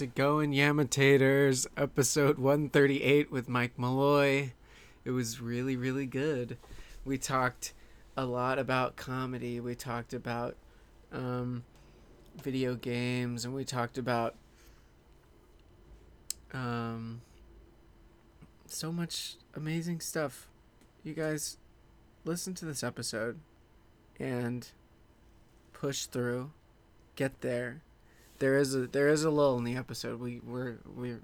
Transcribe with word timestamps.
How's 0.00 0.06
it 0.06 0.14
going, 0.14 0.52
Yamitators? 0.52 1.66
Episode 1.76 2.38
138 2.38 3.30
with 3.30 3.50
Mike 3.50 3.76
Mulloy. 3.76 4.52
It 5.04 5.10
was 5.10 5.42
really, 5.42 5.76
really 5.76 6.06
good. 6.06 6.56
We 7.04 7.18
talked 7.18 7.74
a 8.16 8.24
lot 8.24 8.58
about 8.58 8.96
comedy. 8.96 9.60
We 9.60 9.74
talked 9.74 10.14
about 10.14 10.56
um, 11.12 11.64
video 12.42 12.76
games, 12.76 13.44
and 13.44 13.52
we 13.52 13.62
talked 13.62 13.98
about 13.98 14.36
um, 16.54 17.20
so 18.64 18.90
much 18.90 19.34
amazing 19.54 20.00
stuff. 20.00 20.48
You 21.04 21.12
guys, 21.12 21.58
listen 22.24 22.54
to 22.54 22.64
this 22.64 22.82
episode 22.82 23.38
and 24.18 24.66
push 25.74 26.06
through, 26.06 26.52
get 27.16 27.42
there. 27.42 27.82
There 28.40 28.58
is 28.58 28.74
a 28.74 28.86
there 28.86 29.08
is 29.08 29.22
a 29.22 29.30
lull 29.30 29.58
in 29.58 29.64
the 29.64 29.76
episode. 29.76 30.18
We 30.18 30.40
we're 30.40 30.78
we 30.96 31.16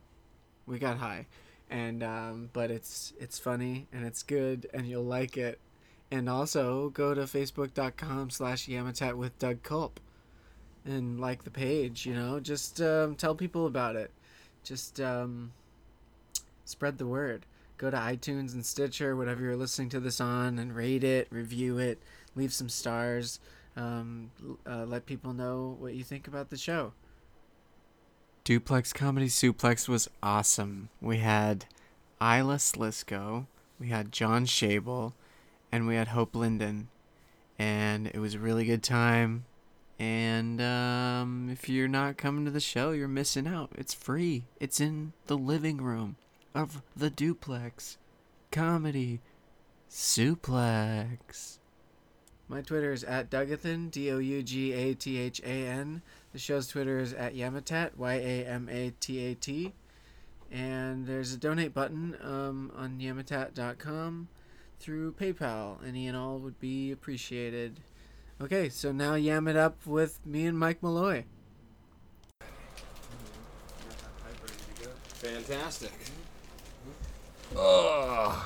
we 0.66 0.78
got 0.78 0.98
high, 0.98 1.26
and 1.68 2.02
um, 2.02 2.50
but 2.52 2.70
it's 2.70 3.12
it's 3.18 3.38
funny 3.38 3.88
and 3.92 4.04
it's 4.04 4.22
good 4.22 4.68
and 4.72 4.86
you'll 4.86 5.02
like 5.02 5.36
it. 5.36 5.58
And 6.10 6.28
also 6.28 6.90
go 6.90 7.14
to 7.14 7.22
facebook.com 7.22 8.30
slash 8.30 8.68
Yamatat 8.68 9.14
with 9.14 9.36
Doug 9.40 9.64
Culp 9.64 9.98
and 10.84 11.18
like 11.18 11.44
the 11.44 11.50
page, 11.50 12.06
you 12.06 12.14
know, 12.14 12.38
just 12.38 12.80
um, 12.80 13.16
tell 13.16 13.34
people 13.34 13.66
about 13.66 13.96
it. 13.96 14.10
Just 14.62 15.00
um, 15.00 15.52
spread 16.64 16.98
the 16.98 17.06
word. 17.06 17.44
Go 17.76 17.90
to 17.90 17.96
iTunes 17.96 18.54
and 18.54 18.64
Stitcher, 18.64 19.16
whatever 19.16 19.42
you're 19.42 19.56
listening 19.56 19.88
to 19.90 20.00
this 20.00 20.20
on, 20.20 20.58
and 20.58 20.74
rate 20.74 21.04
it, 21.04 21.28
review 21.30 21.78
it, 21.78 22.00
leave 22.34 22.52
some 22.52 22.68
stars. 22.68 23.40
Um, 23.76 24.30
uh, 24.66 24.84
let 24.86 25.06
people 25.06 25.34
know 25.34 25.76
what 25.78 25.94
you 25.94 26.04
think 26.04 26.28
about 26.28 26.50
the 26.50 26.56
show. 26.56 26.92
Duplex 28.46 28.92
Comedy 28.92 29.26
Suplex 29.26 29.88
was 29.88 30.08
awesome. 30.22 30.88
We 31.00 31.16
had 31.16 31.64
Isla 32.20 32.58
Slisco, 32.58 33.46
we 33.80 33.88
had 33.88 34.12
John 34.12 34.46
Shable, 34.46 35.14
and 35.72 35.88
we 35.88 35.96
had 35.96 36.06
Hope 36.06 36.36
Linden. 36.36 36.86
And 37.58 38.06
it 38.06 38.20
was 38.20 38.34
a 38.34 38.38
really 38.38 38.64
good 38.64 38.84
time. 38.84 39.46
And 39.98 40.60
um, 40.60 41.48
if 41.50 41.68
you're 41.68 41.88
not 41.88 42.18
coming 42.18 42.44
to 42.44 42.52
the 42.52 42.60
show, 42.60 42.92
you're 42.92 43.08
missing 43.08 43.48
out. 43.48 43.70
It's 43.74 43.94
free, 43.94 44.44
it's 44.60 44.80
in 44.80 45.12
the 45.26 45.36
living 45.36 45.78
room 45.78 46.14
of 46.54 46.82
the 46.96 47.10
Duplex 47.10 47.98
Comedy 48.52 49.18
Suplex. 49.90 51.58
My 52.48 52.60
Twitter 52.60 52.92
is 52.92 53.02
at 53.02 53.28
Dougathan, 53.28 53.90
D 53.90 54.08
O 54.12 54.18
U 54.18 54.40
G 54.40 54.72
A 54.72 54.94
T 54.94 55.18
H 55.18 55.40
A 55.40 55.66
N. 55.66 56.02
The 56.36 56.40
show's 56.40 56.66
Twitter 56.68 56.98
is 56.98 57.14
at 57.14 57.34
Yamatat, 57.34 57.96
Y 57.96 58.12
A 58.12 58.44
M 58.44 58.68
A 58.70 58.90
T 59.00 59.24
A 59.24 59.34
T. 59.34 59.72
And 60.52 61.06
there's 61.06 61.32
a 61.32 61.38
donate 61.38 61.72
button 61.72 62.14
um, 62.22 62.70
on 62.76 62.98
yamatat.com 62.98 64.28
through 64.78 65.12
PayPal. 65.12 65.78
Any 65.82 66.06
and 66.06 66.14
all 66.14 66.36
would 66.40 66.60
be 66.60 66.92
appreciated. 66.92 67.80
Okay, 68.38 68.68
so 68.68 68.92
now 68.92 69.14
yam 69.14 69.48
it 69.48 69.56
up 69.56 69.86
with 69.86 70.20
me 70.26 70.44
and 70.44 70.58
Mike 70.58 70.82
Mulloy. 70.82 71.24
Fantastic. 75.14 75.92
Ugh. 77.56 78.44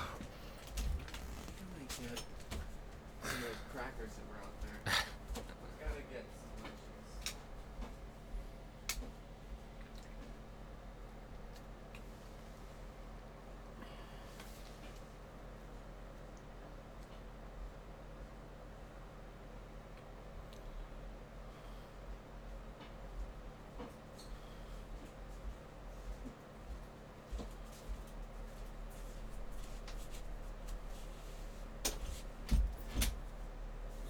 crackers 3.73 4.11
that 4.15 4.29
were 4.29 4.37
out 4.43 4.55
there. 4.63 4.95
Gotta 5.81 6.03
get 6.13 6.25
some 6.39 6.63
lunches. 6.63 6.81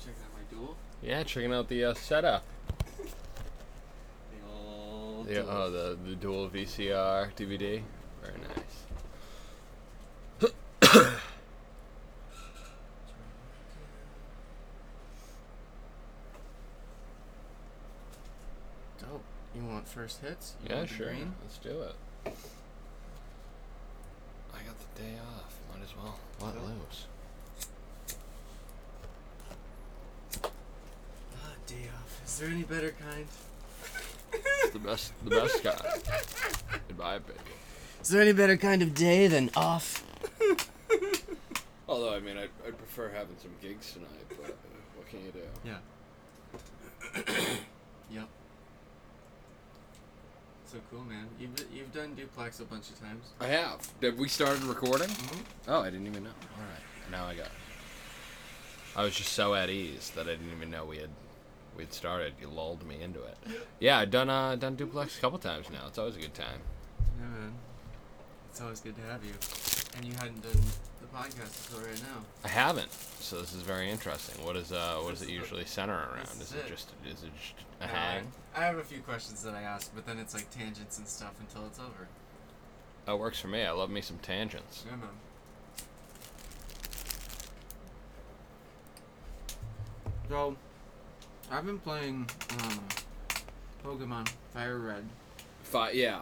Checking 0.03 0.23
out 0.25 0.33
my 0.33 0.57
duel. 0.57 0.77
Yeah, 1.11 1.25
checking 1.25 1.53
out 1.53 1.69
the 1.69 1.87
uh, 1.87 1.95
setup. 1.95 2.45
The 4.31 4.49
old 4.49 5.27
The, 5.27 5.35
duel. 5.35 5.47
oh, 5.51 5.71
the 5.73 5.99
the 6.07 6.15
dual 6.15 6.49
VCR 6.49 7.35
DVD. 7.35 7.83
Very 8.23 8.39
nice. 8.55 8.85
Dope. 19.01 19.23
You 19.55 19.65
want 19.65 19.89
first 19.89 20.21
hits? 20.21 20.55
You 20.63 20.69
Yeah, 20.71 20.77
want 20.79 20.91
sure. 20.91 21.13
Let's 21.43 21.59
do 21.59 21.81
it. 21.83 21.95
I 22.27 22.31
got 24.63 24.77
the 24.79 25.03
day 25.03 25.15
off. 25.37 25.55
Might 25.75 25.83
as 25.85 25.97
well 25.97 26.17
let 26.41 26.55
Cool. 26.55 26.65
loose. 26.69 27.07
Ah, 31.35 31.55
day 31.67 31.89
off. 31.95 32.21
Is 32.25 32.39
there 32.39 32.49
any 32.51 32.60
better 32.71 32.95
kind? 33.11 33.27
It's 34.33 34.73
the 34.73 34.79
best, 34.79 35.13
the 35.25 35.31
best 35.31 35.63
guy, 35.65 35.99
in 36.89 36.97
my 36.97 37.15
opinion. 37.17 37.45
Is 38.01 38.09
there 38.09 38.23
any 38.23 38.33
better 38.33 38.57
kind 38.57 38.81
of 38.81 38.95
day 38.95 39.27
than 39.27 39.51
off? 39.57 40.05
Although, 41.89 42.15
I 42.15 42.21
mean, 42.21 42.37
I'd, 42.37 42.51
I'd 42.65 42.79
prefer 42.79 43.09
having 43.09 43.35
some 43.43 43.51
gigs 43.61 43.93
tonight, 43.93 44.09
but 44.29 44.51
uh, 44.51 44.79
what 44.97 45.09
can 45.09 45.19
you 45.25 45.33
do? 45.33 45.41
Yeah. 45.65 47.25
yep. 48.13 48.29
So 50.67 50.79
cool, 50.93 51.03
man. 51.03 51.27
You've 51.41 51.51
you've 51.75 51.93
done 51.93 52.15
duplex 52.15 52.61
a 52.61 52.65
bunch 52.65 52.91
of 52.91 53.01
times. 53.01 53.25
I 53.41 53.47
have. 53.47 53.89
Have 54.03 54.17
we 54.19 54.29
started 54.29 54.63
recording? 54.63 55.09
Mhm. 55.09 55.41
Oh, 55.67 55.81
I 55.81 55.91
didn't 55.91 56.07
even 56.07 56.23
know. 56.23 56.31
All 56.31 56.63
right, 56.63 57.11
now 57.11 57.27
I 57.27 57.35
got. 57.35 57.47
It. 57.47 57.53
I 58.95 59.03
was 59.03 59.17
just 59.17 59.33
so 59.33 59.57
at 59.57 59.69
ease 59.69 60.13
that 60.15 60.29
I 60.29 60.31
didn't 60.37 60.53
even 60.53 60.71
know 60.71 60.85
we 60.85 60.99
had 60.99 61.11
we'd 61.81 61.93
started. 61.93 62.35
You 62.41 62.49
lulled 62.49 62.87
me 62.87 63.01
into 63.03 63.23
it. 63.25 63.37
Yeah, 63.81 63.99
I've 63.99 64.11
done 64.11 64.29
uh 64.31 64.55
done 64.57 64.77
duplex 64.77 65.17
a 65.19 65.21
couple 65.21 65.39
times 65.39 65.69
now. 65.71 65.87
It's 65.89 65.99
always 65.99 66.17
a 66.17 66.21
good 66.21 66.35
time. 66.35 66.61
Yeah, 67.19 67.27
man. 67.27 67.53
It's 68.51 68.61
always 68.61 68.81
good 68.81 68.95
to 68.97 69.03
have 69.03 69.25
you. 69.25 69.33
And 69.97 70.05
you 70.05 70.13
hadn't 70.15 70.43
done 70.43 70.61
the 71.01 71.07
podcast 71.17 71.69
until 71.73 71.89
right 71.91 72.03
now. 72.03 72.23
I 72.45 72.49
haven't, 72.49 72.93
so 72.93 73.41
this 73.41 73.53
is 73.55 73.63
very 73.63 73.91
interesting. 73.91 74.45
What 74.45 74.57
is 74.57 74.71
uh 74.73 74.99
what 75.03 75.11
does 75.11 75.23
it 75.23 75.27
This 75.27 75.27
is 75.27 75.27
the- 75.27 75.33
usually 75.33 75.65
center 75.65 75.95
around? 75.95 76.27
this 76.27 76.35
Is 76.35 76.41
is 76.51 76.53
it 76.53 76.59
it. 76.59 76.69
just 76.69 76.89
is 77.07 77.23
it 77.25 77.31
just 77.41 77.55
a 77.81 77.87
hang? 77.87 78.27
I, 78.55 78.61
I 78.63 78.65
have 78.67 78.77
a 78.79 78.85
few 78.85 79.01
questions 79.01 79.43
that 79.43 79.55
I 79.55 79.63
ask, 79.63 79.91
but 79.95 80.07
then 80.07 80.19
it's 80.19 80.35
like 80.35 80.51
tangents 80.51 80.99
and 80.99 81.09
stuff 81.09 81.33
until 81.41 81.67
it's 81.67 81.79
over. 81.79 82.07
That 83.07 83.19
works 83.19 83.41
for 83.41 83.49
me. 83.49 83.63
I 83.63 83.71
love 83.71 83.89
me 83.91 84.03
some 84.03 84.19
tangents. 84.19 84.85
Yeah, 84.87 84.97
man. 84.97 85.09
So, 90.29 90.57
I've 91.51 91.67
been 91.67 91.79
playing 91.79 92.29
um, 92.63 92.81
Pokemon 93.85 94.29
Fire 94.55 94.79
Red, 94.79 95.05
Fi- 95.63 95.91
yeah, 95.93 96.21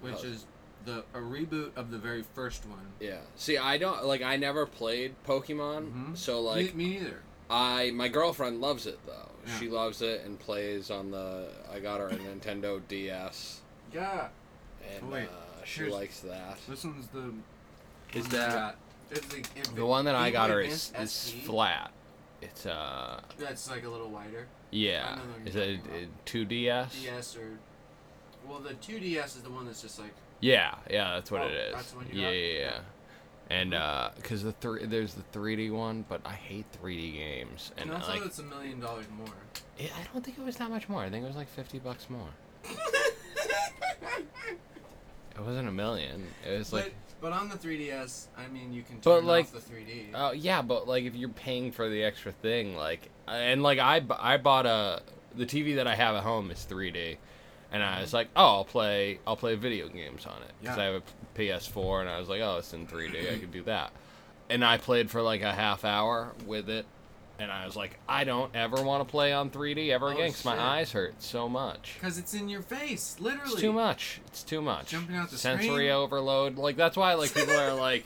which 0.00 0.16
Oh. 0.20 0.26
is 0.26 0.46
the 0.84 1.04
a 1.14 1.18
reboot 1.18 1.70
of 1.76 1.90
the 1.90 1.98
very 1.98 2.24
first 2.34 2.66
one. 2.66 2.86
yeah. 2.98 3.18
See, 3.36 3.56
I 3.56 3.78
don't 3.78 4.04
like. 4.04 4.22
I 4.22 4.36
never 4.36 4.66
played 4.66 5.14
Pokemon, 5.26 5.92
Mhm. 5.92 6.16
so 6.16 6.40
like 6.40 6.74
me, 6.74 6.84
me 6.86 6.98
neither. 6.98 7.22
I 7.48 7.90
my 7.92 8.08
girlfriend 8.08 8.60
loves 8.60 8.86
it 8.86 8.98
though. 9.06 9.28
Yeah. 9.46 9.58
She 9.58 9.68
loves 9.68 10.02
it 10.02 10.22
and 10.24 10.38
plays 10.38 10.90
on 10.90 11.10
the. 11.12 11.48
I 11.72 11.78
got 11.78 12.00
her 12.00 12.08
a 12.08 12.14
Nintendo 12.16 12.80
DS, 12.88 13.60
Yeah. 13.92 14.28
and 14.92 15.04
Oh, 15.04 15.12
wait. 15.12 15.28
uh, 15.28 15.64
she 15.64 15.80
Here's- 15.80 15.92
likes 15.94 16.20
that. 16.20 16.58
This 16.68 16.82
one's 16.84 17.06
the. 17.08 17.32
Is 18.14 18.22
one 18.24 18.30
that- 18.32 18.50
I 18.50 18.54
got. 18.54 18.76
It's 19.12 19.26
the, 19.26 19.74
The 19.74 19.84
one 19.86 20.06
that 20.06 20.14
I 20.14 20.30
got 20.30 20.48
her 20.50 20.60
is, 20.62 20.88
Advance 20.90 21.26
is 21.28 21.32
flat. 21.46 21.92
It's 22.42 22.66
uh 22.66 23.20
That's 23.38 23.70
like 23.70 23.84
a 23.84 23.88
little 23.88 24.08
wider. 24.10 24.46
yeah. 24.70 25.14
know 25.16 25.22
the 25.22 25.28
one 25.38 25.46
Is 25.48 25.56
it 25.56 25.80
two 26.24 26.44
DS? 26.44 26.94
DS 27.02 27.36
or. 27.36 27.58
Well, 28.48 28.58
the 28.58 28.74
2DS 28.74 29.26
is 29.36 29.42
the 29.42 29.50
one 29.50 29.66
that's 29.66 29.80
just 29.82 29.98
like. 30.00 30.12
Yeah, 30.40 30.74
yeah, 30.90 31.14
that's 31.14 31.30
what 31.30 31.42
Oh, 31.42 31.46
it 31.46 31.52
is. 31.52 31.74
that's 31.74 31.94
yeah, 32.12 32.30
yeah, 32.30 32.30
yeah. 32.30 32.58
Yeah. 32.58 32.78
And 33.50 33.74
uh, 33.74 34.10
cause 34.24 34.42
the 34.42 34.52
three 34.52 34.86
there's 34.86 35.14
the 35.14 35.22
3D 35.38 35.70
one, 35.72 36.04
but 36.08 36.20
I 36.24 36.32
hate 36.32 36.64
3D 36.82 37.12
games. 37.14 37.70
And 37.76 37.90
And 37.90 37.98
also, 38.00 38.12
like, 38.12 38.24
it's 38.24 38.38
a 38.38 38.42
million 38.42 38.80
dollars 38.80 39.06
more. 39.16 39.26
it, 39.78 39.92
I 39.96 40.02
don't 40.12 40.24
think 40.24 40.38
it 40.38 40.44
was 40.44 40.56
that 40.56 40.70
much 40.70 40.88
more. 40.88 41.02
I 41.02 41.10
think 41.10 41.24
it 41.24 41.28
was 41.28 41.36
like 41.36 41.48
50 41.48 41.78
bucks 41.78 42.08
more. 42.10 42.28
It 45.34 45.40
wasn't 45.40 45.66
a 45.68 45.72
million. 45.72 46.26
It 46.46 46.58
was 46.58 46.72
like. 46.72 46.94
But, 47.22 47.30
but 47.30 47.32
on 47.32 47.48
the 47.48 47.56
3DS, 47.56 48.26
I 48.36 48.48
mean, 48.48 48.72
you 48.72 48.82
can 48.82 48.96
But, 48.96 49.16
turn 49.20 49.26
like, 49.26 49.46
off 49.46 49.52
the 49.52 49.60
3D. 49.60 50.08
Oh 50.14 50.32
yeah, 50.32 50.60
but 50.62 50.88
like 50.88 51.04
if 51.04 51.14
you're 51.14 51.28
paying 51.28 51.72
for 51.72 51.88
the 51.88 52.02
extra 52.02 52.32
thing, 52.32 52.76
like, 52.76 53.08
and 53.26 53.62
like 53.62 53.78
I, 53.78 54.02
I 54.18 54.36
bought 54.36 54.66
a 54.66 55.02
the 55.34 55.46
TV 55.46 55.76
that 55.76 55.86
I 55.86 55.94
have 55.94 56.14
at 56.14 56.22
home 56.22 56.50
is 56.50 56.66
3D, 56.68 57.16
and 57.70 57.82
I 57.82 57.92
mm-hmm. 57.92 58.00
was 58.02 58.12
like, 58.12 58.28
oh, 58.36 58.56
I'll 58.56 58.64
play 58.64 59.18
I'll 59.26 59.36
play 59.36 59.54
video 59.54 59.88
games 59.88 60.26
on 60.26 60.42
it 60.42 60.52
because 60.60 60.76
Yeah. 60.76 60.82
I 60.82 60.86
have 60.86 61.02
a 61.02 61.38
PS4, 61.38 62.00
and 62.00 62.10
I 62.10 62.18
was 62.18 62.28
like, 62.28 62.40
oh, 62.42 62.58
it's 62.58 62.74
in 62.74 62.86
3D, 62.86 63.32
I 63.32 63.38
could 63.40 63.52
do 63.52 63.62
that. 63.62 63.92
And 64.50 64.64
I 64.64 64.76
played 64.76 65.10
for 65.10 65.22
like 65.22 65.42
a 65.42 65.52
half 65.52 65.84
hour 65.84 66.32
with 66.46 66.68
it, 66.68 66.84
and 67.42 67.50
I 67.52 67.66
was 67.66 67.76
like, 67.76 67.98
I 68.08 68.24
don't 68.24 68.54
ever 68.54 68.82
want 68.82 69.06
to 69.06 69.10
play 69.10 69.32
on 69.32 69.50
3D 69.50 69.90
ever 69.90 70.06
Oh, 70.06 70.10
again 70.10 70.28
because 70.28 70.44
my 70.44 70.58
eyes 70.58 70.92
hurt 70.92 71.14
so 71.22 71.48
much. 71.48 71.94
Because 72.00 72.16
it's 72.18 72.32
in 72.34 72.48
your 72.48 72.62
face, 72.62 73.16
literally. 73.20 73.52
It's 73.52 73.60
too 73.60 73.72
much. 73.72 74.20
It's 74.28 74.42
too 74.42 74.62
much. 74.62 74.88
Jumping 74.88 75.16
out 75.16 75.30
the 75.30 75.36
Sensory 75.36 75.68
screen. 75.68 75.90
overload. 75.90 76.56
Like 76.56 76.76
that's 76.76 76.96
why 76.96 77.14
like 77.14 77.34
people 77.34 77.54
are 77.58 77.74
like, 77.88 78.04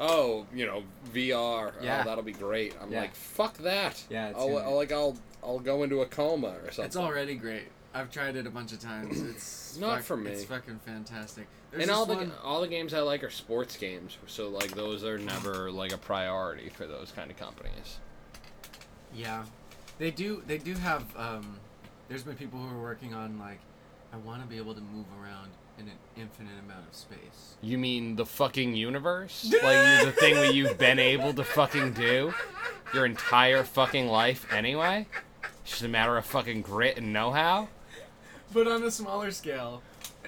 oh, 0.00 0.46
you 0.54 0.66
know, 0.66 0.82
VR. 1.14 1.72
Oh, 1.78 1.82
yeah. 1.82 2.00
Oh, 2.02 2.08
that'll 2.08 2.24
be 2.24 2.32
great. 2.32 2.74
I'm 2.82 2.90
Yeah. 2.92 3.02
like, 3.02 3.14
fuck 3.14 3.56
that. 3.58 4.02
Yeah, 4.10 4.28
it's 4.30 4.38
I'll, 4.38 4.58
I'll 4.58 4.76
like 4.76 4.92
I'll 4.92 5.16
I'll 5.42 5.58
go 5.60 5.82
into 5.82 6.00
a 6.02 6.06
coma 6.06 6.48
or 6.62 6.66
something. 6.72 6.84
It's 6.86 6.96
already 6.96 7.34
great. 7.36 7.64
I've 7.94 8.10
tried 8.10 8.34
it 8.34 8.46
a 8.46 8.50
bunch 8.50 8.72
of 8.72 8.80
times. 8.80 9.20
It's 9.74 9.76
Not 9.80 9.96
fuck- 9.98 10.04
for 10.04 10.16
me. 10.16 10.30
It's 10.30 10.44
fucking 10.44 10.80
fantastic. 10.86 11.46
There's 11.70 11.82
and 11.84 11.90
all 11.90 12.06
the 12.06 12.14
one- 12.14 12.32
all 12.44 12.60
the 12.60 12.68
games 12.68 12.94
I 12.94 13.00
like 13.00 13.24
are 13.24 13.30
sports 13.30 13.76
games, 13.76 14.16
so 14.28 14.48
like 14.48 14.70
those 14.72 15.02
are 15.04 15.18
never 15.18 15.70
like 15.72 15.92
a 15.92 15.98
priority 15.98 16.68
for 16.68 16.86
those 16.86 17.12
kind 17.14 17.28
of 17.30 17.36
companies. 17.36 17.98
Yeah, 19.14 19.44
they 19.98 20.10
do. 20.10 20.42
They 20.46 20.58
do 20.58 20.74
have. 20.74 21.04
Um, 21.16 21.58
there's 22.08 22.22
been 22.22 22.36
people 22.36 22.58
who 22.58 22.76
are 22.76 22.82
working 22.82 23.14
on 23.14 23.38
like, 23.38 23.60
I 24.12 24.16
want 24.18 24.42
to 24.42 24.48
be 24.48 24.56
able 24.56 24.74
to 24.74 24.80
move 24.80 25.06
around 25.20 25.50
in 25.78 25.86
an 25.86 25.94
infinite 26.16 26.58
amount 26.64 26.86
of 26.88 26.94
space. 26.94 27.56
You 27.62 27.78
mean 27.78 28.16
the 28.16 28.26
fucking 28.26 28.74
universe? 28.74 29.52
like 29.62 30.04
the 30.04 30.12
thing 30.12 30.34
that 30.34 30.54
you've 30.54 30.78
been 30.78 30.98
able 30.98 31.32
to 31.34 31.44
fucking 31.44 31.92
do 31.92 32.34
your 32.92 33.06
entire 33.06 33.64
fucking 33.64 34.08
life 34.08 34.46
anyway? 34.52 35.06
It's 35.62 35.70
just 35.70 35.82
a 35.82 35.88
matter 35.88 36.16
of 36.16 36.26
fucking 36.26 36.62
grit 36.62 36.98
and 36.98 37.12
know-how. 37.12 37.68
But 38.52 38.68
on 38.68 38.82
a 38.84 38.90
smaller 38.90 39.30
scale. 39.30 39.82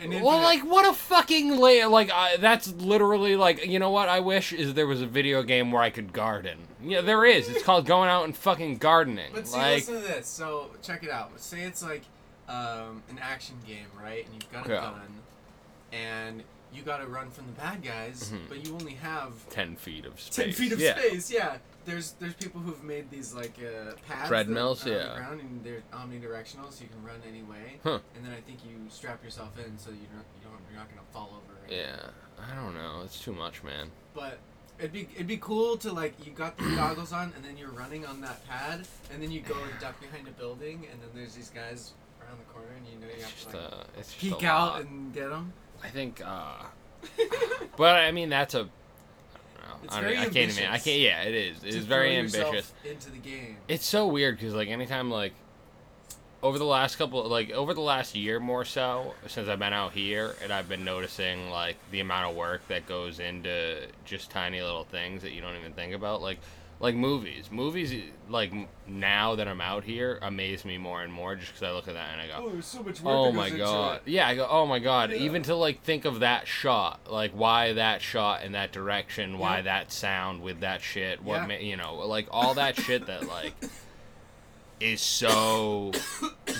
Well, 0.04 0.40
like 0.42 0.60
what 0.60 0.86
a 0.88 0.92
fucking 0.92 1.56
la- 1.56 1.86
like 1.88 2.10
I 2.12 2.36
that's 2.36 2.72
literally 2.74 3.34
like 3.36 3.64
you 3.66 3.78
know 3.78 3.90
what 3.90 4.08
I 4.08 4.20
wish 4.20 4.52
is 4.52 4.74
there 4.74 4.86
was 4.86 5.00
a 5.02 5.06
video 5.06 5.42
game 5.42 5.70
where 5.72 5.82
I 5.82 5.90
could 5.90 6.12
garden. 6.12 6.58
Yeah, 6.82 7.00
there 7.00 7.24
is. 7.24 7.48
It's 7.48 7.62
called 7.62 7.86
going 7.86 8.08
out 8.08 8.24
and 8.24 8.36
fucking 8.36 8.76
gardening. 8.78 9.30
But 9.34 9.48
see, 9.48 9.56
like 9.56 9.74
listen 9.76 9.94
to 9.94 10.00
this. 10.00 10.28
So 10.28 10.70
check 10.82 11.02
it 11.02 11.10
out. 11.10 11.38
Say 11.40 11.62
it's 11.62 11.82
like 11.82 12.02
um, 12.48 13.02
an 13.10 13.18
action 13.20 13.56
game, 13.66 13.86
right? 14.00 14.24
And 14.26 14.34
you've 14.34 14.52
got 14.52 14.66
a 14.68 14.72
Yeah. 14.74 14.80
gun, 14.80 15.00
and 15.92 16.42
you 16.72 16.82
got 16.82 16.98
to 16.98 17.06
run 17.06 17.30
from 17.30 17.46
the 17.46 17.52
bad 17.52 17.82
guys, 17.82 18.30
Mhm. 18.34 18.48
but 18.48 18.66
you 18.66 18.74
only 18.74 18.94
have 18.94 19.48
ten 19.50 19.76
feet 19.76 20.04
of 20.04 20.20
space. 20.20 20.34
ten 20.36 20.52
feet 20.52 20.72
of 20.72 20.80
yeah. 20.80 20.96
space. 20.98 21.30
Yeah. 21.30 21.56
There's 21.86 22.12
there's 22.12 22.34
people 22.34 22.60
who've 22.60 22.82
made 22.82 23.10
these 23.10 23.32
like 23.32 23.56
uh, 23.60 23.92
pads 24.08 24.28
Treadmills, 24.28 24.82
that 24.84 24.92
on 24.92 25.06
yeah. 25.06 25.16
ground 25.16 25.40
and 25.40 25.64
they're 25.64 25.82
omnidirectional, 25.92 26.70
so 26.72 26.82
you 26.82 26.90
can 26.90 27.02
run 27.04 27.20
any 27.28 27.42
way. 27.42 27.78
Huh. 27.82 28.00
And 28.16 28.24
then 28.24 28.32
I 28.32 28.40
think 28.40 28.58
you 28.64 28.76
strap 28.90 29.22
yourself 29.24 29.56
in 29.58 29.78
so 29.78 29.90
you 29.90 30.06
don't 30.12 30.26
you 30.36 30.42
don't 30.44 30.60
you're 30.68 30.78
not 30.78 30.88
gonna 30.88 31.06
fall 31.12 31.30
over. 31.36 31.72
Yeah, 31.72 32.10
I 32.38 32.54
don't 32.54 32.74
know. 32.74 33.02
It's 33.04 33.20
too 33.20 33.32
much, 33.32 33.62
man. 33.62 33.90
But 34.14 34.38
it'd 34.78 34.92
be 34.92 35.08
it'd 35.14 35.26
be 35.26 35.38
cool 35.38 35.76
to 35.78 35.92
like 35.92 36.14
you 36.24 36.32
got 36.32 36.56
the 36.58 36.64
goggles 36.76 37.12
on 37.12 37.32
and 37.36 37.44
then 37.44 37.56
you're 37.56 37.70
running 37.70 38.04
on 38.04 38.20
that 38.20 38.46
pad 38.48 38.86
and 39.12 39.22
then 39.22 39.30
you 39.30 39.40
go 39.40 39.54
and 39.54 39.80
duck 39.80 39.98
behind 40.00 40.28
a 40.28 40.32
building 40.32 40.86
and 40.90 41.00
then 41.00 41.08
there's 41.14 41.34
these 41.34 41.50
guys 41.50 41.92
around 42.20 42.38
the 42.38 42.52
corner 42.52 42.68
and 42.76 42.86
you 42.86 42.98
know 43.00 43.06
you 43.06 43.12
It's 43.14 43.44
have 43.44 43.52
to 43.52 43.58
like 43.58 43.72
uh, 43.72 43.98
just 43.98 44.18
peek 44.18 44.44
out 44.44 44.80
and 44.80 45.12
get 45.14 45.30
them. 45.30 45.52
I 45.82 45.88
think, 45.88 46.22
uh, 46.24 46.64
but 47.76 47.96
I 47.96 48.12
mean 48.12 48.28
that's 48.28 48.54
a. 48.54 48.68
I 49.76 49.78
don't 49.78 49.84
know. 49.84 49.84
It's 49.84 49.94
I, 49.94 50.00
don't- 50.00 50.04
very 50.10 50.18
I 50.18 50.24
can't 50.30 50.36
even. 50.58 50.64
I 50.70 50.78
can't. 50.78 51.00
Yeah, 51.00 51.22
it 51.22 51.34
is. 51.34 51.62
It 51.64 51.68
is 51.68 51.74
is 51.76 51.84
very 51.84 52.16
ambitious. 52.16 52.72
into 52.84 53.10
the 53.10 53.18
game. 53.18 53.56
It's 53.68 53.86
so 53.86 54.06
weird 54.06 54.36
because 54.38 54.54
like 54.54 54.68
anytime 54.68 55.10
like 55.10 55.32
over 56.42 56.58
the 56.58 56.64
last 56.64 56.96
couple 56.96 57.26
like 57.28 57.50
over 57.50 57.74
the 57.74 57.80
last 57.80 58.14
year 58.14 58.38
more 58.38 58.64
so 58.64 59.14
since 59.26 59.48
I've 59.48 59.58
been 59.58 59.72
out 59.72 59.92
here 59.92 60.34
and 60.42 60.52
I've 60.52 60.68
been 60.68 60.84
noticing 60.84 61.50
like 61.50 61.76
the 61.90 62.00
amount 62.00 62.30
of 62.30 62.36
work 62.36 62.66
that 62.68 62.86
goes 62.86 63.18
into 63.20 63.86
just 64.04 64.30
tiny 64.30 64.60
little 64.60 64.84
things 64.84 65.22
that 65.22 65.32
you 65.32 65.40
don't 65.40 65.56
even 65.56 65.72
think 65.72 65.94
about 65.94 66.20
like 66.22 66.38
like 66.78 66.94
movies 66.94 67.48
movies 67.50 67.94
like 68.28 68.52
now 68.86 69.34
that 69.36 69.48
I'm 69.48 69.60
out 69.60 69.84
here 69.84 70.18
amaze 70.20 70.64
me 70.64 70.76
more 70.78 71.02
and 71.02 71.12
more 71.12 71.34
just 71.36 71.52
because 71.52 71.62
I 71.62 71.72
look 71.72 71.88
at 71.88 71.94
that 71.94 72.10
and 72.12 72.20
I 72.20 72.26
go 72.26 72.50
there's 72.50 72.66
so 72.66 72.82
much 72.82 73.00
Oh 73.04 73.32
my 73.32 73.48
god. 73.50 74.00
Yeah, 74.04 74.26
I 74.28 74.34
go, 74.34 74.46
oh 74.50 74.66
my 74.66 74.78
god. 74.78 75.10
Yeah. 75.10 75.18
Even 75.18 75.42
to 75.44 75.54
like 75.54 75.82
think 75.82 76.04
of 76.04 76.20
that 76.20 76.46
shot, 76.46 77.00
like 77.10 77.30
why 77.32 77.72
that 77.74 78.02
shot 78.02 78.42
in 78.42 78.52
that 78.52 78.72
direction, 78.72 79.38
why 79.38 79.56
Yeah. 79.56 79.62
that 79.62 79.92
sound 79.92 80.42
with 80.42 80.60
that 80.60 80.82
shit, 80.82 81.22
what 81.22 81.36
Yeah. 81.42 81.46
ma- 81.46 81.54
you 81.54 81.76
know, 81.76 81.94
like 82.06 82.26
all 82.30 82.54
that 82.54 82.76
shit 82.76 83.06
that 83.06 83.26
like 83.26 83.54
is 84.80 85.00
so 85.00 85.92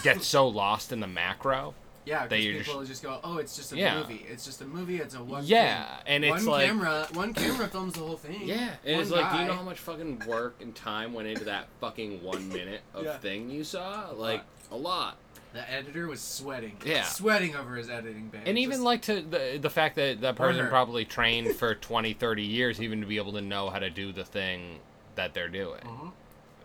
gets 0.03 0.27
so 0.27 0.49
lost 0.49 0.93
in 0.93 1.01
the 1.01 1.07
macro. 1.07 1.75
Yeah, 2.07 2.21
that 2.21 2.31
because 2.31 2.45
you're 2.45 2.63
people 2.63 2.85
just 2.85 3.03
go, 3.03 3.19
oh, 3.25 3.39
it's 3.39 3.57
just 3.57 3.73
a 3.73 3.77
Yeah. 3.77 3.99
movie. 3.99 4.25
It's 4.31 4.45
just 4.45 4.63
a 4.63 4.65
movie. 4.65 4.99
It's 4.99 5.15
a 5.17 5.23
one. 5.23 5.45
Yeah, 5.45 5.85
thing. 5.97 6.05
and 6.07 6.25
it's 6.25 6.45
one 6.45 6.47
like 6.47 6.67
camera. 6.67 7.09
One 7.13 7.35
camera 7.35 7.67
films 7.69 7.95
the 7.95 8.01
whole 8.01 8.17
thing. 8.17 8.43
yeah, 8.45 8.77
and 8.85 9.01
it's 9.01 9.11
One 9.11 9.21
like, 9.23 9.33
do 9.33 9.39
you 9.41 9.45
know 9.49 9.55
how 9.55 9.63
much 9.63 9.81
fucking 9.81 10.23
work 10.27 10.55
and 10.61 10.75
time 10.75 11.13
went 11.13 11.27
into 11.29 11.45
that 11.47 11.67
fucking 11.81 12.23
one 12.23 12.49
minute 12.53 12.81
of 12.95 13.05
Yeah. 13.05 13.19
thing 13.19 13.51
you 13.51 13.65
saw? 13.65 14.11
Like 14.15 14.45
a 14.71 14.77
lot. 14.77 15.17
The 15.53 15.69
editor 15.73 16.07
was 16.07 16.21
sweating. 16.21 16.77
Yeah. 16.85 17.03
Sweating 17.05 17.57
over 17.57 17.77
his 17.77 17.89
editing 17.91 18.29
bay. 18.29 18.41
And 18.47 18.59
even 18.59 18.73
Just- 18.75 18.83
like 18.85 19.03
to 19.03 19.23
the 19.23 19.59
the 19.61 19.71
fact 19.71 19.97
that 19.97 20.21
that 20.21 20.37
person 20.37 20.69
probably 20.69 21.05
trained 21.05 21.57
for 21.57 21.75
20, 21.91 22.13
30 22.13 22.43
years 22.43 22.81
even 22.81 23.01
to 23.01 23.07
be 23.07 23.17
able 23.17 23.33
to 23.33 23.41
know 23.41 23.69
how 23.71 23.79
to 23.79 23.91
do 23.91 24.13
the 24.13 24.25
thing 24.25 24.79
that 25.17 25.35
they're 25.35 25.49
doing. 25.49 25.81
Mhm. 25.81 26.13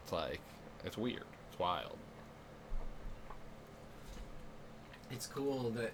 It's 0.04 0.12
like 0.12 0.40
it's 0.86 0.98
weird. 0.98 1.24
It's 1.50 1.58
wild. 1.60 1.98
It's 5.12 5.28
cool 5.28 5.70
that 5.72 5.92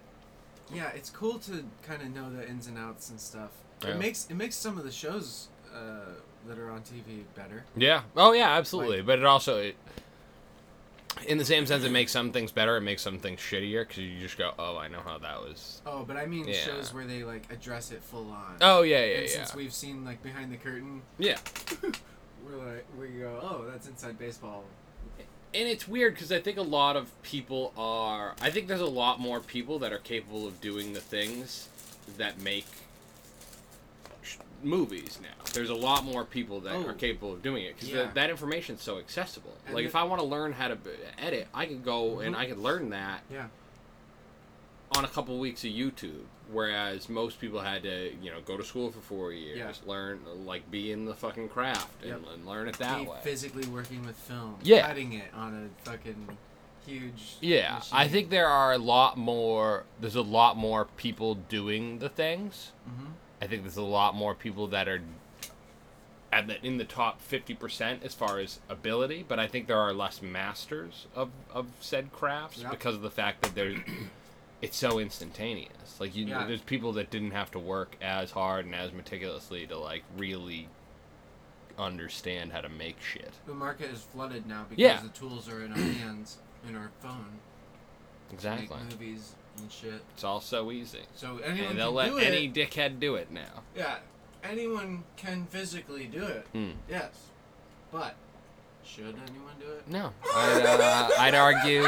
yeah 0.73 0.89
it's 0.95 1.09
cool 1.09 1.39
to 1.39 1.63
kind 1.83 2.01
of 2.01 2.13
know 2.13 2.29
the 2.29 2.47
ins 2.47 2.67
and 2.67 2.77
outs 2.77 3.09
and 3.09 3.19
stuff 3.19 3.51
Yeah. 3.83 3.89
it 3.91 3.97
makes 3.99 4.27
it 4.29 4.35
makes 4.35 4.55
some 4.55 4.77
of 4.77 4.83
the 4.83 4.91
shows 4.91 5.47
uh, 5.73 6.11
that 6.47 6.57
are 6.57 6.69
on 6.71 6.81
tv 6.81 7.23
better 7.35 7.63
Yeah. 7.75 8.01
Oh 8.15 8.33
yeah, 8.33 8.49
absolutely. 8.51 8.97
Like- 8.97 9.05
but 9.05 9.19
it 9.19 9.25
also 9.25 9.57
it, 9.59 9.75
in 11.27 11.37
the 11.39 11.45
same 11.45 11.65
sense 11.65 11.83
it 11.83 11.91
makes 11.91 12.11
some 12.11 12.31
things 12.31 12.51
better, 12.51 12.77
it 12.77 12.81
makes 12.81 13.01
some 13.01 13.17
things 13.19 13.39
shittier 13.39 13.87
cuz 13.87 13.97
you 13.97 14.19
just 14.19 14.37
go, 14.37 14.53
"Oh, 14.59 14.77
I 14.77 14.87
know 14.87 15.01
how 15.01 15.17
that 15.17 15.41
was." 15.41 15.81
oh 15.85 16.03
but 16.05 16.15
i 16.15 16.25
mean 16.25 16.47
Yeah. 16.47 16.53
shows 16.55 16.93
where 16.93 17.05
they 17.05 17.23
like 17.23 17.51
address 17.51 17.91
it 17.91 18.01
full 18.03 18.29
on 18.31 18.57
Oh, 18.61 18.83
yeah, 18.83 19.03
yeah, 19.03 19.17
and 19.17 19.27
yeah. 19.27 19.33
since 19.33 19.55
we've 19.55 19.73
seen 19.73 20.05
like 20.05 20.21
behind 20.23 20.51
the 20.51 20.57
curtain 20.57 21.01
Yeah. 21.17 21.37
we're 22.45 22.55
like 22.73 22.85
we 22.99 23.07
go 23.19 23.39
oh 23.41 23.65
that's 23.69 23.87
inside 23.87 24.17
baseball 24.19 24.63
and 25.57 25.67
it's 25.67 25.87
weird 25.87 26.13
because 26.13 26.31
I 26.31 26.39
think 26.39 26.57
a 26.57 26.61
lot 26.61 26.95
of 26.95 27.09
people 27.23 27.73
are. 27.77 28.35
I 28.41 28.49
think 28.51 28.67
there's 28.67 28.79
a 28.81 28.85
lot 28.85 29.19
more 29.19 29.39
people 29.39 29.79
that 29.79 29.91
are 29.91 29.97
capable 29.97 30.45
of 30.47 30.61
doing 30.61 30.93
the 30.93 30.99
things 31.01 31.67
that 32.17 32.39
make 32.39 32.65
sh- 34.21 34.35
movies 34.63 35.19
now. 35.21 35.43
There's 35.53 35.69
a 35.69 35.75
lot 35.75 36.03
more 36.05 36.23
people 36.23 36.59
that 36.61 36.75
Oh. 36.75 36.85
are 36.87 36.93
capable 36.93 37.33
of 37.33 37.41
doing 37.41 37.63
it 37.65 37.75
because 37.75 37.89
Yeah. 37.89 38.11
that 38.13 38.29
information's 38.29 38.81
so 38.83 38.99
accessible. 38.99 39.55
And 39.65 39.73
like 39.75 39.83
the- 39.83 39.89
if 39.89 39.95
I 39.95 40.03
want 40.03 40.21
to 40.21 40.27
learn 40.27 40.53
how 40.53 40.67
to 40.67 40.75
b- 40.75 40.91
edit, 41.17 41.47
I 41.53 41.65
could 41.65 41.83
go 41.83 42.19
and 42.19 42.35
Mhm. 42.35 42.39
I 42.39 42.45
could 42.45 42.59
learn 42.59 42.89
that 42.91 43.23
yeah 43.31 43.47
on 44.95 45.03
a 45.03 45.07
couple 45.09 45.37
weeks 45.37 45.63
of 45.63 45.71
YouTube. 45.71 46.25
Whereas 46.51 47.09
most 47.09 47.41
people 47.41 47.59
had 47.59 47.83
to, 47.83 48.13
you 48.21 48.31
know, 48.31 48.39
go 48.41 48.55
to 48.57 48.63
school 48.63 48.91
for 48.91 48.99
four 49.01 49.31
years, 49.33 49.57
Yeah. 49.57 49.73
learn, 49.91 50.21
like, 50.45 50.69
be 50.71 50.91
in 50.91 51.05
the 51.05 51.13
fucking 51.13 51.49
craft 51.49 52.01
and, 52.01 52.11
Yep. 52.11 52.33
and 52.33 52.45
learn 52.45 52.67
it 52.69 52.77
that 52.77 52.99
be 52.99 53.05
way. 53.07 53.17
physically 53.21 53.67
working 53.67 54.05
with 54.05 54.15
film 54.15 54.57
Yeah. 54.63 54.87
cutting 54.87 55.13
it 55.13 55.33
on 55.33 55.69
a 55.85 55.89
fucking 55.89 56.37
huge 56.85 57.35
Yeah, 57.41 57.81
I 57.91 58.07
think 58.07 58.29
there 58.29 58.47
are 58.47 58.71
a 58.71 58.77
lot 58.77 59.17
more. 59.17 59.83
There's 59.99 60.15
a 60.15 60.21
lot 60.21 60.55
more 60.55 60.85
people 60.85 61.35
doing 61.35 61.99
the 61.99 62.07
things. 62.09 62.71
Mhm. 62.89 63.11
I 63.41 63.47
think 63.47 63.63
there's 63.63 63.75
a 63.77 63.81
lot 63.81 64.15
more 64.15 64.33
people 64.33 64.67
that 64.67 64.87
are 64.87 65.01
at 66.31 66.47
the, 66.47 66.65
in 66.65 66.77
the 66.77 66.83
top 66.85 67.21
fifty 67.21 67.53
percent 67.53 68.03
as 68.03 68.13
far 68.13 68.39
as 68.39 68.59
ability, 68.69 69.23
but 69.27 69.39
I 69.39 69.47
think 69.47 69.67
there 69.67 69.77
are 69.79 69.93
less 69.93 70.21
masters 70.21 71.07
of 71.15 71.29
of 71.53 71.67
said 71.81 72.11
crafts 72.13 72.59
Yep. 72.59 72.71
because 72.71 72.95
of 72.95 73.01
the 73.01 73.11
fact 73.11 73.41
that 73.43 73.53
there's 73.55 73.79
it's 74.61 74.77
so 74.77 74.99
instantaneous. 74.99 75.99
Like 75.99 76.15
you, 76.15 76.25
Yeah. 76.25 76.45
there's 76.47 76.61
people 76.61 76.93
that 76.93 77.09
didn't 77.09 77.31
have 77.31 77.51
to 77.51 77.59
work 77.59 77.95
as 78.01 78.31
hard 78.31 78.65
and 78.65 78.73
as 78.75 78.91
meticulously 78.91 79.67
to 79.67 79.77
like 79.77 80.03
really 80.17 80.67
understand 81.77 82.51
how 82.51 82.61
to 82.61 82.69
make 82.69 82.99
shit. 83.01 83.33
the 83.45 83.53
market 83.53 83.91
is 83.91 84.01
flooded 84.01 84.47
now 84.47 84.65
because 84.67 84.81
Yeah. 84.81 84.99
the 85.01 85.09
tools 85.09 85.47
are 85.47 85.63
in 85.63 85.71
our 85.73 85.77
hands 85.99 86.37
in 86.67 86.75
our 86.75 86.89
phone 87.01 87.39
Exactly. 88.33 88.77
movies 88.89 89.35
and 89.59 89.71
shit 89.71 90.01
It's 90.15 90.23
all 90.23 90.41
so 90.41 90.71
easy. 90.71 91.01
so 91.15 91.37
anyone 91.37 91.71
And 91.71 91.79
they'll 91.79 91.91
let 91.91 92.11
any 92.17 92.45
it 92.47 92.53
dickhead 92.55 92.99
do 92.99 93.13
it 93.15 93.29
now. 93.31 93.61
yeah 93.75 93.97
anyone 94.43 95.03
can 95.17 95.45
physically 95.45 96.05
do 96.05 96.23
it 96.25 96.47
Hmm. 96.51 96.71
yes 96.89 97.11
but 97.91 98.15
should 98.87 99.05
anyone 99.05 99.53
do 99.59 99.65
it 99.71 99.87
No, 99.87 100.11
I'd, 100.35 100.65
uh, 100.65 101.09
I'd 101.19 101.35
argue. 101.35 101.85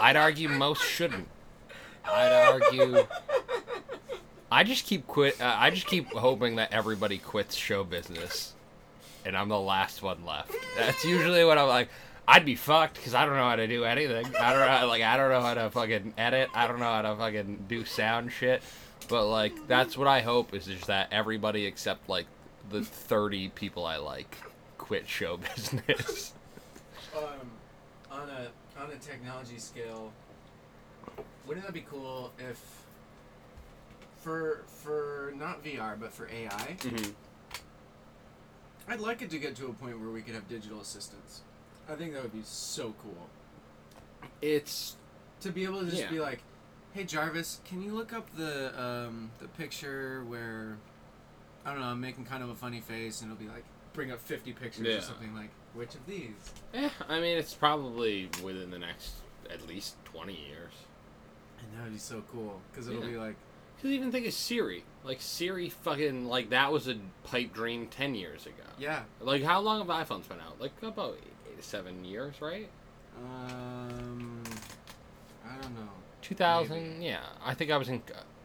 I'd 0.00 0.16
argue 0.16 0.48
most 0.48 0.82
shouldn't. 0.82 1.28
I'd 2.04 2.32
argue. 2.32 3.06
I 4.50 4.64
just 4.64 4.86
keep 4.86 5.06
quit. 5.06 5.40
Uh, 5.40 5.56
I 5.58 5.70
just 5.70 5.86
keep 5.86 6.12
hoping 6.12 6.56
that 6.56 6.72
everybody 6.72 7.18
quits 7.18 7.54
show 7.54 7.84
business, 7.84 8.52
and 9.24 9.36
I'm 9.36 9.48
the 9.48 9.58
last 9.58 10.02
one 10.02 10.24
left. 10.26 10.52
That's 10.76 11.04
usually 11.04 11.44
what 11.44 11.56
I'm 11.58 11.68
like. 11.68 11.88
I'd 12.28 12.44
be 12.44 12.54
fucked 12.54 12.96
because 12.96 13.14
I 13.14 13.24
don't 13.24 13.34
know 13.34 13.48
how 13.48 13.56
to 13.56 13.66
do 13.66 13.84
anything. 13.84 14.26
I 14.36 14.52
don't 14.52 14.82
know, 14.82 14.86
like 14.88 15.02
I 15.02 15.16
don't 15.16 15.30
know 15.30 15.40
how 15.40 15.54
to 15.54 15.70
fucking 15.70 16.14
edit. 16.18 16.50
I 16.54 16.66
don't 16.68 16.78
know 16.78 16.84
how 16.84 17.02
to 17.02 17.16
fucking 17.16 17.64
do 17.68 17.84
sound 17.84 18.32
shit. 18.32 18.62
But 19.08 19.26
like 19.26 19.66
that's 19.66 19.96
what 19.96 20.08
I 20.08 20.20
hope 20.20 20.54
is 20.54 20.66
just 20.66 20.86
that 20.86 21.08
everybody 21.10 21.66
except 21.66 22.08
like 22.08 22.26
the 22.70 22.82
thirty 22.84 23.48
people 23.48 23.86
I 23.86 23.96
like 23.96 24.36
quit 24.82 25.08
show 25.08 25.36
business. 25.54 26.34
um, 27.16 27.50
on 28.10 28.28
a 28.28 28.48
on 28.80 28.90
a 28.90 28.96
technology 28.96 29.58
scale, 29.58 30.12
wouldn't 31.46 31.64
that 31.64 31.72
be 31.72 31.84
cool 31.88 32.32
if 32.38 32.60
for 34.16 34.62
for 34.66 35.32
not 35.36 35.64
VR 35.64 35.98
but 35.98 36.12
for 36.12 36.28
AI, 36.28 36.48
mm-hmm. 36.80 37.10
I'd 38.88 39.00
like 39.00 39.22
it 39.22 39.30
to 39.30 39.38
get 39.38 39.54
to 39.56 39.66
a 39.66 39.72
point 39.72 40.00
where 40.00 40.10
we 40.10 40.20
could 40.22 40.34
have 40.34 40.48
digital 40.48 40.80
assistants. 40.80 41.42
I 41.88 41.94
think 41.94 42.12
that 42.14 42.22
would 42.22 42.32
be 42.32 42.42
so 42.44 42.94
cool 43.02 43.28
It's 44.40 44.96
to 45.40 45.50
be 45.50 45.64
able 45.64 45.80
to 45.80 45.86
just 45.86 46.02
Yeah. 46.02 46.10
be 46.10 46.20
like, 46.20 46.42
"Hey 46.92 47.04
Jarvis, 47.04 47.60
can 47.64 47.82
you 47.82 47.92
look 47.94 48.12
up 48.12 48.34
the 48.36 48.78
um 48.80 49.30
the 49.38 49.48
picture 49.48 50.24
where 50.24 50.76
I 51.64 51.70
don't 51.72 51.80
know, 51.80 51.86
I'm 51.86 52.00
making 52.00 52.24
kind 52.24 52.42
of 52.42 52.48
a 52.50 52.54
funny 52.56 52.80
face 52.80 53.20
and 53.22 53.30
it'll 53.30 53.40
be 53.40 53.48
like 53.48 53.64
bring 53.92 54.10
up 54.10 54.20
50 54.20 54.52
pictures 54.52 54.86
Yeah. 54.86 54.96
or 54.96 55.00
something 55.00 55.34
like 55.34 55.50
which 55.74 55.94
of 55.94 56.04
these?" 56.06 56.52
eh, 56.74 56.90
I 57.08 57.20
mean 57.20 57.36
it's 57.38 57.54
probably 57.54 58.28
within 58.42 58.70
the 58.70 58.78
next 58.78 59.14
at 59.50 59.66
least 59.66 59.96
twenty 60.04 60.34
years. 60.48 60.72
And 61.58 61.76
that 61.78 61.84
would 61.84 61.92
be 61.92 61.98
so 61.98 62.22
cool 62.30 62.60
because 62.70 62.88
it'll 62.88 63.02
Yeah. 63.04 63.10
be 63.10 63.16
like 63.18 63.36
Cause 63.80 63.90
even 63.90 64.12
think 64.12 64.26
of 64.28 64.32
Siri. 64.32 64.84
Like 65.02 65.20
Siri, 65.20 65.68
fucking 65.68 66.26
like 66.28 66.50
that 66.50 66.70
was 66.72 66.86
a 66.88 66.96
pipe 67.24 67.52
dream 67.52 67.88
ten 67.88 68.14
years 68.14 68.46
ago. 68.46 68.62
yeah, 68.78 69.02
Like 69.20 69.42
how 69.42 69.60
long 69.60 69.78
have 69.78 69.88
iPhones 69.88 70.28
been 70.28 70.38
out? 70.40 70.60
Like 70.60 70.70
about 70.82 71.18
eight 71.50 71.64
seven 71.64 72.04
years, 72.04 72.40
right? 72.40 72.68
um 73.18 74.42
I 75.44 75.60
don't 75.60 75.74
know. 75.74 75.88
Two 76.20 76.34
thousand. 76.34 77.02
Yeah, 77.02 77.20
I 77.44 77.54
think 77.54 77.70
I 77.70 77.76
was 77.76 77.88
in 77.88 78.02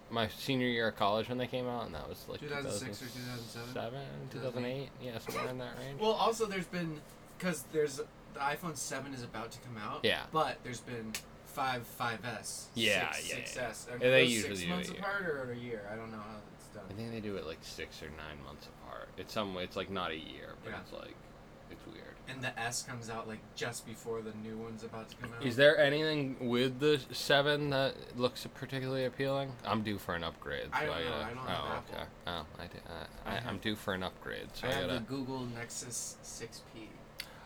my 0.10 0.28
senior 0.30 0.68
year 0.68 0.88
of 0.90 0.96
college 0.96 1.30
when 1.30 1.38
they 1.38 1.48
came 1.48 1.68
out, 1.68 1.86
and 1.86 1.96
that 1.96 2.08
was 2.08 2.26
like 2.28 2.40
2006 2.40 3.02
or 3.02 3.06
2007? 3.06 3.74
2007, 3.74 4.00
2008. 4.32 4.90
Yeah, 5.02 5.20
somewhere 5.20 5.50
in 5.50 5.58
that 5.60 5.78
range. 5.80 6.00
Well, 6.00 6.12
also 6.12 6.46
there's 6.46 6.66
been 6.68 7.02
because 7.38 7.64
there's 7.72 7.98
the 7.98 8.40
iPhone 8.40 8.76
Seven 8.78 9.14
is 9.14 9.24
about 9.24 9.52
to 9.52 9.60
come 9.60 9.78
out. 9.78 10.02
Yeah. 10.04 10.24
But 10.32 10.58
there's 10.64 10.82
been 10.82 11.14
five 11.46 11.86
5S. 12.00 12.66
Yeah, 12.76 13.12
six, 13.14 13.56
yeah, 13.56 13.70
6S. 13.70 13.88
Are 13.90 13.94
Yeah, 14.04 14.12
they 14.12 14.24
usually 14.26 14.56
six 14.56 14.60
do 14.62 14.66
it 14.68 14.76
months 14.76 14.90
apart 14.90 15.24
or 15.26 15.52
a 15.52 15.58
year. 15.58 15.82
I 15.92 15.96
don't 15.96 16.12
know 16.12 16.18
how 16.18 16.36
it's 16.56 16.68
done. 16.68 16.84
I 16.90 16.94
think 16.94 17.12
they 17.12 17.20
do 17.20 17.36
it 17.36 17.46
like 17.48 17.60
six 17.62 18.02
or 18.04 18.08
nine 18.10 18.44
months 18.46 18.68
apart. 18.68 19.10
It's 19.18 19.34
some. 19.34 19.54
way. 19.56 19.64
It's 19.64 19.76
like 19.76 19.90
not 19.90 20.12
a 20.12 20.16
year, 20.18 20.54
but 20.64 20.72
Yeah. 20.72 20.80
it's 20.82 20.94
like. 20.94 21.16
And 22.30 22.42
the 22.44 22.58
S 22.60 22.84
comes 22.84 23.10
out 23.10 23.28
like 23.28 23.40
just 23.56 23.86
before 23.86 24.22
the 24.22 24.34
new 24.44 24.58
one's 24.58 24.84
about 24.84 25.10
to 25.10 25.16
come 25.16 25.32
out. 25.34 25.46
Is 25.46 25.56
there 25.56 25.78
anything 25.78 26.36
with 26.50 26.80
the 26.80 27.00
seven 27.12 27.70
that 27.70 27.96
looks 28.18 28.46
particularly 28.56 29.06
appealing? 29.06 29.52
I'm 29.66 29.82
due 29.82 29.98
for 29.98 30.14
an 30.14 30.24
upgrade. 30.24 30.68
I 30.74 30.86
don't 30.86 30.90
know, 30.90 31.04
gotta- 31.10 31.26
I 31.26 31.30
don't 31.30 31.38
oh, 31.38 31.50
have 31.50 31.68
Apple. 31.78 32.08
Oh, 32.28 32.46
I 32.60 32.68
do. 32.68 32.78
Uh, 32.88 33.06
I 33.26 33.32
I, 33.36 33.42
I'm 33.50 33.58
due 33.60 33.76
for 33.76 33.94
an 33.94 34.04
upgrade, 34.04 34.50
so 34.54 34.68
I 34.68 34.72
I, 34.72 34.74
have 34.74 34.82
the 34.84 34.88
gotta. 34.96 35.06
Google 35.06 35.46
Nexus 35.56 36.18
6P. 36.24 36.88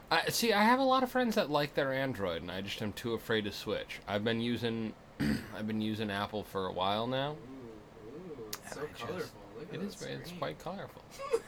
I, 0.10 0.30
see, 0.30 0.52
I 0.52 0.64
have 0.64 0.80
a 0.80 0.84
lot 0.84 1.04
of 1.04 1.12
friends 1.12 1.36
that 1.36 1.50
like 1.50 1.76
their 1.76 1.94
Android, 1.94 2.42
and 2.42 2.52
I 2.52 2.62
just 2.62 2.82
am 2.82 2.92
too 2.94 3.14
afraid 3.14 3.44
to 3.46 3.52
switch. 3.52 4.00
I've 4.08 4.24
been 4.24 4.42
using, 4.42 4.94
I've 5.56 5.68
been 5.68 5.80
using 5.82 6.10
Apple 6.12 6.44
for 6.44 6.66
a 6.66 6.72
while 6.74 7.06
now. 7.08 7.32
Ooh, 7.34 8.18
ooh, 8.42 8.48
it's 8.48 8.74
so 8.74 8.82
I 8.82 8.86
just- 8.98 9.06
colorful. 9.08 9.42
Look 9.60 9.74
at 9.74 9.80
It 9.80 9.84
is. 9.86 9.96
that 9.98 10.10
It's 10.10 10.32
quite 10.32 10.58
colorful. 10.60 11.04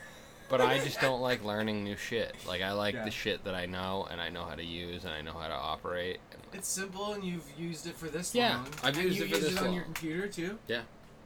but 0.49 0.61
I 0.61 0.77
just 0.79 0.99
don't 1.01 1.21
like 1.21 1.43
learning 1.43 1.83
new 1.83 1.95
shit. 1.97 2.35
Like 2.47 2.61
I 2.61 2.71
like 2.73 2.95
Yeah. 2.95 3.05
the 3.05 3.11
shit 3.11 3.43
that 3.45 3.55
I 3.55 3.65
know 3.65 4.07
and 4.11 4.19
I 4.21 4.29
know 4.29 4.45
how 4.45 4.55
to 4.55 4.63
use 4.63 5.03
and 5.05 5.13
I 5.13 5.21
know 5.21 5.33
how 5.33 5.47
to 5.47 5.53
operate. 5.53 6.19
And 6.31 6.41
It's 6.53 6.67
simple, 6.67 7.13
and 7.13 7.23
you've 7.23 7.45
used 7.57 7.87
it 7.87 7.95
for 7.95 8.07
this 8.07 8.33
Yeah, 8.35 8.57
long. 8.57 8.67
I've 8.83 8.95
and 8.97 9.05
used 9.05 9.17
you 9.17 9.23
it 9.25 9.29
for 9.29 9.35
used 9.37 9.47
this 9.47 9.53
it 9.53 9.59
on 9.59 9.65
long. 9.65 9.73
your 9.75 9.83
computer 9.83 10.27
too. 10.27 10.57
Yeah. 10.67 10.81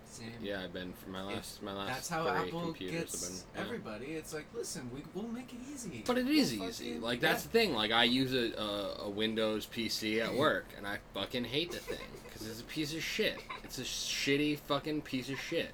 Same. 0.10 0.32
yeah, 0.42 0.64
I've 0.64 0.74
been 0.74 0.94
for 0.94 1.10
my 1.12 1.22
last 1.22 1.62
my 1.62 1.74
last 1.74 1.90
That's 1.90 2.10
how 2.10 2.28
Apple 2.28 2.72
gets 2.72 3.28
been. 3.28 3.38
yeah. 3.56 3.62
everybody. 3.62 4.06
It's 4.14 4.34
like, 4.34 4.46
listen, 4.56 4.90
we 4.92 5.04
we'll 5.14 5.28
make 5.32 5.52
it 5.54 5.60
easy. 5.72 6.02
But 6.08 6.18
it 6.18 6.28
is 6.28 6.58
We'll 6.58 6.70
easy. 6.70 6.98
Like 6.98 7.20
that's 7.20 7.44
yeah. 7.44 7.52
the 7.52 7.60
thing. 7.60 7.74
Like 7.76 7.92
I 7.92 8.06
use 8.06 8.34
a, 8.34 8.54
a, 8.60 9.04
a 9.04 9.10
Windows 9.10 9.68
PC 9.68 10.20
at 10.24 10.34
work, 10.34 10.66
and 10.78 10.88
I 10.88 10.98
fucking 11.14 11.44
hate 11.44 11.72
the 11.72 11.78
thing 11.80 12.00
because 12.26 12.48
it's 12.50 12.62
a 12.62 12.64
piece 12.64 12.96
of 12.96 13.04
shit. 13.04 13.38
It's 13.64 13.78
a 13.78 13.84
shitty 13.84 14.58
fucking 14.60 15.02
piece 15.02 15.30
of 15.30 15.40
shit. 15.40 15.70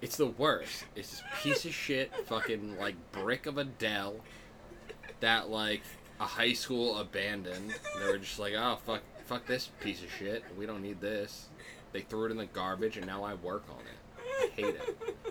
It's 0.00 0.16
the 0.16 0.26
worst. 0.26 0.84
It's 0.94 1.10
this 1.10 1.22
piece 1.42 1.64
of 1.64 1.74
shit 1.74 2.12
fucking 2.26 2.78
like 2.78 2.94
brick 3.12 3.46
of 3.46 3.58
a 3.58 3.64
Dell 3.64 4.16
that 5.20 5.50
like 5.50 5.82
a 6.20 6.24
high 6.24 6.52
school 6.52 6.98
abandoned. 6.98 7.74
They 7.98 8.06
were 8.06 8.18
just 8.18 8.38
like, 8.38 8.54
oh 8.56 8.78
fuck, 8.86 9.02
fuck 9.26 9.46
this 9.46 9.70
piece 9.80 10.02
of 10.02 10.10
shit. 10.10 10.44
We 10.56 10.66
don't 10.66 10.82
need 10.82 11.00
this. 11.00 11.48
They 11.92 12.02
threw 12.02 12.26
it 12.26 12.30
in 12.30 12.36
the 12.36 12.46
garbage, 12.46 12.96
and 12.96 13.06
now 13.06 13.24
I 13.24 13.34
work 13.34 13.64
on 13.70 13.80
it. 13.80 14.50
I 14.56 14.60
hate 14.60 14.74
it. 14.74 15.16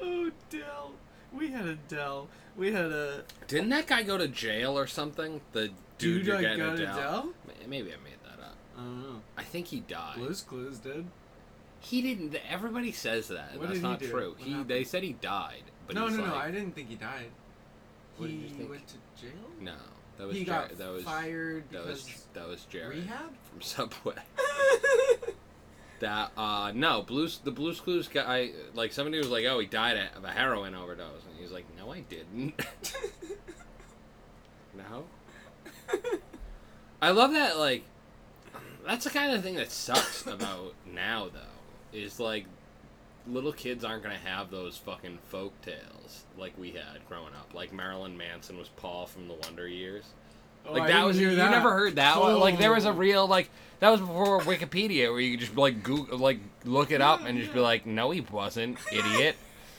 Oh, 0.00 0.30
Dell. 0.48 0.92
We 1.32 1.50
had 1.50 1.66
a 1.66 1.74
Dell. 1.74 2.28
We 2.56 2.72
had 2.72 2.92
a 2.92 3.24
Didn't 3.48 3.70
that 3.70 3.86
guy 3.88 4.02
go 4.04 4.16
to 4.16 4.28
jail 4.28 4.78
or 4.78 4.86
something? 4.86 5.40
The 5.52 5.68
dude, 5.68 5.74
dude 5.98 6.26
you're 6.26 6.36
I 6.36 6.40
getting 6.40 6.58
got 6.58 6.74
a. 6.78 6.86
Dell. 6.86 7.32
Maybe 7.66 7.92
I 7.92 7.96
made 7.96 8.18
that 8.24 8.40
up. 8.42 8.56
I 8.76 8.80
don't 8.82 9.02
know. 9.02 9.20
I 9.36 9.42
think 9.42 9.66
he 9.66 9.80
died. 9.80 10.16
Blue's 10.16 10.42
Clues 10.42 10.78
did. 10.78 11.06
He 11.80 12.02
didn't. 12.02 12.34
Everybody 12.50 12.92
says 12.92 13.28
that. 13.28 13.52
What 13.56 13.68
That's 13.68 13.72
did 13.74 13.76
he 13.76 13.82
not 13.82 13.98
do? 14.00 14.08
true. 14.10 14.30
What 14.32 14.40
He. 14.40 14.50
happened? 14.50 14.68
They 14.70 14.84
said 14.84 15.02
he 15.02 15.12
died. 15.14 15.62
But 15.86 15.96
no, 15.96 16.08
he's 16.08 16.16
no, 16.18 16.26
no. 16.26 16.32
like- 16.34 16.44
I 16.44 16.50
didn't 16.50 16.72
think 16.72 16.88
he 16.88 16.96
died. 16.96 17.30
What 18.16 18.26
did 18.26 18.36
he 18.36 18.42
you 18.42 18.48
think? 18.48 18.70
went 18.70 18.86
to 18.88 18.94
jail. 19.20 19.30
No, 19.60 19.74
that 20.18 20.26
was 20.26 20.36
he 20.36 20.44
Jar- 20.44 20.66
got 20.68 20.76
that 20.78 20.90
was 20.90 21.04
fired 21.04 21.64
that 21.70 21.82
because 21.84 22.04
was 22.04 22.24
that 22.34 22.48
was 22.48 22.64
Jared 22.64 22.96
rehab. 22.98 23.30
from 23.50 23.60
Subway. 23.62 24.14
That 26.00 26.30
uh 26.36 26.70
no 26.76 27.02
blues 27.02 27.40
the 27.42 27.50
Blues 27.50 27.80
Clues 27.80 28.06
guy 28.06 28.50
like 28.72 28.92
somebody 28.92 29.18
was 29.18 29.30
like 29.30 29.44
oh 29.46 29.58
he 29.58 29.66
died 29.66 29.98
of 30.16 30.22
a 30.22 30.30
heroin 30.30 30.76
overdose 30.76 31.24
and 31.28 31.36
he's 31.40 31.50
like 31.50 31.64
no 31.76 31.92
I 31.92 32.02
didn't 32.02 32.54
no 34.76 35.04
I 37.02 37.10
love 37.10 37.32
that 37.32 37.58
like 37.58 37.82
that's 38.86 39.04
the 39.04 39.10
kind 39.10 39.32
of 39.32 39.42
thing 39.42 39.56
that 39.56 39.72
sucks 39.72 40.24
about 40.24 40.74
now 40.86 41.30
though 41.32 41.40
is 41.92 42.18
like 42.20 42.44
little 43.26 43.52
kids 43.52 43.84
aren't 43.84 44.02
gonna 44.02 44.16
have 44.16 44.50
those 44.50 44.76
fucking 44.78 45.18
folk 45.28 45.52
tales 45.62 46.24
like 46.38 46.52
we 46.58 46.70
had 46.70 46.98
growing 47.08 47.34
up 47.34 47.52
like 47.54 47.72
Marilyn 47.72 48.16
Manson 48.16 48.56
was 48.58 48.68
Paul 48.68 49.06
from 49.06 49.28
the 49.28 49.34
Wonder 49.34 49.68
Years 49.68 50.04
Oh, 50.66 50.72
like 50.72 50.82
I 50.82 50.88
that 50.88 51.06
was 51.06 51.18
you 51.18 51.34
that. 51.36 51.50
never 51.50 51.70
heard 51.72 51.96
that 51.96 52.20
one. 52.20 52.38
Like 52.40 52.58
there 52.58 52.72
was 52.72 52.84
a 52.84 52.88
Oh. 52.90 52.92
real 52.92 53.26
like 53.26 53.48
that 53.80 53.90
was 53.90 54.00
before 54.00 54.40
Wikipedia 54.40 55.10
where 55.10 55.20
you 55.20 55.30
could 55.32 55.40
just 55.46 55.56
like 55.56 55.82
Google 55.82 56.18
like 56.18 56.40
look 56.64 56.90
it 56.90 57.00
up 57.00 57.24
and 57.24 57.38
just 57.38 57.54
be 57.54 57.60
like, 57.60 57.86
no, 57.86 58.10
he 58.10 58.20
wasn't, 58.20 58.76
idiot. 58.92 59.36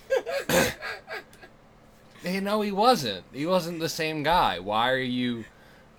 hey, 2.24 2.39
no, 2.39 2.62
he 2.62 2.72
wasn't. 2.72 3.24
He 3.34 3.46
wasn't 3.46 3.80
the 3.80 3.89
same 3.89 4.24
guy. 4.24 4.60
Why 4.60 4.89
are 4.89 4.98
you? 4.98 5.46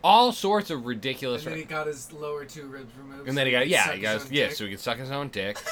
All 0.02 0.32
sorts 0.32 0.70
of 0.70 0.86
ridiculous. 0.86 1.42
And 1.44 1.52
then 1.52 1.58
he 1.58 1.64
got 1.64 1.86
his 1.86 2.12
lower 2.12 2.44
two 2.44 2.66
ribs 2.66 2.92
removed. 2.96 3.28
And 3.28 3.36
then 3.36 3.46
he 3.46 3.52
got 3.52 3.68
yeah, 3.68 3.92
he 3.92 4.00
his 4.00 4.02
got 4.02 4.20
own 4.22 4.26
yeah, 4.30 4.46
dick. 4.48 4.56
so 4.56 4.64
he 4.64 4.70
could 4.70 4.80
suck 4.80 4.98
his 4.98 5.10
own 5.10 5.28
dick. 5.28 5.58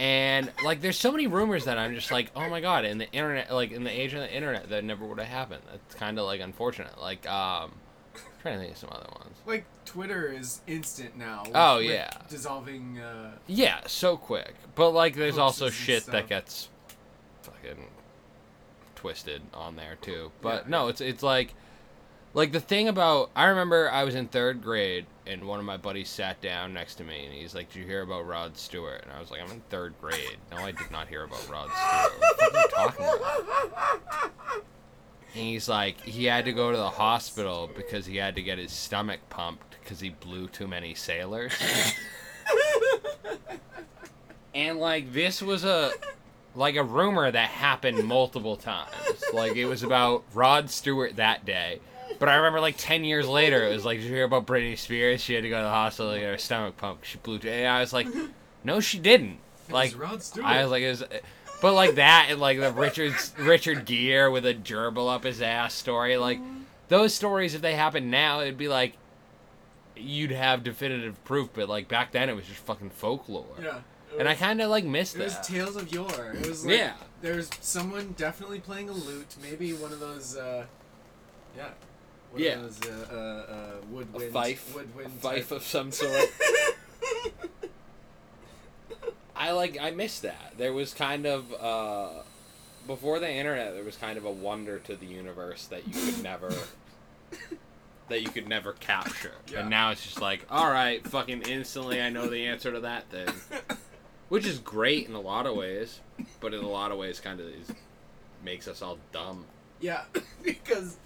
And 0.00 0.52
like, 0.64 0.80
there's 0.80 0.96
so 0.96 1.10
many 1.10 1.26
rumors 1.26 1.64
that 1.64 1.76
I'm 1.76 1.92
just 1.96 2.12
like, 2.12 2.30
oh 2.36 2.48
my 2.48 2.60
god, 2.60 2.84
in 2.84 2.98
the 2.98 3.10
internet, 3.10 3.52
like 3.52 3.72
in 3.72 3.82
the 3.82 3.90
age 3.90 4.14
of 4.14 4.20
the 4.20 4.32
internet, 4.32 4.68
that 4.68 4.84
never 4.84 5.04
would 5.04 5.18
have 5.18 5.26
happened. 5.26 5.62
That's 5.68 5.96
kind 5.96 6.20
of 6.20 6.24
like 6.24 6.40
unfortunate. 6.40 7.00
Like, 7.00 7.28
um, 7.28 7.72
I'm 8.14 8.20
trying 8.40 8.54
to 8.54 8.60
think 8.60 8.72
of 8.74 8.78
some 8.78 8.90
other 8.92 9.08
ones. 9.18 9.34
Like 9.44 9.64
Twitter 9.84 10.28
is 10.30 10.60
instant 10.68 11.16
now. 11.16 11.42
with- 11.44 11.52
Oh, 11.56 11.78
yeah. 11.78 12.10
dissolving. 12.30 13.00
Uh, 13.00 13.32
Yeah, 13.48 13.80
so 13.88 14.16
quick. 14.16 14.54
But 14.76 14.90
like, 14.90 15.16
there's 15.16 15.36
also 15.36 15.68
shit 15.68 16.06
that 16.06 16.28
gets 16.28 16.68
fucking 17.42 17.88
twisted 18.94 19.42
on 19.52 19.74
there 19.74 19.96
too. 20.00 20.30
But 20.42 20.64
Yeah. 20.66 20.70
no, 20.70 20.88
it's 20.88 21.00
it's 21.00 21.24
like, 21.24 21.54
like 22.34 22.52
the 22.52 22.60
thing 22.60 22.88
about 22.88 23.30
I 23.34 23.46
remember 23.46 23.90
I 23.90 24.04
was 24.04 24.14
in 24.14 24.28
third 24.28 24.62
grade 24.62 25.06
and 25.26 25.44
one 25.44 25.58
of 25.58 25.64
my 25.64 25.76
buddies 25.76 26.08
sat 26.08 26.40
down 26.40 26.72
next 26.72 26.96
to 26.96 27.04
me 27.04 27.24
and 27.24 27.34
he's 27.34 27.54
like, 27.54 27.72
"Did 27.72 27.80
you 27.80 27.84
hear 27.86 28.02
about 28.02 28.26
Rod 28.26 28.56
Stewart?" 28.56 29.02
And 29.02 29.12
I 29.12 29.20
was 29.20 29.30
like, 29.30 29.40
"I'm 29.42 29.50
in 29.50 29.60
third 29.68 29.94
grade. 30.00 30.38
No, 30.50 30.58
I 30.58 30.72
did 30.72 30.90
not 30.90 31.08
hear 31.08 31.24
about 31.24 31.48
Rod 31.48 31.70
Stewart. 31.70 32.12
What 32.18 32.54
are 32.54 32.60
you 32.60 32.68
talking 32.74 33.06
about?" 33.06 34.62
And 35.34 35.44
he's 35.44 35.68
like, 35.68 36.00
he 36.00 36.24
had 36.24 36.46
to 36.46 36.52
go 36.52 36.70
to 36.70 36.76
the 36.76 36.90
hospital 36.90 37.70
because 37.76 38.06
he 38.06 38.16
had 38.16 38.34
to 38.36 38.42
get 38.42 38.58
his 38.58 38.72
stomach 38.72 39.20
pumped 39.28 39.76
because 39.80 40.00
he 40.00 40.08
blew 40.10 40.48
too 40.48 40.66
many 40.66 40.94
sailors. 40.94 41.52
and 44.54 44.78
like 44.78 45.12
this 45.12 45.42
was 45.42 45.64
a 45.64 45.92
like 46.54 46.76
a 46.76 46.82
rumor 46.82 47.30
that 47.30 47.50
happened 47.50 48.04
multiple 48.04 48.56
times. 48.56 49.22
Like 49.32 49.56
it 49.56 49.66
was 49.66 49.82
about 49.82 50.24
Rod 50.32 50.70
Stewart 50.70 51.16
that 51.16 51.44
day. 51.44 51.80
But 52.18 52.28
I 52.28 52.34
remember 52.36 52.60
like 52.60 52.76
ten 52.76 53.04
years 53.04 53.28
later, 53.28 53.62
it 53.64 53.72
was 53.72 53.84
like, 53.84 53.98
did 53.98 54.06
you 54.08 54.14
hear 54.14 54.24
about 54.24 54.46
Britney 54.46 54.76
Spears? 54.76 55.20
She 55.20 55.34
had 55.34 55.42
to 55.44 55.48
go 55.48 55.56
to 55.58 55.62
the 55.62 55.68
hospital 55.70 56.12
to 56.12 56.18
get 56.18 56.30
her 56.30 56.38
stomach 56.38 56.76
pumped. 56.76 57.06
She 57.06 57.18
blew. 57.18 57.38
And 57.44 57.68
I 57.68 57.80
was 57.80 57.92
like, 57.92 58.08
no, 58.64 58.80
she 58.80 58.98
didn't. 58.98 59.38
it 59.68 59.72
Like 59.72 59.98
was. 59.98 60.32
I 60.42 60.62
was 60.62 60.70
like, 60.72 60.82
it 60.82 60.88
was, 60.90 61.04
But 61.60 61.74
like 61.74 61.94
that 61.96 62.26
and 62.30 62.40
like 62.40 62.58
the 62.58 62.72
Richard 62.72 63.14
Richard 63.38 63.84
Gere 63.84 64.28
with 64.30 64.46
a 64.46 64.54
gerbil 64.54 65.12
up 65.12 65.24
his 65.24 65.40
ass 65.40 65.74
story, 65.74 66.16
like 66.16 66.40
those 66.88 67.14
stories 67.14 67.54
if 67.54 67.60
they 67.62 67.74
happened 67.74 68.10
now, 68.10 68.40
it'd 68.40 68.58
be 68.58 68.68
like 68.68 68.94
you'd 69.96 70.30
have 70.30 70.62
definitive 70.62 71.22
proof, 71.24 71.50
but 71.52 71.68
like 71.68 71.88
back 71.88 72.12
then 72.12 72.28
it 72.28 72.34
was 72.36 72.46
just 72.46 72.60
fucking 72.60 72.90
folklore. 72.90 73.44
Yeah. 73.62 73.78
And 74.18 74.28
I 74.28 74.34
kind 74.34 74.60
of 74.60 74.70
like 74.70 74.84
missed 74.84 75.16
It 75.16 75.24
was 75.24 75.38
tales 75.40 75.76
of 75.76 75.92
yore. 75.92 76.32
It 76.34 76.46
was 76.48 76.64
like 76.64 76.78
Yeah. 76.78 76.94
there's 77.20 77.50
someone 77.60 78.14
definitely 78.16 78.58
playing 78.60 78.88
a 78.88 78.92
lute, 78.92 79.36
maybe 79.42 79.72
one 79.72 79.92
of 79.92 80.00
those. 80.00 80.36
Uh, 80.36 80.66
yeah. 81.56 81.68
One 82.32 82.42
Yeah. 82.42 82.56
Those 82.56 82.80
uh, 82.86 83.06
uh, 83.10 83.52
uh, 83.52 83.72
woodwind. 83.90 84.28
a 84.28 84.32
fife, 84.32 84.74
Woodwind. 84.74 85.06
a 85.06 85.20
fife 85.20 85.48
type- 85.48 85.56
of 85.56 85.62
some 85.62 85.90
sort. 85.92 86.30
I 89.36 89.52
like 89.52 89.78
I 89.80 89.90
missed 89.92 90.22
that. 90.22 90.54
There 90.58 90.72
was 90.72 90.92
kind 90.94 91.26
of 91.26 91.52
uh 91.54 92.22
before 92.86 93.18
the 93.20 93.30
internet 93.30 93.74
there 93.74 93.84
was 93.84 93.96
kind 93.96 94.18
of 94.18 94.24
a 94.24 94.30
wonder 94.30 94.78
to 94.80 94.96
the 94.96 95.06
universe 95.06 95.66
that 95.66 95.86
you 95.86 95.94
could 96.12 96.22
never 96.22 96.52
that 98.08 98.22
you 98.22 98.28
could 98.30 98.48
never 98.48 98.72
capture. 98.74 99.32
Yeah. 99.52 99.60
And 99.60 99.70
now 99.70 99.90
it's 99.90 100.02
just 100.02 100.20
like, 100.20 100.44
all 100.50 100.70
right, 100.70 101.06
fucking 101.06 101.42
instantly 101.42 102.00
I 102.00 102.08
know 102.10 102.26
the 102.26 102.46
answer 102.46 102.72
to 102.72 102.80
that 102.80 103.08
thing. 103.10 103.28
Which 104.28 104.44
is 104.44 104.58
great 104.58 105.08
in 105.08 105.14
a 105.14 105.20
lot 105.20 105.46
of 105.46 105.56
ways, 105.56 106.00
but 106.40 106.52
in 106.52 106.62
a 106.62 106.68
lot 106.68 106.90
of 106.92 106.98
ways 106.98 107.18
kind 107.20 107.40
of 107.40 107.46
is 107.46 107.70
makes 108.44 108.68
us 108.68 108.82
all 108.82 108.98
dumb. 109.12 109.44
yeah, 109.80 110.02
because 110.42 110.96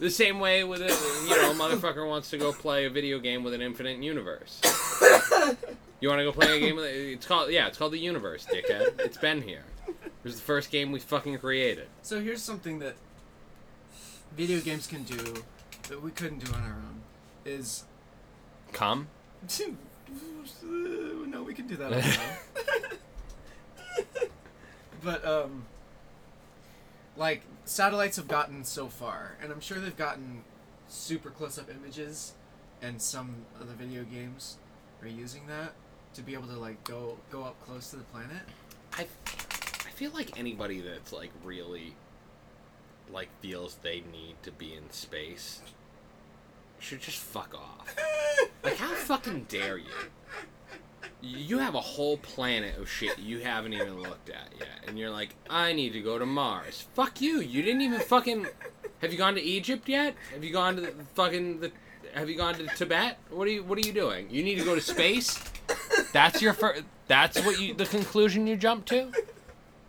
The 0.00 0.10
same 0.10 0.40
way 0.40 0.64
with 0.64 0.80
it, 0.80 0.98
you 1.28 1.36
know, 1.36 1.50
a 1.50 1.54
motherfucker 1.54 2.08
wants 2.08 2.30
to 2.30 2.38
go 2.38 2.52
play 2.52 2.86
a 2.86 2.90
video 2.90 3.18
game 3.18 3.44
with 3.44 3.52
an 3.52 3.60
infinite 3.60 4.02
universe. 4.02 4.60
You 6.00 6.08
want 6.08 6.20
to 6.20 6.24
go 6.24 6.32
play 6.32 6.56
a 6.56 6.60
game 6.60 6.76
with? 6.76 6.86
It's 6.86 7.26
called 7.26 7.50
yeah, 7.50 7.66
it's 7.66 7.76
called 7.76 7.92
the 7.92 7.98
universe, 7.98 8.46
dickhead. 8.46 8.98
It's 8.98 9.18
been 9.18 9.42
here. 9.42 9.64
It 9.86 10.24
was 10.24 10.36
the 10.36 10.42
first 10.42 10.70
game 10.70 10.90
we 10.90 11.00
fucking 11.00 11.36
created. 11.38 11.88
so 12.02 12.20
here's 12.20 12.42
something 12.42 12.78
that 12.78 12.94
video 14.34 14.60
games 14.60 14.86
can 14.86 15.02
do 15.02 15.42
that 15.88 16.02
we 16.02 16.10
couldn't 16.10 16.44
do 16.44 16.52
on 16.54 16.62
our 16.62 16.70
own 16.70 17.02
is 17.44 17.84
Come. 18.72 19.08
no, 20.66 21.42
we 21.42 21.52
can 21.52 21.66
do 21.66 21.76
that 21.76 21.92
on 21.92 21.94
our 21.94 22.00
own. 22.00 22.98
but 25.02 25.26
um, 25.26 25.64
like 27.16 27.42
satellites 27.70 28.16
have 28.16 28.26
gotten 28.26 28.64
so 28.64 28.88
far, 28.88 29.36
and 29.40 29.52
I'm 29.52 29.60
sure 29.60 29.78
they've 29.78 29.96
gotten 29.96 30.42
super 30.88 31.30
close-up 31.30 31.70
images, 31.70 32.34
and 32.82 33.00
some 33.00 33.46
of 33.60 33.68
the 33.68 33.74
video 33.74 34.02
games 34.02 34.56
are 35.00 35.08
using 35.08 35.46
that 35.46 35.72
to 36.14 36.22
be 36.22 36.34
able 36.34 36.48
to 36.48 36.58
like 36.58 36.82
go 36.82 37.16
go 37.30 37.44
up 37.44 37.54
close 37.64 37.90
to 37.90 37.96
the 37.96 38.02
planet. 38.04 38.42
I 38.94 39.06
I 39.86 39.90
feel 39.92 40.10
like 40.10 40.36
anybody 40.38 40.80
that's 40.80 41.12
like 41.12 41.30
really 41.44 41.94
like 43.12 43.28
feels 43.40 43.76
they 43.76 44.02
need 44.12 44.34
to 44.42 44.50
be 44.50 44.74
in 44.74 44.90
space 44.90 45.60
should 46.80 47.00
just 47.00 47.18
fuck 47.18 47.54
off. 47.54 47.96
Like 48.62 48.76
how 48.76 48.94
fucking 48.94 49.46
dare 49.48 49.78
you? 49.78 49.90
You 51.22 51.58
have 51.58 51.74
a 51.74 51.80
whole 51.80 52.16
planet 52.16 52.78
of 52.78 52.88
shit 52.88 53.18
you 53.18 53.40
haven't 53.40 53.74
even 53.74 54.00
looked 54.00 54.30
at 54.30 54.48
yet, 54.58 54.84
and 54.86 54.98
you're 54.98 55.10
like, 55.10 55.34
I 55.48 55.72
need 55.72 55.92
to 55.92 56.00
go 56.00 56.18
to 56.18 56.24
Mars. 56.24 56.86
Fuck 56.94 57.20
you! 57.20 57.40
You 57.40 57.62
didn't 57.62 57.82
even 57.82 58.00
fucking. 58.00 58.46
Have 59.00 59.12
you 59.12 59.18
gone 59.18 59.34
to 59.34 59.42
Egypt 59.42 59.88
yet? 59.88 60.14
Have 60.32 60.44
you 60.44 60.52
gone 60.52 60.76
to 60.76 60.82
the 60.82 60.92
fucking 61.14 61.60
the? 61.60 61.72
Have 62.14 62.28
you 62.28 62.36
gone 62.36 62.54
to 62.54 62.66
Tibet? 62.68 63.18
What 63.30 63.46
are 63.46 63.50
you 63.50 63.62
What 63.62 63.78
are 63.78 63.86
you 63.86 63.92
doing? 63.92 64.28
You 64.30 64.42
need 64.42 64.58
to 64.58 64.64
go 64.64 64.74
to 64.74 64.80
space. 64.80 65.38
That's 66.12 66.40
your 66.40 66.54
first. 66.54 66.84
That's 67.06 67.44
what 67.44 67.60
you. 67.60 67.74
The 67.74 67.86
conclusion 67.86 68.46
you 68.46 68.56
jump 68.56 68.86
to. 68.86 69.12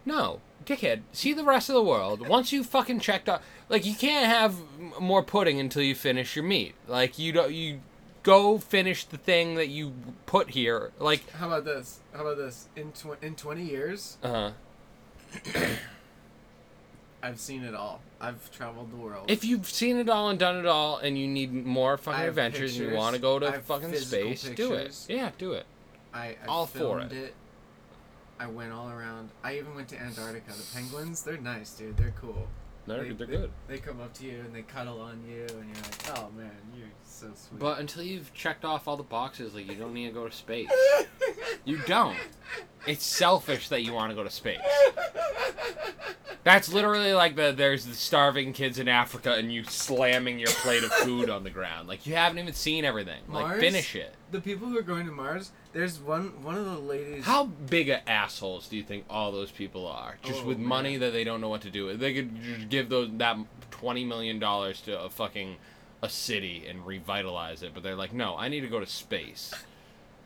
No, 0.05 0.41
dickhead. 0.65 1.01
See 1.11 1.33
the 1.33 1.43
rest 1.43 1.69
of 1.69 1.75
the 1.75 1.83
world. 1.83 2.27
Once 2.27 2.51
you 2.51 2.63
fucking 2.63 3.00
checked 3.00 3.29
out, 3.29 3.41
like 3.70 3.85
you 3.85 3.96
can't 3.96 4.25
have 4.25 4.55
more 5.00 5.24
pudding 5.24 5.59
until 5.59 5.81
you 5.81 5.96
finish 5.96 6.35
your 6.35 6.46
meat. 6.46 6.75
Like 6.87 7.17
you 7.17 7.31
don't. 7.31 7.53
You 7.53 7.81
go 8.24 8.57
finish 8.57 9.05
the 9.05 9.18
thing 9.18 9.55
that 9.55 9.68
you 9.70 9.94
put 10.25 10.51
here. 10.51 10.92
Like, 11.00 11.29
How 11.31 11.48
about 11.48 11.66
this? 11.66 12.00
How 12.14 12.22
about 12.22 12.38
this? 12.38 12.68
In 12.75 12.92
tw- 12.92 13.22
in 13.22 13.36
20 13.36 13.64
years, 13.64 14.18
uh, 14.24 14.51
huh. 15.53 15.60
I've 17.24 17.40
seen 17.40 17.64
it 17.64 17.75
all. 17.75 18.01
I've 18.20 18.51
traveled 18.51 18.92
the 18.92 18.98
world. 18.98 19.29
if 19.29 19.44
you've 19.44 19.68
seen 19.68 19.98
it 19.98 20.10
all 20.10 20.29
and 20.29 20.40
done 20.40 20.57
it 20.57 20.66
all, 20.66 20.98
and 20.98 21.18
you 21.18 21.27
need 21.27 21.53
more 21.53 21.98
fucking 21.98 22.27
adventures, 22.27 22.77
and 22.77 22.90
you 22.90 22.96
want 22.96 23.16
to 23.16 23.22
go 23.22 23.40
to 23.40 23.51
fucking 23.62 23.96
space, 23.96 24.44
do 24.55 24.74
it. 24.74 25.05
Yeah, 25.07 25.31
do 25.38 25.53
it. 25.53 25.66
I, 26.14 26.36
I 26.44 26.48
all 26.48 26.66
for 26.66 26.77
filmed 27.00 27.14
it. 27.14 27.34
I 28.40 28.48
went 28.48 28.74
all 28.74 28.90
around. 28.90 29.29
I 29.44 29.57
even 29.57 29.75
went 29.75 29.88
to 29.90 30.01
Antarctica. 30.01 30.51
The 30.51 30.64
penguins, 30.74 31.22
they're 31.22 31.38
nice, 31.38 31.74
dude. 31.74 31.96
They're 31.96 32.14
cool. 32.20 32.48
They're, 32.88 33.03
they, 33.03 33.12
they're 33.12 33.27
they- 33.27 33.38
good. 33.38 33.51
They 33.68 33.77
come 33.77 34.01
up 34.01 34.14
to 34.16 34.25
you 34.25 34.40
and 34.40 34.53
they 34.53 34.64
cuddle 34.64 35.00
on 35.00 35.22
you, 35.27 35.42
and 35.42 35.68
you're 35.68 35.84
like, 35.84 36.18
oh 36.20 36.29
man, 36.36 36.51
you're 36.75 36.88
so 37.22 37.27
sweet. 37.36 37.60
But 37.60 37.79
until 37.79 38.03
you've 38.03 38.34
checked 38.34 38.66
off 38.66 38.88
all 38.88 38.98
the 38.98 39.03
boxes, 39.03 39.53
like 39.55 39.70
you 39.70 39.75
don't 39.75 39.94
need 39.94 40.07
to 40.07 40.14
go 40.14 40.27
to 40.27 40.36
space. 40.36 40.70
You 41.66 41.77
don't. 41.86 42.18
It's 42.88 43.05
selfish 43.05 43.70
that 43.70 43.84
you 43.84 43.94
want 43.94 44.10
to 44.10 44.16
go 44.16 44.24
to 44.24 44.29
space. 44.31 44.57
That's 46.44 46.74
literally 46.74 47.14
like 47.14 47.36
the 47.36 47.51
there's 47.55 47.86
the 47.86 47.94
starving 47.94 48.51
kids 48.53 48.79
in 48.79 48.88
Africa 48.88 49.34
and 49.34 49.53
you 49.53 49.64
slamming 49.64 50.40
your 50.40 50.50
plate 50.50 50.84
of 50.84 50.92
food 50.92 51.29
on 51.29 51.44
the 51.44 51.51
ground. 51.51 51.88
Like 51.88 52.07
you 52.07 52.16
haven't 52.16 52.40
even 52.40 52.53
seen 52.53 52.84
everything. 52.84 53.22
Like 53.29 53.46
Mars? 53.46 53.60
finish 53.60 53.96
it. 53.96 54.16
the 54.31 54.42
people 54.42 54.68
who 54.68 54.77
are 54.79 54.81
going 54.84 55.05
to 55.05 55.12
Mars, 55.12 55.51
there's 55.74 56.00
one 56.00 56.42
one 56.42 56.55
of 56.57 56.66
the 56.66 56.79
ladies. 56.79 57.25
How 57.25 57.46
big 57.46 57.90
of 57.90 58.00
assholes 58.07 58.68
do 58.68 58.75
you 58.75 58.84
think 58.84 59.05
all 59.07 59.31
those 59.31 59.51
people 59.51 59.86
are? 59.86 60.18
Just 60.24 60.42
Oh, 60.44 60.48
with 60.48 60.57
money 60.57 60.98
that 60.98 61.14
they 61.14 61.24
don't 61.24 61.42
know 61.42 61.50
what 61.50 61.62
to 61.62 61.70
do 61.70 61.86
with. 61.86 62.00
They 62.00 62.14
could 62.16 62.42
just 62.42 62.70
give 62.70 62.90
those 62.90 63.10
that 63.18 63.38
twenty 63.70 64.03
million 64.03 64.40
dollars 64.40 64.81
to 64.81 65.00
a 65.00 65.10
fucking 65.12 65.57
a 66.01 66.09
city 66.09 66.66
and 66.68 66.85
revitalize 66.85 67.64
it, 67.64 67.74
but 67.74 67.83
they're 67.83 67.96
like, 67.96 68.14
no, 68.14 68.35
I 68.37 68.48
need 68.50 68.61
to 68.61 68.68
go 68.68 68.79
to 68.79 68.85
space. 68.85 69.53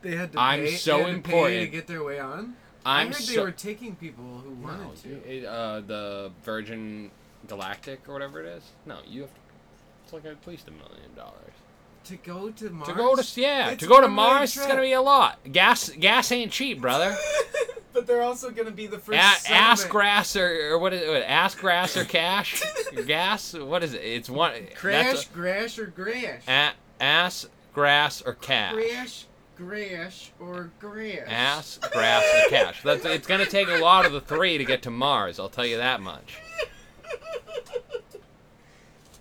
They 0.02 0.16
had 0.16 0.32
to. 0.34 0.40
I'm 0.40 0.62
pay, 0.62 0.76
so 0.76 1.04
had 1.04 1.24
to 1.24 1.68
get 1.68 1.88
their 1.88 2.04
way 2.04 2.20
on. 2.20 2.56
I'm 2.86 3.08
I 3.10 3.12
heard 3.14 3.24
they 3.24 3.40
were 3.40 3.52
taking 3.52 3.96
people 3.96 4.24
who 4.44 4.52
wanted 4.52 4.84
No, 4.84 4.92
to. 5.22 5.28
it, 5.38 5.46
uh, 5.46 5.82
the 5.82 6.32
Virgin 6.44 7.10
Galactic 7.48 8.08
or 8.08 8.14
whatever 8.14 8.40
it 8.44 8.46
is. 8.48 8.64
No, 8.86 8.98
you 9.08 9.22
have. 9.22 9.30
To, 9.32 9.36
it's 10.04 10.14
like 10.14 10.26
at 10.26 10.46
least 10.48 10.68
a 10.68 10.72
million 10.72 11.16
dollars 11.16 11.54
To 12.06 12.16
go 12.18 12.52
to 12.52 12.70
Mars. 12.70 12.88
to 12.88 12.94
go 12.94 13.16
to 13.16 13.42
yeah 13.42 13.70
It's 13.72 13.82
to 13.82 13.90
go 13.90 14.02
to 14.02 14.08
Mars. 14.08 14.56
It's 14.56 14.68
gonna 14.68 14.82
be 14.82 14.94
a 14.94 15.02
lot. 15.02 15.40
Gas 15.52 15.90
gas 15.90 16.32
ain't 16.32 16.52
cheap, 16.52 16.80
brother. 16.80 17.18
but 17.96 18.06
they're 18.06 18.22
also 18.22 18.52
gonna 18.52 18.70
be 18.70 18.86
the 18.86 19.00
first. 19.00 19.50
A- 19.50 19.54
ass 19.54 19.86
grass 19.86 20.36
or, 20.36 20.74
or 20.74 20.78
what 20.78 20.94
is 20.94 21.02
it? 21.02 21.08
What, 21.08 21.24
ass 21.24 21.56
grass 21.56 21.98
or 21.98 22.04
cash? 22.04 22.62
gas? 23.08 23.54
What 23.54 23.84
is 23.84 23.94
it? 23.94 24.02
It's 24.04 24.30
one. 24.30 24.52
Crash, 24.76 25.06
that's 25.06 25.26
grash, 25.26 25.80
or 25.80 25.88
grash. 25.88 26.44
a, 26.48 26.52
a, 26.52 26.74
ass 27.00 27.48
grass 27.74 28.22
or 28.22 28.34
cash. 28.34 28.74
Crash, 28.74 29.26
grash, 29.58 30.32
or 30.40 30.72
grash. 30.80 31.20
Ass 31.26 31.80
grass 31.92 32.24
or 32.24 32.50
cash. 32.50 32.84
That's 32.84 33.06
it's 33.06 33.28
gonna 33.28 33.46
take 33.46 33.70
a 33.70 33.78
lot 33.78 34.06
of 34.06 34.12
the 34.12 34.22
three 34.22 34.58
to 34.58 34.66
get 34.66 34.84
to 34.84 34.92
Mars. 34.92 35.40
I'll 35.40 35.50
tell 35.50 35.66
you 35.66 35.78
that 35.78 36.02
much. 36.02 36.38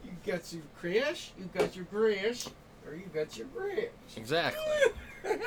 You 0.05 0.33
got 0.33 0.53
your 0.55 0.63
crash, 0.81 1.33
you 1.39 1.51
got 1.53 1.77
your 1.77 1.85
grash, 1.85 2.47
or 2.95 2.97
you 2.97 3.07
got 3.13 3.37
your 3.37 3.49
grash. 3.49 3.89
Exactly. 4.17 4.63
I 5.25 5.39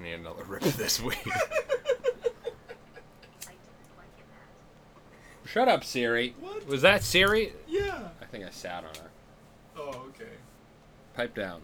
need 0.00 0.12
another 0.12 0.44
rip 0.44 0.64
of 0.64 0.76
this 0.76 1.00
weed. 1.00 1.16
Shut 5.44 5.66
up, 5.68 5.82
Siri. 5.84 6.34
What? 6.40 6.66
Was 6.66 6.80
that 6.82 7.02
Siri? 7.02 7.52
yeah. 7.68 8.08
I 8.20 8.24
think 8.26 8.44
I 8.44 8.50
sat 8.50 8.84
on 8.84 8.94
her. 8.94 9.10
Oh, 9.76 10.04
okay. 10.08 10.30
Pipe 11.14 11.34
down. 11.34 11.60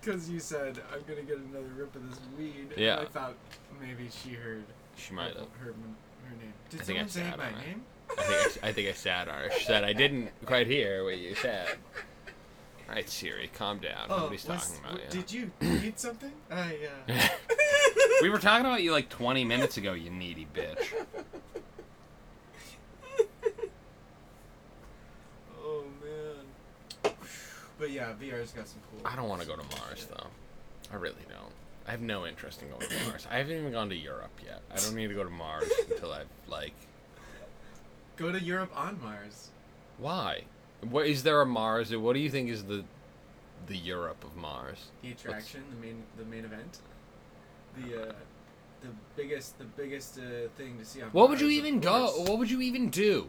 Because 0.00 0.28
you, 0.28 0.40
said 0.40 0.80
I'm 0.92 1.02
gonna 1.06 1.22
get 1.22 1.38
another 1.38 1.70
rip 1.76 1.94
of 1.94 2.10
this 2.10 2.18
weed. 2.36 2.74
Yeah. 2.76 2.98
I 3.00 3.04
thought 3.06 3.34
maybe 3.80 4.08
she 4.10 4.30
heard. 4.30 4.64
She 4.96 5.14
might 5.14 5.36
have. 5.36 5.46
Her, 5.60 5.66
her 5.66 6.36
name. 6.38 6.52
Did 6.68 6.80
I 6.80 6.84
someone 6.84 7.08
say 7.08 7.32
my 7.36 7.52
name? 7.52 7.84
I 8.18 8.22
think 8.22 8.64
I, 8.64 8.68
I 8.68 8.72
think 8.72 8.88
I 8.88 8.92
sat 8.92 9.28
on 9.28 9.34
her. 9.34 9.50
She 9.58 9.64
said 9.64 9.84
I 9.84 9.92
didn't 9.92 10.30
quite 10.46 10.66
hear 10.66 11.04
what 11.04 11.18
you 11.18 11.34
said. 11.34 11.68
All 12.88 12.94
right, 12.96 13.08
Siri, 13.08 13.48
calm 13.54 13.78
down. 13.78 14.08
Nobody's 14.08 14.48
Oh, 14.48 14.54
was- 14.54 14.68
talking 14.68 14.84
about 14.84 15.14
you. 15.14 15.20
Did 15.20 15.32
you 15.32 15.50
need 15.60 15.98
something? 15.98 16.32
I. 16.50 16.76
Uh... 17.08 17.28
we 18.22 18.30
were 18.30 18.38
talking 18.38 18.66
about 18.66 18.82
you 18.82 18.92
like 18.92 19.08
20 19.08 19.44
minutes 19.44 19.76
ago, 19.76 19.92
you 19.92 20.10
needy 20.10 20.46
bitch. 20.52 20.92
oh 25.62 25.84
man. 26.02 27.12
But 27.78 27.90
yeah, 27.90 28.12
VR's 28.20 28.52
got 28.52 28.68
some 28.68 28.80
cool. 28.90 29.00
I 29.04 29.16
don't 29.16 29.28
want 29.28 29.40
to 29.42 29.46
go 29.46 29.56
to 29.56 29.62
Mars 29.78 30.06
though. 30.10 30.26
I 30.92 30.96
really 30.96 31.22
don't. 31.28 31.52
I 31.86 31.92
have 31.92 32.00
no 32.02 32.26
interest 32.26 32.62
in 32.62 32.68
going 32.68 32.80
to 32.80 33.04
Mars. 33.08 33.26
I 33.30 33.38
haven't 33.38 33.56
even 33.56 33.72
gone 33.72 33.88
to 33.88 33.96
Europe 33.96 34.38
yet. 34.44 34.62
I 34.72 34.76
don't 34.76 34.94
need 34.94 35.08
to 35.08 35.14
go 35.14 35.24
to 35.24 35.30
Mars 35.30 35.70
until 35.90 36.12
I've 36.12 36.26
like. 36.48 36.74
Go 38.20 38.30
to 38.30 38.38
Europe 38.38 38.70
on 38.76 39.00
Mars. 39.02 39.48
Why? 39.96 40.42
What 40.82 41.06
is 41.06 41.22
there 41.22 41.40
a 41.40 41.46
Mars? 41.46 41.96
What 41.96 42.12
do 42.12 42.20
you 42.20 42.28
think 42.28 42.50
is 42.50 42.64
the 42.64 42.84
the 43.66 43.76
Europe 43.78 44.22
of 44.22 44.36
Mars? 44.36 44.88
The 45.00 45.12
attraction, 45.12 45.62
the 45.74 45.86
main, 45.86 46.02
the 46.18 46.24
main 46.26 46.44
event. 46.44 46.80
the 47.78 48.08
uh, 48.08 48.12
the 48.82 48.88
biggest 49.16 49.58
the 49.58 49.64
biggest 49.64 50.18
uh, 50.18 50.48
thing 50.58 50.76
to 50.78 50.84
see 50.84 51.00
on 51.00 51.08
What 51.12 51.30
would 51.30 51.40
you 51.40 51.48
even 51.48 51.80
go? 51.80 52.08
What 52.28 52.38
would 52.38 52.50
you 52.50 52.60
even 52.60 52.90
do? 52.90 53.26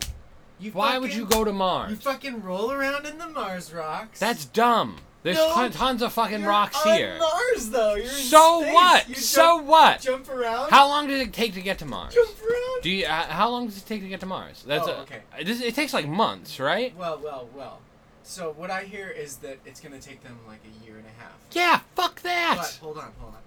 You 0.60 0.72
Why 0.72 0.98
would 0.98 1.14
you 1.14 1.26
go 1.26 1.46
to 1.46 1.54
Mars? 1.54 1.92
You 1.92 1.96
fucking 1.96 2.42
roll 2.44 2.74
around 2.74 3.06
in 3.06 3.18
the 3.18 3.30
Mars 3.30 3.74
rocks. 3.74 4.20
That's 4.20 4.44
dumb. 4.44 4.98
There's 5.24 5.38
No, 5.38 5.54
ton- 5.54 5.72
tons 5.72 6.02
of 6.02 6.12
fucking 6.14 6.40
You're 6.42 6.50
rocks 6.50 6.84
on 6.86 6.96
here. 6.98 7.18
Mars 7.20 7.70
though. 7.70 7.94
You're 7.96 8.06
in 8.06 8.10
So 8.10 8.60
what? 8.74 9.08
You 9.08 9.16
so 9.16 9.58
jump, 9.58 9.68
what? 9.68 10.02
Jump 10.02 10.30
around. 10.30 10.72
How 10.72 10.88
long 10.88 11.08
does 11.08 11.22
it 11.22 11.32
take 11.32 11.54
to 11.54 11.62
get 11.62 11.78
to 11.80 11.86
Mars? 11.86 12.14
Jump 12.16 12.30
around. 12.42 12.82
Do 12.82 12.90
you? 12.90 13.06
Uh, 13.06 13.10
how 13.28 13.50
long 13.50 13.68
does 13.68 13.78
it 13.78 13.86
take 13.86 14.02
to 14.02 14.08
get 14.10 14.20
to 14.22 14.26
Mars? 14.26 14.64
That's 14.66 14.88
Oh, 14.88 14.92
a, 14.94 15.02
okay. 15.02 15.20
It, 15.40 15.48
it 15.50 15.76
takes 15.76 15.94
like 15.94 16.08
months, 16.08 16.60
right? 16.60 16.96
Well, 16.98 17.20
well, 17.24 17.48
well. 17.56 17.80
So 18.24 18.54
what 18.58 18.72
I 18.72 18.84
hear 18.84 19.10
is 19.10 19.38
that 19.38 19.58
it's 19.66 19.80
gonna 19.80 20.00
take 20.00 20.24
them 20.24 20.40
like 20.48 20.62
a 20.66 20.86
year 20.86 20.96
and 20.98 21.06
a 21.06 21.22
half. 21.22 21.34
Yeah. 21.52 21.82
Fuck 21.96 22.22
that. 22.24 22.56
But 22.58 22.80
hold 22.82 22.98
on, 22.98 23.12
hold 23.20 23.34
on. 23.34 23.40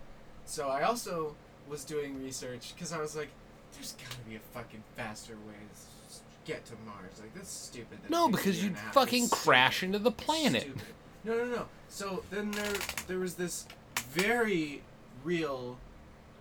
So 0.47 0.69
I 0.69 0.83
also 0.83 1.35
was 1.69 1.83
doing 1.85 2.23
research 2.23 2.73
because 2.75 2.93
I 2.93 3.01
was 3.01 3.17
like, 3.17 3.29
there's 3.73 3.93
gotta 3.93 4.21
be 4.29 4.37
a 4.37 4.41
fucking 4.53 4.83
faster 4.97 5.33
way 5.47 5.55
to 5.55 6.17
get 6.53 6.65
to 6.67 6.75
Mars. 6.87 7.19
Like 7.21 7.35
that's 7.35 7.51
stupid. 7.51 7.99
that 8.03 8.11
no, 8.11 8.29
because 8.29 8.63
you'd 8.63 8.69
and 8.73 8.77
a 8.77 8.81
half. 8.81 8.95
fucking 8.95 9.29
crash 9.31 9.83
into 9.83 9.99
the 9.99 10.13
planet. 10.13 10.63
Stupid. 10.63 10.83
No, 11.25 11.37
no, 11.39 11.45
no. 11.45 11.67
So 11.89 12.23
then 12.31 12.51
there, 12.53 12.73
there 13.07 13.19
was 13.19 13.35
this 13.35 13.67
very 14.11 14.83
real, 15.23 15.79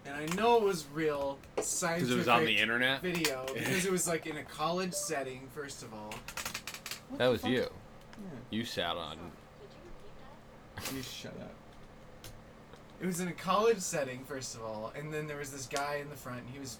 and 0.05 0.15
I 0.15 0.25
know 0.35 0.57
it 0.57 0.63
was 0.63 0.85
real 0.93 1.37
scientific 1.61 2.07
Because 2.09 2.11
it 2.11 2.17
was 2.17 2.27
on 2.27 2.45
the 2.45 2.57
internet. 2.57 3.01
video 3.01 3.45
because 3.53 3.85
it 3.85 3.91
was 3.91 4.07
like 4.07 4.25
in 4.27 4.37
a 4.37 4.43
college 4.43 4.93
setting. 4.93 5.47
First 5.55 5.83
of 5.83 5.93
all. 5.93 6.13
What 7.09 7.19
That 7.19 7.25
the 7.25 7.31
was 7.31 7.41
fuck? 7.41 7.51
you. 7.51 7.57
Yeah. 7.59 8.29
You 8.49 8.65
sat 8.65 8.95
on. 8.97 9.17
You 10.93 11.01
shut 11.01 11.33
up. 11.39 11.51
It 13.01 13.05
was 13.05 13.19
in 13.19 13.27
a 13.27 13.33
college 13.33 13.79
setting, 13.79 14.23
first 14.25 14.55
of 14.55 14.63
all, 14.63 14.91
and 14.97 15.13
then 15.13 15.27
there 15.27 15.37
was 15.37 15.51
this 15.51 15.65
guy 15.65 15.95
in 16.01 16.09
the 16.09 16.15
front, 16.15 16.39
and 16.41 16.49
he 16.49 16.59
was 16.59 16.77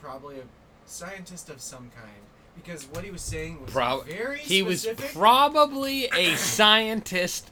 probably 0.00 0.36
a 0.38 0.42
scientist 0.86 1.48
of 1.50 1.60
some 1.60 1.90
kind. 1.96 2.12
Because 2.56 2.84
what 2.86 3.04
he 3.04 3.10
was 3.10 3.22
saying 3.22 3.60
was 3.62 3.70
Prob- 3.72 4.06
very 4.06 4.38
He 4.38 4.62
was 4.62 4.82
specific. 4.82 5.12
probably 5.14 6.06
a 6.06 6.36
scientist 6.36 7.50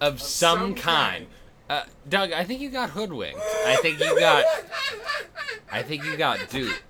of, 0.00 0.14
of 0.14 0.22
some, 0.22 0.74
kind. 0.74 1.26
Uh, 1.68 1.84
Doug, 2.08 2.32
I 2.32 2.44
think 2.44 2.60
you 2.60 2.68
got 2.70 2.90
hoodwinked. 2.90 3.40
I 3.66 3.76
think 3.76 4.00
you 4.00 4.18
got. 4.18 4.44
I 5.72 5.82
think 5.82 6.04
you 6.04 6.16
got 6.16 6.48
duped. 6.50 6.82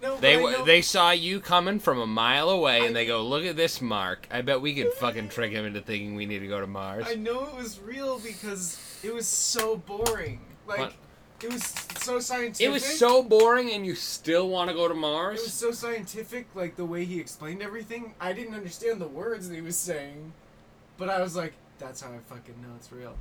No, 0.00 0.12
but 0.12 0.20
They 0.20 0.34
I 0.34 0.36
w- 0.36 0.56
know- 0.58 0.64
they 0.64 0.80
saw 0.80 1.10
you 1.10 1.40
coming 1.40 1.80
from 1.80 1.98
a 1.98 2.06
mile 2.06 2.48
away, 2.50 2.86
and 2.86 2.94
they 2.94 3.04
go, 3.06 3.22
"Look 3.26 3.44
at 3.44 3.56
this 3.56 3.80
mark. 3.80 4.28
I 4.30 4.42
bet 4.42 4.60
we 4.60 4.72
could 4.74 4.92
fucking 4.94 5.28
trick 5.30 5.50
him 5.50 5.64
into 5.66 5.80
thinking 5.80 6.14
we 6.14 6.24
need 6.26 6.38
to 6.38 6.46
go 6.46 6.60
to 6.60 6.66
Mars." 6.68 7.06
I 7.08 7.14
know 7.16 7.44
it 7.48 7.54
was 7.56 7.80
real 7.80 8.20
because 8.20 8.78
it 9.02 9.12
was 9.12 9.26
so 9.26 9.76
boring. 9.76 10.40
Like, 10.68 10.78
What? 10.78 10.92
it 11.42 11.52
was 11.52 11.62
so 12.08 12.20
scientific. 12.20 12.66
It 12.66 12.70
was 12.70 12.84
so 12.84 13.22
boring, 13.22 13.70
and 13.72 13.84
you 13.84 13.94
still 13.94 14.48
want 14.48 14.70
to 14.70 14.74
go 14.74 14.88
to 14.88 14.94
Mars. 14.94 15.40
It 15.40 15.44
was 15.44 15.52
so 15.52 15.72
scientific, 15.72 16.46
like 16.54 16.76
the 16.76 16.84
way 16.84 17.04
he 17.04 17.20
explained 17.20 17.62
everything. 17.62 18.14
I 18.20 18.32
didn't 18.32 18.54
understand 18.54 19.00
the 19.00 19.08
words 19.08 19.48
that 19.48 19.54
he 19.54 19.60
was 19.60 19.76
saying, 19.76 20.32
but 20.96 21.08
I 21.08 21.20
was 21.20 21.36
like, 21.36 21.52
"That's 21.78 22.00
how 22.00 22.10
I 22.10 22.18
fucking 22.26 22.60
know 22.62 22.74
it's 22.76 22.90
real." 22.90 23.16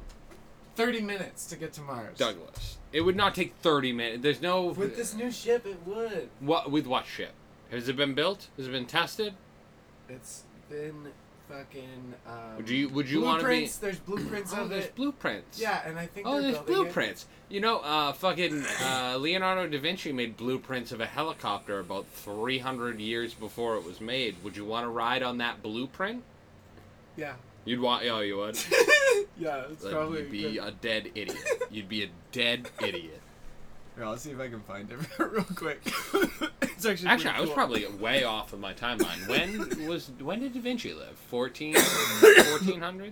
Thirty 0.76 1.02
minutes 1.02 1.48
to 1.48 1.56
get 1.56 1.74
to 1.74 1.82
Mars. 1.82 2.18
Douglas, 2.18 2.78
it 2.94 3.02
would 3.02 3.16
not 3.16 3.36
take 3.36 3.56
thirty 3.62 3.92
minutes. 3.92 4.24
There's 4.24 4.42
no 4.42 4.68
With 4.68 4.96
this 4.96 5.14
new 5.14 5.32
ship, 5.32 5.66
it 5.66 5.86
would. 5.86 6.30
what 6.40 6.72
with 6.72 6.88
what 6.88 7.06
ship? 7.06 7.34
Has 7.72 7.90
it 7.90 7.98
been 7.98 8.14
built? 8.14 8.48
Has 8.58 8.68
it 8.68 8.72
been 8.72 8.86
tested? 8.86 9.34
It's 10.08 10.44
been 10.70 11.12
fucking. 11.50 12.14
Um, 12.28 12.58
Would 12.58 12.70
you 12.70 12.90
would 12.90 13.10
you 13.10 13.22
want 13.22 13.42
to 13.42 13.46
be? 13.48 13.52
blueprints? 13.54 13.78
There's 13.78 14.00
blueprints 14.00 14.54
Oh, 14.56 14.62
of 14.64 14.70
there's 14.70 14.86
it. 14.86 14.96
blueprints. 14.96 15.60
Yeah, 15.60 15.82
and 15.88 15.98
I 15.98 16.06
think 16.06 16.28
Oh, 16.28 16.42
there's 16.42 16.56
building 16.58 16.74
it. 16.74 16.84
blueprints. 16.84 17.26
You 17.50 17.62
know, 17.62 17.80
uh, 17.80 18.14
fucking 18.14 18.64
uh, 18.84 19.18
Leonardo 19.20 19.68
da 19.68 19.80
Vinci 19.80 20.12
made 20.12 20.36
blueprints 20.38 20.92
of 20.92 21.00
a 21.02 21.06
helicopter 21.06 21.80
about 21.80 22.06
300 22.08 23.00
years 23.00 23.34
before 23.34 23.76
it 23.78 23.86
was 23.86 24.02
made. 24.02 24.36
Would 24.44 24.58
you 24.58 24.66
want 24.66 24.84
to 24.86 24.90
ride 24.90 25.24
on 25.24 25.38
that 25.38 25.64
blueprint? 25.64 26.24
Yeah. 27.16 27.34
You'd 27.66 27.80
want. 27.80 28.06
Oh, 28.06 28.20
you 28.20 28.38
would. 28.38 28.56
yeah, 29.38 29.64
it's 29.72 29.84
Like, 29.84 29.94
probably. 29.94 30.20
you'd 30.22 30.32
be 30.32 30.58
a 30.58 30.72
dead 30.72 31.12
idiot. 31.16 31.38
You'd 31.72 31.90
be 31.90 32.04
a 32.04 32.10
dead 32.32 32.70
idiot. 32.82 33.22
Here, 33.98 34.06
I'll 34.06 34.16
see 34.16 34.30
if 34.30 34.40
I 34.40 34.48
can 34.48 34.62
find 34.62 34.92
it 34.92 35.00
real 35.20 35.44
quick. 35.56 35.82
it's 36.62 36.86
actually. 36.86 37.08
Actually, 37.08 37.32
I 37.32 37.42
was 37.42 37.50
probably 37.50 37.88
way 37.88 38.24
off 38.24 38.54
of 38.54 38.60
my 38.60 38.72
timeline. 38.74 39.28
When 39.28 39.88
was 39.88 40.12
when 40.20 40.40
did 40.40 40.54
Da 40.54 40.62
Vinci 40.62 40.94
live? 40.94 41.18
14, 41.30 41.74
1400s? 41.74 43.12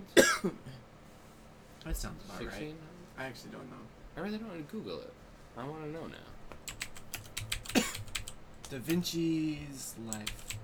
That 1.84 1.96
sounds 1.96 2.24
about 2.24 2.38
16? 2.38 2.68
right. 2.68 2.74
I 3.18 3.24
actually 3.24 3.50
don't 3.50 3.68
know. 3.68 3.76
I 4.16 4.20
really 4.20 4.38
don't 4.38 4.48
want 4.48 4.68
to 4.68 4.72
Google 4.72 5.00
it. 5.00 5.12
I 5.58 5.64
want 5.66 5.82
to 5.82 5.90
know 5.90 6.06
now. 6.06 7.82
Da 8.70 8.78
Vinci's 8.78 9.94
life 10.06 10.58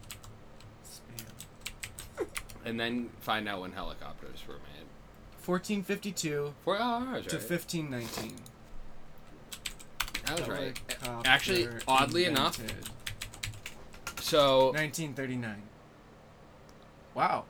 span. 0.85 2.27
And 2.65 2.79
then 2.79 3.11
find 3.21 3.49
out 3.49 3.61
when 3.61 3.73
helicopters 3.73 4.45
were 4.47 4.55
made. 4.55 4.87
1452 5.45 6.55
Four 6.65 6.77
oh, 6.79 6.83
hours, 6.83 7.27
to 7.27 7.37
1519. 7.37 8.37
That 10.27 10.39
was 10.39 10.49
right. 10.49 10.81
Actually, 11.25 11.69
oddly 11.87 12.25
enough. 12.25 12.59
So 14.21 14.67
1939. 14.73 15.63
Wow. 17.15 17.45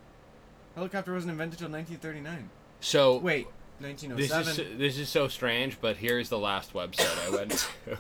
Helicopter 0.74 1.12
wasn't 1.12 1.32
invented 1.32 1.61
until 1.61 1.70
1939. 1.70 2.48
so 2.80 3.18
Wait, 3.18 3.46
1907. 3.80 4.16
this 4.16 4.30
1907. 4.30 4.72
is 4.72 4.78
this 4.78 4.98
is 4.98 5.08
so 5.08 5.28
strange, 5.28 5.80
but 5.80 5.98
here's 5.98 6.28
the 6.28 6.38
last 6.38 6.72
website 6.72 7.26
I 7.26 7.30
went 7.30 7.50
to. 7.50 7.68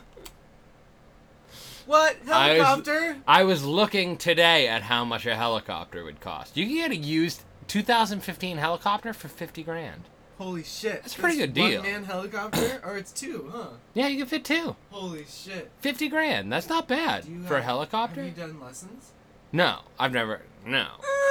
what? 1.86 2.16
I 2.30 2.58
was- 2.58 2.66
Helicopter? 2.66 3.16
I 3.28 3.44
was 3.44 3.64
looking 3.64 4.16
today 4.16 4.68
at 4.68 4.82
how 4.82 5.04
much 5.04 5.26
a 5.26 5.36
helicopter 5.36 6.02
would 6.02 6.20
cost. 6.20 6.56
You 6.56 6.66
can 6.66 6.74
get 6.76 6.90
a 6.90 6.96
used 6.96 7.42
2015 7.68 8.56
helicopter 8.56 9.12
for 9.12 9.28
50 9.28 9.62
grand. 9.62 10.02
Holy 10.42 10.64
shit. 10.64 11.02
That's 11.02 11.16
a 11.16 11.20
pretty 11.20 11.38
good 11.38 11.54
deal. 11.54 11.80
One 11.80 11.90
man 11.90 12.04
helicopter? 12.04 12.80
or 12.84 12.96
it's 12.96 13.12
two, 13.12 13.48
huh? 13.52 13.68
Yeah, 13.94 14.08
you 14.08 14.18
can 14.18 14.26
fit 14.26 14.44
two. 14.44 14.74
Holy 14.90 15.24
shit. 15.24 15.70
50 15.80 16.08
grand. 16.08 16.52
That's 16.52 16.68
not 16.68 16.88
bad 16.88 17.24
for 17.46 17.58
a 17.58 17.62
helicopter. 17.62 18.22
Have 18.22 18.36
you 18.36 18.42
done 18.42 18.60
lessons? 18.60 19.12
No, 19.52 19.80
I've 20.00 20.12
never. 20.12 20.42
No, 20.66 20.86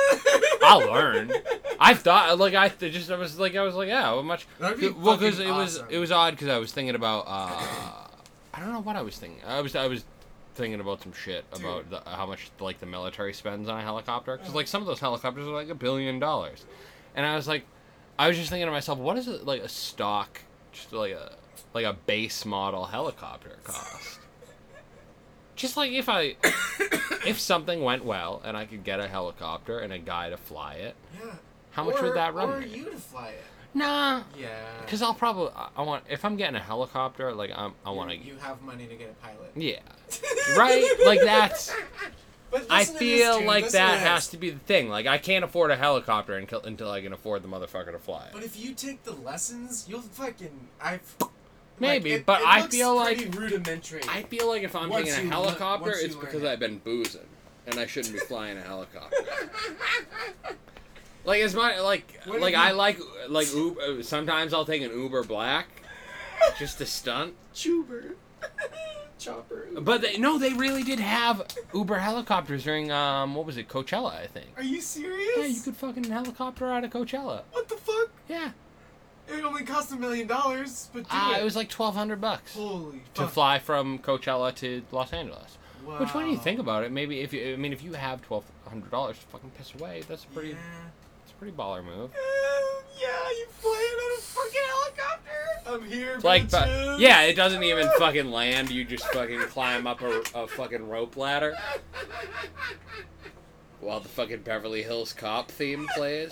I'll 0.63 0.91
learn. 0.91 1.32
I 1.80 1.93
thought 1.93 2.38
like 2.38 2.54
I 2.54 2.69
just 2.69 3.10
I 3.10 3.15
was 3.15 3.39
like 3.39 3.56
I 3.56 3.63
was 3.63 3.76
like 3.76 3.88
yeah, 3.88 4.04
how 4.04 4.21
much? 4.21 4.45
Be 4.78 4.89
well, 4.89 5.17
because 5.17 5.39
it 5.39 5.47
was 5.47 5.80
awesome. 5.80 5.88
it 5.89 5.97
was 5.97 6.12
odd 6.12 6.32
because 6.32 6.50
I 6.50 6.58
was 6.58 6.71
thinking 6.71 6.95
about 6.95 7.26
uh, 7.28 8.08
I 8.54 8.60
don't 8.60 8.71
know 8.71 8.82
what 8.82 8.95
I 8.95 9.02
was 9.02 9.17
thinking. 9.17 9.39
I 9.47 9.62
was 9.62 9.76
I 9.76 9.88
was 9.88 10.04
thinking 10.56 10.80
about 10.82 11.02
some 11.02 11.13
shit 11.13 11.50
Dude. 11.52 11.62
about 11.62 11.89
the, 11.89 12.10
how 12.10 12.26
much 12.26 12.52
like 12.60 12.80
the 12.80 12.86
military 12.86 13.34
spends 13.34 13.69
on 13.69 13.80
a 13.80 13.82
helicopter 13.82 14.38
because 14.38 14.54
like 14.54 14.67
some 14.67 14.82
of 14.82 14.88
those 14.88 15.00
helicopters 15.00 15.47
are 15.47 15.54
like 15.54 15.69
a 15.69 15.76
billion 15.76 16.19
dollars, 16.19 16.65
and 17.15 17.26
I 17.26 17.36
was 17.36 17.47
like, 17.47 17.65
I 18.19 18.28
was 18.28 18.38
just 18.38 18.50
thinking 18.50 18.65
to 18.67 18.71
myself, 18.71 19.00
what 19.00 19.17
is 19.17 19.28
it 19.28 19.45
like 19.45 19.62
a 19.62 19.69
stock, 19.69 20.41
just 20.71 20.93
like 20.93 21.13
a 21.13 21.34
like 21.74 21.86
a 21.86 21.93
base 21.93 22.45
model 22.45 22.86
helicopter 22.86 23.58
cost? 23.63 24.19
Just 25.56 25.78
like 25.78 25.91
if 25.91 26.10
I, 26.10 26.36
if 27.26 27.39
something 27.39 27.84
went 27.84 28.04
well 28.04 28.41
and 28.43 28.58
I 28.58 28.65
could 28.65 28.84
get 28.84 29.00
a 29.00 29.08
helicopter 29.08 29.80
and 29.80 29.93
a 29.93 30.00
guy 30.00 30.30
to 30.30 30.38
fly 30.38 30.76
it, 30.76 30.95
Yeah. 31.24 31.34
how 31.71 31.84
much 31.84 31.97
or, 32.00 32.04
would 32.04 32.15
that 32.15 32.34
run 32.34 32.50
Or 32.50 32.60
me? 32.62 32.67
you 32.67 32.86
to 32.86 32.97
fly 32.97 33.30
it. 33.30 33.43
Nah, 33.74 34.24
Yeah. 34.38 34.50
because 34.84 35.02
I'll 35.02 35.13
probably 35.13 35.52
I- 35.78 35.82
want 35.84 36.04
if 36.10 36.26
I'm 36.26 36.36
getting 36.36 36.56
a 36.56 36.60
helicopter, 36.63 37.34
like 37.34 37.52
I'm 37.56 37.74
I 37.86 37.91
want 37.91 38.10
to 38.10 38.17
You 38.17 38.36
have 38.38 38.62
money 38.62 38.86
to 38.88 38.95
get 38.95 39.10
a 39.12 39.26
pilot. 39.26 39.52
yeah, 39.56 39.80
right, 40.58 40.89
like 41.06 41.21
that's 41.21 41.74
I 42.69 42.83
feel 42.85 43.43
like 43.43 43.69
that 43.69 43.99
has 43.99 44.27
to 44.29 44.37
be 44.37 44.49
the 44.49 44.59
thing. 44.59 44.89
Like 44.89 45.07
I 45.07 45.17
can't 45.17 45.45
afford 45.45 45.71
a 45.71 45.75
helicopter 45.75 46.35
until 46.37 46.61
until 46.61 46.91
I 46.91 47.01
can 47.01 47.13
afford 47.13 47.43
the 47.43 47.47
motherfucker 47.47 47.91
to 47.91 47.99
fly 47.99 48.25
it. 48.25 48.29
But 48.33 48.43
if 48.43 48.59
you 48.59 48.73
take 48.73 49.03
the 49.03 49.13
lessons, 49.13 49.85
you'll 49.87 50.01
fucking. 50.01 50.67
I. 50.81 50.99
Maybe, 51.79 52.11
it, 52.11 52.25
but 52.27 52.41
it 52.41 52.47
I 52.47 52.67
feel 52.67 52.95
like- 52.95 53.33
rudimentary. 53.33 54.01
I 54.07 54.21
feel 54.23 54.47
like 54.47 54.61
if 54.63 54.75
I'm 54.75 54.89
Once 54.89 55.09
taking 55.09 55.27
a 55.27 55.33
helicopter, 55.33 55.91
it's 55.95 56.15
because 56.15 56.43
it. 56.43 56.47
I've 56.47 56.59
been 56.59 56.77
boozing, 56.77 57.25
and 57.65 57.79
I 57.79 57.87
shouldn't 57.87 58.13
be 58.13 58.19
flying 58.27 58.57
a 58.57 58.61
helicopter. 58.61 59.15
like 61.25 61.41
as 61.41 61.55
my 61.55 61.79
like 61.79 62.19
What 62.25 62.39
like 62.41 62.53
you- 62.53 62.59
I 62.59 62.71
like 62.71 62.99
like 63.29 63.51
Uber. 63.53 64.03
Sometimes 64.03 64.53
I'll 64.53 64.65
take 64.65 64.81
an 64.83 64.91
Uber 64.91 65.23
Black, 65.23 65.67
just 66.59 66.77
to 66.79 66.85
stunt. 66.85 67.33
Chuber. 67.55 68.13
Chopper. 69.21 69.67
But 69.79 70.01
they, 70.01 70.17
no, 70.17 70.38
they 70.38 70.53
really 70.53 70.84
did 70.84 70.99
have 70.99 71.45
Uber 71.73 71.99
helicopters 71.99 72.63
during 72.63 72.91
um 72.91 73.36
what 73.36 73.45
was 73.45 73.57
it 73.57 73.67
Coachella 73.69 74.13
I 74.15 74.27
think. 74.27 74.47
Are 74.57 74.63
you 74.63 74.81
serious? 74.81 75.38
Yeah, 75.38 75.45
you 75.45 75.62
could 75.62 75.75
fucking 75.77 76.05
helicopter 76.05 76.71
out 76.71 76.84
of 76.84 76.91
Coachella. 76.91 77.43
What 77.51 77.69
the 77.69 77.75
fuck? 77.77 78.10
Yeah, 78.27 78.51
It 79.29 79.43
only 79.43 79.63
cost 79.63 79.91
a 79.91 79.95
million 79.95 80.27
dollars, 80.27 80.89
but 80.93 81.05
uh, 81.10 81.34
it. 81.36 81.41
it 81.41 81.43
was 81.43 81.55
like 81.55 81.69
twelve 81.69 81.95
hundred 81.95 82.19
bucks 82.19 82.55
Holy 82.55 83.01
to 83.13 83.21
fuck. 83.21 83.31
fly 83.31 83.60
from 83.60 83.99
Coachella 83.99 84.53
to 84.55 84.81
Los 84.91 85.13
Angeles. 85.13 85.57
Wow. 85.86 85.99
Which, 85.99 86.13
when 86.13 86.27
you 86.29 86.38
think 86.38 86.60
about 86.60 86.84
it, 86.84 86.91
maybe 86.91 87.21
if 87.21 87.34
you, 87.34 87.53
I 87.53 87.55
mean, 87.55 87.73
if 87.73 87.81
you 87.84 87.93
have 87.93 88.21
twelve 88.21 88.43
hundred 88.67 88.91
dollars 88.91 89.17
to 89.17 89.25
fucking 89.27 89.51
piss 89.57 89.73
away, 89.73 90.03
that's 90.07 90.25
pretty, 90.25 90.49
Yeah. 90.49 90.55
Pretty 91.41 91.58
baller 91.58 91.84
move. 91.84 92.12
yeah, 93.01 93.08
you 93.32 93.47
flying 93.49 93.75
on 93.75 94.19
a 94.19 94.21
fucking 94.21 94.62
helicopter. 94.67 95.32
I'm 95.65 95.84
here, 95.89 96.19
like, 96.21 96.51
but, 96.51 96.99
yeah, 96.99 97.23
it 97.23 97.34
doesn't 97.36 97.63
even 97.63 97.89
fucking 97.97 98.30
land. 98.30 98.69
You 98.69 98.86
just 98.86 99.06
fucking 99.06 99.39
climb 99.45 99.88
up 99.88 100.01
a, 100.01 100.21
a 100.36 100.45
fucking 100.45 100.88
rope 100.88 101.17
ladder 101.17 101.58
while 103.80 103.99
the 104.01 104.10
fucking 104.10 104.41
Beverly 104.41 104.84
Hills 104.84 105.13
Cop 105.13 105.49
theme 105.49 105.88
plays. 105.95 106.30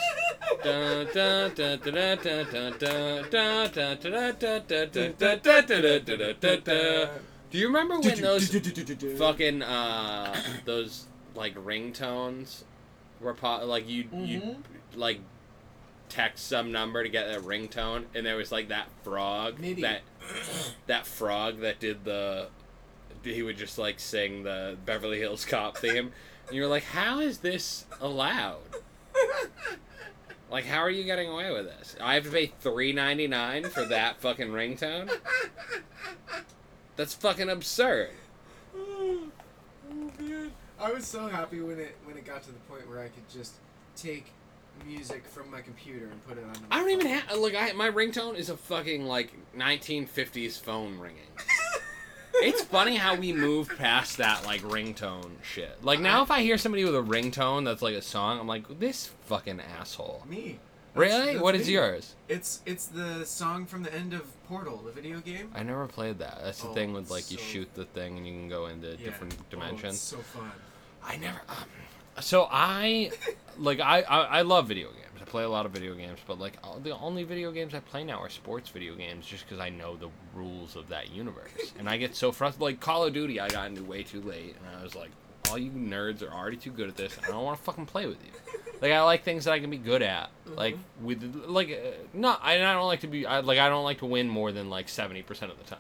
Do 7.50 7.58
you 7.58 7.66
remember 7.66 8.00
when 8.00 8.22
those 8.22 8.56
fucking 9.18 9.64
uh, 9.64 10.40
those 10.66 11.08
like 11.34 11.56
ringtones 11.56 12.62
were 13.22 13.34
po- 13.34 13.66
like 13.66 13.88
you 13.90 14.06
you 14.14 14.42
Mhm. 14.42 14.58
like 14.96 15.20
text 16.10 16.48
some 16.48 16.72
number 16.72 17.04
to 17.04 17.10
get 17.10 17.30
a 17.36 17.40
ringtone 17.40 18.06
and 18.16 18.26
there 18.26 18.36
was 18.36 18.52
like 18.52 18.70
that 18.70 18.88
frog 19.04 19.60
MIDI. 19.60 19.82
that 19.84 20.02
that 20.88 21.06
frog 21.06 21.60
that 21.62 21.80
did 21.80 22.04
the 22.06 22.48
he 23.24 23.44
would 23.44 23.58
just 23.58 23.78
like 23.78 24.00
sing 24.00 24.44
the 24.44 24.78
Beverly 24.86 25.20
Hills 25.20 25.46
Cop 25.46 25.78
theme 25.78 26.12
and 26.48 26.56
you 26.56 26.62
were 26.62 26.68
like 26.68 26.84
how 26.84 27.20
is 27.20 27.40
this 27.40 27.86
allowed 28.02 28.62
like 30.50 30.66
how 30.66 30.80
are 30.80 30.90
you 30.90 31.04
getting 31.04 31.30
away 31.30 31.52
with 31.52 31.66
this 31.66 31.96
I 32.02 32.16
have 32.16 32.24
to 32.24 32.32
pay 32.32 32.48
three 32.60 32.92
ninety 32.94 33.28
nine 33.28 33.66
for 33.70 33.86
that 33.86 34.20
fucking 34.20 34.48
ringtone 34.50 35.12
that's 36.96 37.14
fucking 37.14 37.50
absurd. 37.50 38.10
I 40.80 40.92
was 40.94 41.06
so 41.06 41.28
happy 41.28 41.60
when 41.62 41.80
it 41.80 41.96
when 42.06 42.18
it 42.18 42.26
got 42.26 42.44
to 42.44 42.52
the 42.52 42.60
point 42.70 42.88
where 42.90 43.00
I 43.00 43.08
could 43.10 43.28
just 43.30 43.54
take 43.96 44.28
music 44.86 45.26
from 45.26 45.52
my 45.52 45.62
computer 45.62 46.06
and 46.06 46.26
put 46.28 46.38
it 46.38 46.44
on. 46.46 46.56
I 46.72 46.80
don't 46.80 46.90
even 46.90 47.08
have 47.08 47.38
like 47.38 47.56
I 47.56 47.74
my 47.74 47.90
ringtone 47.90 48.36
is 48.36 48.50
a 48.50 48.58
fucking 48.58 49.06
like 49.06 49.34
1950s 49.58 50.60
phone 50.60 50.98
ringing. 50.98 51.18
it's 52.36 52.64
funny 52.64 52.96
how 52.96 53.16
we 53.16 53.34
moved 53.34 53.78
past 53.78 54.18
that 54.18 54.46
like 54.46 54.62
ringtone 54.62 55.32
shit. 55.44 55.84
Like 55.84 56.00
now, 56.00 56.24
if 56.24 56.32
I 56.32 56.42
hear 56.42 56.58
somebody 56.58 56.86
with 56.86 56.96
a 56.96 57.02
ringtone 57.02 57.66
that's 57.66 57.82
like 57.82 57.96
a 57.96 58.02
song, 58.02 58.40
I'm 58.40 58.48
like, 58.48 58.80
this 58.80 59.12
fucking 59.26 59.60
asshole. 59.60 60.24
me. 60.30 60.60
Really? 60.96 61.38
What 61.38 61.56
is 61.56 61.70
yours? 61.70 62.16
It's 62.28 62.62
it's 62.66 62.88
the 62.88 63.24
song 63.26 63.66
from 63.68 63.84
the 63.84 63.94
end 63.94 64.14
of 64.14 64.24
Portal, 64.48 64.78
the 64.84 64.92
video 64.92 65.20
game. 65.20 65.52
I 65.54 65.62
never 65.64 65.86
played 65.88 66.18
that. 66.20 66.40
That's 66.44 66.62
the 66.62 66.70
Oh, 66.70 66.74
thing 66.74 66.94
with 66.94 67.12
like 67.12 67.30
you 67.32 67.38
shoot 67.38 67.70
the 67.76 67.86
thing 67.86 68.18
and 68.18 68.26
you 68.26 68.34
can 68.34 68.50
go 68.50 68.66
into 68.68 68.90
Yeah. 68.92 68.96
different 69.06 69.36
Oh, 69.40 69.44
dimensions. 69.52 69.94
it's 69.96 70.02
so 70.04 70.18
fun. 70.18 70.52
I 71.04 71.18
never. 71.18 71.40
Um, 71.50 71.56
so 72.22 72.48
I, 72.52 73.12
like, 73.58 73.80
I, 73.80 74.02
I 74.02 74.20
I 74.40 74.42
love 74.42 74.68
video 74.68 74.88
games. 74.90 74.96
I 75.22 75.26
play 75.26 75.44
a 75.44 75.50
lot 75.50 75.66
of 75.66 75.72
video 75.72 75.94
games, 75.96 76.20
but 76.28 76.40
like 76.40 76.54
all, 76.64 76.80
the 76.80 76.98
only 76.98 77.24
video 77.24 77.52
games 77.52 77.74
I 77.74 77.80
play 77.80 78.04
now 78.04 78.20
are 78.20 78.30
sports 78.30 78.70
video 78.70 78.96
games, 78.96 79.26
just 79.26 79.46
because 79.48 79.60
I 79.60 79.70
know 79.70 79.96
the 79.96 80.10
rules 80.34 80.76
of 80.76 80.90
that 80.90 81.12
universe, 81.12 81.52
and 81.78 81.88
I 81.90 81.98
get 81.98 82.16
so 82.16 82.32
frustrated. 82.32 82.62
Like 82.62 82.80
Call 82.80 83.06
of 83.06 83.14
Duty, 83.14 83.40
I 83.40 83.48
got 83.50 83.68
into 83.68 83.84
way 83.84 84.04
too 84.04 84.22
late, 84.22 84.56
and 84.58 84.78
I 84.80 84.84
was 84.84 84.96
like, 84.96 85.10
all 85.50 85.58
you 85.58 85.72
nerds 85.72 86.22
are 86.24 86.32
already 86.34 86.58
too 86.58 86.72
good 86.72 86.90
at 86.90 86.96
this. 86.96 87.16
and 87.18 87.26
I 87.26 87.30
don't 87.30 87.44
want 87.44 87.58
to 87.58 87.64
fucking 87.64 87.86
play 87.88 88.06
with 88.08 88.18
you. 88.26 88.60
Like 88.82 88.92
I 88.92 89.02
like 89.04 89.24
things 89.24 89.46
that 89.46 89.52
I 89.52 89.60
can 89.60 89.70
be 89.70 89.78
good 89.78 90.02
at. 90.02 90.30
Like 90.46 90.78
with 91.02 91.22
like 91.48 91.70
uh, 91.72 91.92
not 92.14 92.40
I, 92.44 92.56
I 92.56 92.74
don't 92.74 92.88
like 92.88 93.02
to 93.02 93.08
be 93.08 93.26
I, 93.26 93.40
like 93.42 93.60
I 93.60 93.68
don't 93.70 93.84
like 93.84 94.00
to 94.00 94.06
win 94.06 94.30
more 94.30 94.52
than 94.52 94.70
like 94.70 94.88
seventy 94.90 95.22
percent 95.22 95.52
of 95.52 95.58
the 95.58 95.64
time 95.66 95.80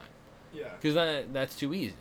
Yeah. 0.53 0.69
because 0.75 0.95
that 0.95 1.31
that's 1.33 1.55
too 1.55 1.73
easy. 1.73 1.93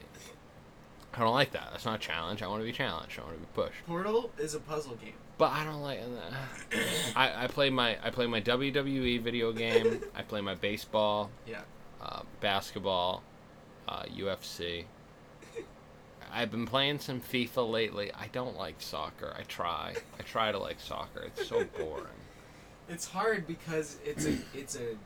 I 1.15 1.21
don't 1.21 1.33
like 1.35 1.53
that. 1.53 1.69
That's 1.73 1.85
not 1.85 1.97
a 1.97 1.99
challenge. 1.99 2.43
I 2.43 2.47
want 2.49 2.61
to 2.61 2.65
be 2.67 2.73
challenged. 2.73 3.19
I 3.19 3.23
want 3.23 3.35
to 3.35 3.41
be 3.41 3.47
pushed. 3.55 3.85
Portal 3.87 4.31
is 4.39 4.55
a 4.55 4.61
puzzle 4.61 4.95
game. 4.97 5.15
But 5.39 5.53
I 5.53 5.65
don't 5.65 5.83
like. 5.83 6.01
that. 6.01 6.83
I, 7.17 7.45
I 7.45 7.47
play 7.47 7.71
my 7.71 7.97
I 8.05 8.11
play 8.11 8.27
my 8.27 8.41
WWE 8.41 9.21
video 9.23 9.53
game. 9.53 10.01
I 10.15 10.23
play 10.23 10.41
my 10.41 10.55
baseball, 10.55 11.31
Yeah. 11.47 11.61
uh, 12.03 12.23
basketball, 12.41 13.23
uh, 13.89 14.03
UFC. 14.05 14.85
I've 16.31 16.51
been 16.51 16.67
playing 16.67 16.99
some 16.99 17.21
FIFA 17.21 17.71
lately. 17.71 18.13
I 18.13 18.29
don't 18.33 18.57
like 18.57 18.77
soccer. 18.81 19.35
I 19.39 19.43
try. 19.45 19.95
I 20.19 20.23
try 20.23 20.53
to 20.53 20.59
like 20.59 20.79
soccer. 20.79 21.23
It's 21.23 21.49
so 21.49 21.65
boring. 21.79 22.05
It's 22.89 23.07
hard 23.09 23.47
because 23.47 23.97
it's 24.05 24.27
a 24.27 24.37
it's 24.55 24.77
a 24.77 24.97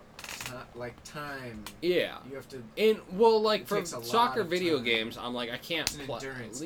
like 0.75 1.03
time. 1.05 1.65
Yeah. 1.81 2.17
You 2.29 2.37
have 2.37 2.49
to. 2.51 2.63
And 2.77 3.01
well, 3.13 3.41
like 3.41 3.67
for 3.67 3.77
takes 3.77 3.93
a 3.93 3.99
lot 3.99 4.07
soccer 4.07 4.45
video 4.45 4.77
time. 4.77 4.85
games, 4.85 5.19
I'm 5.19 5.35
like 5.35 5.51
I 5.51 5.57
can't 5.57 5.87
play. 6.07 6.21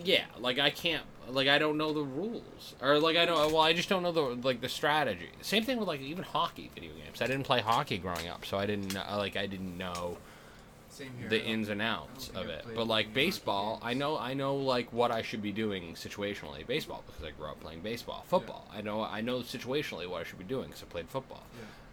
Yeah, 0.05 0.25
like 0.38 0.59
I 0.59 0.71
can't. 0.71 1.05
Like 1.29 1.49
I 1.49 1.59
don't 1.59 1.77
know 1.77 1.92
the 1.92 2.03
rules, 2.03 2.75
or 2.81 2.99
like 2.99 3.16
I 3.16 3.25
don't. 3.27 3.53
Well, 3.53 3.62
I 3.62 3.73
just 3.73 3.88
don't 3.88 4.03
know 4.03 4.12
the 4.12 4.21
like 4.47 4.61
the 4.61 4.69
strategy. 4.69 5.29
Same 5.40 5.64
thing 5.64 5.79
with 5.79 5.88
like 5.88 6.01
even 6.01 6.25
hockey 6.25 6.71
video 6.75 6.92
games. 6.92 7.21
I 7.21 7.27
didn't 7.27 7.45
play 7.45 7.61
hockey 7.61 7.99
growing 7.99 8.29
up, 8.29 8.45
so 8.45 8.59
I 8.59 8.66
didn't 8.66 8.95
know, 8.95 9.03
like 9.16 9.37
I 9.37 9.47
didn't 9.47 9.77
know 9.77 10.19
Same 10.88 11.11
here. 11.19 11.29
the 11.29 11.45
ins 11.45 11.69
and 11.69 11.83
outs 11.83 12.29
of 12.31 12.49
it. 12.49 12.64
But 12.75 12.87
like 12.87 13.12
baseball. 13.12 13.81
I 13.83 13.95
know 13.95 14.16
I 14.16 14.35
know 14.35 14.55
like 14.57 14.92
what 14.92 15.11
I 15.11 15.23
should 15.23 15.42
be 15.42 15.53
doing 15.53 15.95
situationally 15.95 16.64
baseball 16.66 17.03
because 17.07 17.25
I 17.25 17.31
grew 17.33 17.49
up 17.49 17.61
playing 17.61 17.81
baseball. 17.81 18.25
Football, 18.29 18.69
I 18.73 18.81
know 18.83 19.03
I 19.03 19.21
know 19.21 19.40
situationally 19.40 20.09
what 20.09 20.21
I 20.21 20.25
should 20.25 20.38
be 20.38 20.45
doing 20.45 20.66
because 20.66 20.83
I 20.83 20.87
played 20.87 21.09
football. 21.09 21.42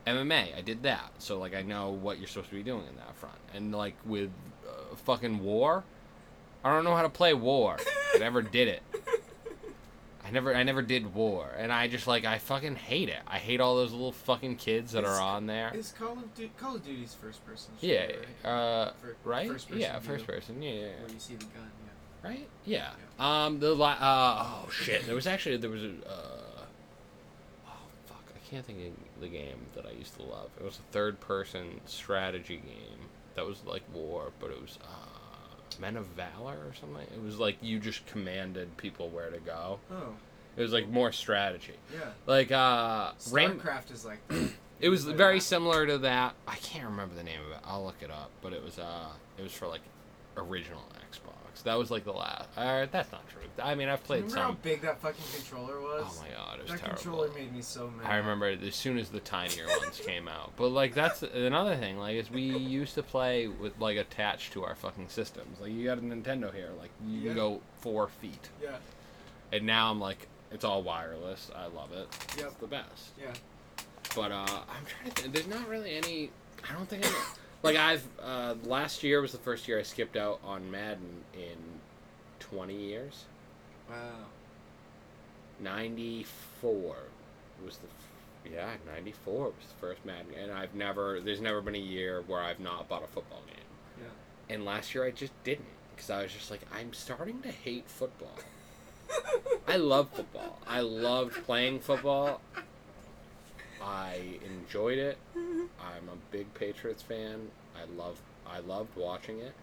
MMA, 0.06 0.58
I 0.58 0.62
did 0.62 0.84
that, 0.84 1.12
so 1.20 1.40
like 1.40 1.56
I 1.56 1.62
know 1.62 1.90
what 1.92 2.20
you're 2.20 2.28
supposed 2.28 2.50
to 2.50 2.56
be 2.56 2.64
doing 2.64 2.86
in 2.90 2.96
that 2.98 3.16
front. 3.16 3.38
And 3.54 3.74
like 3.74 3.96
with 4.06 4.30
uh, 4.68 4.96
fucking 5.06 5.40
war, 5.44 5.84
I 6.64 6.74
don't 6.74 6.84
know 6.84 6.96
how 6.96 7.04
to 7.04 7.10
play 7.10 7.34
war. 7.34 7.78
I 8.16 8.18
never 8.20 8.42
did 8.42 8.68
it. 8.68 8.82
I 10.26 10.32
never 10.32 10.56
I 10.56 10.64
never 10.64 10.82
did 10.82 11.14
war, 11.14 11.50
and 11.58 11.72
I 11.72 11.88
just 11.90 12.08
like 12.08 12.24
I 12.24 12.38
fucking 12.38 12.76
hate 12.76 13.10
it. 13.10 13.20
I 13.28 13.40
hate 13.40 13.60
all 13.60 13.76
those 13.76 13.92
little 13.92 14.14
fucking 14.14 14.56
kids 14.56 14.94
that 14.94 15.04
are 15.04 15.22
on 15.22 15.48
there. 15.48 15.72
Is 15.76 15.92
Call 15.92 16.14
of 16.14 16.34
Duty 16.34 16.52
Call 16.58 16.76
of 16.76 16.86
Duty's 16.86 17.14
first 17.14 17.46
person? 17.46 17.74
Yeah, 17.82 18.08
shooter, 18.08 18.20
right? 18.46 18.50
uh, 18.50 18.92
Fir- 19.02 19.16
right? 19.26 19.48
First 19.50 19.68
person 19.68 19.82
yeah, 19.82 20.00
view, 20.00 20.10
first 20.12 20.26
person. 20.28 20.62
Yeah, 20.62 20.70
yeah, 20.72 20.80
yeah. 20.80 20.88
Where 21.02 21.10
you 21.14 21.20
see 21.20 21.36
the 21.36 21.44
gun. 21.46 21.70
Yeah. 22.24 22.30
right? 22.30 22.48
Yeah. 22.66 22.90
Um, 23.20 23.60
the 23.60 23.74
la- 23.76 23.98
uh, 24.00 24.46
oh 24.66 24.70
shit, 24.70 25.06
there 25.06 25.16
was 25.16 25.28
actually 25.28 25.58
there 25.58 25.70
was 25.70 25.84
a 25.84 25.90
uh, 25.90 26.62
oh 27.68 27.72
fuck, 28.06 28.24
I 28.34 28.50
can't 28.50 28.66
think 28.66 28.80
of 28.80 28.86
the 29.20 29.28
game 29.28 29.68
that 29.76 29.86
I 29.86 29.92
used 29.92 30.16
to 30.18 30.24
love. 30.24 30.50
It 30.60 30.64
was 30.64 30.80
a 30.80 30.92
third 30.92 31.20
person 31.22 31.82
strategy 31.86 32.58
game 32.58 33.08
that 33.36 33.46
was 33.46 33.64
like 33.66 33.84
war, 33.94 34.32
but 34.40 34.52
it 34.52 34.62
was 34.62 34.78
uh, 34.84 35.80
Men 35.82 35.98
of 35.98 36.06
Valor 36.08 36.58
or 36.68 36.74
something. 36.80 37.06
It 37.16 37.22
was 37.24 37.40
like 37.40 37.58
you 37.62 37.80
just 37.80 38.06
commanded 38.06 38.76
people 38.78 39.10
where 39.10 39.30
to 39.32 39.40
go. 39.40 39.80
Oh, 39.92 40.14
It 40.58 40.62
was 40.62 40.72
like 40.74 40.88
more 40.90 41.12
strategy. 41.12 41.74
yeah. 41.94 42.10
Like 42.28 42.52
uh, 42.52 43.14
StarCraft 43.20 43.92
is 43.92 44.06
like 44.06 44.20
it 44.80 44.90
was 44.90 45.06
very 45.06 45.40
similar 45.40 45.86
to 45.88 45.98
that. 46.00 46.36
I 46.48 46.56
can't 46.58 46.86
remember 46.86 47.16
the 47.16 47.24
name 47.24 47.40
of 47.46 47.52
it. 47.52 47.60
I'll 47.66 47.84
look 47.84 48.02
it 48.02 48.12
up. 48.12 48.30
But 48.42 48.54
it 48.54 48.64
was 48.64 48.78
uh, 48.78 49.08
it 49.38 49.42
was 49.44 49.52
for 49.54 49.68
like 49.68 49.82
original 50.38 50.82
Xbox. 51.12 51.33
That 51.62 51.78
was 51.78 51.92
like 51.92 52.04
the 52.04 52.12
last. 52.14 52.50
Uh, 52.58 52.88
that's 52.92 53.12
not 53.12 53.28
true. 53.30 53.40
I 53.62 53.76
mean, 53.76 53.88
I've 53.88 54.04
played 54.04 54.24
Remember 54.24 54.42
how 54.42 54.52
big 54.64 54.82
that 54.82 55.00
fucking 55.00 55.24
controller 55.36 55.80
was? 55.80 56.04
Oh 56.08 56.22
my 56.24 56.36
god, 56.36 56.58
it 56.60 56.64
was 56.64 56.72
that 56.72 56.80
terrible. 56.80 56.96
controller 56.98 57.30
made 57.36 57.54
me 57.54 57.62
so 57.62 57.90
mad. 57.96 58.10
I 58.10 58.16
remember 58.18 58.48
as 58.48 58.76
soon 58.76 58.98
as 58.98 59.10
the 59.10 59.20
tinier 59.20 59.68
ones 59.80 60.02
came 60.04 60.28
out. 60.28 60.54
But 60.58 60.70
like 60.70 60.96
that's 60.96 61.22
another 61.22 61.76
thing. 61.76 61.98
Like 62.00 62.16
is 62.16 62.32
we 62.32 62.42
used 62.42 62.96
to 62.96 63.04
play 63.04 63.48
with 63.48 63.80
like 63.80 63.98
attached 63.98 64.54
to 64.54 64.64
our 64.64 64.74
fucking 64.76 65.10
systems. 65.10 65.60
Like 65.62 65.72
you 65.72 65.86
got 65.86 66.00
a 66.00 66.02
Nintendo 66.02 66.52
here. 66.54 66.70
Like 66.80 66.90
you 67.08 67.20
Yeah. 67.20 67.28
can 67.28 67.36
go 67.36 67.62
four 67.80 68.08
feet. 68.08 68.50
Yeah. 68.62 68.78
And 69.52 69.66
now 69.68 69.92
I'm 69.92 70.00
like, 70.00 70.28
it's 70.52 70.64
all 70.66 70.82
wireless. 70.82 71.52
I 71.56 71.68
love 71.68 71.92
it. 71.94 72.08
Yep. 72.38 72.48
It's 72.48 72.56
the 72.56 72.68
best. 72.68 73.10
Yeah. 73.22 73.28
But 74.16 74.32
uh, 74.32 74.46
I'm 74.48 74.86
trying 74.86 75.12
to 75.12 75.22
think. 75.22 75.34
There's 75.34 75.48
not 75.48 75.68
really 75.70 75.96
any. 75.96 76.32
I 76.70 76.74
don't 76.74 76.88
think. 76.90 77.06
I, 77.06 77.26
like 77.64 77.76
I've 77.78 78.06
uh, 78.22 78.56
last 78.66 79.04
year 79.04 79.22
was 79.22 79.32
the 79.32 79.38
first 79.40 79.68
year 79.68 79.80
I 79.80 79.84
skipped 79.84 80.16
out 80.18 80.40
on 80.44 80.70
Madden 80.70 81.24
in 81.34 81.58
20 82.40 82.76
years. 82.76 83.26
Wow. 83.90 83.96
94 85.60 86.96
was 87.66 87.78
the. 87.78 87.88
f- 87.88 88.52
Yeah, 88.54 88.70
94 88.94 89.46
was 89.46 89.54
the 89.68 89.74
first 89.80 90.06
Madden, 90.06 90.34
and 90.42 90.52
I've 90.52 90.74
never. 90.76 91.20
There's 91.20 91.42
never 91.42 91.62
been 91.62 91.76
a 91.76 91.80
year 91.80 92.24
where 92.28 92.42
I've 92.42 92.60
not 92.60 92.88
bought 92.90 93.04
a 93.04 93.08
football 93.08 93.42
game. 93.48 93.56
Yeah. 94.02 94.54
And 94.56 94.66
last 94.66 94.94
year 94.94 95.06
I 95.06 95.12
just 95.12 95.32
didn't 95.44 95.66
because 95.96 96.10
I 96.10 96.24
was 96.24 96.34
just 96.34 96.50
like, 96.52 96.62
I'm 96.74 96.92
starting 96.94 97.42
to 97.44 97.50
hate 97.52 97.88
football. 97.88 98.36
I 99.68 99.78
love 99.78 100.10
football. 100.12 100.60
I 100.68 100.82
loved 100.82 101.34
playing 101.46 101.80
football. 101.82 102.42
I 103.84 104.38
enjoyed 104.46 104.98
it. 104.98 105.18
I'm 105.36 106.08
a 106.10 106.16
big 106.32 106.52
Patriots 106.54 107.04
fan. 107.04 107.50
I 107.76 107.86
love 107.98 108.18
I 108.48 108.60
loved 108.60 108.96
watching 108.96 109.40
it. 109.40 109.54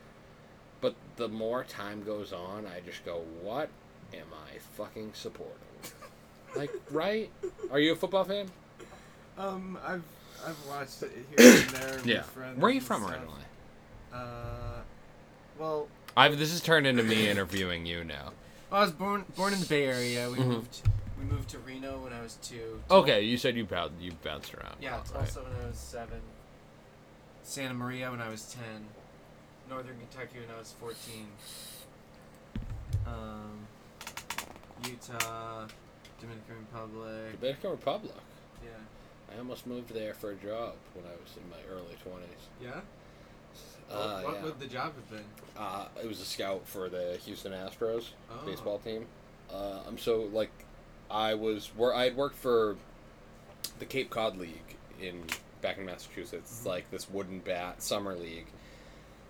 But 0.80 0.94
the 1.16 1.28
more 1.28 1.64
time 1.64 2.02
goes 2.04 2.32
on, 2.32 2.66
I 2.66 2.80
just 2.80 3.04
go, 3.04 3.22
what 3.42 3.68
am 4.14 4.26
I 4.32 4.58
fucking 4.76 5.12
supporting? 5.14 5.54
Like, 6.56 6.72
right? 6.90 7.30
Are 7.70 7.78
you 7.78 7.92
a 7.92 7.94
football 7.96 8.24
fan? 8.24 8.50
Um, 9.38 9.78
I've 9.86 10.02
I've 10.44 10.56
watched 10.68 11.00
it 11.04 11.12
here 11.28 11.48
and 11.48 11.70
there. 11.70 12.16
with 12.18 12.26
friends 12.26 12.58
Where 12.58 12.66
are 12.68 12.72
you 12.72 12.78
and 12.78 12.86
from 12.86 13.02
stuff. 13.02 13.12
originally? 13.12 13.42
Uh, 14.12 14.80
well, 15.60 15.86
I've 16.16 16.36
this 16.40 16.50
has 16.50 16.60
turned 16.60 16.88
into 16.88 17.04
me 17.04 17.28
interviewing 17.28 17.86
you 17.86 18.02
now. 18.02 18.32
I 18.72 18.80
was 18.80 18.90
born 18.90 19.24
born 19.36 19.52
in 19.52 19.60
the 19.60 19.66
Bay 19.66 19.84
Area. 19.84 20.28
We 20.28 20.38
Mhm. 20.38 20.46
moved 20.48 20.80
we 21.20 21.26
moved 21.26 21.48
to 21.50 21.58
Reno 21.58 21.98
when 21.98 22.12
I 22.12 22.22
was 22.22 22.38
two. 22.42 22.80
Okay, 22.90 23.22
you 23.22 23.36
said 23.36 23.56
you 23.56 23.64
bounced 23.64 23.94
you 24.00 24.12
bounced 24.24 24.54
around. 24.54 24.76
Yeah. 24.80 24.96
right? 24.96 25.16
Also 25.16 25.42
when 25.42 25.52
I 25.62 25.66
was 25.68 25.76
seven. 25.76 26.20
Santa 27.42 27.74
Maria 27.74 28.10
when 28.10 28.20
I 28.20 28.28
was 28.28 28.54
10. 28.54 28.62
Northern 29.68 29.96
Kentucky 29.98 30.38
when 30.40 30.54
I 30.54 30.58
was 30.58 30.74
14. 30.78 31.26
Um, 33.06 33.66
Utah, 34.84 35.66
Dominican 36.20 36.56
Republic. 36.58 37.40
Dominican 37.40 37.70
Republic. 37.70 38.14
Yeah. 38.62 38.70
I 39.34 39.38
almost 39.38 39.66
moved 39.66 39.92
there 39.94 40.14
for 40.14 40.30
a 40.32 40.34
job 40.36 40.74
when 40.94 41.04
I 41.06 41.16
was 41.20 41.36
in 41.36 41.48
my 41.50 41.56
early 41.72 41.96
twenties. 42.02 42.48
Yeah? 42.62 42.80
Uh, 43.90 44.22
what 44.22 44.34
yeah. 44.34 44.42
would 44.44 44.58
the 44.60 44.66
job 44.66 44.92
have 44.94 45.10
been? 45.10 45.24
Uh, 45.56 45.86
it 46.02 46.06
was 46.06 46.20
a 46.20 46.24
scout 46.24 46.66
for 46.66 46.88
the 46.88 47.18
Houston 47.24 47.52
Astros 47.52 48.10
Oh. 48.30 48.46
baseball 48.46 48.78
team. 48.78 49.06
Uh, 49.52 49.80
I'm 49.86 49.98
so 49.98 50.28
like, 50.32 50.50
I 51.10 51.34
was 51.34 51.70
where 51.76 51.94
I 51.94 52.04
had 52.04 52.16
worked 52.16 52.36
for 52.36 52.76
the 53.78 53.84
Cape 53.84 54.10
Cod 54.10 54.36
League 54.38 54.76
in 55.00 55.24
back 55.60 55.78
in 55.78 55.86
Massachusetts. 55.86 56.50
It's 56.50 56.66
like 56.66 56.90
this 56.90 57.10
wooden 57.10 57.40
bat 57.40 57.82
summer 57.82 58.14
league 58.14 58.46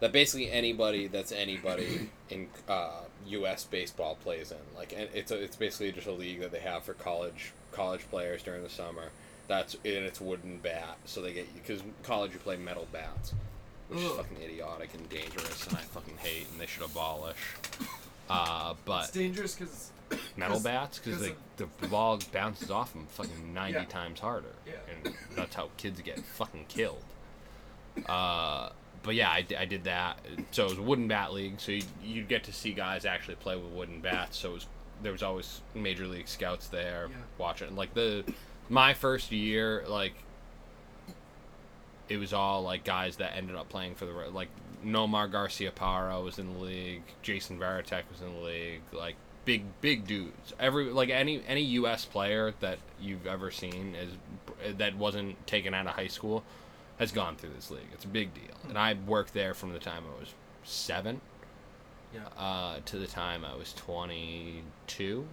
that 0.01 0.13
basically 0.13 0.51
anybody 0.51 1.07
that's 1.07 1.33
anybody 1.33 2.11
in 2.31 2.49
uh, 2.69 3.03
U.S. 3.29 3.65
baseball 3.65 4.17
plays 4.17 4.51
in. 4.51 4.59
Like, 4.77 4.93
and 4.97 5.09
it's 5.15 5.31
a, 5.31 5.41
it's 5.41 5.57
basically 5.57 5.93
just 5.93 6.07
a 6.07 6.13
league 6.13 6.41
that 6.41 6.51
they 6.51 6.61
have 6.61 6.83
for 6.83 6.95
college 6.95 7.53
college 7.73 8.09
players 8.11 8.43
during 8.43 8.63
the 8.63 8.71
summer. 8.71 9.11
That's 9.47 9.75
and 9.75 10.05
it's 10.05 10.21
wooden 10.21 10.59
bat, 10.59 10.97
so 11.05 11.23
they 11.23 11.33
get 11.33 11.47
you 11.55 11.61
because 11.67 11.83
college 12.03 12.33
you 12.33 12.39
play 12.39 12.57
metal 12.57 12.87
bats, 12.93 13.35
which 13.89 14.01
is 14.01 14.13
fucking 14.13 14.39
idiotic 14.43 14.95
and 14.95 15.09
dangerous, 15.09 15.67
and 15.67 15.77
I 15.77 15.81
fucking 15.81 16.19
hate, 16.19 16.47
and 16.53 16.61
they 16.61 16.67
should 16.67 16.85
abolish. 16.85 17.57
Uh, 18.29 18.75
but 18.85 19.05
it's 19.05 19.13
dangerous 19.13 19.55
because. 19.55 19.91
Metal 20.37 20.57
'cause- 20.57 20.63
bats 20.65 20.99
because 20.99 21.19
'cause 21.21 21.31
the, 21.57 21.67
the 21.81 21.89
ball 21.89 22.19
bounces 22.33 22.71
off 22.71 22.93
them 22.93 23.07
fucking 23.11 23.55
90 23.55 23.79
Yeah. 23.79 23.85
times 23.85 24.21
harder 24.21 24.53
Yeah. 24.67 24.73
and 25.05 25.15
that's 25.37 25.55
how 25.55 25.71
kids 25.77 26.01
get 26.01 26.19
fucking 26.21 26.67
killed 26.69 27.03
uh, 28.07 28.71
but 29.03 29.15
yeah 29.15 29.29
I, 29.31 29.45
I 29.59 29.65
did 29.67 29.85
that 29.85 30.19
so 30.51 30.67
it 30.67 30.71
was 30.71 30.79
a 30.79 30.83
wooden 30.83 31.09
bat 31.09 31.33
league 31.33 31.61
so 31.61 31.73
you'd, 31.73 31.85
you'd 32.03 32.29
get 32.29 32.45
to 32.45 32.53
see 32.53 32.73
guys 32.73 33.05
actually 33.05 33.37
play 33.37 33.57
with 33.57 33.73
wooden 33.73 34.01
bats 34.01 34.39
so 34.39 34.51
it 34.51 34.55
was 34.55 34.67
there 35.03 35.13
was 35.13 35.23
always 35.23 35.61
major 35.75 36.07
league 36.07 36.29
scouts 36.29 36.69
there 36.69 37.09
Yeah. 37.11 37.17
watching 37.39 37.75
like 37.77 37.95
the 37.95 38.25
my 38.69 38.95
first 38.95 39.33
year 39.33 39.85
like 39.89 40.15
it 42.09 42.17
was 42.17 42.33
all 42.33 42.63
like 42.63 42.85
guys 42.85 43.17
that 43.17 43.37
ended 43.37 43.57
up 43.57 43.69
playing 43.69 43.95
for 43.95 44.05
the 44.07 44.13
like 44.13 44.49
Nomar 44.85 45.31
Garciaparra 45.31 46.25
was 46.25 46.39
in 46.39 46.55
the 46.55 46.59
league, 46.59 47.03
Jason 47.21 47.59
Varitek 47.59 48.05
was 48.11 48.23
in 48.23 48.33
the 48.33 48.41
league, 48.41 48.81
like 48.93 49.15
big 49.45 49.65
big 49.81 50.07
dudes. 50.07 50.53
Every 50.59 50.85
like 50.87 51.11
any 51.11 51.43
any 51.47 51.63
U.S. 51.63 52.05
player 52.05 52.55
that 52.61 52.79
you've 53.01 53.27
ever 53.27 53.51
seen 53.51 53.95
is 53.95 54.77
that 54.79 54.97
wasn't 54.97 55.47
taken 55.47 55.75
out 55.75 55.87
of 55.87 55.93
high 55.95 56.07
school 56.09 56.43
has 56.99 57.13
gone 57.13 57.37
through 57.37 57.51
this 57.57 57.71
league. 57.71 57.89
It's 57.93 58.05
a 58.05 58.09
big 58.09 58.35
deal, 58.35 58.55
and 58.69 58.77
I 58.77 58.95
worked 59.07 59.33
there 59.35 59.55
from 59.55 59.73
the 59.73 59.79
time 59.79 60.05
I 60.17 60.21
was 60.21 60.35
seven 60.65 61.21
Yeah. 62.15 62.21
uh, 62.37 62.77
to 62.85 62.99
the 62.99 63.07
time 63.07 63.45
I 63.45 63.55
was 63.55 63.73
twenty 63.73 64.63
two. 64.87 65.27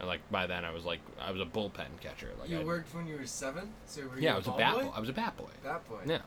And 0.00 0.08
like 0.08 0.20
by 0.32 0.46
then 0.46 0.64
I 0.64 0.72
was 0.72 0.84
like 0.84 1.00
I 1.20 1.30
was 1.30 1.40
a 1.40 1.44
bullpen 1.44 2.00
catcher. 2.00 2.30
Like 2.40 2.48
you 2.50 2.60
I, 2.60 2.64
worked 2.64 2.94
when 2.94 3.06
you 3.06 3.16
were 3.18 3.26
seven? 3.26 3.68
So 3.86 4.00
were 4.08 4.16
you 4.16 4.22
yeah, 4.22 4.34
I 4.34 4.38
was 4.38 4.48
a 4.48 4.52
bat 4.52 4.74
boy? 4.74 4.82
boy. 4.84 4.92
I 4.96 5.00
was 5.00 5.08
a 5.08 5.12
bat 5.12 5.36
boy. 5.36 5.50
Bat 5.62 5.88
boy. 5.88 6.00
Yeah. 6.06 6.18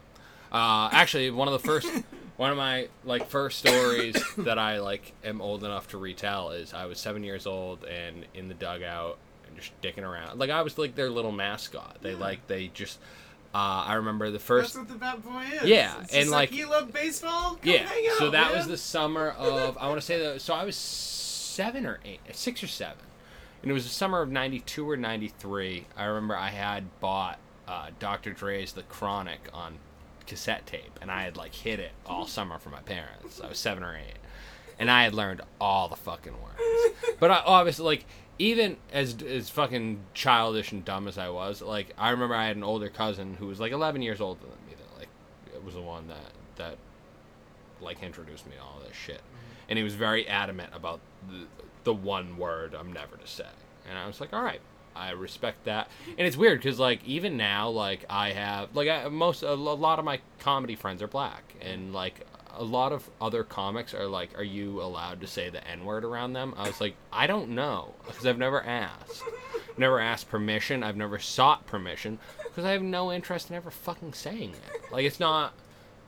Uh, 0.56 0.90
actually, 0.94 1.30
one 1.32 1.48
of 1.50 1.52
the 1.52 1.60
first, 1.68 1.88
one 2.38 2.50
of 2.52 2.56
my 2.58 2.88
like 3.04 3.28
first 3.28 3.60
stories 3.60 4.16
that 4.38 4.58
I 4.58 4.80
like 4.80 5.12
am 5.24 5.42
old 5.42 5.64
enough 5.66 5.90
to 5.90 5.98
retell 5.98 6.52
is 6.52 6.74
I 6.74 6.86
was 6.86 6.98
seven 7.00 7.24
years 7.24 7.46
old 7.46 7.84
and 7.84 8.26
in 8.34 8.48
the 8.48 8.54
dugout 8.54 9.18
and 9.48 9.56
just 9.58 9.80
dicking 9.82 10.04
around. 10.04 10.40
Like 10.40 10.50
I 10.50 10.62
was 10.62 10.78
like 10.78 10.96
their 10.96 11.10
little 11.10 11.32
mascot. 11.34 11.98
They 12.02 12.12
Yeah. 12.14 12.18
like 12.20 12.48
they 12.48 12.68
just. 12.74 13.00
Uh, 13.54 13.84
I 13.88 13.94
remember 13.96 14.32
the 14.32 14.40
first. 14.40 14.74
That's 14.76 14.90
what 14.90 14.94
the 14.94 15.00
bat 15.00 15.24
boy 15.24 15.44
is. 15.62 15.64
Yeah, 15.70 15.94
It's 16.02 16.14
and 16.14 16.24
just 16.24 16.32
like- 16.32 16.52
you 16.52 16.70
love 16.70 16.92
baseball. 16.94 17.56
Come 17.56 17.60
yeah. 17.64 17.88
hang 17.88 18.06
out, 18.12 18.18
So 18.18 18.30
that 18.32 18.54
was 18.54 18.68
the 18.68 18.76
summer 18.78 19.30
of 19.32 19.78
I 19.78 19.88
want 19.88 20.00
to 20.00 20.06
say 20.06 20.20
that. 20.22 20.42
So 20.42 20.54
I 20.54 20.64
was 20.66 20.76
seven 20.76 21.86
or 21.86 22.00
eight, 22.06 22.20
six 22.34 22.62
or 22.64 22.68
seven, 22.68 23.04
and 23.62 23.72
it 23.72 23.74
was 23.74 23.84
the 23.86 23.90
summer 23.94 24.22
of 24.22 24.30
'92 24.30 24.90
or 24.90 24.98
'93. 24.98 25.86
I 25.98 26.04
remember 26.06 26.36
I 26.38 26.50
had 26.50 27.00
bought 27.00 27.40
uh, 27.68 27.90
Dr. 28.00 28.32
Dre's 28.34 28.74
The 28.74 28.84
Chronic 28.84 29.48
on 29.54 29.80
cassette 30.28 30.66
tape, 30.66 31.00
and 31.02 31.12
I 31.12 31.24
had 31.24 31.38
like 31.38 31.54
hid 31.54 31.80
it 31.80 31.92
all 32.06 32.28
summer 32.28 32.60
from 32.60 32.74
my 32.74 32.82
parents. 32.82 33.42
I 33.42 33.48
was 33.48 33.58
seven 33.58 33.84
or 33.84 33.96
eight, 33.96 34.18
and 34.80 34.90
I 34.90 35.04
had 35.04 35.14
learned 35.14 35.42
all 35.60 35.88
the 35.88 35.96
fucking 35.96 36.34
words. 36.34 37.16
But 37.20 37.32
I 37.32 37.42
obviously 37.46 37.86
like 37.86 38.06
even 38.38 38.78
as 38.92 39.16
as 39.22 39.50
fucking 39.50 40.00
childish 40.14 40.72
and 40.72 40.84
dumb 40.84 41.08
as 41.08 41.18
I 41.18 41.30
was, 41.30 41.62
like 41.62 41.94
I 41.98 42.10
remember 42.10 42.36
I 42.36 42.48
had 42.48 42.58
an 42.58 42.64
older 42.64 42.90
cousin 42.90 43.36
who 43.36 43.48
was 43.48 43.60
like 43.60 43.72
11 43.72 44.02
years 44.02 44.22
older 44.22 44.42
than 44.42 44.68
me. 44.68 44.76
That 44.78 45.00
like 45.00 45.10
it 45.54 45.64
was 45.64 45.76
the 45.76 45.82
one 45.82 46.08
that 46.08 46.32
that 46.58 46.78
like 47.82 48.04
introduced 48.04 48.46
me 48.46 48.54
to 48.56 48.62
all 48.62 48.80
this 48.86 48.96
shit, 48.96 49.22
and 49.70 49.78
he 49.78 49.84
was 49.84 49.96
very 49.96 50.28
adamant 50.28 50.72
about 50.74 51.00
the 51.30 51.46
the 51.84 51.94
one 51.94 52.38
word 52.38 52.74
I'm 52.74 52.92
never 52.92 53.16
to 53.18 53.28
say, 53.28 53.46
and 53.90 53.98
I 53.98 54.08
was 54.08 54.20
like, 54.20 54.34
all 54.34 54.44
right. 54.44 54.62
I 54.96 55.12
respect 55.12 55.66
that, 55.66 55.90
and 56.18 56.26
it's 56.28 56.38
weird 56.38 56.60
because 56.60 56.80
like 56.80 57.04
even 57.06 57.38
now, 57.38 57.70
like 57.70 58.06
I 58.10 58.32
have 58.32 58.76
like 58.76 58.88
I, 58.88 59.08
most 59.10 59.44
a 59.44 59.54
lo- 59.54 59.76
lot 59.76 60.00
of 60.00 60.06
my 60.06 60.20
comedy 60.40 60.76
friends 60.76 61.02
are 61.02 61.08
black, 61.08 61.56
and 61.62 61.94
like 61.94 62.26
a 62.58 62.64
lot 62.64 62.94
of 62.94 63.10
other 63.20 63.44
comics 63.44 63.94
are 63.94 64.08
like, 64.08 64.38
"Are 64.38 64.44
you 64.44 64.82
allowed 64.82 65.22
to 65.22 65.28
say 65.28 65.50
the 65.50 65.66
N 65.68 65.84
word 65.86 66.06
around 66.06 66.34
them?" 66.34 66.54
I 66.58 66.68
was 66.68 66.80
like, 66.80 66.96
"I 67.12 67.28
don't 67.28 67.50
know," 67.50 67.94
because 68.06 68.26
I've 68.26 68.38
never 68.38 68.64
asked, 68.64 69.24
never 69.78 70.00
asked 70.00 70.30
permission. 70.30 70.84
I've 70.84 70.96
never 70.98 71.20
sought 71.20 71.66
permission 71.68 72.20
because 72.44 72.64
I 72.66 72.72
have 72.72 72.82
no 72.82 73.12
interest 73.12 73.50
in 73.50 73.56
ever 73.56 73.72
fucking 73.72 74.14
saying 74.14 74.52
it. 74.52 74.92
Like 74.92 75.06
it's 75.06 75.20
not. 75.20 75.54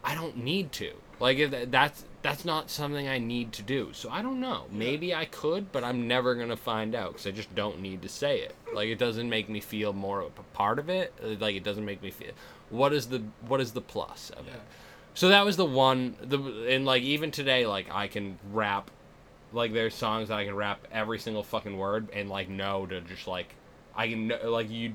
I 0.03 0.15
don't 0.15 0.37
need 0.37 0.71
to. 0.73 0.93
Like 1.19 1.37
if 1.37 1.69
that's 1.71 2.05
that's 2.27 2.43
not 2.45 2.69
something 2.69 3.07
I 3.07 3.19
need 3.19 3.53
to 3.53 3.61
do. 3.61 3.89
So 3.93 4.09
I 4.09 4.21
don't 4.21 4.39
know. 4.41 4.65
Maybe 4.71 5.15
I 5.15 5.25
could, 5.25 5.71
but 5.71 5.83
I'm 5.83 6.07
never 6.07 6.35
gonna 6.35 6.57
find 6.57 6.93
out 6.93 7.13
because 7.13 7.27
I 7.27 7.31
just 7.31 7.53
don't 7.55 7.79
need 7.81 8.01
to 8.01 8.09
say 8.09 8.39
it. 8.41 8.55
Like 8.73 8.89
it 8.89 8.99
doesn't 8.99 9.29
make 9.29 9.47
me 9.49 9.59
feel 9.61 9.93
more 9.93 10.21
of 10.21 10.31
a 10.37 10.43
part 10.55 10.79
of 10.79 10.89
it. 10.89 11.13
Uh, 11.23 11.35
Like 11.39 11.55
it 11.55 11.63
doesn't 11.63 11.85
make 11.85 12.01
me 12.01 12.11
feel. 12.11 12.31
What 12.69 12.91
is 12.93 13.07
the 13.07 13.23
what 13.47 13.61
is 13.61 13.71
the 13.71 13.81
plus 13.81 14.29
of 14.31 14.45
Yeah. 14.47 14.53
it? 14.55 14.61
So 15.13 15.29
that 15.29 15.45
was 15.45 15.55
the 15.57 15.65
one. 15.65 16.15
The 16.21 16.37
and 16.69 16.85
like 16.85 17.01
even 17.03 17.31
today, 17.31 17.65
like 17.65 17.87
I 17.93 18.07
can 18.07 18.37
rap. 18.51 18.91
Like 19.53 19.71
there's 19.71 19.95
songs 19.95 20.27
that 20.27 20.37
I 20.37 20.45
can 20.45 20.55
rap 20.55 20.85
every 20.91 21.19
single 21.19 21.43
fucking 21.43 21.77
word 21.77 22.09
and 22.13 22.29
like 22.29 22.49
know 22.49 22.85
to 22.85 22.99
just 23.01 23.27
like 23.27 23.55
I 23.95 24.07
can 24.09 24.27
know 24.27 24.51
like 24.51 24.69
you. 24.69 24.93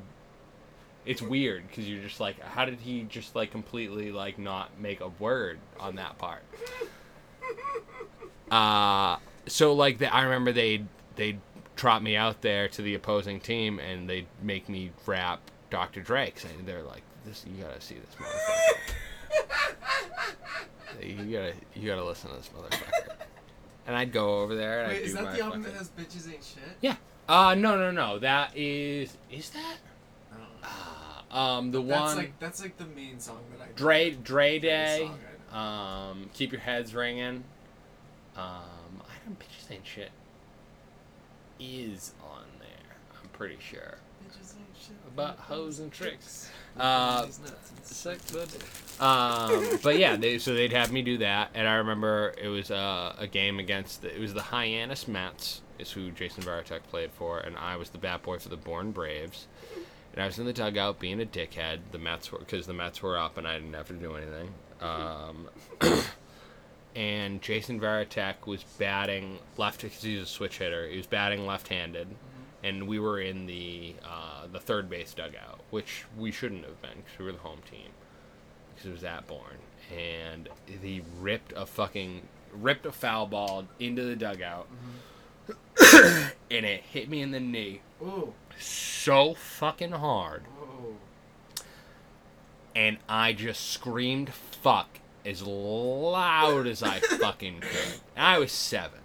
It's 1.05 1.21
weird 1.23 1.67
because 1.67 1.89
you're 1.89 2.03
just 2.03 2.21
like, 2.21 2.39
how 2.41 2.65
did 2.65 2.79
he 2.81 3.03
just 3.03 3.35
like 3.35 3.51
completely 3.51 4.13
like 4.13 4.39
not 4.39 4.79
make 4.79 5.01
a 5.01 5.09
word 5.19 5.59
on 5.81 5.97
that 5.97 6.19
part? 6.19 6.43
Uh 8.53 9.17
so 9.47 9.73
like 9.73 9.99
the, 9.99 10.13
I 10.15 10.23
remember 10.23 10.53
they 10.53 10.85
they 11.17 11.39
trot 11.75 12.03
me 12.03 12.17
out 12.17 12.43
there 12.43 12.69
to 12.69 12.83
the 12.83 12.95
opposing 12.95 13.41
team 13.41 13.79
and 13.79 14.09
they'd 14.09 14.27
make 14.43 14.69
me 14.69 14.93
rap 15.07 15.41
Dr. 15.71 16.01
Drake. 16.03 16.37
And 16.59 16.67
they're 16.69 16.83
like, 16.83 17.03
"This 17.25 17.45
you 17.47 17.63
gotta 17.65 17.81
see 17.81 17.95
this 17.97 18.15
motherfucker. 18.15 18.93
you 21.03 21.33
gotta 21.37 21.55
you 21.75 21.89
gotta 21.89 22.05
listen 22.05 22.31
to 22.31 22.37
this 22.37 22.51
motherfucker." 22.57 23.15
And 23.87 23.97
I'd 23.97 24.13
go 24.13 24.41
over 24.43 24.55
there 24.55 24.83
and 24.85 24.93
Wait, 24.93 25.03
is 25.03 25.15
that 25.15 25.35
the 25.35 25.41
album 25.43 25.63
fucking- 25.63 25.75
that 25.75 25.79
has 25.79 25.91
bitches 25.91 26.33
ain't 26.33 26.45
shit? 26.45 26.63
Yeah. 26.81 26.97
Uh 27.29 27.55
no 27.55 27.77
no 27.79 27.91
no 27.91 28.19
that 28.19 28.57
is 28.57 29.17
is 29.31 29.51
that 29.51 29.77
I 30.33 30.37
don't 30.37 30.61
know. 30.61 31.39
um 31.39 31.71
the 31.73 31.83
That's 31.83 32.09
one 32.09 32.17
like 32.17 32.39
that's 32.39 32.61
like 32.61 32.77
the 32.77 32.85
main 32.87 33.19
song 33.19 33.41
that 33.57 33.65
I. 33.65 33.73
Dre 33.75 34.11
Dre 34.11 34.59
Day 34.59 35.11
um 35.53 36.31
keep 36.35 36.53
your 36.53 36.61
heads 36.61 36.95
ringing 36.95 37.45
um 38.37 39.03
I 39.03 39.15
don't 39.27 39.39
bitches 39.39 39.71
ain't 39.71 39.87
shit 39.87 40.11
is 41.61 42.13
on 42.23 42.45
there 42.59 42.97
I'm 43.23 43.29
pretty 43.31 43.59
sure. 43.61 43.99
Bitches 44.25 44.55
ain't 44.57 44.67
shit. 44.81 44.97
about 45.15 45.39
hoes 45.39 45.79
and 45.79 45.93
tricks. 45.93 46.51
Uh, 46.79 47.27
but 48.33 49.05
um 49.05 49.79
but 49.83 49.99
yeah 49.99 50.17
they 50.17 50.39
so 50.39 50.55
they'd 50.55 50.73
have 50.73 50.91
me 50.93 51.03
do 51.03 51.19
that 51.19 51.51
and 51.55 51.69
I 51.69 51.75
remember 51.75 52.35
it 52.41 52.49
was 52.49 52.71
uh, 52.71 53.15
a 53.19 53.27
game 53.27 53.59
against 53.59 54.03
the, 54.03 54.15
it 54.15 54.21
was 54.21 54.33
the 54.35 54.43
Hyannis 54.43 55.07
Mets 55.07 55.61
is 55.79 55.93
who 55.93 56.11
Jason 56.11 56.43
Varitek 56.43 56.83
played 56.85 57.13
for 57.13 57.39
and 57.41 57.57
I 57.57 57.77
was 57.77 57.91
the 57.91 57.99
bat 57.99 58.23
boy 58.23 58.39
for 58.39 58.49
the 58.49 58.57
Bourne 58.57 58.91
Braves. 58.93 59.47
And 60.15 60.23
I 60.23 60.27
was 60.27 60.39
in 60.39 60.45
the 60.45 60.53
dugout 60.53 60.99
being 61.01 61.23
a 61.23 61.25
dickhead. 61.25 61.79
The 61.91 61.99
Mets 61.99 62.31
were 62.31 62.39
because 62.39 62.67
the 62.67 62.75
Mets 62.75 63.03
were 63.03 63.17
up 63.17 63.39
and 63.39 63.49
I 63.49 63.55
didn't 63.59 63.73
have 63.75 63.89
to 63.89 63.95
do 63.95 64.15
anything. 64.15 64.49
Um 64.81 65.49
and 66.95 67.41
Jason 67.41 67.81
Varitek 67.81 68.47
was 68.47 68.65
batting 68.79 69.39
left 69.57 69.83
because 69.83 70.03
he's 70.03 70.23
a 70.23 70.27
switch 70.27 70.59
hitter. 70.59 70.89
He 70.89 70.97
was 70.97 71.07
batting 71.07 71.47
left-handed, 71.47 72.09
and 72.63 72.87
we 72.87 72.99
were 72.99 73.21
in 73.21 73.47
the 73.47 73.95
uh, 74.05 74.47
the 74.51 74.61
third 74.61 74.91
base 74.91 75.15
dugout, 75.15 75.61
which 75.71 76.05
we 76.19 76.31
shouldn't 76.31 76.65
have 76.65 76.81
been 76.83 76.99
because 77.05 77.19
we 77.19 77.25
were 77.25 77.33
the 77.33 77.39
home 77.39 77.61
team 77.71 77.91
because 78.75 78.89
it 78.89 78.93
was 78.93 79.05
at 79.05 79.27
Bourne, 79.27 79.59
and 79.95 80.49
he 80.67 81.03
ripped 81.21 81.53
a 81.57 81.67
fucking 81.67 82.23
ripped 82.53 82.85
a 82.87 82.93
foul 82.93 83.27
ball 83.27 83.65
into 83.81 84.03
the 84.03 84.17
dugout, 84.17 84.67
and 86.51 86.67
it 86.67 86.83
hit 86.83 87.09
me 87.09 87.23
in 87.23 87.31
the 87.31 87.41
knee 87.41 87.81
Ooh. 88.03 88.35
so 88.59 89.35
fucking 89.35 89.93
hard 89.93 90.43
Whoa. 90.43 90.97
and 92.75 92.99
I 93.09 93.33
just 93.33 93.71
screamed 93.71 94.31
"fuck" 94.31 94.99
as 95.25 95.43
loud 95.43 96.67
as 96.67 96.83
I 96.83 97.01
fucking 97.01 97.61
could. 97.61 98.01
And 98.17 98.27
I 98.27 98.39
was 98.39 98.53
seven, 98.53 99.01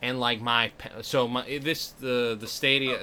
and 0.00 0.18
like 0.20 0.40
my 0.40 0.72
so 1.02 1.28
my 1.28 1.58
this 1.58 1.88
the 1.90 2.36
the 2.38 2.46
stadium, 2.48 2.98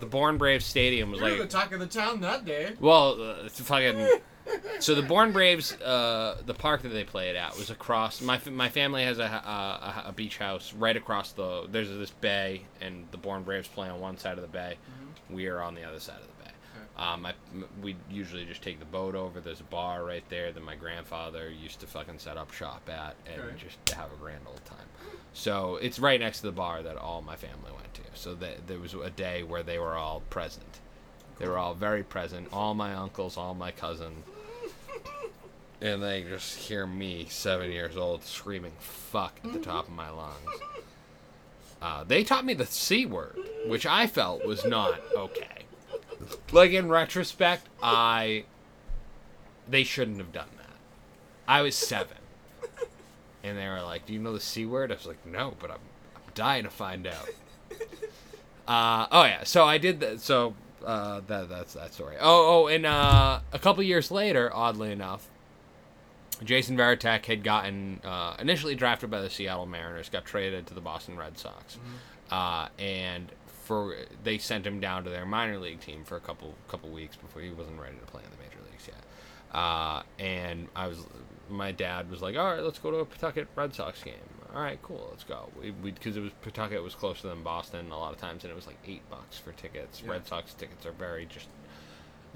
the 0.00 0.06
Bourne 0.06 0.38
Brave 0.38 0.62
Stadium 0.62 1.10
was 1.10 1.20
You 1.20 1.26
like 1.26 1.38
the 1.38 1.46
talk 1.46 1.72
of 1.72 1.80
the 1.80 1.86
town 1.86 2.20
that 2.20 2.44
day. 2.44 2.74
well, 2.80 3.20
uh, 3.20 3.48
fucking. 3.48 4.08
So 4.78 4.94
the 4.94 5.02
Bourne 5.02 5.32
Braves, 5.32 5.74
uh, 5.82 6.40
the 6.46 6.54
park 6.54 6.80
that 6.80 6.88
they 6.88 7.04
played 7.04 7.36
at 7.36 7.58
was 7.58 7.68
across. 7.68 8.22
My 8.22 8.40
my 8.50 8.70
family 8.70 9.04
has 9.04 9.18
a, 9.18 9.24
a 9.24 10.04
a 10.06 10.12
beach 10.12 10.38
house 10.38 10.72
right 10.72 10.96
across 10.96 11.32
the. 11.32 11.66
There's 11.70 11.90
this 11.90 12.10
bay, 12.12 12.62
and 12.80 13.06
the 13.10 13.18
Bourne 13.18 13.42
Braves 13.42 13.68
play 13.68 13.90
on 13.90 14.00
one 14.00 14.16
side 14.16 14.38
of 14.38 14.42
the 14.42 14.48
bay. 14.48 14.76
We 15.28 15.48
are 15.48 15.60
on 15.60 15.74
the 15.74 15.84
other 15.84 16.00
side 16.00 16.16
of 16.16 16.22
the 16.22 16.28
bay. 16.37 16.37
Um, 16.98 17.26
I, 17.26 17.34
we 17.80 17.94
usually 18.10 18.44
just 18.44 18.60
take 18.60 18.80
the 18.80 18.84
boat 18.84 19.14
over. 19.14 19.38
There's 19.40 19.60
a 19.60 19.64
bar 19.64 20.04
right 20.04 20.24
there 20.30 20.50
that 20.50 20.62
my 20.64 20.74
grandfather 20.74 21.48
used 21.48 21.78
to 21.80 21.86
fucking 21.86 22.18
set 22.18 22.36
up 22.36 22.52
shop 22.52 22.88
at, 22.88 23.14
and 23.32 23.40
Okay. 23.40 23.54
just 23.56 23.96
have 23.96 24.12
a 24.12 24.16
grand 24.16 24.40
old 24.48 24.64
time. 24.64 24.86
So 25.32 25.76
it's 25.76 26.00
right 26.00 26.18
next 26.18 26.38
to 26.40 26.46
the 26.46 26.52
bar 26.52 26.82
that 26.82 26.96
all 26.96 27.22
my 27.22 27.36
family 27.36 27.70
went 27.72 27.94
to. 27.94 28.02
So 28.14 28.34
that 28.36 28.66
there 28.66 28.80
was 28.80 28.94
a 28.94 29.10
day 29.10 29.44
where 29.44 29.62
they 29.62 29.78
were 29.78 29.94
all 29.94 30.22
present. 30.28 30.80
They 31.38 31.46
were 31.46 31.56
all 31.56 31.74
very 31.74 32.02
present. 32.02 32.48
All 32.52 32.74
my 32.74 32.94
uncles, 32.94 33.36
all 33.36 33.54
my 33.54 33.70
cousins. 33.70 34.24
And 35.80 36.02
they 36.02 36.24
just 36.24 36.56
hear 36.56 36.84
me, 36.84 37.26
seven 37.30 37.70
years 37.70 37.96
old, 37.96 38.24
screaming 38.24 38.72
fuck 38.80 39.38
at 39.44 39.52
the 39.52 39.60
top 39.60 39.86
of 39.86 39.94
my 39.94 40.10
lungs. 40.10 40.34
Uh, 41.80 42.02
they 42.02 42.24
taught 42.24 42.44
me 42.44 42.54
the 42.54 42.66
C 42.66 43.06
word, 43.06 43.38
which 43.68 43.86
I 43.86 44.08
felt 44.08 44.44
was 44.44 44.64
not 44.64 45.00
okay. 45.14 45.57
Like, 46.52 46.72
in 46.72 46.88
retrospect, 46.88 47.66
I. 47.82 48.44
They 49.68 49.84
shouldn't 49.84 50.18
have 50.18 50.32
done 50.32 50.48
that. 50.56 50.76
I 51.46 51.62
was 51.62 51.74
seven. 51.74 52.16
And 53.44 53.56
they 53.56 53.68
were 53.68 53.82
like, 53.82 54.06
Do 54.06 54.12
you 54.12 54.18
know 54.18 54.32
the 54.32 54.40
C 54.40 54.66
word? 54.66 54.90
I 54.90 54.96
was 54.96 55.06
like, 55.06 55.24
No, 55.24 55.54
but 55.60 55.70
I'm, 55.70 55.78
I'm 56.16 56.22
dying 56.34 56.64
to 56.64 56.70
find 56.70 57.06
out. 57.06 57.28
Uh, 58.68 59.06
oh 59.10 59.24
yeah, 59.24 59.44
so 59.44 59.64
I 59.64 59.78
did 59.78 60.00
that. 60.00 60.20
So 60.20 60.54
uh, 60.84 61.22
that 61.26 61.48
that's 61.48 61.72
that 61.72 61.94
story. 61.94 62.16
Oh 62.20 62.64
oh, 62.64 62.66
and 62.66 62.84
uh, 62.84 63.40
a 63.50 63.58
couple 63.58 63.82
years 63.82 64.10
later, 64.10 64.50
oddly 64.54 64.92
enough, 64.92 65.26
Jason 66.44 66.76
Varitek 66.76 67.24
had 67.24 67.42
gotten 67.42 68.00
uh, 68.04 68.36
initially 68.38 68.74
drafted 68.74 69.10
by 69.10 69.22
the 69.22 69.30
Seattle 69.30 69.64
Mariners, 69.64 70.10
got 70.10 70.26
traded 70.26 70.66
to 70.66 70.74
the 70.74 70.82
Boston 70.82 71.16
Red 71.16 71.38
Sox, 71.38 71.78
uh, 72.30 72.68
and 72.78 73.32
for 73.68 73.94
they 74.24 74.38
sent 74.38 74.66
him 74.66 74.80
down 74.80 75.04
to 75.04 75.10
their 75.10 75.26
minor 75.26 75.58
league 75.58 75.78
team 75.78 76.02
for 76.02 76.16
a 76.16 76.20
couple 76.20 76.54
couple 76.68 76.88
weeks 76.88 77.16
before 77.16 77.42
he 77.42 77.50
wasn't 77.50 77.78
ready 77.78 77.96
to 77.98 78.06
play 78.06 78.22
in 78.24 78.30
the 78.30 78.42
major 78.42 78.58
leagues 78.70 78.88
yet. 78.88 79.54
Uh, 79.54 80.02
and 80.18 80.68
I 80.74 80.86
was, 80.86 81.00
my 81.50 81.70
dad 81.70 82.10
was 82.10 82.22
like, 82.22 82.34
"All 82.34 82.46
right, 82.46 82.62
let's 82.62 82.78
go 82.78 82.90
to 82.90 82.96
a 82.96 83.04
Pawtucket 83.04 83.46
Red 83.54 83.74
Sox 83.74 84.02
game." 84.02 84.14
All 84.54 84.62
right, 84.62 84.80
cool, 84.80 85.08
let's 85.10 85.22
go. 85.22 85.50
We 85.60 85.70
because 85.70 86.16
it 86.16 86.20
was 86.20 86.32
Pawtucket 86.40 86.82
was 86.82 86.94
closer 86.94 87.28
than 87.28 87.42
Boston 87.42 87.90
a 87.90 87.98
lot 87.98 88.14
of 88.14 88.18
times, 88.18 88.42
and 88.42 88.50
it 88.50 88.56
was 88.56 88.66
like 88.66 88.78
eight 88.86 89.02
bucks 89.10 89.36
for 89.38 89.52
tickets. 89.52 90.00
Yeah. 90.02 90.12
Red 90.12 90.26
Sox 90.26 90.54
tickets 90.54 90.86
are 90.86 90.92
very 90.92 91.26
just 91.26 91.48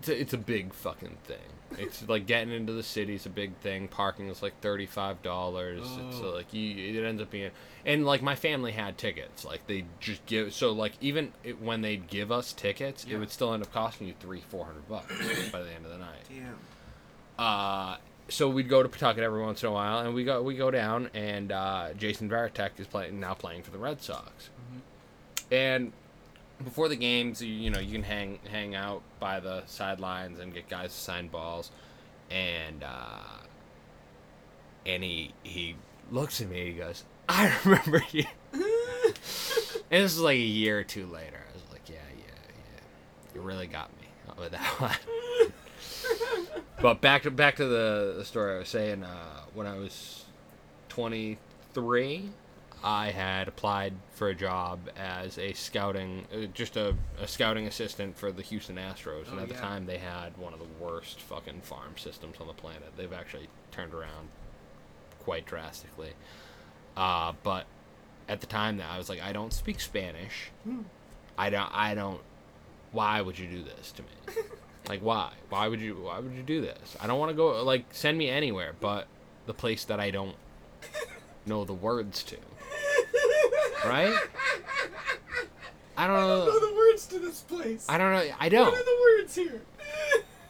it's 0.02 0.08
a, 0.08 0.20
it's 0.20 0.32
a 0.32 0.38
big 0.38 0.72
fucking 0.74 1.16
thing. 1.24 1.38
It's 1.78 2.02
like 2.08 2.26
getting 2.26 2.52
into 2.52 2.72
the 2.72 2.82
city's 2.82 3.24
a 3.24 3.30
big 3.30 3.54
thing. 3.58 3.88
Parking 3.88 4.28
is 4.28 4.42
like 4.42 4.60
thirty 4.60 4.86
five 4.86 5.22
dollars. 5.22 5.80
It's 5.82 6.20
Oh. 6.20 6.30
uh, 6.30 6.34
like 6.34 6.52
you, 6.52 6.98
it 7.00 7.04
ends 7.06 7.22
up 7.22 7.30
being, 7.30 7.50
and 7.86 8.04
like 8.04 8.20
my 8.22 8.34
family 8.34 8.72
had 8.72 8.98
tickets. 8.98 9.44
Like 9.44 9.66
they 9.66 9.84
just 10.00 10.24
give. 10.26 10.52
So 10.52 10.72
like 10.72 10.92
even 11.00 11.32
it, 11.44 11.62
when 11.62 11.80
they'd 11.82 12.08
give 12.08 12.30
us 12.32 12.52
tickets, 12.52 13.06
Yeah. 13.06 13.16
it 13.16 13.18
would 13.20 13.30
still 13.30 13.54
end 13.54 13.62
up 13.62 13.72
costing 13.72 14.08
you 14.08 14.14
three 14.20 14.42
four 14.50 14.66
hundred 14.66 14.88
bucks 14.88 15.14
by 15.50 15.62
the 15.62 15.70
end 15.72 15.84
of 15.86 15.92
the 15.92 15.98
night. 15.98 16.24
Damn. 16.28 16.58
Uh, 17.38 17.96
so 18.28 18.48
we'd 18.48 18.68
go 18.68 18.82
to 18.82 18.88
Pawtucket 18.88 19.22
every 19.22 19.42
once 19.42 19.62
in 19.62 19.68
a 19.68 19.72
while, 19.72 19.98
and 20.00 20.14
we 20.14 20.24
go 20.24 20.42
we 20.42 20.54
go 20.56 20.70
down, 20.70 21.10
and 21.14 21.50
uh, 21.52 21.92
Jason 21.96 22.28
Varitek 22.28 22.78
is 22.78 22.86
playing 22.86 23.18
now 23.20 23.34
playing 23.34 23.62
for 23.62 23.70
the 23.70 23.78
Red 23.78 24.02
Sox, 24.02 24.50
and 25.50 25.92
before 26.64 26.88
the 26.88 26.96
games, 26.96 27.42
you, 27.42 27.52
you 27.52 27.70
know, 27.70 27.80
you 27.80 27.92
can 27.92 28.02
hang 28.02 28.38
hang 28.50 28.74
out 28.74 29.02
by 29.20 29.40
the 29.40 29.62
sidelines 29.66 30.38
and 30.38 30.52
get 30.52 30.68
guys 30.68 30.92
to 30.94 31.00
sign 31.00 31.28
balls, 31.28 31.70
and 32.30 32.82
uh, 32.82 33.20
and 34.86 35.02
he 35.02 35.32
he 35.42 35.76
looks 36.10 36.40
at 36.40 36.48
me, 36.48 36.66
he 36.66 36.72
goes, 36.72 37.04
"I 37.28 37.52
remember 37.64 38.02
you." 38.10 38.24
and 38.52 38.62
this 39.90 40.12
is 40.12 40.20
like 40.20 40.36
a 40.36 40.38
year 40.38 40.78
or 40.80 40.84
two 40.84 41.06
later. 41.06 41.38
I 41.38 41.54
was 41.54 41.62
like, 41.70 41.88
"Yeah, 41.88 41.96
yeah, 42.16 42.24
yeah, 42.48 43.34
you 43.34 43.40
really 43.40 43.66
got 43.66 43.90
me 44.00 44.08
with 44.38 44.52
that 44.52 44.80
one." 44.80 44.96
but 46.80 47.00
back 47.00 47.22
to 47.22 47.30
back 47.30 47.56
to 47.56 47.66
the, 47.66 48.14
the 48.18 48.24
story 48.24 48.56
I 48.56 48.58
was 48.58 48.68
saying. 48.68 49.04
Uh, 49.04 49.40
when 49.54 49.66
I 49.66 49.78
was 49.78 50.24
twenty 50.88 51.38
three, 51.74 52.30
I 52.84 53.10
had 53.10 53.46
applied 53.48 53.94
for 54.12 54.28
a 54.28 54.34
job 54.34 54.80
as 54.96 55.38
a 55.38 55.52
scouting, 55.52 56.26
uh, 56.34 56.46
just 56.52 56.76
a, 56.76 56.94
a 57.20 57.28
scouting 57.28 57.66
assistant 57.66 58.16
for 58.16 58.32
the 58.32 58.42
Houston 58.42 58.76
Astros, 58.76 59.28
and 59.30 59.38
Oh, 59.38 59.42
at 59.42 59.48
the 59.48 59.54
yeah. 59.54 59.60
time 59.60 59.86
they 59.86 59.98
had 59.98 60.36
one 60.36 60.52
of 60.52 60.58
the 60.58 60.66
worst 60.84 61.20
fucking 61.20 61.60
farm 61.62 61.94
systems 61.96 62.36
on 62.40 62.46
the 62.48 62.52
planet. 62.52 62.92
They've 62.96 63.12
actually 63.12 63.48
turned 63.70 63.94
around 63.94 64.28
quite 65.20 65.46
drastically. 65.46 66.12
Uh, 66.96 67.32
but 67.42 67.66
at 68.28 68.40
the 68.40 68.46
time, 68.46 68.78
that 68.78 68.90
I 68.90 68.98
was 68.98 69.08
like, 69.08 69.22
I 69.22 69.32
don't 69.32 69.52
speak 69.52 69.80
Spanish. 69.80 70.50
I 71.38 71.50
don't. 71.50 71.70
I 71.72 71.94
don't. 71.94 72.20
Why 72.92 73.20
would 73.20 73.38
you 73.38 73.46
do 73.46 73.62
this 73.62 73.92
to 73.92 74.02
me? 74.02 74.42
like, 74.88 75.00
why? 75.00 75.32
Why 75.48 75.68
would 75.68 75.80
you? 75.80 75.94
Why 76.02 76.18
would 76.18 76.34
you 76.34 76.42
do 76.42 76.60
this? 76.60 76.96
I 77.00 77.06
don't 77.06 77.18
want 77.18 77.30
to 77.30 77.36
go. 77.36 77.62
Like, 77.62 77.86
send 77.92 78.18
me 78.18 78.28
anywhere, 78.28 78.74
but 78.80 79.06
the 79.46 79.54
place 79.54 79.84
that 79.86 80.00
I 80.00 80.10
don't 80.10 80.36
know 81.46 81.64
the 81.64 81.72
words 81.72 82.22
to. 82.24 82.36
Right? 83.84 84.14
I 85.96 86.06
don't 86.06 86.16
know. 86.16 86.46
Know 86.46 86.60
the 86.60 86.74
words 86.74 87.06
to 87.06 87.18
this 87.18 87.40
place. 87.42 87.86
I 87.88 87.98
don't 87.98 88.12
know. 88.12 88.24
I 88.40 88.48
don't 88.48 88.66
What 88.66 88.74
are 88.74 88.84
the 88.84 89.18
words 89.18 89.34
here? 89.34 89.60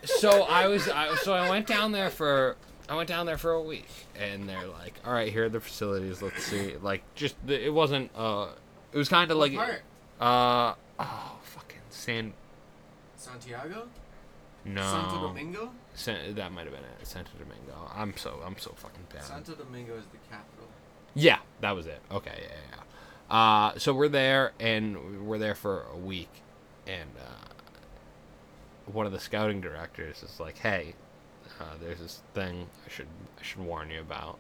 so 0.05 0.43
I 0.43 0.67
was 0.69 0.89
I, 0.89 1.15
so 1.17 1.33
I 1.33 1.49
went 1.49 1.67
down 1.67 1.93
there 1.93 2.11
for 2.11 2.57
I 2.89 2.97
went 2.97 3.09
down 3.09 3.27
there 3.27 3.39
for 3.39 3.53
a 3.53 3.63
week 3.63 3.89
and 4.19 4.49
they're 4.49 4.67
like 4.67 4.95
all 5.07 5.13
right 5.13 5.33
here 5.33 5.45
are 5.45 5.49
the 5.49 5.61
facilities 5.61 6.21
let's 6.23 6.43
see 6.43 6.75
like 6.83 7.03
just 7.15 7.37
the, 7.47 7.65
it 7.65 7.73
wasn't 7.73 8.11
uh 8.17 8.49
it 8.93 8.99
was 8.99 9.09
kind 9.09 9.31
of 9.31 9.37
like 9.37 9.55
Part? 9.55 9.83
uh 10.21 10.75
oh 10.99 11.39
fucking 11.43 11.79
San 11.91 12.33
Santiago? 13.17 13.89
no 14.65 14.83
Santo 14.83 15.29
Domingo? 15.29 15.71
San, 15.95 16.35
that 16.35 16.51
might 16.53 16.65
have 16.65 16.73
been 16.75 16.83
it 16.85 17.07
Santo 17.07 17.31
Domingo 17.39 17.89
I'm 17.95 18.17
so 18.17 18.41
I'm 18.45 18.59
so 18.59 18.73
fucking 18.77 19.05
bad 19.13 19.23
Santo 19.23 19.55
Domingo 19.55 19.97
is 19.97 20.05
the 20.07 20.19
capital. 20.29 20.67
yeah 21.15 21.39
that 21.61 21.77
was 21.77 21.87
it 21.87 22.01
okay 22.11 22.33
yeah 22.39 22.49
yeah, 22.49 22.77
yeah. 22.77 22.82
Uh 23.33 23.77
so 23.79 23.93
we're 23.95 24.09
there 24.09 24.53
and 24.61 25.27
we're 25.27 25.39
there 25.39 25.55
for 25.57 25.87
a 25.93 25.97
week 25.97 26.31
and 26.87 27.11
uh 27.19 27.49
one 28.87 29.07
of 29.07 29.13
the 29.13 29.19
scouting 29.21 29.61
directors 29.61 30.23
is 30.25 30.39
like, 30.41 30.59
"Hey, 30.59 30.95
uh, 31.61 31.77
there's 31.81 32.01
this 32.01 32.21
thing 32.35 32.67
I 32.85 32.91
should 32.91 33.07
I 33.39 33.43
should 33.43 33.61
warn 33.61 33.91
you 33.91 34.01
about." 34.01 34.39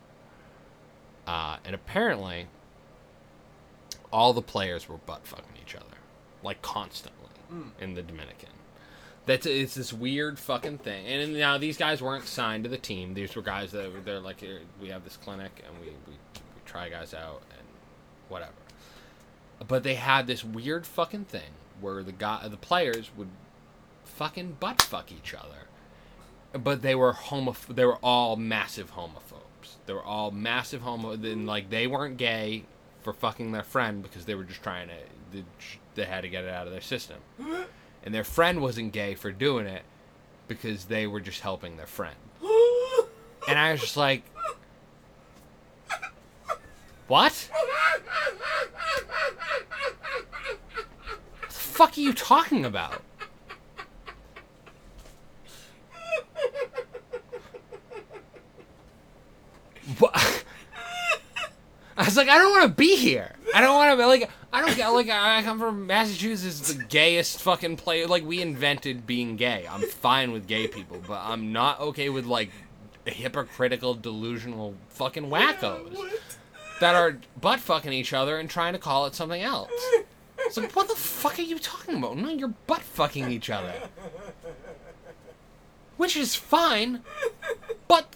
Uh, 1.28 1.58
and 1.64 1.76
apparently, 1.76 2.48
all 4.12 4.32
the 4.32 4.42
players 4.42 4.88
were 4.88 4.96
butt 4.98 5.26
fucking 5.26 5.56
each 5.64 5.74
other, 5.76 5.96
like 6.42 6.60
constantly 6.62 7.18
Mm. 7.52 7.70
in 7.80 7.94
the 7.94 8.02
Dominican. 8.02 8.48
That's 9.26 9.46
it's 9.46 9.74
this 9.74 9.92
weird 9.92 10.38
fucking 10.40 10.78
thing. 10.78 11.06
And 11.06 11.34
now 11.34 11.56
these 11.56 11.76
guys 11.76 12.02
weren't 12.02 12.26
signed 12.26 12.64
to 12.64 12.70
the 12.70 12.78
team. 12.78 13.14
These 13.14 13.36
were 13.36 13.42
guys 13.42 13.70
that 13.72 13.92
were 13.92 14.00
they're 14.00 14.18
like, 14.20 14.40
"Here, 14.40 14.60
we 14.80 14.88
have 14.88 15.04
this 15.04 15.16
clinic 15.16 15.62
and 15.66 15.78
we, 15.80 15.86
we 15.90 16.12
we 16.14 16.60
try 16.66 16.88
guys 16.88 17.14
out 17.14 17.42
and 17.56 17.66
whatever. 18.28 18.52
But 19.66 19.82
they 19.82 19.94
had 19.94 20.26
this 20.26 20.44
weird 20.44 20.86
fucking 20.86 21.26
thing 21.26 21.52
where 21.80 22.02
the 22.02 22.12
guy 22.12 22.46
the 22.48 22.56
players 22.56 23.10
would 23.16 23.28
fucking 24.04 24.56
butt 24.60 24.80
fuck 24.82 25.10
each 25.12 25.34
other. 25.34 25.66
But 26.58 26.82
they 26.82 26.94
were 26.94 27.12
homo 27.12 27.54
they 27.68 27.84
were 27.84 27.96
all 27.96 28.36
massive 28.36 28.94
homophobes. 28.94 29.76
They 29.86 29.92
were 29.92 30.04
all 30.04 30.30
massive 30.30 30.82
homo 30.82 31.12
and 31.12 31.46
like 31.46 31.70
they 31.70 31.86
weren't 31.86 32.16
gay 32.16 32.64
for 33.02 33.12
fucking 33.12 33.52
their 33.52 33.62
friend 33.62 34.02
because 34.02 34.24
they 34.26 34.34
were 34.34 34.44
just 34.44 34.62
trying 34.62 34.88
to 34.88 34.94
they, 35.32 35.44
they 35.94 36.04
had 36.04 36.22
to 36.22 36.28
get 36.28 36.44
it 36.44 36.50
out 36.50 36.66
of 36.66 36.72
their 36.72 36.80
system. 36.80 37.18
And 38.04 38.12
their 38.12 38.24
friend 38.24 38.60
wasn't 38.60 38.92
gay 38.92 39.14
for 39.14 39.30
doing 39.30 39.64
it 39.64 39.82
because 40.48 40.86
they 40.86 41.06
were 41.06 41.20
just 41.20 41.40
helping 41.40 41.76
their 41.76 41.86
friend. 41.86 42.16
And 43.48 43.56
I 43.58 43.70
was 43.70 43.80
just 43.80 43.96
like 43.96 44.24
What? 47.06 47.48
What 47.58 48.02
the 51.48 51.58
fuck 51.72 51.96
are 51.96 52.00
you 52.00 52.12
talking 52.12 52.64
about? 52.64 53.02
What? 59.98 60.14
I 61.96 62.04
was 62.04 62.16
like, 62.16 62.28
I 62.28 62.38
don't 62.38 62.50
want 62.50 62.64
to 62.64 62.74
be 62.74 62.96
here. 62.96 63.34
I 63.54 63.60
don't 63.60 63.74
want 63.74 63.92
to 63.92 63.96
be 63.96 64.04
like 64.04 64.30
I 64.52 64.60
don't 64.60 64.76
get 64.76 64.88
like 64.88 65.08
I 65.08 65.42
come 65.42 65.58
from 65.58 65.86
Massachusetts, 65.86 66.72
the 66.72 66.84
gayest 66.84 67.40
fucking 67.40 67.76
place. 67.76 68.08
Like 68.08 68.24
we 68.24 68.42
invented 68.42 69.06
being 69.06 69.36
gay. 69.36 69.66
I'm 69.68 69.82
fine 69.82 70.32
with 70.32 70.46
gay 70.46 70.68
people, 70.68 71.02
but 71.06 71.20
I'm 71.22 71.52
not 71.52 71.80
okay 71.80 72.10
with 72.10 72.26
like 72.26 72.50
hypocritical, 73.06 73.94
delusional 73.94 74.74
fucking 74.90 75.28
wackos 75.28 75.96
that 76.80 76.94
are 76.94 77.18
butt 77.40 77.60
fucking 77.60 77.92
each 77.92 78.12
other 78.12 78.38
and 78.38 78.48
trying 78.48 78.74
to 78.74 78.78
call 78.78 79.06
it 79.06 79.14
something 79.14 79.42
else. 79.42 79.70
It's 80.46 80.56
like 80.56 80.74
what 80.74 80.88
the 80.88 80.94
fuck 80.94 81.38
are 81.38 81.42
you 81.42 81.58
talking 81.58 81.96
about? 81.96 82.16
No, 82.16 82.28
you're 82.28 82.54
butt 82.66 82.82
fucking 82.82 83.30
each 83.30 83.50
other, 83.50 83.74
which 85.96 86.16
is 86.16 86.34
fine, 86.34 87.02
but 87.88 88.14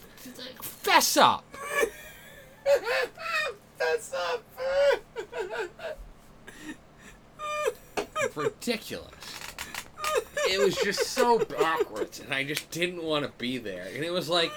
fess 0.61 1.17
up. 1.17 1.45
fess 3.77 4.13
up. 4.13 4.43
ridiculous. 8.37 9.07
It 10.49 10.63
was 10.63 10.75
just 10.77 11.07
so 11.07 11.39
backwards, 11.39 12.19
and 12.19 12.33
I 12.33 12.43
just 12.43 12.69
didn't 12.71 13.03
want 13.03 13.25
to 13.25 13.31
be 13.37 13.57
there. 13.57 13.87
And 13.93 14.03
it 14.03 14.13
was 14.13 14.29
like, 14.29 14.51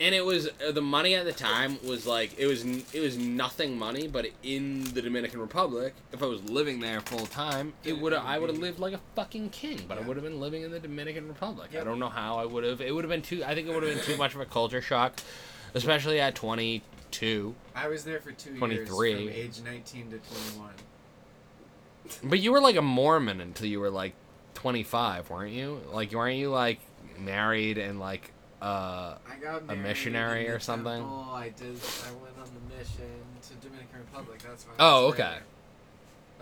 and 0.00 0.14
it 0.14 0.24
was 0.24 0.48
uh, 0.66 0.72
the 0.72 0.82
money 0.82 1.14
at 1.14 1.24
the 1.24 1.32
time 1.32 1.78
was 1.84 2.06
like 2.06 2.38
it 2.38 2.46
was 2.46 2.64
it 2.64 3.00
was 3.00 3.16
nothing 3.16 3.78
money, 3.78 4.08
but 4.08 4.26
in 4.42 4.84
the 4.94 5.02
Dominican 5.02 5.40
Republic, 5.40 5.94
if 6.12 6.22
I 6.22 6.26
was 6.26 6.42
living 6.44 6.80
there 6.80 7.00
full 7.00 7.26
time, 7.26 7.72
it 7.84 7.98
would 7.98 8.12
I 8.12 8.38
would 8.38 8.50
have 8.50 8.58
lived 8.58 8.78
like 8.78 8.94
a 8.94 9.00
fucking 9.14 9.50
king. 9.50 9.80
But 9.88 9.98
I 9.98 10.02
would 10.02 10.16
have 10.16 10.24
been 10.24 10.40
living 10.40 10.62
in 10.62 10.70
the 10.70 10.80
Dominican 10.80 11.28
Republic. 11.28 11.70
I 11.78 11.84
don't 11.84 11.98
know 11.98 12.08
how 12.08 12.36
I 12.36 12.44
would 12.44 12.64
have. 12.64 12.80
It 12.80 12.94
would 12.94 13.04
have 13.04 13.10
been 13.10 13.22
too. 13.22 13.42
I 13.44 13.54
think 13.54 13.68
it 13.68 13.74
would 13.74 13.82
have 13.82 13.94
been 13.94 14.04
too 14.04 14.16
much 14.16 14.34
of 14.34 14.40
a 14.40 14.46
culture 14.46 14.82
shock, 14.82 15.20
especially 15.74 16.20
at 16.20 16.34
twenty 16.34 16.82
two. 17.10 17.54
I 17.74 17.88
was 17.88 18.04
there 18.04 18.20
for 18.20 18.32
two 18.32 18.56
23. 18.56 19.10
years, 19.10 19.56
from 19.56 19.72
age 19.72 19.74
19 19.74 20.10
to 20.10 20.18
21. 20.18 20.70
But 22.24 22.40
you 22.40 22.52
were 22.52 22.60
like 22.60 22.76
a 22.76 22.82
Mormon 22.82 23.40
until 23.40 23.66
you 23.66 23.80
were 23.80 23.90
like 23.90 24.14
25, 24.54 25.30
weren't 25.30 25.52
you? 25.52 25.80
Like, 25.92 26.12
weren't 26.12 26.36
you 26.36 26.50
like 26.50 26.80
married 27.18 27.78
and 27.78 27.98
like, 27.98 28.32
uh, 28.62 29.16
I 29.30 29.36
got 29.42 29.66
married 29.66 29.82
missionary 29.82 30.48
or 30.48 30.58
something? 30.58 31.02
I 31.02 31.52
did. 31.56 31.66
I 31.68 32.12
went 32.22 32.34
on 32.38 32.48
the 32.54 32.76
mission 32.76 33.10
to 33.42 33.54
Dominican 33.66 34.00
Republic. 34.00 34.40
That's 34.46 34.64
why. 34.64 34.72
Oh, 34.78 35.06
okay. 35.08 35.36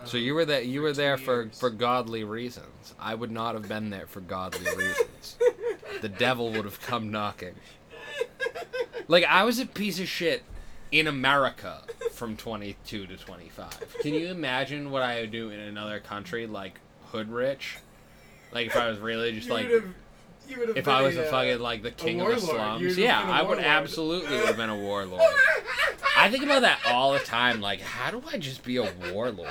so 0.05 0.17
Um, 0.17 0.23
you 0.23 0.33
were 0.33 0.45
there, 0.45 0.61
you 0.61 0.79
for 0.79 0.83
were 0.83 0.93
there 0.93 1.17
for, 1.17 1.43
years. 1.43 1.59
for 1.59 1.69
godly 1.69 2.23
reasons. 2.23 2.93
I 2.99 3.15
would 3.15 3.31
not 3.31 3.55
have 3.55 3.67
been 3.67 3.89
there 3.89 4.07
for 4.07 4.21
godly 4.21 4.65
reasons. 4.75 5.37
the 6.01 6.09
devil 6.09 6.51
would 6.51 6.65
have 6.65 6.81
come 6.81 7.11
knocking. 7.11 7.55
Like, 9.07 9.23
I 9.25 9.43
was 9.43 9.59
a 9.59 9.65
piece 9.65 9.99
of 9.99 10.07
shit 10.07 10.43
in 10.91 11.07
America 11.07 11.81
from 12.11 12.35
22 12.37 13.05
to 13.07 13.17
25. 13.17 13.97
Can 14.01 14.13
you 14.13 14.27
imagine 14.29 14.89
what 14.89 15.01
I 15.03 15.21
would 15.21 15.31
do 15.31 15.49
in 15.51 15.59
another 15.59 15.99
country, 15.99 16.47
like 16.47 16.79
hood 17.11 17.29
rich? 17.29 17.77
Like, 18.51 18.67
if 18.67 18.75
I 18.75 18.89
was 18.89 18.97
really 18.99 19.31
just 19.33 19.47
You 19.47 19.53
like. 19.53 19.69
would've- 19.69 19.93
you 20.49 20.59
would've 20.59 20.77
if 20.77 20.85
been 20.85 20.93
I 20.93 21.01
was 21.01 21.15
a, 21.17 21.23
a 21.23 21.27
uh, 21.27 21.31
fucking 21.31 21.59
like 21.59 21.83
the 21.83 21.91
king 21.91 22.21
of 22.21 22.29
the 22.29 22.39
slums, 22.39 22.97
yeah, 22.97 23.21
I 23.21 23.41
would 23.41 23.59
absolutely 23.59 24.37
would 24.37 24.47
have 24.47 24.57
been 24.57 24.69
a 24.69 24.75
warlord. 24.77 25.21
I 26.17 26.29
think 26.29 26.43
about 26.43 26.61
that 26.61 26.79
all 26.87 27.13
the 27.13 27.19
time. 27.19 27.59
Like, 27.61 27.81
how 27.81 28.09
do 28.11 28.23
I 28.31 28.37
just 28.37 28.63
be 28.63 28.77
a 28.77 28.89
warlord? 29.11 29.49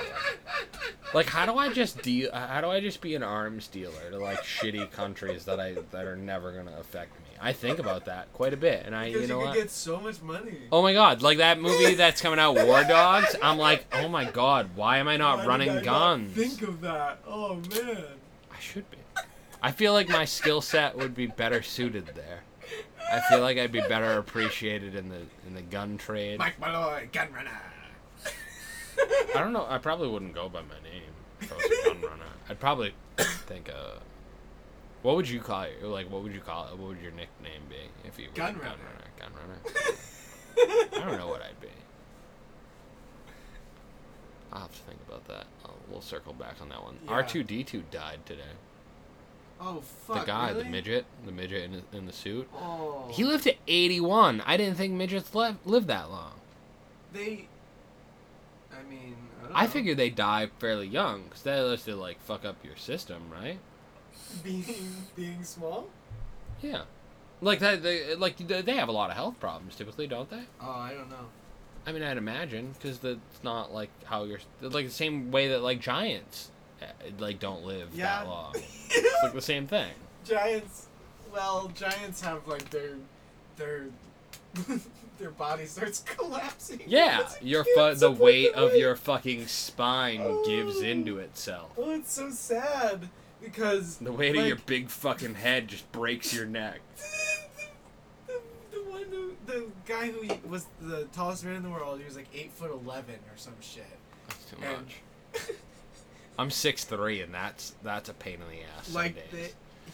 Like, 1.13 1.27
how 1.27 1.45
do 1.45 1.57
I 1.57 1.71
just 1.71 2.01
deal? 2.01 2.29
How 2.33 2.61
do 2.61 2.67
I 2.69 2.79
just 2.79 3.01
be 3.01 3.15
an 3.15 3.23
arms 3.23 3.67
dealer 3.67 4.09
to 4.11 4.17
like 4.17 4.39
shitty 4.43 4.91
countries 4.91 5.45
that 5.45 5.59
I 5.59 5.75
that 5.91 6.05
are 6.05 6.15
never 6.15 6.51
gonna 6.51 6.75
affect 6.79 7.17
me? 7.19 7.25
I 7.39 7.53
think 7.53 7.79
about 7.79 8.05
that 8.05 8.31
quite 8.33 8.53
a 8.53 8.57
bit, 8.57 8.83
and 8.85 8.95
I, 8.95 9.07
Because 9.07 9.21
you 9.23 9.27
know 9.27 9.39
you 9.41 9.45
what? 9.47 9.55
get 9.55 9.69
so 9.69 9.99
much 9.99 10.21
money. 10.21 10.57
Oh 10.71 10.81
my 10.81 10.93
god, 10.93 11.21
like 11.21 11.37
that 11.37 11.59
movie 11.59 11.95
that's 11.95 12.21
coming 12.21 12.39
out, 12.39 12.55
War 12.55 12.83
Dogs. 12.83 13.35
I'm 13.41 13.57
like, 13.57 13.85
oh 13.93 14.07
my 14.07 14.25
god, 14.25 14.69
why 14.75 14.97
am 14.97 15.07
I 15.07 15.17
not 15.17 15.39
Why 15.39 15.45
running 15.45 15.69
I 15.69 15.75
not 15.75 15.83
guns? 15.83 16.33
think 16.33 16.61
of 16.61 16.81
that. 16.81 17.19
Oh 17.27 17.55
man. 17.55 18.05
I 18.51 18.59
should 18.59 18.89
be. 18.89 18.97
I 19.65 19.71
feel 19.71 19.93
like 19.93 20.07
my 20.09 20.25
skill 20.25 20.61
set 20.61 20.95
would 20.95 21.15
be 21.15 21.25
better 21.25 21.63
suited 21.63 22.05
there. 22.13 22.43
I 23.11 23.19
feel 23.29 23.41
like 23.41 23.57
I'd 23.57 23.71
be 23.71 23.81
better 23.81 24.19
appreciated 24.19 24.93
in 24.95 25.09
the 25.09 25.21
in 25.47 25.55
the 25.55 25.63
gun 25.63 25.97
trade. 25.97 26.37
Mike 26.37 26.59
Mulloy, 26.61 27.11
gun 27.11 27.29
runner. 27.33 27.49
I 29.35 29.39
don't 29.39 29.53
know. 29.53 29.65
I 29.67 29.79
probably 29.79 30.07
wouldn't 30.07 30.35
go 30.35 30.49
by 30.49 30.61
my 30.61 30.75
name 30.83 31.11
if 31.41 31.51
I 31.51 31.55
was 31.55 31.65
a 31.65 31.85
gun 31.89 32.01
runner. 32.11 32.25
I'd 32.47 32.59
probably 32.59 32.93
think 33.17 33.69
uh 33.69 33.97
what 35.01 35.15
would 35.15 35.27
you 35.27 35.39
call 35.39 35.63
it? 35.63 35.83
Like 35.83 36.11
what 36.11 36.21
would 36.21 36.31
you 36.33 36.41
call 36.41 36.67
it? 36.67 36.77
What 36.77 36.89
would 36.89 37.01
your 37.01 37.11
nickname 37.13 37.63
be 37.67 38.07
if 38.07 38.19
you 38.19 38.27
were 38.27 38.35
Gun 38.35 38.51
a 38.51 38.59
gun 38.59 38.61
runner. 38.61 38.77
runner? 38.83 39.09
Gun 39.19 39.31
runner. 39.33 40.89
I 41.05 41.09
don't 41.09 41.17
know 41.17 41.27
what 41.27 41.41
I'd 41.41 41.59
be. 41.59 41.69
I'll 44.53 44.61
have 44.61 44.71
to 44.71 44.81
think 44.83 44.99
about 45.07 45.27
that. 45.27 45.47
I'll, 45.65 45.75
we'll 45.89 46.01
circle 46.01 46.33
back 46.33 46.57
on 46.61 46.69
that 46.69 46.83
one. 46.83 46.99
Yeah. 47.05 47.11
R 47.13 47.23
two 47.23 47.41
D 47.43 47.63
two 47.63 47.83
died 47.89 48.19
today. 48.27 48.43
Oh 49.67 49.81
fuck. 49.81 50.19
the 50.21 50.25
guy, 50.25 50.49
really? 50.51 50.63
the 50.63 50.69
midget, 50.69 51.05
the 51.25 51.31
midget 51.31 51.63
in, 51.63 51.81
in 51.97 52.05
the 52.05 52.13
suit. 52.13 52.47
Oh. 52.53 53.07
He 53.11 53.23
lived 53.23 53.45
to 53.45 53.55
81. 53.67 54.41
I 54.45 54.57
didn't 54.57 54.75
think 54.77 54.93
midgets 54.93 55.33
live, 55.33 55.57
lived 55.65 55.87
that 55.87 56.09
long. 56.11 56.33
They. 57.11 57.47
I 58.71 58.87
mean. 58.87 59.15
I, 59.41 59.47
don't 59.47 59.55
I 59.57 59.63
know. 59.63 59.69
figured 59.69 59.97
they 59.97 60.09
die 60.11 60.49
fairly 60.59 60.87
young 60.87 61.23
because 61.23 61.41
they 61.41 61.57
used 61.57 61.85
to 61.85 61.95
like 61.95 62.21
fuck 62.21 62.45
up 62.45 62.57
your 62.63 62.75
system, 62.75 63.23
right? 63.31 63.57
being 64.43 64.63
being 65.15 65.43
small. 65.43 65.87
Yeah, 66.61 66.83
like 67.41 67.59
that. 67.59 67.83
They 67.83 68.15
like 68.15 68.37
they 68.37 68.61
they 68.61 68.75
have 68.75 68.89
a 68.89 68.93
lot 68.93 69.09
of 69.09 69.15
health 69.15 69.39
problems 69.39 69.75
typically, 69.75 70.07
don't 70.07 70.29
they? 70.29 70.43
Oh, 70.61 70.69
I 70.69 70.93
don't 70.93 71.09
know. 71.09 71.27
I 71.87 71.91
mean, 71.91 72.03
I'd 72.03 72.17
imagine 72.17 72.73
because 72.73 72.99
that's 72.99 73.43
not 73.43 73.73
like 73.73 73.89
how 74.05 74.23
you're 74.23 74.39
like 74.61 74.85
the 74.85 74.91
same 74.91 75.31
way 75.31 75.47
that 75.49 75.61
like 75.61 75.79
giants 75.79 76.49
Uh, 76.81 76.85
like 77.19 77.39
don't 77.39 77.63
live 77.65 77.89
Yeah. 77.93 78.05
that 78.23 78.27
long. 78.27 78.55
It's 78.89 79.23
like 79.23 79.33
the 79.33 79.41
same 79.41 79.67
thing. 79.67 79.91
giants. 80.25 80.87
Well, 81.33 81.69
giants 81.75 82.21
have 82.21 82.47
like 82.47 82.69
their 82.69 82.95
their 83.57 83.85
their 85.17 85.31
body 85.31 85.65
starts 85.65 85.99
collapsing. 86.05 86.81
Yeah, 86.87 87.27
your 87.41 87.63
fu- 87.63 87.95
the 87.95 88.11
weight 88.11 88.53
of 88.53 88.75
your 88.75 88.95
fucking 88.95 89.47
spine 89.47 90.43
gives 90.45 90.77
Oh. 90.77 90.81
into 90.83 91.19
itself. 91.19 91.71
Oh, 91.77 91.91
it's 91.91 92.11
so 92.13 92.29
sad 92.29 93.09
because 93.41 93.97
The 93.97 94.11
weight 94.11 94.35
of 94.37 94.45
your 94.47 94.55
big 94.57 94.89
fucking 94.89 95.35
head 95.35 95.67
just 95.69 95.89
breaks 95.91 96.33
your 96.33 96.45
neck. 96.45 96.79
the, 98.27 98.39
the 98.71 98.79
one 98.89 99.03
who, 99.09 99.33
the 99.45 99.65
guy 99.85 100.09
who 100.11 100.27
was 100.49 100.65
the 100.81 101.05
tallest 101.13 101.43
man 101.45 101.55
in 101.55 101.63
the 101.63 101.69
world, 101.69 101.99
he 101.99 102.05
was 102.05 102.15
like 102.15 102.27
eight 102.33 102.51
foot 102.51 102.71
eleven 102.71 103.15
or 103.15 103.37
some 103.37 103.53
shit. 103.61 103.85
That's 104.27 104.45
too 104.45 104.57
And- 104.63 104.85
much. 104.85 105.51
I'm 106.37 106.51
six 106.51 106.83
three, 106.83 107.21
and 107.21 107.33
that's 107.33 107.75
that's 107.83 108.09
a 108.09 108.13
pain 108.13 108.35
in 108.35 108.49
the 108.49 108.63
ass. 108.77 108.93
like 108.93 109.31
the, 109.31 109.49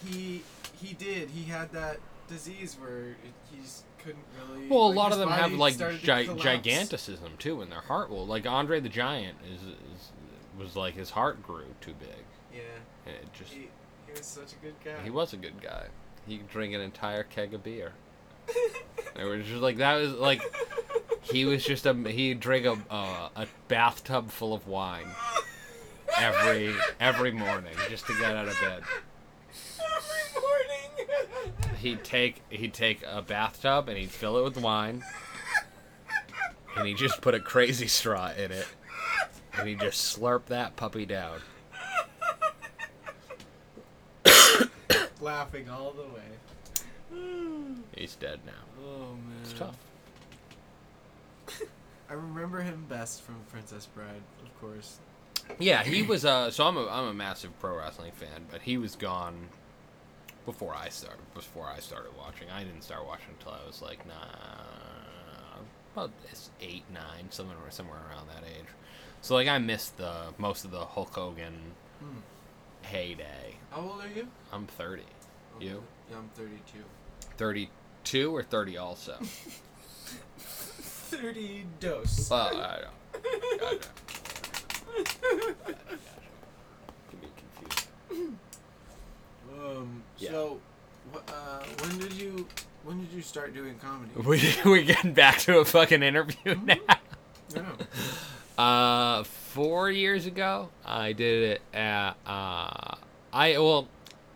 he 0.06 0.44
he 0.82 0.94
did 0.94 1.30
he 1.30 1.44
had 1.44 1.72
that 1.74 1.98
disease 2.28 2.78
where 2.80 3.10
it, 3.10 3.18
he 3.52 3.62
just 3.62 3.84
couldn't 4.00 4.24
really. 4.40 4.68
well, 4.68 4.84
a 4.84 4.88
like, 4.88 4.96
lot 4.96 5.12
of 5.12 5.20
them 5.20 5.30
have 5.30 5.54
like 5.54 5.76
started 5.76 6.02
to 6.02 6.36
giganticism 6.36 7.38
too 7.38 7.62
in 7.62 7.70
their 7.70 7.82
heart. 7.82 8.10
Well, 8.10 8.26
like 8.26 8.48
Andre 8.48 8.80
the 8.80 8.90
Giant 8.90 9.38
is, 9.54 9.62
is 9.62 10.12
was 10.58 10.76
like 10.76 10.96
his 10.96 11.12
heart 11.12 11.44
grew 11.44 11.66
too 11.80 11.94
big, 12.00 12.26
Yeah, 12.54 12.62
and 13.06 13.16
it 13.16 13.34
just 13.34 13.54
he, 13.54 13.70
he 14.08 14.12
was 14.12 14.26
such 14.26 14.54
a 14.54 14.66
good 14.66 14.76
guy. 14.84 15.04
he 15.04 15.10
was 15.10 15.34
a 15.34 15.38
good 15.38 15.62
guy. 15.62 15.86
He 16.28 16.38
could 16.38 16.50
drink 16.50 16.74
an 16.74 16.82
entire 16.82 17.24
keg 17.24 17.54
of 17.54 17.64
beer. 17.64 17.94
It 19.14 19.26
was 19.26 19.46
just 19.46 19.62
like 19.62 19.78
that 19.78 19.96
was 19.96 20.14
like 20.14 20.42
he 21.22 21.44
was 21.44 21.66
just 21.66 21.86
a 21.86 21.94
he 21.94 22.34
drank 22.34 22.66
a 22.66 22.78
uh, 22.90 23.30
a 23.36 23.48
bathtub 23.68 24.32
full 24.32 24.54
of 24.54 24.68
wine 24.68 25.08
every 26.18 26.76
every 27.00 27.32
morning 27.32 27.74
just 27.90 28.06
to 28.08 28.14
get 28.14 28.36
out 28.36 28.48
of 28.48 28.60
bed. 28.60 28.84
Every 29.80 30.42
morning. 30.42 31.78
He'd 31.80 32.04
take 32.04 32.42
he'd 32.50 32.74
take 32.74 33.04
a 33.08 33.22
bathtub 33.22 33.90
and 33.90 33.98
he'd 33.98 34.12
fill 34.12 34.38
it 34.38 34.44
with 34.44 34.58
wine, 34.58 35.04
and 36.76 36.88
he 36.88 36.94
just 36.94 37.22
put 37.22 37.34
a 37.34 37.40
crazy 37.40 37.88
straw 37.88 38.32
in 38.32 38.52
it, 38.52 38.68
and 39.58 39.68
he 39.68 39.76
just 39.76 40.18
slurp 40.20 40.46
that 40.46 40.76
puppy 40.76 41.06
down. 41.06 41.40
Laughing 45.22 45.70
all 45.70 45.92
the 45.92 46.04
way. 46.04 46.22
He's 47.96 48.16
dead 48.16 48.40
now. 48.46 48.54
Oh 48.84 49.14
man. 49.14 49.38
It's 49.44 49.54
tough. 49.54 49.76
I 52.10 52.14
remember 52.14 52.62
him 52.62 52.86
best 52.90 53.22
from 53.22 53.36
Princess 53.52 53.86
Bride, 53.86 54.22
of 54.44 54.62
course. 54.62 55.00
Yeah, 55.60 55.84
he 55.84 56.02
was. 56.02 56.26
Uh, 56.26 56.50
so 56.52 56.66
I'm 56.66 56.78
a 56.78 56.88
I'm 56.88 57.06
a 57.08 57.14
massive 57.14 57.58
pro 57.60 57.78
wrestling 57.78 58.12
fan, 58.14 58.46
but 58.52 58.62
he 58.62 58.78
was 58.78 58.96
gone 58.96 59.50
before 60.46 60.74
I 60.76 60.90
started. 60.90 61.20
Before 61.34 61.66
I 61.68 61.80
started 61.80 62.12
watching, 62.18 62.50
I 62.50 62.64
didn't 62.64 62.82
start 62.84 63.06
watching 63.06 63.28
until 63.40 63.54
I 63.54 63.66
was 63.68 63.82
like 63.82 64.06
nah, 64.08 64.14
about 65.96 66.12
this 66.30 66.50
eight 66.62 66.84
nine 66.94 67.30
somewhere 67.30 67.58
somewhere 67.70 68.00
around 68.10 68.28
that 68.30 68.44
age. 68.48 68.66
So 69.22 69.36
like 69.36 69.48
I 69.48 69.58
missed 69.60 69.98
the 69.98 70.34
most 70.38 70.66
of 70.66 70.72
the 70.72 70.86
Hulk 70.86 71.14
Hogan 71.14 71.54
Hmm. 72.00 72.18
heyday. 72.82 73.58
How 73.70 73.82
old 73.82 74.02
are 74.02 74.08
you? 74.08 74.28
I'm 74.52 74.66
30. 74.66 75.04
You? 75.60 75.84
Yeah, 76.10 76.18
I'm 76.18 76.30
32. 76.36 76.80
32 77.38 78.36
or 78.36 78.42
30 78.42 78.78
also? 78.78 79.18
30 80.40 81.66
dose. 81.80 82.30
well, 82.30 82.48
I 82.58 82.80
don't. 82.82 83.60
Gotcha. 83.60 83.90
Can 84.96 85.06
be 87.22 87.28
confused. 87.38 87.88
Um. 89.54 90.04
Yeah. 90.18 90.32
So, 90.32 90.60
wh- 91.14 91.32
uh, 91.32 91.60
when 91.82 91.98
did 92.00 92.14
you 92.14 92.48
when 92.84 93.00
did 93.00 93.12
you 93.14 93.22
start 93.22 93.54
doing 93.54 93.76
comedy? 93.80 94.12
We 94.66 94.72
we 94.72 94.84
getting 94.84 95.14
back 95.14 95.38
to 95.40 95.60
a 95.60 95.66
fucking 95.66 96.04
interview 96.04 96.56
now. 96.66 96.76
No. 97.56 97.66
Uh, 98.58 99.24
four 99.24 99.90
years 99.90 100.28
ago, 100.28 100.70
I 100.86 101.14
did 101.14 101.44
it 101.52 101.62
at 101.74 102.12
uh, 102.28 102.96
I 103.34 103.58
well, 103.58 103.88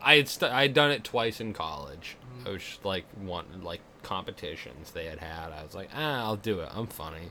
I 0.02 0.16
had 0.16 0.28
st- 0.30 0.52
I 0.52 0.64
had 0.64 0.74
done 0.74 0.90
it 0.90 1.04
twice 1.04 1.40
in 1.40 1.54
college. 1.54 2.16
I 2.44 2.50
was 2.50 2.64
just 2.64 2.84
like 2.86 3.06
wanting 3.22 3.62
like 3.62 3.82
competitions 4.02 4.92
they 4.92 5.06
had 5.06 5.20
had. 5.20 5.52
I 5.52 5.62
was 5.64 5.76
like, 5.76 5.90
ah, 5.94 6.24
I'll 6.24 6.38
do 6.38 6.62
it. 6.62 6.70
I'm 6.74 6.88
funny. 6.88 7.30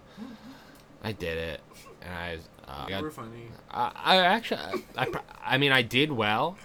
I 1.03 1.13
did 1.13 1.37
it, 1.37 1.61
and 2.05 2.15
I 2.15 2.39
uh, 2.69 2.85
You 2.85 2.91
got 2.91 3.03
were 3.03 3.11
funny. 3.11 3.49
I, 3.71 3.93
I 4.05 4.17
actually, 4.19 4.85
I, 4.97 5.07
pr- 5.07 5.19
I 5.45 5.59
mean, 5.59 5.73
I 5.73 5.83
did 5.83 6.11
well. 6.13 6.57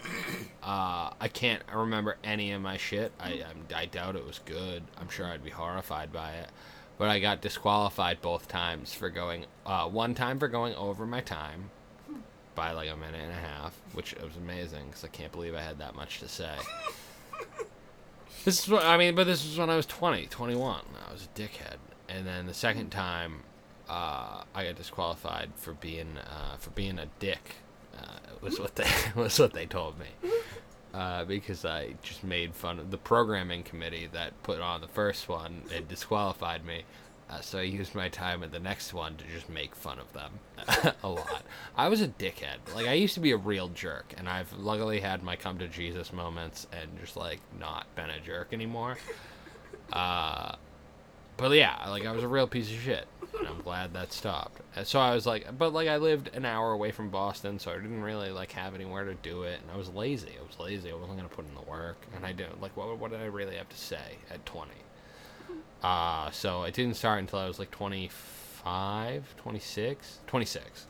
Uh, 0.64 1.12
I 1.20 1.28
can't 1.32 1.64
remember 1.74 2.18
any 2.24 2.52
of 2.52 2.62
my 2.62 2.78
shit. 2.78 3.12
I, 3.20 3.30
I'm- 3.46 3.66
I 3.76 3.86
doubt 3.86 4.16
it 4.16 4.26
was 4.26 4.40
good. 4.46 4.84
I'm 5.00 5.10
sure 5.10 5.26
I'd 5.26 5.44
be 5.44 5.50
horrified 5.50 6.12
by 6.14 6.34
it. 6.34 6.50
But 6.98 7.10
I 7.10 7.20
got 7.20 7.42
disqualified 7.42 8.22
both 8.22 8.48
times 8.50 8.94
for 8.94 9.10
going. 9.10 9.46
Uh, 9.66 9.88
one 9.88 10.14
time 10.16 10.38
for 10.40 10.48
going 10.50 10.76
over 10.76 11.06
my 11.06 11.22
time 11.22 11.70
by 12.56 12.72
like 12.72 12.90
a 12.90 12.96
minute 12.98 13.22
and 13.22 13.32
a 13.32 13.36
half, 13.36 13.74
which 13.94 14.14
was 14.22 14.36
amazing 14.36 14.88
because 14.88 15.06
I 15.06 15.08
can't 15.08 15.32
believe 15.32 15.56
I 15.56 15.62
had 15.62 15.80
that 15.80 15.96
much 15.96 16.20
to 16.20 16.28
say. 16.28 16.56
This 18.46 18.60
is 18.64 18.70
what 18.70 18.86
I 18.86 18.98
mean, 18.98 19.16
but 19.16 19.26
this 19.26 19.44
was 19.46 19.58
when 19.58 19.70
I 19.70 19.76
was 19.76 19.86
20, 19.86 20.28
21. 20.28 20.82
I 21.10 21.12
was 21.12 21.24
a 21.28 21.40
dickhead. 21.40 21.76
And 22.08 22.26
then 22.26 22.48
the 22.48 22.54
second 22.54 22.90
time, 22.90 23.42
uh, 23.90 24.44
I 24.54 24.66
got 24.66 24.76
disqualified 24.76 25.50
for 25.56 25.74
being 25.74 26.18
uh, 26.18 26.58
for 26.58 26.70
being 26.72 27.00
a 27.00 27.08
dick. 27.20 27.56
Uh, 27.98 28.18
was 28.42 28.60
what 28.60 28.76
they 28.76 28.90
was 29.16 29.38
what 29.40 29.54
they 29.54 29.66
told 29.66 29.96
me. 30.00 30.30
Uh, 30.94 31.24
because 31.26 31.66
I 31.66 31.96
just 32.02 32.24
made 32.24 32.56
fun 32.56 32.80
of 32.80 32.90
the 32.90 32.98
programming 32.98 33.62
committee 33.64 34.10
that 34.12 34.42
put 34.42 34.60
on 34.60 34.82
the 34.82 34.88
first 34.88 35.30
one 35.30 35.62
and 35.74 35.88
disqualified 35.88 36.66
me. 36.66 36.84
Uh, 37.30 37.40
so 37.42 37.60
I 37.60 37.64
used 37.64 37.94
my 37.94 38.10
time 38.10 38.42
at 38.42 38.52
the 38.52 38.60
next 38.60 38.92
one 38.92 39.16
to 39.18 39.24
just 39.26 39.50
make 39.50 39.76
fun 39.76 40.00
of 40.00 40.12
them 40.14 40.32
a 41.04 41.10
lot. 41.10 41.44
I 41.78 41.88
was 41.88 42.02
a 42.02 42.08
dickhead. 42.08 42.58
Like 42.74 42.88
I 42.88 42.94
used 42.94 43.14
to 43.16 43.20
be 43.20 43.32
a 43.32 43.38
real 43.38 43.68
jerk, 43.70 44.14
and 44.18 44.28
I've 44.28 44.52
luckily 44.54 45.00
had 45.00 45.22
my 45.22 45.36
come 45.36 45.60
to 45.60 45.68
Jesus 45.68 46.12
moments 46.12 46.66
and 46.72 46.90
just 47.00 47.16
like 47.16 47.40
not 47.60 47.86
been 47.96 48.10
a 48.10 48.20
jerk 48.20 48.52
anymore. 48.52 48.98
Uh, 49.94 50.56
but 51.40 51.52
yeah, 51.52 51.90
like 51.90 52.06
I 52.06 52.12
was 52.12 52.24
a 52.24 52.28
real 52.28 52.48
piece 52.48 52.70
of 52.70 52.78
shit, 52.78 53.08
and 53.38 53.48
I'm 53.48 53.62
glad 53.62 53.94
that 53.94 54.12
stopped. 54.12 54.62
So 54.84 55.00
I 55.00 55.14
was 55.14 55.26
like, 55.26 55.58
but 55.58 55.74
like 55.74 55.88
I 55.88 55.98
lived 55.98 56.30
an 56.36 56.46
hour 56.46 56.72
away 56.72 56.92
from 56.92 57.10
Boston, 57.10 57.60
so 57.60 57.72
I 57.72 57.76
didn't 57.76 58.02
really 58.02 58.30
like 58.32 58.52
have 58.52 58.76
anywhere 58.76 59.06
to 59.06 59.16
do 59.16 59.44
it, 59.44 59.60
and 59.62 59.72
I 59.72 59.78
was 59.78 59.90
lazy. 59.90 60.34
I 60.40 60.46
was 60.46 60.60
lazy. 60.60 60.92
I 60.92 60.96
wasn't 60.96 61.18
gonna 61.18 61.30
put 61.30 61.48
in 61.48 61.56
the 61.56 61.70
work, 61.70 61.98
and 62.16 62.26
I 62.26 62.32
didn't 62.34 62.62
like 62.62 62.76
what 62.76 62.98
what 62.98 63.12
did 63.12 63.22
I 63.22 63.26
really 63.26 63.56
have 63.56 63.70
to 63.70 63.78
say 63.78 64.18
at 64.30 64.46
20? 64.46 64.72
Uh, 65.82 66.30
so 66.32 66.64
it 66.64 66.74
didn't 66.74 66.96
start 66.96 67.20
until 67.20 67.40
I 67.40 67.48
was 67.48 67.58
like 67.58 67.72
25, 67.72 69.36
26, 69.38 70.20
26. 70.28 70.86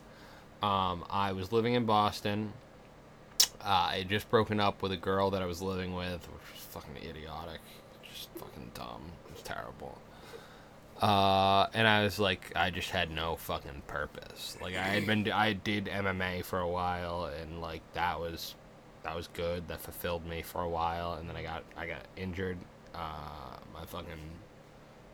Um, 0.62 1.04
I 1.08 1.32
was 1.32 1.52
living 1.52 1.74
in 1.74 1.86
Boston. 1.86 2.52
Uh, 3.62 3.88
I 3.90 3.98
had 3.98 4.08
just 4.08 4.28
broken 4.30 4.58
up 4.58 4.82
with 4.82 4.92
a 4.92 4.96
girl 4.96 5.30
that 5.30 5.42
I 5.42 5.46
was 5.46 5.62
living 5.62 5.94
with, 5.94 6.26
which 6.28 6.52
was 6.52 6.64
fucking 6.70 6.96
idiotic, 6.96 7.60
just 8.02 8.30
fucking 8.36 8.72
dumb. 8.74 9.02
It 9.28 9.34
was 9.34 9.42
terrible. 9.42 9.98
Uh, 11.00 11.66
and 11.72 11.88
I 11.88 12.02
was 12.04 12.18
like, 12.18 12.52
I 12.54 12.70
just 12.70 12.90
had 12.90 13.10
no 13.10 13.36
fucking 13.36 13.82
purpose. 13.86 14.56
Like 14.60 14.74
I 14.76 14.82
had 14.82 15.06
been, 15.06 15.30
I 15.32 15.54
did 15.54 15.86
MMA 15.86 16.44
for 16.44 16.58
a 16.60 16.68
while, 16.68 17.24
and 17.40 17.60
like 17.60 17.80
that 17.94 18.20
was, 18.20 18.54
that 19.02 19.16
was 19.16 19.28
good. 19.28 19.68
That 19.68 19.80
fulfilled 19.80 20.26
me 20.26 20.42
for 20.42 20.60
a 20.62 20.68
while, 20.68 21.14
and 21.14 21.28
then 21.28 21.36
I 21.36 21.42
got, 21.42 21.62
I 21.76 21.86
got 21.86 22.02
injured. 22.16 22.58
Uh, 22.94 23.56
my 23.72 23.84
fucking 23.86 24.12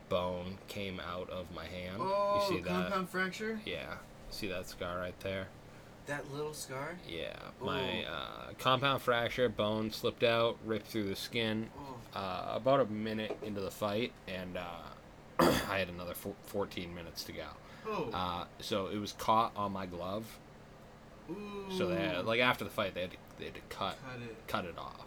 bone 0.09 0.59
came 0.68 1.01
out 1.01 1.30
of 1.30 1.47
my 1.55 1.66
hand. 1.66 1.99
Oh, 2.01 2.47
you 2.51 2.57
see 2.57 2.62
that? 2.62 2.68
compound 2.68 3.09
fracture. 3.11 3.61
Yeah. 3.64 3.95
See 4.30 4.49
that 4.49 4.68
scar 4.68 4.99
right 4.99 5.18
there? 5.20 5.47
That 6.07 6.32
little 6.32 6.53
scar. 6.55 6.97
Yeah. 7.09 7.37
My 7.61 8.05
Oh. 8.09 8.12
uh, 8.12 8.53
compound 8.59 9.03
fracture, 9.03 9.49
bone 9.49 9.91
slipped 9.93 10.22
out, 10.24 10.57
ripped 10.64 10.87
through 10.87 11.09
the 11.09 11.16
skin. 11.16 11.68
Oh. 11.78 12.18
Uh, 12.18 12.53
about 12.55 12.80
a 12.80 12.87
minute 12.87 13.37
into 13.43 13.61
the 13.61 13.70
fight, 13.70 14.12
and 14.26 14.57
uh, 14.57 14.62
I 15.70 15.78
had 15.78 15.89
another 15.89 16.14
four- 16.14 16.34
14 16.47 16.95
minutes 16.95 17.24
to 17.24 17.32
go. 17.32 17.47
Oh. 17.89 18.11
Uh, 18.12 18.45
so 18.61 18.89
it 18.89 18.99
was 18.99 19.12
caught 19.12 19.53
on 19.57 19.72
my 19.72 19.87
glove. 19.87 20.24
Ooh. 21.30 21.66
So 21.76 21.87
they 21.89 21.97
had, 21.97 22.24
like 22.24 22.41
after 22.41 22.64
the 22.64 22.70
fight, 22.70 22.95
they 22.95 23.03
had 23.03 23.11
to, 23.12 23.16
they 23.39 23.45
had 23.47 23.55
to 23.55 23.61
cut 23.68 23.97
cut 24.05 24.22
it. 24.22 24.37
cut 24.49 24.64
it 24.64 24.78
off. 24.78 25.07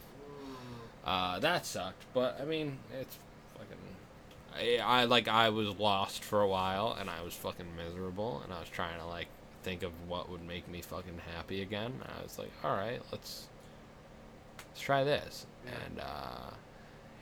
Uh, 1.06 1.40
that 1.40 1.66
sucked, 1.66 2.04
but 2.14 2.40
I 2.42 2.46
mean, 2.46 2.78
it's 3.00 3.18
fucking. 3.58 3.78
I, 4.54 4.84
I 5.02 5.04
like 5.06 5.28
I 5.28 5.50
was 5.50 5.70
lost 5.80 6.24
for 6.24 6.42
a 6.42 6.48
while, 6.48 6.96
and 7.00 7.10
I 7.10 7.22
was 7.22 7.34
fucking 7.34 7.66
miserable, 7.76 8.42
and 8.44 8.54
I 8.54 8.60
was 8.60 8.70
trying 8.70 9.00
to 9.00 9.06
like 9.06 9.28
think 9.64 9.84
of 9.84 9.92
what 10.08 10.30
would 10.30 10.46
make 10.46 10.68
me 10.70 10.82
fucking 10.82 11.20
happy 11.36 11.62
again. 11.62 11.94
I 12.20 12.22
was 12.22 12.38
like, 12.38 12.52
all 12.64 12.76
right, 12.76 13.02
let's 13.12 13.48
let's 14.68 14.82
try 14.82 15.04
this, 15.04 15.46
Yeah. 15.66 15.72
and 15.88 16.00
uh, 16.00 16.50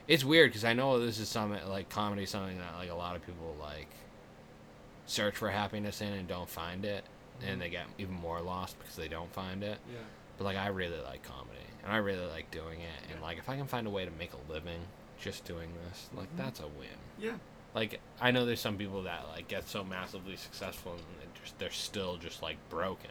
it's 0.08 0.24
weird 0.24 0.50
because 0.50 0.64
I 0.64 0.72
know 0.72 0.98
this 0.98 1.18
is 1.20 1.28
some 1.28 1.54
like 1.68 1.88
comedy, 1.90 2.26
something 2.26 2.58
that 2.58 2.74
like 2.76 2.90
a 2.90 2.94
lot 2.94 3.14
of 3.14 3.24
people 3.24 3.54
like 3.60 3.86
search 5.06 5.36
for 5.36 5.48
happiness 5.50 6.00
in 6.00 6.12
and 6.12 6.26
don't 6.26 6.48
find 6.48 6.84
it, 6.84 7.04
and 7.46 7.60
they 7.60 7.68
get 7.70 7.86
even 7.98 8.14
more 8.14 8.40
lost 8.40 8.78
because 8.78 8.96
they 8.96 9.08
don't 9.08 9.32
find 9.32 9.62
it. 9.62 9.78
Yeah. 9.92 9.98
But 10.38 10.44
like 10.44 10.56
I 10.56 10.68
really 10.68 11.00
like 11.00 11.22
comedy 11.22 11.58
and 11.82 11.92
I 11.92 11.96
really 11.98 12.26
like 12.26 12.50
doing 12.50 12.80
it 12.80 13.12
and 13.12 13.20
like 13.22 13.38
if 13.38 13.48
I 13.48 13.56
can 13.56 13.66
find 13.66 13.86
a 13.86 13.90
way 13.90 14.04
to 14.04 14.10
make 14.18 14.32
a 14.32 14.52
living 14.52 14.80
just 15.20 15.44
doing 15.44 15.68
this, 15.88 16.08
like 16.14 16.32
Mhm. 16.34 16.36
that's 16.38 16.60
a 16.60 16.66
win. 16.66 16.88
Yeah. 17.18 17.34
Like 17.74 18.00
I 18.20 18.30
know 18.30 18.46
there's 18.46 18.60
some 18.60 18.76
people 18.76 19.02
that 19.02 19.26
like 19.34 19.48
get 19.48 19.68
so 19.68 19.82
massively 19.84 20.36
successful 20.36 20.92
and 20.92 21.02
they're, 21.18 21.42
just 21.42 21.58
they're 21.58 21.70
still 21.70 22.16
just 22.16 22.40
like 22.42 22.56
broken. 22.70 23.10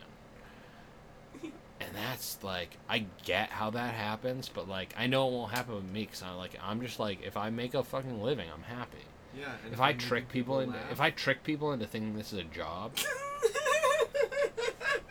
And 1.79 1.89
that's 1.95 2.37
like 2.43 2.77
I 2.89 3.05
get 3.23 3.49
how 3.49 3.69
that 3.71 3.93
happens, 3.93 4.49
but 4.49 4.67
like 4.67 4.93
I 4.97 5.07
know 5.07 5.27
it 5.27 5.31
won't 5.31 5.53
happen 5.53 5.75
with 5.75 5.91
me 5.91 6.05
cuz 6.07 6.21
I'm 6.23 6.37
like 6.37 6.57
I'm 6.63 6.81
just 6.81 6.99
like 6.99 7.21
if 7.23 7.37
I 7.37 7.49
make 7.49 7.73
a 7.73 7.83
fucking 7.83 8.21
living, 8.21 8.49
I'm 8.53 8.63
happy. 8.63 9.05
Yeah. 9.37 9.45
If 9.71 9.79
I 9.79 9.93
trick 9.93 10.23
making 10.25 10.41
people 10.41 10.59
into 10.61 10.77
laugh- 10.77 10.91
if 10.91 11.01
I 11.01 11.11
trick 11.11 11.43
people 11.43 11.71
into 11.73 11.85
thinking 11.85 12.15
this 12.17 12.33
is 12.33 12.39
a 12.39 12.43
job, 12.43 12.95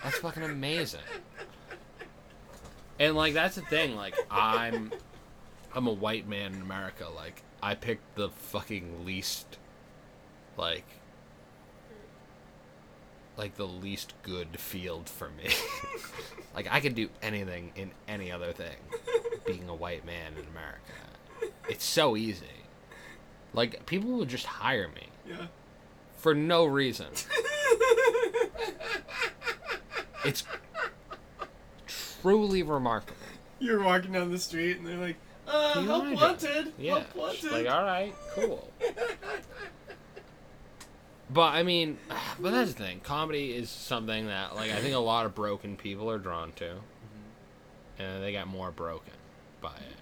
that's 0.02 0.18
fucking 0.18 0.42
amazing. 0.42 1.00
And 2.98 3.14
like 3.14 3.34
that's 3.34 3.56
the 3.56 3.62
thing, 3.62 3.94
like 3.94 4.14
I'm 4.30 4.90
I'm 5.74 5.86
a 5.86 5.92
white 5.92 6.26
man 6.26 6.54
in 6.54 6.62
America, 6.62 7.06
like 7.14 7.42
I 7.62 7.74
picked 7.74 8.16
the 8.16 8.30
fucking 8.30 9.04
least 9.04 9.58
like 10.56 10.86
like 13.36 13.56
the 13.56 13.66
least 13.66 14.14
good 14.22 14.58
field 14.58 15.08
for 15.08 15.28
me. 15.30 15.50
like 16.54 16.66
I 16.70 16.80
could 16.80 16.94
do 16.94 17.08
anything 17.22 17.72
in 17.76 17.90
any 18.08 18.32
other 18.32 18.52
thing 18.52 18.76
being 19.46 19.68
a 19.68 19.74
white 19.74 20.04
man 20.06 20.32
in 20.34 20.46
America. 20.48 21.52
It's 21.68 21.84
so 21.84 22.16
easy. 22.16 22.46
Like 23.52 23.86
people 23.86 24.10
will 24.10 24.24
just 24.24 24.46
hire 24.46 24.88
me 24.88 25.08
Yeah. 25.28 25.46
for 26.16 26.34
no 26.34 26.64
reason. 26.66 27.06
It's 30.24 30.42
truly 31.86 32.64
remarkable. 32.64 33.14
You're 33.60 33.80
walking 33.80 34.10
down 34.12 34.32
the 34.32 34.38
street 34.40 34.78
and 34.78 34.84
they're 34.86 34.96
like, 34.98 35.14
uh, 35.46 35.80
help 35.82 36.04
wanted. 36.20 36.72
Yeah. 36.78 36.98
Help 36.98 37.14
wanted. 37.14 37.52
Like, 37.52 37.68
all 37.70 37.84
right, 37.84 38.12
cool. 38.34 38.72
But 41.28 41.54
I 41.54 41.62
mean, 41.62 41.98
but 42.40 42.52
that's 42.52 42.74
the 42.74 42.82
thing. 42.84 43.00
Comedy 43.00 43.52
is 43.52 43.68
something 43.70 44.26
that, 44.26 44.54
like, 44.54 44.70
I 44.70 44.80
think 44.80 44.94
a 44.94 44.98
lot 44.98 45.26
of 45.26 45.34
broken 45.34 45.76
people 45.76 46.10
are 46.10 46.18
drawn 46.18 46.52
to, 46.52 46.64
mm-hmm. 46.64 48.02
and 48.02 48.22
they 48.22 48.32
got 48.32 48.46
more 48.46 48.70
broken 48.70 49.14
by 49.60 49.74
it. 49.74 49.96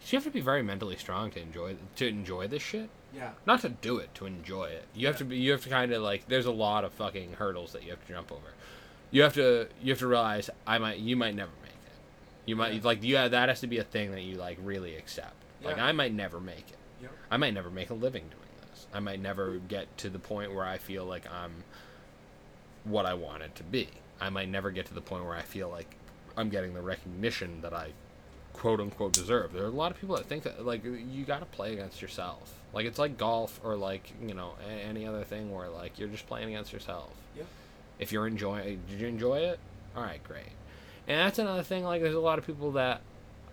So 0.00 0.12
you 0.12 0.16
have 0.18 0.24
to 0.24 0.30
be 0.30 0.40
very 0.40 0.62
mentally 0.62 0.96
strong 0.96 1.30
to 1.32 1.40
enjoy 1.40 1.76
to 1.96 2.06
enjoy 2.06 2.46
this 2.48 2.62
shit. 2.62 2.88
yeah. 3.14 3.30
Not 3.46 3.60
to 3.60 3.68
do 3.68 3.98
it, 3.98 4.14
to 4.14 4.26
enjoy 4.26 4.64
it. 4.66 4.84
You 4.94 5.06
have 5.06 5.18
to 5.18 5.24
be. 5.24 5.36
You 5.36 5.52
have 5.52 5.62
to 5.64 5.68
kind 5.68 5.92
of 5.92 6.02
like. 6.02 6.28
There's 6.28 6.46
a 6.46 6.52
lot 6.52 6.84
of 6.84 6.92
fucking 6.92 7.34
hurdles 7.34 7.72
that 7.72 7.82
you 7.82 7.90
have 7.90 8.06
to 8.06 8.12
jump 8.12 8.32
over. 8.32 8.54
You 9.10 9.22
have 9.22 9.34
to. 9.34 9.68
You 9.82 9.92
have 9.92 9.98
to 9.98 10.06
realize 10.06 10.48
I 10.66 10.78
might. 10.78 10.98
You 10.98 11.16
might 11.16 11.34
never 11.34 11.50
make 11.62 11.72
it. 11.72 11.92
You 12.46 12.56
might 12.56 12.72
Yeah. 12.74 12.80
like. 12.84 13.00
Yeah, 13.02 13.28
that 13.28 13.48
has 13.50 13.60
to 13.60 13.66
be 13.66 13.78
a 13.78 13.84
thing 13.84 14.12
that 14.12 14.22
you 14.22 14.36
like 14.36 14.58
really 14.62 14.96
accept. 14.96 15.34
Yeah. 15.60 15.68
Like 15.68 15.78
I 15.78 15.92
might 15.92 16.14
never 16.14 16.40
make 16.40 16.70
it. 16.70 16.78
Yep. 17.02 17.10
I 17.30 17.36
might 17.36 17.52
never 17.52 17.68
make 17.70 17.90
a 17.90 17.94
living 17.94 18.22
doing 18.24 18.32
this. 18.40 18.47
I 18.92 19.00
might 19.00 19.20
never 19.20 19.56
get 19.56 19.96
to 19.98 20.10
the 20.10 20.18
point 20.18 20.54
where 20.54 20.64
I 20.64 20.78
feel 20.78 21.04
like 21.04 21.24
I'm 21.30 21.64
what 22.84 23.06
I 23.06 23.14
wanted 23.14 23.54
to 23.56 23.62
be. 23.62 23.88
I 24.20 24.30
might 24.30 24.48
never 24.48 24.70
get 24.70 24.86
to 24.86 24.94
the 24.94 25.00
point 25.00 25.24
where 25.24 25.34
I 25.36 25.42
feel 25.42 25.68
like 25.68 25.94
I'm 26.36 26.48
getting 26.48 26.74
the 26.74 26.82
recognition 26.82 27.60
that 27.62 27.72
I 27.72 27.90
quote 28.52 28.80
unquote 28.80 29.12
deserve. 29.12 29.52
There 29.52 29.62
are 29.64 29.66
a 29.68 29.70
lot 29.70 29.90
of 29.92 30.00
people 30.00 30.16
that 30.16 30.26
think 30.26 30.42
that 30.44 30.64
like 30.64 30.84
you 30.84 31.24
got 31.24 31.40
to 31.40 31.46
play 31.46 31.72
against 31.72 32.00
yourself. 32.02 32.54
Like 32.72 32.86
it's 32.86 32.98
like 32.98 33.16
golf 33.18 33.60
or 33.62 33.76
like 33.76 34.12
you 34.26 34.34
know 34.34 34.54
a- 34.66 34.70
any 34.70 35.06
other 35.06 35.24
thing 35.24 35.52
where 35.52 35.68
like 35.68 35.98
you're 35.98 36.08
just 36.08 36.26
playing 36.26 36.48
against 36.48 36.72
yourself. 36.72 37.10
Yeah. 37.36 37.44
If 37.98 38.12
you're 38.12 38.26
enjoying, 38.26 38.80
did 38.88 39.00
you 39.00 39.06
enjoy 39.08 39.38
it? 39.40 39.58
All 39.96 40.02
right, 40.02 40.22
great. 40.24 40.52
And 41.06 41.18
that's 41.20 41.38
another 41.38 41.62
thing. 41.62 41.84
Like 41.84 42.02
there's 42.02 42.14
a 42.14 42.20
lot 42.20 42.38
of 42.38 42.46
people 42.46 42.72
that 42.72 43.00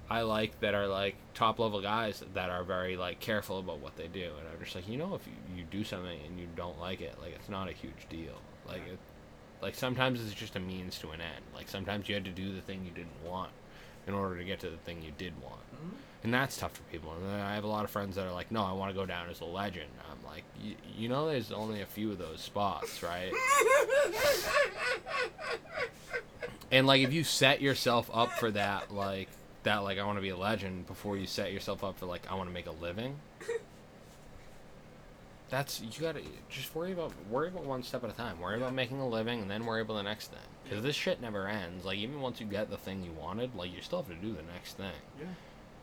I 0.09 0.21
like 0.21 0.59
that 0.59 0.75
are 0.75 0.87
like 0.87 1.15
top 1.33 1.59
level 1.59 1.81
guys 1.81 2.23
that 2.33 2.49
are 2.49 2.63
very 2.63 2.97
like 2.97 3.19
careful 3.19 3.59
about 3.59 3.79
what 3.79 3.95
they 3.95 4.07
do, 4.07 4.25
and 4.39 4.47
I'm 4.51 4.63
just 4.63 4.75
like 4.75 4.87
you 4.87 4.97
know 4.97 5.15
if 5.15 5.25
you, 5.25 5.57
you 5.57 5.63
do 5.71 5.83
something 5.83 6.19
and 6.27 6.39
you 6.39 6.47
don't 6.55 6.79
like 6.79 7.01
it, 7.01 7.15
like 7.21 7.33
it's 7.35 7.49
not 7.49 7.69
a 7.69 7.71
huge 7.71 8.07
deal. 8.09 8.33
Like 8.67 8.81
it, 8.87 8.99
like 9.61 9.75
sometimes 9.75 10.23
it's 10.23 10.33
just 10.33 10.55
a 10.55 10.59
means 10.59 10.99
to 10.99 11.09
an 11.11 11.21
end. 11.21 11.43
Like 11.55 11.67
sometimes 11.69 12.07
you 12.07 12.15
had 12.15 12.25
to 12.25 12.31
do 12.31 12.53
the 12.53 12.61
thing 12.61 12.83
you 12.85 12.91
didn't 12.91 13.23
want 13.25 13.51
in 14.07 14.13
order 14.13 14.37
to 14.37 14.43
get 14.43 14.59
to 14.59 14.69
the 14.69 14.77
thing 14.77 15.01
you 15.01 15.11
did 15.17 15.33
want. 15.41 15.61
Mhm. 15.75 15.91
And 16.23 16.33
that's 16.33 16.57
tough 16.57 16.73
for 16.73 16.83
people. 16.91 17.11
And 17.13 17.25
then 17.27 17.39
I 17.39 17.55
have 17.55 17.63
a 17.63 17.67
lot 17.67 17.83
of 17.83 17.89
friends 17.91 18.15
that 18.15 18.25
are 18.27 18.31
like, 18.31 18.51
no, 18.51 18.63
I 18.63 18.71
want 18.73 18.91
to 18.91 18.95
go 18.95 19.05
down 19.05 19.29
as 19.29 19.41
a 19.41 19.45
legend. 19.45 19.89
I'm 20.11 20.23
like, 20.29 20.43
"Y- 20.63 20.75
you 20.95 21.07
know, 21.09 21.27
there's 21.27 21.51
only 21.51 21.81
a 21.81 21.85
few 21.85 22.11
of 22.11 22.17
those 22.19 22.41
spots, 22.41 23.01
right? 23.03 23.31
and 26.71 26.87
like, 26.87 27.01
if 27.01 27.13
you 27.13 27.23
set 27.23 27.61
yourself 27.61 28.09
up 28.13 28.31
for 28.33 28.51
that, 28.51 28.93
like, 28.93 29.29
that, 29.65 29.83
like, 29.83 29.99
I 29.99 30.05
want 30.05 30.17
to 30.17 30.21
be 30.21 30.29
a 30.29 30.37
legend 30.37 30.87
before 30.87 31.17
you 31.17 31.27
set 31.27 31.51
yourself 31.53 31.83
up 31.83 31.99
for, 31.99 32.05
like, 32.07 32.23
I 32.31 32.35
want 32.35 32.49
to 32.49 32.53
make 32.53 32.65
a 32.67 32.71
living. 32.71 33.17
That's 35.49 35.79
you 35.79 36.01
gotta 36.01 36.21
just 36.49 36.73
worry 36.73 36.91
about 36.91 37.13
worry 37.29 37.49
about 37.49 37.65
one 37.65 37.83
step 37.83 38.03
at 38.03 38.09
a 38.09 38.13
time. 38.13 38.39
Worry 38.39 38.57
about 38.57 38.73
making 38.73 38.99
a 38.99 39.07
living, 39.07 39.41
and 39.41 39.49
then 39.49 39.63
worry 39.65 39.81
about 39.81 39.93
the 39.97 40.01
next 40.03 40.31
thing. 40.31 40.39
Because 40.63 40.83
this 40.83 40.95
shit 40.95 41.21
never 41.21 41.47
ends. 41.47 41.85
Like 41.85 41.97
even 41.99 42.19
once 42.19 42.39
you 42.39 42.47
get 42.47 42.71
the 42.71 42.77
thing 42.77 43.03
you 43.03 43.11
wanted, 43.11 43.53
like 43.55 43.71
you 43.73 43.81
still 43.81 43.99
have 44.01 44.07
to 44.07 44.15
do 44.15 44.33
the 44.33 44.41
next 44.53 44.73
thing 44.77 44.91
Yeah, 45.19 45.27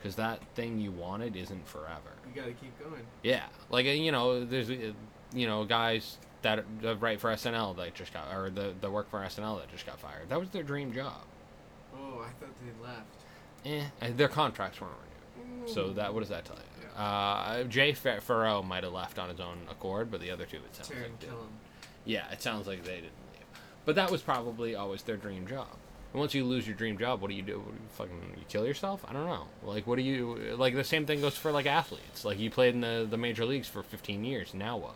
because 0.01 0.17
that 0.17 0.41
thing 0.57 0.81
you 0.81 0.91
wanted 0.91 1.37
isn't 1.37 1.67
forever. 1.69 2.11
you 2.29 2.35
gotta 2.41 2.55
keep 2.55 2.77
going. 2.83 3.03
Yeah, 3.23 3.45
like 3.71 3.87
uh, 3.87 3.91
you 3.91 4.11
know, 4.11 4.45
there's 4.45 4.69
uh, 4.69 4.93
you 5.33 5.47
know 5.47 5.65
guys 5.65 6.19
that 6.43 6.65
uh, 6.85 6.97
write 6.97 7.21
for 7.21 7.31
SNL 7.31 7.77
that 7.77 7.95
just 7.95 8.13
got 8.13 8.35
or 8.35 8.51
the 8.51 8.73
the 8.81 8.91
work 8.91 9.09
for 9.11 9.21
SNL 9.21 9.61
that 9.61 9.71
just 9.71 9.87
got 9.87 10.01
fired. 10.01 10.29
That 10.29 10.41
was 10.41 10.51
their 10.51 10.65
dream 10.65 10.93
job. 10.93 11.21
Oh, 11.97 12.19
I 12.21 12.31
thought 12.45 12.51
they 12.67 12.85
left. 12.85 13.07
Eh, 13.65 13.85
and 14.01 14.17
their 14.19 14.29
contracts 14.29 14.81
weren't 14.81 14.93
renewed. 15.47 15.69
So 15.71 15.91
that 15.93 16.13
what 16.13 16.21
does 16.21 16.29
that 16.31 16.45
tell 16.45 16.57
you? 16.57 16.63
Yeah. 16.97 17.03
Uh, 17.03 17.65
Jay 17.65 17.93
Fa- 17.93 18.21
Pharoah 18.21 18.63
might 18.63 18.85
have 18.85 18.93
left 18.93 19.19
on 19.19 19.29
his 19.29 19.41
own 19.41 19.59
accord, 19.71 20.11
but 20.11 20.21
the 20.21 20.31
other 20.31 20.45
two 20.47 20.57
it 20.59 20.75
sounds 20.75 20.89
Tear 20.89 21.03
like 21.03 21.21
did. 21.21 21.29
kill 21.31 21.39
him. 21.39 21.49
Yeah, 22.05 22.31
it 22.33 22.43
sounds 22.43 22.67
like 22.67 22.85
they 22.85 22.97
didn't 22.97 23.05
leave. 23.33 23.47
But 23.85 23.95
that 23.97 24.11
was 24.11 24.23
probably 24.23 24.75
always 24.75 25.03
their 25.03 25.17
dream 25.17 25.47
job. 25.47 25.69
And 26.13 26.21
once 26.21 26.35
you 26.35 26.45
lose 26.45 26.67
your 26.67 26.77
dream 26.77 26.99
job, 26.99 27.23
what 27.23 27.29
do 27.31 27.35
you 27.35 27.43
do? 27.43 27.59
What 27.61 27.69
do 27.69 27.75
you 27.75 27.89
fucking 27.91 28.35
you 28.37 28.45
kill 28.49 28.67
yourself? 28.67 29.05
I 29.09 29.13
don't 29.13 29.25
know. 29.27 29.47
Like 29.63 29.87
what 29.87 29.97
do 29.97 30.03
you 30.03 30.55
like 30.59 30.75
the 30.75 30.85
same 30.85 31.07
thing 31.07 31.21
goes 31.21 31.37
for 31.39 31.53
like 31.53 31.65
athletes. 31.67 32.25
Like 32.25 32.39
you 32.39 32.51
played 32.51 32.75
in 32.75 32.81
the 32.83 33.07
the 33.09 33.17
major 33.17 33.45
leagues 33.47 33.69
for 33.69 33.83
15 33.83 34.25
years. 34.25 34.53
Now 34.53 34.77
what? 34.77 34.95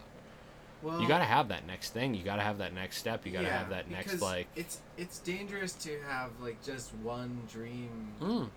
Well, 0.86 1.00
you 1.00 1.08
got 1.08 1.18
to 1.18 1.24
have 1.24 1.48
that 1.48 1.66
next 1.66 1.90
thing. 1.90 2.14
You 2.14 2.22
got 2.22 2.36
to 2.36 2.42
have 2.42 2.58
that 2.58 2.72
next 2.72 2.98
step. 2.98 3.26
You 3.26 3.32
got 3.32 3.40
to 3.40 3.46
yeah, 3.46 3.58
have 3.58 3.70
that 3.70 3.90
next 3.90 4.22
like 4.22 4.46
It's 4.54 4.78
it's 4.96 5.18
dangerous 5.18 5.72
to 5.72 5.98
have 6.06 6.30
like 6.40 6.62
just 6.64 6.94
one 7.02 7.40
dream. 7.50 8.12
mm. 8.20 8.48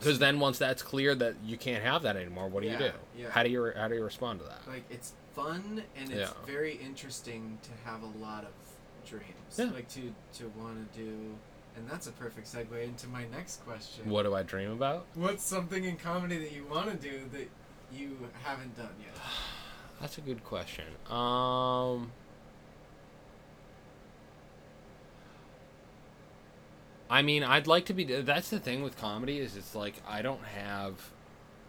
Cuz 0.00 0.18
then 0.18 0.40
once 0.40 0.56
that's 0.58 0.82
clear 0.82 1.14
that 1.16 1.34
you 1.44 1.58
can't 1.58 1.84
have 1.84 2.02
that 2.04 2.16
anymore, 2.16 2.48
what 2.48 2.62
do 2.62 2.70
you 2.70 2.78
do? 2.78 2.90
yeah. 3.14 3.28
How 3.30 3.42
do 3.42 3.50
you 3.50 3.62
re- 3.62 3.74
how 3.76 3.86
do 3.88 3.96
you 3.96 4.02
respond 4.02 4.40
to 4.40 4.46
that? 4.46 4.66
Like 4.66 4.84
it's 4.88 5.12
fun 5.34 5.82
and 5.94 6.10
it's 6.10 6.30
Yeah. 6.30 6.46
very 6.46 6.76
interesting 6.76 7.58
to 7.64 7.70
have 7.84 8.02
a 8.02 8.18
lot 8.18 8.44
of 8.44 8.52
dreams. 9.06 9.58
Yeah. 9.58 9.66
Like 9.66 9.88
to 9.90 10.14
to 10.38 10.48
want 10.56 10.90
to 10.90 10.98
do, 10.98 11.36
and 11.76 11.86
that's 11.86 12.06
a 12.06 12.12
perfect 12.12 12.46
segue 12.46 12.82
into 12.82 13.08
my 13.08 13.26
next 13.26 13.62
question. 13.66 14.08
What 14.08 14.22
do 14.22 14.34
I 14.34 14.42
dream 14.42 14.70
about? 14.70 15.04
What's 15.14 15.44
something 15.44 15.84
in 15.84 15.98
comedy 15.98 16.38
that 16.38 16.52
you 16.52 16.64
want 16.64 16.90
to 16.90 16.96
do 16.96 17.28
that 17.32 17.50
you 17.92 18.30
haven't 18.42 18.74
done 18.78 18.94
yet? 19.04 19.14
That's 20.00 20.18
a 20.18 20.22
good 20.22 20.44
question. 20.44 20.86
Um 21.10 22.12
I 27.10 27.22
mean, 27.22 27.42
I'd 27.42 27.66
like 27.66 27.86
to 27.86 27.92
be 27.92 28.04
that's 28.04 28.50
the 28.50 28.60
thing 28.60 28.82
with 28.82 28.96
comedy 28.96 29.38
is 29.38 29.56
it's 29.56 29.74
like 29.74 29.94
I 30.08 30.22
don't 30.22 30.44
have 30.44 31.10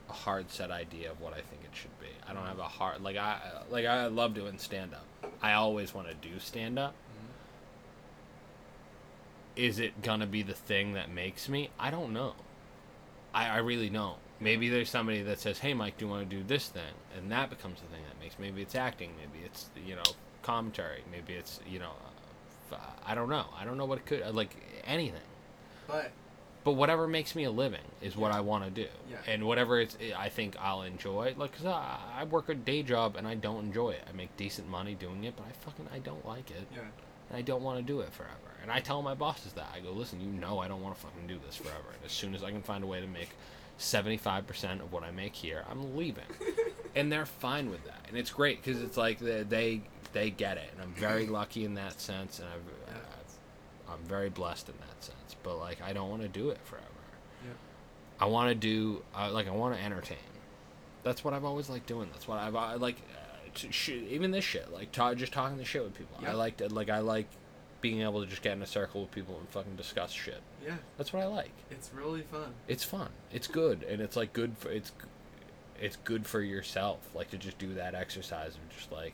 a 0.09 0.13
hard 0.13 0.51
set 0.51 0.71
idea 0.71 1.09
of 1.11 1.19
what 1.19 1.33
I 1.33 1.41
think 1.41 1.63
it 1.63 1.75
should 1.75 1.99
be. 1.99 2.07
I 2.27 2.33
don't 2.33 2.45
have 2.45 2.59
a 2.59 2.63
hard 2.63 3.01
like 3.01 3.17
I 3.17 3.39
like 3.69 3.85
I 3.85 4.05
love 4.07 4.33
doing 4.33 4.57
stand 4.59 4.93
up. 4.93 5.05
I 5.41 5.53
always 5.53 5.93
want 5.93 6.07
to 6.07 6.13
do 6.13 6.39
stand 6.39 6.77
up. 6.77 6.93
Is 9.55 9.79
it 9.79 10.01
to 10.21 10.27
be 10.27 10.43
the 10.43 10.53
thing 10.53 10.93
that 10.93 11.11
makes 11.11 11.49
me? 11.49 11.69
I 11.77 11.91
don't 11.91 12.13
know. 12.13 12.35
I, 13.33 13.47
I 13.49 13.57
really 13.57 13.89
don't. 13.89 14.17
Maybe 14.41 14.67
there's 14.69 14.89
somebody 14.89 15.21
that 15.21 15.39
says, 15.39 15.59
"Hey, 15.59 15.73
Mike, 15.73 15.97
do 15.97 16.05
you 16.05 16.11
want 16.11 16.29
to 16.29 16.35
do 16.35 16.43
this 16.43 16.67
thing?" 16.67 16.93
and 17.15 17.31
that 17.31 17.49
becomes 17.49 17.79
the 17.79 17.87
thing 17.87 18.01
that 18.09 18.19
makes. 18.19 18.37
Maybe 18.39 18.61
it's 18.61 18.75
acting. 18.75 19.11
Maybe 19.17 19.45
it's 19.45 19.69
you 19.85 19.95
know 19.95 20.03
commentary. 20.41 21.03
Maybe 21.11 21.33
it's 21.33 21.59
you 21.67 21.79
know, 21.79 21.91
uh, 22.71 22.75
I 23.05 23.15
don't 23.15 23.29
know. 23.29 23.45
I 23.57 23.63
don't 23.65 23.77
know 23.77 23.85
what 23.85 23.99
it 23.99 24.05
could 24.05 24.33
like 24.35 24.55
anything. 24.85 25.21
But 25.87 26.11
But 26.63 26.73
whatever 26.73 27.07
makes 27.07 27.35
me 27.35 27.43
a 27.43 27.51
living 27.51 27.81
is 28.01 28.15
what 28.17 28.31
Yeah. 28.31 28.37
I 28.37 28.41
want 28.41 28.63
to 28.65 28.69
do, 28.71 28.87
Yeah. 29.09 29.17
and 29.27 29.45
whatever 29.47 29.79
it's 29.79 29.95
I 30.17 30.29
think 30.29 30.55
I'll 30.59 30.81
enjoy. 30.83 31.33
Like, 31.37 31.55
cause 31.57 31.65
I, 31.65 31.97
I 32.19 32.23
work 32.23 32.49
a 32.49 32.55
day 32.55 32.81
job 32.83 33.15
and 33.15 33.27
I 33.27 33.35
don't 33.35 33.65
enjoy 33.65 33.91
it. 33.91 34.03
I 34.07 34.11
make 34.11 34.35
decent 34.37 34.67
money 34.69 34.93
doing 34.95 35.23
it, 35.23 35.35
but 35.35 35.45
I 35.47 35.51
fucking 35.51 35.87
I 35.93 35.99
don't 35.99 36.25
like 36.25 36.49
it 36.51 36.67
yeah, 36.73 36.81
and 37.29 37.37
I 37.37 37.41
don't 37.41 37.61
want 37.63 37.77
to 37.77 37.83
do 37.83 38.01
it 38.01 38.11
forever. 38.13 38.35
And 38.61 38.71
I 38.71 38.79
tell 38.79 39.01
my 39.01 39.15
bosses 39.15 39.53
that. 39.53 39.69
I 39.73 39.79
go, 39.79 39.91
listen, 39.91 40.21
you 40.21 40.27
know 40.29 40.59
I 40.59 40.67
don't 40.67 40.83
want 40.83 40.95
to 40.95 41.01
fucking 41.01 41.25
do 41.25 41.39
this 41.43 41.55
forever. 41.55 41.89
And 41.95 42.05
as 42.05 42.11
soon 42.11 42.35
as 42.35 42.43
I 42.43 42.51
can 42.51 42.61
find 42.61 42.83
a 42.83 42.87
way 42.87 43.01
to 43.01 43.07
make 43.07 43.29
75% 43.81 44.79
of 44.81 44.91
what 44.93 45.03
I 45.03 45.11
make 45.11 45.35
here, 45.35 45.63
I'm 45.69 45.95
leaving. 45.97 46.23
and 46.95 47.11
they're 47.11 47.25
fine 47.25 47.69
with 47.69 47.83
that. 47.85 48.05
And 48.07 48.17
it's 48.17 48.31
great 48.31 48.63
because 48.63 48.81
it's 48.81 48.97
like 48.97 49.19
they, 49.19 49.43
they 49.43 49.81
they 50.13 50.29
get 50.29 50.57
it. 50.57 50.69
And 50.73 50.81
I'm 50.81 50.93
very 50.93 51.25
lucky 51.39 51.63
in 51.65 51.73
that 51.75 51.99
sense. 51.99 52.39
And 52.39 52.47
I've, 52.49 52.95
I've, 52.95 53.93
I'm 53.99 54.05
very 54.07 54.29
blessed 54.29 54.69
in 54.69 54.75
that 54.79 55.03
sense. 55.03 55.35
But 55.43 55.57
like, 55.57 55.81
I 55.81 55.93
don't 55.93 56.09
want 56.09 56.21
to 56.21 56.27
do 56.27 56.49
it 56.49 56.59
forever. 56.63 56.85
yeah. 57.45 57.53
I 58.19 58.25
want 58.25 58.49
to 58.49 58.55
do, 58.55 59.03
uh, 59.17 59.31
like, 59.31 59.47
I 59.47 59.51
want 59.51 59.75
to 59.75 59.81
entertain. 59.83 60.17
That's 61.03 61.23
what 61.23 61.33
I've 61.33 61.45
always 61.45 61.69
liked 61.69 61.87
doing. 61.87 62.09
That's 62.11 62.27
what 62.27 62.37
I've, 62.37 62.55
I 62.55 62.75
like, 62.75 62.97
uh, 63.15 63.49
t- 63.55 63.71
sh- 63.71 63.89
even 64.09 64.29
this 64.31 64.43
shit, 64.45 64.71
like, 64.71 64.91
ta- 64.91 65.15
just 65.15 65.33
talking 65.33 65.57
the 65.57 65.65
shit 65.65 65.83
with 65.83 65.95
people. 65.95 66.17
I 66.21 66.27
Yeah. 66.27 66.33
like, 66.33 66.57
to, 66.57 66.67
like, 66.73 66.89
I 66.89 66.99
like 66.99 67.27
being 67.81 68.01
able 68.01 68.21
to 68.21 68.27
just 68.27 68.41
get 68.41 68.53
in 68.53 68.61
a 68.61 68.67
circle 68.67 69.01
with 69.01 69.11
people 69.11 69.37
and 69.39 69.49
fucking 69.49 69.75
discuss 69.75 70.11
shit. 70.11 70.41
Yeah, 70.65 70.75
That's 70.97 71.11
what 71.11 71.23
I 71.23 71.25
like. 71.25 71.51
it's 71.71 71.91
really 71.93 72.21
fun. 72.21 72.53
It's 72.67 72.83
fun. 72.83 73.09
It's 73.33 73.47
good, 73.47 73.83
and 73.83 74.01
it's 74.01 74.15
like 74.15 74.33
good 74.33 74.55
for 74.57 74.69
it's, 74.69 74.91
it's 75.79 75.95
good 76.03 76.27
for 76.27 76.41
yourself. 76.41 76.99
Like 77.15 77.31
to 77.31 77.37
just 77.37 77.57
do 77.57 77.73
that 77.73 77.95
exercise 77.95 78.55
of 78.55 78.75
just 78.77 78.91
like, 78.91 79.13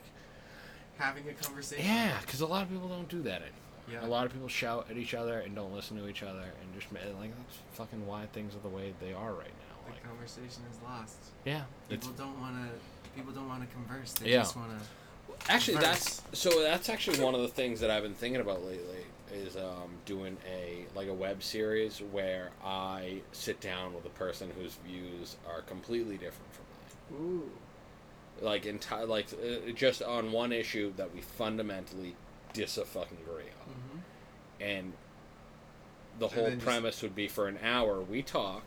Having 0.98 1.28
a 1.28 1.32
conversation. 1.32 1.84
yeah, 1.84 2.18
because 2.20 2.40
a 2.40 2.46
lot 2.46 2.62
of 2.62 2.70
people 2.70 2.88
don't 2.88 3.08
do 3.08 3.22
that 3.22 3.42
anymore. 3.42 3.52
Yeah. 3.90 4.04
A 4.04 4.08
lot 4.08 4.26
of 4.26 4.32
people 4.32 4.48
shout 4.48 4.86
at 4.90 4.98
each 4.98 5.14
other 5.14 5.38
and 5.38 5.54
don't 5.54 5.72
listen 5.72 5.96
to 5.96 6.08
each 6.08 6.22
other, 6.22 6.40
and 6.42 6.74
just 6.80 6.92
like 6.92 7.02
that's 7.36 7.58
fucking 7.72 8.06
why 8.06 8.26
things 8.34 8.54
are 8.54 8.58
the 8.60 8.68
way 8.68 8.92
they 9.00 9.12
are 9.14 9.32
right 9.32 9.46
now. 9.46 9.76
The 9.86 9.92
Like, 9.92 10.04
conversation 10.04 10.62
is 10.70 10.78
lost. 10.84 11.16
yeah, 11.46 11.62
People 11.88 12.10
don't 12.18 12.38
want 12.38 12.56
to. 12.56 13.10
People 13.16 13.32
don't 13.32 13.48
want 13.48 13.62
to 13.66 13.74
converse. 13.74 14.12
They 14.12 14.32
Yeah. 14.32 14.40
just 14.40 14.56
want 14.56 14.78
to. 14.78 14.84
Actually, 15.48 15.78
that's 15.78 16.22
so. 16.32 16.62
That's 16.62 16.88
actually 16.88 17.20
one 17.20 17.34
of 17.34 17.40
the 17.40 17.48
things 17.48 17.80
that 17.80 17.90
I've 17.90 18.02
been 18.02 18.14
thinking 18.14 18.40
about 18.40 18.62
lately 18.64 19.04
is 19.32 19.56
um, 19.56 19.90
doing 20.06 20.36
a 20.50 20.84
like 20.94 21.08
a 21.08 21.14
web 21.14 21.42
series 21.42 22.00
where 22.12 22.50
I 22.64 23.20
sit 23.32 23.60
down 23.60 23.94
with 23.94 24.04
a 24.06 24.10
person 24.10 24.50
whose 24.58 24.74
views 24.86 25.36
are 25.50 25.62
completely 25.62 26.16
different 26.16 26.52
from 26.52 26.64
mine, 27.18 27.40
Ooh. 27.42 28.44
like 28.44 28.66
entire 28.66 29.06
like 29.06 29.26
uh, 29.32 29.70
just 29.72 30.02
on 30.02 30.32
one 30.32 30.52
issue 30.52 30.92
that 30.96 31.14
we 31.14 31.20
fundamentally 31.22 32.14
dis 32.52 32.76
a 32.78 32.84
fucking 32.84 33.18
agree 33.26 33.44
on, 33.66 33.74
hmm 33.74 33.98
and 34.60 34.92
the 36.18 36.26
And 36.26 36.34
whole 36.34 36.44
then 36.44 36.54
just- 36.54 36.66
premise 36.66 37.02
would 37.02 37.14
be 37.14 37.28
for 37.28 37.48
an 37.48 37.58
hour 37.62 38.00
we 38.00 38.20
talk, 38.22 38.64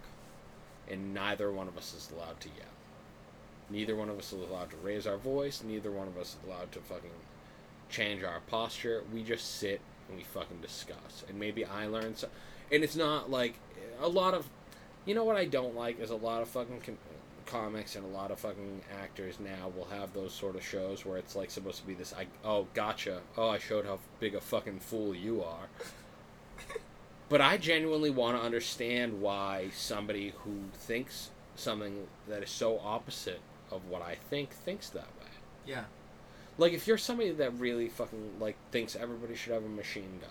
and 0.89 1.13
neither 1.13 1.51
one 1.51 1.67
of 1.67 1.77
us 1.77 1.93
is 1.93 2.09
allowed 2.15 2.39
to 2.41 2.49
yell. 2.49 2.67
Neither 3.71 3.95
one 3.95 4.09
of 4.09 4.19
us 4.19 4.33
is 4.33 4.49
allowed 4.49 4.69
to 4.71 4.77
raise 4.77 5.07
our 5.07 5.17
voice. 5.17 5.63
Neither 5.65 5.91
one 5.91 6.07
of 6.07 6.17
us 6.17 6.35
is 6.35 6.47
allowed 6.47 6.71
to 6.73 6.79
fucking 6.79 7.09
change 7.89 8.23
our 8.23 8.41
posture. 8.47 9.03
We 9.13 9.23
just 9.23 9.59
sit 9.59 9.79
and 10.09 10.17
we 10.17 10.23
fucking 10.23 10.59
discuss. 10.61 11.23
And 11.29 11.39
maybe 11.39 11.63
I 11.63 11.87
learn 11.87 12.15
so. 12.15 12.27
And 12.71 12.83
it's 12.83 12.95
not 12.95 13.29
like 13.29 13.55
a 14.01 14.07
lot 14.07 14.33
of. 14.33 14.49
You 15.05 15.15
know 15.15 15.23
what 15.23 15.37
I 15.37 15.45
don't 15.45 15.75
like 15.75 15.99
is 15.99 16.09
a 16.09 16.15
lot 16.15 16.41
of 16.41 16.49
fucking 16.49 16.81
com- 16.81 16.97
comics 17.45 17.95
and 17.95 18.05
a 18.05 18.07
lot 18.07 18.29
of 18.29 18.39
fucking 18.39 18.81
actors 19.01 19.39
now 19.39 19.71
will 19.75 19.85
have 19.85 20.13
those 20.13 20.33
sort 20.33 20.55
of 20.55 20.63
shows 20.63 21.05
where 21.05 21.17
it's 21.17 21.35
like 21.35 21.49
supposed 21.49 21.79
to 21.79 21.87
be 21.87 21.93
this. 21.93 22.13
I 22.13 22.27
oh 22.43 22.67
gotcha. 22.73 23.21
Oh 23.37 23.49
I 23.49 23.57
showed 23.57 23.85
how 23.85 23.99
big 24.19 24.35
a 24.35 24.41
fucking 24.41 24.79
fool 24.79 25.15
you 25.15 25.43
are. 25.43 25.67
But 27.29 27.39
I 27.39 27.55
genuinely 27.55 28.09
want 28.09 28.37
to 28.37 28.43
understand 28.43 29.21
why 29.21 29.69
somebody 29.73 30.33
who 30.43 30.63
thinks 30.73 31.29
something 31.55 32.07
that 32.27 32.43
is 32.43 32.49
so 32.49 32.77
opposite 32.79 33.39
of 33.71 33.87
what 33.87 34.01
I 34.01 34.15
think 34.29 34.51
thinks 34.51 34.89
that 34.89 35.07
way. 35.19 35.29
Yeah. 35.65 35.83
Like 36.57 36.73
if 36.73 36.87
you're 36.87 36.97
somebody 36.97 37.31
that 37.31 37.57
really 37.57 37.89
fucking 37.89 38.39
like 38.39 38.55
thinks 38.71 38.95
everybody 38.95 39.35
should 39.35 39.53
have 39.53 39.63
a 39.63 39.69
machine 39.69 40.19
gun, 40.19 40.29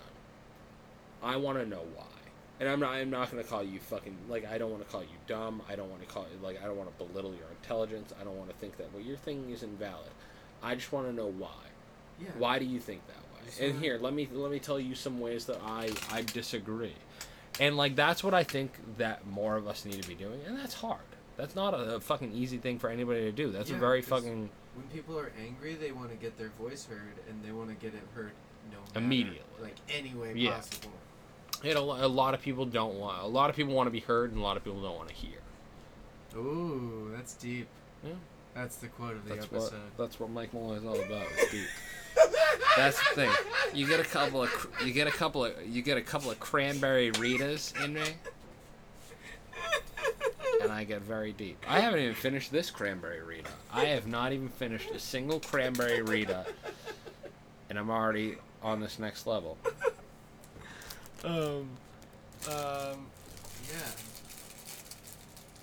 I 1.23 1.37
want 1.37 1.59
to 1.59 1.65
know 1.65 1.83
why. 1.95 2.05
And 2.59 2.69
I'm 2.69 2.79
not. 2.79 2.93
I'm 2.93 3.09
not 3.09 3.31
gonna 3.31 3.43
call 3.43 3.63
you 3.63 3.79
fucking 3.79 4.15
like. 4.29 4.45
I 4.45 4.59
don't 4.59 4.69
want 4.69 4.85
to 4.85 4.91
call 4.91 5.01
you 5.01 5.17
dumb. 5.25 5.63
I 5.67 5.75
don't 5.75 5.89
want 5.89 6.01
to 6.03 6.07
call 6.07 6.23
you 6.31 6.45
like. 6.45 6.61
I 6.61 6.67
don't 6.67 6.77
want 6.77 6.95
to 6.95 7.03
belittle 7.03 7.31
your 7.31 7.49
intelligence. 7.59 8.13
I 8.21 8.23
don't 8.23 8.37
want 8.37 8.51
to 8.51 8.55
think 8.57 8.77
that 8.77 8.93
what 8.93 9.03
you're 9.03 9.17
thinking 9.17 9.51
is 9.51 9.63
invalid. 9.63 10.11
I 10.61 10.75
just 10.75 10.91
want 10.91 11.07
to 11.07 11.13
know 11.13 11.25
why. 11.25 11.49
Yeah. 12.21 12.29
Why 12.37 12.59
do 12.59 12.65
you 12.65 12.79
think 12.79 13.01
that 13.07 13.15
way? 13.15 13.67
And 13.67 13.79
here, 13.81 13.97
let 13.99 14.13
me 14.13 14.29
let 14.31 14.51
me 14.51 14.59
tell 14.59 14.79
you 14.79 14.93
some 14.93 15.19
ways 15.19 15.45
that 15.45 15.59
I 15.65 15.89
I 16.11 16.21
disagree. 16.21 16.93
And 17.59 17.77
like 17.77 17.95
that's 17.95 18.23
what 18.23 18.35
I 18.35 18.43
think 18.43 18.73
that 18.97 19.25
more 19.25 19.57
of 19.57 19.67
us 19.67 19.83
need 19.83 20.01
to 20.01 20.07
be 20.07 20.13
doing, 20.15 20.41
and 20.45 20.55
that's 20.55 20.75
hard. 20.75 20.99
That's 21.41 21.55
not 21.55 21.73
a, 21.73 21.99
fucking 21.99 22.33
easy 22.33 22.59
thing 22.59 22.77
for 22.77 22.87
anybody 22.91 23.21
to 23.21 23.31
do. 23.31 23.51
That's 23.51 23.71
a 23.71 23.73
very 23.73 24.03
fucking 24.03 24.47
When 24.75 24.85
people 24.93 25.17
are 25.17 25.31
angry, 25.43 25.73
they 25.73 25.91
want 25.91 26.11
to 26.11 26.15
get 26.15 26.37
their 26.37 26.51
voice 26.59 26.85
heard, 26.85 27.15
and 27.27 27.43
they 27.43 27.51
want 27.51 27.69
to 27.69 27.75
get 27.75 27.95
it 27.95 28.03
heard 28.13 28.33
no 28.71 28.77
matter, 28.93 28.99
Immediately. 29.03 29.39
like 29.59 29.75
any 29.89 30.13
way 30.13 30.33
Yeah. 30.35 30.51
possible. 30.57 30.91
you 31.63 31.73
know, 31.73 31.93
a 31.93 32.05
lot 32.07 32.35
of 32.35 32.43
people 32.43 32.65
don't 32.67 32.99
want. 32.99 33.23
A 33.23 33.25
lot 33.25 33.49
of 33.49 33.55
people 33.55 33.73
want 33.73 33.87
to 33.87 33.91
be 33.91 34.01
heard, 34.01 34.31
and 34.31 34.39
a 34.39 34.43
lot 34.43 34.55
of 34.55 34.63
people 34.63 34.83
don't 34.83 34.95
want 34.95 35.09
to 35.09 35.15
hear. 35.15 35.39
Ooh, 36.35 37.11
that's 37.15 37.33
deep. 37.33 37.67
Yeah. 38.03 38.11
That's 38.53 38.75
the 38.75 38.87
quote 38.89 39.15
of 39.15 39.27
the 39.27 39.33
That's 39.33 39.51
what 39.51 39.61
episode. 39.63 39.79
that's 39.97 40.19
what 40.19 40.29
Mike 40.29 40.51
Mulloy 40.53 40.77
is 40.77 40.85
all 40.85 40.99
about. 40.99 41.25
It's 41.39 41.51
deep. 41.51 41.67
That's 42.77 42.99
the 43.09 43.15
thing. 43.15 43.31
You 43.73 43.87
get 43.87 43.99
a 43.99 44.03
couple 44.03 44.43
of 44.43 44.67
you 44.85 44.93
get 44.93 45.07
a 45.07 45.11
couple 45.11 45.43
of 45.45 45.53
you 45.67 45.81
get 45.81 45.97
a 45.97 46.01
couple 46.03 46.29
of 46.29 46.39
cranberry 46.39 47.11
Ritas 47.13 47.73
in 47.83 47.93
me, 47.95 48.03
and 50.61 50.71
I 50.71 50.83
get 50.83 51.01
very 51.01 51.33
deep. 51.33 51.63
I 51.67 51.79
haven't 51.79 51.99
even 51.99 52.15
finished 52.15 52.51
this 52.51 52.69
cranberry 52.69 53.21
Rita. 53.21 53.49
I 53.71 53.85
have 53.85 54.07
not 54.07 54.33
even 54.33 54.49
finished 54.49 54.91
a 54.91 54.99
single 54.99 55.39
cranberry 55.39 56.01
Rita, 56.01 56.45
and 57.69 57.77
I'm 57.77 57.89
already 57.89 58.35
on 58.61 58.79
this 58.79 58.99
next 58.99 59.27
level. 59.27 59.57
Um, 61.23 61.69
um, 62.47 63.05
yeah. 63.69 63.91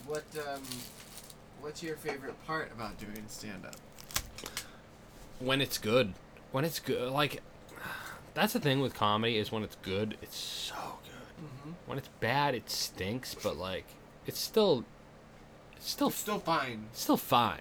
What 0.07 0.25
um, 0.47 0.63
what's 1.61 1.83
your 1.83 1.97
favorite 1.97 2.35
part 2.47 2.71
about 2.73 2.99
doing 2.99 3.25
stand 3.27 3.67
up? 3.67 3.77
When 5.41 5.61
it's 5.61 5.79
good, 5.79 6.15
when 6.53 6.65
it's 6.65 6.79
good, 6.79 7.11
like 7.11 7.43
that's 8.35 8.53
the 8.53 8.61
thing 8.61 8.81
with 8.81 8.95
comedy 8.95 9.37
is 9.37 9.51
when 9.51 9.63
it's 9.63 9.77
good, 9.83 10.17
it's 10.23 10.37
so 10.37 10.75
good. 11.05 11.45
Mm-hmm. 11.45 11.71
When 11.87 11.99
it's 11.99 12.09
bad, 12.21 12.55
it 12.55 12.71
stinks, 12.71 13.35
but 13.35 13.57
like 13.57 13.87
it's 14.29 14.39
still 14.39 14.85
it's 15.77 15.91
still 15.91 16.11
Still 16.11 16.39
fine. 16.39 16.87
still 16.93 17.17
fine. 17.17 17.59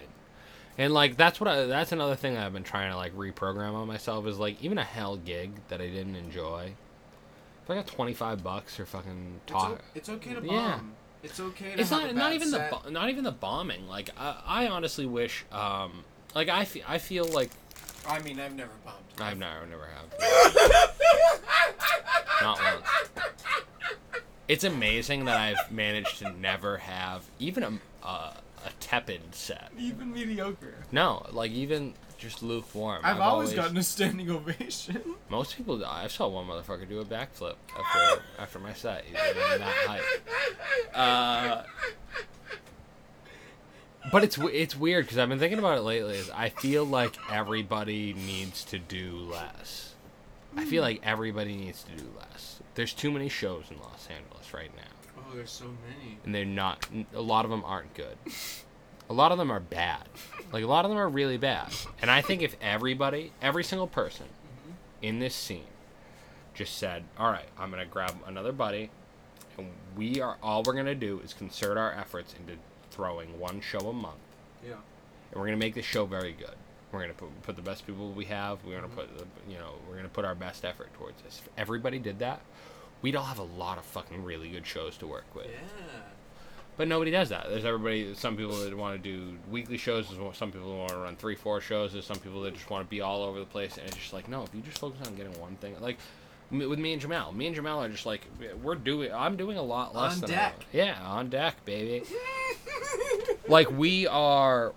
And 0.76 0.94
like 0.94 1.16
that's 1.16 1.40
what 1.40 1.48
I 1.48 1.64
that's 1.66 1.90
another 1.90 2.14
thing 2.14 2.36
I've 2.36 2.52
been 2.52 2.62
trying 2.62 2.90
to 2.92 2.96
like 2.96 3.16
reprogram 3.16 3.74
on 3.74 3.88
myself 3.88 4.26
is 4.28 4.38
like 4.38 4.62
even 4.62 4.78
a 4.78 4.84
hell 4.84 5.16
gig 5.16 5.50
that 5.68 5.80
I 5.80 5.88
didn't 5.88 6.14
enjoy. 6.14 6.72
If 7.64 7.70
I 7.70 7.74
got 7.74 7.86
25 7.88 8.42
bucks 8.44 8.76
for 8.76 8.86
fucking 8.86 9.40
It's, 9.42 9.52
talk 9.52 9.70
o- 9.72 9.78
it's 9.94 10.08
okay 10.08 10.34
to 10.34 10.40
bomb. 10.40 10.54
Yeah. 10.54 10.78
It's 11.24 11.40
okay 11.40 11.74
to 11.74 11.80
it's 11.80 11.90
not 11.90 12.14
not 12.14 12.32
even 12.32 12.48
set. 12.48 12.70
the 12.70 12.76
bo- 12.76 12.90
not 12.90 13.10
even 13.10 13.24
the 13.24 13.32
bombing. 13.32 13.88
Like 13.88 14.10
I, 14.16 14.40
I 14.46 14.68
honestly 14.68 15.04
wish 15.06 15.44
um 15.50 16.04
like 16.34 16.48
I 16.48 16.64
fe- 16.64 16.84
I 16.86 16.98
feel 16.98 17.24
like 17.26 17.50
I 18.08 18.20
mean, 18.20 18.38
I've 18.40 18.54
never 18.54 18.70
bombed. 18.84 18.96
I've 19.20 19.36
never 19.38 19.66
never 19.66 19.86
have 19.86 20.06
not 22.42 22.58
once. 22.62 22.86
It's 24.48 24.64
amazing 24.64 25.26
that 25.26 25.36
I've 25.36 25.70
managed 25.70 26.18
to 26.18 26.30
never 26.32 26.78
have 26.78 27.24
even 27.38 27.62
a 27.62 28.06
a, 28.06 28.34
a 28.64 28.70
tepid 28.80 29.34
set. 29.34 29.70
even 29.78 30.12
mediocre. 30.12 30.74
No, 30.90 31.26
like 31.32 31.52
even 31.52 31.94
just 32.16 32.42
lukewarm. 32.42 33.00
I've, 33.04 33.20
always, 33.20 33.52
gotten 33.52 33.76
a 33.76 33.82
standing 33.82 34.30
ovation. 34.30 35.02
Most 35.28 35.56
people, 35.56 35.84
I 35.84 36.08
saw 36.08 36.28
one 36.28 36.46
motherfucker 36.46 36.88
do 36.88 37.00
a 37.00 37.04
backflip 37.04 37.54
after 37.78 38.22
after 38.38 38.58
my 38.58 38.72
set. 38.72 39.04
He's 39.04 39.14
that 39.14 39.60
height. 39.60 40.02
Uh, 40.94 41.62
but 44.10 44.24
it's 44.24 44.38
it's 44.38 44.76
weird 44.76 45.04
because 45.04 45.18
I've 45.18 45.28
been 45.28 45.38
thinking 45.38 45.58
about 45.58 45.78
it 45.78 45.82
lately. 45.82 46.16
Is 46.16 46.30
I 46.30 46.48
feel 46.48 46.84
like 46.84 47.16
everybody 47.30 48.14
needs 48.14 48.64
to 48.66 48.78
do 48.78 49.16
less. 49.30 49.94
I 50.56 50.64
feel 50.64 50.82
like 50.82 51.00
everybody 51.04 51.56
needs 51.56 51.84
to 51.84 51.92
do 51.92 52.10
less. 52.16 52.27
There's 52.78 52.92
too 52.92 53.10
many 53.10 53.28
shows 53.28 53.64
in 53.72 53.78
Los 53.80 54.06
Angeles 54.08 54.54
right 54.54 54.70
now, 54.76 55.22
Oh, 55.28 55.34
there's 55.34 55.50
so 55.50 55.64
many. 55.64 56.18
and 56.24 56.32
they're 56.32 56.44
not. 56.44 56.86
A 57.12 57.20
lot 57.20 57.44
of 57.44 57.50
them 57.50 57.64
aren't 57.64 57.92
good. 57.94 58.16
A 59.10 59.12
lot 59.12 59.32
of 59.32 59.38
them 59.38 59.50
are 59.50 59.58
bad. 59.58 60.04
Like 60.52 60.62
a 60.62 60.66
lot 60.68 60.84
of 60.84 60.90
them 60.90 60.98
are 60.98 61.08
really 61.08 61.38
bad. 61.38 61.72
And 62.00 62.08
I 62.08 62.22
think 62.22 62.40
if 62.40 62.54
everybody, 62.62 63.32
every 63.42 63.64
single 63.64 63.88
person 63.88 64.26
mm-hmm. 64.26 64.72
in 65.02 65.18
this 65.18 65.34
scene 65.34 65.66
just 66.54 66.78
said, 66.78 67.02
"All 67.18 67.32
right, 67.32 67.48
I'm 67.58 67.70
going 67.72 67.82
to 67.82 67.92
grab 67.92 68.14
another 68.26 68.52
buddy 68.52 68.90
and 69.58 69.72
we 69.96 70.20
are 70.20 70.36
all 70.40 70.62
we're 70.62 70.72
going 70.72 70.86
to 70.86 70.94
do 70.94 71.20
is 71.24 71.34
concert 71.34 71.76
our 71.76 71.92
efforts 71.92 72.34
into 72.38 72.54
throwing 72.92 73.40
one 73.40 73.60
show 73.60 73.80
a 73.80 73.92
month. 73.92 74.14
Yeah. 74.64 74.74
And 75.32 75.40
we're 75.40 75.46
going 75.46 75.58
to 75.58 75.64
make 75.66 75.74
this 75.74 75.84
show 75.84 76.06
very 76.06 76.32
good. 76.32 76.54
We're 76.92 77.00
going 77.00 77.10
to 77.10 77.16
put, 77.16 77.42
put 77.42 77.56
the 77.56 77.62
best 77.62 77.86
people 77.86 78.12
we 78.12 78.24
have. 78.26 78.64
We're 78.64 78.78
going 78.78 78.82
to 78.84 78.88
mm-hmm. 78.88 79.14
put 79.14 79.18
the, 79.18 79.52
you 79.52 79.58
know, 79.58 79.74
we're 79.86 79.94
going 79.94 80.06
to 80.06 80.12
put 80.12 80.24
our 80.24 80.34
best 80.34 80.64
effort 80.64 80.94
towards 80.94 81.20
this. 81.22 81.42
If 81.44 81.50
everybody 81.58 81.98
did 81.98 82.20
that, 82.20 82.40
we'd 83.02 83.16
all 83.16 83.24
have 83.24 83.38
a 83.38 83.42
lot 83.42 83.78
of 83.78 83.84
fucking 83.84 84.24
really 84.24 84.48
good 84.48 84.66
shows 84.66 84.96
to 84.98 85.06
work 85.06 85.26
with. 85.34 85.46
Yeah. 85.46 86.00
But 86.76 86.86
nobody 86.86 87.10
does 87.10 87.30
that. 87.30 87.48
There's 87.48 87.64
everybody. 87.64 88.14
Some 88.14 88.36
people 88.36 88.56
that 88.60 88.76
want 88.76 89.02
to 89.02 89.02
do 89.02 89.36
weekly 89.50 89.76
shows. 89.78 90.08
There's 90.08 90.36
some 90.36 90.52
people 90.52 90.70
who 90.70 90.78
want 90.78 90.90
to 90.90 90.98
run 90.98 91.16
three, 91.16 91.34
four 91.34 91.60
shows. 91.60 91.92
There's 91.92 92.06
some 92.06 92.18
people 92.18 92.40
that 92.42 92.54
just 92.54 92.70
want 92.70 92.86
to 92.86 92.88
be 92.88 93.00
all 93.00 93.24
over 93.24 93.40
the 93.40 93.46
place. 93.46 93.78
And 93.78 93.86
it's 93.88 93.96
just 93.96 94.12
like, 94.12 94.28
no, 94.28 94.44
if 94.44 94.54
you 94.54 94.60
just 94.60 94.78
focus 94.78 95.04
on 95.06 95.16
getting 95.16 95.38
one 95.40 95.56
thing, 95.56 95.74
like 95.80 95.98
with 96.52 96.78
me 96.78 96.92
and 96.92 97.02
Jamal. 97.02 97.32
Me 97.32 97.46
and 97.48 97.56
Jamal 97.56 97.82
are 97.82 97.88
just 97.88 98.06
like, 98.06 98.22
we're 98.62 98.76
doing. 98.76 99.12
I'm 99.12 99.36
doing 99.36 99.56
a 99.58 99.62
lot 99.62 99.94
less 99.94 100.14
On 100.14 100.20
than 100.20 100.30
deck. 100.30 100.54
I- 100.72 100.76
yeah, 100.76 101.02
on 101.04 101.30
deck, 101.30 101.64
baby. 101.64 102.06
like 103.48 103.70
we 103.72 104.06
are. 104.06 104.72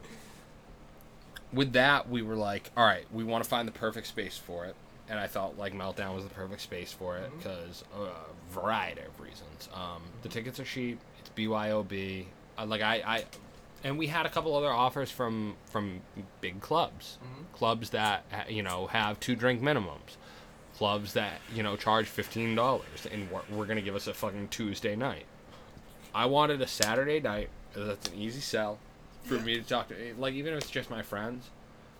With 1.53 1.74
that, 1.74 2.09
we 2.09 2.22
were 2.22 2.36
like, 2.36 2.72
all 2.78 2.86
right, 2.86 3.05
we 3.11 3.24
want 3.26 3.43
to 3.43 3.49
find 3.49 3.67
the 3.67 3.74
perfect 3.74 4.07
space 4.07 4.38
for 4.38 4.65
it. 4.65 4.76
And 5.12 5.20
I 5.20 5.28
felt 5.28 5.57
like 5.57 5.74
Meltdown 5.74 6.16
was 6.16 6.24
the 6.24 6.30
perfect 6.30 6.62
space 6.62 6.93
for 6.93 7.18
it 7.18 7.30
because 7.38 7.84
a 7.93 8.12
variety 8.53 9.01
of 9.01 9.20
reasons. 9.20 9.68
Um, 9.74 10.01
the 10.24 10.30
tickets 10.30 10.57
are 10.57 10.64
cheap. 10.64 10.99
It's 11.20 11.30
BYOB. 11.36 12.26
Uh, 12.57 12.66
like 12.66 12.82
I, 12.82 12.95
I, 13.05 13.26
and 13.84 13.97
we 13.97 14.07
had 14.07 14.26
a 14.26 14.30
couple 14.30 14.55
other 14.55 14.70
offers 14.72 15.12
from 15.12 15.55
from 15.66 15.99
big 16.39 16.62
clubs, 16.62 17.18
Mhm. 17.22 17.57
clubs 17.57 17.89
that 17.89 18.24
uh, 18.32 18.43
you 18.47 18.64
know 18.64 18.88
have 18.88 19.20
two 19.20 19.36
drink 19.36 19.62
minimums, 19.62 20.16
clubs 20.78 21.12
that 21.12 21.41
you 21.53 21.62
know 21.62 21.76
charge 21.76 22.07
fifteen 22.07 22.55
dollars, 22.55 23.05
and 23.12 23.30
we're, 23.30 23.41
we're 23.51 23.66
gonna 23.66 23.82
give 23.82 23.95
us 23.95 24.07
a 24.07 24.14
fucking 24.14 24.47
Tuesday 24.47 24.95
night. 24.95 25.26
I 26.16 26.26
wanted 26.26 26.62
a 26.62 26.68
Saturday 26.68 27.20
night. 27.20 27.49
That's 27.76 28.07
an 28.07 28.16
easy 28.16 28.39
sell 28.39 28.80
for 29.24 29.34
me 29.39 29.55
to 29.55 29.62
talk 29.64 29.89
to. 29.89 29.95
Like 30.18 30.36
even 30.36 30.53
if 30.53 30.62
it's 30.62 30.72
just 30.72 30.89
my 30.89 31.01
friends, 31.01 31.49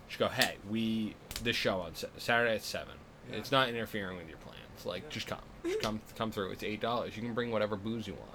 just 0.08 0.18
go, 0.18 0.28
hey, 0.28 0.56
we 0.70 1.14
this 1.42 1.56
show 1.56 1.80
on 1.80 1.92
Saturday 2.16 2.54
at 2.54 2.62
seven. 2.62 2.94
Yeah. 3.30 3.36
It's 3.38 3.52
not 3.52 3.68
interfering 3.68 4.16
with 4.16 4.28
your 4.28 4.38
plans. 4.38 4.86
Like 4.86 5.08
just 5.08 5.26
come, 5.26 5.38
just 5.64 5.80
come, 5.80 6.00
come 6.16 6.30
through. 6.32 6.50
It's 6.50 6.62
eight 6.62 6.80
dollars. 6.80 7.16
You 7.16 7.22
can 7.22 7.34
bring 7.34 7.50
whatever 7.50 7.76
booze 7.76 8.06
you 8.06 8.14
want. 8.14 8.30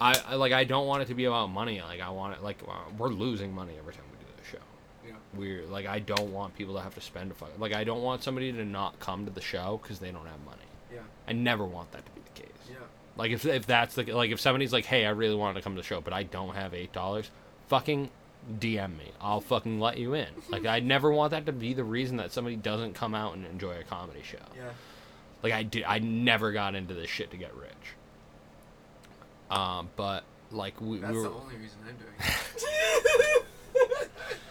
I, 0.00 0.20
I 0.28 0.34
like. 0.34 0.52
I 0.52 0.64
don't 0.64 0.86
want 0.86 1.02
it 1.02 1.06
to 1.06 1.14
be 1.14 1.24
about 1.24 1.48
money. 1.48 1.80
Like 1.80 2.00
I 2.00 2.10
want 2.10 2.34
it. 2.34 2.42
Like 2.42 2.58
uh, 2.68 2.72
we're 2.98 3.08
losing 3.08 3.54
money 3.54 3.72
every 3.78 3.94
time 3.94 4.04
we 4.10 4.18
do 4.18 4.30
this 4.36 4.46
show. 4.46 4.58
Yeah. 5.06 5.14
We're 5.34 5.64
like 5.66 5.86
I 5.86 6.00
don't 6.00 6.32
want 6.32 6.54
people 6.54 6.74
to 6.74 6.80
have 6.80 6.94
to 6.94 7.00
spend 7.00 7.30
a 7.30 7.34
fuck. 7.34 7.58
Like 7.58 7.74
I 7.74 7.84
don't 7.84 8.02
want 8.02 8.22
somebody 8.22 8.52
to 8.52 8.64
not 8.64 8.98
come 9.00 9.24
to 9.24 9.30
the 9.32 9.40
show 9.40 9.80
because 9.82 9.98
they 9.98 10.10
don't 10.10 10.26
have 10.26 10.44
money. 10.44 10.62
Yeah. 10.92 11.00
I 11.26 11.32
never 11.32 11.64
want 11.64 11.92
that 11.92 12.04
to 12.04 12.12
be 12.12 12.20
the 12.20 12.42
case. 12.42 12.52
Yeah. 12.70 12.76
Like 13.16 13.30
if 13.30 13.46
if 13.46 13.66
that's 13.66 13.94
the 13.94 14.04
like 14.12 14.30
if 14.30 14.40
somebody's 14.40 14.72
like, 14.72 14.84
hey, 14.84 15.06
I 15.06 15.10
really 15.10 15.34
wanted 15.34 15.54
to 15.54 15.62
come 15.62 15.74
to 15.74 15.80
the 15.80 15.86
show, 15.86 16.00
but 16.02 16.12
I 16.12 16.24
don't 16.24 16.54
have 16.54 16.74
eight 16.74 16.92
dollars, 16.92 17.30
fucking 17.68 18.10
DM 18.60 18.96
me. 18.96 19.10
I'll 19.20 19.40
fucking 19.40 19.80
let 19.80 19.98
you 19.98 20.14
in. 20.14 20.28
Like 20.48 20.66
I 20.66 20.80
never 20.80 21.10
want 21.10 21.32
that 21.32 21.46
to 21.46 21.52
be 21.52 21.74
the 21.74 21.84
reason 21.84 22.18
that 22.18 22.32
somebody 22.32 22.56
doesn't 22.56 22.94
come 22.94 23.14
out 23.14 23.34
and 23.34 23.46
enjoy 23.46 23.78
a 23.78 23.82
comedy 23.82 24.22
show. 24.22 24.38
Yeah. 24.56 24.70
Like 25.42 25.52
I 25.52 25.62
did, 25.62 25.84
I 25.84 25.98
never 25.98 26.52
got 26.52 26.74
into 26.74 26.94
this 26.94 27.10
shit 27.10 27.30
to 27.32 27.36
get 27.36 27.54
rich. 27.54 27.72
Um, 29.50 29.90
but 29.96 30.24
like 30.50 30.80
we, 30.80 30.98
That's 30.98 31.12
we 31.12 31.18
were, 31.18 31.24
the 31.24 31.30
only 31.30 31.56
reason 31.56 31.78
I'm 31.88 31.96
doing 31.96 32.12
it. 32.18 33.42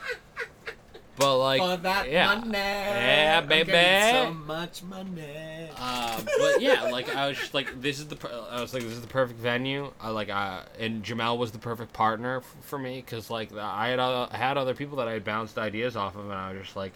but 1.18 1.38
like 1.38 1.62
For 1.62 1.78
that 1.78 2.10
yeah, 2.12 2.36
money. 2.36 2.52
yeah, 2.58 3.42
baby. 3.42 3.72
so 4.12 4.34
much 4.34 4.84
money. 4.84 5.70
Uh, 5.78 6.22
but 6.38 6.62
yeah, 6.62 6.84
like 6.84 7.14
I 7.16 7.28
was 7.28 7.38
just 7.38 7.54
like, 7.54 7.82
this 7.82 8.00
is 8.00 8.08
the. 8.08 8.16
per- 8.16 8.46
I 8.50 8.62
was 8.62 8.74
like, 8.74 8.84
this 8.84 8.94
is 8.94 9.02
the 9.02 9.08
perfect 9.08 9.40
venue. 9.40 9.92
I 10.02 10.10
like, 10.10 10.30
uh, 10.30 10.62
and 10.80 11.04
Jamel 11.04 11.38
was 11.38 11.52
the 11.52 11.58
perfect 11.60 11.94
partner 11.94 12.38
f- 12.38 12.56
for 12.62 12.78
me 12.80 13.02
because 13.02 13.30
like 13.30 13.56
I 13.56 13.90
had 13.90 14.00
uh, 14.00 14.28
had 14.30 14.58
other 14.58 14.74
people 14.74 14.98
that 14.98 15.08
I 15.08 15.14
had 15.14 15.24
bounced 15.24 15.58
ideas 15.58 15.96
off 15.96 16.16
of, 16.16 16.26
and 16.26 16.34
I 16.34 16.54
was 16.54 16.64
just 16.64 16.76
like, 16.76 16.94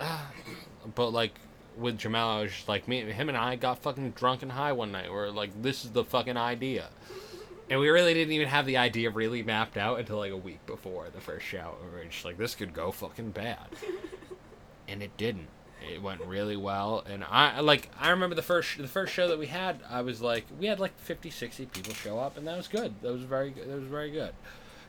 uh, 0.00 0.18
but 0.94 1.10
like 1.10 1.32
with 1.76 1.98
Jamel, 1.98 2.38
I 2.38 2.42
was 2.42 2.52
just 2.52 2.68
like, 2.68 2.86
me, 2.86 3.00
him, 3.00 3.28
and 3.28 3.38
I 3.38 3.56
got 3.56 3.78
fucking 3.78 4.10
drunk 4.12 4.42
and 4.42 4.52
high 4.52 4.72
one 4.72 4.92
night. 4.92 5.10
We're 5.10 5.30
like, 5.30 5.62
this 5.62 5.84
is 5.84 5.90
the 5.92 6.04
fucking 6.04 6.36
idea. 6.36 6.88
And 7.70 7.80
we 7.80 7.88
really 7.88 8.12
didn't 8.14 8.32
even 8.32 8.48
have 8.48 8.66
the 8.66 8.76
idea 8.76 9.10
really 9.10 9.42
mapped 9.42 9.76
out 9.76 9.98
until 9.98 10.18
like 10.18 10.32
a 10.32 10.36
week 10.36 10.64
before 10.66 11.08
the 11.14 11.20
first 11.20 11.46
show. 11.46 11.74
We 11.84 11.98
were 11.98 12.04
just 12.04 12.24
like, 12.24 12.36
this 12.36 12.54
could 12.54 12.74
go 12.74 12.90
fucking 12.92 13.30
bad. 13.30 13.66
And 14.88 15.02
it 15.02 15.16
didn't. 15.16 15.48
it 15.90 16.02
went 16.02 16.20
really 16.22 16.56
well 16.56 17.02
and 17.08 17.24
i 17.24 17.60
like 17.60 17.88
i 17.98 18.10
remember 18.10 18.34
the 18.36 18.42
first 18.42 18.76
the 18.78 18.86
first 18.86 19.12
show 19.14 19.26
that 19.28 19.38
we 19.38 19.46
had 19.46 19.80
i 19.88 20.02
was 20.02 20.20
like 20.20 20.44
we 20.60 20.66
had 20.66 20.78
like 20.78 20.96
50 20.98 21.30
60 21.30 21.66
people 21.66 21.94
show 21.94 22.18
up 22.18 22.36
and 22.36 22.46
that 22.46 22.56
was 22.56 22.68
good 22.68 22.94
that 23.00 23.10
was 23.12 23.22
very 23.22 23.50
good 23.50 23.68
that 23.70 23.74
was 23.76 23.88
very 23.88 24.10
good 24.10 24.32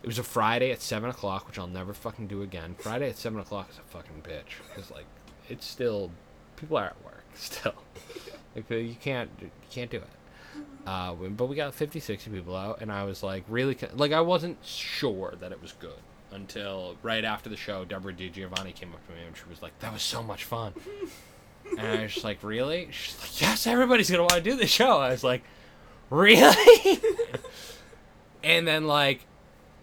it 0.02 0.08
was 0.08 0.20
a 0.20 0.24
friday 0.24 0.72
at 0.72 0.82
7 0.82 1.10
o'clock 1.10 1.48
which 1.48 1.58
i'll 1.58 1.68
never 1.68 1.94
fucking 1.94 2.28
do 2.28 2.42
again 2.42 2.76
friday 2.78 3.10
at 3.10 3.18
7 3.18 3.40
o'clock 3.40 3.70
is 3.72 3.78
a 3.78 3.82
fucking 3.82 4.22
bitch 4.24 4.60
because 4.68 4.92
like 4.92 5.06
it's 5.48 5.66
still 5.66 6.12
people 6.58 6.78
are 6.78 6.88
at 6.88 7.04
work 7.06 7.24
still 7.34 7.76
like 8.56 8.70
you 8.70 8.98
can't 9.00 9.30
you 9.42 9.50
can't 9.72 9.90
do 9.90 9.98
it 9.98 10.10
uh, 10.86 11.14
but 11.14 11.46
we 11.46 11.56
got 11.56 11.74
50 11.74 12.00
60 12.00 12.30
people 12.30 12.56
out 12.56 12.82
and 12.82 12.92
i 12.92 13.04
was 13.04 13.24
like 13.24 13.44
really 13.48 13.78
like 13.94 14.12
i 14.12 14.22
wasn't 14.22 14.58
sure 14.64 15.34
that 15.40 15.52
it 15.52 15.62
was 15.62 15.72
good 15.74 16.00
until 16.32 16.96
right 17.04 17.24
after 17.24 17.50
the 17.50 17.56
show 17.56 17.86
deborah 17.86 18.14
DiGiovanni 18.14 18.74
came 18.76 18.92
up 18.92 19.06
to 19.08 19.14
me 19.14 19.20
and 19.26 19.38
she 19.38 19.44
was 19.50 19.62
like 19.62 19.78
that 19.80 19.94
was 19.94 20.02
so 20.02 20.22
much 20.24 20.44
fun. 20.44 20.74
And 21.78 21.80
i 21.88 22.04
was 22.04 22.14
just 22.14 22.26
like 22.26 22.44
really? 22.44 22.90
She's 22.92 23.18
like 23.22 23.42
yes 23.42 23.66
everybody's 23.66 24.12
gonna 24.12 24.24
want 24.24 24.34
to 24.34 24.42
do 24.42 24.56
this 24.58 24.70
show. 24.70 24.98
I 25.00 25.12
was 25.12 25.24
like 25.24 25.44
really? 26.10 27.02
And 28.44 28.68
then 28.68 28.86
like 28.86 29.26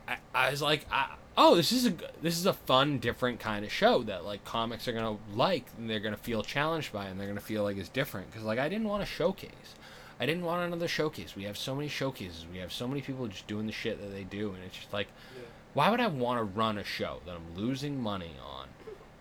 I, 0.06 0.16
I 0.34 0.50
was 0.50 0.60
like 0.60 0.86
I, 0.92 1.14
oh 1.36 1.56
this 1.56 1.72
is 1.72 1.86
a 1.86 1.94
this 2.20 2.38
is 2.38 2.46
a 2.46 2.52
fun 2.52 2.98
different 2.98 3.40
kind 3.40 3.64
of 3.64 3.72
show 3.72 4.02
that 4.02 4.24
like 4.24 4.44
comics 4.44 4.86
are 4.86 4.92
gonna 4.92 5.16
like 5.34 5.64
and 5.78 5.88
they're 5.88 6.00
gonna 6.00 6.16
feel 6.16 6.42
challenged 6.42 6.92
by 6.92 7.06
and 7.06 7.18
they're 7.18 7.28
gonna 7.28 7.40
feel 7.40 7.62
like 7.62 7.78
it's 7.78 7.88
different. 7.88 8.30
Because 8.30 8.44
like 8.44 8.58
i 8.58 8.68
didn't 8.68 8.88
want 8.88 9.02
to 9.02 9.10
showcase 9.10 9.74
i 10.20 10.26
didn't 10.26 10.44
want 10.44 10.62
another 10.62 10.86
showcase 10.88 11.34
we 11.34 11.44
have 11.44 11.58
so 11.58 11.74
many 11.74 11.88
showcases 11.88 12.46
we 12.52 12.58
have 12.58 12.72
so 12.72 12.86
many 12.86 13.00
people 13.00 13.26
just 13.26 13.46
doing 13.48 13.66
the 13.66 13.72
shit 13.72 14.00
that 14.00 14.12
they 14.12 14.22
do 14.24 14.52
and 14.54 14.62
it's 14.64 14.76
just 14.76 14.92
like 14.92 15.08
why 15.74 15.90
would 15.90 16.00
i 16.00 16.06
want 16.06 16.38
to 16.38 16.44
run 16.44 16.78
a 16.78 16.84
show 16.84 17.20
that 17.26 17.34
i'm 17.34 17.56
losing 17.56 18.00
money 18.00 18.32
on 18.44 18.66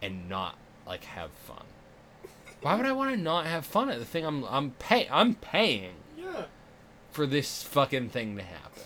and 0.01 0.29
not 0.29 0.55
like 0.85 1.03
have 1.05 1.31
fun 1.31 1.63
why 2.61 2.75
would 2.75 2.85
i 2.85 2.91
want 2.91 3.09
to 3.11 3.17
not 3.17 3.45
have 3.45 3.65
fun 3.65 3.89
at 3.89 3.97
the 3.99 4.05
thing 4.05 4.25
i'm 4.25 4.43
i'm 4.45 4.71
pay 4.71 5.07
i'm 5.09 5.33
paying 5.35 5.93
Yeah. 6.17 6.43
for 7.11 7.25
this 7.25 7.63
fucking 7.63 8.09
thing 8.09 8.35
to 8.37 8.43
happen. 8.43 8.83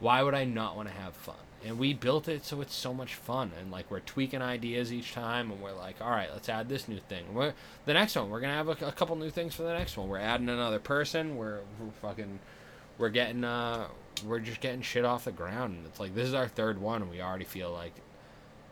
Why 0.00 0.22
would 0.22 0.34
I 0.34 0.44
not 0.44 0.76
want 0.76 0.88
to 0.88 0.94
have 0.94 1.14
fun? 1.14 1.36
And 1.62 1.78
we 1.78 1.92
built 1.92 2.26
it 2.26 2.46
so 2.46 2.62
it's 2.62 2.74
so 2.74 2.94
much 2.94 3.14
fun, 3.14 3.52
and 3.60 3.70
like 3.70 3.90
we're 3.90 4.00
tweaking 4.00 4.40
ideas 4.40 4.90
each 4.92 5.12
time, 5.12 5.50
and 5.50 5.60
we're 5.60 5.74
like, 5.74 5.96
all 6.00 6.10
right, 6.10 6.30
let's 6.32 6.48
add 6.48 6.70
this 6.70 6.88
new 6.88 7.00
thing. 7.00 7.34
We're 7.34 7.52
the 7.84 7.92
next 7.92 8.16
one. 8.16 8.30
We're 8.30 8.40
gonna 8.40 8.54
have 8.54 8.68
a, 8.68 8.86
a 8.86 8.92
couple 8.92 9.14
new 9.16 9.28
things 9.28 9.54
for 9.54 9.64
the 9.64 9.74
next 9.74 9.96
one. 9.98 10.08
We're 10.08 10.18
adding 10.18 10.48
another 10.48 10.78
person. 10.78 11.36
We're, 11.36 11.60
we're 11.78 11.90
fucking, 12.00 12.38
we're 12.96 13.10
getting 13.10 13.44
uh, 13.44 13.88
we're 14.24 14.40
just 14.40 14.62
getting 14.62 14.80
shit 14.80 15.04
off 15.04 15.24
the 15.24 15.32
ground, 15.32 15.76
and 15.76 15.86
it's 15.86 16.00
like 16.00 16.14
this 16.14 16.28
is 16.28 16.34
our 16.34 16.48
third 16.48 16.80
one, 16.80 17.02
and 17.02 17.10
we 17.10 17.20
already 17.20 17.44
feel 17.44 17.70
like, 17.70 17.92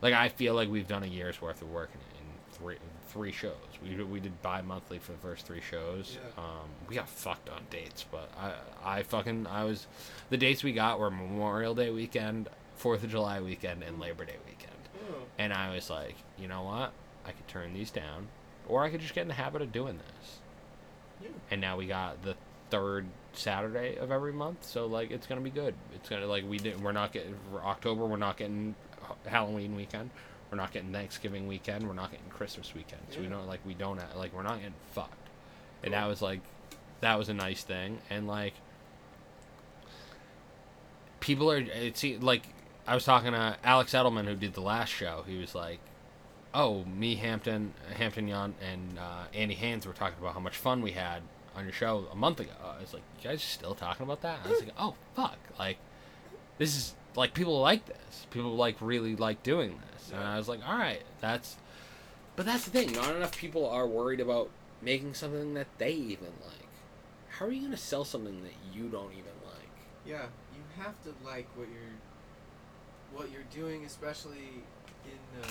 like 0.01 0.15
I 0.15 0.29
feel 0.29 0.55
like 0.55 0.69
we've 0.69 0.87
done 0.87 1.03
a 1.03 1.07
year's 1.07 1.39
worth 1.39 1.61
of 1.61 1.71
work 1.71 1.91
in, 1.93 1.99
in 1.99 2.25
three 2.53 2.77
three 3.09 3.31
shows. 3.31 3.53
We 3.83 4.03
we 4.03 4.19
did 4.19 4.41
bi 4.41 4.61
monthly 4.61 4.97
for 4.99 5.11
the 5.11 5.17
first 5.19 5.45
three 5.45 5.61
shows. 5.61 6.17
Yeah. 6.19 6.43
Um, 6.43 6.69
we 6.87 6.95
got 6.95 7.07
fucked 7.07 7.49
on 7.49 7.61
dates, 7.69 8.05
but 8.11 8.31
I 8.39 8.53
I 8.83 9.03
fucking 9.03 9.45
I 9.47 9.63
was 9.63 9.87
the 10.29 10.37
dates 10.37 10.63
we 10.63 10.73
got 10.73 10.99
were 10.99 11.11
Memorial 11.11 11.75
Day 11.75 11.91
weekend, 11.91 12.49
Fourth 12.79 13.03
of 13.03 13.09
July 13.09 13.41
weekend, 13.41 13.83
and 13.83 13.99
Labor 13.99 14.23
Day 14.23 14.37
weekend. 14.45 14.71
Oh. 15.11 15.15
And 15.37 15.51
I 15.53 15.73
was 15.75 15.89
like, 15.89 16.15
you 16.37 16.47
know 16.47 16.63
what? 16.63 16.93
I 17.25 17.31
could 17.33 17.47
turn 17.49 17.73
these 17.73 17.91
down, 17.91 18.27
or 18.67 18.83
I 18.83 18.89
could 18.89 19.01
just 19.01 19.13
get 19.13 19.23
in 19.23 19.27
the 19.27 19.33
habit 19.33 19.61
of 19.61 19.71
doing 19.73 19.97
this. 19.97 20.37
Yeah. 21.21 21.27
And 21.51 21.59
now 21.59 21.75
we 21.75 21.87
got 21.87 22.23
the 22.23 22.35
third 22.69 23.05
Saturday 23.33 23.97
of 23.97 24.11
every 24.11 24.31
month, 24.31 24.63
so 24.63 24.85
like 24.85 25.11
it's 25.11 25.27
gonna 25.27 25.41
be 25.41 25.49
good. 25.49 25.75
It's 25.93 26.07
gonna 26.07 26.25
like 26.25 26.47
we 26.49 26.57
did. 26.57 26.81
We're 26.81 26.93
not 26.93 27.11
getting 27.11 27.35
for 27.51 27.61
October. 27.63 28.05
We're 28.05 28.15
not 28.15 28.37
getting 28.37 28.75
Halloween 29.25 29.75
weekend. 29.75 30.09
We're 30.49 30.57
not 30.57 30.71
getting 30.71 30.93
Thanksgiving 30.93 31.47
weekend. 31.47 31.85
We're 31.85 31.93
not 31.93 32.11
getting 32.11 32.29
Christmas 32.29 32.73
weekend. 32.73 33.01
So 33.09 33.17
we 33.19 33.25
Yeah. 33.25 33.31
don't 33.31 33.47
like 33.47 33.59
we 33.65 33.73
don't 33.73 33.99
uh, 33.99 34.05
like 34.15 34.33
we're 34.33 34.41
not 34.43 34.57
getting 34.59 34.73
fucked. 34.93 35.27
And 35.83 35.93
that 35.93 36.07
was 36.07 36.21
like 36.21 36.39
that 37.01 37.17
was 37.19 37.27
a 37.27 37.33
nice 37.33 37.61
thing. 37.63 37.99
And 38.09 38.25
like 38.25 38.53
people 41.19 41.51
are 41.51 41.57
it's 41.57 42.03
like 42.21 42.43
I 42.89 42.95
was 42.95 43.05
talking 43.05 43.33
to 43.33 43.55
Alex 43.63 43.93
Edelman 43.93 44.25
who 44.25 44.35
did 44.35 44.55
the 44.55 44.61
last 44.61 44.89
show. 44.89 45.23
He 45.27 45.37
was 45.37 45.53
like, 45.53 45.79
"Oh, 46.55 46.85
me, 46.85 47.17
Hampton, 47.17 47.75
Hampton 47.93 48.27
Yount, 48.27 48.53
and 48.67 48.97
uh, 48.97 49.25
Andy 49.31 49.53
Haynes 49.53 49.85
were 49.85 49.93
talking 49.93 50.17
about 50.19 50.33
how 50.33 50.39
much 50.39 50.57
fun 50.57 50.81
we 50.81 50.93
had 50.93 51.21
on 51.55 51.65
your 51.65 51.71
show 51.71 52.07
a 52.11 52.15
month 52.15 52.39
ago." 52.39 52.51
I 52.63 52.81
was 52.81 52.91
like, 52.91 53.03
"You 53.21 53.29
guys 53.29 53.43
still 53.43 53.75
talking 53.75 54.03
about 54.03 54.21
that?" 54.21 54.39
I 54.43 54.49
was 54.49 54.61
like, 54.61 54.73
"Oh, 54.75 54.95
fuck! 55.15 55.37
Like, 55.59 55.77
this 56.57 56.75
is 56.75 56.95
like 57.15 57.35
people 57.35 57.61
like 57.61 57.85
this. 57.85 58.25
People 58.31 58.55
like 58.55 58.77
really 58.81 59.15
like 59.15 59.43
doing 59.43 59.79
this." 59.93 60.09
And 60.11 60.23
I 60.23 60.37
was 60.37 60.49
like, 60.49 60.67
"All 60.67 60.77
right, 60.77 61.03
that's." 61.21 61.57
But 62.35 62.47
that's 62.47 62.65
the 62.65 62.71
thing. 62.71 62.91
Not 62.93 63.15
enough 63.15 63.37
people 63.37 63.69
are 63.69 63.85
worried 63.85 64.19
about 64.19 64.49
making 64.81 65.13
something 65.13 65.53
that 65.53 65.67
they 65.77 65.91
even 65.91 66.33
like. 66.43 66.67
How 67.27 67.45
are 67.45 67.51
you 67.51 67.61
gonna 67.61 67.77
sell 67.77 68.03
something 68.03 68.41
that 68.41 68.55
you 68.73 68.89
don't 68.89 69.11
even 69.11 69.37
like? 69.45 69.69
Yeah, 70.07 70.25
you 70.55 70.83
have 70.83 70.99
to 71.03 71.13
like 71.23 71.47
what 71.55 71.67
you're 71.69 71.99
what 73.13 73.29
you're 73.31 73.41
doing, 73.53 73.85
especially 73.85 74.63
in 75.05 75.43
uh, 75.43 75.47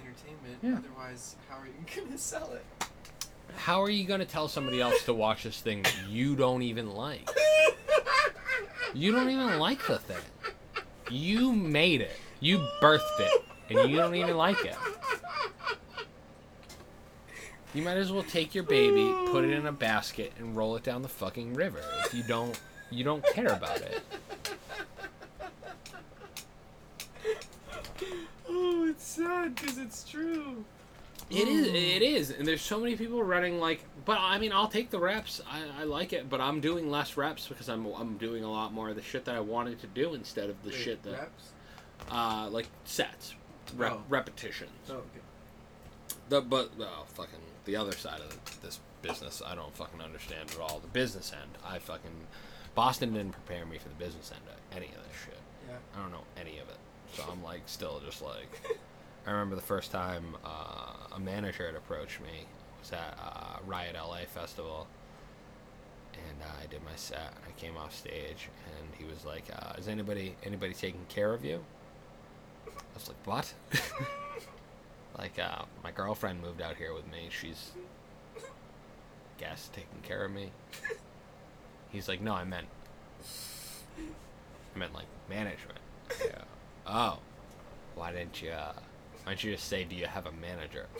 entertainment. 0.00 0.58
Yeah. 0.62 0.76
Otherwise, 0.78 1.36
how 1.48 1.56
are 1.56 1.66
you 1.66 1.72
gonna 2.04 2.18
sell 2.18 2.52
it? 2.52 2.64
How 3.56 3.82
are 3.82 3.90
you 3.90 4.04
gonna 4.04 4.24
tell 4.26 4.48
somebody 4.48 4.80
else 4.80 5.04
to 5.04 5.14
watch 5.14 5.42
this 5.42 5.60
thing 5.60 5.82
that 5.82 5.96
you 6.08 6.36
don't 6.36 6.62
even 6.62 6.90
like? 6.94 7.28
You 8.94 9.12
don't 9.12 9.28
even 9.30 9.58
like 9.58 9.86
the 9.86 9.98
thing. 9.98 10.16
You 11.10 11.52
made 11.52 12.00
it. 12.00 12.16
You 12.40 12.58
birthed 12.80 13.20
it, 13.20 13.44
and 13.70 13.90
you 13.90 13.96
don't 13.96 14.14
even 14.14 14.36
like 14.36 14.64
it. 14.64 14.76
You 17.74 17.82
might 17.82 17.98
as 17.98 18.10
well 18.10 18.22
take 18.22 18.54
your 18.54 18.64
baby, 18.64 19.14
put 19.30 19.44
it 19.44 19.50
in 19.50 19.66
a 19.66 19.72
basket, 19.72 20.32
and 20.38 20.56
roll 20.56 20.76
it 20.76 20.82
down 20.82 21.02
the 21.02 21.08
fucking 21.08 21.54
river. 21.54 21.82
If 22.06 22.14
you 22.14 22.22
don't, 22.22 22.58
you 22.90 23.04
don't 23.04 23.24
care 23.34 23.48
about 23.48 23.80
it. 23.82 24.00
oh, 28.48 28.77
it's 28.88 29.04
sad 29.04 29.54
because 29.54 29.78
it's 29.78 30.04
true. 30.08 30.64
It 31.30 31.46
is. 31.48 31.66
It 31.98 32.02
is. 32.02 32.30
And 32.30 32.46
there's 32.46 32.62
so 32.62 32.78
many 32.80 32.96
people 32.96 33.22
running 33.22 33.58
like. 33.60 33.84
But 34.04 34.18
I 34.20 34.38
mean, 34.38 34.52
I'll 34.52 34.68
take 34.68 34.90
the 34.90 34.98
reps. 34.98 35.40
I, 35.50 35.62
I 35.80 35.84
like 35.84 36.12
it. 36.12 36.28
But 36.30 36.40
I'm 36.40 36.60
doing 36.60 36.90
less 36.90 37.16
reps 37.16 37.46
because 37.48 37.68
I'm 37.68 37.86
I'm 37.86 38.16
doing 38.18 38.44
a 38.44 38.50
lot 38.50 38.72
more 38.72 38.88
of 38.88 38.96
the 38.96 39.02
shit 39.02 39.24
that 39.26 39.34
I 39.34 39.40
wanted 39.40 39.80
to 39.80 39.86
do 39.88 40.14
instead 40.14 40.48
of 40.50 40.62
the 40.62 40.70
Wait, 40.70 40.78
shit 40.78 41.02
that 41.02 41.12
reps? 41.12 41.52
uh 42.10 42.48
like 42.50 42.68
sets, 42.84 43.34
rep, 43.76 43.92
Oh. 43.92 44.02
repetitions. 44.08 44.70
Oh, 44.88 44.94
okay. 44.94 45.20
The 46.28 46.40
but 46.40 46.70
oh, 46.80 47.04
fucking 47.14 47.40
the 47.64 47.76
other 47.76 47.92
side 47.92 48.20
of 48.20 48.60
this 48.62 48.80
business, 49.02 49.42
I 49.44 49.54
don't 49.54 49.74
fucking 49.76 50.00
understand 50.00 50.50
at 50.50 50.58
all. 50.60 50.78
The 50.80 50.88
business 50.88 51.32
end, 51.32 51.52
I 51.66 51.78
fucking 51.78 52.26
Boston 52.74 53.12
didn't 53.14 53.32
prepare 53.32 53.66
me 53.66 53.78
for 53.78 53.88
the 53.88 53.94
business 53.96 54.30
end 54.34 54.42
of 54.48 54.76
any 54.76 54.86
of 54.88 54.94
this 55.06 55.16
shit. 55.24 55.38
Yeah. 55.68 55.76
I 55.96 56.02
don't 56.02 56.12
know 56.12 56.24
any 56.40 56.58
of 56.58 56.68
it. 56.68 56.76
So 57.14 57.24
I'm 57.30 57.42
like 57.42 57.62
still 57.66 58.00
just 58.04 58.22
like 58.22 58.78
I 59.26 59.30
remember 59.30 59.56
the 59.56 59.62
first 59.62 59.90
time 59.90 60.36
uh, 60.44 60.92
a 61.14 61.20
manager 61.20 61.66
had 61.66 61.74
approached 61.74 62.20
me 62.20 62.46
was 62.80 62.92
at 62.92 63.18
uh, 63.22 63.58
Riot 63.66 63.94
LA 63.94 64.20
festival, 64.26 64.86
and 66.14 66.42
uh, 66.42 66.62
I 66.62 66.66
did 66.66 66.82
my 66.84 66.94
set. 66.96 67.34
I 67.46 67.60
came 67.60 67.76
off 67.76 67.94
stage, 67.94 68.48
and 68.66 68.88
he 68.96 69.04
was 69.04 69.24
like, 69.24 69.44
uh, 69.52 69.74
"Is 69.78 69.88
anybody 69.88 70.34
anybody 70.44 70.72
taking 70.74 71.04
care 71.08 71.32
of 71.32 71.44
you?" 71.44 71.62
I 72.66 72.70
was 72.94 73.08
like, 73.08 73.26
"What?" 73.26 73.52
like, 75.18 75.38
uh, 75.38 75.62
my 75.82 75.90
girlfriend 75.90 76.40
moved 76.40 76.62
out 76.62 76.76
here 76.76 76.94
with 76.94 77.10
me. 77.10 77.28
She's 77.30 77.72
guess 79.38 79.70
taking 79.72 80.00
care 80.02 80.24
of 80.24 80.32
me. 80.32 80.50
He's 81.90 82.08
like, 82.08 82.20
"No, 82.20 82.34
I 82.34 82.44
meant, 82.44 82.68
I 84.74 84.78
meant 84.78 84.94
like 84.94 85.06
management." 85.28 85.78
Yeah. 86.24 86.44
Oh, 86.88 87.18
why 87.94 88.12
didn't 88.12 88.40
you? 88.40 88.50
Uh, 88.50 88.72
why 89.24 89.32
don't 89.32 89.44
you 89.44 89.52
just 89.52 89.68
say, 89.68 89.84
"Do 89.84 89.94
you 89.94 90.06
have 90.06 90.26
a 90.26 90.32
manager?" 90.32 90.86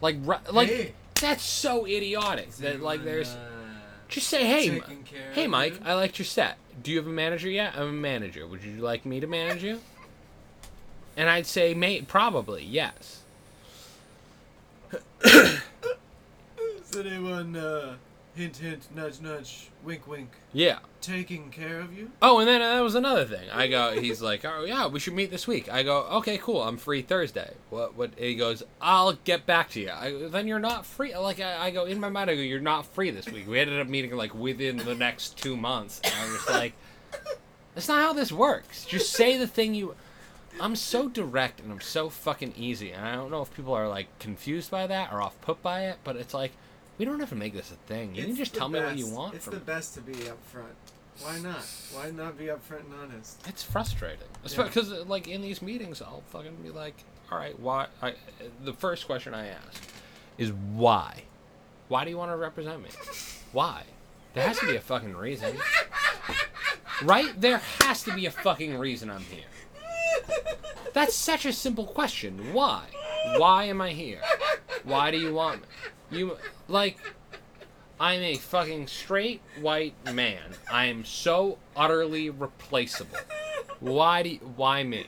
Like, 0.00 0.16
like 0.52 0.68
Hey. 0.68 0.92
that's 1.20 1.42
so 1.42 1.86
idiotic. 1.86 2.48
Is 2.48 2.58
That 2.58 2.80
like 2.82 3.02
there's 3.02 3.30
uh, 3.30 3.48
just 4.08 4.28
say, 4.28 4.44
"Hey, 4.44 4.82
hey, 5.32 5.46
Mike? 5.46 5.80
I 5.84 5.94
liked 5.94 6.18
your 6.18 6.26
set. 6.26 6.58
Do 6.82 6.90
you 6.90 6.98
have 6.98 7.06
a 7.06 7.10
manager 7.10 7.48
yet? 7.48 7.74
I'm 7.76 7.88
a 7.88 7.92
manager. 7.92 8.46
Would 8.46 8.62
you 8.62 8.76
like 8.82 9.06
me 9.06 9.20
to 9.20 9.26
manage 9.26 9.62
you?" 9.62 9.80
And 11.16 11.30
I'd 11.30 11.46
say, 11.46 11.72
"Mate, 11.74 12.08
probably 12.08 12.62
yes." 12.62 13.22
Is 15.24 15.60
anyone 16.96 17.56
uh, 17.56 17.96
hint 18.36 18.56
hint 18.58 18.86
nudge 18.94 19.20
nudge 19.20 19.70
wink 19.82 20.06
wink 20.06 20.30
Yeah. 20.52 20.78
taking 21.00 21.50
care 21.50 21.80
of 21.80 21.96
you? 21.96 22.10
Oh, 22.20 22.38
and 22.38 22.46
then 22.48 22.60
uh, 22.62 22.74
that 22.74 22.80
was 22.80 22.94
another 22.94 23.24
thing. 23.24 23.48
I 23.50 23.66
go, 23.66 23.92
he's 24.00 24.20
like, 24.20 24.44
oh 24.44 24.64
yeah, 24.64 24.86
we 24.86 25.00
should 25.00 25.14
meet 25.14 25.30
this 25.30 25.46
week. 25.46 25.72
I 25.72 25.82
go, 25.82 26.02
okay, 26.18 26.38
cool. 26.38 26.62
I'm 26.62 26.76
free 26.76 27.02
Thursday. 27.02 27.54
What? 27.70 27.96
What? 27.96 28.12
He 28.18 28.34
goes, 28.34 28.62
I'll 28.80 29.14
get 29.24 29.46
back 29.46 29.70
to 29.70 29.80
you. 29.80 29.90
I, 29.90 30.10
go, 30.10 30.28
then 30.28 30.46
you're 30.46 30.58
not 30.58 30.84
free. 30.86 31.16
Like 31.16 31.40
I, 31.40 31.66
I 31.66 31.70
go 31.70 31.84
in 31.86 31.98
my 31.98 32.08
mind, 32.10 32.30
I 32.30 32.34
go, 32.34 32.40
you're 32.42 32.60
not 32.60 32.86
free 32.86 33.10
this 33.10 33.26
week. 33.26 33.48
We 33.48 33.58
ended 33.58 33.80
up 33.80 33.88
meeting 33.88 34.14
like 34.16 34.34
within 34.34 34.76
the 34.76 34.94
next 34.94 35.36
two 35.38 35.56
months. 35.56 36.00
And 36.04 36.12
I 36.14 36.24
was 36.26 36.34
just 36.34 36.50
like, 36.50 36.74
That's 37.74 37.88
not 37.88 38.02
how 38.02 38.12
this 38.12 38.32
works. 38.32 38.84
Just 38.84 39.12
say 39.12 39.36
the 39.38 39.46
thing 39.46 39.74
you. 39.74 39.94
I'm 40.58 40.74
so 40.74 41.08
direct 41.10 41.60
and 41.60 41.70
I'm 41.70 41.82
so 41.82 42.08
fucking 42.08 42.54
easy, 42.56 42.90
and 42.90 43.06
I 43.06 43.14
don't 43.14 43.30
know 43.30 43.42
if 43.42 43.54
people 43.54 43.74
are 43.74 43.88
like 43.90 44.06
confused 44.18 44.70
by 44.70 44.86
that 44.86 45.12
or 45.12 45.20
off 45.20 45.38
put 45.42 45.62
by 45.62 45.84
it, 45.88 45.98
but 46.02 46.16
it's 46.16 46.32
like 46.32 46.52
we 46.98 47.04
don't 47.04 47.20
have 47.20 47.28
to 47.30 47.34
make 47.34 47.54
this 47.54 47.70
a 47.70 47.74
thing. 47.86 48.14
You 48.14 48.22
can 48.22 48.30
It's 48.30 48.38
just 48.38 48.52
the 48.54 48.58
tell 48.60 48.68
me 48.68 48.80
what 48.80 48.96
you 48.96 49.08
want 49.08 49.34
It's 49.34 49.46
the 49.46 49.56
best 49.56 49.94
to 49.94 50.00
be 50.00 50.12
upfront. 50.14 50.74
Why 51.22 51.38
not? 51.38 51.64
Why 51.92 52.10
not 52.10 52.36
be 52.38 52.44
upfront 52.46 52.80
and 52.80 52.94
honest? 53.02 53.40
It's 53.48 53.62
frustrating, 53.62 54.28
Yeah. 54.46 54.64
because 54.64 54.90
like 55.06 55.28
in 55.28 55.40
these 55.40 55.62
meetings, 55.62 56.02
I'll 56.02 56.22
fucking 56.30 56.56
be 56.62 56.68
like, 56.70 56.94
"All 57.32 57.38
right, 57.38 57.58
why?" 57.58 57.86
I, 58.02 58.14
the 58.64 58.74
first 58.74 59.06
question 59.06 59.32
I 59.32 59.46
ask 59.48 59.82
is 60.36 60.52
why. 60.52 61.22
Why 61.88 62.04
do 62.04 62.10
you 62.10 62.18
want 62.18 62.32
to 62.32 62.36
represent 62.36 62.82
me? 62.82 62.90
Why? 63.52 63.84
There 64.34 64.46
has 64.46 64.58
to 64.58 64.66
be 64.66 64.76
a 64.76 64.80
fucking 64.80 65.16
reason, 65.16 65.56
right? 67.02 67.40
There 67.40 67.58
has 67.80 68.02
to 68.02 68.14
be 68.14 68.26
a 68.26 68.30
fucking 68.30 68.76
reason 68.76 69.10
I'm 69.10 69.22
here. 69.22 69.44
That's 70.92 71.14
such 71.14 71.46
a 71.46 71.52
simple 71.52 71.86
question. 71.86 72.52
Why? 72.52 72.82
Why 73.36 73.64
am 73.64 73.80
I 73.80 73.92
here? 73.92 74.20
Why 74.84 75.10
do 75.10 75.16
you 75.18 75.32
want 75.32 75.62
me? 75.62 75.68
You 76.10 76.36
like 76.68 76.98
I'm 77.98 78.22
a 78.22 78.36
fucking 78.36 78.88
straight 78.88 79.40
white 79.60 79.94
man. 80.12 80.54
I 80.70 80.86
am 80.86 81.04
so 81.04 81.58
utterly 81.74 82.30
replaceable. 82.30 83.18
Why 83.80 84.22
do 84.22 84.28
you, 84.30 84.38
why 84.56 84.82
me? 84.82 85.06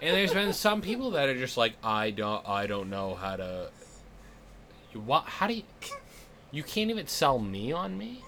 And 0.00 0.16
there's 0.16 0.32
been 0.32 0.52
some 0.52 0.80
people 0.80 1.10
that 1.12 1.28
are 1.28 1.36
just 1.36 1.56
like 1.56 1.74
I 1.82 2.10
don't 2.10 2.46
I 2.48 2.66
don't 2.66 2.90
know 2.90 3.14
how 3.14 3.36
to 3.36 3.70
what 4.94 5.24
how 5.24 5.46
do 5.46 5.54
you 5.54 5.62
you 6.50 6.62
can't 6.62 6.90
even 6.90 7.06
sell 7.06 7.38
me 7.38 7.72
on 7.72 7.98
me? 7.98 8.22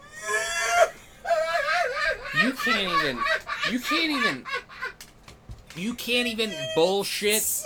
You 2.42 2.52
can't 2.52 2.92
even 2.92 3.18
you 3.70 3.80
can't 3.80 4.10
even 4.10 4.44
you 5.76 5.94
can't 5.94 6.28
even 6.28 6.52
bullshit 6.74 7.64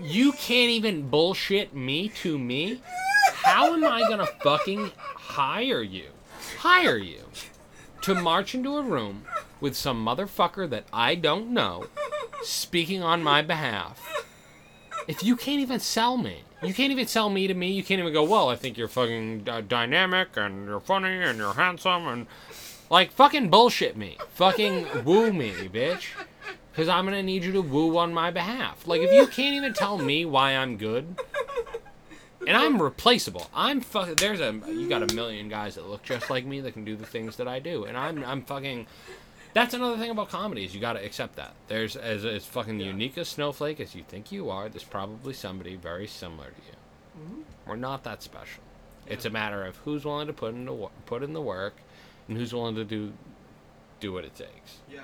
you 0.00 0.32
can't 0.32 0.70
even 0.70 1.08
bullshit 1.08 1.74
me 1.74 2.08
to 2.08 2.38
me. 2.38 2.80
How 3.44 3.74
am 3.74 3.84
I 3.84 4.00
gonna 4.08 4.26
fucking 4.26 4.92
hire 4.96 5.82
you? 5.82 6.06
Hire 6.58 6.96
you 6.96 7.24
to 8.02 8.14
march 8.14 8.54
into 8.54 8.76
a 8.76 8.82
room 8.82 9.24
with 9.60 9.76
some 9.76 10.04
motherfucker 10.04 10.68
that 10.70 10.84
I 10.92 11.14
don't 11.14 11.50
know 11.50 11.86
speaking 12.42 13.02
on 13.02 13.22
my 13.22 13.42
behalf. 13.42 14.24
If 15.08 15.22
you 15.22 15.36
can't 15.36 15.60
even 15.60 15.80
sell 15.80 16.16
me, 16.16 16.42
you 16.62 16.74
can't 16.74 16.92
even 16.92 17.06
sell 17.06 17.28
me 17.28 17.46
to 17.46 17.54
me. 17.54 17.72
You 17.72 17.82
can't 17.82 18.00
even 18.00 18.12
go, 18.12 18.22
well, 18.22 18.48
I 18.48 18.56
think 18.56 18.78
you're 18.78 18.88
fucking 18.88 19.48
uh, 19.48 19.62
dynamic 19.62 20.28
and 20.36 20.66
you're 20.66 20.80
funny 20.80 21.22
and 21.22 21.38
you're 21.38 21.54
handsome 21.54 22.06
and 22.06 22.26
like 22.90 23.10
fucking 23.10 23.50
bullshit 23.50 23.96
me. 23.96 24.18
Fucking 24.34 25.04
woo 25.04 25.32
me, 25.32 25.52
bitch. 25.72 26.08
Because 26.72 26.88
I'm 26.88 27.04
going 27.04 27.16
to 27.16 27.22
need 27.22 27.44
you 27.44 27.52
to 27.52 27.60
woo 27.62 27.96
on 27.98 28.12
my 28.14 28.30
behalf. 28.30 28.86
Like, 28.88 29.02
if 29.02 29.12
you 29.12 29.26
can't 29.26 29.54
even 29.54 29.74
tell 29.74 29.98
me 29.98 30.24
why 30.24 30.52
I'm 30.56 30.78
good, 30.78 31.20
and 32.46 32.56
I'm 32.56 32.80
replaceable. 32.80 33.46
I'm 33.54 33.80
fucking. 33.80 34.14
There's 34.16 34.40
a. 34.40 34.52
You 34.66 34.88
got 34.88 35.08
a 35.08 35.14
million 35.14 35.48
guys 35.48 35.74
that 35.76 35.86
look 35.88 36.02
just 36.02 36.30
like 36.30 36.44
me 36.46 36.60
that 36.60 36.72
can 36.72 36.84
do 36.84 36.96
the 36.96 37.06
things 37.06 37.36
that 37.36 37.46
I 37.46 37.58
do. 37.58 37.84
And 37.84 37.96
I'm, 37.96 38.24
I'm 38.24 38.42
fucking. 38.42 38.86
That's 39.54 39.74
another 39.74 39.98
thing 39.98 40.10
about 40.10 40.30
comedy 40.30 40.64
is 40.64 40.74
you 40.74 40.80
got 40.80 40.94
to 40.94 41.04
accept 41.04 41.36
that. 41.36 41.52
There's 41.68 41.94
as 41.94 42.24
as 42.24 42.46
fucking 42.46 42.80
Yeah. 42.80 42.86
unique 42.86 43.18
a 43.18 43.24
snowflake 43.26 43.78
as 43.80 43.94
you 43.94 44.02
think 44.02 44.32
you 44.32 44.48
are. 44.48 44.68
There's 44.70 44.82
probably 44.82 45.34
somebody 45.34 45.76
very 45.76 46.06
similar 46.06 46.46
to 46.46 46.56
you. 46.56 47.22
Mhm. 47.22 47.42
We're 47.66 47.76
not 47.76 48.02
that 48.04 48.22
special. 48.22 48.62
It's 49.06 49.26
a 49.26 49.30
matter 49.30 49.62
of 49.66 49.76
who's 49.84 50.06
willing 50.06 50.26
to 50.28 50.32
put 50.32 50.54
in 50.54 50.64
the 50.64 50.88
put 51.04 51.22
in 51.22 51.34
the 51.34 51.42
work, 51.42 51.76
and 52.28 52.38
who's 52.38 52.54
willing 52.54 52.76
to 52.76 52.84
do 52.84 53.12
do 54.00 54.12
what 54.14 54.24
it 54.24 54.34
takes, 54.34 54.78
Yeah, 54.90 55.02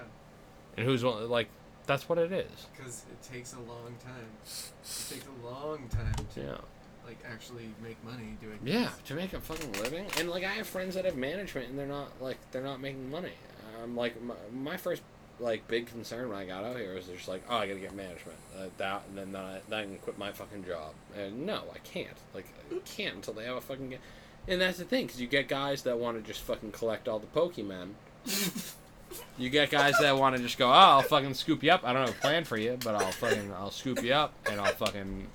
and 0.76 0.86
who's 0.86 1.04
willing 1.04 1.28
like 1.28 1.48
that's 1.89 2.09
what 2.09 2.18
it 2.18 2.30
is. 2.30 2.66
because 2.76 3.05
it 3.11 3.32
takes 3.32 3.55
a 3.55 3.59
long 3.61 3.95
time. 4.05 4.28
It 4.45 5.11
takes 5.11 5.24
a 5.26 5.45
long 5.47 5.89
time 5.89 6.14
to 6.34 6.41
Yeah. 6.41 6.57
like 7.05 7.18
actually 7.28 7.70
make 7.82 7.97
money 8.05 8.36
doing. 8.41 8.61
Yeah, 8.64 8.84
this. 8.84 8.93
to 9.07 9.14
make 9.14 9.32
a 9.32 9.41
fucking 9.41 9.72
living, 9.82 10.07
and 10.18 10.30
like 10.30 10.45
I 10.45 10.51
have 10.53 10.66
friends 10.68 10.95
that 10.95 11.05
have 11.05 11.16
management, 11.16 11.70
and 11.70 11.78
they're 11.78 11.86
not 11.86 12.22
like 12.22 12.36
they're 12.53 12.62
not 12.62 12.80
making 12.80 13.11
money. 13.11 13.32
I'm 13.82 13.97
like 13.97 14.20
my, 14.22 14.34
my 14.55 14.76
first 14.76 15.03
like 15.41 15.66
big 15.68 15.86
concern 15.86 16.28
when 16.28 16.36
I 16.39 16.45
got 16.47 16.64
out 16.64 16.76
here 16.76 16.95
was 16.95 17.07
just 17.07 17.28
like, 17.28 17.43
oh, 17.49 17.57
I 17.59 17.66
gotta 17.68 17.78
get 17.80 17.95
management. 17.95 18.39
Uh, 18.59 18.66
that 18.78 19.03
and 19.09 19.16
then 19.34 19.36
I, 19.41 19.61
then 19.68 19.78
I 19.78 19.84
can 19.84 19.97
quit 19.99 20.18
my 20.18 20.32
fucking 20.32 20.64
job. 20.64 20.93
And 21.16 21.47
no, 21.47 21.62
I 21.74 21.78
can't. 21.78 22.16
Like 22.34 22.47
I 22.70 22.78
can't 22.84 23.16
until 23.16 23.34
they 23.34 23.45
have 23.45 23.57
a 23.57 23.61
fucking. 23.61 23.91
Ga- 23.91 23.99
and 24.49 24.61
that's 24.61 24.78
the 24.78 24.84
thing, 24.84 25.07
because 25.07 25.20
you 25.20 25.26
get 25.28 25.47
guys 25.49 25.82
that 25.82 25.99
want 25.99 26.16
to 26.20 26.26
just 26.26 26.41
fucking 26.43 26.72
collect 26.72 27.07
all 27.09 27.18
the 27.18 27.26
Pokemon. 27.28 27.91
You 29.36 29.50
get 29.50 29.70
guys 29.70 29.94
that 30.00 30.16
want 30.16 30.36
to 30.36 30.42
just 30.42 30.59
go, 30.59 30.68
oh, 30.68 30.72
I'll 30.72 31.02
fucking 31.02 31.34
scoop 31.34 31.62
you 31.62 31.70
up. 31.70 31.82
I 31.84 31.92
don't 31.92 32.06
have 32.06 32.16
a 32.16 32.20
plan 32.20 32.44
for 32.44 32.56
you, 32.56 32.78
but 32.82 32.94
I'll 32.94 33.12
fucking 33.12 33.52
I'll 33.52 33.70
scoop 33.70 34.02
you 34.02 34.12
up 34.12 34.32
and 34.50 34.61
I'll 34.61 34.72
fucking 34.72 35.28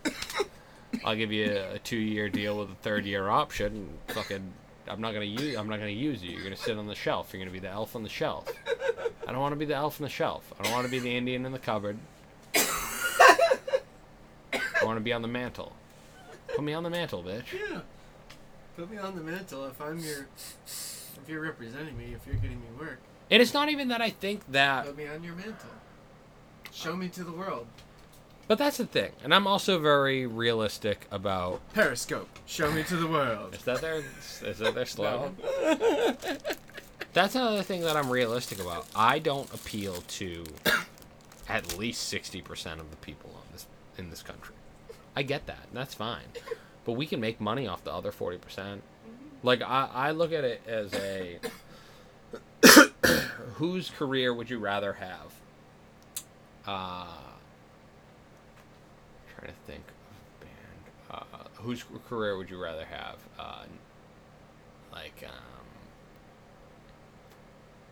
I'll 1.03 1.15
give 1.15 1.31
you 1.31 1.45
a, 1.45 1.75
a 1.75 1.79
two 1.79 1.97
year 1.97 2.29
deal 2.29 2.59
with 2.59 2.71
a 2.71 2.75
third 2.75 3.05
year 3.05 3.29
option. 3.29 3.89
And 4.07 4.15
fucking, 4.15 4.53
I'm 4.87 5.01
not 5.01 5.13
gonna 5.13 5.25
use. 5.25 5.55
I'm 5.55 5.67
not 5.67 5.79
gonna 5.79 5.91
use 5.91 6.23
you. 6.23 6.31
You're 6.31 6.43
gonna 6.43 6.55
sit 6.55 6.77
on 6.77 6.87
the 6.87 6.95
shelf. 6.95 7.29
You're 7.33 7.41
gonna 7.41 7.51
be 7.51 7.59
the 7.59 7.69
elf 7.69 7.95
on 7.95 8.03
the 8.03 8.09
shelf. 8.09 8.47
I 9.27 9.31
don't 9.31 9.39
want 9.39 9.53
to 9.53 9.59
be 9.59 9.65
the 9.65 9.75
elf 9.75 9.99
on 9.99 10.03
the 10.03 10.09
shelf. 10.09 10.53
I 10.59 10.63
don't 10.63 10.73
want 10.73 10.85
to 10.85 10.91
be 10.91 10.99
the 10.99 11.15
Indian 11.15 11.45
in 11.45 11.51
the 11.51 11.59
cupboard. 11.59 11.97
I 12.55 13.79
want 14.83 14.97
to 14.97 15.03
be 15.03 15.13
on 15.13 15.21
the 15.21 15.27
mantle. 15.27 15.73
Put 16.49 16.63
me 16.63 16.73
on 16.73 16.83
the 16.83 16.89
mantle, 16.89 17.23
bitch. 17.23 17.53
Yeah. 17.53 17.81
Put 18.75 18.91
me 18.91 18.97
on 18.97 19.15
the 19.15 19.21
mantle 19.21 19.65
if 19.65 19.81
I'm 19.81 19.99
your. 19.99 20.27
If 20.65 21.29
you're 21.29 21.41
representing 21.41 21.97
me, 21.97 22.13
if 22.13 22.27
you're 22.27 22.35
getting 22.35 22.59
me 22.59 22.67
work, 22.77 22.99
And 23.33 23.41
it's 23.41 23.53
not 23.53 23.69
even 23.69 23.87
that 23.87 23.99
I 23.99 24.11
think 24.11 24.41
that, 24.51 24.85
put 24.85 24.95
me 24.95 25.07
on 25.07 25.23
your 25.23 25.33
mantle. 25.33 25.55
Show 26.71 26.95
me 26.95 27.09
to 27.09 27.23
the 27.23 27.31
world. 27.31 27.65
but 28.47 28.59
that's 28.59 28.77
the 28.77 28.85
thing. 28.85 29.11
And 29.23 29.33
I'm 29.33 29.47
also 29.47 29.79
very 29.79 30.27
realistic 30.27 31.07
about. 31.09 31.59
Periscope. 31.73 32.29
Show 32.45 32.71
me 32.71 32.83
to 32.83 32.95
the 32.95 33.07
world. 33.07 33.55
Is 33.55 33.63
that 33.63 33.81
their? 33.81 34.03
Is 34.43 34.59
that 34.59 34.75
their 34.75 34.85
slogan? 34.85 35.35
No. 35.41 36.15
That's 37.13 37.33
another 37.33 37.63
thing 37.63 37.81
that 37.81 37.95
I'm 37.95 38.09
realistic 38.11 38.59
about. 38.59 38.85
I 38.95 39.17
don't 39.17 39.51
appeal 39.53 39.95
to 39.95 40.43
at 41.49 41.77
least 41.77 42.03
sixty 42.09 42.41
percent 42.41 42.79
of 42.79 42.91
the 42.91 42.97
people 42.97 43.31
on 43.35 43.43
this 43.51 43.65
in 43.97 44.11
this 44.11 44.21
country. 44.21 44.55
I 45.15 45.23
get 45.23 45.47
that, 45.47 45.65
and 45.69 45.77
that's 45.77 45.93
fine. 45.95 46.25
But 46.85 46.93
we 46.93 47.05
can 47.07 47.19
make 47.19 47.39
money 47.41 47.67
off 47.67 47.83
the 47.83 47.93
other 47.93 48.11
forty 48.11 48.37
percent. 48.37 48.81
Mm-hmm. 49.07 49.47
Like 49.47 49.61
I, 49.63 49.89
I 49.93 50.11
look 50.11 50.31
at 50.33 50.43
it 50.43 50.61
as 50.67 50.93
a 50.95 51.39
whose 53.55 53.89
career 53.89 54.33
would 54.33 54.49
you 54.49 54.59
rather 54.59 54.93
have? 54.93 55.33
Uh 56.65 57.07
trying 59.43 59.53
to 59.53 59.71
think 59.71 59.83
of 59.87 60.39
band. 60.41 61.23
Uh, 61.33 61.61
whose 61.61 61.83
career 62.07 62.37
would 62.37 62.49
you 62.49 62.61
rather 62.61 62.85
have? 62.85 63.17
Uh, 63.37 63.65
like 64.91 65.23
um, 65.25 65.65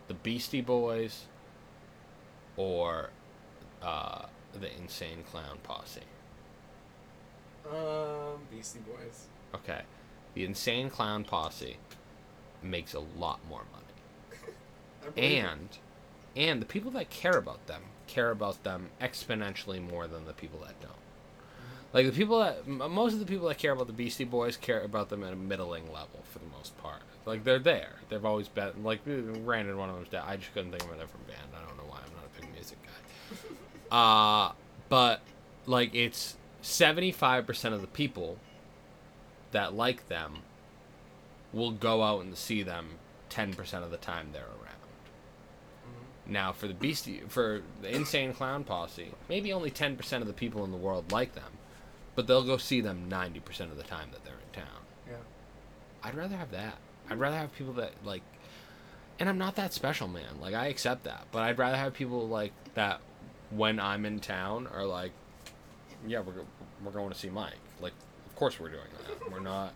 the 0.08 0.14
Beastie 0.14 0.60
Boys 0.60 1.24
or 2.56 3.10
uh, 3.82 4.26
the 4.58 4.74
Insane 4.76 5.24
Clown 5.30 5.58
Posse. 5.62 6.00
Um, 7.68 8.40
Beastie 8.50 8.80
Boys. 8.80 9.26
Okay, 9.54 9.82
the 10.34 10.44
Insane 10.44 10.90
Clown 10.90 11.24
Posse 11.24 11.76
makes 12.62 12.94
a 12.94 13.00
lot 13.00 13.40
more 13.48 13.62
money, 13.72 13.91
It. 15.16 15.22
and 15.22 15.68
and 16.36 16.62
the 16.62 16.66
people 16.66 16.90
that 16.92 17.10
care 17.10 17.36
about 17.36 17.66
them 17.66 17.82
care 18.06 18.30
about 18.30 18.62
them 18.62 18.90
exponentially 19.00 19.80
more 19.80 20.06
than 20.06 20.26
the 20.26 20.32
people 20.32 20.60
that 20.60 20.80
don't. 20.80 20.92
Like 21.92 22.06
the 22.06 22.12
people 22.12 22.38
that 22.40 22.66
most 22.66 23.12
of 23.12 23.18
the 23.18 23.26
people 23.26 23.48
that 23.48 23.58
care 23.58 23.72
about 23.72 23.86
the 23.86 23.92
Beastie 23.92 24.24
Boys 24.24 24.56
care 24.56 24.80
about 24.82 25.08
them 25.10 25.22
at 25.22 25.32
a 25.32 25.36
middling 25.36 25.92
level 25.92 26.20
for 26.30 26.38
the 26.38 26.46
most 26.46 26.76
part. 26.78 27.02
Like 27.26 27.44
they're 27.44 27.58
there. 27.58 27.96
They've 28.08 28.24
always 28.24 28.48
been 28.48 28.82
like 28.82 29.04
granted 29.44 29.76
one 29.76 29.90
of 29.90 29.96
them's 29.96 30.08
dead. 30.08 30.22
I 30.26 30.36
just 30.36 30.52
couldn't 30.54 30.70
think 30.70 30.84
of 30.84 30.90
a 30.90 31.00
different 31.00 31.26
band. 31.26 31.48
I 31.54 31.66
don't 31.66 31.76
know 31.76 31.84
why. 31.84 31.98
I'm 31.98 32.14
not 32.14 32.24
a 32.36 32.40
big 32.40 32.52
music 32.52 32.78
guy. 32.82 33.36
Uh 33.90 34.52
but 34.88 35.20
like 35.66 35.94
it's 35.94 36.36
75% 36.62 37.72
of 37.74 37.82
the 37.82 37.86
people 37.86 38.38
that 39.50 39.74
like 39.74 40.08
them 40.08 40.38
will 41.52 41.72
go 41.72 42.02
out 42.02 42.24
and 42.24 42.36
see 42.36 42.62
them 42.62 42.92
10% 43.28 43.82
of 43.82 43.90
the 43.90 43.96
time 43.98 44.28
they're 44.32 44.42
around. 44.42 44.61
Now, 46.26 46.52
for 46.52 46.68
the 46.68 46.74
Beastie, 46.74 47.22
for 47.28 47.62
the 47.80 47.94
Insane 47.94 48.32
Clown 48.32 48.64
Posse, 48.64 49.10
maybe 49.28 49.52
only 49.52 49.70
10% 49.70 50.20
of 50.20 50.26
the 50.26 50.32
people 50.32 50.64
in 50.64 50.70
the 50.70 50.76
world 50.76 51.10
like 51.10 51.34
them, 51.34 51.58
but 52.14 52.26
they'll 52.26 52.44
go 52.44 52.56
see 52.56 52.80
them 52.80 53.06
90% 53.10 53.60
of 53.62 53.76
the 53.76 53.82
time 53.82 54.08
that 54.12 54.24
they're 54.24 54.34
in 54.34 54.62
town. 54.62 54.80
Yeah. 55.08 55.16
I'd 56.04 56.14
rather 56.14 56.36
have 56.36 56.52
that. 56.52 56.76
I'd 57.10 57.18
rather 57.18 57.36
have 57.36 57.52
people 57.54 57.72
that, 57.74 57.92
like, 58.04 58.22
and 59.18 59.28
I'm 59.28 59.38
not 59.38 59.56
that 59.56 59.72
special, 59.72 60.08
man. 60.08 60.40
Like, 60.40 60.54
I 60.54 60.66
accept 60.66 61.04
that, 61.04 61.26
but 61.32 61.42
I'd 61.42 61.58
rather 61.58 61.76
have 61.76 61.92
people, 61.92 62.28
like, 62.28 62.52
that 62.74 63.00
when 63.50 63.80
I'm 63.80 64.06
in 64.06 64.20
town 64.20 64.68
are 64.72 64.86
like, 64.86 65.12
yeah, 66.06 66.20
we're, 66.20 66.44
we're 66.84 66.92
going 66.92 67.10
to 67.10 67.18
see 67.18 67.30
Mike. 67.30 67.58
Like, 67.80 67.92
of 68.26 68.36
course 68.36 68.58
we're 68.58 68.70
doing 68.70 68.82
that. 69.06 69.30
We're 69.30 69.40
not. 69.40 69.74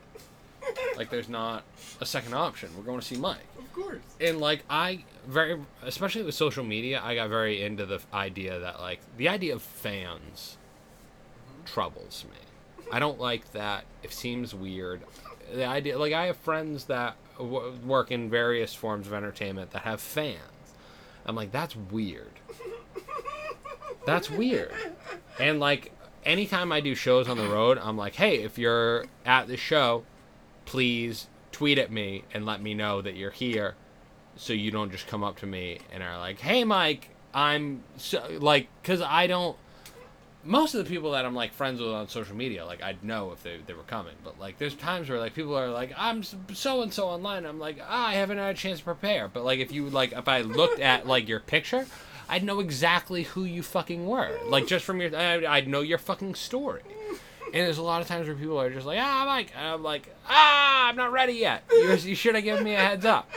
Like 0.97 1.10
there's 1.10 1.28
not 1.28 1.64
a 2.01 2.06
second 2.06 2.34
option. 2.34 2.70
We're 2.76 2.84
going 2.84 3.01
to 3.01 3.06
see 3.06 3.16
Mike. 3.16 3.47
Of 3.59 3.72
course. 3.72 4.02
And 4.20 4.40
like 4.40 4.64
I 4.70 5.05
very 5.26 5.59
especially 5.82 6.22
with 6.22 6.34
social 6.34 6.64
media, 6.64 7.01
I 7.02 7.14
got 7.14 7.28
very 7.28 7.62
into 7.62 7.86
the 7.86 8.01
idea 8.12 8.59
that 8.60 8.80
like 8.80 9.01
the 9.16 9.28
idea 9.28 9.55
of 9.55 9.62
fans 9.62 10.56
mm-hmm. 11.48 11.64
troubles 11.64 12.24
me. 12.30 12.36
I 12.93 12.98
don't 12.98 13.20
like 13.20 13.52
that. 13.52 13.84
It 14.02 14.12
seems 14.12 14.55
weird. 14.55 15.02
The 15.52 15.66
idea 15.66 15.98
like 15.98 16.12
I 16.12 16.26
have 16.26 16.36
friends 16.36 16.84
that 16.84 17.16
w- 17.38 17.72
work 17.84 18.10
in 18.10 18.30
various 18.30 18.74
forms 18.74 19.06
of 19.06 19.12
entertainment 19.12 19.72
that 19.72 19.82
have 19.82 20.01
fans. 20.01 20.40
I'm 21.24 21.36
like 21.36 21.52
that's 21.52 21.76
weird. 21.76 22.32
That's 24.06 24.30
weird. 24.30 24.72
And 25.40 25.59
like 25.59 25.93
anytime 26.24 26.72
I 26.72 26.80
do 26.80 26.94
shows 26.94 27.28
on 27.28 27.36
the 27.36 27.48
road, 27.48 27.78
I'm 27.78 27.97
like, 27.97 28.14
"Hey, 28.14 28.43
if 28.43 28.56
you're 28.56 29.06
at 29.24 29.48
the 29.48 29.56
show, 29.56 30.05
please 30.66 31.28
tweet 31.52 31.78
at 31.78 31.90
me 31.90 32.24
and 32.34 32.44
let 32.44 32.60
me 32.60 32.74
know 32.74 33.01
that 33.01 33.16
you're 33.16 33.30
here 33.30 33.74
so 34.36 34.52
you 34.52 34.70
don't 34.70 34.93
just 34.93 35.06
come 35.06 35.24
up 35.24 35.38
to 35.38 35.47
me 35.47 35.78
and 35.90 36.02
are 36.02 36.18
like, 36.18 36.38
"Hey, 36.38 36.64
Mike, 36.64 37.09
I'm 37.32 37.82
so 37.97 38.22
like," 38.38 38.68
because 38.82 39.01
I 39.01 39.26
don't. 39.26 39.56
Most 40.44 40.74
of 40.74 40.84
the 40.84 40.88
people 40.88 41.10
that 41.12 41.24
I'm 41.24 41.34
like 41.34 41.52
friends 41.52 41.80
with 41.80 41.90
on 41.90 42.09
social 42.09 42.36
media, 42.36 42.64
like 42.64 42.80
I'd 42.82 43.02
know 43.02 43.32
if 43.32 43.43
they, 43.43 43.59
they 43.66 43.72
were 43.72 43.82
coming, 43.82 44.14
but 44.22 44.38
like 44.38 44.59
there's 44.59 44.74
times 44.74 45.09
where 45.09 45.18
like 45.18 45.34
people 45.34 45.56
are 45.56 45.70
like, 45.70 45.93
"I'm 45.97 46.22
so 46.22 46.82
and 46.82 46.93
so 46.93 47.06
online," 47.06 47.47
I'm 47.47 47.59
like, 47.59 47.78
ah, 47.82 48.09
"I 48.09 48.14
haven't 48.14 48.38
had 48.38 48.55
a 48.55 48.59
chance 48.59 48.80
to 48.80 48.84
prepare." 48.84 49.28
But 49.28 49.44
like 49.44 49.59
if 49.59 49.72
you 49.72 49.88
like 49.88 50.12
if 50.12 50.28
I 50.28 50.43
looked 50.43 50.80
at 50.80 51.06
like 51.06 51.28
your 51.28 51.40
picture, 51.40 51.86
I'd 52.28 52.44
know 52.44 52.60
exactly 52.60 53.22
who 53.22 53.44
you 53.44 53.62
fucking 53.62 54.06
were, 54.06 54.38
like 54.47 54.66
just 54.66 54.84
from 54.84 55.01
your, 55.01 55.16
I'd 55.16 55.66
know 55.68 55.80
your 55.80 55.98
fucking 55.98 56.34
story. 56.34 56.82
And 57.47 57.55
there's 57.55 57.78
a 57.78 57.82
lot 57.82 58.02
of 58.02 58.09
times 58.09 58.27
where 58.27 58.36
people 58.36 58.60
are 58.60 58.70
just 58.70 58.86
like, 58.86 58.98
"Ah, 59.01 59.24
Mike," 59.27 59.52
and 59.56 59.66
I'm 59.66 59.82
like, 59.82 60.14
"Ah, 60.28 60.89
I'm 60.89 60.97
not 60.97 61.12
ready 61.12 61.35
yet. 61.35 61.62
You, 61.70 61.94
you 61.94 62.14
should 62.14 62.35
have 62.35 62.44
given 62.44 62.64
me 62.64 62.74
a 62.74 62.78
heads 62.78 63.05
up." 63.05 63.28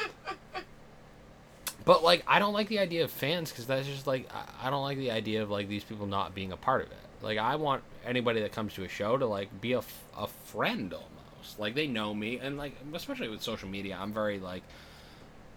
But 1.86 2.04
like, 2.04 2.24
I 2.28 2.40
don't 2.40 2.54
like 2.54 2.68
the 2.68 2.80
idea 2.80 3.04
of 3.04 3.12
fans 3.12 3.50
because 3.52 3.66
that's 3.66 3.88
just 3.88 4.06
like 4.08 4.30
I- 4.34 4.68
I 4.68 4.70
don't 4.70 4.84
like 4.84 4.98
the 4.98 5.12
idea 5.12 5.42
of 5.42 5.50
like 5.50 5.68
these 5.70 5.84
people 5.84 6.06
not 6.08 6.36
being 6.36 6.52
a 6.52 6.58
part 6.58 6.82
of 6.86 6.92
it. 6.92 6.98
Like, 7.22 7.38
I 7.38 7.56
want 7.56 7.84
anybody 8.06 8.42
that 8.42 8.52
comes 8.52 8.74
to 8.76 8.84
a 8.84 8.88
show 8.90 9.18
to 9.18 9.26
like 9.26 9.62
be 9.62 9.74
a, 9.74 9.82
a 10.18 10.28
friend 10.46 10.94
almost. 10.94 11.60
Like 11.60 11.76
they 11.76 11.88
know 11.88 12.14
me, 12.14 12.38
and 12.40 12.58
like 12.58 12.74
especially 12.94 13.30
with 13.30 13.42
social 13.42 13.70
media, 13.70 13.98
I'm 14.00 14.14
very 14.14 14.40
like 14.40 14.64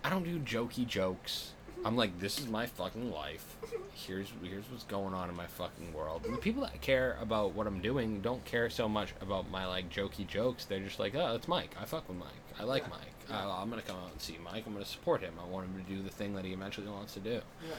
I 0.05 0.11
don't 0.11 0.25
do 0.25 0.39
jokey 0.39 0.87
jokes. 0.87 1.52
I'm 1.85 1.97
like, 1.97 2.19
this 2.21 2.39
is 2.39 2.47
my 2.47 2.67
fucking 2.67 3.11
life. 3.11 3.57
Here's 3.95 4.29
here's 4.43 4.65
what's 4.71 4.85
going 4.85 5.15
on 5.15 5.29
in 5.29 5.37
my 5.37 5.47
fucking 5.47 5.93
world. 5.93 6.25
And 6.25 6.33
the 6.35 6.39
people 6.39 6.63
that 6.63 6.81
care 6.81 7.17
about 7.21 7.55
what 7.55 7.67
I'm 7.67 7.81
doing 7.81 8.21
don't 8.21 8.45
care 8.45 8.71
so 8.71 8.89
much 8.89 9.13
about 9.21 9.51
my 9.51 9.67
like 9.67 9.91
jokey 9.91 10.27
jokes. 10.27 10.65
They're 10.65 10.81
just 10.81 10.99
like, 11.01 11.15
oh, 11.15 11.35
it's 11.35 11.49
Mike. 11.49 11.75
I 11.81 11.85
fuck 11.85 12.09
with 12.09 12.19
Mike. 12.19 12.29
I 12.61 12.65
like 12.65 12.83
Yeah. 12.85 12.89
Mike. 12.91 13.01
Yeah. 13.29 13.47
Uh, 13.49 13.57
I'm 13.61 13.69
gonna 13.71 13.83
come 13.83 13.97
out 13.97 14.13
and 14.13 14.21
see 14.21 14.37
Mike. 14.45 14.65
I'm 14.67 14.73
gonna 14.75 14.85
support 14.85 15.23
him. 15.23 15.35
I 15.41 15.49
want 15.49 15.67
him 15.67 15.83
to 15.83 15.91
do 15.91 16.03
the 16.03 16.11
thing 16.11 16.35
that 16.35 16.45
he 16.45 16.53
eventually 16.53 16.87
wants 16.89 17.15
to 17.15 17.21
do. 17.21 17.41
Yeah. 17.67 17.75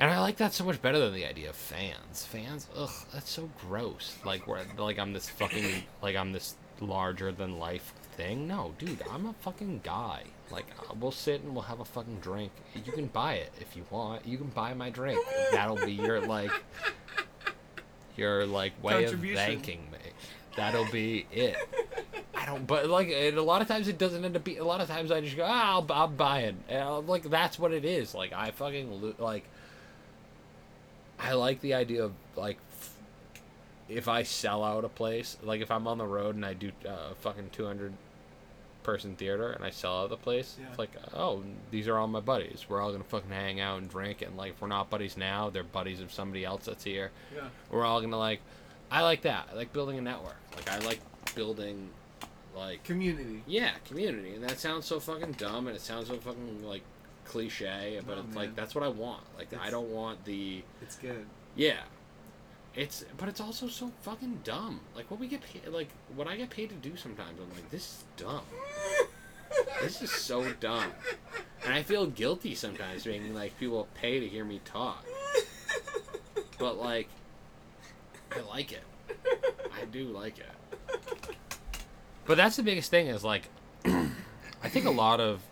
And 0.00 0.10
I 0.10 0.20
like 0.20 0.36
that 0.38 0.52
so 0.52 0.64
much 0.64 0.82
better 0.82 0.98
than 0.98 1.14
the 1.14 1.24
idea 1.26 1.48
of 1.50 1.56
fans. 1.56 2.24
Fans, 2.26 2.66
ugh, 2.76 2.90
that's 3.12 3.30
so 3.30 3.48
gross. 3.60 4.16
Like 4.24 4.46
where 4.46 4.60
like 4.76 4.98
I'm 4.98 5.12
this 5.12 5.28
fucking 5.30 5.84
like 6.02 6.16
I'm 6.16 6.32
this 6.32 6.56
larger 6.80 7.30
than 7.32 7.58
life 7.58 7.92
thing. 8.22 8.46
No, 8.46 8.74
dude, 8.78 9.02
I'm 9.10 9.26
a 9.26 9.32
fucking 9.40 9.80
guy. 9.82 10.22
Like 10.50 10.66
uh, 10.78 10.94
we'll 10.98 11.10
sit 11.10 11.42
and 11.42 11.54
we'll 11.54 11.64
have 11.64 11.80
a 11.80 11.84
fucking 11.84 12.18
drink. 12.20 12.52
You 12.84 12.92
can 12.92 13.06
buy 13.06 13.34
it 13.34 13.52
if 13.60 13.76
you 13.76 13.84
want. 13.90 14.26
You 14.26 14.38
can 14.38 14.48
buy 14.48 14.74
my 14.74 14.90
drink. 14.90 15.18
That'll 15.50 15.84
be 15.84 15.92
your 15.92 16.20
like 16.20 16.52
your 18.16 18.46
like 18.46 18.72
way 18.82 19.04
of 19.04 19.20
thanking 19.20 19.80
me. 19.90 19.98
That'll 20.56 20.90
be 20.90 21.26
it. 21.32 21.56
I 22.34 22.44
don't, 22.44 22.66
but 22.66 22.88
like, 22.88 23.08
a 23.08 23.30
lot 23.32 23.62
of 23.62 23.68
times 23.68 23.88
it 23.88 23.98
doesn't 23.98 24.24
end 24.24 24.36
up 24.36 24.44
being. 24.44 24.58
A 24.58 24.64
lot 24.64 24.80
of 24.80 24.88
times 24.88 25.10
I 25.10 25.20
just 25.20 25.36
go, 25.36 25.44
ah, 25.46 25.74
I'll, 25.74 25.86
I'll 25.90 26.08
buy 26.08 26.40
it. 26.40 26.56
And 26.68 27.06
like, 27.06 27.22
that's 27.22 27.58
what 27.58 27.72
it 27.72 27.84
is. 27.84 28.14
Like, 28.14 28.32
I 28.32 28.50
fucking 28.50 29.00
lo- 29.00 29.14
like. 29.18 29.44
I 31.18 31.34
like 31.34 31.60
the 31.60 31.74
idea 31.74 32.04
of 32.04 32.12
like, 32.34 32.58
if 33.88 34.08
I 34.08 34.24
sell 34.24 34.64
out 34.64 34.84
a 34.84 34.88
place, 34.88 35.36
like 35.42 35.60
if 35.60 35.70
I'm 35.70 35.86
on 35.86 35.98
the 35.98 36.06
road 36.06 36.34
and 36.34 36.44
I 36.44 36.54
do 36.54 36.72
uh, 36.86 37.14
fucking 37.20 37.50
200 37.52 37.92
person 38.82 39.16
theater 39.16 39.50
and 39.52 39.64
I 39.64 39.70
sell 39.70 40.02
out 40.02 40.10
the 40.10 40.16
place, 40.16 40.56
Yeah. 40.60 40.66
it's 40.70 40.78
like, 40.78 40.90
oh, 41.14 41.42
these 41.70 41.88
are 41.88 41.96
all 41.98 42.08
my 42.08 42.20
buddies. 42.20 42.66
We're 42.68 42.80
all 42.80 42.92
gonna 42.92 43.04
fucking 43.04 43.30
hang 43.30 43.60
out 43.60 43.78
and 43.78 43.88
drink, 43.90 44.22
and 44.22 44.36
like, 44.36 44.52
if 44.52 44.60
we're 44.60 44.68
not 44.68 44.90
buddies 44.90 45.16
now, 45.16 45.50
they're 45.50 45.62
buddies 45.62 46.00
of 46.00 46.12
somebody 46.12 46.44
else 46.44 46.64
that's 46.66 46.84
here 46.84 47.10
Yeah. 47.34 47.48
we're 47.70 47.84
all 47.84 48.00
gonna 48.00 48.18
like 48.18 48.40
i 48.90 49.00
like 49.02 49.22
that 49.22 49.48
i 49.50 49.54
like 49.56 49.72
building 49.72 49.96
a 49.98 50.02
network 50.02 50.36
like 50.54 50.70
i 50.70 50.78
like 50.80 51.00
building 51.34 51.88
like 52.54 52.84
Community. 52.84 53.42
yeah 53.46 53.70
community 53.86 54.34
and 54.34 54.44
that 54.44 54.58
sounds 54.58 54.84
so 54.84 55.00
fucking 55.00 55.32
dumb 55.32 55.66
and 55.66 55.74
it 55.74 55.80
sounds 55.80 56.08
so 56.08 56.16
fucking 56.18 56.62
like 56.62 56.82
cliche 57.24 57.98
but 58.06 58.16
No, 58.16 58.20
it's 58.20 58.28
man. 58.28 58.36
like 58.36 58.54
that's 58.54 58.74
what 58.74 58.84
i 58.84 58.88
want 58.88 59.22
like 59.38 59.48
i 59.58 59.70
don't 59.70 59.88
want 59.88 60.22
the 60.26 60.62
It's 60.82 60.96
good. 60.96 61.24
yeah 61.56 61.78
it's 62.74 63.04
but 63.18 63.28
it's 63.28 63.40
also 63.40 63.68
so 63.68 63.92
fucking 64.02 64.40
dumb 64.44 64.80
like 64.96 65.10
what 65.10 65.20
we 65.20 65.28
get 65.28 65.40
paid 65.42 65.66
like 65.68 65.88
what 66.16 66.26
i 66.26 66.36
get 66.36 66.48
paid 66.48 66.68
to 66.68 66.74
do 66.76 66.96
sometimes 66.96 67.38
i'm 67.38 67.50
like 67.50 67.70
this 67.70 67.82
is 67.82 68.04
dumb 68.16 68.44
this 69.82 70.00
is 70.00 70.10
so 70.10 70.50
dumb 70.54 70.90
and 71.64 71.74
i 71.74 71.82
feel 71.82 72.06
guilty 72.06 72.54
sometimes 72.54 73.04
being 73.04 73.34
like 73.34 73.58
people 73.58 73.86
pay 73.94 74.20
to 74.20 74.26
hear 74.26 74.44
me 74.44 74.60
talk 74.64 75.04
but 76.58 76.78
like 76.78 77.08
I 78.34 78.40
like 78.42 78.72
it. 78.72 78.84
I 79.74 79.84
do 79.86 80.04
like 80.04 80.38
it. 80.38 81.36
But 82.24 82.36
that's 82.36 82.56
the 82.56 82.62
biggest 82.62 82.90
thing 82.90 83.08
is 83.08 83.24
like 83.24 83.48
I 83.84 84.68
think 84.68 84.86
a 84.86 84.90
lot 84.90 85.20
of 85.20 85.42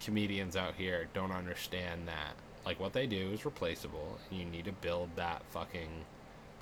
comedians 0.00 0.56
out 0.56 0.74
here 0.74 1.08
don't 1.14 1.30
understand 1.30 2.08
that 2.08 2.34
like 2.64 2.78
what 2.78 2.92
they 2.92 3.06
do 3.06 3.30
is 3.32 3.44
replaceable 3.44 4.18
and 4.30 4.38
you 4.38 4.44
need 4.44 4.64
to 4.64 4.72
build 4.72 5.10
that 5.16 5.42
fucking 5.50 6.04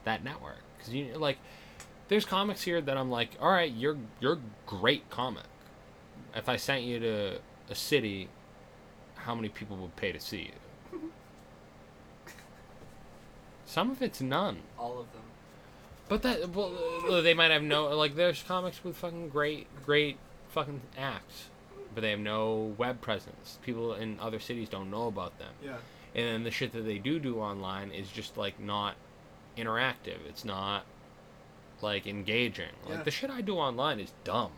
that 0.05 0.25
network 0.25 0.63
cuz 0.79 0.95
you 0.95 1.13
like 1.15 1.39
there's 2.11 2.25
comics 2.25 2.63
here 2.63 2.81
that 2.81 2.97
I'm 2.97 3.09
like, 3.09 3.31
"All 3.41 3.51
right, 3.51 3.73
you're 3.73 3.97
you're 4.19 4.41
great 4.67 5.09
comic. 5.11 5.45
If 6.35 6.49
I 6.49 6.57
sent 6.57 6.83
you 6.83 6.99
to 6.99 7.41
a 7.71 7.75
city, 7.77 8.29
how 9.15 9.37
many 9.37 9.49
people 9.49 9.77
would 9.77 9.95
pay 9.95 10.11
to 10.11 10.19
see 10.19 10.51
you?" 10.93 11.01
Some 13.65 13.93
of 13.93 14.03
it's 14.03 14.21
none. 14.21 14.63
All 14.77 14.99
of 14.99 15.13
them. 15.13 15.23
But 16.09 16.23
that 16.23 16.51
well, 16.51 17.23
they 17.23 17.33
might 17.33 17.53
have 17.53 17.63
no 17.63 17.97
like. 17.97 18.17
There's 18.17 18.43
comics 18.43 18.83
with 18.83 18.97
fucking 18.97 19.29
great, 19.29 19.69
great 19.87 20.19
fucking 20.49 20.81
acts, 20.99 21.50
but 22.01 22.07
they 22.07 22.11
have 22.13 22.21
no 22.21 22.75
web 22.79 23.03
presence. 23.03 23.59
People 23.63 23.93
in 23.93 24.19
other 24.21 24.41
cities 24.41 24.71
don't 24.71 24.91
know 24.91 25.07
about 25.07 25.39
them, 25.39 25.53
Yeah. 25.63 25.77
and 26.15 26.27
then 26.27 26.45
the 26.45 26.51
shit 26.51 26.73
that 26.73 26.81
they 26.87 26.97
do 26.97 27.19
do 27.19 27.39
online 27.39 27.91
is 27.91 28.09
just 28.09 28.39
like 28.39 28.59
not 28.59 28.95
interactive. 29.59 30.17
It's 30.27 30.43
not 30.47 30.87
like 31.83 32.07
engaging. 32.07 32.71
Like 32.87 32.99
Yeah. 32.99 33.03
the 33.03 33.11
shit 33.11 33.29
I 33.29 33.43
do 33.43 33.57
online 33.59 34.01
is 34.01 34.15
dumb. 34.25 34.53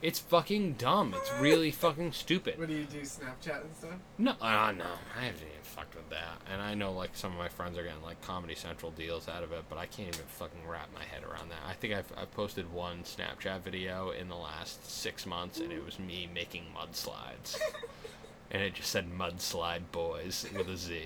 It's 0.00 0.18
fucking 0.18 0.74
dumb. 0.74 1.14
It's 1.16 1.32
really 1.40 1.70
fucking 1.70 2.12
stupid. 2.12 2.58
What 2.58 2.68
do 2.68 2.74
you 2.74 2.84
do? 2.84 3.00
Snapchat 3.00 3.62
and 3.62 3.76
stuff? 3.76 3.94
No, 4.16 4.32
uh, 4.40 4.72
no, 4.72 4.84
I 5.16 5.24
haven't 5.24 5.42
even 5.42 5.62
fucked 5.62 5.94
with 5.94 6.08
that. 6.10 6.40
And 6.52 6.62
I 6.62 6.74
know 6.74 6.92
like 6.92 7.10
some 7.14 7.32
of 7.32 7.38
my 7.38 7.48
friends 7.48 7.76
are 7.78 7.82
getting 7.82 8.02
like 8.02 8.20
Comedy 8.22 8.54
Central 8.54 8.92
deals 8.92 9.28
out 9.28 9.42
of 9.42 9.52
it, 9.52 9.64
but 9.68 9.78
I 9.78 9.86
can't 9.86 10.08
even 10.08 10.26
fucking 10.26 10.68
wrap 10.68 10.88
my 10.94 11.04
head 11.04 11.22
around 11.24 11.50
that. 11.50 11.60
I 11.68 11.72
think 11.74 11.94
I've, 11.94 12.12
I've 12.16 12.32
posted 12.32 12.72
one 12.72 13.02
Snapchat 13.02 13.60
video 13.62 14.10
in 14.10 14.28
the 14.28 14.36
last 14.36 14.88
six 14.88 15.26
months, 15.26 15.58
and 15.58 15.72
it 15.72 15.84
was 15.84 15.98
me 15.98 16.28
making 16.32 16.64
mudslides, 16.76 17.58
and 18.50 18.62
it 18.62 18.74
just 18.74 18.90
said 18.90 19.06
"mudslide 19.10 19.90
boys" 19.92 20.46
with 20.56 20.68
a 20.68 20.76
Z. 20.76 21.02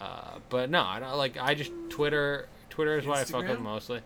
Uh, 0.00 0.38
but 0.48 0.70
no, 0.70 0.82
I 0.82 0.98
don't 0.98 1.16
like. 1.16 1.36
I 1.38 1.54
just 1.54 1.72
Twitter. 1.90 2.48
Twitter 2.70 2.96
is 2.98 3.06
what 3.06 3.18
I 3.18 3.24
fuck 3.24 3.46
with 3.46 3.60
mostly. 3.60 4.00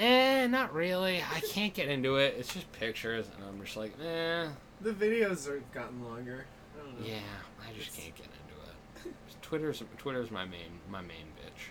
Eh, 0.00 0.46
not 0.46 0.72
really. 0.72 1.22
I 1.22 1.40
can't 1.40 1.74
get 1.74 1.88
into 1.88 2.16
it. 2.16 2.34
It's 2.38 2.54
just 2.54 2.70
pictures, 2.72 3.26
and 3.36 3.44
I'm 3.46 3.62
just 3.62 3.76
like, 3.76 3.92
eh. 4.02 4.48
The 4.80 4.92
videos 4.92 5.46
are 5.46 5.62
gotten 5.74 6.02
longer. 6.02 6.46
I 6.74 6.82
don't 6.82 6.98
know. 7.00 7.06
Yeah, 7.06 7.18
I 7.62 7.72
just 7.74 7.88
It's- 7.88 7.96
can't 8.04 8.16
get 8.16 8.26
into 8.26 9.10
it. 9.10 9.14
Twitter's 9.42 9.82
Twitter's 9.98 10.30
my 10.30 10.44
main 10.46 10.80
my 10.88 11.00
main 11.02 11.26
bitch. 11.38 11.70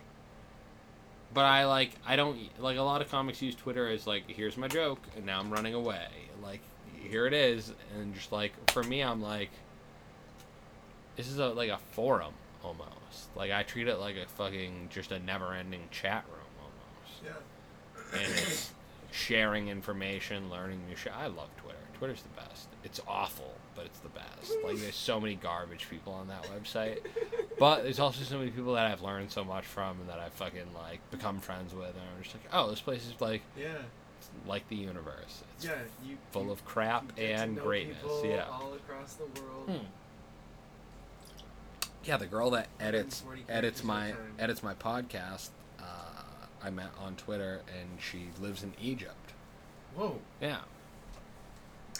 But 1.34 1.46
I 1.46 1.66
like 1.66 1.92
I 2.06 2.16
don't 2.18 2.38
like 2.62 2.78
a 2.78 2.82
lot 2.82 3.02
of 3.02 3.10
comics 3.10 3.42
use 3.42 3.56
Twitter 3.56 3.88
as 3.88 4.06
like 4.06 4.30
here's 4.30 4.58
my 4.58 4.68
joke 4.68 5.00
and 5.16 5.26
now 5.26 5.40
I'm 5.40 5.50
running 5.50 5.74
away. 5.74 6.08
Like 6.44 6.60
here 7.02 7.26
it 7.26 7.34
is 7.34 7.72
and 7.96 8.14
just 8.14 8.32
like 8.32 8.52
for 8.72 8.84
me 8.84 9.02
I'm 9.02 9.22
like 9.22 9.50
this 11.16 11.28
is 11.30 11.40
a 11.40 11.48
like 11.48 11.70
a 11.70 11.78
forum 11.92 12.34
almost. 12.64 13.34
Like 13.36 13.52
I 13.52 13.64
treat 13.64 13.88
it 13.88 13.98
like 13.98 14.18
a 14.18 14.26
fucking 14.28 14.90
just 14.92 15.12
a 15.14 15.20
never-ending 15.20 15.88
chat 15.90 16.26
room 16.30 16.46
almost 16.62 17.24
Yeah. 17.24 17.32
And 18.14 18.22
it's 18.22 18.72
sharing 19.12 19.68
information, 19.70 20.50
learning 20.50 20.82
new 20.88 20.96
shit. 20.96 21.14
I 21.16 21.28
love 21.28 21.50
Twitter. 21.58 21.78
Twitter's 21.98 22.22
the 22.22 22.42
best. 22.42 22.68
It's 22.84 23.02
awful, 23.08 23.56
but 23.76 23.86
it's 23.86 24.00
the 24.00 24.10
best. 24.10 24.54
Like 24.64 24.78
there's 24.78 24.96
so 24.96 25.20
many 25.20 25.36
garbage 25.36 25.90
people 25.90 26.14
on 26.14 26.28
that 26.30 26.44
website, 26.44 27.00
but 27.60 27.84
there's 27.84 28.00
also 28.00 28.24
so 28.24 28.38
many 28.38 28.52
people 28.52 28.74
that 28.76 28.86
I've 28.90 29.02
learned 29.02 29.32
so 29.32 29.44
much 29.44 29.66
from 29.66 30.00
and 30.00 30.10
that 30.10 30.20
I've 30.20 30.34
fucking 30.34 30.74
like 30.74 31.00
become 31.12 31.40
friends 31.40 31.74
with, 31.74 31.90
and 31.90 32.02
I'm 32.16 32.24
just 32.24 32.36
like, 32.36 32.46
oh, 32.54 32.70
this 32.70 32.82
place 32.82 33.06
is 33.06 33.20
like 33.20 33.42
Yeah. 33.58 33.76
It's 34.20 34.30
like 34.48 34.68
the 34.70 34.76
universe. 34.76 35.44
It's 35.56 35.66
yeah, 35.66 35.76
you 36.06 36.18
full 36.32 36.46
you, 36.46 36.52
of 36.52 36.66
crap 36.66 37.04
you 37.18 37.26
get 37.28 37.38
to 37.38 37.44
and 37.44 37.58
greatness. 37.58 37.98
Yeah. 38.24 38.46
all 38.52 38.74
across 38.74 39.14
the 39.14 39.42
world. 39.42 39.70
Hmm. 39.70 39.86
Yeah, 42.04 42.18
the 42.18 42.26
girl 42.28 42.50
that 42.52 42.68
edits 42.80 43.24
edits 43.50 43.84
my 43.84 44.08
at 44.08 44.10
a 44.10 44.14
time. 44.14 44.34
edits 44.40 44.64
my 44.64 44.74
podcast. 44.74 45.50
Uh, 46.62 46.68
I 46.68 46.70
met 46.70 46.90
on 47.00 47.16
Twitter, 47.16 47.62
and 47.80 47.88
she 48.02 48.28
lives 48.42 48.64
in 48.64 48.74
Egypt. 48.82 49.34
Whoa, 49.96 50.20
Yeah, 50.42 50.60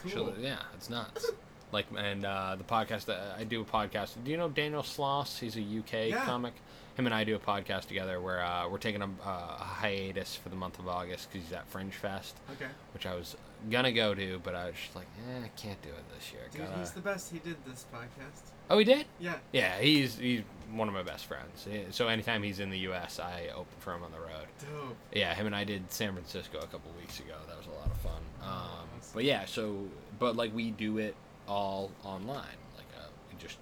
cool. 0.02 0.12
She'll- 0.12 0.34
yeah, 0.40 0.60
it's 0.76 0.90
nuts. 0.90 1.32
like, 1.72 1.86
and 1.98 2.26
uh, 2.26 2.56
the 2.58 2.64
podcast 2.64 3.06
that 3.06 3.36
I 3.38 3.44
do 3.44 3.62
a 3.62 3.66
podcast. 3.66 4.12
Do 4.24 4.32
you 4.32 4.38
know 4.38 4.50
Daniel 4.50 4.84
Sloss? 4.84 5.40
He's 5.40 5.56
a 5.58 5.62
UK 5.62 6.10
Yeah. 6.10 6.26
comic. 6.26 6.54
Him 6.96 7.06
and 7.06 7.16
I 7.16 7.24
do 7.24 7.36
a 7.36 7.40
podcast 7.40 7.86
together 7.86 8.20
where 8.20 8.44
uh, 8.44 8.68
we're 8.68 8.78
taking 8.78 9.02
a, 9.02 9.06
uh, 9.06 9.56
a 9.60 9.64
hiatus 9.64 10.36
for 10.36 10.50
the 10.50 10.56
month 10.58 10.80
of 10.80 10.88
August 10.90 11.30
because 11.32 11.48
he's 11.48 11.54
at 11.56 11.66
Fringe 11.68 11.94
Fest, 11.94 12.36
Okay, 12.52 12.70
which 12.94 13.06
I 13.06 13.16
was 13.16 13.38
gonna 13.72 13.94
go 13.94 14.14
to, 14.14 14.40
but 14.44 14.54
I 14.54 14.66
was 14.66 14.76
just 14.76 14.96
like, 14.98 15.08
eh, 15.30 15.46
I 15.46 15.48
can't 15.60 15.82
do 15.82 15.90
it 15.90 16.04
this 16.14 16.34
year. 16.34 16.42
dude, 16.52 16.62
Gotta- 16.68 16.78
he's 16.80 16.92
the 16.92 17.00
best. 17.00 17.32
He 17.32 17.40
did 17.40 17.56
this 17.66 17.86
podcast. 17.94 18.52
Oh, 18.70 18.78
he 18.78 18.84
did. 18.84 19.06
Yeah, 19.20 19.36
Yeah, 19.54 19.80
he's 19.80 20.18
he's 20.18 20.42
one 20.74 20.88
of 20.88 20.94
my 20.94 21.04
best 21.04 21.26
friends. 21.26 21.68
So 21.92 22.08
anytime 22.08 22.44
he's 22.44 22.60
in 22.60 22.70
the 22.70 22.80
U.S., 22.80 23.20
I 23.20 23.48
open 23.54 23.68
for 23.80 23.94
him 23.94 24.04
on 24.04 24.12
the 24.12 24.20
road. 24.20 24.48
dope. 24.60 24.96
Yeah, 25.14 25.34
him 25.34 25.46
and 25.46 25.56
I 25.56 25.64
did 25.64 25.92
San 25.92 26.14
Francisco 26.14 26.58
a 26.60 26.68
couple 26.68 26.92
weeks 27.00 27.20
ago. 27.20 27.34
That 27.48 27.58
was 27.58 27.68
a 27.68 27.72
lot 27.72 27.88
of 27.88 27.98
fun. 27.98 28.22
Um, 28.42 28.48
Awesome. 28.50 29.12
but 29.14 29.24
yeah, 29.24 29.46
so 29.46 29.86
but 30.20 30.36
like 30.36 30.54
we 30.54 30.72
do 30.72 30.98
it 30.98 31.16
all 31.48 31.92
online. 32.04 32.58
Like 32.78 32.88
uh, 32.98 33.08
we 33.32 33.38
just 33.42 33.58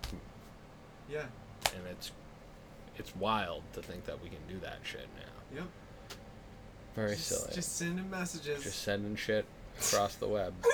Yeah, 1.10 1.24
and 1.76 1.84
it's 1.92 2.12
it's 2.98 3.16
wild 3.16 3.64
to 3.74 3.82
think 3.82 4.06
that 4.06 4.22
we 4.24 4.30
can 4.30 4.40
do 4.50 4.60
that 4.60 4.80
shit 4.84 5.08
now. 5.18 5.60
yep. 5.60 5.68
Very 6.96 7.16
just, 7.16 7.28
silly. 7.28 7.52
Just 7.54 7.78
sending 7.78 8.10
messages. 8.10 8.64
Just 8.64 8.82
sending 8.82 9.16
shit 9.16 9.46
across 9.80 10.16
the 10.16 10.28
web. 10.28 10.54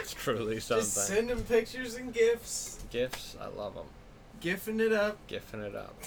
It's 0.00 0.12
truly 0.12 0.60
something. 0.60 0.84
Just 0.84 1.06
send 1.06 1.30
him 1.30 1.42
pictures 1.44 1.94
and 1.94 2.12
gifts. 2.12 2.84
Gifts, 2.90 3.36
I 3.40 3.46
love 3.46 3.74
them. 3.74 3.86
Gifting 4.44 4.78
it 4.78 4.92
up. 4.92 5.26
Gifting 5.26 5.62
it 5.62 5.74
up. 5.74 5.94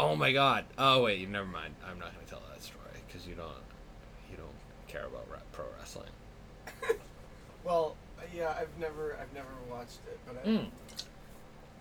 Oh 0.00 0.16
my 0.16 0.32
god. 0.32 0.64
Oh 0.78 1.02
wait, 1.02 1.28
never 1.28 1.44
mind. 1.44 1.74
I'm 1.86 1.98
not 1.98 2.14
gonna 2.14 2.26
tell 2.26 2.40
that 2.50 2.62
story 2.62 2.80
because 3.06 3.26
you 3.26 3.34
don't 3.34 3.50
you 4.30 4.38
don't 4.38 4.48
care 4.88 5.04
about 5.04 5.26
pro 5.52 5.66
wrestling. 5.78 6.08
Well, 7.64 7.96
yeah, 8.34 8.54
I've 8.58 8.70
never, 8.80 9.18
I've 9.20 9.30
never 9.34 9.46
watched 9.70 9.98
it, 10.06 10.18
but 10.26 10.36
I, 10.42 10.48
Mm. 10.48 10.66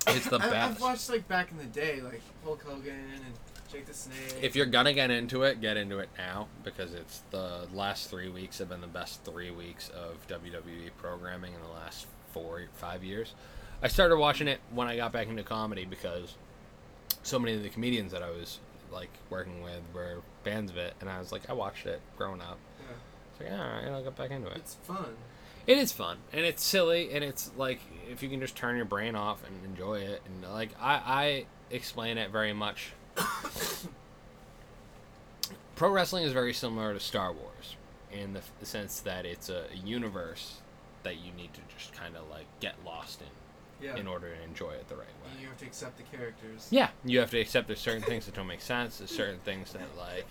It's 0.08 0.28
the 0.28 0.38
I, 0.42 0.66
I've 0.66 0.82
watched 0.82 1.10
like 1.10 1.26
back 1.30 1.50
in 1.52 1.58
the 1.58 1.64
day, 1.64 2.02
like 2.02 2.22
Hulk 2.44 2.62
Hogan 2.64 2.94
and 2.94 3.24
Jake 3.72 3.86
the 3.86 3.94
Snake. 3.94 4.36
If 4.42 4.58
you're 4.58 4.66
gonna 4.66 4.92
get 4.94 5.12
into 5.12 5.44
it, 5.44 5.62
get 5.62 5.78
into 5.78 6.00
it 6.00 6.10
now 6.18 6.50
because 6.66 6.94
it's 6.94 7.24
the 7.32 7.70
last 7.74 8.10
three 8.10 8.28
weeks 8.28 8.58
have 8.58 8.68
been 8.68 8.82
the 8.82 8.88
best 8.88 9.24
three 9.24 9.52
weeks 9.52 9.88
of 9.90 10.28
WWE 10.28 10.90
programming 10.98 11.54
in 11.54 11.62
the 11.62 11.70
last 11.70 12.06
four 12.34 12.64
five 12.74 13.02
years. 13.02 13.34
I 13.82 13.88
started 13.88 14.18
watching 14.18 14.48
it 14.48 14.60
when 14.74 14.88
I 14.88 14.96
got 14.98 15.12
back 15.12 15.28
into 15.28 15.44
comedy 15.44 15.86
because 15.86 16.36
so 17.24 17.40
many 17.40 17.56
of 17.56 17.64
the 17.64 17.70
comedians 17.70 18.12
that 18.12 18.22
I 18.24 18.30
was 18.30 18.60
like 18.92 19.10
working 19.30 19.62
with 19.62 19.82
were 19.94 20.18
fans 20.44 20.70
of 20.72 20.78
it, 20.78 20.94
and 21.02 21.10
I 21.10 21.20
was 21.20 21.32
like, 21.32 21.50
I 21.50 21.54
watched 21.54 21.86
it 21.86 22.02
growing 22.18 22.42
up. 22.42 22.58
yeah, 22.80 22.96
It's 23.32 23.42
like, 23.42 23.52
all 23.60 23.66
right, 23.68 23.88
I'll 23.88 24.04
get 24.04 24.16
back 24.16 24.32
into 24.32 24.48
it. 24.50 24.58
it's 24.58 24.76
fun. 24.84 25.16
It 25.68 25.78
is 25.78 25.92
fun 25.92 26.18
and 26.34 26.44
it's 26.46 26.64
silly 26.64 27.12
and 27.14 27.24
it's 27.24 27.52
like 27.56 27.80
if 28.12 28.24
you 28.24 28.30
can 28.30 28.40
just 28.40 28.56
turn 28.56 28.76
your 28.76 28.86
brain 28.86 29.14
off 29.16 29.44
and 29.46 29.54
enjoy 29.66 30.00
it 30.00 30.22
and 30.26 30.52
like 30.52 30.70
I 30.82 30.94
I 30.96 31.46
explain 31.70 32.18
it 32.18 32.32
very 32.32 32.54
much. 32.54 32.94
Pro 35.76 35.90
wrestling 35.92 36.24
is 36.24 36.34
very 36.34 36.54
similar 36.54 36.94
to 36.94 37.00
Star 37.00 37.32
Wars 37.32 37.76
in 38.12 38.34
the, 38.34 38.40
f- 38.40 38.52
the 38.60 38.66
sense 38.66 39.00
that 39.02 39.26
it's 39.26 39.50
a 39.50 39.66
universe 39.86 40.60
that 41.04 41.18
you 41.18 41.32
need 41.34 41.54
to 41.54 41.62
just 41.78 41.94
kind 41.94 42.16
of 42.18 42.28
like 42.30 42.46
get 42.60 42.74
lost 42.84 43.22
in 43.22 43.28
Yeah, 43.82 43.96
in 43.96 44.08
order 44.08 44.34
to 44.36 44.44
enjoy 44.44 44.72
it 44.72 44.88
the 44.90 44.96
right 44.96 45.08
way. 45.08 45.32
and 45.32 45.42
you 45.42 45.48
have 45.48 45.58
to 45.58 45.66
accept 45.66 45.98
the 45.98 46.04
characters. 46.18 46.68
Yeah, 46.70 46.90
you 47.06 47.20
have 47.20 47.32
to 47.32 47.40
accept 47.40 47.68
there's 47.68 47.80
certain 47.80 48.04
things 48.04 48.26
that 48.26 48.36
don't 48.36 48.48
make 48.48 48.62
sense. 48.62 48.98
There's 48.98 49.12
certain 49.12 49.40
things 49.40 49.72
that 49.74 49.96
like 49.98 50.26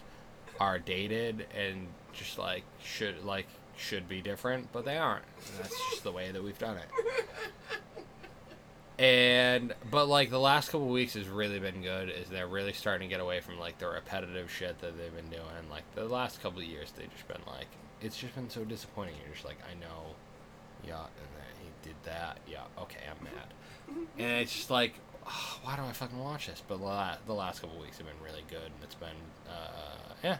are 0.60 0.78
dated 0.78 1.46
and 1.56 1.86
just 2.12 2.38
like 2.38 2.64
should 2.82 3.24
like 3.24 3.46
should 3.76 4.08
be 4.08 4.20
different, 4.20 4.70
but 4.72 4.84
they 4.84 4.98
aren't. 4.98 5.24
And 5.46 5.64
that's 5.64 5.90
just 5.90 6.02
the 6.02 6.12
way 6.12 6.30
that 6.32 6.42
we've 6.42 6.58
done 6.58 6.76
it. 6.78 6.88
And 8.98 9.74
but 9.92 10.08
like 10.08 10.30
the 10.30 10.40
last 10.40 10.70
couple 10.70 10.88
weeks 10.88 11.14
has 11.14 11.28
really 11.28 11.60
been 11.60 11.82
good. 11.82 12.10
Is 12.10 12.28
they're 12.28 12.48
really 12.48 12.72
starting 12.72 13.08
to 13.08 13.14
get 13.14 13.20
away 13.20 13.40
from 13.40 13.58
like 13.58 13.78
the 13.78 13.88
repetitive 13.88 14.50
shit 14.50 14.80
that 14.80 14.98
they've 14.98 15.14
been 15.14 15.30
doing. 15.30 15.70
Like 15.70 15.84
the 15.94 16.04
last 16.06 16.42
couple 16.42 16.58
of 16.58 16.64
years, 16.64 16.92
they've 16.96 17.10
just 17.12 17.28
been 17.28 17.40
like 17.46 17.68
it's 18.00 18.16
just 18.16 18.34
been 18.34 18.50
so 18.50 18.64
disappointing. 18.64 19.14
You're 19.24 19.34
just 19.34 19.44
like 19.46 19.58
I 19.70 19.74
know, 19.74 20.14
yeah, 20.84 20.96
and 20.98 21.28
did 21.88 21.96
that. 22.04 22.38
Yeah, 22.46 22.62
okay, 22.82 23.00
I'm 23.10 23.22
mad. 23.24 24.04
and 24.18 24.40
it's 24.42 24.52
just 24.54 24.70
like 24.70 24.94
oh, 25.26 25.58
why 25.62 25.76
do 25.76 25.82
I 25.82 25.92
fucking 25.92 26.18
watch 26.18 26.46
this? 26.46 26.62
But 26.66 26.78
the 26.78 26.84
la- 26.84 27.16
the 27.26 27.32
last 27.34 27.60
couple 27.60 27.78
weeks 27.80 27.98
have 27.98 28.06
been 28.06 28.22
really 28.24 28.44
good, 28.48 28.62
and 28.64 28.82
it's 28.82 28.94
been, 28.94 29.08
uh, 29.48 30.14
yeah. 30.22 30.38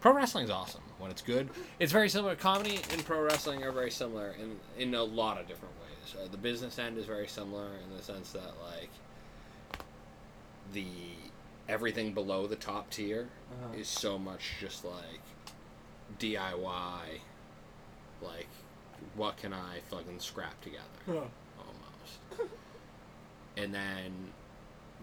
Pro 0.00 0.12
wrestling's 0.14 0.50
awesome 0.50 0.80
when 0.98 1.10
it's 1.10 1.20
good. 1.22 1.50
It's 1.78 1.92
very 1.92 2.08
similar. 2.08 2.34
Comedy 2.34 2.80
and 2.90 3.04
pro 3.04 3.20
wrestling 3.22 3.62
are 3.64 3.72
very 3.72 3.90
similar 3.90 4.34
in 4.40 4.56
in 4.82 4.94
a 4.94 5.02
lot 5.02 5.38
of 5.40 5.46
different 5.46 5.74
ways. 5.82 6.14
Uh, 6.18 6.26
the 6.30 6.38
business 6.38 6.78
end 6.78 6.96
is 6.98 7.04
very 7.04 7.26
similar 7.28 7.66
in 7.84 7.94
the 7.96 8.02
sense 8.02 8.32
that 8.32 8.52
like 8.72 8.88
the 10.72 10.86
everything 11.68 12.12
below 12.14 12.46
the 12.46 12.56
top 12.56 12.90
tier 12.90 13.28
Uh-huh. 13.52 13.78
is 13.78 13.88
so 13.88 14.18
much 14.18 14.54
just 14.60 14.84
like 14.84 15.20
DIY. 16.18 17.20
Like, 18.22 18.48
what 19.20 19.36
can 19.36 19.52
I 19.52 19.80
fucking 19.90 20.18
scrap 20.18 20.58
together? 20.62 20.80
Huh. 21.04 21.26
almost. 21.58 22.50
and 23.58 23.74
then, 23.74 24.12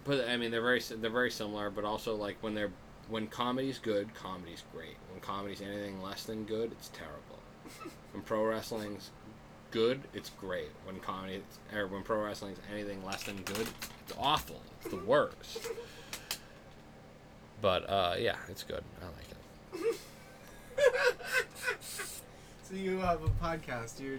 but 0.04 0.28
I 0.28 0.36
mean, 0.36 0.50
they're 0.50 0.60
very 0.60 0.80
they're 0.80 1.08
very 1.08 1.30
similar, 1.30 1.70
but 1.70 1.84
also 1.84 2.16
like 2.16 2.36
when 2.40 2.52
they're 2.52 2.72
when 3.08 3.28
comedy's 3.28 3.78
good, 3.78 4.12
comedy's 4.14 4.64
great. 4.74 4.96
When 5.12 5.20
comedy's 5.20 5.62
anything 5.62 6.02
less 6.02 6.24
than 6.24 6.42
good, 6.42 6.72
it's 6.72 6.88
terrible. 6.88 7.38
when 8.12 8.24
pro 8.24 8.44
wrestling's 8.44 9.10
good, 9.70 10.00
it's 10.12 10.30
great. 10.30 10.70
When 10.84 10.98
comedy 10.98 11.44
or 11.72 11.86
when 11.86 12.02
pro 12.02 12.24
wrestling's 12.24 12.58
anything 12.72 13.04
less 13.04 13.22
than 13.22 13.36
good, 13.42 13.68
it's 14.04 14.16
awful. 14.18 14.60
It's 14.80 14.90
the 14.90 15.04
worst. 15.04 15.68
But 17.60 17.90
uh, 17.90 18.14
yeah, 18.20 18.36
it's 18.48 18.62
good. 18.62 18.84
I 19.02 19.06
like 19.06 19.90
it. 19.90 19.96
So 22.68 22.74
you 22.74 22.98
have 22.98 23.22
a 23.22 23.28
podcast. 23.42 23.98
You're 24.00 24.18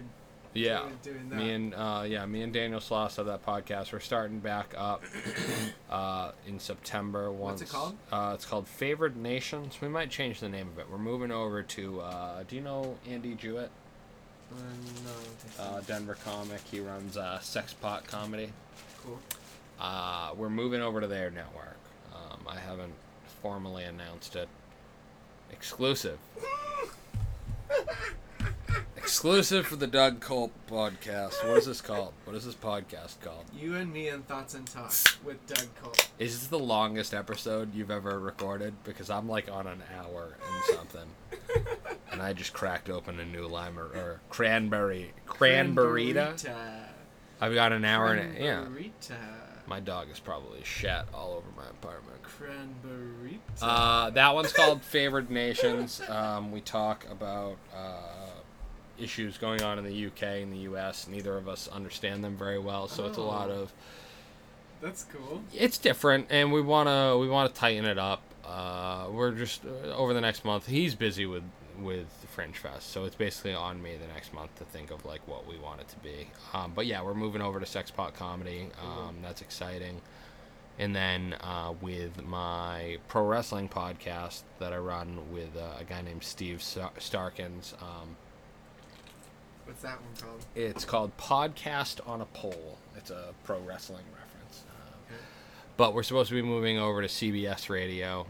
Yeah. 0.54 0.80
doing, 0.80 0.98
doing 1.02 1.28
that. 1.30 1.36
Me 1.36 1.52
and 1.52 1.74
uh, 1.74 2.04
yeah, 2.06 2.26
me 2.26 2.42
and 2.42 2.52
Daniel 2.52 2.80
Sloss 2.80 3.16
have 3.16 3.26
that 3.26 3.46
podcast. 3.46 3.92
We're 3.92 4.00
starting 4.00 4.40
back 4.40 4.74
up 4.76 5.04
uh, 5.90 6.32
in 6.46 6.58
September. 6.58 7.30
Once 7.30 7.60
What's 7.60 7.70
it 7.70 7.74
called? 7.74 7.96
Uh, 8.10 8.32
it's 8.34 8.44
called 8.44 8.66
Favored 8.66 9.16
Nations. 9.16 9.80
We 9.80 9.88
might 9.88 10.10
change 10.10 10.40
the 10.40 10.48
name 10.48 10.68
of 10.68 10.78
it. 10.80 10.90
We're 10.90 10.98
moving 10.98 11.30
over 11.30 11.62
to. 11.62 12.00
Uh, 12.00 12.42
do 12.48 12.56
you 12.56 12.62
know 12.62 12.96
Andy 13.08 13.36
Juett? 13.36 13.68
Uh, 14.52 14.56
no, 14.56 15.10
I 15.10 15.14
don't 15.14 15.24
think 15.38 15.52
so. 15.54 15.62
Uh, 15.62 15.80
Denver 15.82 16.16
comic. 16.24 16.60
He 16.68 16.80
runs 16.80 17.16
uh, 17.16 17.38
Sex 17.38 17.72
Pot 17.72 18.04
Comedy. 18.06 18.52
cool. 19.04 19.20
Uh, 19.78 20.32
we're 20.36 20.50
moving 20.50 20.82
over 20.82 21.00
to 21.00 21.06
their 21.06 21.30
network. 21.30 21.76
Um, 22.12 22.40
I 22.48 22.58
haven't 22.58 22.92
formally 23.42 23.84
announced 23.84 24.34
it. 24.34 24.48
Exclusive. 25.52 26.18
Exclusive 28.96 29.66
for 29.66 29.76
the 29.76 29.86
Doug 29.86 30.20
Culp 30.20 30.52
podcast. 30.68 31.46
What 31.46 31.58
is 31.58 31.66
this 31.66 31.80
called? 31.80 32.12
What 32.24 32.36
is 32.36 32.44
this 32.44 32.54
podcast 32.54 33.20
called? 33.20 33.44
You 33.56 33.74
and 33.76 33.92
me 33.92 34.08
and 34.08 34.26
Thoughts 34.26 34.54
and 34.54 34.66
Talk 34.66 34.92
with 35.24 35.44
Doug 35.46 35.66
Cole. 35.82 35.92
Is 36.18 36.38
this 36.38 36.48
the 36.48 36.58
longest 36.58 37.12
episode 37.12 37.74
you've 37.74 37.90
ever 37.90 38.18
recorded? 38.20 38.74
Because 38.84 39.10
I'm 39.10 39.28
like 39.28 39.50
on 39.50 39.66
an 39.66 39.82
hour 39.98 40.36
and 40.46 40.76
something. 40.76 41.08
and 42.12 42.22
I 42.22 42.32
just 42.32 42.52
cracked 42.52 42.88
open 42.88 43.18
a 43.18 43.24
new 43.24 43.46
lime 43.48 43.78
or, 43.78 43.86
or 43.86 44.20
cranberry. 44.28 45.12
Cranberryta. 45.26 46.46
I've 47.40 47.54
got 47.54 47.72
an 47.72 47.84
hour 47.84 48.14
and 48.14 48.36
a, 48.36 48.42
yeah. 48.42 48.64
My 49.66 49.80
dog 49.80 50.08
is 50.10 50.18
probably 50.18 50.62
shat 50.64 51.06
all 51.14 51.32
over 51.32 51.46
my 51.56 51.68
apartment. 51.70 52.18
Cranberryta. 52.22 53.38
Uh, 53.62 54.10
that 54.10 54.34
one's 54.34 54.52
called 54.52 54.82
Favored 54.82 55.30
Nations. 55.30 56.00
Um, 56.08 56.50
we 56.52 56.60
talk 56.60 57.06
about 57.10 57.56
uh, 57.74 58.19
issues 59.00 59.38
going 59.38 59.62
on 59.62 59.78
in 59.78 59.84
the 59.84 60.06
UK 60.06 60.22
and 60.42 60.52
the 60.52 60.58
US. 60.72 61.06
Neither 61.08 61.36
of 61.36 61.48
us 61.48 61.68
understand 61.68 62.22
them 62.24 62.36
very 62.36 62.58
well, 62.58 62.88
so 62.88 63.06
it's 63.06 63.18
a 63.18 63.22
lot 63.22 63.50
Oh. 63.50 63.62
of 63.62 63.72
That's 64.80 65.04
cool. 65.04 65.42
it's 65.54 65.78
different, 65.78 66.26
and 66.30 66.52
we 66.52 66.60
wanna 66.62 67.16
we 67.18 67.28
wanna 67.28 67.48
tighten 67.50 67.84
it 67.84 67.98
up. 67.98 68.22
Uh, 68.44 69.06
we're 69.10 69.32
just 69.32 69.62
uh, 69.64 69.88
over 69.94 70.12
the 70.14 70.20
next 70.20 70.44
month. 70.44 70.66
He's 70.66 70.94
busy 70.94 71.26
with 71.26 71.44
with 71.78 72.06
Fringe 72.28 72.56
Fest, 72.56 72.90
so 72.90 73.04
it's 73.04 73.14
basically 73.16 73.54
on 73.54 73.80
me 73.82 73.96
the 73.96 74.06
next 74.12 74.34
month 74.34 74.54
to 74.58 74.64
think 74.64 74.90
of 74.90 75.04
like 75.06 75.26
what 75.26 75.46
we 75.46 75.56
want 75.58 75.80
it 75.80 75.88
to 75.88 75.96
be. 75.98 76.28
Um, 76.52 76.72
but 76.74 76.84
yeah, 76.86 77.02
we're 77.02 77.14
moving 77.14 77.40
over 77.40 77.58
to 77.60 77.64
Sex 77.66 77.90
Pot 77.90 78.14
Comedy. 78.14 78.68
Um, 78.82 79.16
that's 79.22 79.40
exciting, 79.40 80.00
And 80.78 80.94
then 80.94 81.34
uh, 81.40 81.72
with 81.80 82.22
my 82.24 82.98
pro 83.08 83.24
wrestling 83.26 83.68
podcast 83.68 84.42
that 84.58 84.72
I 84.74 84.78
run 84.78 85.32
with 85.32 85.56
uh, 85.56 85.78
a 85.80 85.84
guy 85.84 86.02
named 86.02 86.22
Steve 86.24 86.62
Starkins. 86.62 87.74
Um, 87.80 88.16
What's 89.70 89.82
that 89.82 90.00
one 90.02 90.10
called? 90.20 90.44
it's 90.56 90.84
called 90.84 91.16
Podcast 91.16 92.00
on 92.04 92.20
a 92.22 92.24
Pole. 92.26 92.76
It's 92.96 93.10
a 93.10 93.26
pro 93.44 93.60
wrestling 93.60 94.02
reference. 94.12 94.64
Uh, 94.68 95.12
Okay. 95.14 95.20
but 95.76 95.94
we're 95.94 96.02
supposed 96.02 96.28
to 96.30 96.34
be 96.34 96.42
moving 96.42 96.76
over 96.76 97.00
to 97.02 97.06
CBS 97.06 97.68
Radio, 97.70 98.26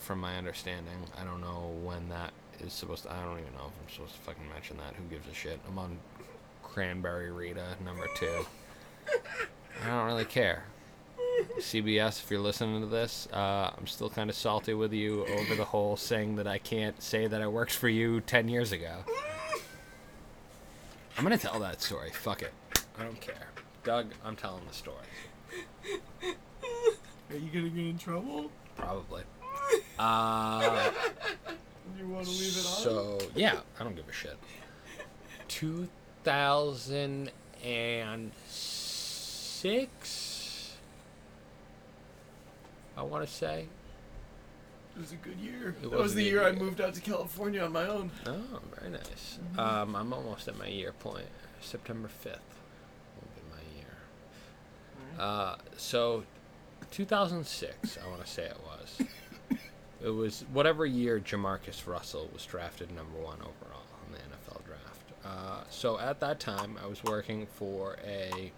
from 0.00 0.18
my 0.18 0.36
understanding. 0.36 1.04
I 1.16 1.22
don't 1.22 1.40
know 1.40 1.70
when 1.84 2.08
that 2.08 2.32
is 2.58 2.72
supposed 2.72 3.04
to. 3.04 3.12
I 3.12 3.22
don't 3.22 3.38
even 3.38 3.52
know 3.52 3.66
if 3.68 3.72
I'm 3.86 3.88
supposed 3.94 4.14
to 4.14 4.20
fucking 4.22 4.48
mention 4.52 4.78
that. 4.78 4.94
Who 4.96 5.04
gives 5.04 5.28
a 5.28 5.32
shit? 5.34 5.60
I'm 5.68 5.78
on 5.78 5.96
Cranberry 6.64 7.30
Rita 7.30 7.76
number 7.84 8.08
two. 8.16 8.44
I 9.84 9.86
don't 9.86 10.06
really 10.06 10.24
care. 10.24 10.64
CBS, 11.60 12.20
if 12.24 12.32
you're 12.32 12.40
listening 12.40 12.80
to 12.80 12.88
this, 12.88 13.28
uh, 13.32 13.70
I'm 13.78 13.86
still 13.86 14.10
kind 14.10 14.28
of 14.28 14.34
salty 14.34 14.74
with 14.74 14.92
you 14.92 15.24
over 15.38 15.54
the 15.54 15.64
whole 15.64 15.96
saying 15.96 16.34
that 16.34 16.48
I 16.48 16.58
can't 16.58 17.00
say 17.00 17.28
that 17.28 17.40
I 17.40 17.46
worked 17.46 17.72
for 17.74 17.88
you 17.88 18.20
10 18.22 18.48
years 18.48 18.72
ago. 18.72 19.04
I'm 21.16 21.24
gonna 21.24 21.38
tell 21.38 21.58
that 21.60 21.80
story. 21.82 22.10
Fuck 22.10 22.42
it. 22.42 22.52
I 22.98 23.04
don't 23.04 23.20
care. 23.20 23.48
Doug, 23.84 24.06
I'm 24.24 24.36
telling 24.36 24.62
the 24.66 24.74
story. 24.74 24.96
Are 26.22 27.36
you 27.36 27.50
gonna 27.52 27.68
get 27.70 27.86
in 27.86 27.98
trouble? 27.98 28.50
Probably. 28.76 29.22
Uh, 30.00 30.90
You 31.98 32.08
want 32.08 32.24
to 32.24 32.30
leave 32.30 32.56
it 32.56 32.64
on? 32.66 32.72
so, 32.82 33.18
yeah, 33.34 33.60
I 33.78 33.84
don't 33.84 33.94
give 33.94 34.08
a 34.08 34.12
shit. 34.12 34.36
2006? 39.08 40.76
I 42.96 43.02
want 43.02 43.26
to 43.26 43.32
say. 43.32 43.66
It 44.96 45.00
was 45.00 45.12
a 45.12 45.16
good 45.16 45.38
year. 45.38 45.68
It 45.68 45.82
that 45.82 45.90
was 45.90 46.02
was 46.02 46.14
the 46.14 46.24
good 46.24 46.30
year 46.30 46.44
I 46.46 46.52
moved 46.52 46.80
out 46.80 46.94
to 46.94 47.00
California 47.00 47.62
on 47.62 47.72
my 47.72 47.86
own. 47.86 48.10
Oh, 48.26 48.60
very 48.78 48.90
nice. 48.90 49.38
Um, 49.56 49.94
I'm 49.94 50.12
almost 50.12 50.48
at 50.48 50.58
my 50.58 50.66
year 50.66 50.92
point. 50.92 51.26
September 51.60 52.08
5th 52.08 52.38
will 53.16 53.28
be 53.34 53.42
my 53.50 53.76
year. 53.76 55.18
Uh, 55.18 55.56
so, 55.76 56.24
2006, 56.90 57.98
I 58.02 58.08
want 58.08 58.24
to 58.24 58.30
say 58.30 58.44
it 58.44 58.58
was. 58.66 59.08
it 60.04 60.08
was 60.10 60.44
whatever 60.52 60.86
year 60.86 61.20
Jamarcus 61.20 61.86
Russell 61.86 62.28
was 62.32 62.44
drafted 62.44 62.90
number 62.90 63.18
one 63.18 63.38
overall 63.40 63.84
in 64.06 64.12
the 64.12 64.18
NFL 64.18 64.64
draft. 64.64 65.12
Uh, 65.24 65.64
so, 65.70 65.98
at 65.98 66.20
that 66.20 66.40
time, 66.40 66.78
I 66.82 66.86
was 66.86 67.02
working 67.04 67.46
for 67.46 67.96
a 68.04 68.50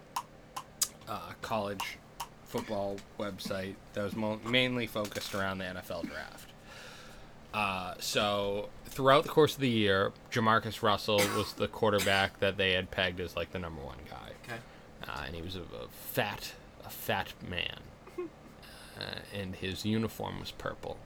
uh, 1.07 1.31
college 1.41 1.97
football 2.57 2.97
website 3.19 3.73
that 3.93 4.03
was 4.03 4.15
mo- 4.15 4.39
mainly 4.47 4.85
focused 4.85 5.33
around 5.33 5.57
the 5.57 5.63
NFL 5.65 6.07
draft. 6.07 6.51
Uh, 7.51 7.95
so 7.99 8.69
throughout 8.85 9.23
the 9.23 9.29
course 9.29 9.55
of 9.55 9.59
the 9.61 9.69
year, 9.69 10.11
Jamarcus 10.31 10.83
Russell 10.83 11.17
was 11.35 11.53
the 11.53 11.67
quarterback 11.67 12.39
that 12.39 12.57
they 12.57 12.73
had 12.73 12.91
pegged 12.91 13.19
as 13.19 13.35
like 13.35 13.51
the 13.51 13.59
number 13.59 13.81
one 13.81 13.97
guy, 14.07 14.31
Okay. 14.43 14.59
uh, 15.07 15.23
and 15.25 15.35
he 15.35 15.41
was 15.41 15.55
a, 15.55 15.61
a 15.61 15.87
fat, 16.11 16.53
a 16.85 16.89
fat 16.89 17.33
man, 17.47 17.79
uh, 18.19 19.19
and 19.35 19.55
his 19.55 19.83
uniform 19.83 20.39
was 20.39 20.51
purple. 20.51 20.97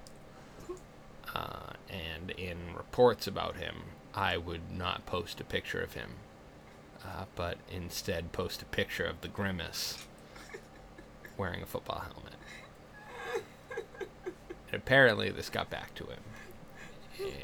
Uh, 1.34 1.72
and 1.90 2.32
in 2.32 2.58
reports 2.76 3.26
about 3.28 3.56
him, 3.56 3.76
I 4.14 4.36
would 4.38 4.72
not 4.72 5.06
post 5.06 5.40
a 5.40 5.44
picture 5.46 5.82
of 5.82 5.94
him, 5.94 6.12
uh, 7.06 7.26
but 7.36 7.58
instead 7.72 8.32
post 8.34 8.62
a 8.62 8.66
picture 8.66 9.06
of 9.06 9.22
the 9.22 9.28
grimace 9.30 10.06
wearing 11.38 11.62
a 11.62 11.66
football 11.66 12.00
helmet. 12.00 12.34
And 14.70 14.76
apparently, 14.76 15.30
this 15.30 15.50
got 15.50 15.70
back 15.70 15.96
to 15.96 16.04
him, 16.06 16.20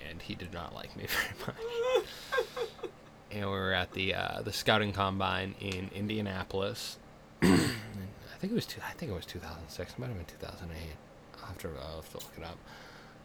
and 0.10 0.22
he 0.22 0.36
did 0.36 0.54
not 0.54 0.76
like 0.76 0.96
me 0.98 1.06
very 1.08 1.36
much. 1.48 2.90
and 3.32 3.46
we 3.46 3.52
were 3.52 3.74
at 3.74 3.94
the 3.94 4.14
uh, 4.14 4.42
the 4.42 4.52
scouting 4.52 4.92
combine 4.92 5.56
in 5.62 5.90
Indianapolis. 5.96 6.98
I 7.42 7.48
think 8.40 8.52
it 8.52 8.56
was 8.56 8.66
two, 8.66 8.82
I 8.86 8.92
think 8.92 9.12
it 9.12 9.16
was 9.16 9.26
2006. 9.26 9.94
It 9.94 10.00
might 10.00 10.08
have 10.08 10.18
been 10.18 10.26
2008. 10.26 10.78
I'll 11.40 11.48
have 11.48 11.58
to, 11.60 11.70
I'll 11.82 11.96
have 12.02 12.10
to 12.10 12.18
look 12.18 12.34
it 12.38 12.44
up. 12.44 12.58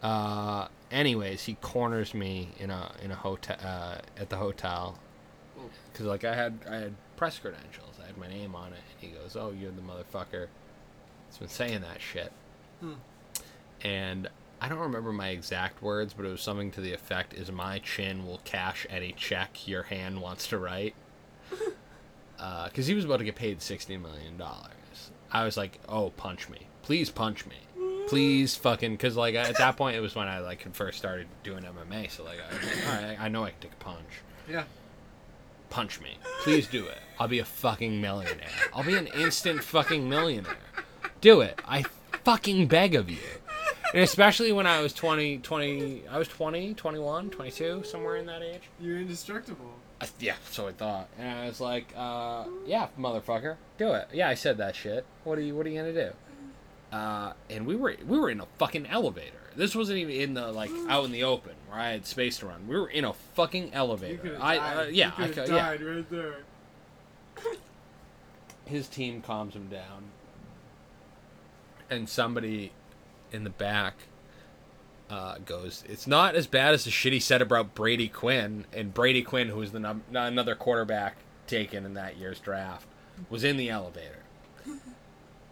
Uh, 0.01 0.69
anyways, 0.93 1.43
he 1.43 1.55
corners 1.55 2.15
me 2.15 2.51
in 2.59 2.71
a 2.71 2.93
in 3.03 3.11
a 3.11 3.17
hotel 3.17 3.57
uh, 3.65 3.99
at 4.17 4.31
the 4.31 4.37
hotel 4.37 4.97
because 5.93 6.07
like 6.07 6.25
I 6.25 6.35
had 6.35 6.61
I 6.71 6.77
had 6.77 6.95
press 7.19 7.39
credentials. 7.39 7.97
I 8.03 8.07
had 8.07 8.17
my 8.17 8.29
name 8.29 8.55
on 8.55 8.69
it. 8.73 8.81
And 8.93 9.01
he 9.01 9.09
goes, 9.09 9.37
"Oh, 9.37 9.51
you're 9.51 9.73
the 9.73 9.83
motherfucker 9.83 10.47
that's 11.27 11.39
been 11.39 11.49
saying 11.49 11.81
that 11.83 12.01
shit." 12.01 12.33
Hmm. 12.81 12.95
And 13.83 14.29
I 14.61 14.69
don't 14.69 14.79
remember 14.79 15.13
my 15.13 15.29
exact 15.29 15.83
words, 15.83 16.15
but 16.15 16.25
it 16.25 16.31
was 16.31 16.41
something 16.41 16.71
to 16.71 16.81
the 16.81 16.93
effect: 16.93 17.35
"Is 17.35 17.51
my 17.51 17.81
chin 17.81 18.25
will 18.25 18.41
cash 18.45 18.87
any 18.89 19.13
check 19.13 19.67
your 19.67 19.83
hand 19.85 20.23
wants 20.23 20.47
to 20.49 20.59
write." 20.59 20.95
Because 22.67 22.87
he 22.87 22.95
was 22.95 23.05
about 23.05 23.17
to 23.17 23.25
get 23.25 23.35
paid 23.35 23.61
sixty 23.61 23.97
million 23.97 24.37
dollars. 24.37 25.11
I 25.33 25.43
was 25.43 25.57
like, 25.57 25.81
"Oh, 25.89 26.11
punch 26.11 26.49
me, 26.49 26.69
please 26.83 27.11
punch 27.11 27.45
me." 27.47 27.57
Please 28.07 28.55
fucking, 28.55 28.97
cause 28.97 29.17
like 29.17 29.35
at 29.35 29.59
that 29.59 29.77
point 29.77 29.97
it 29.97 30.01
was 30.01 30.15
when 30.15 30.29
I 30.29 30.39
like 30.39 30.73
first 30.73 30.99
started 30.99 31.27
doing 31.43 31.65
MMA, 31.65 32.11
so 32.11 32.23
like, 32.25 32.39
I, 32.39 32.89
all 32.89 33.03
right, 33.03 33.21
I 33.21 33.29
know 33.29 33.45
I 33.45 33.51
can 33.51 33.59
take 33.61 33.73
a 33.73 33.85
punch 33.85 34.23
Yeah. 34.49 34.65
Punch 35.71 36.01
me. 36.01 36.19
Please 36.43 36.67
do 36.67 36.85
it. 36.87 36.99
I'll 37.19 37.29
be 37.29 37.41
a 37.41 37.45
fucking 37.45 38.01
millionaire. 38.01 38.49
I'll 38.73 38.85
be 38.85 38.97
an 38.97 39.09
instant 39.09 39.63
fucking 39.63 40.09
millionaire. 40.09 40.57
Do 41.21 41.41
it. 41.41 41.61
I 41.67 41.85
fucking 42.25 42.69
beg 42.69 42.95
of 42.95 43.11
you. 43.11 43.19
And 43.93 44.03
especially 44.03 44.53
when 44.53 44.67
I 44.67 44.81
was 44.83 44.93
20, 44.93 45.39
20, 45.39 46.03
I 46.09 46.19
was 46.19 46.29
20, 46.29 46.75
21, 46.75 47.31
22, 47.31 47.85
somewhere 47.85 48.17
in 48.17 48.27
that 48.27 48.43
age. 48.43 48.63
You're 48.81 48.99
indestructible. 48.99 49.73
Uh, 50.01 50.07
yeah, 50.21 50.35
so 50.51 50.69
I 50.69 50.73
thought. 50.73 51.09
And 51.19 51.39
I 51.39 51.47
was 51.47 51.61
like, 51.61 51.93
uh, 51.97 52.45
yeah, 52.67 52.89
motherfucker, 52.99 53.57
do 53.79 53.93
it. 53.95 54.09
Yeah, 54.13 54.29
I 54.29 54.35
said 54.35 54.59
that 54.59 54.77
shit. 54.77 55.05
What 55.25 55.39
are 55.39 55.43
you 55.43 55.57
what 55.57 55.67
are 55.67 55.71
you 55.71 55.83
to 55.83 55.93
do? 55.93 56.97
Uh, 56.97 57.33
and 57.51 57.67
we 57.67 57.77
were 57.77 57.97
we 58.07 58.19
were 58.19 58.31
in 58.31 58.41
a 58.41 58.47
fucking 58.59 58.87
elevator. 58.87 59.33
This 59.57 59.75
wasn't 59.75 59.99
even 59.99 60.15
in 60.15 60.35
the 60.35 60.53
like 60.53 60.71
out 60.89 61.05
in 61.05 61.13
the 61.13 61.25
open 61.25 61.55
where 61.69 61.79
I 61.79 61.91
had 61.91 62.07
space 62.07 62.39
to 62.39 62.47
run. 62.47 62.67
We 62.67 62.77
were 62.77 62.89
in 62.89 63.05
a 63.05 63.13
fucking 63.13 63.73
elevator. 63.75 64.19
could 64.19 64.37
I 64.37 64.57
died. 64.57 64.77
uh, 64.77 64.89
yeah, 64.91 65.13
you 65.19 65.25
I 65.25 65.27
could 65.29 65.35
could 65.37 65.49
have 65.51 65.81
yeah. 65.81 65.87
right 65.87 66.11
there. 66.11 66.35
his 68.67 68.89
team 68.89 69.23
calms 69.23 69.55
him 69.55 69.69
down 69.69 70.05
and 71.91 72.09
somebody 72.09 72.73
in 73.33 73.45
the 73.45 73.51
back 73.51 73.95
uh, 75.11 75.37
goes 75.47 75.85
it's 75.89 76.07
not 76.07 76.35
as 76.35 76.47
bad 76.47 76.75
as 76.75 76.85
the 76.85 76.91
shit 76.91 77.13
he 77.15 77.21
said 77.21 77.41
about 77.41 77.75
brady 77.75 78.09
quinn 78.09 78.67
and 78.75 78.93
brady 78.93 79.23
quinn 79.23 79.49
who 79.49 79.57
was 79.57 79.73
the 79.73 79.81
num- 79.81 80.03
another 80.13 80.55
quarterback 80.55 81.17
taken 81.47 81.87
in 81.87 81.95
that 81.95 82.19
year's 82.19 82.39
draft 82.41 82.87
was 83.31 83.43
in 83.43 83.57
the 83.57 83.71
elevator 83.71 84.19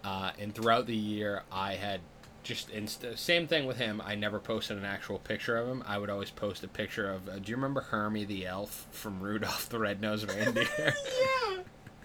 uh, 0.04 0.30
and 0.38 0.54
throughout 0.54 0.86
the 0.86 0.94
year 0.96 1.42
i 1.50 1.72
had 1.74 2.00
just 2.46 2.70
inst- 2.70 3.04
same 3.16 3.46
thing 3.46 3.66
with 3.66 3.76
him 3.76 4.00
i 4.04 4.14
never 4.14 4.38
posted 4.38 4.76
an 4.78 4.84
actual 4.84 5.18
picture 5.18 5.56
of 5.56 5.66
him 5.68 5.82
i 5.86 5.98
would 5.98 6.08
always 6.10 6.30
post 6.30 6.62
a 6.64 6.68
picture 6.68 7.10
of 7.10 7.28
uh, 7.28 7.38
do 7.38 7.50
you 7.50 7.56
remember 7.56 7.80
hermie 7.82 8.24
the 8.24 8.46
elf 8.46 8.86
from 8.90 9.20
rudolph 9.20 9.68
the 9.68 9.78
red-nosed 9.78 10.28
reindeer 10.30 10.64
Yeah. 10.78 11.56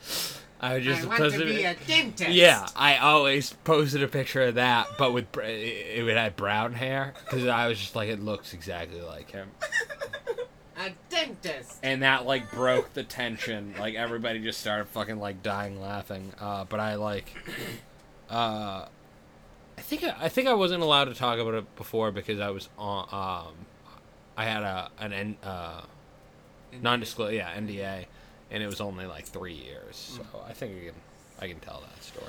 i 0.62 0.74
would 0.74 0.84
just 0.84 1.04
I 1.04 1.08
want 1.08 1.18
post 1.20 1.36
to 1.38 1.46
be 1.46 1.64
a 1.64 1.76
dentist. 1.88 2.30
yeah, 2.32 2.68
I 2.76 2.98
always 2.98 3.54
posted 3.64 4.04
a 4.04 4.08
picture 4.08 4.44
of 4.44 4.56
that, 4.56 4.88
but 4.98 5.12
with 5.12 5.36
it 5.38 6.08
it 6.08 6.18
had 6.18 6.36
brown 6.36 6.74
hair 6.74 7.14
because 7.26 7.48
I 7.48 7.68
was 7.68 7.80
just 7.80 7.96
like, 7.96 8.10
it 8.10 8.20
looks 8.20 8.54
exactly 8.54 9.02
like 9.02 9.32
him, 9.32 9.50
A 10.78 10.92
dentist. 11.10 11.80
and 11.82 12.04
that 12.04 12.26
like 12.28 12.52
broke 12.52 12.94
the 12.94 13.02
tension. 13.04 13.74
Like 13.80 13.96
everybody 13.96 14.40
just 14.40 14.60
started 14.60 14.88
fucking 14.90 15.20
like 15.20 15.42
dying 15.42 15.82
laughing. 15.82 16.32
Uh, 16.40 16.66
but 16.66 16.80
I 16.80 16.94
like, 16.96 17.32
uh, 18.30 18.86
I 19.82 19.84
think 19.84 20.04
I, 20.04 20.16
I 20.26 20.30
think 20.30 20.48
I 20.48 20.54
wasn't 20.54 20.84
allowed 20.84 21.06
to 21.06 21.16
talk 21.16 21.40
about 21.40 21.56
it 21.56 21.76
before 21.76 22.12
because 22.12 22.40
I 22.40 22.52
was 22.52 22.70
on. 22.78 23.08
Um, 23.12 23.54
I 24.38 24.46
had 24.46 24.62
a 24.62 24.92
an 25.00 25.38
uh, 25.42 25.82
non-disclosure, 26.80 27.34
yeah, 27.34 27.52
NDA, 27.58 28.06
and 28.52 28.62
it 28.62 28.68
was 28.68 28.80
only 28.80 29.08
like 29.08 29.26
three 29.26 29.56
years. 29.56 29.96
So 30.18 30.24
I 30.48 30.54
think 30.54 30.76
I 30.78 30.86
can 30.86 30.94
I 31.40 31.48
can 31.48 31.60
tell 31.62 31.82
that 31.82 32.04
story 32.04 32.28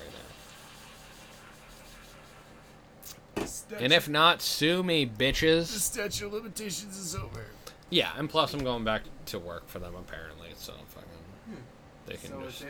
now. 3.36 3.44
Statue, 3.44 3.84
And 3.84 3.92
if 3.92 4.08
not, 4.08 4.40
sue 4.40 4.82
me, 4.82 5.06
bitches. 5.06 5.74
the 5.74 5.78
statute 5.78 6.24
of 6.28 6.32
limitations 6.32 6.96
is 6.96 7.14
over. 7.14 7.48
Yeah, 7.90 8.12
and 8.16 8.30
plus 8.30 8.54
I'm 8.54 8.64
going 8.64 8.84
back 8.84 9.02
to 9.26 9.38
work 9.38 9.68
for 9.68 9.78
them 9.78 9.94
apparently, 9.94 10.48
so 10.56 10.72
fucking 10.88 11.10
they 12.06 12.16
can 12.16 12.30
So 12.30 12.42
just 12.46 12.64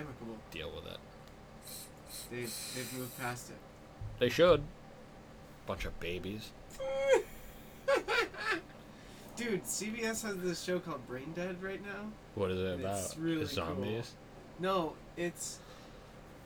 deal 0.51 0.73
with 0.75 0.93
it. 0.93 0.99
They've, 2.33 2.53
they've 2.75 2.93
moved 2.99 3.17
past 3.21 3.51
it. 3.51 3.57
They 4.23 4.29
should. 4.29 4.63
Bunch 5.67 5.85
of 5.85 5.99
babies. 5.99 6.53
Dude, 9.37 9.65
CBS 9.65 10.23
has 10.23 10.37
this 10.37 10.63
show 10.63 10.79
called 10.79 11.05
Brain 11.09 11.33
Dead 11.35 11.61
right 11.61 11.85
now. 11.85 12.13
What 12.37 12.53
is 12.53 12.61
it 12.61 12.79
about? 12.79 12.99
It's 13.01 13.17
really 13.19 13.41
The 13.41 13.47
zombies. 13.49 14.13
No, 14.61 14.93
it's 15.17 15.59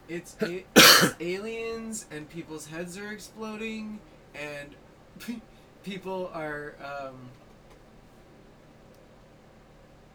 It's, 0.08 0.36
a- 0.42 0.64
it's 0.74 1.14
aliens 1.20 2.06
and 2.10 2.30
people's 2.30 2.66
heads 2.66 2.96
are 2.96 3.12
exploding 3.12 4.00
and 4.34 4.74
people 5.84 6.30
are 6.32 6.76
um 6.82 7.16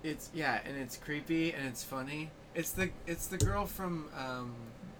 it's 0.01 0.31
yeah 0.33 0.61
and 0.65 0.75
it's 0.77 0.97
creepy 0.97 1.53
and 1.53 1.67
it's 1.67 1.83
funny 1.83 2.31
it's 2.55 2.71
the 2.71 2.89
it's 3.05 3.27
the 3.27 3.37
girl 3.37 3.67
from 3.67 4.07
um 4.17 4.53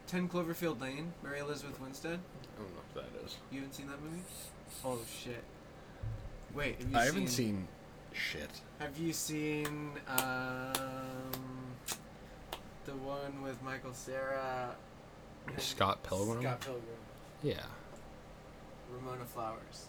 10 0.08 0.28
cloverfield 0.30 0.80
lane 0.82 1.14
mary 1.24 1.40
elizabeth 1.40 1.80
winstead 1.82 2.20
don't 2.62 2.74
know 2.76 2.82
if 2.90 2.94
that 3.12 3.26
is. 3.26 3.38
you 3.52 3.60
haven't 3.60 3.74
seen 3.74 3.88
that 3.88 4.02
movie 4.02 4.22
oh 4.86 4.98
shit 5.24 5.44
wait 6.54 6.78
have 6.80 6.92
you 6.92 6.98
I 6.98 7.06
haven't 7.06 7.28
seen 7.28 7.68
shit. 8.14 8.50
have 8.80 8.98
you 8.98 9.14
seen 9.14 9.92
um 10.08 11.22
the 12.86 12.94
one 12.94 13.42
with 13.44 13.62
michael 13.64 13.94
Cera 13.94 14.76
Scott 15.58 16.04
Pilgrim? 16.04 16.42
scott 16.42 16.60
pilgrim 16.62 16.84
Yeah. 17.44 17.64
ramona 18.94 19.26
flowers 19.26 19.88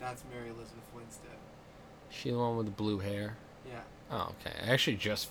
that's 0.00 0.22
mary 0.32 0.48
elizabeth 0.48 0.84
winstead 0.94 1.30
She 2.10 2.30
the 2.30 2.38
one 2.38 2.56
with 2.56 2.66
the 2.66 2.72
blue 2.72 2.98
hair? 2.98 3.36
yeah 3.68 3.80
Oh, 4.14 4.34
okay. 4.44 4.54
I 4.62 4.72
actually 4.74 4.96
just. 4.98 5.30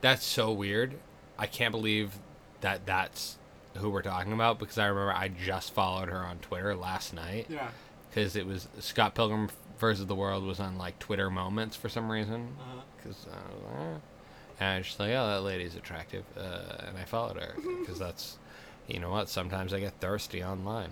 That's 0.00 0.24
so 0.24 0.50
weird. 0.50 0.94
I 1.38 1.46
can't 1.46 1.70
believe 1.70 2.14
that 2.62 2.86
that's 2.86 3.36
who 3.76 3.90
we're 3.90 4.02
talking 4.02 4.32
about 4.32 4.58
because 4.58 4.78
I 4.78 4.86
remember 4.86 5.12
I 5.12 5.28
just 5.28 5.72
followed 5.72 6.08
her 6.08 6.18
on 6.18 6.38
Twitter 6.38 6.74
last 6.74 7.14
night 7.14 7.46
yeah 7.48 7.68
because 8.16 8.34
it 8.34 8.46
was 8.46 8.66
Scott 8.80 9.14
Pilgrim 9.14 9.50
versus 9.78 10.06
the 10.06 10.14
World 10.14 10.44
was 10.44 10.58
on 10.58 10.78
like 10.78 10.98
Twitter 10.98 11.28
Moments 11.28 11.76
for 11.76 11.90
some 11.90 12.10
reason. 12.10 12.56
uh-huh. 12.58 12.80
Because 12.96 13.26
I 13.30 13.36
was 13.52 13.62
like, 13.62 13.80
eh. 13.80 13.98
and 14.60 14.68
I 14.68 14.78
was 14.78 14.86
just 14.86 14.98
like, 14.98 15.10
oh, 15.10 15.26
that 15.28 15.42
lady's 15.42 15.76
attractive, 15.76 16.24
uh, 16.36 16.86
and 16.88 16.96
I 16.96 17.04
followed 17.04 17.36
her 17.36 17.54
because 17.80 17.98
that's, 17.98 18.38
you 18.86 18.98
know 18.98 19.10
what? 19.10 19.28
Sometimes 19.28 19.74
I 19.74 19.80
get 19.80 20.00
thirsty 20.00 20.42
online. 20.42 20.90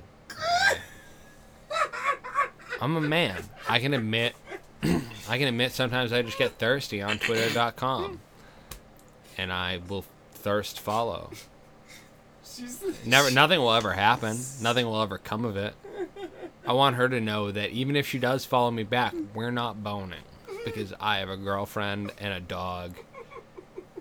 I'm 2.81 2.97
a 2.97 3.01
man. 3.01 3.43
I 3.69 3.78
can 3.78 3.94
admit. 3.94 4.35
I 4.82 5.39
can 5.39 5.48
admit 5.48 5.73
sometimes 5.73 6.12
I 6.12 6.20
just 6.20 6.36
get 6.36 6.59
thirsty 6.59 7.01
on 7.01 7.19
Twitter.com, 7.19 8.20
and 9.39 9.51
I 9.51 9.81
will 9.89 10.05
thirst 10.32 10.78
follow. 10.78 11.31
She's 12.56 12.82
Never, 13.05 13.31
nothing 13.31 13.60
will 13.60 13.72
ever 13.72 13.93
happen. 13.93 14.39
Nothing 14.62 14.86
will 14.86 15.01
ever 15.02 15.18
come 15.18 15.44
of 15.44 15.56
it. 15.56 15.74
I 16.66 16.72
want 16.72 16.97
her 16.97 17.09
to 17.09 17.20
know 17.20 17.51
that 17.51 17.70
even 17.70 17.94
if 17.97 18.06
she 18.06 18.18
does 18.18 18.44
follow 18.44 18.70
me 18.70 18.82
back, 18.85 19.14
we're 19.35 19.51
not 19.51 19.82
boning 19.82 20.22
because 20.64 20.94
I 20.98 21.18
have 21.18 21.28
a 21.28 21.36
girlfriend 21.36 22.12
and 22.18 22.32
a 22.32 22.40
dog, 22.40 22.94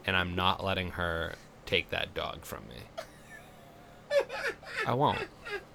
and 0.05 0.15
I'm 0.15 0.35
not 0.35 0.63
letting 0.63 0.91
her 0.91 1.35
take 1.65 1.89
that 1.89 2.13
dog 2.13 2.45
from 2.45 2.63
me. 2.69 4.17
I 4.87 4.93
won't. 4.93 5.19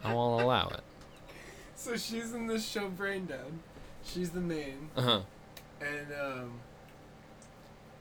I 0.05 0.15
won't 0.15 0.43
allow 0.43 0.69
it. 0.69 0.81
so 1.75 1.97
she's 1.97 2.33
in 2.33 2.47
this 2.47 2.67
show 2.67 2.89
brain 2.89 3.27
down 3.27 3.61
she's 4.05 4.31
the 4.31 4.41
main 4.41 4.89
Uh 4.97 5.03
huh. 5.03 5.21
and 5.81 6.07
um 6.21 6.51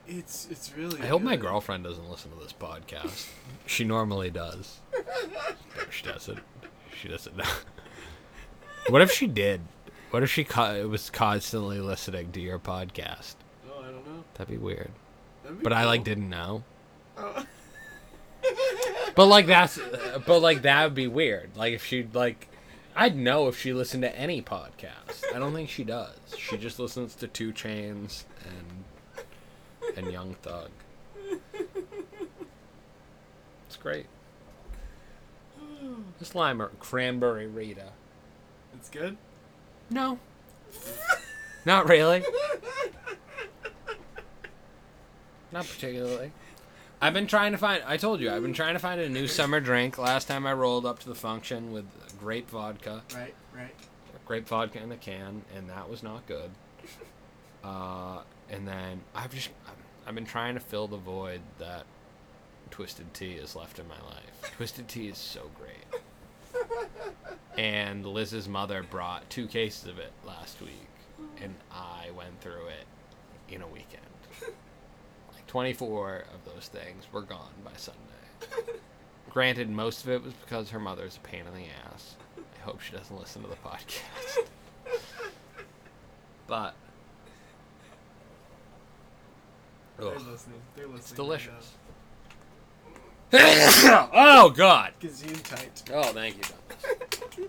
it's 0.08 0.48
it's 0.50 0.72
really 0.76 1.00
I 1.00 1.06
hope 1.06 1.22
my 1.22 1.36
girlfriend 1.36 1.84
doesn't 1.84 2.08
listen 2.10 2.30
to 2.32 2.38
this 2.42 2.52
podcast. 2.52 3.28
She 3.66 3.84
normally 3.84 4.30
does. 4.30 4.78
She 5.90 6.04
doesn't. 6.04 6.40
She 7.00 7.08
doesn't 7.08 7.36
know. 7.36 7.44
What 8.88 9.02
if 9.02 9.12
she 9.12 9.26
did? 9.26 9.60
What 10.10 10.22
if 10.22 10.30
she 10.30 10.44
co- 10.44 10.88
was 10.88 11.10
constantly 11.10 11.78
listening 11.80 12.32
to 12.32 12.40
your 12.40 12.58
podcast? 12.58 13.34
oh 13.68 13.80
i 13.80 13.86
don't 13.86 14.06
know 14.06 14.24
That'd 14.34 14.50
be 14.50 14.56
weird. 14.56 14.90
That'd 15.42 15.58
be 15.58 15.62
But 15.62 15.72
I 15.74 15.84
like 15.84 16.04
didn't 16.04 16.28
know. 16.30 16.64
Oh. 17.16 17.44
But 19.14 19.26
like 19.26 19.46
that's, 19.46 19.78
but 20.26 20.40
like 20.40 20.62
that 20.62 20.84
would 20.84 20.94
be 20.94 21.08
weird. 21.08 21.50
Like 21.56 21.74
if 21.74 21.84
she 21.84 22.06
like, 22.14 22.48
I'd 22.94 23.16
know 23.16 23.48
if 23.48 23.58
she 23.58 23.72
listened 23.72 24.04
to 24.04 24.16
any 24.16 24.40
podcast. 24.40 25.24
I 25.34 25.38
don't 25.38 25.52
think 25.52 25.68
she 25.68 25.82
does. 25.84 26.16
She 26.36 26.56
just 26.56 26.78
listens 26.78 27.14
to 27.16 27.26
2 27.26 27.52
Chainz 27.52 28.24
and 28.46 28.84
and 29.98 30.12
Young 30.12 30.34
Thug. 30.42 30.70
It's 33.66 33.76
great. 33.76 34.06
This 36.18 36.34
lime 36.34 36.62
or 36.62 36.68
cranberry 36.80 37.46
Rita. 37.46 37.92
it's 38.74 38.88
good 38.88 39.16
No. 39.90 40.18
Not 41.64 41.88
really. 41.88 42.24
Not 45.52 45.66
particularly. 45.66 46.32
I've 47.00 47.14
been 47.14 47.26
trying 47.26 47.52
to 47.52 47.58
find. 47.58 47.82
I 47.86 47.96
told 47.96 48.20
you 48.20 48.30
I've 48.30 48.42
been 48.42 48.52
trying 48.52 48.74
to 48.74 48.80
find 48.80 49.00
a 49.00 49.08
new 49.08 49.26
summer 49.26 49.60
drink. 49.60 49.98
Last 49.98 50.28
time 50.28 50.46
I 50.46 50.52
rolled 50.52 50.84
up 50.84 50.98
to 51.00 51.08
the 51.08 51.14
function 51.14 51.72
with 51.72 51.84
grape 52.18 52.50
vodka, 52.50 53.02
right 53.14 53.34
right 53.54 53.74
grape 54.26 54.48
vodka 54.48 54.82
in 54.82 54.90
a 54.92 54.96
can, 54.96 55.42
and 55.56 55.70
that 55.70 55.88
was 55.88 56.02
not 56.02 56.26
good. 56.26 56.50
Uh, 57.62 58.18
and 58.50 58.66
then 58.66 59.00
I've 59.14 59.32
just 59.34 59.50
I've 60.08 60.14
been 60.14 60.24
trying 60.24 60.54
to 60.54 60.60
fill 60.60 60.88
the 60.88 60.96
void 60.96 61.42
that 61.58 61.84
Twisted 62.70 63.12
Tea 63.12 63.36
has 63.36 63.54
left 63.54 63.78
in 63.78 63.86
my 63.86 64.00
life. 64.00 64.54
Twisted 64.56 64.88
Tea 64.88 65.08
is 65.08 65.18
so 65.18 65.50
great. 65.58 66.02
And 67.58 68.06
Liz's 68.06 68.48
mother 68.48 68.82
brought 68.82 69.28
two 69.28 69.46
cases 69.46 69.86
of 69.86 69.98
it 69.98 70.10
last 70.26 70.62
week, 70.62 70.88
and 71.42 71.54
I 71.70 72.06
went 72.16 72.40
through 72.40 72.68
it 72.68 73.52
in 73.54 73.60
a 73.60 73.66
weekend. 73.66 74.00
Like 75.34 75.46
24 75.46 76.24
of 76.32 76.54
those 76.54 76.68
things 76.68 77.04
were 77.12 77.20
gone 77.20 77.52
by 77.62 77.72
Sunday. 77.76 78.78
Granted, 79.28 79.68
most 79.68 80.04
of 80.04 80.10
it 80.10 80.24
was 80.24 80.32
because 80.32 80.70
her 80.70 80.80
mother's 80.80 81.18
a 81.18 81.20
pain 81.20 81.42
in 81.46 81.52
the 81.52 81.68
ass. 81.92 82.16
I 82.38 82.64
hope 82.64 82.80
she 82.80 82.96
doesn't 82.96 83.18
listen 83.20 83.42
to 83.42 83.48
the 83.48 83.56
podcast. 83.56 84.46
but 86.46 86.74
they're 89.98 90.18
listening 90.18 90.60
they're 90.76 90.86
listening 90.86 90.96
it's 90.96 91.12
delicious. 91.12 91.74
oh 93.32 94.52
God! 94.56 94.92
now. 95.02 95.08
Gazoon 95.08 95.42
tight 95.42 95.82
Oh, 95.92 96.02
thank 96.12 96.36
you. 96.36 96.42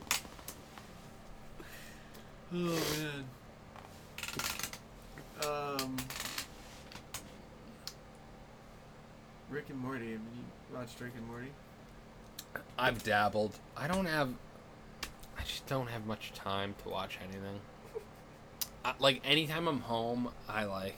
oh 2.53 2.81
man 2.99 3.26
um 5.47 5.95
rick 9.49 9.69
and 9.69 9.80
morty 9.80 10.11
have 10.11 10.19
you 10.19 10.76
watched 10.76 10.99
rick 10.99 11.13
and 11.15 11.26
morty 11.27 11.49
I've 12.77 13.03
dabbled. 13.03 13.59
I 13.76 13.88
don't 13.88 14.05
have. 14.05 14.30
I 15.38 15.43
just 15.43 15.67
don't 15.67 15.88
have 15.88 16.05
much 16.05 16.31
time 16.34 16.76
to 16.84 16.89
watch 16.89 17.19
anything. 17.21 17.59
I, 18.84 18.93
like 18.99 19.21
anytime 19.23 19.67
I'm 19.67 19.81
home, 19.81 20.30
I 20.47 20.63
like. 20.65 20.97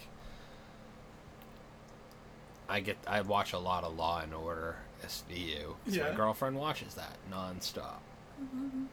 I 2.72 2.80
get. 2.80 2.98
I 3.06 3.22
watch 3.22 3.52
a 3.54 3.60
lot 3.60 3.84
of 3.84 3.98
Law 3.98 4.22
and 4.22 4.34
Order 4.34 4.78
SVU. 5.06 5.76
Yeah. 5.86 6.10
My 6.10 6.16
girlfriend 6.16 6.56
watches 6.56 6.94
that 6.96 7.18
nonstop, 7.30 8.00
mm-hmm. 8.42 8.86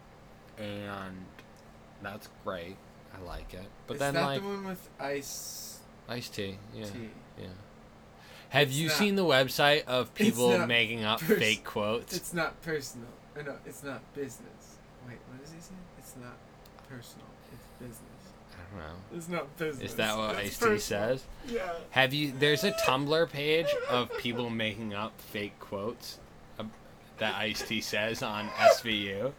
and 0.60 1.16
that's 2.02 2.28
great. 2.44 2.76
I 3.16 3.24
like 3.24 3.55
it. 3.55 3.66
But 3.86 3.94
Is 3.94 4.00
then 4.00 4.14
that 4.14 4.24
like 4.24 4.42
the 4.42 4.48
one 4.48 4.64
with 4.64 4.88
ice 4.98 5.78
Ice 6.09 6.28
T, 6.28 6.59
yeah, 6.74 6.84
tea 6.86 7.10
yeah. 7.38 7.46
Have 8.50 8.68
It's 8.68 8.76
you 8.76 8.88
not- 8.88 8.96
seen 8.96 9.14
the 9.14 9.24
website 9.24 9.84
of 9.84 10.12
people 10.14 10.66
making 10.66 11.05
up 11.05 11.20
pers- 11.20 11.38
fake 11.38 11.64
quotes? 11.64 12.16
It's 12.16 12.34
not 12.34 12.60
personal. 12.62 13.09
Or 13.36 13.42
no, 13.42 13.56
it's 13.64 13.84
not 13.84 14.00
business. 14.14 14.78
Wait, 15.06 15.18
what 15.28 15.40
does 15.40 15.52
he 15.52 15.60
say? 15.60 15.74
It's 15.98 16.14
not 16.20 16.36
personal. 16.88 17.26
It's 17.52 17.66
business. 17.78 18.07
I. 18.77 19.16
It's 19.16 19.28
not 19.28 19.57
business. 19.57 19.90
Is 19.90 19.97
that 19.97 20.16
what 20.16 20.36
Ice 20.36 20.59
T 20.59 20.78
says? 20.78 21.24
Yeah. 21.49 21.73
Have 21.90 22.12
you? 22.12 22.32
There's 22.39 22.65
a 22.65 22.73
Tumblr 22.73 23.31
page 23.31 23.66
of 23.89 24.16
people 24.19 24.51
making 24.51 24.95
up 24.95 25.19
fake 25.20 25.59
quotes 25.59 26.19
that 27.19 27.35
Ice 27.35 27.62
T 27.62 27.81
says 27.81 28.23
on 28.23 28.49
SVU, 28.49 29.32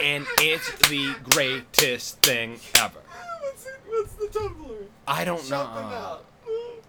and 0.00 0.26
it's 0.38 0.70
the 0.88 1.14
greatest 1.30 2.18
thing 2.22 2.60
ever. 2.78 3.00
What's 3.40 3.66
it, 3.66 3.72
What's 3.86 4.12
the 4.14 4.26
Tumblr? 4.26 4.86
I 5.06 5.24
don't 5.24 5.42
them 5.74 5.90
know. 5.90 6.18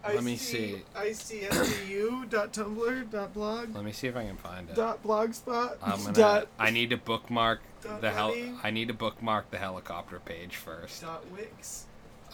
Let 0.03 0.23
me 0.23 0.36
see. 0.36 0.82
ICSVU 0.95 2.30
dot 2.30 2.53
Tumblr 2.53 3.11
dot 3.11 3.34
blog 3.34 3.76
Let 3.76 3.84
me 3.84 3.91
see 3.91 4.07
if 4.07 4.15
I 4.15 4.26
can 4.26 4.38
find 4.38 4.69
it. 4.69 4.76
dot 4.76 5.03
blogspot 5.03 5.78
I'm 5.84 6.02
gonna. 6.02 6.14
dot 6.14 6.48
I 6.57 6.72
need 6.72 6.90
to 6.90 6.98
bookmark 6.98 7.61
dot 7.84 8.02
the 8.02 8.10
hel-. 8.11 8.36
I 8.64 8.72
need 8.72 8.88
to 8.88 8.94
bookmark 8.94 9.52
the 9.52 9.57
helicopter 9.57 10.19
page 10.19 10.56
first. 10.56 11.02
dot 11.02 11.23
wix 11.32 11.86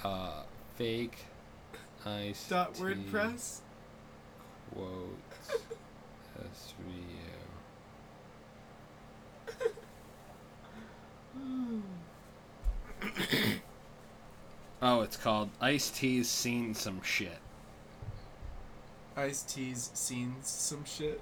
Uh, 0.03 0.43
fake 0.77 1.17
Ice 2.05 2.47
dot 2.47 2.75
wordpress. 2.75 3.59
quotes 4.73 5.65
SVU. 6.39 6.71
Oh, 14.81 15.01
it's 15.01 15.17
called 15.17 15.49
Ice 15.59 15.89
T's 15.89 16.29
Seen 16.29 16.73
Some 16.75 17.01
Shit. 17.01 17.39
Ice 19.17 19.41
T's 19.41 19.89
seen 19.95 20.35
some 20.43 20.85
shit. 20.85 21.19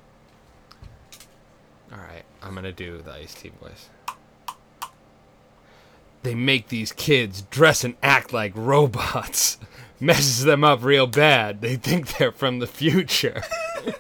All 1.94 1.98
right, 1.98 2.26
I'm 2.44 2.54
gonna 2.54 2.74
do 2.74 3.02
the 3.02 3.14
Ice 3.14 3.34
T 3.34 3.54
voice. 3.62 3.88
They 6.24 6.36
make 6.36 6.68
these 6.68 6.92
kids 6.92 7.44
dress 7.44 7.86
and 7.86 7.96
act 8.04 8.34
like 8.34 8.52
robots. 8.54 9.58
Messes 10.02 10.44
them 10.44 10.66
up 10.66 10.84
real 10.84 11.08
bad. 11.08 11.62
They 11.62 11.78
think 11.78 12.18
they're 12.18 12.34
from 12.34 12.60
the 12.60 12.68
future. 12.68 13.44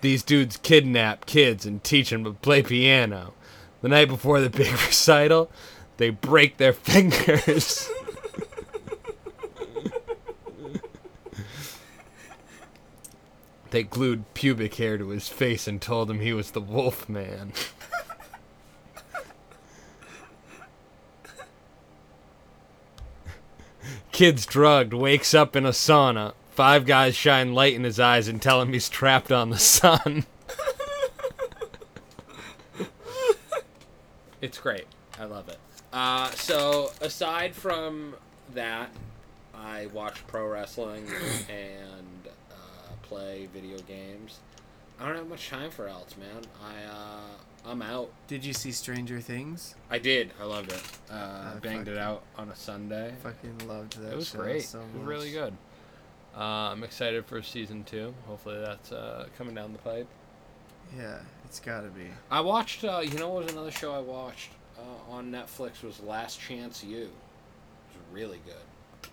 these 0.00 0.24
dudes 0.24 0.56
kidnap 0.56 1.26
kids 1.26 1.64
and 1.64 1.84
teach 1.84 2.10
them 2.10 2.24
to 2.24 2.32
play 2.32 2.64
piano. 2.64 3.32
The 3.80 3.88
night 3.88 4.08
before 4.08 4.40
the 4.40 4.50
big 4.50 4.72
recital, 4.72 5.52
they 5.98 6.10
break 6.10 6.56
their 6.56 6.72
fingers. 6.72 7.88
They 13.72 13.82
glued 13.82 14.32
pubic 14.34 14.74
hair 14.74 14.98
to 14.98 15.08
his 15.08 15.28
face 15.28 15.66
and 15.66 15.80
told 15.80 16.10
him 16.10 16.20
he 16.20 16.34
was 16.34 16.50
the 16.50 16.60
Wolf 16.60 17.08
Man. 17.08 17.54
Kid's 24.12 24.44
drugged, 24.44 24.92
wakes 24.92 25.32
up 25.32 25.56
in 25.56 25.64
a 25.64 25.70
sauna. 25.70 26.34
Five 26.50 26.84
guys 26.84 27.16
shine 27.16 27.54
light 27.54 27.72
in 27.72 27.84
his 27.84 27.98
eyes 27.98 28.28
and 28.28 28.42
tell 28.42 28.60
him 28.60 28.74
he's 28.74 28.90
trapped 28.90 29.32
on 29.32 29.48
the 29.48 29.58
sun. 29.58 30.26
it's 34.42 34.58
great. 34.58 34.84
I 35.18 35.24
love 35.24 35.48
it. 35.48 35.56
Uh, 35.94 36.30
so, 36.32 36.92
aside 37.00 37.54
from 37.54 38.16
that, 38.52 38.90
I 39.54 39.86
watch 39.94 40.26
pro 40.26 40.46
wrestling 40.46 41.06
and 41.48 42.21
play 43.12 43.48
video 43.52 43.78
games. 43.80 44.38
I 44.98 45.06
don't 45.06 45.16
have 45.16 45.28
much 45.28 45.48
time 45.48 45.70
for 45.70 45.88
else, 45.88 46.16
man. 46.16 46.42
I 46.62 46.90
uh, 46.90 47.70
I'm 47.70 47.82
out. 47.82 48.10
Did 48.26 48.44
you 48.44 48.52
see 48.52 48.72
Stranger 48.72 49.20
Things? 49.20 49.74
I 49.90 49.98
did. 49.98 50.32
I 50.40 50.44
loved 50.44 50.72
it. 50.72 50.82
Uh, 51.10 51.52
I 51.54 51.58
banged 51.60 51.88
it 51.88 51.98
out 51.98 52.22
on 52.38 52.48
a 52.48 52.56
Sunday. 52.56 53.14
Fucking 53.22 53.68
loved 53.68 54.00
that. 54.00 54.12
It 54.12 54.16
was 54.16 54.30
great. 54.30 54.64
So 54.64 54.80
it 54.80 54.98
was 54.98 55.06
really 55.06 55.30
good. 55.30 55.54
Uh, 56.36 56.70
I'm 56.72 56.82
excited 56.82 57.26
for 57.26 57.42
season 57.42 57.84
two. 57.84 58.14
Hopefully 58.26 58.58
that's 58.58 58.90
uh, 58.92 59.26
coming 59.36 59.54
down 59.54 59.72
the 59.72 59.78
pipe. 59.78 60.08
Yeah, 60.96 61.18
it's 61.44 61.60
gotta 61.60 61.88
be. 61.88 62.06
I 62.30 62.40
watched. 62.40 62.84
Uh, 62.84 63.00
you 63.04 63.18
know, 63.18 63.28
what 63.28 63.44
was 63.44 63.52
another 63.52 63.70
show 63.70 63.92
I 63.92 64.00
watched 64.00 64.50
uh, 64.78 65.12
on 65.12 65.30
Netflix 65.30 65.82
was 65.82 66.00
Last 66.00 66.40
Chance 66.40 66.82
U. 66.84 67.02
It 67.02 67.08
was 67.08 67.96
really 68.12 68.40
good. 68.46 68.54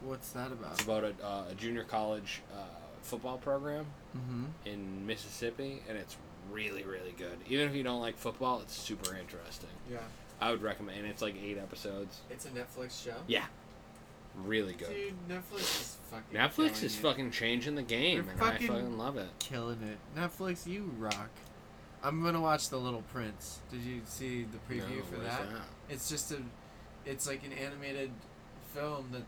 What's 0.01 0.29
that 0.31 0.51
about? 0.51 0.71
It's 0.73 0.83
about 0.83 1.03
a, 1.03 1.13
uh, 1.21 1.43
a 1.51 1.55
junior 1.55 1.83
college 1.83 2.41
uh, 2.55 2.63
football 3.01 3.37
program 3.37 3.85
Mm-hmm. 4.17 4.45
in 4.65 5.05
Mississippi, 5.05 5.83
and 5.87 5.95
it's 5.95 6.17
really, 6.51 6.83
really 6.83 7.13
good. 7.15 7.37
Even 7.47 7.69
if 7.69 7.75
you 7.75 7.83
don't 7.83 8.01
like 8.01 8.17
football, 8.17 8.59
it's 8.61 8.75
super 8.75 9.15
interesting. 9.15 9.69
Yeah. 9.91 9.99
I 10.41 10.49
would 10.49 10.63
recommend. 10.63 10.97
And 10.99 11.07
it's 11.07 11.21
like 11.21 11.35
eight 11.43 11.59
episodes. 11.59 12.21
It's 12.31 12.45
a 12.45 12.49
Netflix 12.49 13.03
show. 13.03 13.13
Yeah, 13.27 13.43
really 14.35 14.73
good. 14.73 14.89
Dude, 14.89 15.13
Netflix 15.29 15.59
is 15.59 15.97
fucking. 16.09 16.35
Netflix 16.39 16.83
is 16.83 16.95
it. 16.97 17.01
fucking 17.01 17.29
changing 17.31 17.75
the 17.75 17.83
game, 17.83 18.23
They're 18.25 18.33
and 18.33 18.41
I 18.41 18.51
fucking- 18.51 18.67
fucking 18.67 18.97
love 18.97 19.17
it. 19.17 19.27
killing 19.37 19.81
it. 19.83 19.97
Netflix, 20.19 20.65
you 20.65 20.91
rock. 20.97 21.29
I'm 22.01 22.23
gonna 22.23 22.41
watch 22.41 22.69
The 22.69 22.77
Little 22.77 23.03
Prince. 23.13 23.59
Did 23.69 23.81
you 23.81 24.01
see 24.05 24.45
the 24.45 24.57
preview 24.73 24.97
No, 24.97 25.03
for 25.03 25.17
what 25.17 25.25
is 25.25 25.31
that? 25.37 25.47
It's 25.89 26.09
just 26.09 26.31
a, 26.31 26.37
it's 27.05 27.27
like 27.27 27.43
an 27.45 27.51
animated 27.53 28.09
film 28.73 29.09
that 29.11 29.23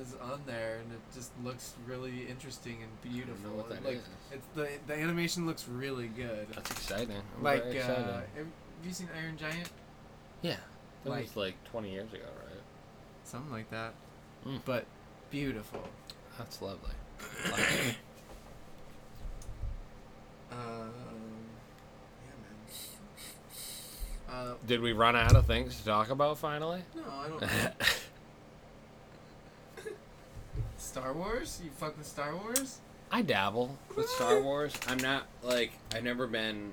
is 0.00 0.14
on 0.22 0.40
there, 0.46 0.78
and 0.82 0.92
it 0.92 1.00
just 1.14 1.30
looks 1.44 1.74
really 1.86 2.26
interesting 2.28 2.78
and 2.82 3.12
beautiful. 3.12 3.50
what 3.52 3.68
that 3.70 3.84
like 3.84 3.96
is. 3.96 4.02
it's 4.32 4.46
the 4.54 4.68
the 4.86 4.94
animation 4.94 5.46
looks 5.46 5.66
really 5.68 6.08
good. 6.08 6.46
That's 6.54 6.70
exciting. 6.70 7.16
I'm 7.36 7.42
like, 7.42 7.64
very 7.64 7.80
uh, 7.80 8.20
have 8.36 8.46
you 8.84 8.92
seen 8.92 9.08
Iron 9.16 9.36
Giant? 9.36 9.70
yeah, 10.42 10.56
that 11.04 11.10
like- 11.10 11.22
was 11.24 11.36
like 11.36 11.54
20 11.70 11.90
years 11.90 12.12
ago, 12.12 12.24
right? 12.44 12.60
Something 13.24 13.52
like 13.52 13.70
that. 13.70 13.94
Mm. 14.46 14.60
But 14.64 14.84
beautiful. 15.30 15.82
That's 16.38 16.60
lovely. 16.62 16.90
Like. 17.50 17.96
Um, 20.52 20.92
yeah, 22.22 22.36
man. 24.30 24.46
Uh, 24.50 24.54
Did 24.66 24.80
we 24.80 24.92
run 24.92 25.16
out 25.16 25.34
of 25.34 25.46
things 25.46 25.76
to 25.78 25.84
talk 25.84 26.08
about 26.10 26.38
finally? 26.38 26.82
no, 26.94 27.02
I 27.12 27.28
don't. 27.28 27.42
Star 30.96 31.12
Wars? 31.12 31.60
You 31.62 31.68
fuck 31.76 31.98
with 31.98 32.06
Star 32.06 32.34
Wars? 32.34 32.78
I 33.12 33.20
dabble 33.20 33.76
with 33.94 34.08
Star 34.08 34.40
Wars. 34.40 34.72
I'm 34.88 34.96
not 34.96 35.26
like 35.42 35.72
I've 35.94 36.02
never 36.02 36.26
been 36.26 36.72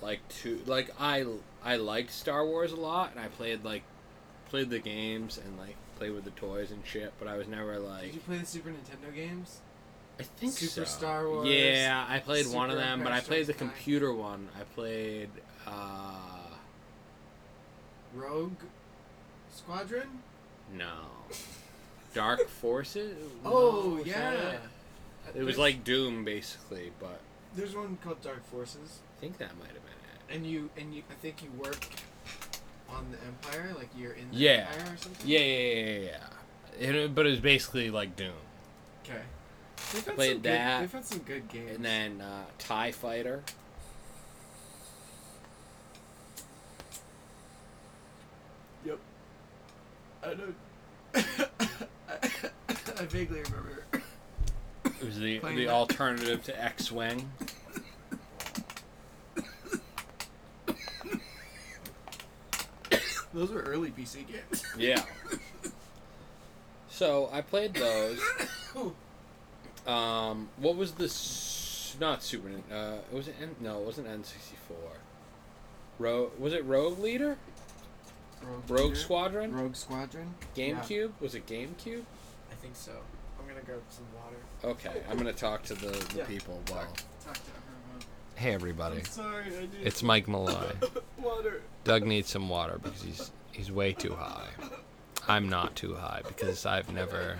like 0.00 0.20
too 0.28 0.60
like 0.66 0.90
I 1.00 1.26
I 1.64 1.76
liked 1.78 2.12
Star 2.12 2.46
Wars 2.46 2.70
a 2.70 2.76
lot 2.76 3.10
and 3.10 3.18
I 3.18 3.26
played 3.26 3.64
like 3.64 3.82
played 4.50 4.70
the 4.70 4.78
games 4.78 5.36
and 5.44 5.58
like 5.58 5.74
played 5.98 6.12
with 6.12 6.22
the 6.22 6.30
toys 6.30 6.70
and 6.70 6.80
shit, 6.86 7.12
but 7.18 7.26
I 7.26 7.36
was 7.36 7.48
never 7.48 7.80
like 7.80 8.04
Did 8.04 8.14
you 8.14 8.20
play 8.20 8.38
the 8.38 8.46
Super 8.46 8.70
Nintendo 8.70 9.12
games? 9.12 9.62
I 10.20 10.22
think 10.22 10.52
Super 10.52 10.86
so. 10.86 10.98
Star 10.98 11.28
Wars, 11.28 11.48
Yeah, 11.48 12.06
I 12.08 12.20
played 12.20 12.46
one 12.46 12.70
of 12.70 12.76
Super 12.76 12.86
them, 12.86 13.02
but 13.02 13.10
I 13.10 13.18
played 13.18 13.48
the 13.48 13.52
computer 13.52 14.12
one. 14.14 14.48
I 14.56 14.62
played 14.62 15.30
uh 15.66 16.52
Rogue 18.14 18.60
Squadron? 19.52 20.20
no. 20.72 21.00
Dark 22.14 22.48
Forces? 22.48 23.16
Oh 23.44 23.94
No, 23.96 23.98
is 23.98 24.04
that 24.14 24.32
yeah. 24.34 24.50
it? 24.50 24.60
It 25.36 25.42
was 25.44 25.58
like 25.58 25.84
Doom 25.84 26.24
basically, 26.24 26.90
but 27.00 27.20
there's 27.54 27.74
one 27.76 27.98
called 28.02 28.20
Dark 28.22 28.44
Forces, 28.46 29.00
I 29.16 29.20
think 29.20 29.38
that 29.38 29.56
might 29.58 29.66
have 29.68 29.74
been 29.74 29.92
it. 30.30 30.34
and 30.36 30.46
you 30.46 30.70
and 30.76 30.94
you 30.94 31.02
I 31.10 31.14
think 31.14 31.42
you 31.42 31.50
work 31.58 31.84
on 32.90 33.06
the 33.10 33.18
Empire, 33.26 33.74
like 33.76 33.88
you're 33.96 34.12
in 34.12 34.30
the 34.30 34.36
Yeah. 34.36 34.68
Empire 34.72 34.94
or 34.94 34.96
something. 34.96 35.28
Yeah, 35.28 35.38
yeah, 35.40 35.58
yeah, 35.74 35.98
yeah. 35.98 36.10
yeah. 36.80 36.90
It, 37.04 37.14
but 37.14 37.26
it 37.26 37.30
was 37.30 37.40
basically 37.40 37.90
like 37.90 38.16
Doom. 38.16 38.32
Okay. 39.04 39.20
They've 39.92 40.04
had 40.06 40.14
played 40.14 40.32
some 40.36 40.42
that, 40.42 40.80
Good, 40.80 40.82
they've 40.82 40.92
had 40.92 41.04
some 41.06 41.18
good 41.20 41.48
games. 41.48 41.76
And 41.76 41.84
then 41.84 42.20
uh, 42.20 42.44
Tie 42.58 42.92
Fighter. 42.92 43.42
Yep. 48.84 48.98
I 50.22 50.34
don't. 50.34 50.56
I 52.98 53.04
vaguely 53.06 53.40
remember. 53.42 53.84
It 54.84 55.04
was 55.04 55.18
the 55.18 55.38
Playing 55.38 55.56
the 55.58 55.64
that. 55.66 55.72
alternative 55.72 56.42
to 56.44 56.62
X 56.62 56.90
Wing. 56.90 57.30
Those 63.34 63.50
were 63.50 63.60
early 63.62 63.90
PC 63.90 64.24
games. 64.26 64.64
Yeah. 64.76 65.02
So 66.88 67.28
I 67.32 67.42
played 67.42 67.74
those. 67.74 68.18
Um, 69.86 70.48
what 70.56 70.76
was 70.76 70.92
this? 70.92 71.96
Not 72.00 72.22
Super. 72.22 72.48
Nin- 72.48 72.62
Uh, 72.72 72.98
was 73.12 73.28
it 73.28 73.34
N? 73.40 73.54
No, 73.60 73.78
it 73.80 73.84
wasn't 73.86 74.06
N 74.08 74.24
sixty 74.24 74.56
four. 74.66 74.76
Rogue 75.98 76.38
was 76.38 76.52
it 76.52 76.64
Rogue 76.64 76.98
Leader? 76.98 77.36
Rogue, 78.42 78.62
Rogue 78.70 78.80
Leader? 78.90 78.94
Squadron? 78.96 79.52
Rogue 79.54 79.74
Squadron. 79.76 80.34
GameCube? 80.56 81.12
Was 81.20 81.34
it 81.34 81.46
GameCube? 81.46 82.04
I 82.58 82.62
think 82.62 82.74
so. 82.76 82.92
I'm 83.40 83.46
gonna 83.46 83.60
grab 83.64 83.80
some 83.88 84.04
water. 84.16 84.36
Okay, 84.64 85.02
I'm 85.08 85.16
gonna 85.16 85.32
talk 85.32 85.62
to 85.64 85.74
the, 85.74 85.88
the 85.88 86.18
Yeah. 86.18 86.24
people. 86.24 86.60
Well, 86.70 86.86
Talk 87.24 87.34
to 87.34 87.40
everyone. 87.40 88.04
hey 88.36 88.52
everybody, 88.52 88.98
I'm 88.98 89.04
sorry, 89.04 89.44
I 89.46 89.60
did. 89.66 89.70
it's 89.84 90.02
Mike 90.02 90.26
Mulloy. 90.26 90.74
water. 91.22 91.62
Doug 91.84 92.04
needs 92.04 92.28
some 92.28 92.48
water 92.48 92.78
because 92.82 93.02
he's 93.02 93.30
he's 93.52 93.70
way 93.70 93.92
too 93.92 94.14
high. 94.14 94.48
I'm 95.28 95.48
not 95.48 95.76
too 95.76 95.94
high 95.94 96.22
because 96.26 96.66
I've 96.66 96.92
never 96.92 97.38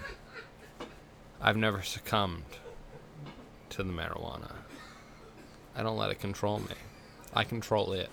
I've 1.40 1.56
never 1.56 1.82
succumbed 1.82 2.44
to 3.70 3.82
the 3.82 3.92
marijuana. 3.92 4.52
I 5.76 5.82
don't 5.82 5.96
let 5.96 6.10
it 6.10 6.20
control 6.20 6.58
me. 6.60 6.74
I 7.34 7.44
control 7.44 7.92
it. 7.92 8.08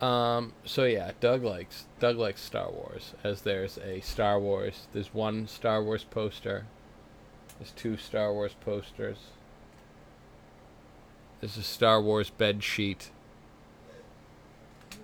Um 0.00 0.52
so 0.64 0.84
yeah, 0.84 1.12
Doug 1.20 1.42
likes 1.42 1.86
Doug 1.98 2.16
likes 2.16 2.40
Star 2.40 2.70
Wars 2.70 3.14
as 3.24 3.42
there's 3.42 3.78
a 3.78 4.00
Star 4.00 4.38
Wars 4.38 4.86
there's 4.92 5.12
one 5.12 5.46
Star 5.48 5.82
Wars 5.82 6.04
poster. 6.04 6.66
There's 7.58 7.72
two 7.72 7.96
Star 7.96 8.32
Wars 8.32 8.54
posters. 8.60 9.18
There's 11.40 11.56
a 11.56 11.62
Star 11.62 12.00
Wars 12.00 12.30
bed 12.30 12.62
sheet. 12.62 13.10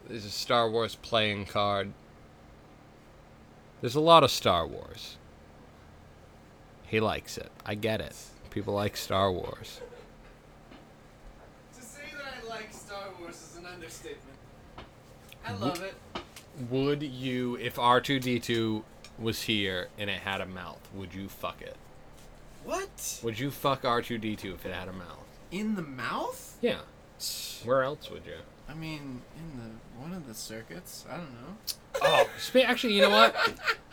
There's 0.08 0.24
a 0.24 0.30
Star 0.30 0.68
Wars 0.70 0.96
playing 0.96 1.46
card. 1.46 1.92
There's 3.80 3.94
a 3.94 4.00
lot 4.00 4.24
of 4.24 4.30
Star 4.30 4.66
Wars. 4.66 5.16
He 6.86 7.00
likes 7.00 7.38
it. 7.38 7.50
I 7.66 7.74
get 7.74 8.00
it. 8.00 8.14
People 8.50 8.74
like 8.74 8.96
Star 8.96 9.32
Wars. 9.32 9.80
To 11.74 11.82
say 11.82 12.02
that 12.12 12.44
I 12.44 12.48
like 12.48 12.72
Star 12.72 13.08
Wars 13.20 13.34
is 13.34 13.56
an 13.58 13.66
understatement. 13.66 14.23
I 15.46 15.52
love 15.52 15.82
it. 15.82 15.94
Would 16.70 17.02
you, 17.02 17.56
if 17.56 17.76
R2D2 17.76 18.82
was 19.18 19.42
here 19.42 19.88
and 19.98 20.08
it 20.08 20.20
had 20.20 20.40
a 20.40 20.46
mouth, 20.46 20.80
would 20.94 21.14
you 21.14 21.28
fuck 21.28 21.60
it? 21.60 21.76
What? 22.64 23.20
Would 23.22 23.38
you 23.38 23.50
fuck 23.50 23.82
R2D2 23.82 24.54
if 24.54 24.66
it 24.66 24.72
had 24.72 24.88
a 24.88 24.92
mouth? 24.92 25.26
In 25.50 25.74
the 25.74 25.82
mouth? 25.82 26.56
Yeah. 26.60 26.80
Where 27.64 27.82
else 27.82 28.10
would 28.10 28.24
you? 28.26 28.36
I 28.68 28.74
mean, 28.74 29.22
in 29.36 29.58
the 29.58 30.00
one 30.00 30.12
of 30.12 30.26
the 30.26 30.34
circuits. 30.34 31.04
I 31.10 31.16
don't 31.16 31.32
know. 31.32 31.56
Oh, 32.02 32.28
actually, 32.62 32.94
you 32.94 33.02
know 33.02 33.10
what? 33.10 33.36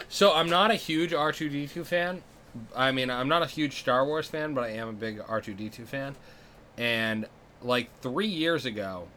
So 0.09 0.33
I'm 0.33 0.49
not 0.49 0.71
a 0.71 0.75
huge 0.75 1.11
R2D2 1.11 1.85
fan. 1.85 2.23
I 2.75 2.91
mean, 2.91 3.09
I'm 3.09 3.27
not 3.27 3.43
a 3.43 3.45
huge 3.45 3.79
Star 3.79 4.05
Wars 4.05 4.27
fan, 4.27 4.53
but 4.53 4.63
I 4.63 4.69
am 4.69 4.87
a 4.89 4.93
big 4.93 5.19
R2D2 5.19 5.85
fan. 5.85 6.15
And 6.77 7.27
like 7.61 7.89
three 8.01 8.27
years 8.27 8.65
ago, 8.65 9.07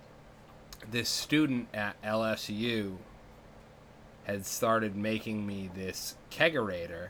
this 0.90 1.08
student 1.08 1.68
at 1.74 2.00
LSU 2.02 2.96
had 4.24 4.46
started 4.46 4.96
making 4.96 5.46
me 5.46 5.70
this 5.74 6.14
kegerator 6.30 7.08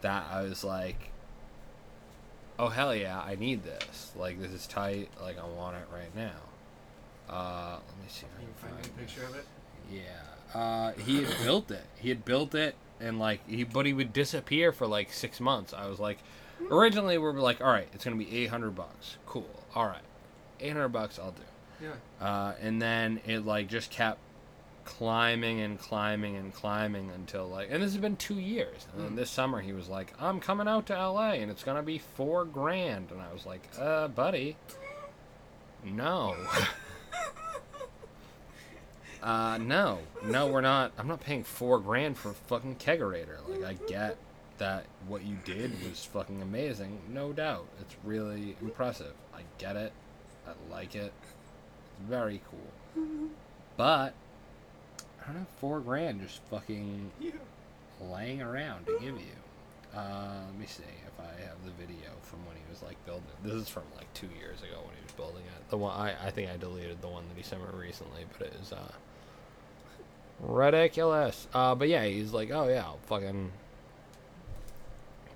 that 0.00 0.26
I 0.32 0.42
was 0.42 0.64
like, 0.64 1.10
oh 2.58 2.68
hell 2.68 2.94
yeah, 2.94 3.20
I 3.20 3.36
need 3.36 3.62
this. 3.64 4.12
Like 4.16 4.40
this 4.40 4.52
is 4.52 4.66
tight. 4.66 5.08
Like 5.20 5.38
I 5.38 5.44
want 5.46 5.76
it 5.76 5.86
right 5.92 6.14
now. 6.16 6.32
Uh, 7.28 7.76
let 7.86 7.96
me 8.04 8.08
see 8.08 8.26
if 8.26 8.32
I 8.36 8.40
Can 8.40 8.48
you 8.48 8.54
find 8.56 8.74
find 8.74 8.86
a 8.86 8.98
picture 8.98 9.24
of 9.24 9.34
it? 9.36 9.46
yeah. 9.90 10.58
Uh, 10.58 10.92
he 10.94 11.22
had 11.22 11.36
built 11.44 11.70
it. 11.70 11.84
He 11.96 12.08
had 12.08 12.24
built 12.24 12.54
it, 12.56 12.74
and 12.98 13.20
like 13.20 13.48
he, 13.48 13.62
but 13.62 13.86
he 13.86 13.92
would 13.92 14.12
disappear 14.12 14.72
for 14.72 14.86
like 14.86 15.12
six 15.12 15.38
months. 15.38 15.72
I 15.72 15.86
was 15.86 16.00
like, 16.00 16.18
originally 16.70 17.18
we 17.18 17.24
were 17.24 17.34
like, 17.34 17.60
all 17.60 17.68
right, 17.70 17.86
it's 17.92 18.04
gonna 18.04 18.16
be 18.16 18.36
eight 18.36 18.48
hundred 18.50 18.74
bucks. 18.74 19.16
Cool. 19.26 19.48
All 19.76 19.86
right, 19.86 20.02
eight 20.58 20.72
hundred 20.72 20.88
bucks, 20.88 21.20
I'll 21.20 21.30
do. 21.30 21.42
Yeah. 21.82 22.26
Uh, 22.26 22.54
and 22.60 22.80
then 22.80 23.20
it 23.26 23.44
like 23.46 23.68
just 23.68 23.90
kept 23.90 24.18
climbing 24.84 25.60
and 25.60 25.78
climbing 25.78 26.36
and 26.36 26.52
climbing 26.52 27.10
until 27.14 27.46
like, 27.48 27.68
and 27.70 27.82
this 27.82 27.92
has 27.92 28.00
been 28.00 28.16
two 28.16 28.38
years. 28.38 28.86
And 28.92 29.04
then 29.04 29.12
Mm. 29.12 29.16
this 29.16 29.30
summer 29.30 29.60
he 29.60 29.72
was 29.72 29.88
like, 29.88 30.12
I'm 30.20 30.40
coming 30.40 30.66
out 30.68 30.86
to 30.86 30.96
L.A. 30.96 31.34
and 31.36 31.50
it's 31.50 31.62
gonna 31.62 31.82
be 31.82 31.98
four 31.98 32.44
grand, 32.44 33.10
and 33.10 33.20
I 33.20 33.32
was 33.32 33.46
like, 33.46 33.68
uh, 33.78 34.08
buddy, 34.08 34.56
no. 35.84 36.36
Uh, 39.22 39.58
no, 39.58 39.98
no, 40.24 40.46
we're 40.46 40.62
not. 40.62 40.92
I'm 40.96 41.06
not 41.06 41.20
paying 41.20 41.44
four 41.44 41.78
grand 41.78 42.16
for 42.16 42.30
a 42.30 42.34
fucking 42.34 42.76
kegerator. 42.76 43.36
Like, 43.48 43.64
I 43.64 43.74
get 43.86 44.16
that 44.56 44.86
what 45.08 45.24
you 45.26 45.36
did 45.44 45.72
was 45.86 46.02
fucking 46.06 46.40
amazing, 46.40 46.98
no 47.12 47.30
doubt. 47.34 47.66
It's 47.82 47.94
really 48.02 48.56
impressive. 48.62 49.12
I 49.34 49.40
get 49.58 49.76
it. 49.76 49.92
I 50.48 50.52
like 50.72 50.94
it. 50.94 51.12
Very 52.08 52.40
cool. 52.50 53.00
But 53.76 54.14
I 55.22 55.26
don't 55.26 55.36
have 55.36 55.48
four 55.58 55.80
grand 55.80 56.20
just 56.22 56.40
fucking 56.50 57.12
Yeah. 57.20 57.32
laying 58.00 58.42
around 58.42 58.86
to 58.86 58.92
give 59.00 59.16
you. 59.18 59.36
Uh, 59.94 60.42
let 60.46 60.58
me 60.58 60.66
see 60.66 60.82
if 61.06 61.18
I 61.20 61.40
have 61.48 61.56
the 61.64 61.72
video 61.72 62.10
from 62.22 62.44
when 62.46 62.56
he 62.56 62.62
was 62.70 62.82
like 62.82 63.02
building. 63.06 63.24
This 63.42 63.54
is 63.54 63.68
from 63.68 63.82
like 63.96 64.12
two 64.14 64.28
years 64.38 64.60
ago 64.62 64.76
when 64.84 64.94
he 64.96 65.02
was 65.02 65.12
building 65.16 65.42
it. 65.44 65.68
The 65.70 65.76
one 65.78 65.94
I, 65.98 66.14
I 66.26 66.30
think 66.30 66.50
I 66.50 66.56
deleted 66.56 67.00
the 67.02 67.08
one 67.08 67.24
that 67.28 67.36
he 67.36 67.42
sent 67.42 67.60
me 67.62 67.68
recently, 67.78 68.24
but 68.38 68.46
it 68.48 68.54
is 68.62 68.72
uh 68.72 68.92
ridiculous. 70.40 71.48
Uh, 71.52 71.74
but 71.74 71.88
yeah, 71.88 72.04
he's 72.04 72.32
like, 72.32 72.50
oh 72.50 72.68
yeah, 72.68 72.84
I'll 72.84 72.98
fucking 73.06 73.50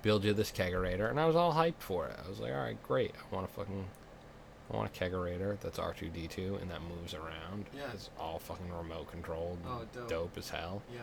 build 0.01 0.23
you 0.23 0.33
this 0.33 0.51
kegerator, 0.51 1.09
and 1.09 1.19
I 1.19 1.25
was 1.25 1.35
all 1.35 1.53
hyped 1.53 1.79
for 1.79 2.07
it. 2.07 2.15
I 2.23 2.29
was 2.29 2.39
like, 2.39 2.51
all 2.53 2.59
right, 2.59 2.81
great. 2.83 3.11
I 3.31 3.35
want 3.35 3.47
to 3.47 3.53
fucking, 3.53 3.85
I 4.71 4.75
want 4.75 4.89
a 4.95 4.99
kegerator 5.03 5.59
that's 5.59 5.77
R 5.79 5.93
two 5.93 6.09
D 6.09 6.27
two 6.27 6.57
and 6.61 6.69
that 6.71 6.81
moves 6.81 7.13
around. 7.13 7.65
Yeah. 7.75 7.83
it's 7.93 8.09
all 8.19 8.39
fucking 8.39 8.71
remote 8.75 9.11
controlled. 9.11 9.59
Oh, 9.67 9.81
and 9.99 10.09
dope. 10.09 10.37
as 10.37 10.49
hell. 10.49 10.81
Yeah. 10.93 11.01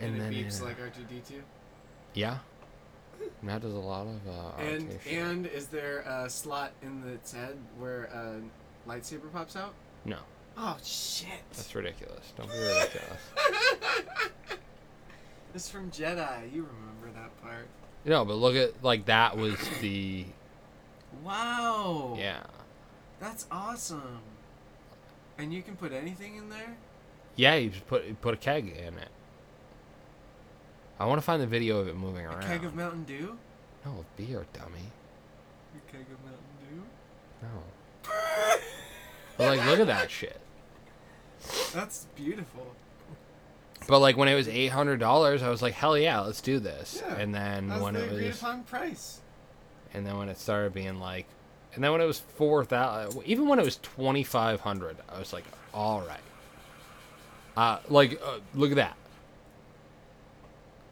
And, 0.00 0.12
And, 0.12 0.20
then 0.20 0.32
it 0.32 0.46
beeps 0.46 0.60
uh, 0.62 0.66
like 0.66 0.78
R2D2. 0.78 1.40
yeah, 2.14 2.38
and 3.40 3.50
that 3.50 3.62
does 3.62 3.74
a 3.74 3.78
lot 3.78 4.06
of 4.06 4.28
uh, 4.28 4.62
And 4.62 4.96
and 5.10 5.46
is 5.46 5.66
there 5.66 6.00
a 6.00 6.30
slot 6.30 6.70
in 6.82 7.02
its 7.08 7.32
head 7.32 7.56
where 7.78 8.04
a 8.04 8.40
lightsaber 8.88 9.32
pops 9.32 9.56
out? 9.56 9.74
no, 10.04 10.18
Oh 10.56 10.76
shit! 10.84 11.28
that's 11.52 11.74
ridiculous. 11.74 12.32
Don't 12.36 12.48
be 12.50 12.58
ridiculous. 12.58 13.18
It's 15.54 15.68
from 15.70 15.90
Jedi. 15.90 16.52
You 16.52 16.66
remember 16.66 17.18
that 17.18 17.42
part? 17.42 17.66
no, 18.04 18.24
but 18.24 18.34
look 18.34 18.54
at 18.54 18.82
like 18.84 19.06
that 19.06 19.36
was 19.36 19.56
the 19.80 20.24
Wow. 21.24 22.16
yeah 22.18 22.42
That's 23.20 23.46
awesome. 23.50 24.20
And 25.38 25.52
you 25.52 25.62
can 25.62 25.76
put 25.76 25.92
anything 25.92 26.36
in 26.36 26.48
there. 26.48 26.76
yeah. 27.36 27.54
You 27.54 27.70
just 27.70 27.86
put 27.86 28.04
you 28.06 28.14
put 28.14 28.34
a 28.34 28.36
keg 28.36 28.68
in 28.68 28.94
it. 28.98 29.08
I 31.00 31.06
want 31.06 31.18
to 31.18 31.22
find 31.22 31.40
the 31.40 31.46
video 31.46 31.78
of 31.78 31.86
it 31.88 31.96
moving 31.96 32.26
around. 32.26 32.42
A 32.42 32.46
keg 32.46 32.64
of 32.64 32.74
Mountain 32.74 33.04
Dew. 33.04 33.38
no 33.84 34.04
beer, 34.16 34.44
dummy. 34.52 34.90
A 35.76 35.92
keg 35.92 36.00
of 36.02 36.24
Mountain 36.24 36.42
Dew. 36.68 36.82
No. 37.42 38.10
But 39.36 39.56
like, 39.56 39.66
look 39.66 39.78
at 39.78 39.86
that 39.86 40.10
shit. 40.10 40.40
That's 41.72 42.06
beautiful. 42.16 42.74
But 43.86 44.00
like 44.00 44.16
when 44.16 44.26
it 44.26 44.34
was 44.34 44.48
eight 44.48 44.72
hundred 44.72 44.98
dollars, 44.98 45.44
I 45.44 45.48
was 45.48 45.62
like, 45.62 45.74
hell 45.74 45.96
yeah, 45.96 46.18
let's 46.20 46.40
do 46.40 46.58
this. 46.58 47.00
Yeah, 47.06 47.14
and 47.14 47.32
then 47.32 47.80
when 47.80 47.94
the 47.94 48.02
it 48.02 48.10
agreed 48.10 48.26
was, 48.26 48.42
upon 48.42 48.64
price. 48.64 49.20
And 49.94 50.06
then 50.06 50.16
when 50.18 50.28
it 50.28 50.38
started 50.38 50.72
being 50.74 50.98
like, 51.00 51.26
and 51.74 51.82
then 51.84 51.92
when 51.92 52.00
it 52.00 52.06
was 52.06 52.18
four 52.20 52.64
thousand, 52.64 53.22
even 53.24 53.46
when 53.48 53.58
it 53.58 53.64
was 53.64 53.76
twenty 53.76 54.22
five 54.24 54.60
hundred, 54.60 54.96
I 55.08 55.18
was 55.18 55.32
like, 55.32 55.44
all 55.74 56.00
right. 56.02 56.20
Uh, 57.56 57.78
like, 57.88 58.20
uh, 58.24 58.38
look 58.54 58.70
at 58.70 58.76
that. 58.76 58.96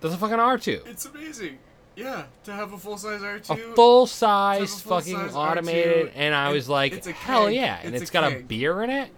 That's 0.00 0.14
a 0.14 0.18
fucking 0.18 0.38
R 0.38 0.58
two. 0.58 0.80
It's 0.86 1.04
amazing. 1.06 1.58
Yeah, 1.94 2.24
to 2.44 2.52
have 2.52 2.72
a 2.74 2.78
full 2.78 2.98
size 2.98 3.22
R 3.22 3.38
two, 3.38 3.54
full 3.74 4.06
size 4.06 4.80
full-size 4.82 4.82
fucking 5.12 5.30
R2, 5.30 5.34
automated, 5.34 6.12
and 6.14 6.34
I 6.34 6.46
and 6.46 6.54
was 6.54 6.68
like, 6.68 7.06
a 7.06 7.12
hell 7.12 7.46
keg. 7.46 7.54
yeah! 7.54 7.80
And 7.82 7.94
It's 7.94 8.02
it's 8.02 8.10
a 8.10 8.12
got 8.12 8.30
a 8.32 8.40
beer 8.40 8.82
in 8.82 8.90
it. 8.90 9.10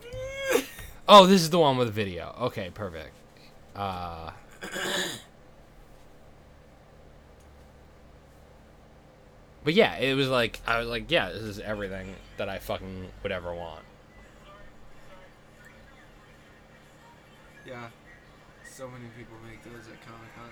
Oh, 1.10 1.24
this 1.26 1.40
is 1.40 1.48
the 1.48 1.59
one 1.59 1.78
with 1.78 1.90
video. 1.90 2.34
Okay, 2.38 2.70
perfect. 2.74 3.12
Uh, 3.74 4.30
but 9.69 9.74
yeah, 9.74 9.99
it 9.99 10.15
was 10.15 10.28
like 10.28 10.61
I 10.66 10.78
was 10.78 10.89
like, 10.89 11.11
yeah, 11.11 11.28
this 11.31 11.43
is 11.43 11.61
everything 11.61 12.15
that 12.39 12.49
I 12.49 12.59
fucking 12.59 13.07
would 13.23 13.31
ever 13.31 13.55
want. 13.55 13.85
Yeah. 17.66 17.89
So 18.65 18.89
many 18.89 19.05
people 19.19 19.35
make 19.47 19.62
those 19.62 19.86
at 19.89 20.01
Comic 20.07 20.35
Con. 20.35 20.49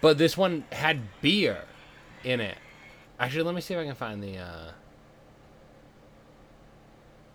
But 0.00 0.16
this 0.16 0.38
one 0.38 0.64
had 0.72 1.00
beer 1.20 1.64
in 2.24 2.40
it. 2.40 2.56
Actually, 3.20 3.42
let 3.42 3.54
me 3.54 3.60
see 3.60 3.74
if 3.74 3.80
I 3.80 3.84
can 3.84 3.94
find 3.94 4.22
the. 4.22 4.38
uh 4.38 4.70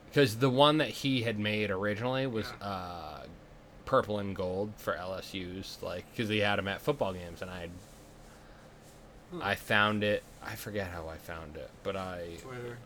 Because 0.10 0.38
the 0.38 0.50
one 0.50 0.80
that 0.80 0.90
he 0.90 1.22
had 1.22 1.38
made 1.38 1.70
originally 1.70 2.26
was 2.26 2.52
Yeah. 2.60 2.68
uh, 2.68 3.24
purple 3.86 4.18
and 4.18 4.36
gold 4.36 4.72
for 4.78 4.96
LSU's, 4.96 5.78
like 5.84 6.06
because 6.10 6.30
he 6.30 6.40
had 6.40 6.56
them 6.56 6.68
at 6.68 6.82
football 6.82 7.14
games, 7.14 7.44
and 7.44 7.52
I. 7.52 7.68
Hmm. 7.68 7.93
I 9.42 9.56
found 9.56 10.04
it. 10.04 10.24
I 10.44 10.56
forget 10.56 10.88
how 10.88 11.08
I 11.08 11.18
found 11.18 11.56
it, 11.56 11.70
but 11.84 11.96
I 11.96 12.28
Twitter, 12.42 12.78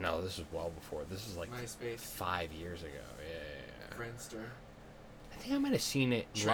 no. 0.00 0.22
This 0.22 0.38
was 0.38 0.46
well 0.52 0.70
before. 0.70 1.02
This 1.10 1.28
is 1.28 1.36
like 1.36 1.50
MySpace, 1.52 2.00
five 2.00 2.52
years 2.52 2.82
ago. 2.82 2.90
Yeah, 2.92 3.34
yeah, 3.34 3.96
yeah. 3.98 4.04
Friendster, 4.04 4.44
I 5.32 5.36
think 5.36 5.54
I 5.54 5.58
might 5.58 5.72
have 5.72 5.82
seen 5.82 6.12
it. 6.12 6.26
li- 6.34 6.50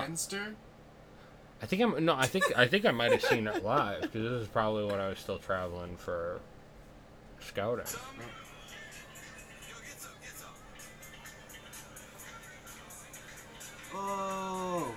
I 1.61 1.67
think 1.67 1.83
I'm 1.83 2.05
no. 2.05 2.15
I 2.15 2.27
think 2.27 2.45
I 2.57 2.67
think 2.67 2.85
I 2.85 2.91
might 2.91 3.13
have 3.13 3.23
seen 3.23 3.47
it 3.47 3.65
live 3.65 4.03
because 4.03 4.23
this 4.23 4.43
is 4.43 4.49
probably 4.49 4.85
when 4.85 5.01
I 5.01 5.09
was 5.09 5.19
still 5.19 5.39
traveling 5.39 5.97
for 5.97 6.41
scouting. 7.41 7.87
Oh. 13.95 14.95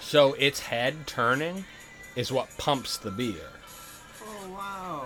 So 0.00 0.34
its 0.34 0.60
head 0.60 1.06
turning 1.06 1.64
is 2.16 2.32
what 2.32 2.48
pumps 2.58 2.96
the 2.98 3.10
beer. 3.10 3.34
Oh 4.24 4.48
wow. 4.50 5.04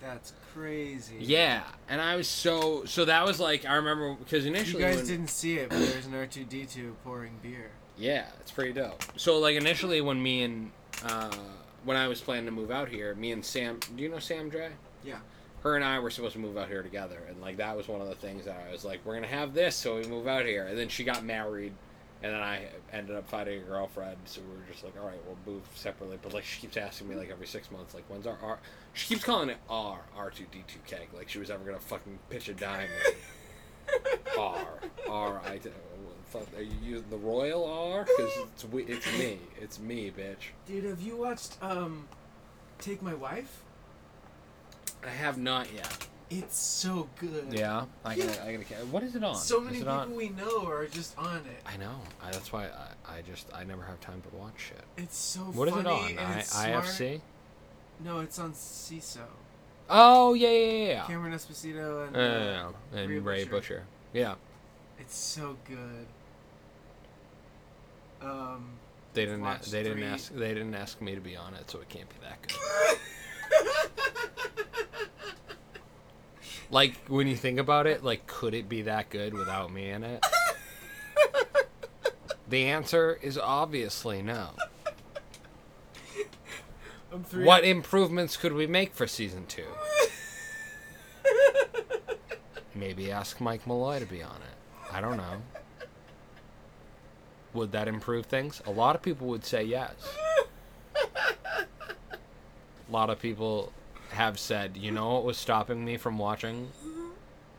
That's 0.00 0.32
crazy. 0.54 1.16
Yeah, 1.18 1.62
and 1.88 2.00
I 2.00 2.16
was 2.16 2.28
so 2.28 2.84
so 2.84 3.04
that 3.04 3.24
was 3.24 3.40
like 3.40 3.64
I 3.66 3.74
remember 3.74 4.14
because 4.14 4.46
initially 4.46 4.82
You 4.82 4.88
guys 4.88 4.96
when- 4.98 5.06
didn't 5.06 5.30
see 5.30 5.58
it, 5.58 5.68
but 5.70 5.78
there's 5.78 6.06
an 6.06 6.12
R2D2 6.12 6.94
pouring 7.04 7.34
beer. 7.42 7.70
yeah, 7.96 8.26
it's 8.40 8.50
pretty 8.50 8.72
dope. 8.72 9.02
So 9.16 9.38
like 9.38 9.56
initially 9.56 10.00
when 10.00 10.22
me 10.22 10.42
and 10.44 10.70
uh, 11.04 11.34
when 11.84 11.96
I 11.96 12.08
was 12.08 12.20
planning 12.20 12.46
to 12.46 12.50
move 12.52 12.70
out 12.70 12.88
here, 12.88 13.14
me 13.16 13.32
and 13.32 13.44
Sam, 13.44 13.78
do 13.96 14.02
you 14.02 14.08
know 14.08 14.18
Sam 14.18 14.48
Dre? 14.48 14.70
Yeah. 15.04 15.18
her 15.62 15.74
and 15.76 15.84
I 15.84 15.98
were 15.98 16.10
supposed 16.10 16.34
to 16.34 16.38
move 16.40 16.56
out 16.56 16.68
here 16.68 16.82
together, 16.82 17.18
and 17.28 17.40
like 17.40 17.56
that 17.58 17.76
was 17.76 17.88
one 17.88 18.00
of 18.00 18.08
the 18.08 18.14
things 18.14 18.44
that 18.46 18.64
I 18.68 18.72
was 18.72 18.84
like, 18.84 19.00
we're 19.04 19.14
gonna 19.14 19.26
have 19.26 19.52
this, 19.52 19.74
so 19.76 19.96
we 19.96 20.04
move 20.06 20.26
out 20.28 20.44
here. 20.46 20.66
And 20.66 20.78
then 20.78 20.88
she 20.88 21.02
got 21.04 21.24
married, 21.24 21.72
and 22.22 22.34
then 22.34 22.42
I 22.42 22.66
ended 22.92 23.16
up 23.16 23.28
finding 23.28 23.60
a 23.60 23.64
girlfriend, 23.64 24.16
so 24.24 24.40
we 24.40 24.56
were 24.56 24.64
just 24.70 24.82
like, 24.82 24.94
all 25.00 25.06
right, 25.06 25.20
we'll 25.26 25.54
move 25.54 25.62
separately. 25.74 26.18
But 26.20 26.34
like 26.34 26.44
she 26.44 26.60
keeps 26.60 26.76
asking 26.76 27.08
me 27.08 27.14
like 27.14 27.30
every 27.30 27.46
six 27.46 27.70
months, 27.70 27.94
like 27.94 28.04
when's 28.08 28.26
our 28.26 28.38
R? 28.42 28.58
She 28.92 29.06
keeps 29.06 29.24
calling 29.24 29.50
it 29.50 29.58
R 29.70 30.00
R 30.16 30.30
two 30.30 30.46
D 30.50 30.64
two 30.66 30.80
keg, 30.86 31.08
like 31.14 31.28
she 31.28 31.38
was 31.38 31.50
ever 31.50 31.64
gonna 31.64 31.78
fucking 31.78 32.18
pitch 32.30 32.48
a 32.48 32.54
dime. 32.54 32.88
R 34.38 34.66
R 35.08 35.40
I 35.46 35.58
fuck, 36.28 36.46
are 36.56 36.62
you 36.62 36.74
using 36.82 37.08
the 37.10 37.16
royal 37.16 37.64
R? 37.64 38.04
Because 38.04 38.32
it's 38.52 38.64
we, 38.64 38.84
it's 38.84 39.06
me. 39.18 39.38
It's 39.60 39.78
me, 39.80 40.12
bitch. 40.16 40.52
Dude, 40.66 40.84
have 40.84 41.00
you 41.00 41.16
watched 41.16 41.56
um, 41.62 42.06
Take 42.78 43.02
My 43.02 43.14
Wife? 43.14 43.62
I 45.04 45.10
have 45.10 45.38
not 45.38 45.72
yet. 45.72 46.06
It's 46.30 46.58
so 46.58 47.08
good. 47.18 47.46
Yeah, 47.50 47.86
I 48.04 48.14
gotta, 48.16 48.44
I 48.44 48.52
gotta. 48.56 48.84
What 48.86 49.02
is 49.02 49.16
it 49.16 49.24
on? 49.24 49.34
So 49.34 49.60
many 49.60 49.78
people 49.78 49.92
on? 49.92 50.14
we 50.14 50.28
know 50.28 50.66
are 50.66 50.84
just 50.86 51.16
on 51.16 51.36
it. 51.38 51.62
I 51.64 51.78
know. 51.78 51.94
I, 52.22 52.30
that's 52.30 52.52
why 52.52 52.66
I, 52.66 53.16
I 53.16 53.22
just 53.22 53.46
I 53.54 53.64
never 53.64 53.82
have 53.82 53.98
time 54.00 54.20
to 54.20 54.36
watch 54.36 54.52
shit. 54.58 54.82
It's 54.98 55.16
so 55.16 55.40
What 55.40 55.68
is 55.68 55.74
funny 55.74 55.88
it 56.12 56.18
on? 56.18 56.26
I. 56.28 56.42
IFC. 56.42 57.20
No, 58.04 58.20
it's 58.20 58.38
on 58.38 58.52
Seeso. 58.52 59.20
Oh 59.88 60.34
yeah 60.34 60.48
yeah 60.50 60.54
yeah. 60.66 60.86
yeah. 60.88 61.06
Cameron 61.06 61.32
Esposito 61.32 62.06
and 62.06 62.14
Yeah, 62.16 62.22
uh, 62.22 62.28
yeah, 62.28 62.70
yeah. 62.92 63.00
and 63.00 63.10
Rhea 63.10 63.20
Rhea, 63.20 63.44
Butcher. 63.46 63.50
Butcher. 63.50 63.82
Yeah, 64.12 64.34
it's 64.98 65.16
so 65.16 65.56
good. 65.66 66.06
Um, 68.20 68.72
they 69.14 69.24
didn't. 69.24 69.46
A- 69.46 69.60
they 69.70 69.82
didn't 69.82 70.02
ask. 70.02 70.30
They 70.34 70.52
didn't 70.52 70.74
ask 70.74 71.00
me 71.00 71.14
to 71.14 71.20
be 71.22 71.36
on 71.36 71.54
it, 71.54 71.70
so 71.70 71.80
it 71.80 71.88
can't 71.88 72.08
be 72.10 72.16
that 72.22 72.42
good. 72.46 72.98
Like 76.70 76.94
when 77.08 77.26
you 77.26 77.36
think 77.36 77.58
about 77.58 77.86
it, 77.86 78.04
like 78.04 78.26
could 78.26 78.54
it 78.54 78.68
be 78.68 78.82
that 78.82 79.10
good 79.10 79.32
without 79.32 79.72
me 79.72 79.90
in 79.90 80.04
it? 80.04 80.24
the 82.48 82.64
answer 82.66 83.18
is 83.22 83.38
obviously 83.38 84.22
no. 84.22 84.50
I'm 87.10 87.24
three. 87.24 87.44
What 87.44 87.64
improvements 87.64 88.36
could 88.36 88.52
we 88.52 88.66
make 88.66 88.94
for 88.94 89.06
season 89.06 89.46
two? 89.46 89.64
Maybe 92.74 93.10
ask 93.10 93.40
Mike 93.40 93.64
Mulloy 93.64 93.98
to 93.98 94.06
be 94.06 94.22
on 94.22 94.36
it. 94.36 94.92
I 94.92 95.00
don't 95.00 95.16
know. 95.16 95.42
Would 97.54 97.72
that 97.72 97.88
improve 97.88 98.26
things? 98.26 98.62
A 98.66 98.70
lot 98.70 98.94
of 98.94 99.02
people 99.02 99.26
would 99.28 99.44
say 99.44 99.64
yes. 99.64 99.94
A 100.94 102.92
lot 102.92 103.10
of 103.10 103.18
people 103.20 103.72
have 104.10 104.38
said, 104.38 104.76
you 104.76 104.90
know 104.90 105.14
what 105.14 105.24
was 105.24 105.36
stopping 105.36 105.84
me 105.84 105.96
from 105.96 106.18
watching 106.18 106.70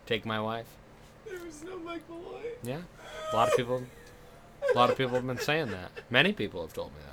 Take 0.05 0.25
My 0.25 0.39
Wife? 0.39 0.67
There 1.27 1.39
was 1.45 1.63
no 1.63 1.77
Mike 1.79 2.01
Mulloy. 2.09 2.41
Yeah. 2.63 2.81
A 3.31 3.35
lot 3.35 3.49
of 3.49 3.55
people 3.55 3.83
a 4.73 4.77
lot 4.77 4.89
of 4.89 4.97
people 4.97 5.15
have 5.15 5.25
been 5.25 5.39
saying 5.39 5.71
that. 5.71 5.91
Many 6.09 6.33
people 6.33 6.61
have 6.61 6.73
told 6.73 6.91
me 6.91 6.99
that. 6.99 7.09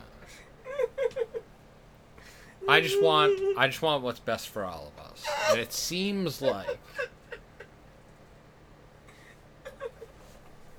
I 2.68 2.80
just 2.80 3.00
want 3.02 3.38
I 3.56 3.68
just 3.68 3.82
want 3.82 4.02
what's 4.02 4.20
best 4.20 4.48
for 4.48 4.64
all 4.64 4.92
of 4.96 5.04
us. 5.04 5.24
And 5.50 5.60
it 5.60 5.72
seems 5.72 6.42
like 6.42 6.78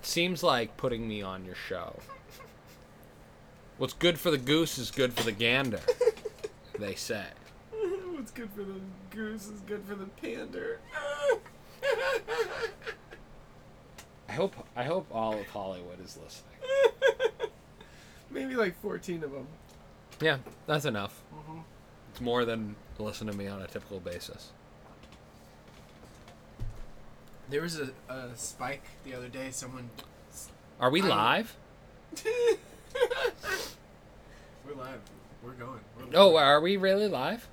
seems 0.02 0.44
like 0.44 0.78
putting 0.78 1.08
me 1.08 1.22
on 1.22 1.46
your 1.46 1.56
show. 1.56 2.00
What's 3.78 3.94
good 3.94 4.20
for 4.20 4.32
the 4.32 4.38
goose 4.38 4.78
is 4.78 4.90
good 4.90 5.14
for 5.14 5.24
the 5.24 5.32
gander, 5.32 5.82
they 6.80 6.96
say. 6.96 7.26
What's 8.18 8.32
good 8.32 8.50
for 8.50 8.64
the 8.64 8.80
goose 9.12 9.48
is 9.48 9.60
good 9.68 9.84
for 9.86 9.94
the 9.94 10.06
pander. 10.08 10.80
I 14.28 14.32
hope 14.34 14.56
I 14.76 14.84
hope 14.84 15.06
all 15.12 15.38
of 15.40 15.46
Hollywood 15.48 16.04
is 16.04 16.18
listening. 16.18 17.52
Maybe 18.32 18.56
like 18.56 18.76
14 18.82 19.24
of 19.24 19.32
them. 19.32 19.46
Yeah, 20.20 20.38
that's 20.66 20.86
enough. 20.86 21.22
Mhm. 21.32 21.62
It's 22.12 22.20
more 22.20 22.44
than 22.44 22.76
listen 22.98 23.28
to 23.28 23.34
me 23.34 23.46
on 23.46 23.62
a 23.62 23.68
typical 23.68 24.00
basis. 24.00 24.50
There 27.52 27.62
was 27.62 27.80
a, 27.80 27.92
a 28.12 28.36
spike 28.36 28.84
the 29.06 29.14
other 29.14 29.28
day. 29.28 29.52
Someone. 29.52 29.92
Are 30.80 30.90
we 30.90 31.04
I 31.04 31.08
don't- 31.08 31.18
live? 31.18 31.56
We're 34.66 34.74
live. 34.76 35.02
We're 35.44 35.52
going. 35.52 35.80
We're 36.00 36.06
Oh, 36.16 36.36
are 36.36 36.60
we 36.60 36.78
really 36.78 37.08
live? 37.08 37.48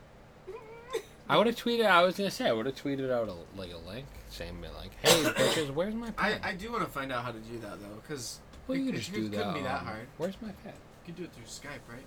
I 1.29 1.39
would 1.39 1.47
have 1.47 1.57
tweeted. 1.57 1.87
I 1.87 2.03
was 2.03 2.17
gonna 2.17 2.31
say 2.31 2.47
I 2.49 2.53
would 2.53 2.67
have 2.67 2.75
tweeted 2.77 3.11
out 3.11 3.29
a, 3.29 3.59
like 3.59 3.73
a 3.73 3.79
link 3.89 4.07
saying 4.29 4.61
like, 4.77 4.91
"Hey, 5.03 5.23
bitches, 5.31 5.71
where's 5.73 5.95
my 5.95 6.11
pen?" 6.11 6.41
I 6.45 6.51
I 6.51 6.55
do 6.55 6.71
want 6.71 6.85
to 6.85 6.91
find 6.91 7.11
out 7.13 7.25
how 7.25 7.33
to 7.33 7.39
do 7.39 7.59
that 7.61 7.81
though, 7.81 7.97
because 8.03 8.41
well, 8.67 8.77
you 8.79 8.91
it- 8.91 8.97
just 8.97 9.13
do 9.13 9.29
that. 9.29 9.37
couldn't 9.37 9.55
be 9.55 9.63
that 9.63 9.83
hard. 9.83 10.07
Where's 10.19 10.37
my 10.43 10.51
pen? 10.65 10.75
you 11.07 11.13
can 11.13 11.23
do 11.23 11.25
it 11.25 11.33
through 11.35 11.45
Skype, 11.45 11.81
right? 11.89 12.05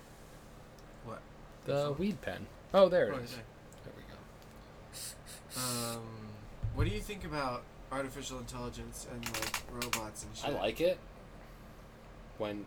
What? 1.04 1.20
The 1.64 1.94
weed 1.98 2.20
pen. 2.20 2.46
Oh, 2.74 2.88
there 2.88 3.12
Oh, 3.12 3.16
it 3.18 3.24
is. 3.24 3.32
okay. 3.32 3.42
There 3.84 3.92
we 3.96 4.02
go. 4.02 5.60
Um, 5.96 6.02
what 6.74 6.86
do 6.86 6.90
you 6.94 7.00
think 7.00 7.24
about 7.24 7.62
artificial 7.92 8.38
intelligence 8.38 9.06
and 9.12 9.24
like 9.24 9.62
robots 9.72 10.24
and 10.24 10.36
shit? 10.36 10.50
I 10.50 10.52
like 10.52 10.80
it 10.80 10.98
when, 12.38 12.64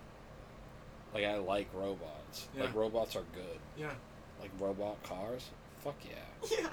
like, 1.13 1.23
I 1.25 1.37
like 1.37 1.67
robots. 1.73 2.47
Yeah. 2.55 2.63
Like 2.63 2.75
robots 2.75 3.15
are 3.15 3.23
good. 3.33 3.59
Yeah. 3.77 3.91
Like 4.39 4.51
robot 4.59 5.01
cars. 5.03 5.45
Fuck 5.83 5.95
yeah. 6.05 6.57
Yeah. 6.59 6.69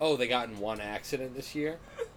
Oh, 0.00 0.16
they 0.16 0.28
got 0.28 0.48
in 0.48 0.58
one 0.58 0.80
accident 0.80 1.34
this 1.34 1.54
year. 1.54 1.78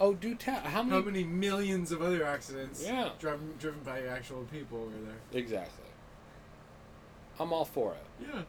Oh, 0.00 0.12
do 0.12 0.34
tell. 0.34 0.56
How 0.58 0.82
many? 0.82 0.96
How 0.96 1.02
many 1.06 1.22
millions 1.24 1.92
of 1.92 2.02
other 2.02 2.24
accidents? 2.24 2.84
Yeah. 2.84 3.10
Driven 3.20 3.54
driven 3.60 3.78
by 3.84 4.02
actual 4.02 4.42
people 4.50 4.78
over 4.78 4.96
there. 5.06 5.40
Exactly. 5.40 5.84
I'm 7.38 7.52
all 7.52 7.64
for 7.64 7.92
it. 7.92 8.26
Yeah. 8.26 8.42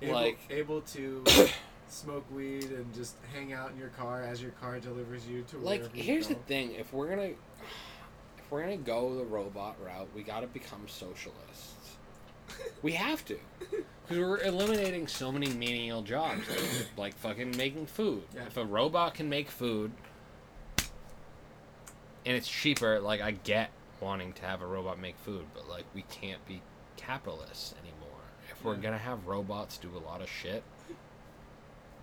Able, 0.00 0.14
Like- 0.14 0.38
able 0.48 0.80
to 0.80 1.24
smoke 1.88 2.24
weed 2.32 2.70
and 2.70 2.92
just 2.94 3.16
hang 3.34 3.52
out 3.52 3.70
in 3.72 3.76
your 3.78 3.88
car 3.90 4.22
as 4.22 4.40
your 4.40 4.52
car 4.52 4.78
delivers 4.78 5.26
you 5.26 5.42
to 5.50 5.58
Like, 5.58 5.80
wherever 5.80 5.96
you 5.96 6.02
here's 6.02 6.28
the 6.28 6.34
thing: 6.34 6.72
if 6.72 6.92
we're 6.92 7.08
gonna, 7.10 7.22
if 8.38 8.50
we're 8.50 8.62
gonna 8.62 8.76
go 8.76 9.14
the 9.14 9.24
robot 9.24 9.76
route, 9.84 10.08
we 10.14 10.22
got 10.22 10.40
to 10.40 10.46
become 10.46 10.86
socialists. 10.86 11.74
We 12.82 12.92
have 12.92 13.24
to, 13.26 13.38
because 13.60 14.18
we're 14.18 14.38
eliminating 14.38 15.06
so 15.08 15.32
many 15.32 15.48
menial 15.48 16.02
jobs, 16.02 16.42
like, 16.48 16.86
like 16.96 17.14
fucking 17.18 17.56
making 17.56 17.86
food. 17.86 18.22
Yeah. 18.34 18.46
If 18.46 18.56
a 18.56 18.64
robot 18.64 19.14
can 19.14 19.28
make 19.28 19.50
food, 19.50 19.90
and 22.24 22.36
it's 22.36 22.48
cheaper, 22.48 23.00
like 23.00 23.20
I 23.20 23.32
get 23.32 23.70
wanting 24.00 24.32
to 24.34 24.42
have 24.42 24.62
a 24.62 24.66
robot 24.66 24.98
make 25.00 25.16
food, 25.18 25.46
but 25.54 25.68
like 25.68 25.84
we 25.94 26.02
can't 26.02 26.44
be 26.46 26.62
capitalists 26.96 27.74
anymore. 27.82 28.20
If 28.50 28.64
we're 28.64 28.74
Yeah. 28.76 28.80
gonna 28.82 28.98
have 28.98 29.26
robots 29.26 29.76
do 29.76 29.90
a 29.96 29.98
lot 29.98 30.20
of 30.22 30.28
shit, 30.30 30.62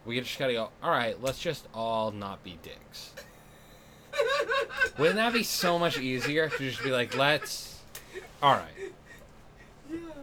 we 0.06 0.20
just 0.20 0.38
gotta 0.38 0.54
go. 0.54 0.70
All 0.84 0.92
right, 0.92 1.22
let's 1.22 1.40
just 1.40 1.68
all 1.74 2.12
not 2.12 2.44
be 2.44 2.60
dicks. 2.62 3.12
Wouldn't 4.98 5.18
that 5.18 5.34
be 5.34 5.44
so 5.44 5.78
much 5.80 5.98
easier 6.00 6.50
to 6.50 6.58
just 6.58 6.82
be 6.84 6.92
like, 6.92 7.16
let's. 7.18 7.82
All 8.42 8.54
right. 8.54 8.72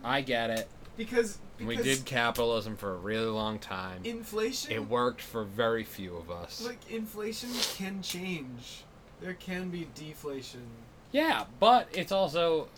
I 0.04 0.20
get 0.20 0.50
it. 0.50 0.68
Because, 0.96 1.38
We 1.64 1.76
did 1.76 2.04
capitalism 2.04 2.76
for 2.76 2.94
a 2.94 2.98
really 2.98 3.26
long 3.30 3.58
time. 3.58 4.02
inflation. 4.04 4.72
It 4.72 4.88
worked 4.88 5.20
for 5.20 5.44
very 5.44 5.84
few 5.84 6.16
of 6.16 6.30
us. 6.30 6.64
Like 6.66 6.90
inflation 6.90 7.50
can 7.76 8.02
change. 8.02 8.84
There 9.20 9.34
can 9.34 9.70
be 9.70 9.88
deflation. 9.94 10.66
Yeah, 11.12 11.44
but 11.60 11.88
it's 11.92 12.12
also 12.12 12.68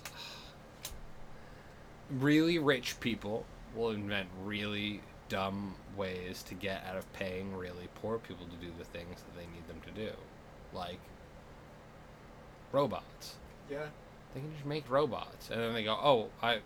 really 2.10 2.58
rich 2.58 3.00
people 3.00 3.46
will 3.74 3.90
invent 3.90 4.28
really 4.44 5.00
dumb 5.28 5.74
ways 5.96 6.42
to 6.44 6.54
get 6.54 6.84
out 6.88 6.96
of 6.96 7.10
paying 7.14 7.56
really 7.56 7.88
poor 8.00 8.18
people 8.18 8.46
to 8.46 8.56
do 8.66 8.72
the 8.78 8.84
things 8.84 9.22
that 9.22 9.34
they 9.36 9.46
need 9.54 9.66
them 9.68 9.80
to 9.86 9.90
do. 9.90 10.12
Like 10.72 10.98
robots. 12.72 13.34
Yeah. 13.70 13.86
They 14.34 14.40
can 14.40 14.52
just 14.52 14.66
make 14.66 14.88
robots 14.90 15.50
and 15.50 15.60
then 15.60 15.72
they 15.72 15.84
go, 15.84 15.94
"Oh, 15.94 16.28
I 16.42 16.58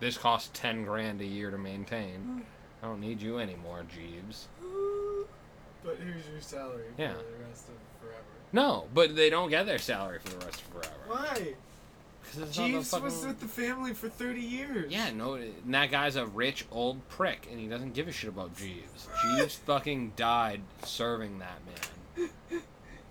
this 0.00 0.16
costs 0.18 0.50
10 0.54 0.84
grand 0.84 1.20
a 1.20 1.26
year 1.26 1.50
to 1.50 1.58
maintain. 1.58 2.44
I 2.82 2.86
don't 2.86 3.00
need 3.00 3.20
you 3.22 3.38
anymore, 3.38 3.84
Jeeves." 3.94 4.48
But 5.82 5.96
here's 5.98 6.26
your 6.28 6.40
salary 6.40 6.84
Yeah. 6.98 7.12
for 7.14 7.18
the 7.22 7.44
rest 7.48 7.68
of 7.68 7.74
forever. 8.00 8.22
No, 8.52 8.88
but 8.92 9.16
they 9.16 9.30
don't 9.30 9.48
get 9.48 9.64
their 9.66 9.78
salary 9.78 10.18
for 10.18 10.28
the 10.30 10.44
rest 10.44 10.60
of 10.62 10.66
forever. 10.68 11.00
Why? 11.06 11.54
'Cause 12.22 12.38
it's 12.42 12.58
not 12.58 12.64
the 12.64 12.72
Jeeves 12.72 12.92
was 13.00 13.24
with 13.26 13.40
the 13.40 13.48
family 13.48 13.94
for 13.94 14.08
30 14.10 14.42
years. 14.42 14.92
Yeah, 14.92 15.10
no, 15.10 15.34
and 15.34 15.72
that 15.74 15.90
guy's 15.90 16.16
a 16.16 16.26
rich 16.26 16.66
old 16.70 17.08
prick, 17.08 17.48
and 17.50 17.58
he 17.58 17.66
doesn't 17.66 17.92
give 17.92 18.08
a 18.08 18.12
shit 18.12 18.28
about 18.28 18.54
Jeeves. 18.56 19.08
Jeeves 19.22 19.54
fucking 19.66 20.12
died 20.16 20.60
serving 20.84 21.38
that 21.38 21.60
man. 22.18 22.30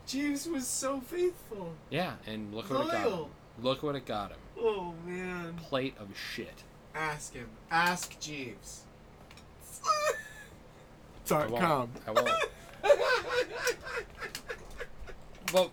Jeeves 0.06 0.48
was 0.48 0.68
so 0.68 1.02
faithful. 1.02 1.74
Yeah, 1.90 2.16
and 2.28 2.54
look 2.54 2.70
what 2.70 2.82
it 2.88 2.92
got 2.92 3.02
him. 3.02 3.12
Loyal. 3.12 3.30
Look 3.62 3.84
what 3.84 3.96
it 3.96 4.06
got 4.06 4.32
him. 4.32 4.40
Oh 4.60 4.94
man. 5.06 5.56
Plate 5.58 5.96
of 6.00 6.16
shit. 6.18 6.64
Ask 6.96 7.34
him. 7.34 7.48
Ask 7.72 8.20
Jeeves. 8.20 8.82
I 9.86 10.14
Dot 11.28 11.50
com. 11.50 11.92
I 12.08 12.12
won't. 12.12 12.30
But 15.52 15.72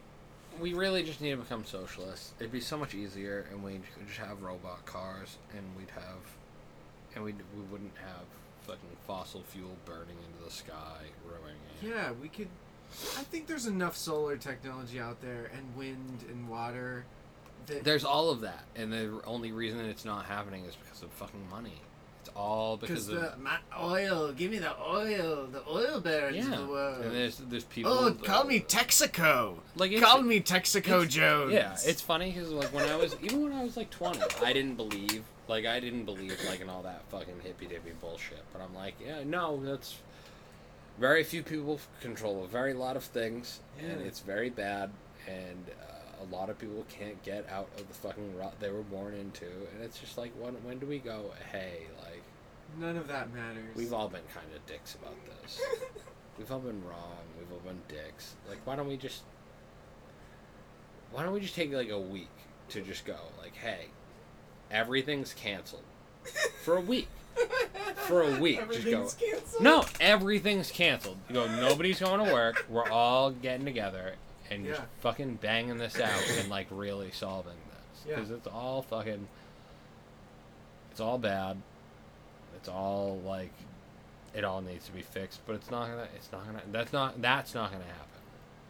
we 0.58 0.72
really 0.72 1.02
just 1.02 1.20
need 1.20 1.32
to 1.32 1.36
become 1.36 1.66
socialists. 1.66 2.32
It'd 2.38 2.50
be 2.50 2.60
so 2.60 2.78
much 2.78 2.94
easier, 2.94 3.46
and 3.50 3.62
we 3.62 3.72
could 3.72 4.06
just 4.06 4.18
have 4.18 4.42
robot 4.42 4.86
cars, 4.86 5.36
and 5.52 5.62
we'd 5.76 5.90
have, 5.90 6.22
and 7.14 7.22
we 7.22 7.32
we 7.32 7.62
wouldn't 7.70 7.96
have 7.98 8.24
fucking 8.62 8.96
fossil 9.06 9.42
fuel 9.42 9.76
burning 9.84 10.16
into 10.26 10.44
the 10.44 10.50
sky, 10.50 11.02
ruining 11.26 11.56
it. 11.82 11.88
Yeah, 11.88 12.12
we 12.20 12.28
could. 12.28 12.48
I 13.18 13.22
think 13.24 13.46
there's 13.46 13.66
enough 13.66 13.96
solar 13.96 14.36
technology 14.36 14.98
out 14.98 15.20
there 15.20 15.50
and 15.54 15.76
wind 15.76 16.24
and 16.30 16.48
water 16.48 17.04
that 17.66 17.84
There's 17.84 18.04
all 18.04 18.30
of 18.30 18.40
that, 18.40 18.64
and 18.74 18.92
the 18.92 19.20
only 19.26 19.52
reason 19.52 19.80
it's 19.80 20.04
not 20.04 20.26
happening 20.26 20.64
is 20.64 20.76
because 20.76 21.02
of 21.02 21.10
fucking 21.10 21.48
money. 21.50 21.80
It's 22.20 22.34
all 22.34 22.76
because 22.76 23.08
of 23.08 23.20
the 23.20 23.32
my 23.38 23.58
oil, 23.80 24.32
give 24.32 24.50
me 24.50 24.58
the 24.58 24.74
oil, 24.80 25.46
the 25.46 25.62
oil 25.68 26.00
barons 26.00 26.36
yeah. 26.36 26.52
of 26.52 26.66
the 26.66 26.66
world. 26.66 27.04
And 27.04 27.14
there's 27.14 27.38
there's 27.38 27.64
people. 27.64 27.92
oh, 27.92 28.10
that- 28.10 28.24
call 28.24 28.44
me 28.44 28.60
Texaco. 28.60 29.58
Like 29.76 29.96
Call 30.00 30.22
me 30.22 30.40
Texaco 30.40 31.08
Jones. 31.08 31.52
Yeah, 31.52 31.76
it's 31.84 32.00
funny 32.00 32.32
because 32.32 32.50
like 32.50 32.72
when 32.74 32.88
I 32.88 32.96
was 32.96 33.16
even 33.22 33.42
when 33.42 33.52
I 33.52 33.62
was 33.62 33.76
like 33.76 33.90
20, 33.90 34.20
I 34.44 34.52
didn't 34.52 34.74
believe 34.74 35.22
like 35.48 35.66
I 35.66 35.78
didn't 35.80 36.04
believe 36.04 36.36
like 36.48 36.60
in 36.60 36.68
all 36.68 36.82
that 36.82 37.02
fucking 37.10 37.40
hippy 37.42 37.66
dippy 37.66 37.92
bullshit. 38.00 38.42
But 38.52 38.62
I'm 38.62 38.74
like, 38.74 38.94
yeah, 39.04 39.22
no, 39.24 39.62
that's 39.64 39.96
very 40.98 41.22
few 41.24 41.42
people 41.42 41.78
control 42.00 42.44
a 42.44 42.48
very 42.48 42.74
lot 42.74 42.96
of 42.96 43.04
things, 43.04 43.60
and 43.78 44.00
it's 44.00 44.20
very 44.20 44.50
bad, 44.50 44.90
and 45.28 45.64
a 46.30 46.34
lot 46.34 46.50
of 46.50 46.58
people 46.58 46.84
can't 46.88 47.22
get 47.22 47.46
out 47.50 47.68
of 47.78 47.88
the 47.88 47.94
fucking 47.94 48.36
rut 48.36 48.54
they 48.60 48.70
were 48.70 48.82
born 48.82 49.14
into, 49.14 49.46
and 49.46 49.82
it's 49.82 49.98
just 49.98 50.18
like 50.18 50.32
when 50.38 50.54
when 50.64 50.78
do 50.78 50.86
we 50.86 50.98
go? 50.98 51.32
Hey, 51.52 51.86
like 52.02 52.22
none 52.78 52.96
of 52.96 53.08
that 53.08 53.32
matters. 53.32 53.74
we've 53.74 53.92
all 53.92 54.08
been 54.08 54.22
kind 54.32 54.46
of 54.54 54.64
dicks 54.66 54.94
about 54.94 55.16
this. 55.42 55.60
We've 56.38 56.52
all 56.52 56.58
been 56.58 56.84
wrong. 56.84 57.16
We've 57.38 57.50
all 57.50 57.60
been 57.60 57.80
dicks. 57.88 58.34
Like, 58.46 58.58
why 58.66 58.76
don't 58.76 58.86
we 58.88 58.98
just? 58.98 59.22
Why 61.10 61.22
don't 61.22 61.32
we 61.32 61.40
just 61.40 61.54
take 61.54 61.72
like 61.72 61.88
a 61.88 61.98
week 61.98 62.28
to 62.70 62.82
just 62.82 63.06
go? 63.06 63.16
Like, 63.40 63.54
hey, 63.56 63.86
everything's 64.70 65.32
canceled 65.32 65.84
for 66.62 66.76
a 66.76 66.80
week. 66.80 67.08
For 68.06 68.22
a 68.22 68.38
week, 68.38 68.60
just 68.70 68.84
go. 68.84 69.08
Canceled. 69.08 69.62
No, 69.62 69.84
everything's 69.98 70.70
canceled. 70.70 71.16
You 71.28 71.36
go. 71.36 71.56
Nobody's 71.56 72.00
going 72.00 72.24
to 72.24 72.32
work. 72.32 72.66
We're 72.68 72.90
all 72.90 73.30
getting 73.30 73.64
together 73.64 74.16
and 74.50 74.64
just 74.66 74.80
Yeah. 74.80 74.86
fucking 75.00 75.36
banging 75.36 75.78
this 75.78 75.98
out 76.00 76.22
and 76.38 76.48
like 76.48 76.66
really 76.70 77.10
solving 77.10 77.52
this 77.70 78.06
Yeah. 78.06 78.16
because 78.16 78.30
it's 78.30 78.46
all 78.46 78.82
fucking. 78.82 79.28
It's 80.90 81.00
all 81.00 81.18
bad. 81.18 81.58
It's 82.56 82.68
all 82.68 83.20
like, 83.24 83.52
it 84.34 84.44
all 84.44 84.62
needs 84.62 84.86
to 84.86 84.92
be 84.92 85.02
fixed, 85.02 85.40
but 85.46 85.54
it's 85.54 85.70
not 85.70 85.88
gonna. 85.88 86.08
It's 86.16 86.32
not 86.32 86.46
gonna. 86.46 86.62
That's 86.72 86.92
not. 86.92 87.20
That's 87.20 87.54
not 87.54 87.70
gonna 87.70 87.84
happen. 87.84 88.00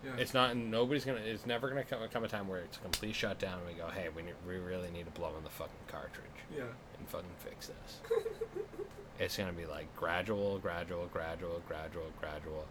Yeah. 0.05 0.23
It's 0.23 0.35
not. 0.35 0.57
Nobody's 0.57 1.05
gonna. 1.05 1.21
It's 1.21 1.47
never 1.47 1.69
gonna 1.69 1.85
come, 1.85 2.01
come 2.13 2.25
a 2.25 2.29
time 2.29 2.49
where 2.49 2.61
it's 2.61 2.77
a 2.77 2.81
complete 2.81 3.15
shutdown 3.15 3.59
and 3.59 3.67
we 3.67 3.75
go, 3.75 3.89
hey, 3.89 4.09
we 4.15 4.23
need, 4.23 4.35
we 4.47 4.57
really 4.57 4.91
need 4.91 5.05
to 5.05 5.13
blow 5.13 5.33
in 5.39 5.45
the 5.45 5.51
fucking 5.51 5.75
cartridge 5.89 6.27
yeah. 6.55 6.65
and 6.99 7.09
fucking 7.09 7.29
fix 7.39 7.69
this. 7.69 8.01
it's 9.19 9.37
gonna 9.37 9.53
be 9.53 9.67
like 9.67 9.95
gradual, 9.97 10.59
gradual, 10.59 11.09
gradual, 11.13 11.63
gradual, 11.69 12.07
gradual, 12.21 12.65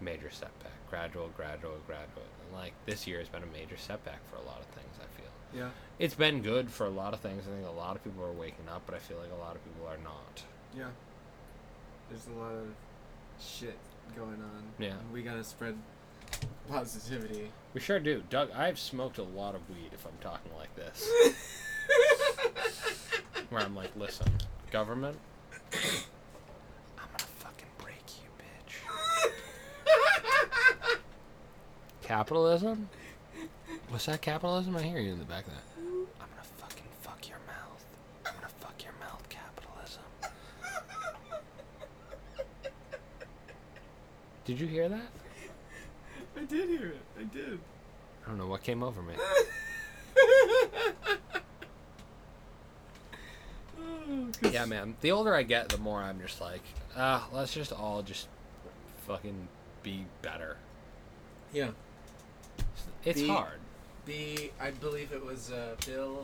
major 0.00 0.30
setback, 0.30 0.72
gradual, 0.90 1.30
gradual, 1.36 1.76
gradual. 1.86 2.22
Like 2.52 2.72
this 2.86 3.06
year 3.06 3.18
has 3.18 3.28
been 3.28 3.42
a 3.42 3.46
major 3.52 3.76
setback 3.76 4.20
for 4.30 4.36
a 4.36 4.42
lot 4.42 4.60
of 4.60 4.66
things. 4.66 4.94
I 5.00 5.06
feel 5.20 5.30
Yeah. 5.62 5.70
it's 5.98 6.14
been 6.14 6.42
good 6.42 6.70
for 6.70 6.86
a 6.86 6.90
lot 6.90 7.14
of 7.14 7.20
things. 7.20 7.44
I 7.46 7.50
think 7.54 7.66
a 7.66 7.70
lot 7.70 7.96
of 7.96 8.04
people 8.04 8.24
are 8.24 8.32
waking 8.32 8.68
up, 8.68 8.82
but 8.86 8.94
I 8.94 8.98
feel 8.98 9.18
like 9.18 9.30
a 9.32 9.36
lot 9.42 9.56
of 9.56 9.64
people 9.64 9.86
are 9.86 9.98
not. 9.98 10.42
Yeah. 10.76 10.88
There's 12.10 12.26
a 12.28 12.38
lot 12.38 12.52
of 12.52 12.68
shit 13.40 13.78
going 14.14 14.40
on. 14.42 14.62
Yeah. 14.78 14.94
we 15.12 15.22
gotta 15.22 15.44
spread 15.44 15.76
positivity. 16.68 17.50
We 17.74 17.80
sure 17.80 18.00
do, 18.00 18.22
Doug. 18.30 18.50
I've 18.52 18.78
smoked 18.78 19.18
a 19.18 19.22
lot 19.22 19.54
of 19.54 19.68
weed. 19.68 19.90
If 19.92 20.06
I'm 20.06 20.16
talking 20.20 20.50
like 20.56 20.74
this, 20.76 21.08
where 23.50 23.62
I'm 23.62 23.74
like, 23.76 23.94
listen, 23.96 24.26
government, 24.72 25.18
I'm 25.72 27.08
gonna 27.08 27.30
fucking 27.38 27.68
break 27.78 28.02
you, 28.22 28.28
bitch. 28.38 28.74
Capitalism? 32.06 32.88
Was 33.92 34.06
that 34.06 34.22
capitalism? 34.22 34.76
I 34.76 34.82
hear 34.82 35.00
you 35.00 35.12
in 35.12 35.18
the 35.18 35.24
back 35.24 35.44
of 35.44 35.52
that. 35.52 35.62
I'm 35.76 36.28
gonna 36.30 36.44
fucking 36.56 36.84
fuck 37.00 37.28
your 37.28 37.38
mouth. 37.48 37.84
I'm 38.24 38.32
gonna 38.36 38.46
fuck 38.60 38.80
your 38.84 38.92
mouth, 39.00 39.28
capitalism. 39.28 40.04
Did 44.44 44.60
you 44.60 44.68
hear 44.68 44.88
that? 44.88 45.08
I 46.36 46.44
did 46.44 46.68
hear 46.68 46.86
it. 46.90 47.00
I 47.18 47.24
did. 47.24 47.58
I 48.24 48.28
don't 48.28 48.38
know 48.38 48.46
what 48.46 48.62
came 48.62 48.84
over 48.84 49.02
me. 49.02 49.14
Oh, 49.18 49.44
Yeah, 54.52 54.64
man. 54.66 54.94
The 55.00 55.10
older 55.10 55.34
I 55.34 55.42
get, 55.42 55.70
the 55.70 55.78
more 55.78 56.00
I'm 56.00 56.20
just 56.20 56.40
like, 56.40 56.62
ah, 56.96 57.26
let's 57.32 57.52
just 57.52 57.72
all 57.72 58.02
just 58.02 58.28
fucking 59.08 59.48
be 59.82 60.06
better. 60.22 60.56
Yeah. 61.52 61.70
It's 63.06 63.20
The- 63.20 63.28
hard. 63.28 63.58
The 64.04 64.52
I 64.60 64.70
believe 64.72 65.12
it 65.12 65.24
was 65.24 65.50
uh, 65.50 65.74
Bill 65.86 66.22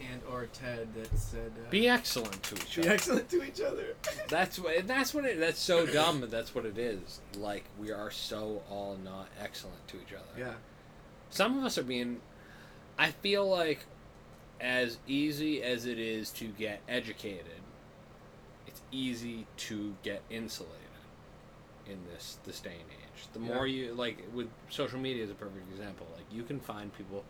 and 0.00 0.20
or 0.30 0.46
Ted 0.52 0.92
that 0.94 1.16
said 1.18 1.52
uh, 1.66 1.70
Be 1.70 1.88
excellent 1.88 2.42
to 2.42 2.54
each 2.56 2.74
be 2.76 2.80
other. 2.82 2.88
Be 2.88 2.94
excellent 2.94 3.28
to 3.30 3.42
each 3.44 3.60
other. 3.60 3.94
That's 4.28 4.58
what. 4.58 4.86
That's 4.86 5.14
what 5.14 5.24
it. 5.24 5.38
That's 5.38 5.60
so 5.60 5.86
dumb, 5.86 6.20
but 6.20 6.30
that's 6.30 6.54
what 6.54 6.66
it 6.66 6.76
is. 6.76 7.20
Like 7.38 7.64
we 7.78 7.90
are 7.92 8.10
so 8.10 8.62
all 8.70 8.98
not 9.02 9.28
excellent 9.40 9.86
to 9.88 9.96
each 9.98 10.12
other. 10.12 10.38
yeah. 10.38 10.54
Some 11.30 11.56
of 11.58 11.64
us 11.64 11.78
are 11.78 11.82
being. 11.84 12.20
I 12.98 13.12
feel 13.12 13.48
like, 13.48 13.86
as 14.60 14.98
easy 15.06 15.62
as 15.62 15.86
it 15.86 15.98
is 15.98 16.30
to 16.32 16.46
get 16.48 16.80
educated, 16.88 17.46
it's 18.66 18.82
easy 18.90 19.46
to 19.56 19.94
get 20.02 20.20
insulated 20.28 20.76
in 21.86 22.00
this 22.12 22.36
this 22.44 22.60
day 22.60 22.70
and 22.80 22.90
age. 22.90 23.01
The 23.32 23.40
Yeah. 23.40 23.46
more 23.54 23.66
you 23.66 23.94
like 23.94 24.18
with 24.32 24.48
social 24.70 24.98
media 24.98 25.24
is 25.24 25.30
a 25.30 25.34
perfect 25.34 25.70
example. 25.70 26.06
Like 26.14 26.24
you 26.32 26.42
can 26.42 26.60
find 26.60 26.92
people 26.96 27.24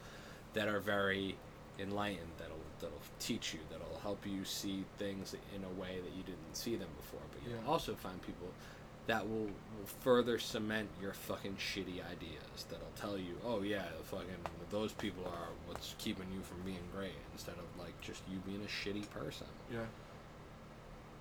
that 0.55 0.69
are 0.69 0.81
very 0.81 1.36
enlightened 1.78 2.31
that'll 2.39 2.56
that'll 2.81 3.01
teach 3.20 3.55
you 3.55 3.60
that'll 3.70 3.98
help 4.01 4.27
you 4.27 4.44
see 4.44 4.85
things 4.98 5.35
in 5.55 5.64
a 5.64 5.69
way 5.81 6.01
that 6.01 6.12
you 6.16 6.23
didn't 6.24 6.55
see 6.55 6.77
them 6.77 6.89
before. 6.97 7.20
But 7.32 7.43
you'll 7.48 7.60
Yeah. 7.62 7.66
also 7.69 7.94
find 7.94 8.20
people 8.23 8.48
that 9.09 9.28
will, 9.28 9.47
will 9.47 9.86
further 10.01 10.39
cement 10.39 10.89
your 11.01 11.12
fucking 11.12 11.56
shitty 11.56 12.05
ideas. 12.09 12.64
That'll 12.70 12.86
tell 12.97 13.19
you, 13.19 13.36
oh 13.44 13.62
yeah, 13.62 13.86
fucking 14.05 14.28
those 14.70 14.93
people 14.93 15.24
are 15.27 15.48
what's 15.66 15.94
keeping 15.98 16.31
you 16.32 16.40
from 16.43 16.60
being 16.62 16.82
great, 16.94 17.14
instead 17.32 17.56
of 17.56 17.64
like 17.78 18.01
just 18.01 18.23
you 18.31 18.39
being 18.47 18.62
a 18.62 18.69
shitty 18.69 19.09
person. 19.10 19.48
Yeah. 19.73 19.86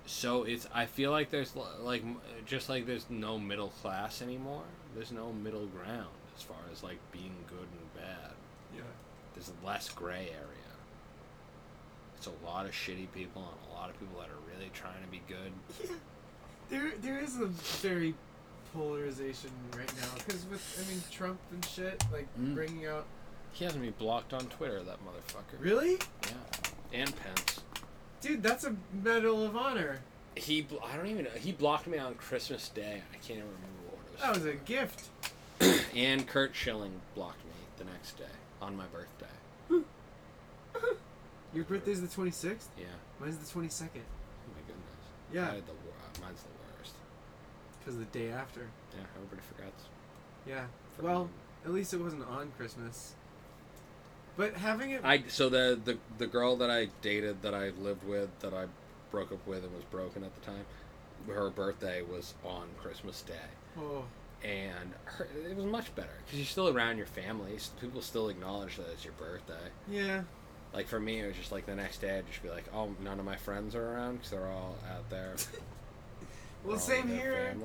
So 0.06 0.44
it's 0.44 0.68
I 0.74 0.86
feel 0.86 1.12
like 1.12 1.30
there's 1.30 1.54
like 1.82 2.04
just 2.46 2.70
like 2.70 2.86
there's 2.86 3.06
no 3.10 3.38
middle 3.40 3.70
class 3.70 4.22
anymore. 4.22 4.64
There's 4.96 5.12
no 5.12 5.32
middle 5.32 5.68
ground 5.68 6.10
as 6.36 6.42
far 6.44 6.58
as 6.72 6.84
like 6.84 6.98
being 7.12 7.36
good 7.48 7.60
and 7.60 7.94
bad. 7.96 8.32
Yeah. 8.76 8.82
There's 9.34 9.52
less 9.66 9.90
gray 9.90 10.30
area. 10.32 10.48
It's 12.18 12.28
a 12.28 12.46
lot 12.46 12.66
of 12.66 12.72
shitty 12.72 13.08
people 13.14 13.42
and 13.44 13.72
a 13.72 13.74
lot 13.80 13.90
of 13.90 14.00
people 14.00 14.20
that 14.20 14.28
are 14.30 14.54
really 14.56 14.70
trying 14.74 15.02
to 15.04 15.10
be 15.10 15.22
good. 15.28 15.52
Yeah. 15.84 15.96
There, 16.70 16.92
there 17.02 17.20
is 17.20 17.38
a 17.40 17.48
very 17.82 18.14
polarization 18.74 19.50
right 19.78 19.92
now 20.02 20.08
because 20.18 20.46
with 20.46 20.84
I 20.86 20.90
mean 20.92 21.02
Trump 21.12 21.40
and 21.52 21.66
shit 21.66 22.04
like 22.12 22.28
Mm. 22.40 22.54
bringing 22.56 22.86
out 22.86 23.06
He 23.54 23.66
hasn't 23.66 23.84
been 23.84 23.94
blocked 23.98 24.34
on 24.34 24.42
Twitter, 24.48 24.82
that 24.84 24.98
motherfucker. 25.06 25.60
really, 25.60 25.98
Yeah. 26.24 26.34
And 26.94 27.14
Pence. 27.18 27.61
Dude, 28.22 28.44
that's 28.44 28.64
a 28.66 28.76
Medal 29.04 29.44
of 29.46 29.56
Honor. 29.58 30.00
He, 30.36 30.66
I 30.84 30.96
don't 30.96 31.08
even 31.08 31.26
know. 31.26 31.32
He 31.32 31.52
blocked 31.52 31.88
me 31.88 31.98
on 31.98 32.14
Christmas 32.16 32.70
Day. 32.70 33.02
I 33.12 33.16
can't 33.18 33.40
even 33.40 33.50
remember 33.50 33.82
what 33.90 34.00
it 34.08 34.12
was. 34.14 34.22
That 34.22 34.36
was 34.36 34.46
a 34.46 34.58
gift. 34.66 35.10
And 35.96 36.26
Curt 36.28 36.56
Schilling 36.56 37.02
blocked 37.16 37.44
me 37.46 37.52
the 37.78 37.84
next 37.84 38.18
day 38.18 38.24
on 38.62 38.76
my 38.78 38.86
birthday. 38.86 39.28
Your 41.54 41.66
birthday's 41.66 42.02
the 42.02 42.08
twenty 42.08 42.32
sixth. 42.32 42.70
Yeah. 42.80 42.86
Mine's 43.20 43.38
the 43.38 43.52
twenty 43.52 43.68
second. 43.70 44.02
Oh 44.48 44.54
my 44.56 44.62
goodness. 44.66 44.96
I 45.32 45.36
Yeah, 45.36 45.56
had 45.56 45.68
the 45.68 45.72
uh, 45.74 46.26
mine's 46.26 46.42
the 46.42 46.50
worst. 46.80 46.94
because 47.80 47.98
the 47.98 48.06
day 48.06 48.30
after. 48.32 48.62
Yeah, 48.94 49.04
everybody 49.18 49.42
forgets. 49.56 49.84
Yeah. 50.48 50.64
Freaking- 50.98 51.04
Well, 51.04 51.30
at 51.66 51.72
least 51.74 51.94
it 51.94 52.00
wasn't 52.02 52.26
on 52.28 52.52
Christmas. 52.58 53.14
But 54.38 54.54
having 54.56 54.92
it. 54.92 55.02
I 55.04 55.24
so 55.28 55.50
the 55.50 55.80
the 55.84 55.98
the 56.18 56.28
girl 56.28 56.56
that 56.58 56.70
I 56.72 56.88
dated 57.02 57.42
that 57.42 57.54
I 57.54 57.70
lived 57.70 58.04
with 58.06 58.30
that 58.40 58.54
I 58.54 58.66
broke 59.12 59.32
up 59.32 59.46
with 59.46 59.64
and 59.64 59.74
was 59.74 59.84
broken 59.86 60.24
at 60.24 60.34
the 60.36 60.42
time, 60.42 60.66
her 61.28 61.50
birthday 61.50 62.02
was 62.02 62.34
on 62.46 62.68
Christmas 62.82 63.22
Day, 63.22 63.34
oh. 63.78 64.06
and 64.44 64.92
her, 65.04 65.28
it 65.50 65.56
was 65.56 65.66
much 65.66 65.94
better 65.96 66.10
because 66.26 66.40
you're 66.40 66.46
still 66.46 66.70
around 66.70 66.98
your 66.98 67.06
family. 67.08 67.56
s- 67.56 67.72
People 67.82 68.02
still 68.02 68.30
acknowledge 68.30 68.78
that 68.78 68.88
it's 68.94 69.04
your 69.04 69.14
birthday. 69.14 69.70
Yeah. 69.90 70.22
Like 70.74 70.88
for 70.88 71.00
me, 71.02 71.20
it 71.20 71.28
was 71.28 71.36
just 71.36 71.52
like 71.52 71.66
the 71.66 71.76
next 71.76 72.00
day 72.00 72.18
I'd 72.18 72.28
just 72.28 72.42
be 72.42 72.50
like, 72.50 72.64
oh, 72.74 72.96
none 73.04 73.20
of 73.20 73.26
my 73.26 73.36
friends 73.36 73.76
are 73.76 73.94
around 73.94 74.16
because 74.16 74.32
they're 74.32 74.48
all 74.48 74.78
out 74.90 75.10
there. 75.10 75.36
Well, 76.64 76.78
same 76.78 77.08
here. 77.08 77.56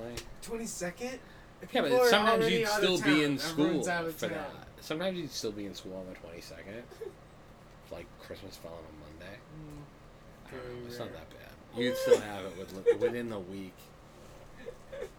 Twenty 0.43 0.65
second. 0.65 1.19
Yeah, 1.71 1.83
but 1.83 2.07
sometimes 2.07 2.51
you'd 2.51 2.67
still 2.69 2.99
be 3.01 3.25
in 3.25 3.39
school 3.39 3.83
for 3.83 4.29
that. 4.29 4.51
Sometimes 4.81 5.19
you'd 5.19 5.31
still 5.33 5.53
be 5.53 5.67
in 5.67 5.75
school 5.75 5.97
on 5.97 6.07
the 6.13 6.19
twenty 6.21 6.41
second. 6.41 6.83
like 7.91 8.07
Christmas 8.21 8.57
fell 8.57 8.73
on 8.73 8.79
a 8.79 8.93
Monday. 9.01 9.37
Mm, 9.37 10.49
I 10.49 10.51
don't 10.51 10.81
know, 10.83 10.87
it's 10.89 10.99
not 10.99 11.13
that 11.13 11.29
bad. 11.31 11.81
You'd 11.81 11.97
still 11.97 12.21
have 12.21 12.45
it 12.45 12.57
with, 12.59 13.01
within 13.01 13.29
the 13.29 13.39
week. 13.39 13.75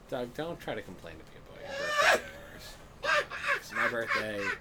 Doug, 0.10 0.34
don't 0.34 0.60
try 0.60 0.74
to 0.74 0.82
complain 0.82 1.16
to 1.16 1.20
me 1.20 1.38
about 1.48 1.62
your 1.62 1.78
birthday 1.78 2.24
and 2.24 3.52
yours. 3.52 3.74
my 3.76 3.88
birthday. 3.90 4.58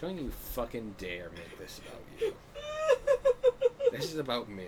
Don't 0.00 0.18
you 0.18 0.30
fucking 0.30 0.94
dare 0.98 1.30
make 1.36 1.58
this 1.58 1.80
about 1.86 2.00
you. 2.20 2.34
This 3.92 4.12
is 4.12 4.18
about 4.18 4.48
me. 4.48 4.66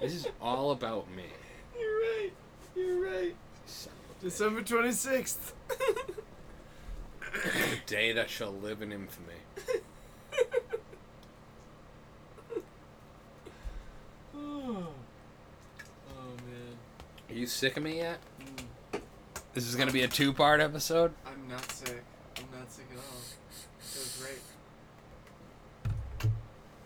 This 0.00 0.14
is 0.14 0.26
all 0.40 0.72
about 0.72 1.08
me. 1.14 1.24
You're 1.78 2.00
right. 2.00 2.32
You're 2.74 3.00
right. 3.04 3.36
Son 3.66 3.92
of 3.92 4.10
a 4.10 4.26
bitch. 4.26 4.30
December 4.30 4.62
26th. 4.62 5.52
The 7.34 7.78
day 7.86 8.12
that 8.12 8.30
shall 8.30 8.52
live 8.52 8.80
in 8.80 8.92
infamy. 8.92 9.34
oh. 14.34 14.36
oh, 14.36 14.86
man. 16.46 16.76
Are 17.28 17.34
you 17.34 17.46
sick 17.46 17.76
of 17.76 17.82
me 17.82 17.98
yet? 17.98 18.18
Mm. 18.40 19.00
This 19.52 19.68
is 19.68 19.74
gonna 19.76 19.92
be 19.92 20.02
a 20.02 20.08
two-part 20.08 20.60
episode. 20.60 21.12
I'm 21.26 21.48
not 21.48 21.70
sick. 21.70 22.02
I'm 22.38 22.58
not 22.58 22.70
sick 22.72 22.86
at 22.92 22.98
all. 22.98 23.20
It 23.78 23.98
was 23.98 24.18
great. 24.20 24.40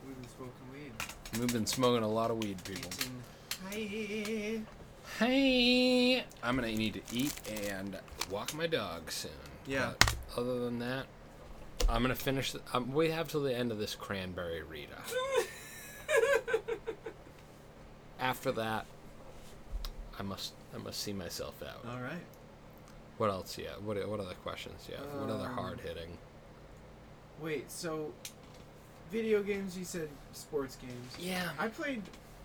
We've 0.07 0.16
been 0.20 0.29
smoking 0.29 0.73
weed. 0.73 0.93
We've 1.41 1.53
been 1.53 1.66
smoking 1.66 2.03
a 2.03 2.09
lot 2.09 2.31
of 2.31 2.39
weed, 2.39 2.62
people. 2.65 2.91
Eating. 3.73 4.66
Hi. 5.19 5.25
Hey, 5.25 6.25
I'm 6.43 6.57
gonna 6.57 6.69
need 6.69 6.95
to 6.95 7.01
eat 7.16 7.33
and 7.70 7.99
walk 8.31 8.55
my 8.55 8.66
dog 8.66 9.11
soon. 9.11 9.31
Yeah. 9.66 9.93
But 9.99 10.15
other 10.37 10.61
than 10.61 10.79
that, 10.81 11.07
I'm 11.89 12.03
gonna 12.03 12.15
finish. 12.15 12.53
The, 12.53 12.61
um, 12.73 12.93
we 12.93 13.11
have 13.11 13.29
till 13.29 13.43
the 13.43 13.55
end 13.57 13.73
of 13.73 13.79
this 13.79 13.95
cranberry 13.95 14.63
Rita. 14.63 14.97
After 18.21 18.51
that, 18.53 18.87
I 20.19 20.23
must 20.23 20.53
I 20.75 20.79
must 20.79 21.01
see 21.01 21.13
myself 21.13 21.63
out. 21.63 21.85
All 21.91 22.01
right. 22.01 22.25
What 23.19 23.31
else? 23.31 23.57
Yeah. 23.59 23.71
What 23.85 23.97
what 24.09 24.21
other 24.21 24.35
questions? 24.43 24.89
Yeah. 24.91 24.99
what 25.21 25.31
other 25.31 25.47
Um, 25.47 25.55
hard 25.55 25.81
hitting? 25.81 26.19
Wait, 27.41 27.71
so 27.71 28.13
video 29.13 29.43
games, 29.43 29.79
you 29.79 29.85
said 29.85 30.09
sports 30.33 30.77
games. 30.77 31.13
Yeah. 31.19 31.51
I 31.59 31.69
played 31.69 32.03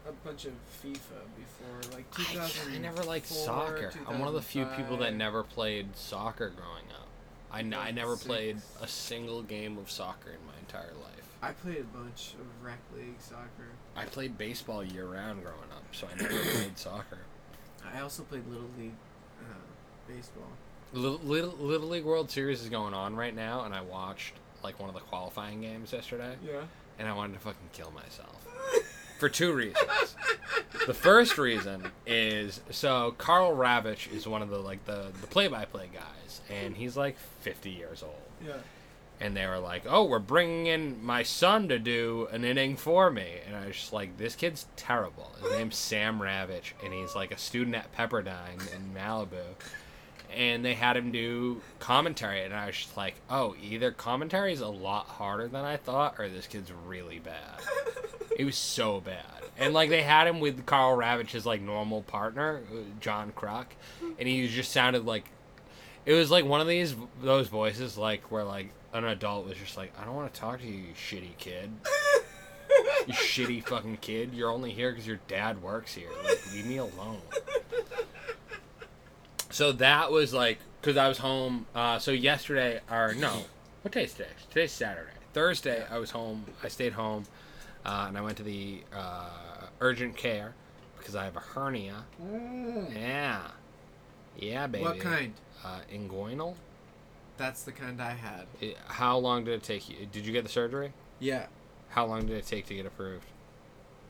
a 0.08 0.12
bunch 0.26 0.46
of 0.46 0.54
FIFA 0.84 1.24
before, 1.36 1.98
like 1.98 2.06
I, 2.20 2.24
2000. 2.34 2.74
I 2.74 2.78
never 2.78 3.04
liked 3.04 3.28
soccer. 3.28 3.92
I'm 4.08 4.20
one 4.20 4.28
of 4.28 4.34
the 4.36 4.42
few 4.42 4.66
people 4.78 4.98
that 4.98 5.16
never 5.16 5.44
played 5.44 5.96
soccer 5.96 6.50
growing 6.50 6.86
up. 7.00 7.08
I, 7.54 7.60
n- 7.60 7.74
I 7.74 7.92
never 7.92 8.18
played 8.18 8.58
a 8.82 8.88
single 8.88 9.44
game 9.44 9.78
of 9.78 9.90
soccer 9.92 10.32
in 10.32 10.46
my 10.48 10.58
entire 10.60 10.94
life. 11.02 11.10
I 11.42 11.52
played 11.52 11.78
a 11.80 11.98
bunch 11.98 12.34
of 12.40 12.66
rec 12.66 12.80
league 12.96 13.20
soccer. 13.20 13.68
I 13.96 14.06
played 14.06 14.38
baseball 14.38 14.84
year 14.84 15.06
round 15.06 15.44
growing 15.44 15.60
up, 15.76 15.84
so 15.92 16.08
I 16.12 16.16
never 16.22 16.34
played 16.56 16.78
soccer. 16.78 17.20
I 17.94 18.00
also 18.00 18.24
played 18.24 18.48
little 18.48 18.70
league 18.80 18.94
uh, 19.42 19.54
baseball. 20.08 20.48
Little, 20.94 21.20
Little, 21.20 21.56
Little 21.60 21.88
League 21.90 22.06
World 22.06 22.30
Series 22.32 22.62
is 22.62 22.70
going 22.70 22.94
on 22.94 23.16
right 23.16 23.36
now, 23.36 23.66
and 23.66 23.74
I 23.74 23.82
watched 23.82 24.34
like 24.64 24.80
one 24.80 24.90
of 24.90 24.96
the 24.96 25.02
qualifying 25.02 25.60
games 25.62 25.92
yesterday, 25.92 26.36
Yeah. 26.46 26.62
and 26.98 27.08
I 27.08 27.14
wanted 27.14 27.34
to 27.34 27.40
fucking 27.40 27.70
kill 27.74 27.92
myself 27.92 28.48
for 29.20 29.28
two 29.28 29.54
reasons. 29.54 30.16
The 30.88 30.94
first 30.94 31.38
reason 31.38 31.84
is 32.08 32.62
so 32.70 33.14
Karl 33.18 33.56
Ravech 33.56 34.12
is 34.14 34.28
one 34.28 34.42
of 34.42 34.50
the 34.50 34.60
like 34.60 34.86
the 34.86 35.08
the 35.22 35.28
play-by-play 35.28 35.90
guys, 35.94 36.23
and 36.50 36.76
he's 36.76 36.96
like 36.98 37.18
50 37.42 37.70
years 37.70 38.04
old. 38.04 38.14
Yeah. 38.46 38.58
and 39.20 39.38
they 39.38 39.46
were 39.46 39.60
like, 39.60 39.84
"Oh, 39.88 40.04
we're 40.04 40.20
bringing 40.20 40.66
in 40.66 41.04
my 41.06 41.24
son 41.24 41.68
to 41.70 41.80
do 41.80 42.28
an 42.32 42.44
inning 42.44 42.76
for 42.76 43.10
me," 43.12 43.38
and 43.48 43.56
I 43.56 43.68
was 43.68 43.76
just 43.78 43.94
like, 43.94 44.18
"This 44.18 44.36
kid's 44.36 44.66
terrible." 44.76 45.32
His 45.42 45.52
name's 45.52 45.78
Sam 45.78 46.20
Ravech, 46.20 46.74
and 46.84 46.94
he's 46.94 47.16
like 47.16 47.32
a 47.32 47.38
student 47.38 47.76
at 47.76 47.96
Pepperdine 47.96 48.60
in 48.76 48.94
Malibu, 48.94 49.56
and 50.36 50.66
they 50.66 50.74
had 50.74 50.98
him 50.98 51.12
do 51.12 51.62
commentary, 51.80 52.44
and 52.44 52.54
I 52.54 52.66
was 52.68 52.76
just 52.76 52.98
like, 52.98 53.16
"Oh, 53.30 53.56
either 53.62 53.92
commentary 53.92 54.52
is 54.52 54.62
a 54.62 54.68
lot 54.68 55.06
harder 55.06 55.48
than 55.48 55.64
I 55.64 55.78
thought, 55.78 56.16
or 56.18 56.28
this 56.28 56.48
kid's 56.48 56.72
really 56.86 57.20
bad." 57.20 57.62
it 58.38 58.44
was 58.46 58.58
so 58.58 59.00
bad, 59.00 59.44
and 59.58 59.74
like 59.74 59.90
they 59.90 60.02
had 60.02 60.28
him 60.28 60.40
with 60.40 60.66
Karl 60.66 60.98
Ravech's 60.98 61.46
like 61.46 61.62
normal 61.62 62.02
partner, 62.02 62.62
uh, 62.74 62.78
John 63.00 63.32
Kruk, 63.32 63.68
and 64.20 64.28
he 64.28 64.48
just 64.48 64.72
sounded 64.72 65.06
like 65.06 65.26
it 66.06 66.14
was 66.14 66.30
like 66.32 66.46
one 66.46 66.62
of 66.62 66.68
these 66.68 66.96
those 67.22 67.48
voices 67.48 67.98
like 67.98 68.32
where 68.32 68.44
like 68.44 68.70
an 68.94 69.06
adult 69.06 69.46
was 69.46 69.58
just 69.58 69.78
like 69.78 69.92
i 70.00 70.06
don't 70.06 70.16
want 70.16 70.32
to 70.34 70.40
talk 70.40 70.60
to 70.60 70.68
you 70.68 70.74
you 70.74 70.94
shitty 70.96 71.38
kid. 71.38 71.72
You 73.06 73.14
shitty 73.14 73.68
fucking 73.68 73.98
kid. 73.98 74.34
You're 74.34 74.50
only 74.50 74.72
here 74.72 74.92
because 74.92 75.06
your 75.06 75.20
dad 75.28 75.62
works 75.62 75.94
here. 75.94 76.08
Like 76.24 76.54
leave 76.54 76.66
me 76.66 76.78
alone. 76.78 77.20
So 79.50 79.74
that 79.74 80.12
was 80.12 80.34
like 80.34 80.58
because 80.82 80.98
i 80.98 81.08
was 81.08 81.18
home 81.18 81.68
uh, 81.76 82.00
so 82.00 82.12
yesterday 82.12 82.80
or 82.90 83.14
no 83.14 83.42
what 83.82 83.94
day 83.94 84.06
is 84.06 84.14
today? 84.14 84.30
Today's 84.50 84.72
saturday. 84.72 85.12
Thursday 85.34 85.86
i 85.92 85.98
was 86.00 86.12
home 86.12 86.46
i 86.64 86.68
stayed 86.68 86.94
home 86.94 87.26
uh, 87.86 88.06
and 88.08 88.18
i 88.18 88.22
went 88.22 88.38
to 88.38 88.44
the 88.44 88.82
uh, 88.96 89.30
urgent 89.82 90.16
care 90.16 90.56
because 90.98 91.16
i 91.16 91.26
have 91.26 91.36
a 91.36 91.42
hernia. 91.42 92.06
Yeah 92.96 93.42
yeah 94.38 94.68
baby 94.68 94.84
What 94.84 95.00
kind? 95.00 95.34
uh, 95.64 95.80
inguinal. 95.94 96.56
That's 97.38 97.64
the 97.64 97.72
kind 97.72 98.02
I 98.02 98.12
had. 98.12 98.46
It- 98.62 98.78
how 98.88 99.18
long 99.18 99.44
did 99.46 99.54
it 99.56 99.64
take 99.64 99.90
you? 99.90 100.06
Did 100.12 100.26
you 100.26 100.32
get 100.34 100.44
the 100.44 100.50
surgery? 100.50 100.94
Yeah. 101.20 101.48
How 101.90 102.06
long 102.06 102.26
did 102.26 102.38
it 102.38 102.46
take 102.46 102.66
to 102.68 102.76
get 102.76 102.86
approved? 102.86 103.26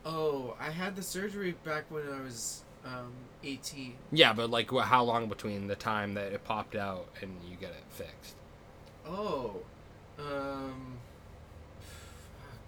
Oh, 0.04 0.54
I 0.60 0.70
had 0.70 0.96
the 0.96 1.02
surgery 1.02 1.54
back 1.64 1.84
when 1.90 2.02
I 2.12 2.20
was 2.22 2.62
um, 2.84 3.12
18. 3.42 3.94
Yeah, 4.12 4.32
but 4.34 4.50
like, 4.50 4.70
how 4.70 5.04
long 5.04 5.28
between 5.28 5.66
the 5.68 5.76
time 5.76 6.14
that 6.14 6.32
it 6.32 6.44
popped 6.44 6.76
out 6.76 7.06
and 7.22 7.38
you 7.48 7.56
get 7.56 7.70
it 7.70 7.84
fixed? 7.88 8.34
Oh, 9.06 9.56
um, 10.18 10.98
fuck, 11.80 12.58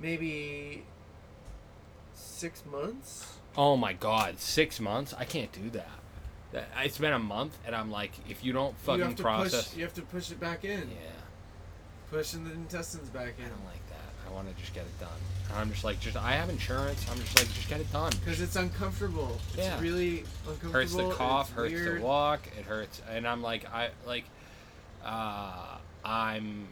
maybe 0.00 0.84
six 2.14 2.64
months. 2.70 3.34
Oh 3.56 3.76
my 3.76 3.92
God, 3.92 4.38
six 4.40 4.80
months? 4.80 5.14
I 5.16 5.24
can't 5.24 5.52
do 5.52 5.70
that. 5.70 5.88
It's 6.52 6.98
been 6.98 7.12
a 7.12 7.18
month, 7.18 7.56
and 7.66 7.74
I'm 7.74 7.90
like, 7.90 8.12
if 8.28 8.44
you 8.44 8.52
don't 8.52 8.70
you 8.70 8.74
fucking 8.84 9.04
have 9.04 9.14
to 9.16 9.22
process, 9.22 9.68
push. 9.68 9.76
You 9.76 9.82
have 9.84 9.94
to 9.94 10.02
push 10.02 10.30
it 10.30 10.40
back 10.40 10.64
in. 10.64 10.80
yeah, 10.90 10.96
Pushing 12.10 12.44
the 12.44 12.52
intestines 12.52 13.08
back 13.10 13.34
in. 13.38 13.44
I 13.44 13.48
don't 13.48 13.64
like 13.66 13.86
that. 13.90 13.96
I 14.28 14.32
want 14.32 14.48
to 14.48 14.60
just 14.60 14.72
get 14.74 14.84
it 14.84 15.00
done. 15.00 15.08
And 15.50 15.58
I'm 15.58 15.70
just 15.70 15.84
like, 15.84 16.00
just 16.00 16.16
I 16.16 16.32
have 16.32 16.48
insurance. 16.48 17.04
I'm 17.10 17.18
just 17.18 17.36
like, 17.38 17.52
just 17.52 17.68
get 17.68 17.80
it 17.80 17.92
done. 17.92 18.12
Because 18.24 18.40
it's 18.40 18.56
uncomfortable. 18.56 19.38
It's 19.48 19.58
Yeah. 19.58 19.80
really 19.80 20.24
uncomfortable. 20.46 20.72
hurts 20.72 20.94
to 20.96 21.12
cough, 21.12 21.52
hurts 21.52 21.72
weird. 21.74 21.98
to 22.00 22.04
walk, 22.04 22.46
it 22.58 22.64
hurts, 22.64 23.02
and 23.10 23.26
I'm 23.28 23.42
like, 23.42 23.64
I 23.72 23.90
like, 24.06 24.24
uh, 25.04 25.78
I'm, 26.04 26.68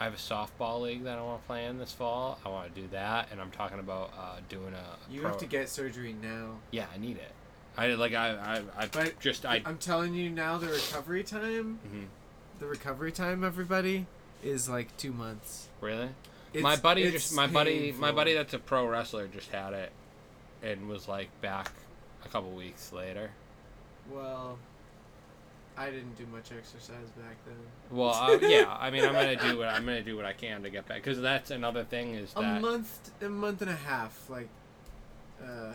I 0.00 0.04
have 0.04 0.14
a 0.14 0.16
softball 0.16 0.82
league 0.82 1.04
that 1.04 1.18
I 1.18 1.22
want 1.22 1.42
to 1.42 1.46
play 1.46 1.66
in 1.66 1.78
this 1.78 1.92
fall. 1.92 2.38
I 2.44 2.48
want 2.48 2.74
to 2.74 2.80
do 2.80 2.86
that, 2.88 3.28
and 3.32 3.40
I'm 3.40 3.50
talking 3.50 3.78
about 3.78 4.12
uh, 4.18 4.36
doing 4.48 4.74
a. 4.74 5.12
You 5.12 5.20
pro- 5.20 5.30
have 5.30 5.38
to 5.40 5.46
get 5.46 5.68
surgery 5.68 6.14
now. 6.20 6.58
Yeah, 6.70 6.86
I 6.94 6.98
need 6.98 7.16
it. 7.16 7.32
I 7.76 7.88
like 7.94 8.14
I 8.14 8.30
I 8.30 8.62
I 8.84 8.86
But 8.86 9.18
just 9.20 9.44
I. 9.44 9.62
I'm 9.64 9.78
telling 9.78 10.14
you 10.14 10.30
now, 10.30 10.58
the 10.58 10.68
recovery 10.68 11.24
time, 11.24 11.78
Mhm. 11.86 12.06
the 12.60 12.66
recovery 12.66 13.12
time, 13.12 13.42
everybody, 13.44 14.06
is 14.42 14.68
like 14.68 14.96
two 14.96 15.12
months. 15.12 15.68
Really? 15.80 16.10
It's, 16.52 16.62
my 16.62 16.76
buddy 16.76 17.10
just 17.10 17.34
my 17.34 17.46
buddy 17.48 17.92
my 17.92 18.12
buddy 18.12 18.34
that's 18.34 18.54
a 18.54 18.58
pro 18.60 18.86
wrestler 18.86 19.26
just 19.26 19.50
had 19.50 19.72
it, 19.72 19.90
and 20.62 20.88
was 20.88 21.08
like 21.08 21.28
back 21.40 21.72
a 22.24 22.28
couple 22.28 22.50
weeks 22.52 22.92
later. 22.92 23.32
Well, 24.08 24.58
I 25.76 25.90
didn't 25.90 26.16
do 26.16 26.26
much 26.26 26.52
exercise 26.56 27.10
back 27.16 27.36
then. 27.44 27.56
Well, 27.90 28.10
uh, 28.14 28.38
yeah, 28.40 28.76
I 28.78 28.90
mean, 28.90 29.04
I'm 29.04 29.14
gonna 29.14 29.34
do 29.34 29.58
what 29.58 29.68
I'm 29.68 29.84
gonna 29.84 30.02
do 30.02 30.14
what 30.14 30.24
I 30.26 30.32
can 30.32 30.62
to 30.62 30.70
get 30.70 30.86
back 30.86 31.02
because 31.02 31.20
that's 31.20 31.50
another 31.50 31.82
thing 31.82 32.14
is 32.14 32.32
A 32.36 32.42
month, 32.42 33.10
a 33.20 33.28
month 33.28 33.60
and 33.62 33.70
a 33.72 33.74
half, 33.76 34.30
like, 34.30 34.48
uh, 35.42 35.72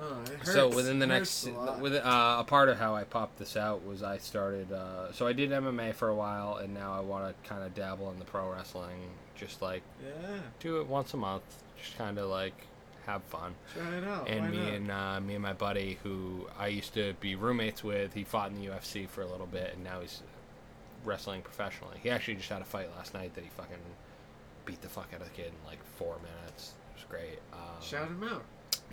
oh, 0.00 0.22
so 0.44 0.68
within 0.68 0.98
the 0.98 1.06
next 1.06 1.46
a 1.46 1.78
with 1.80 1.94
uh, 1.94 2.36
a 2.40 2.44
part 2.44 2.68
of 2.68 2.78
how 2.78 2.94
I 2.94 3.04
popped 3.04 3.38
this 3.38 3.56
out 3.56 3.84
was 3.86 4.02
I 4.02 4.18
started 4.18 4.72
uh, 4.72 5.12
so 5.12 5.26
I 5.26 5.32
did 5.32 5.50
MMA 5.50 5.94
for 5.94 6.08
a 6.08 6.14
while 6.14 6.56
and 6.56 6.74
now 6.74 6.92
I 6.92 7.00
want 7.00 7.26
to 7.26 7.48
kind 7.48 7.62
of 7.62 7.74
dabble 7.74 8.10
in 8.10 8.18
the 8.18 8.24
pro 8.24 8.50
wrestling 8.52 9.10
just 9.36 9.62
like 9.62 9.82
yeah, 10.02 10.38
do 10.60 10.80
it 10.80 10.86
once 10.86 11.14
a 11.14 11.16
month 11.16 11.42
just 11.82 11.96
kind 11.98 12.18
of 12.18 12.28
like 12.28 12.54
have 13.06 13.22
fun. 13.24 13.54
Try 13.74 13.96
it 13.96 14.04
out. 14.04 14.28
and 14.28 14.44
Why 14.44 14.50
me 14.50 14.56
not? 14.58 14.72
and 14.74 14.90
uh, 14.90 15.20
me 15.20 15.34
and 15.34 15.42
my 15.42 15.52
buddy 15.52 15.98
who 16.04 16.46
I 16.58 16.68
used 16.68 16.94
to 16.94 17.14
be 17.20 17.34
roommates 17.34 17.82
with 17.82 18.14
he 18.14 18.22
fought 18.24 18.50
in 18.50 18.60
the 18.60 18.68
UFC 18.68 19.08
for 19.08 19.22
a 19.22 19.26
little 19.26 19.46
bit 19.46 19.72
and 19.74 19.82
now 19.82 20.00
he's 20.00 20.22
wrestling 21.04 21.42
professionally. 21.42 21.96
He 22.02 22.10
actually 22.10 22.36
just 22.36 22.48
had 22.48 22.62
a 22.62 22.64
fight 22.64 22.88
last 22.96 23.12
night 23.14 23.34
that 23.34 23.42
he 23.44 23.50
fucking 23.56 23.76
beat 24.64 24.80
the 24.82 24.88
fuck 24.88 25.08
out 25.14 25.20
of 25.20 25.26
the 25.28 25.34
kid 25.34 25.46
in 25.46 25.66
like 25.68 25.82
four 25.96 26.16
minutes. 26.22 26.74
It 26.94 26.98
was 27.00 27.04
great. 27.08 27.40
Um, 27.52 27.82
shout 27.82 28.06
him 28.06 28.22
out. 28.22 28.44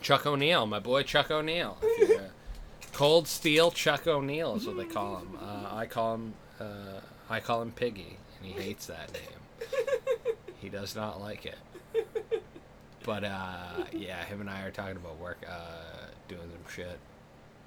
Chuck 0.01 0.25
O'Neil, 0.25 0.65
my 0.65 0.79
boy 0.79 1.03
Chuck 1.03 1.29
you, 1.29 2.17
uh, 2.19 2.23
Cold 2.93 3.27
Steel 3.27 3.71
Chuck 3.71 4.07
O'Neil 4.07 4.55
is 4.55 4.65
what 4.65 4.77
they 4.77 4.85
call 4.85 5.17
him. 5.17 5.37
Uh, 5.41 5.67
I 5.75 5.85
call 5.85 6.15
him 6.15 6.33
uh, 6.59 6.99
I 7.29 7.39
call 7.39 7.61
him 7.61 7.71
Piggy, 7.71 8.17
and 8.37 8.45
he 8.51 8.61
hates 8.61 8.87
that 8.87 9.11
name. 9.13 9.39
He 10.57 10.69
does 10.69 10.95
not 10.95 11.21
like 11.21 11.45
it. 11.45 11.57
But 13.05 13.23
uh, 13.23 13.85
yeah, 13.93 14.23
him 14.25 14.41
and 14.41 14.49
I 14.49 14.61
are 14.63 14.71
talking 14.71 14.97
about 14.97 15.17
work, 15.19 15.37
uh, 15.49 16.07
doing 16.27 16.41
some 16.51 16.73
shit. 16.73 16.99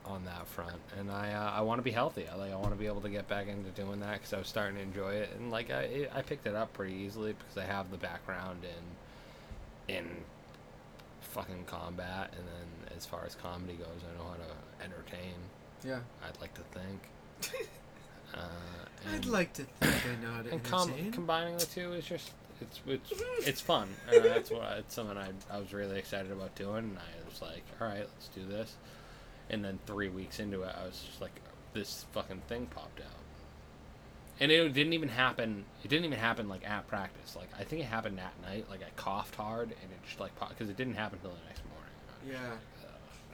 on 0.05 0.25
that 0.25 0.47
front, 0.47 0.81
and 0.99 1.11
I 1.11 1.33
uh, 1.33 1.51
I 1.53 1.61
want 1.63 1.79
to 1.79 1.83
be 1.83 1.91
healthy. 1.93 2.27
I 2.31 2.37
like 2.37 2.53
I 2.53 2.57
want 2.57 2.71
to 2.73 2.77
be 2.79 2.87
able 2.87 3.01
to 3.03 3.09
get 3.09 3.29
back 3.29 3.47
into 3.49 3.71
doing 3.71 4.01
that 4.01 4.15
because 4.15 4.33
I 4.33 4.39
was 4.39 4.49
starting 4.49 4.77
to 4.77 4.83
enjoy 4.83 5.15
it, 5.15 5.31
and 5.39 5.51
like 5.51 5.71
I 5.71 6.09
I 6.15 6.23
picked 6.23 6.47
it 6.47 6.55
up 6.55 6.73
pretty 6.73 6.95
easily 6.95 7.35
because 7.35 7.57
I 7.57 7.65
have 7.65 7.91
the 7.91 7.97
background 7.97 8.61
in 9.89 9.95
in 9.97 10.07
fucking 11.33 11.65
combat, 11.67 12.33
and 12.37 12.47
then 12.47 12.97
as 12.97 13.07
far 13.07 13.25
as 13.27 13.35
comedy 13.35 13.75
goes, 13.75 13.89
I 13.89 14.19
know 14.19 14.29
how 14.29 14.35
to 14.37 14.85
entertain. 14.85 15.35
Yeah. 15.85 16.01
I'd 16.27 16.41
like 16.41 16.55
to 16.55 16.63
think. 16.79 17.69
Uh, 18.35 19.13
I'd 19.15 19.27
like 19.27 19.53
to 19.53 19.65
think 19.65 20.07
I 20.07 20.25
know 20.25 20.33
how 20.33 20.41
to 20.41 20.51
and 20.53 20.63
com- 20.65 21.13
combining 21.13 21.59
the 21.59 21.67
two 21.67 21.93
is 21.93 22.07
just 22.07 22.31
it's 22.63 22.81
it's 22.87 23.13
it's 23.47 23.61
fun. 23.61 23.89
Uh, 24.09 24.21
that's 24.21 24.51
what 24.51 24.73
it's 24.79 24.95
something 24.95 25.19
I 25.19 25.29
I 25.51 25.59
was 25.59 25.75
really 25.75 25.99
excited 25.99 26.33
about 26.33 26.55
doing, 26.55 26.79
and 26.79 26.99
I 26.99 27.29
was 27.29 27.43
like, 27.43 27.63
all 27.79 27.89
right, 27.89 27.99
let's 27.99 28.29
do 28.29 28.47
this. 28.47 28.75
And 29.51 29.63
then 29.63 29.79
three 29.87 30.09
weeks 30.09 30.41
into 30.41 30.63
it, 30.63 30.75
I 30.75 30.87
was 30.87 30.99
just 31.07 31.21
like, 31.21 31.43
this 31.75 32.07
fucking 32.13 32.41
thing 32.49 32.69
popped 32.75 33.01
out, 33.01 33.07
and 34.43 34.51
it 34.51 34.73
didn't 34.73 34.93
even 34.93 35.09
happen. 35.09 35.65
It 35.85 35.89
didn't 35.89 36.05
even 36.05 36.19
happen 36.19 36.49
like 36.49 36.69
at 36.69 36.89
practice. 36.89 37.37
Like 37.37 37.49
I 37.59 37.63
think 37.63 37.83
it 37.83 37.85
happened 37.85 38.19
at 38.19 38.33
night. 38.43 38.67
Like 38.69 38.83
I 38.83 38.91
coughed 38.97 39.37
hard, 39.37 39.69
and 39.69 39.91
it 39.93 39.99
just 40.05 40.19
like 40.19 40.33
because 40.49 40.69
it 40.69 40.77
didn't 40.77 40.95
happen 40.95 41.21
until 41.23 41.37
the 41.37 41.47
next 41.47 41.63
morning. 41.71 42.43
Yeah. 42.43 42.57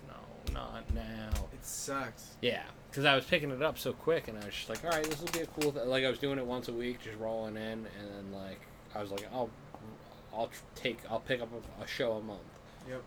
like, 0.06 0.14
no, 0.52 0.60
not 0.60 0.94
now. 0.94 1.30
It 1.54 1.64
sucks. 1.64 2.36
Yeah, 2.42 2.62
because 2.90 3.06
I 3.06 3.14
was 3.14 3.24
picking 3.24 3.50
it 3.50 3.62
up 3.62 3.78
so 3.78 3.94
quick, 3.94 4.28
and 4.28 4.36
I 4.36 4.44
was 4.44 4.54
just 4.54 4.68
like, 4.68 4.84
all 4.84 4.90
right, 4.90 5.02
this 5.02 5.18
will 5.18 5.32
be 5.32 5.40
a 5.40 5.46
cool. 5.46 5.72
Th-. 5.72 5.86
Like 5.86 6.04
I 6.04 6.10
was 6.10 6.18
doing 6.18 6.38
it 6.38 6.44
once 6.44 6.68
a 6.68 6.74
week, 6.74 7.00
just 7.02 7.18
rolling 7.18 7.56
in, 7.56 7.62
and 7.62 7.86
then 8.14 8.32
like 8.32 8.60
I 8.94 9.00
was 9.00 9.10
like, 9.10 9.26
I'll, 9.32 9.48
I'll 10.34 10.50
take, 10.74 10.98
I'll 11.08 11.20
pick 11.20 11.40
up 11.40 11.48
a, 11.52 11.84
a 11.84 11.86
show 11.86 12.12
a 12.12 12.22
month. 12.22 12.40
Yep. 12.86 13.02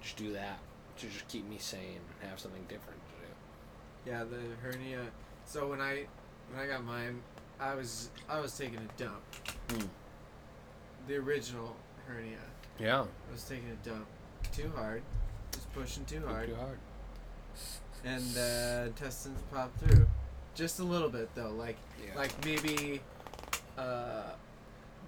Just 0.00 0.16
do 0.16 0.32
that 0.32 0.58
to 0.98 1.06
just 1.06 1.28
keep 1.28 1.46
me 1.46 1.58
sane 1.58 2.00
and 2.20 2.30
have 2.30 2.40
something 2.40 2.62
different 2.62 2.98
to 3.04 4.10
do. 4.10 4.10
Yeah, 4.10 4.24
the 4.24 4.40
hernia. 4.62 5.06
So 5.44 5.68
when 5.68 5.82
I 5.82 6.06
when 6.50 6.62
I 6.62 6.66
got 6.66 6.82
mine, 6.82 7.20
I 7.62 7.74
was 7.74 8.10
I 8.28 8.40
was 8.40 8.56
taking 8.56 8.78
a 8.78 8.98
dump. 9.02 9.20
Hmm. 9.70 9.86
The 11.06 11.16
original 11.16 11.76
hernia. 12.06 12.38
Yeah. 12.78 13.02
I 13.02 13.32
was 13.32 13.44
taking 13.44 13.70
a 13.70 13.88
dump 13.88 14.06
too 14.52 14.70
hard, 14.74 15.02
just 15.52 15.72
pushing 15.72 16.04
too 16.04 16.22
hard, 16.26 16.48
Too 16.48 16.54
hard. 16.56 16.78
and 18.04 18.22
the 18.34 18.84
intestines 18.88 19.40
popped 19.52 19.78
through, 19.80 20.06
just 20.54 20.80
a 20.80 20.84
little 20.84 21.08
bit 21.08 21.32
though. 21.34 21.50
Like 21.52 21.76
Yeah. 22.04 22.16
like 22.16 22.44
maybe. 22.44 23.00
Uh, 23.78 24.22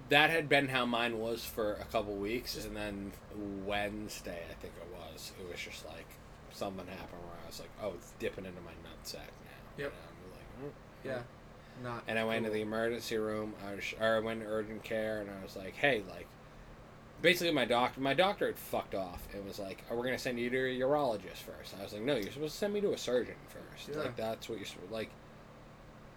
that 0.09 0.29
had 0.29 0.47
been 0.47 0.67
how 0.67 0.85
mine 0.85 1.19
was 1.19 1.43
for 1.43 1.73
a 1.73 1.85
couple 1.85 2.13
weeks, 2.15 2.63
and 2.63 2.75
then 2.75 3.11
Wednesday, 3.65 4.43
I 4.49 4.53
think 4.61 4.73
it 4.77 4.87
was, 4.93 5.31
it 5.39 5.49
was 5.51 5.59
just 5.59 5.83
like 5.85 6.05
something 6.51 6.85
happened 6.85 7.21
where 7.23 7.37
I 7.43 7.47
was 7.47 7.59
like, 7.59 7.69
oh, 7.81 7.93
it's 7.95 8.11
dipping 8.19 8.45
into 8.45 8.61
my 8.61 8.71
nutsack 8.87 9.17
now. 9.43 9.83
Yep. 9.83 9.93
Like, 10.31 10.63
"Mm, 10.63 10.71
yeah, 11.03 11.21
not. 11.83 12.03
And 12.07 12.17
I 12.17 12.23
went 12.23 12.45
to 12.45 12.51
the 12.51 12.61
emergency 12.61 13.17
room. 13.17 13.53
I 13.67 13.75
was, 13.75 13.83
or 13.99 14.17
I 14.17 14.19
went 14.19 14.41
to 14.41 14.47
urgent 14.47 14.83
care, 14.83 15.21
and 15.21 15.29
I 15.29 15.43
was 15.43 15.55
like, 15.55 15.75
"Hey, 15.75 16.03
like, 16.09 16.27
basically, 17.21 17.53
my 17.53 17.65
doctor, 17.65 17.99
my 17.99 18.13
doctor 18.13 18.47
had 18.47 18.57
fucked 18.57 18.95
off. 18.95 19.27
It 19.33 19.43
was 19.45 19.59
like, 19.59 19.83
oh, 19.89 19.95
we're 19.95 20.03
gonna 20.05 20.17
send 20.17 20.39
you 20.39 20.49
to 20.49 20.57
a 20.57 20.79
urologist 20.79 21.37
first. 21.37 21.75
I 21.79 21.83
was 21.83 21.93
like, 21.93 22.01
"No, 22.03 22.15
you're 22.15 22.31
supposed 22.31 22.53
to 22.53 22.59
send 22.59 22.73
me 22.73 22.81
to 22.81 22.93
a 22.93 22.97
surgeon 22.97 23.35
first. 23.47 23.89
Yeah. 23.89 24.03
Like, 24.03 24.15
that's 24.15 24.47
what 24.49 24.57
you're 24.57 24.67
supposed 24.67 24.91
like." 24.91 25.09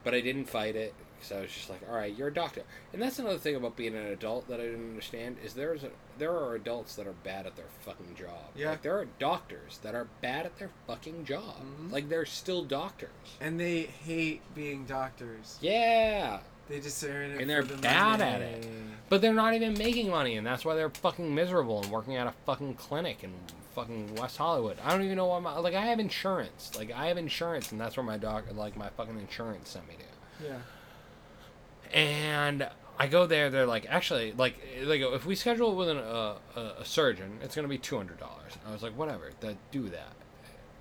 But 0.05 0.14
I 0.14 0.20
didn't 0.20 0.47
fight 0.47 0.76
it 0.76 0.94
because 1.16 1.32
I 1.32 1.40
was 1.40 1.52
just 1.52 1.70
like, 1.70 1.80
"All 1.89 1.97
right, 1.97 2.14
you're 2.16 2.28
a 2.28 2.35
doctor." 2.35 2.62
And 2.93 3.02
that's 3.02 3.18
another 3.18 3.39
thing 3.39 3.56
about 3.56 3.76
being 3.76 3.97
an 3.97 4.06
adult 4.06 4.48
that 4.48 4.60
I 4.60 4.64
didn't 4.64 4.90
understand 4.90 5.36
is 5.44 5.55
there's 5.55 5.82
a, 5.85 5.90
there 6.19 6.32
are 6.32 6.55
adults 6.55 6.95
that 6.97 7.07
are 7.07 7.12
bad 7.24 7.47
at 7.47 7.57
their 7.57 7.66
fucking 7.85 8.15
job. 8.16 8.51
Yeah. 8.57 8.70
Like, 8.70 8.82
there 8.82 8.99
are 8.99 9.07
doctors 9.19 9.78
that 9.82 9.95
are 9.95 10.07
bad 10.20 10.47
at 10.47 10.59
their 10.59 10.70
fucking 10.86 11.24
job. 11.24 11.55
Mhm. 11.62 11.93
Like 11.93 12.09
they're 12.09 12.27
still 12.27 12.65
doctors. 12.65 13.11
And 13.40 13.59
they 13.59 13.82
hate 13.82 14.43
being 14.55 14.85
doctors. 14.85 15.59
Yeah. 15.61 16.40
They 16.69 16.81
just 16.81 17.03
are 17.05 17.23
in 17.23 17.31
it 17.32 17.40
And 17.40 17.49
they're 17.49 17.62
the 17.62 17.77
bad 17.78 18.19
money. 18.19 18.31
at 18.31 18.40
it. 18.43 18.66
But 19.09 19.23
they're 19.23 19.32
not 19.32 19.55
even 19.55 19.73
making 19.78 20.11
money, 20.11 20.36
and 20.36 20.47
that's 20.47 20.65
why 20.66 20.74
they're 20.74 20.90
fucking 20.90 21.35
miserable 21.35 21.81
and 21.82 21.90
working 21.90 22.16
at 22.16 22.27
a 22.27 22.32
fucking 22.45 22.74
clinic 22.74 23.24
in 23.24 23.32
fucking 23.74 24.16
West 24.16 24.36
Hollywood. 24.36 24.77
I 24.85 24.90
don't 24.90 25.03
even 25.03 25.16
know 25.16 25.27
why 25.27 25.39
my 25.39 25.57
like 25.59 25.74
I 25.74 25.86
have 25.86 25.99
insurance. 25.99 26.73
Like 26.77 26.90
I 26.93 27.07
have 27.07 27.16
insurance, 27.16 27.73
and 27.73 27.81
that's 27.81 27.97
where 27.97 28.05
my 28.05 28.19
doc 28.19 28.45
like 28.55 28.77
my 28.77 28.90
fucking 28.90 29.19
insurance 29.19 29.70
sent 29.70 29.89
me 29.89 29.95
to. 29.97 30.45
Yeah. 30.45 30.59
And 31.93 32.69
I 32.99 33.07
go 33.07 33.27
there. 33.27 33.49
They're 33.49 33.66
like, 33.66 33.87
actually, 33.89 34.33
like 34.33 34.57
they 34.85 34.99
go, 34.99 35.15
if 35.15 35.25
we 35.25 35.35
schedule 35.35 35.73
it 35.73 35.77
with 35.77 35.89
an, 35.89 35.99
uh, 35.99 36.35
a 36.57 36.85
surgeon, 36.85 37.39
it's 37.43 37.55
gonna 37.55 37.69
be 37.69 37.79
two 37.79 37.97
hundred 37.97 38.19
dollars. 38.19 38.59
I 38.66 38.73
was 38.73 38.83
like, 38.83 38.97
whatever, 38.99 39.31
that 39.41 39.57
do 39.70 39.89
that, 39.89 40.12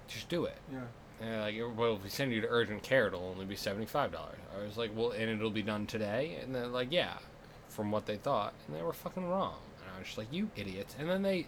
just 0.07 0.27
do 0.27 0.45
it. 0.45 0.57
Yeah. 0.71 0.79
And 1.19 1.31
they're 1.31 1.41
like, 1.41 1.77
well, 1.77 1.95
if 1.95 2.03
we 2.03 2.09
send 2.09 2.31
you 2.31 2.41
to 2.41 2.47
urgent 2.47 2.83
care, 2.83 3.07
it'll 3.07 3.29
only 3.29 3.45
be 3.45 3.55
seventy-five 3.55 4.11
dollars. 4.11 4.37
I 4.55 4.63
was 4.63 4.77
like, 4.77 4.91
well, 4.95 5.11
and 5.11 5.29
it'll 5.29 5.49
be 5.49 5.61
done 5.63 5.85
today. 5.85 6.37
And 6.41 6.53
they're 6.53 6.67
like, 6.67 6.91
yeah, 6.91 7.17
from 7.69 7.91
what 7.91 8.05
they 8.05 8.17
thought, 8.17 8.53
and 8.67 8.75
they 8.75 8.81
were 8.81 8.93
fucking 8.93 9.27
wrong. 9.27 9.55
And 9.81 9.91
I 9.95 9.99
was 9.99 10.07
just 10.07 10.17
like, 10.17 10.31
you 10.31 10.49
idiots. 10.55 10.95
And 10.99 11.09
then 11.09 11.21
they, 11.21 11.47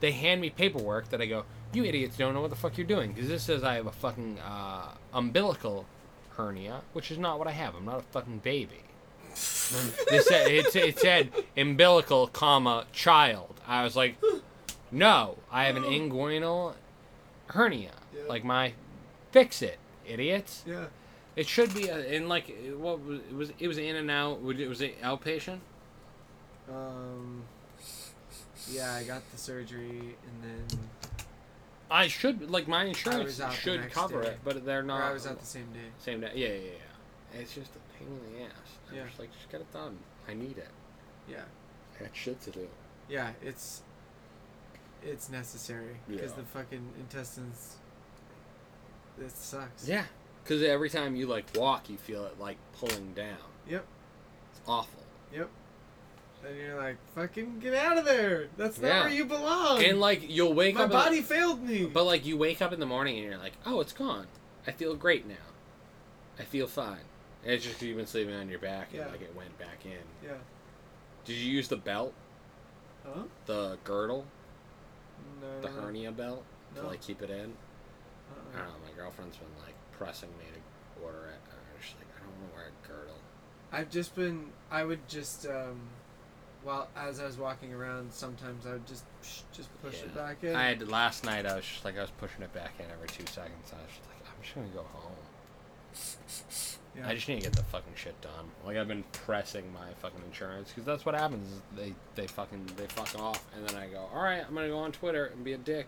they 0.00 0.12
hand 0.12 0.40
me 0.40 0.50
paperwork 0.50 1.08
that 1.10 1.20
I 1.20 1.26
go, 1.26 1.44
you 1.72 1.84
idiots 1.84 2.16
don't 2.16 2.34
know 2.34 2.40
what 2.40 2.50
the 2.50 2.56
fuck 2.56 2.76
you're 2.76 2.86
doing 2.86 3.12
because 3.12 3.28
this 3.28 3.42
says 3.42 3.62
I 3.62 3.74
have 3.74 3.86
a 3.86 3.92
fucking 3.92 4.38
uh, 4.40 4.92
umbilical 5.12 5.86
hernia, 6.36 6.82
which 6.92 7.10
is 7.10 7.18
not 7.18 7.38
what 7.38 7.46
I 7.48 7.52
have. 7.52 7.74
I'm 7.74 7.84
not 7.84 8.00
a 8.00 8.02
fucking 8.02 8.38
baby. 8.38 8.80
Said, 10.24 10.50
it, 10.50 10.76
it 10.76 10.98
said 10.98 11.30
umbilical, 11.56 12.26
comma 12.28 12.86
child. 12.92 13.60
I 13.66 13.84
was 13.84 13.96
like, 13.96 14.16
no, 14.90 15.38
I 15.50 15.64
have 15.64 15.76
an 15.76 15.84
inguinal 15.84 16.74
hernia. 17.46 17.92
Yeah. 18.14 18.22
Like 18.28 18.44
my, 18.44 18.74
fix 19.32 19.62
it, 19.62 19.78
idiots. 20.06 20.64
Yeah. 20.66 20.86
It 21.36 21.46
should 21.46 21.72
be 21.74 21.88
a, 21.88 21.98
in 22.04 22.28
like 22.28 22.54
what 22.76 23.00
was 23.04 23.20
it 23.20 23.34
was 23.34 23.52
it 23.58 23.68
was 23.68 23.78
in 23.78 23.96
and 23.96 24.10
out. 24.10 24.40
Would 24.42 24.60
it 24.60 24.68
was 24.68 24.80
it 24.80 25.00
outpatient? 25.00 25.60
Um. 26.68 27.44
Yeah, 28.68 28.92
I 28.94 29.04
got 29.04 29.22
the 29.32 29.38
surgery 29.38 30.16
and 30.26 30.42
then 30.42 30.78
I 31.90 32.06
should 32.08 32.50
like 32.50 32.68
my 32.68 32.84
insurance 32.84 33.24
was 33.24 33.40
out 33.40 33.50
the 33.50 33.56
should 33.56 33.90
cover 33.90 34.22
day. 34.22 34.28
it, 34.30 34.38
but 34.44 34.64
they're 34.64 34.80
or 34.80 34.82
not. 34.82 35.02
I 35.02 35.12
was 35.12 35.26
out 35.26 35.40
the 35.40 35.46
same 35.46 35.66
day. 35.72 35.80
same 35.98 36.20
day. 36.20 36.30
Yeah, 36.34 36.48
yeah, 36.48 36.54
yeah. 36.54 37.40
It's 37.40 37.54
just 37.54 37.70
pain 38.00 38.08
in 38.08 38.32
the 38.38 38.44
ass. 38.44 38.52
I'm 38.90 38.96
Yeah. 38.96 39.04
just 39.06 39.18
like 39.18 39.32
just 39.32 39.50
get 39.50 39.60
it 39.60 39.72
done. 39.72 39.98
I 40.28 40.34
need 40.34 40.58
it. 40.58 40.68
Yeah. 41.28 41.44
I 41.98 42.04
got 42.04 42.16
shit 42.16 42.40
to 42.42 42.50
do. 42.50 42.68
Yeah, 43.08 43.32
it's 43.42 43.82
it's 45.02 45.28
necessary 45.30 45.96
because 46.08 46.30
Yeah. 46.32 46.36
the 46.38 46.42
fucking 46.44 46.92
intestines. 46.98 47.76
It 49.20 49.30
sucks. 49.30 49.86
Yeah, 49.88 50.04
because 50.42 50.62
every 50.62 50.88
time 50.90 51.14
you 51.16 51.26
like 51.26 51.46
walk, 51.54 51.88
you 51.90 51.96
feel 51.98 52.24
it 52.26 52.38
like 52.38 52.56
pulling 52.78 53.12
down. 53.14 53.36
Yep. 53.68 53.84
It's 54.52 54.60
awful. 54.66 55.02
Yep. 55.32 55.48
And 56.46 56.56
you're 56.56 56.76
like, 56.80 56.96
fucking 57.14 57.58
get 57.60 57.74
out 57.74 57.98
of 57.98 58.06
there. 58.06 58.48
That's 58.56 58.78
not 58.78 58.88
Yeah. 58.88 59.00
where 59.02 59.10
you 59.10 59.24
belong. 59.26 59.82
And 59.84 60.00
like 60.00 60.28
you'll 60.28 60.54
wake 60.54 60.74
My 60.76 60.84
up. 60.84 60.90
My 60.90 61.04
body 61.04 61.20
failed 61.22 61.62
me. 61.62 61.84
But 61.86 62.04
like 62.04 62.24
you 62.24 62.36
wake 62.38 62.62
up 62.62 62.72
in 62.72 62.80
the 62.80 62.86
morning 62.86 63.18
and 63.18 63.26
you're 63.26 63.38
like, 63.38 63.52
oh, 63.66 63.80
it's 63.80 63.92
gone. 63.92 64.26
I 64.66 64.72
feel 64.72 64.94
great 64.94 65.26
now. 65.26 65.34
I 66.38 66.44
feel 66.44 66.66
fine. 66.66 67.04
And 67.42 67.52
it's 67.52 67.64
just 67.64 67.76
'cause 67.76 67.84
you've 67.84 67.96
been 67.96 68.06
sleeping 68.06 68.34
on 68.34 68.48
your 68.48 68.58
back 68.58 68.88
and 68.90 68.98
Yeah. 69.00 69.08
like 69.08 69.22
it 69.22 69.34
went 69.34 69.56
back 69.58 69.84
in. 69.86 70.02
yeah. 70.22 70.36
Did 71.24 71.36
you 71.36 71.50
use 71.52 71.68
the 71.68 71.76
belt, 71.76 72.12
Huh? 73.04 73.24
the 73.46 73.78
girdle, 73.84 74.26
No. 75.40 75.60
the 75.60 75.68
no, 75.68 75.74
no. 75.76 75.80
hernia 75.82 76.12
belt 76.12 76.44
to 76.74 76.82
No. 76.82 76.88
like 76.88 77.00
keep 77.00 77.22
it 77.22 77.30
in? 77.30 77.56
Uh-uh. 78.30 78.56
I 78.58 78.58
don't 78.64 78.68
know. 78.80 78.86
My 78.88 78.92
girlfriend's 78.96 79.36
been 79.36 79.48
like 79.64 79.74
pressing 79.92 80.30
me 80.38 80.44
to 80.52 81.02
order 81.04 81.26
it. 81.26 81.40
I'm 81.50 81.80
just 81.82 81.96
like, 81.96 82.06
I 82.16 82.20
don't 82.20 82.40
want 82.40 82.50
to 82.50 82.56
wear 82.56 82.66
a 82.68 82.86
girdle. 82.86 83.18
I've 83.72 83.90
just 83.90 84.14
been. 84.14 84.52
I 84.70 84.84
would 84.84 85.06
just. 85.08 85.46
um 85.46 85.80
While 86.62 86.88
as 86.94 87.20
I 87.20 87.24
was 87.24 87.38
walking 87.38 87.72
around, 87.72 88.12
sometimes 88.12 88.66
I 88.66 88.72
would 88.72 88.86
just 88.86 89.04
just 89.52 89.70
push 89.82 90.02
it 90.02 90.14
back 90.14 90.44
in. 90.44 90.54
I 90.54 90.64
had 90.68 90.86
last 90.88 91.24
night. 91.24 91.46
I 91.46 91.56
was 91.56 91.64
just 91.64 91.86
like, 91.86 91.96
I 91.96 92.02
was 92.02 92.10
pushing 92.10 92.42
it 92.42 92.52
back 92.52 92.72
in 92.78 92.84
every 92.90 93.08
two 93.08 93.24
seconds. 93.26 93.72
I 93.72 93.80
was 93.80 93.90
just 93.96 94.06
like, 94.08 94.18
I'm 94.28 94.42
just 94.42 94.54
gonna 94.54 94.68
go 94.68 94.82
home. 94.82 95.16
Yeah. 97.00 97.08
I 97.08 97.14
just 97.14 97.28
need 97.28 97.36
to 97.36 97.42
get 97.42 97.52
the 97.54 97.62
fucking 97.64 97.92
shit 97.96 98.20
done. 98.20 98.46
Like 98.64 98.76
I've 98.76 98.88
been 98.88 99.04
pressing 99.12 99.72
my 99.72 99.88
fucking 100.00 100.20
insurance 100.26 100.68
because 100.68 100.84
that's 100.84 101.04
what 101.04 101.14
happens. 101.14 101.50
Is 101.52 101.60
they 101.76 101.94
they 102.14 102.26
fucking 102.26 102.70
they 102.76 102.86
fuck 102.86 103.18
off, 103.20 103.42
and 103.56 103.66
then 103.68 103.76
I 103.76 103.86
go, 103.88 104.08
all 104.14 104.22
right, 104.22 104.42
I'm 104.46 104.54
gonna 104.54 104.68
go 104.68 104.78
on 104.78 104.92
Twitter 104.92 105.26
and 105.26 105.42
be 105.44 105.52
a 105.54 105.58
dick, 105.58 105.86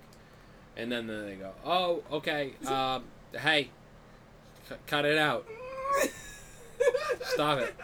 and 0.76 0.90
then, 0.90 1.06
then 1.06 1.26
they 1.26 1.34
go, 1.36 1.52
oh 1.64 2.02
okay, 2.12 2.54
um, 2.66 3.04
hey, 3.32 3.70
c- 4.68 4.74
cut 4.86 5.04
it 5.04 5.18
out, 5.18 5.46
stop 7.34 7.58
it, 7.58 7.74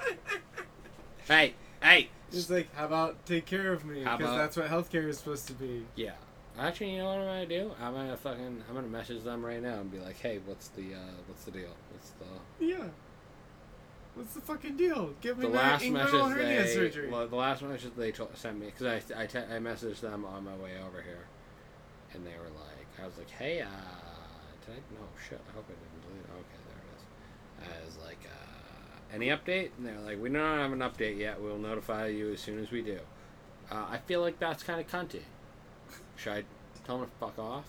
hey, 1.27 1.55
hey, 1.83 2.09
Just 2.33 2.51
like, 2.51 2.75
how 2.75 2.87
about 2.87 3.25
take 3.27 3.47
care 3.47 3.73
of 3.73 3.85
me? 3.85 4.03
How 4.03 4.17
Because 4.17 4.33
about- 4.35 4.39
that's 4.43 4.57
what 4.57 4.67
healthcare 4.69 5.09
is 5.09 5.19
supposed 5.19 5.47
to 5.49 5.53
be. 5.55 5.85
yeah. 5.97 6.13
Actually, 6.59 6.91
you 6.91 6.99
know 6.99 7.05
what 7.07 7.19
I'm 7.19 7.25
gonna 7.27 7.47
do? 7.47 7.71
I'm 7.81 7.95
gonna 7.95 8.17
fucking 8.17 8.65
I'm 8.69 8.75
gonna 8.75 8.89
message 8.89 9.23
them 9.23 9.45
right 9.47 9.63
now 9.63 9.75
and 9.75 9.93
be 9.93 10.01
like, 10.01 10.19
hey, 10.19 10.41
what's 10.45 10.67
the 10.71 10.93
uh, 10.95 10.99
what's 11.29 11.45
the 11.45 11.53
deal? 11.53 11.71
What's 11.93 12.11
the 12.19 12.65
Yeah. 12.67 12.83
What's 14.19 14.35
the 14.35 14.40
fucking 14.40 14.77
deal? 14.77 15.15
Give 15.20 15.39
me 15.39 15.47
the 15.47 15.51
my 15.55 15.59
last 15.59 15.85
inguinal 15.85 15.93
message 15.95 16.36
hernia 16.36 16.62
they 16.65 16.74
surgery. 16.74 17.09
well, 17.11 17.27
the 17.28 17.36
last 17.36 17.62
message 17.62 17.93
they 17.97 18.11
to- 18.12 18.28
sent 18.35 18.59
me 18.59 18.66
because 18.66 18.86
I 18.86 19.23
I, 19.23 19.27
te- 19.27 19.39
I 19.39 19.59
messaged 19.59 20.01
them 20.01 20.24
on 20.24 20.45
my 20.45 20.55
way 20.57 20.73
over 20.86 21.01
here, 21.03 21.27
and 22.15 22.27
they 22.27 22.32
were 22.32 22.51
like, 22.59 23.01
I 23.03 23.07
was 23.07 23.16
like, 23.16 23.31
hey, 23.31 23.61
uh, 23.61 23.66
Did 24.66 24.74
I? 24.74 24.78
No, 24.95 25.07
shit. 25.28 25.40
I 25.49 25.53
hope 25.55 25.65
I 25.69 25.73
didn't 25.73 26.03
delete 26.03 26.24
it. 26.24 26.31
Okay, 26.32 26.61
there 26.69 27.70
it 27.77 27.86
is. 27.86 27.89
As 27.97 28.05
like, 28.05 28.19
uh, 28.27 29.15
any 29.15 29.28
update? 29.28 29.70
And 29.78 29.86
they're 29.86 30.01
like, 30.01 30.20
we 30.20 30.28
don't 30.31 30.43
have 30.59 30.73
an 30.73 30.81
update 30.81 31.16
yet. 31.19 31.40
We'll 31.40 31.59
notify 31.59 32.09
you 32.09 32.32
as 32.32 32.40
soon 32.40 32.59
as 32.59 32.70
we 32.73 32.82
do. 32.82 32.99
Uh, 33.70 33.85
I 33.90 33.99
feel 33.99 34.20
like 34.20 34.39
that's 34.40 34.62
kind 34.65 34.81
of 34.81 34.89
cunty. 34.89 35.23
Should 36.16 36.32
I 36.32 36.45
tell 36.85 36.99
them 36.99 37.07
to 37.09 37.12
fuck 37.20 37.39
off? 37.39 37.65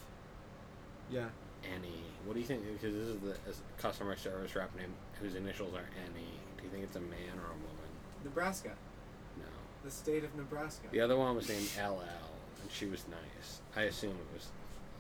Yeah. 1.12 1.28
Annie. 1.64 2.04
What 2.26 2.34
do 2.34 2.40
you 2.40 2.46
think? 2.46 2.64
Because 2.64 2.96
this 2.96 3.08
is 3.08 3.22
the 3.22 3.36
customer 3.82 4.16
service 4.18 4.56
rep 4.56 4.76
name 4.76 4.94
whose 5.22 5.36
initials 5.36 5.74
are 5.76 5.86
Annie. 6.06 6.39
Do 6.60 6.66
you 6.66 6.72
think 6.72 6.84
it's 6.84 6.96
a 6.96 7.02
man 7.02 7.38
or 7.38 7.46
a 7.48 7.56
woman? 7.56 7.90
Nebraska. 8.24 8.72
No. 9.38 9.46
The 9.84 9.92
state 9.92 10.24
of 10.24 10.36
Nebraska. 10.36 10.88
The 10.92 11.00
other 11.00 11.16
one 11.18 11.36
was 11.36 11.48
named 11.48 11.70
LL, 11.78 12.02
and 12.62 12.72
she 12.72 12.86
was 12.86 13.04
nice. 13.10 13.62
I 13.76 13.84
assume 13.84 14.12
it 14.12 14.34
was 14.34 14.48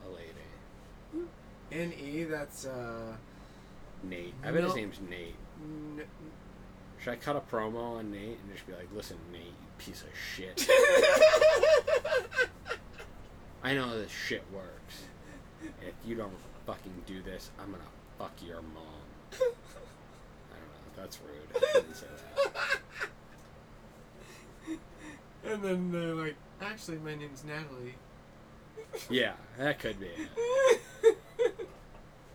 a 0.06 0.10
lady. 0.10 1.28
N-E, 1.72 2.24
that's, 2.24 2.66
uh... 2.66 3.16
Nate. 4.04 4.34
I 4.44 4.52
bet 4.52 4.64
his 4.64 4.76
name's 4.76 5.00
Nate. 5.10 5.36
N- 5.62 6.02
Should 7.00 7.14
I 7.14 7.16
cut 7.18 7.36
a 7.36 7.42
promo 7.42 7.98
on 7.98 8.12
Nate 8.12 8.40
and 8.42 8.54
just 8.54 8.66
be 8.66 8.74
like, 8.74 8.88
listen, 8.96 9.18
Nate, 9.32 9.44
you 9.44 9.52
piece 9.78 10.02
of 10.02 10.08
shit. 10.36 10.70
I 13.64 13.74
know 13.74 13.98
this 14.00 14.12
shit 14.12 14.44
works. 14.54 15.04
If 15.82 15.94
you 16.06 16.16
don't 16.16 16.32
fucking 16.66 17.04
do 17.06 17.22
this, 17.22 17.52
I'm 17.60 17.72
gonna 17.72 17.84
fuck 18.18 18.32
your 18.46 18.62
mom. 18.62 18.86
I 21.00 21.06
don't 21.06 21.06
know. 21.06 21.06
That's 21.06 21.20
rude. 21.22 21.64
I 21.64 21.72
shouldn't 21.74 21.96
say 21.96 22.08
that. 25.46 25.52
and 25.52 25.64
then 25.64 25.92
they're 25.92 26.16
like, 26.16 26.36
actually, 26.62 26.98
my 26.98 27.16
name's 27.16 27.44
Natalie. 27.44 27.96
Yeah, 29.10 29.34
that 29.58 29.80
could 29.80 30.00
be 30.00 30.08
it. 30.08 31.18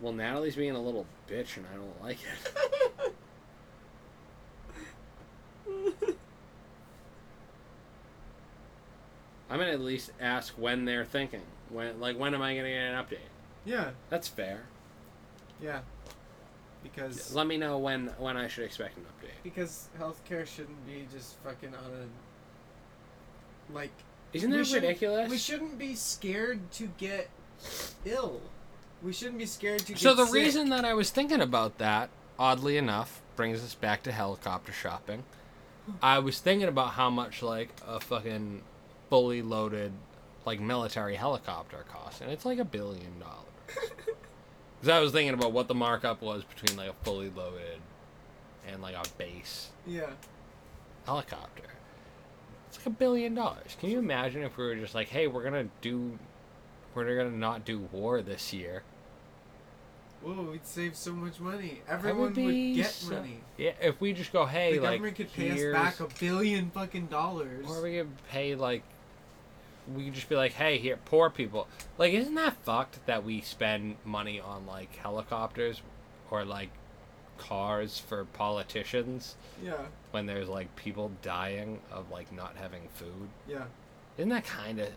Well, 0.01 0.13
Natalie's 0.13 0.55
being 0.55 0.75
a 0.75 0.81
little 0.81 1.05
bitch, 1.29 1.57
and 1.57 1.65
I 1.71 1.75
don't 1.75 2.01
like 2.03 2.17
it. 3.07 3.13
I'm 9.49 9.59
gonna 9.59 9.71
at 9.71 9.79
least 9.81 10.11
ask 10.19 10.53
when 10.55 10.85
they're 10.85 11.05
thinking. 11.05 11.41
When, 11.69 11.99
like, 11.99 12.17
when 12.17 12.33
am 12.33 12.41
I 12.41 12.55
gonna 12.55 12.69
get 12.69 12.77
an 12.77 13.03
update? 13.03 13.17
yeah, 13.65 13.91
That's 14.09 14.27
fair. 14.27 14.63
yeah. 15.61 15.79
Because... 16.93 17.33
Let 17.33 17.47
me 17.47 17.57
know 17.57 17.77
when 17.79 18.07
when 18.19 18.37
I 18.37 18.47
should 18.47 18.63
expect 18.63 18.97
an 18.97 19.03
update. 19.03 19.41
Because 19.43 19.87
healthcare 19.99 20.45
shouldn't 20.45 20.85
be 20.85 21.07
just 21.11 21.35
fucking 21.43 21.69
on 21.73 21.91
a... 21.91 23.73
Like... 23.73 23.91
Isn't 24.33 24.51
we 24.51 24.57
that 24.57 24.65
shouldn't- 24.65 24.83
ridiculous? 24.83 25.31
We 25.31 25.37
shouldn't 25.37 25.77
be 25.79 25.95
scared 25.95 26.71
to 26.73 26.87
get 26.97 27.29
ill. 28.05 28.41
We 29.03 29.13
shouldn't 29.13 29.39
be 29.39 29.45
scared 29.45 29.79
to 29.79 29.93
get 29.93 29.99
So 29.99 30.13
the 30.13 30.25
sick. 30.25 30.33
reason 30.35 30.69
that 30.69 30.85
I 30.85 30.93
was 30.93 31.09
thinking 31.09 31.41
about 31.41 31.77
that, 31.79 32.09
oddly 32.37 32.77
enough, 32.77 33.21
brings 33.35 33.63
us 33.63 33.73
back 33.73 34.03
to 34.03 34.11
helicopter 34.11 34.71
shopping. 34.71 35.23
I 36.01 36.19
was 36.19 36.39
thinking 36.39 36.67
about 36.67 36.91
how 36.91 37.09
much 37.09 37.41
like 37.43 37.69
a 37.87 37.99
fucking 37.99 38.61
fully 39.09 39.41
loaded 39.41 39.91
like 40.45 40.59
military 40.59 41.15
helicopter 41.15 41.85
costs, 41.91 42.21
and 42.21 42.31
it's 42.31 42.45
like 42.45 42.57
a 42.59 42.65
billion 42.65 43.19
dollars. 43.19 43.91
Because 44.85 44.99
I 44.99 45.01
was 45.01 45.11
thinking 45.13 45.33
about 45.33 45.51
what 45.51 45.67
the 45.67 45.73
markup 45.73 46.21
was 46.21 46.43
between 46.43 46.77
like 46.77 46.91
a 46.91 46.93
fully 47.03 47.31
loaded 47.35 47.79
and 48.67 48.83
like 48.83 48.93
a 48.93 49.01
base 49.17 49.69
Yeah. 49.87 50.11
helicopter. 51.07 51.63
It's 52.67 52.77
like 52.77 52.85
a 52.85 52.89
billion 52.91 53.33
dollars. 53.33 53.75
Can 53.79 53.89
you 53.89 53.97
imagine 53.97 54.43
if 54.43 54.55
we 54.57 54.63
were 54.63 54.75
just 54.75 54.93
like, 54.93 55.07
hey, 55.07 55.25
we're 55.25 55.41
gonna 55.43 55.69
do, 55.81 56.19
we're 56.93 57.17
gonna 57.17 57.35
not 57.35 57.65
do 57.65 57.79
war 57.91 58.21
this 58.21 58.53
year. 58.53 58.83
Whoa, 60.21 60.51
we'd 60.51 60.67
save 60.67 60.95
so 60.95 61.13
much 61.13 61.39
money. 61.39 61.81
Everyone 61.89 62.21
would, 62.21 62.35
be 62.35 62.75
get 62.75 62.91
so- 62.91 63.15
money. 63.15 63.39
Yeah, 63.57 63.71
if 63.81 63.99
we 63.99 64.13
just 64.13 64.31
go, 64.31 64.45
hey, 64.45 64.75
the 64.75 64.81
like, 64.81 64.91
government 64.97 65.15
could 65.15 65.33
pay 65.33 65.49
us 65.49 65.57
here's- 65.57 65.73
back 65.73 65.99
a 65.99 66.07
billion 66.19 66.69
fucking 66.69 67.07
dollars. 67.07 67.65
or 67.67 67.81
we 67.81 67.97
could 67.97 68.27
pay 68.29 68.53
like, 68.53 68.83
we 69.93 70.05
could 70.05 70.13
just 70.13 70.29
be 70.29 70.35
like, 70.35 70.53
hey, 70.53 70.77
here, 70.77 70.97
poor 71.05 71.29
people. 71.29 71.67
Like, 71.97 72.13
isn't 72.13 72.35
that 72.35 72.55
fucked 72.63 73.05
that 73.05 73.23
we 73.23 73.41
spend 73.41 73.97
money 74.03 74.39
on 74.39 74.65
like 74.65 74.95
helicopters 74.95 75.81
or 76.31 76.43
like 76.43 76.69
cars 77.37 77.99
for 77.99 78.23
politicians 78.25 79.35
yeah, 79.61 79.73
when 80.11 80.25
there's 80.25 80.47
like 80.47 80.73
people 80.77 81.11
dying 81.21 81.79
of 81.91 82.09
like 82.09 82.31
not 82.31 82.55
having 82.55 82.81
food? 82.93 83.29
yeah, 83.47 83.65
Isn't 84.17 84.29
that 84.29 84.45
kind 84.45 84.79
of 84.79 84.89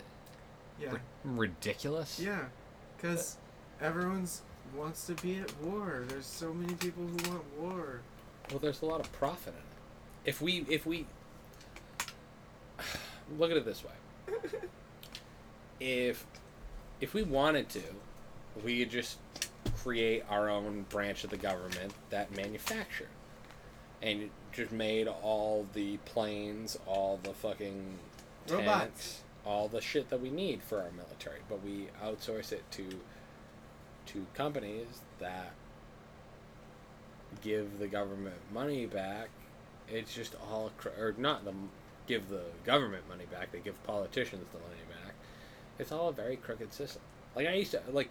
yeah, 0.81 0.93
ridiculous? 1.23 2.19
yeah. 2.19 2.45
Because 2.97 3.37
everyone's 3.81 4.41
wants 4.75 5.05
to 5.07 5.13
be 5.15 5.37
at 5.39 5.51
war. 5.61 6.03
There's 6.07 6.25
so 6.25 6.53
many 6.53 6.73
people 6.75 7.03
who 7.03 7.31
want 7.31 7.43
war. 7.57 8.01
Well, 8.49 8.59
there's 8.59 8.81
a 8.81 8.85
lot 8.85 8.99
of 8.99 9.11
profit 9.13 9.53
in 9.53 9.59
it. 9.59 10.29
If 10.29 10.41
we 10.41 10.65
if 10.69 10.85
we 10.85 11.05
look 13.37 13.51
at 13.51 13.57
it 13.57 13.65
this 13.65 13.83
way, 13.83 14.35
if 15.79 16.25
if 17.01 17.13
we 17.13 17.23
wanted 17.23 17.69
to, 17.69 17.83
we 18.63 18.79
could 18.79 18.91
just 18.91 19.17
create 19.77 20.23
our 20.29 20.49
own 20.49 20.85
branch 20.89 21.23
of 21.23 21.29
the 21.29 21.37
government 21.37 21.93
that 22.09 22.35
manufactured 22.35 23.07
and 24.01 24.29
just 24.51 24.71
made 24.71 25.07
all 25.07 25.65
the 25.73 25.97
planes, 25.97 26.77
all 26.85 27.19
the 27.23 27.33
fucking 27.33 27.97
Robots. 28.49 29.21
all 29.45 29.67
the 29.67 29.81
shit 29.81 30.09
that 30.09 30.21
we 30.21 30.29
need 30.29 30.61
for 30.63 30.79
our 30.79 30.91
military, 30.91 31.39
but 31.47 31.63
we 31.63 31.87
outsource 32.03 32.51
it 32.51 32.63
to 32.71 32.99
to 34.07 34.25
companies 34.33 34.87
that 35.19 35.51
give 37.41 37.79
the 37.79 37.87
government 37.87 38.37
money 38.53 38.85
back. 38.85 39.29
It's 39.87 40.13
just 40.13 40.35
all 40.49 40.71
or 40.97 41.13
not 41.17 41.45
the 41.45 41.53
give 42.07 42.29
the 42.29 42.43
government 42.65 43.03
money 43.07 43.25
back. 43.31 43.51
They 43.51 43.59
give 43.59 43.81
politicians 43.83 44.45
the 44.51 44.59
money 44.59 44.81
back. 44.88 44.88
It's 45.79 45.93
all 45.93 46.09
a 46.09 46.13
very 46.13 46.35
crooked 46.35 46.73
system. 46.73 47.01
Like 47.35 47.47
I 47.47 47.53
used 47.53 47.71
to 47.71 47.81
like. 47.91 48.09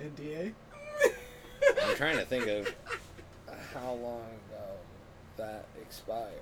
NDA. 0.00 0.52
I'm 1.82 1.96
trying 1.96 2.18
to 2.18 2.24
think 2.26 2.46
of 2.46 2.74
how 3.72 3.92
long 3.94 4.26
ago 4.50 4.76
that 5.36 5.64
expired. 5.80 6.32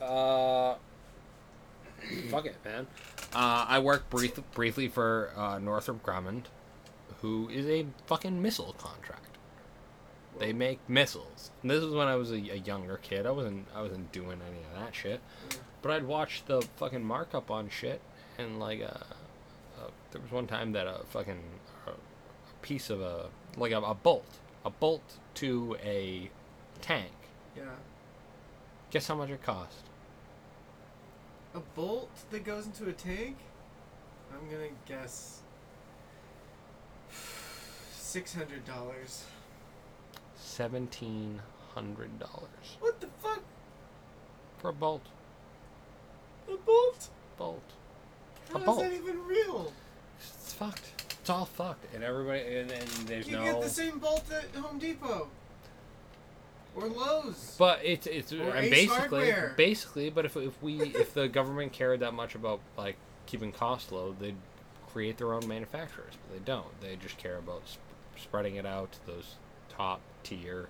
Uh, 0.00 0.74
fuck 2.30 2.46
it, 2.46 2.56
man. 2.64 2.86
Uh, 3.34 3.64
I 3.68 3.78
worked 3.78 4.10
brief, 4.10 4.38
briefly 4.52 4.88
for 4.88 5.30
uh, 5.36 5.58
Northrop 5.58 6.02
Grumman, 6.02 6.42
who 7.22 7.48
is 7.48 7.66
a 7.66 7.86
fucking 8.06 8.42
missile 8.42 8.74
contract. 8.78 9.31
They 10.38 10.52
make 10.52 10.78
missiles. 10.88 11.50
And 11.62 11.70
this 11.70 11.82
was 11.82 11.94
when 11.94 12.08
I 12.08 12.16
was 12.16 12.30
a, 12.30 12.36
a 12.36 12.56
younger 12.56 12.96
kid. 12.96 13.26
I 13.26 13.30
wasn't 13.30 13.66
I 13.74 13.82
wasn't 13.82 14.12
doing 14.12 14.40
any 14.46 14.58
of 14.72 14.84
that 14.84 14.94
shit. 14.94 15.20
But 15.82 15.92
I'd 15.92 16.04
watch 16.04 16.44
the 16.46 16.62
fucking 16.76 17.04
markup 17.04 17.50
on 17.50 17.68
shit, 17.68 18.00
and 18.38 18.58
like 18.58 18.80
uh, 18.80 19.04
uh 19.78 19.90
there 20.10 20.20
was 20.20 20.30
one 20.30 20.46
time 20.46 20.72
that 20.72 20.86
a 20.86 21.00
fucking 21.10 21.42
uh, 21.86 21.90
a 21.90 22.64
piece 22.64 22.90
of 22.90 23.00
a 23.00 23.28
like 23.56 23.72
a, 23.72 23.78
a 23.78 23.94
bolt, 23.94 24.38
a 24.64 24.70
bolt 24.70 25.18
to 25.34 25.76
a 25.82 26.30
tank. 26.80 27.12
Yeah. 27.56 27.64
Guess 28.90 29.08
how 29.08 29.14
much 29.14 29.30
it 29.30 29.42
cost? 29.42 29.84
A 31.54 31.60
bolt 31.60 32.10
that 32.30 32.44
goes 32.44 32.66
into 32.66 32.88
a 32.88 32.92
tank? 32.92 33.36
I'm 34.32 34.50
gonna 34.50 34.70
guess 34.86 35.42
six 37.92 38.34
hundred 38.34 38.64
dollars. 38.64 39.24
Seventeen 40.44 41.40
hundred 41.74 42.18
dollars 42.18 42.76
What 42.80 43.00
the 43.00 43.06
fuck? 43.22 43.40
for 44.58 44.68
a 44.70 44.72
bolt. 44.72 45.02
A 46.48 46.56
bolt? 46.56 47.08
Bolt. 47.38 47.62
How 48.52 48.56
A 48.56 48.60
is 48.60 48.66
bolt. 48.66 48.80
that 48.80 48.92
even 48.92 49.24
real? 49.26 49.72
It's 50.18 50.52
fucked. 50.52 51.14
It's 51.20 51.30
all 51.30 51.44
fucked, 51.46 51.94
and 51.94 52.02
everybody 52.04 52.40
and, 52.40 52.70
and 52.70 52.88
there's 53.06 53.28
You 53.28 53.36
no. 53.36 53.44
get 53.44 53.62
the 53.62 53.68
same 53.68 53.98
bolt 53.98 54.24
at 54.32 54.54
Home 54.60 54.78
Depot. 54.78 55.28
Or 56.74 56.88
Lowe's. 56.88 57.54
But 57.58 57.80
it's 57.84 58.06
it's 58.06 58.32
Or 58.32 58.50
and 58.50 58.66
Ace 58.66 58.70
basically 58.88 59.30
Hardware. 59.30 59.54
basically. 59.56 60.10
But 60.10 60.24
if 60.26 60.36
if 60.36 60.60
we 60.62 60.80
if 60.80 61.14
the 61.14 61.28
government 61.28 61.72
cared 61.72 62.00
that 62.00 62.12
much 62.14 62.34
about 62.34 62.60
like 62.76 62.96
keeping 63.26 63.52
costs 63.52 63.92
low, 63.92 64.14
they'd 64.18 64.36
create 64.92 65.18
their 65.18 65.32
own 65.32 65.46
manufacturers. 65.46 66.14
But 66.28 66.38
they 66.38 66.44
don't. 66.44 66.80
They 66.80 66.96
just 66.96 67.16
care 67.18 67.38
about 67.38 67.62
sp- 67.70 67.80
spreading 68.18 68.56
it 68.56 68.66
out 68.66 68.92
to 68.92 69.06
those 69.06 69.36
top 69.68 70.00
tier, 70.22 70.68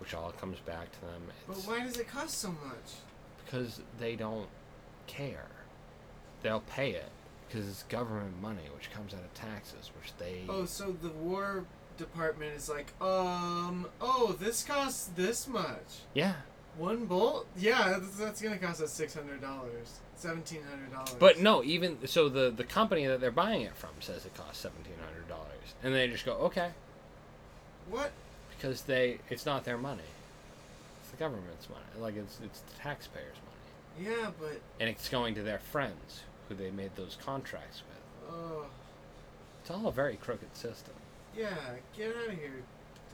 which 0.00 0.14
all 0.14 0.32
comes 0.32 0.58
back 0.60 0.92
to 0.92 1.00
them. 1.00 1.22
But 1.46 1.56
why 1.58 1.84
does 1.84 1.98
it 1.98 2.08
cost 2.08 2.38
so 2.38 2.48
much? 2.48 2.94
because 3.48 3.80
they 3.98 4.14
don't 4.14 4.48
care. 5.06 5.46
They'll 6.42 6.60
pay 6.60 6.90
it 6.90 7.10
because 7.46 7.68
it's 7.68 7.82
government 7.84 8.40
money, 8.40 8.62
which 8.74 8.90
comes 8.90 9.14
out 9.14 9.20
of 9.20 9.32
taxes, 9.34 9.90
which 10.00 10.12
they. 10.18 10.42
Oh, 10.48 10.64
so 10.64 10.94
the 11.02 11.08
War 11.08 11.64
Department 11.96 12.54
is 12.56 12.68
like, 12.68 12.92
um, 13.00 13.86
oh, 14.00 14.36
this 14.38 14.62
costs 14.64 15.10
this 15.16 15.48
much. 15.48 16.02
Yeah. 16.14 16.34
One 16.76 17.06
bolt? 17.06 17.46
Yeah, 17.56 17.98
that's, 17.98 18.16
that's 18.16 18.40
gonna 18.40 18.58
cost 18.58 18.80
us 18.80 18.92
six 18.92 19.12
hundred 19.12 19.40
dollars, 19.40 19.98
seventeen 20.14 20.60
hundred 20.70 20.92
dollars. 20.92 21.16
But 21.18 21.40
no, 21.40 21.64
even 21.64 22.06
so, 22.06 22.28
the 22.28 22.50
the 22.50 22.62
company 22.62 23.06
that 23.06 23.20
they're 23.20 23.32
buying 23.32 23.62
it 23.62 23.74
from 23.76 23.90
says 23.98 24.24
it 24.24 24.34
costs 24.34 24.60
seventeen 24.60 24.94
hundred 25.04 25.26
dollars, 25.28 25.74
and 25.82 25.92
they 25.92 26.06
just 26.06 26.24
go 26.24 26.34
okay 26.34 26.70
what? 27.90 28.10
because 28.56 28.82
they 28.82 29.18
it's 29.30 29.46
not 29.46 29.64
their 29.64 29.78
money, 29.78 30.02
it's 31.00 31.10
the 31.10 31.16
government's 31.16 31.68
money, 31.68 31.84
like 32.00 32.16
it's 32.16 32.38
it's 32.44 32.60
the 32.60 32.76
taxpayers' 32.80 33.36
money, 33.44 34.10
Yeah, 34.10 34.30
but 34.38 34.60
and 34.80 34.88
it's 34.88 35.08
going 35.08 35.34
to 35.36 35.42
their 35.42 35.58
friends 35.60 36.22
who 36.48 36.54
they 36.54 36.70
made 36.70 36.90
those 36.96 37.16
contracts 37.24 37.82
with. 37.88 38.34
oh, 38.34 38.66
It's 39.62 39.70
all 39.70 39.86
a 39.88 39.92
very 39.92 40.16
crooked 40.16 40.56
system. 40.56 40.94
yeah, 41.36 41.48
get 41.96 42.08
out 42.16 42.28
of 42.32 42.38
here, 42.38 42.62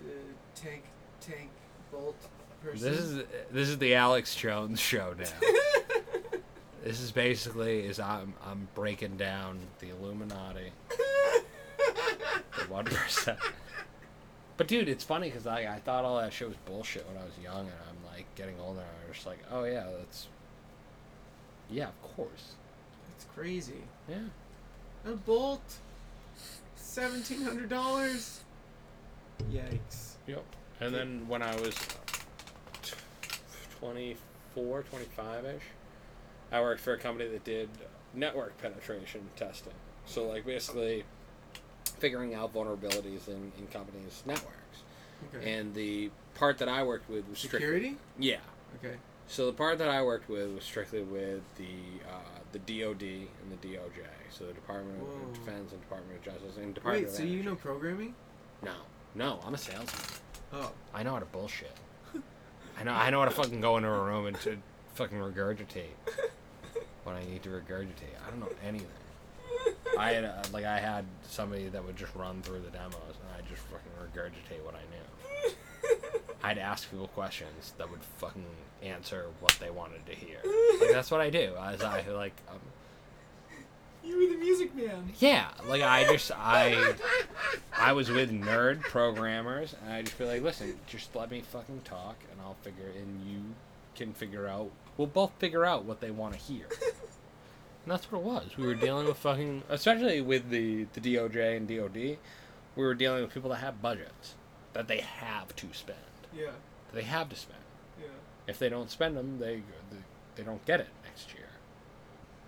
uh, 0.07 0.11
tank, 0.55 0.85
tank, 1.21 1.51
bolt 1.93 2.17
person. 2.63 2.81
This 2.91 2.99
is 3.01 3.23
this 3.51 3.69
is 3.69 3.79
the 3.79 3.95
Alex 3.95 4.35
Jones 4.35 4.81
show 4.81 5.15
now. 5.19 5.27
this 6.85 7.01
is 7.01 7.11
basically 7.13 7.81
is 7.81 7.99
I'm 8.01 8.33
I'm 8.47 8.69
breaking 8.75 9.17
down 9.19 9.59
the 9.81 9.91
Illuminati, 9.91 10.73
the 10.89 12.65
one 12.69 12.85
percent. 12.87 13.39
But 14.57 14.69
dude, 14.69 14.89
it's 14.89 15.03
funny 15.05 15.29
because 15.29 15.47
I 15.47 15.75
I 15.75 15.79
thought 15.81 16.05
all 16.05 16.19
that 16.21 16.33
shit 16.33 16.49
was 16.49 16.57
bullshit 16.65 17.07
when 17.09 17.17
I 17.21 17.25
was 17.25 17.33
young, 17.43 17.61
and 17.61 17.77
I'm 17.89 18.13
like 18.15 18.27
getting 18.37 18.55
older, 18.61 18.81
and 18.81 18.89
I'm 19.07 19.13
just 19.13 19.27
like, 19.27 19.39
oh 19.51 19.65
yeah, 19.65 19.87
that's 19.99 20.29
yeah, 21.71 21.89
of 21.89 22.03
course, 22.17 22.53
It's 23.17 23.27
crazy. 23.35 23.83
yeah. 24.09 24.17
A 25.07 25.13
bolt, 25.13 25.77
seventeen 26.77 27.43
hundred 27.43 27.69
dollars. 27.69 28.41
Yikes. 29.51 30.13
Yep. 30.27 30.45
And 30.81 30.95
then 30.95 31.29
when 31.29 31.43
I 31.43 31.55
was 31.57 31.75
24, 33.81 34.83
25 34.83 35.45
ish, 35.45 35.63
I 36.53 36.61
worked 36.61 36.81
for 36.81 36.95
a 36.95 36.99
company 36.99 37.29
that 37.31 37.45
did 37.45 37.69
network 38.15 38.57
penetration 38.59 39.21
testing. 39.37 39.73
So, 40.07 40.27
like, 40.27 40.47
basically 40.47 41.05
figuring 41.99 42.35
out 42.35 42.55
vulnerabilities 42.55 43.29
in, 43.29 43.53
in 43.59 43.67
companies' 43.73 44.23
networks. 44.27 44.83
Okay. 45.35 45.53
And 45.53 45.75
the 45.75 46.11
part 46.35 46.59
that 46.59 46.69
I 46.69 46.83
worked 46.83 47.09
with 47.09 47.29
was 47.29 47.39
strictly. 47.39 47.61
Security. 47.61 47.97
Yeah. 48.19 48.39
Okay. 48.83 48.97
So 49.27 49.47
the 49.47 49.53
part 49.53 49.79
that 49.79 49.89
I 49.89 50.03
worked 50.03 50.29
with 50.29 50.55
was 50.55 50.65
strictly 50.65 51.03
with 51.03 51.43
the 51.57 51.65
uh, 52.09 52.41
the 52.53 52.59
DoD 52.59 53.03
and 53.03 53.51
the 53.51 53.69
DOJ, 53.69 54.05
so 54.31 54.45
the 54.45 54.53
Department 54.53 54.99
Whoa. 54.99 55.29
of 55.29 55.33
Defense 55.33 55.73
and 55.73 55.81
Department 55.81 56.19
of 56.19 56.25
Justice 56.25 56.57
and 56.57 56.75
Department 56.75 57.07
Wait, 57.07 57.11
of 57.11 57.17
so 57.17 57.23
you 57.23 57.43
know 57.43 57.55
programming? 57.55 58.15
No, 58.63 58.75
no, 59.15 59.41
I'm 59.47 59.55
a 59.55 59.59
salesman. 59.59 59.89
Oh. 60.53 60.73
I 60.93 61.03
know 61.03 61.15
how 61.15 61.19
to 61.21 61.25
bullshit. 61.27 61.73
I 62.79 62.83
know 62.83 62.93
I 62.93 63.11
know 63.11 63.21
how 63.21 63.25
to 63.25 63.31
fucking 63.31 63.61
go 63.61 63.77
into 63.77 63.89
a 63.89 64.05
room 64.05 64.27
and 64.27 64.39
to 64.41 64.57
fucking 64.95 65.19
regurgitate 65.19 65.95
what 67.05 67.17
I 67.17 67.25
need 67.25 67.43
to 67.45 67.49
regurgitate. 67.51 68.15
I 68.27 68.31
don't 68.31 68.41
know 68.41 68.53
anything. 68.65 68.89
I 69.99 70.13
had 70.13 70.25
uh, 70.25 70.43
like 70.53 70.65
I 70.65 70.79
had 70.79 71.05
somebody 71.23 71.69
that 71.69 71.85
would 71.85 71.97
just 71.97 72.15
run 72.15 72.43
through 72.43 72.61
the 72.61 72.71
demos 72.71 72.95
and 72.95 73.29
I 73.37 73.49
just 73.49 73.63
fucking 73.63 73.93
regurgitate 74.03 74.65
what 74.65 74.75
I 74.75 74.81
knew. 74.91 75.53
I'd 76.43 76.59
ask 76.59 76.91
people 76.91 77.09
questions 77.09 77.73
that 77.79 77.91
would 77.91 78.03
fucking 78.19 78.45
answer 78.83 79.27
what 79.41 79.57
they 79.61 79.71
wanted 79.71 80.05
to 80.07 80.13
hear. 80.15 80.39
Like 80.81 80.93
that's 80.93 81.11
what 81.11 81.21
I 81.21 81.31
do. 81.31 81.55
As 81.61 81.83
I 81.83 82.03
like, 82.11 82.35
um, 82.51 82.59
You 84.05 84.17
were 84.19 84.33
the 84.35 84.39
music 84.39 84.75
man. 84.75 85.13
yeah, 85.19 85.49
like 85.67 85.83
I 85.83 86.05
just 86.13 86.31
I 86.37 86.95
I 87.77 87.93
was 87.93 88.11
with 88.11 88.31
nerd 88.31 88.81
programmers, 88.83 89.75
and 89.85 89.93
I 89.95 90.03
just 90.03 90.19
be 90.19 90.25
like, 90.25 90.43
listen, 90.43 90.79
just 90.87 91.15
let 91.17 91.31
me 91.31 91.41
fucking 91.41 91.81
talk, 91.85 92.17
and 92.31 92.41
I'll 92.43 92.57
figure, 92.63 92.91
and 92.97 93.27
you 93.27 93.41
can 93.95 94.13
figure 94.13 94.47
out. 94.47 94.71
We'll 94.97 95.07
both 95.09 95.33
figure 95.39 95.65
out 95.65 95.85
what 95.85 96.01
they 96.01 96.11
want 96.11 96.35
to 96.35 96.39
hear. 96.41 96.67
And 97.85 97.93
that's 97.93 98.11
what 98.11 98.19
it 98.21 98.25
was. 98.25 98.57
We 98.57 98.67
were 98.67 98.75
dealing 98.75 99.07
with 99.07 99.19
fucking, 99.19 99.63
especially 99.69 100.21
with 100.21 100.49
the 100.51 100.87
the 100.95 101.01
DOJ 101.01 101.57
and 101.57 101.69
DOD. 101.69 101.95
We 101.95 102.19
were 102.85 102.95
dealing 102.95 103.23
with 103.23 103.33
people 103.35 103.51
that 103.51 103.57
have 103.57 103.83
budgets 103.83 104.35
that 104.73 104.89
they 104.89 105.01
have 105.01 105.55
to 105.57 105.67
spend. 105.73 105.99
Yeah. 106.37 106.47
That 106.89 106.95
they 106.95 107.03
have 107.03 107.29
to 107.29 107.37
spend. 107.37 107.61
Yeah. 108.01 108.07
If 108.47 108.59
they 108.59 108.69
don't 108.69 108.91
spend 108.91 109.17
them, 109.17 109.39
they 109.39 109.57
they, 109.91 109.99
they 110.37 110.43
don't 110.43 110.65
get 110.65 110.81
it 110.81 110.89
next 111.05 111.35
year. 111.35 111.49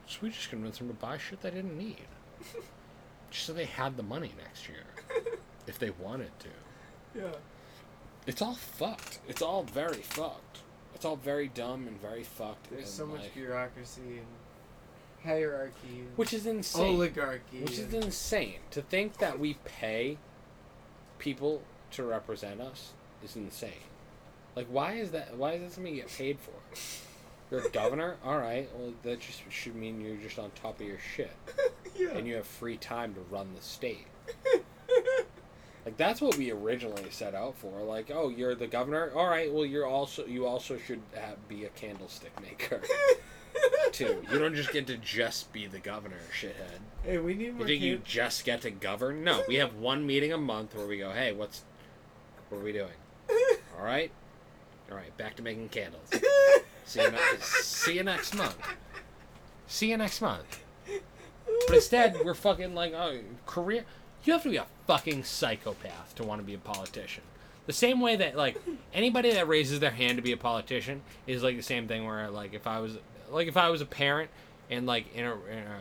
So 0.06 0.18
we 0.22 0.30
just 0.30 0.48
convinced 0.50 0.78
them 0.78 0.88
to 0.88 0.94
buy 0.94 1.18
shit 1.18 1.42
they 1.42 1.50
didn't 1.50 1.76
need, 1.76 2.06
just 3.30 3.46
so 3.46 3.52
they 3.52 3.64
had 3.64 3.96
the 3.96 4.02
money 4.02 4.32
next 4.38 4.68
year 4.68 4.84
if 5.66 5.78
they 5.78 5.90
wanted 5.90 6.30
to. 6.40 6.48
Yeah. 7.18 7.32
It's 8.26 8.40
all 8.42 8.54
fucked. 8.54 9.18
It's 9.28 9.42
all 9.42 9.64
very 9.64 10.02
fucked. 10.02 10.60
It's 10.94 11.04
all 11.04 11.16
very 11.16 11.48
dumb 11.48 11.86
and 11.86 12.00
very 12.00 12.22
fucked. 12.22 12.70
There's 12.70 12.84
and, 12.84 12.90
so 12.90 13.06
much 13.06 13.20
like- 13.22 13.34
bureaucracy 13.34 14.00
and 14.00 14.26
hierarchy 15.26 16.04
which 16.16 16.32
is 16.32 16.46
insane. 16.46 16.96
oligarchy. 16.96 17.60
Which 17.60 17.78
is 17.78 17.92
insane. 17.92 18.56
To 18.70 18.82
think 18.82 19.18
that 19.18 19.38
we 19.38 19.54
pay 19.64 20.18
people 21.18 21.62
to 21.92 22.04
represent 22.04 22.60
us 22.60 22.92
is 23.22 23.36
insane. 23.36 23.72
Like, 24.54 24.66
why 24.68 24.94
is 24.94 25.10
that? 25.10 25.36
Why 25.36 25.52
is 25.52 25.62
that 25.62 25.72
something 25.72 25.94
you 25.94 26.02
get 26.02 26.10
paid 26.10 26.38
for? 26.38 26.52
You're 27.50 27.66
a 27.66 27.70
governor, 27.70 28.16
all 28.24 28.38
right. 28.38 28.68
Well, 28.76 28.94
that 29.02 29.20
just 29.20 29.42
should 29.50 29.76
mean 29.76 30.00
you're 30.00 30.16
just 30.16 30.38
on 30.38 30.50
top 30.54 30.80
of 30.80 30.86
your 30.86 30.98
shit, 31.14 31.36
yeah. 31.96 32.10
and 32.10 32.26
you 32.26 32.36
have 32.36 32.46
free 32.46 32.76
time 32.76 33.14
to 33.14 33.20
run 33.30 33.48
the 33.54 33.62
state. 33.62 34.06
Like 35.86 35.96
that's 35.96 36.20
what 36.20 36.36
we 36.36 36.50
originally 36.50 37.10
set 37.10 37.36
out 37.36 37.56
for. 37.56 37.80
Like, 37.82 38.10
oh, 38.12 38.28
you're 38.28 38.56
the 38.56 38.66
governor. 38.66 39.12
All 39.14 39.28
right. 39.28 39.52
Well, 39.52 39.64
you're 39.64 39.86
also 39.86 40.26
you 40.26 40.44
also 40.44 40.76
should 40.78 41.00
have, 41.14 41.48
be 41.48 41.64
a 41.64 41.68
candlestick 41.68 42.32
maker 42.42 42.82
too. 43.96 44.22
You 44.30 44.38
don't 44.38 44.54
just 44.54 44.72
get 44.72 44.86
to 44.88 44.96
just 44.96 45.52
be 45.52 45.66
the 45.66 45.78
governor, 45.78 46.16
shithead. 46.38 46.80
hey, 47.04 47.18
we 47.18 47.34
need 47.34 47.46
You 47.46 47.52
more. 47.52 47.66
think 47.66 47.82
you 47.82 47.98
just 48.04 48.44
get 48.44 48.60
to 48.62 48.70
govern? 48.70 49.24
No, 49.24 49.42
we 49.48 49.56
have 49.56 49.74
one 49.74 50.06
meeting 50.06 50.32
a 50.32 50.38
month 50.38 50.74
where 50.74 50.86
we 50.86 50.98
go, 50.98 51.10
hey, 51.12 51.32
what's, 51.32 51.64
what 52.48 52.58
are 52.60 52.64
we 52.64 52.72
doing? 52.72 52.90
All 53.78 53.84
right, 53.84 54.10
all 54.90 54.96
right, 54.96 55.14
back 55.18 55.34
to 55.36 55.42
making 55.42 55.68
candles. 55.68 56.08
See 56.86 57.02
you, 57.02 57.10
ne- 57.10 57.18
see 57.40 57.96
you 57.96 58.04
next 58.04 58.34
month. 58.36 58.56
See 59.66 59.90
you 59.90 59.96
next 59.96 60.20
month. 60.22 60.62
But 61.66 61.74
instead, 61.76 62.16
we're 62.24 62.34
fucking 62.34 62.74
like, 62.76 62.92
oh, 62.94 63.18
career. 63.44 63.84
You 64.24 64.32
have 64.32 64.44
to 64.44 64.48
be 64.50 64.56
a 64.56 64.66
fucking 64.86 65.24
psychopath 65.24 66.14
to 66.14 66.22
want 66.22 66.40
to 66.40 66.46
be 66.46 66.54
a 66.54 66.58
politician. 66.58 67.24
The 67.66 67.72
same 67.72 68.00
way 68.00 68.14
that 68.16 68.36
like 68.36 68.56
anybody 68.94 69.32
that 69.32 69.48
raises 69.48 69.80
their 69.80 69.90
hand 69.90 70.16
to 70.18 70.22
be 70.22 70.30
a 70.32 70.36
politician 70.36 71.02
is 71.26 71.42
like 71.42 71.56
the 71.56 71.62
same 71.62 71.88
thing 71.88 72.06
where 72.06 72.30
like 72.30 72.54
if 72.54 72.66
I 72.68 72.78
was 72.78 72.96
like 73.30 73.48
if 73.48 73.56
I 73.56 73.68
was 73.70 73.80
a 73.80 73.86
parent 73.86 74.30
and 74.70 74.86
like 74.86 75.14
in 75.14 75.24
a 75.24 75.32
in 75.32 75.58
a, 75.58 75.80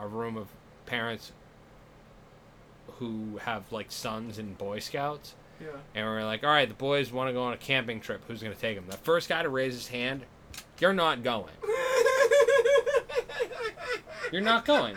uh, 0.00 0.04
a 0.04 0.06
room 0.06 0.36
of 0.36 0.48
parents 0.86 1.32
who 2.98 3.38
have 3.42 3.70
like 3.72 3.90
sons 3.90 4.38
in 4.38 4.54
Boy 4.54 4.78
Scouts 4.78 5.34
Yeah. 5.60 5.68
and 5.94 6.06
we're 6.06 6.24
like, 6.24 6.44
all 6.44 6.50
right, 6.50 6.68
the 6.68 6.74
boys 6.74 7.10
want 7.12 7.28
to 7.28 7.32
go 7.32 7.42
on 7.42 7.52
a 7.52 7.56
camping 7.56 8.00
trip. 8.00 8.22
Who's 8.28 8.42
gonna 8.42 8.54
take 8.54 8.76
them? 8.76 8.84
The 8.88 8.96
first 8.98 9.28
guy 9.28 9.42
to 9.42 9.48
raise 9.48 9.74
his 9.74 9.88
hand, 9.88 10.22
you're 10.78 10.92
not 10.92 11.22
going. 11.22 11.52
You're 14.30 14.40
not 14.40 14.64
going. 14.64 14.96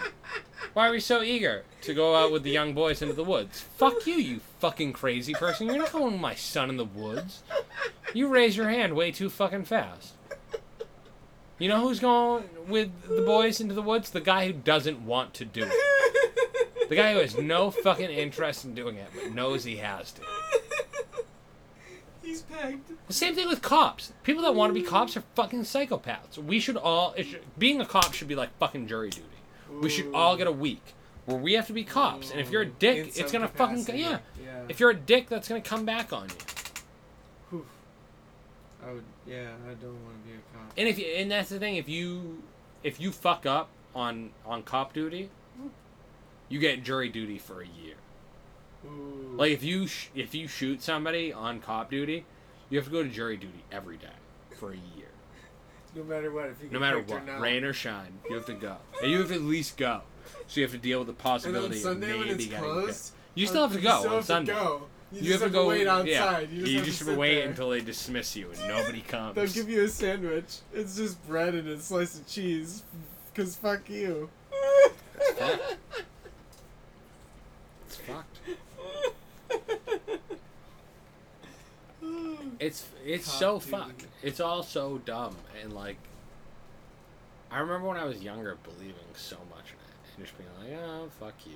Why 0.73 0.87
are 0.87 0.91
we 0.91 1.01
so 1.01 1.21
eager 1.21 1.63
to 1.81 1.93
go 1.93 2.15
out 2.15 2.31
with 2.31 2.43
the 2.43 2.51
young 2.51 2.73
boys 2.73 3.01
into 3.01 3.13
the 3.13 3.23
woods? 3.23 3.59
Fuck 3.77 4.07
you, 4.07 4.13
you 4.15 4.39
fucking 4.59 4.93
crazy 4.93 5.33
person. 5.33 5.67
You're 5.67 5.77
not 5.77 5.91
going 5.91 6.13
with 6.13 6.21
my 6.21 6.35
son 6.35 6.69
in 6.69 6.77
the 6.77 6.85
woods. 6.85 7.43
You 8.13 8.29
raise 8.29 8.55
your 8.55 8.69
hand 8.69 8.95
way 8.95 9.11
too 9.11 9.29
fucking 9.29 9.65
fast. 9.65 10.13
You 11.57 11.69
know 11.69 11.81
who's 11.81 11.99
going 11.99 12.43
with 12.67 12.89
the 13.07 13.21
boys 13.21 13.61
into 13.61 13.73
the 13.73 13.81
woods? 13.81 14.09
The 14.09 14.21
guy 14.21 14.47
who 14.47 14.53
doesn't 14.53 15.05
want 15.05 15.33
to 15.35 15.45
do 15.45 15.63
it. 15.63 15.71
The 16.89 16.95
guy 16.95 17.13
who 17.13 17.19
has 17.19 17.35
no 17.35 17.71
fucking 17.71 18.11
interest 18.11 18.63
in 18.63 18.75
doing 18.75 18.97
it, 18.97 19.07
but 19.15 19.33
knows 19.33 19.63
he 19.63 19.77
has 19.77 20.11
to. 20.11 20.21
He's 22.21 22.43
pegged. 22.43 22.91
The 23.07 23.13
same 23.13 23.33
thing 23.33 23.47
with 23.47 23.61
cops. 23.61 24.13
People 24.23 24.43
that 24.43 24.53
want 24.53 24.73
to 24.73 24.79
be 24.79 24.85
cops 24.85 25.17
are 25.17 25.23
fucking 25.33 25.61
psychopaths. 25.61 26.37
We 26.37 26.59
should 26.59 26.77
all. 26.77 27.13
It 27.17 27.25
should, 27.25 27.41
being 27.57 27.81
a 27.81 27.85
cop 27.85 28.13
should 28.13 28.27
be 28.27 28.35
like 28.35 28.55
fucking 28.59 28.87
jury 28.87 29.09
duty. 29.09 29.25
We 29.81 29.89
should 29.89 30.13
all 30.13 30.37
get 30.37 30.47
a 30.47 30.51
week 30.51 30.93
where 31.25 31.37
we 31.37 31.53
have 31.53 31.67
to 31.67 31.73
be 31.73 31.83
cops. 31.83 32.31
And 32.31 32.39
if 32.39 32.51
you're 32.51 32.61
a 32.61 32.67
mm, 32.67 32.79
dick, 32.79 32.97
In 32.97 33.23
it's 33.23 33.31
gonna 33.31 33.47
capacity. 33.47 33.83
fucking 33.83 34.01
yeah. 34.01 34.19
Yeah. 34.43 34.63
If 34.69 34.79
you're 34.79 34.91
a 34.91 34.95
dick, 34.95 35.27
that's 35.27 35.47
gonna 35.47 35.61
come 35.61 35.85
back 35.85 36.13
on 36.13 36.29
you. 36.29 37.57
Oof. 37.57 37.65
I 38.85 38.91
would. 38.93 39.03
Yeah, 39.27 39.49
I 39.67 39.73
don't 39.73 40.03
want 40.03 40.14
to 40.14 40.14
be 40.14 40.14
a 40.14 40.14
cop. 40.14 40.14
And 40.77 40.87
if 40.87 40.99
you, 40.99 41.05
and 41.05 41.31
that's 41.31 41.49
the 41.49 41.59
thing. 41.59 41.75
If 41.77 41.87
you 41.89 42.43
if 42.83 42.99
you 42.99 43.11
fuck 43.11 43.45
up 43.45 43.69
on 43.95 44.31
on 44.45 44.63
cop 44.63 44.93
duty, 44.93 45.29
you 46.49 46.59
get 46.59 46.83
jury 46.83 47.09
duty 47.09 47.37
for 47.37 47.61
a 47.61 47.67
year. 47.67 47.95
Ooh. 48.85 49.35
Like 49.35 49.51
if 49.51 49.63
you 49.63 49.87
sh- 49.87 50.09
if 50.15 50.35
you 50.35 50.47
shoot 50.47 50.81
somebody 50.81 51.31
on 51.33 51.59
cop 51.61 51.89
duty, 51.89 52.25
you 52.69 52.77
have 52.77 52.85
to 52.85 52.91
go 52.91 53.03
to 53.03 53.09
jury 53.09 53.37
duty 53.37 53.63
every 53.71 53.97
day 53.97 54.07
for 54.57 54.71
a 54.71 54.75
year. 54.97 55.07
no 55.95 56.03
matter 56.03 56.31
what, 56.31 56.47
if 56.47 56.61
you 56.61 56.69
No 56.71 56.79
matter 56.79 56.97
picked 56.97 57.11
or 57.11 57.19
what, 57.19 57.39
rain 57.41 57.63
or 57.63 57.73
shine, 57.73 58.19
you 58.29 58.35
have 58.35 58.45
to 58.47 58.53
go, 58.53 58.77
and 59.01 59.11
you 59.11 59.19
have 59.19 59.29
to 59.29 59.35
at 59.35 59.41
least 59.41 59.77
go. 59.77 60.01
So 60.47 60.59
you 60.59 60.63
have 60.63 60.71
to 60.73 60.77
deal 60.77 60.99
with 60.99 61.07
the 61.07 61.13
possibility 61.13 61.81
of 61.83 61.97
maybe 61.99 62.35
getting 62.45 62.59
closed, 62.59 63.13
picked. 63.13 63.37
You 63.37 63.47
still 63.47 63.63
have 63.67 63.73
to 63.73 63.81
go 63.81 63.99
still 63.99 64.09
on 64.11 64.15
have 64.17 64.21
to 64.21 64.27
Sunday. 64.27 64.53
go. 64.53 64.83
You, 65.11 65.21
You, 65.21 65.27
just 65.29 65.41
have 65.43 65.51
to 65.51 65.53
go 65.53 65.67
wait 65.69 65.87
outside. 65.87 66.07
Yeah, 66.07 66.39
You 66.41 66.59
just, 66.61 66.71
you 66.71 66.77
have 66.77 66.85
just 66.85 66.99
to 67.05 67.15
wait 67.15 67.35
there. 67.35 67.49
until 67.49 67.69
they 67.69 67.81
dismiss 67.81 68.35
you 68.35 68.49
and 68.51 68.67
nobody 68.67 69.01
comes. 69.07 69.35
They'll 69.35 69.47
give 69.47 69.69
you 69.69 69.83
a 69.83 69.87
sandwich. 69.87 70.57
It's 70.73 70.95
just 70.97 71.25
bread 71.27 71.53
and 71.53 71.67
a 71.69 71.79
slice 71.79 72.17
of 72.19 72.27
cheese. 72.27 72.83
Cause 73.35 73.55
fuck 73.55 73.89
you. 73.89 74.29
fucked. 75.37 75.77
It's 77.87 77.95
fucked. 77.97 78.39
It's 82.59 82.85
it's 83.05 83.29
so 83.31 83.59
dude. 83.59 83.69
fucked. 83.69 84.05
It's 84.23 84.39
all 84.39 84.63
so 84.63 84.99
dumb 85.05 85.35
and 85.61 85.73
like. 85.73 85.97
I 87.51 87.59
remember 87.59 87.87
when 87.87 87.97
I 87.97 88.05
was 88.05 88.21
younger, 88.23 88.57
believing 88.63 88.95
so 89.13 89.37
much 89.49 89.65
in 89.71 89.75
it 89.75 90.15
and 90.17 90.25
just 90.25 90.37
being 90.37 90.49
like, 90.59 90.79
"Oh, 90.87 91.09
fuck 91.19 91.33
you," 91.45 91.53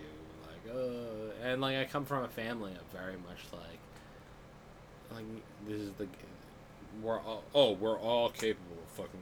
like, 0.65 0.75
uh, 0.75 1.47
and 1.47 1.61
like 1.61 1.77
I 1.77 1.85
come 1.85 2.05
from 2.05 2.23
a 2.23 2.27
family 2.27 2.71
of 2.71 2.97
very 2.97 3.15
much 3.17 3.39
like, 3.51 3.79
like 5.13 5.25
this 5.67 5.81
is 5.81 5.91
the, 5.97 6.07
we're 7.03 7.19
all 7.19 7.43
oh 7.53 7.71
we're 7.73 7.99
all 7.99 8.29
capable 8.29 8.77
of 8.83 8.91
fucking 8.91 9.19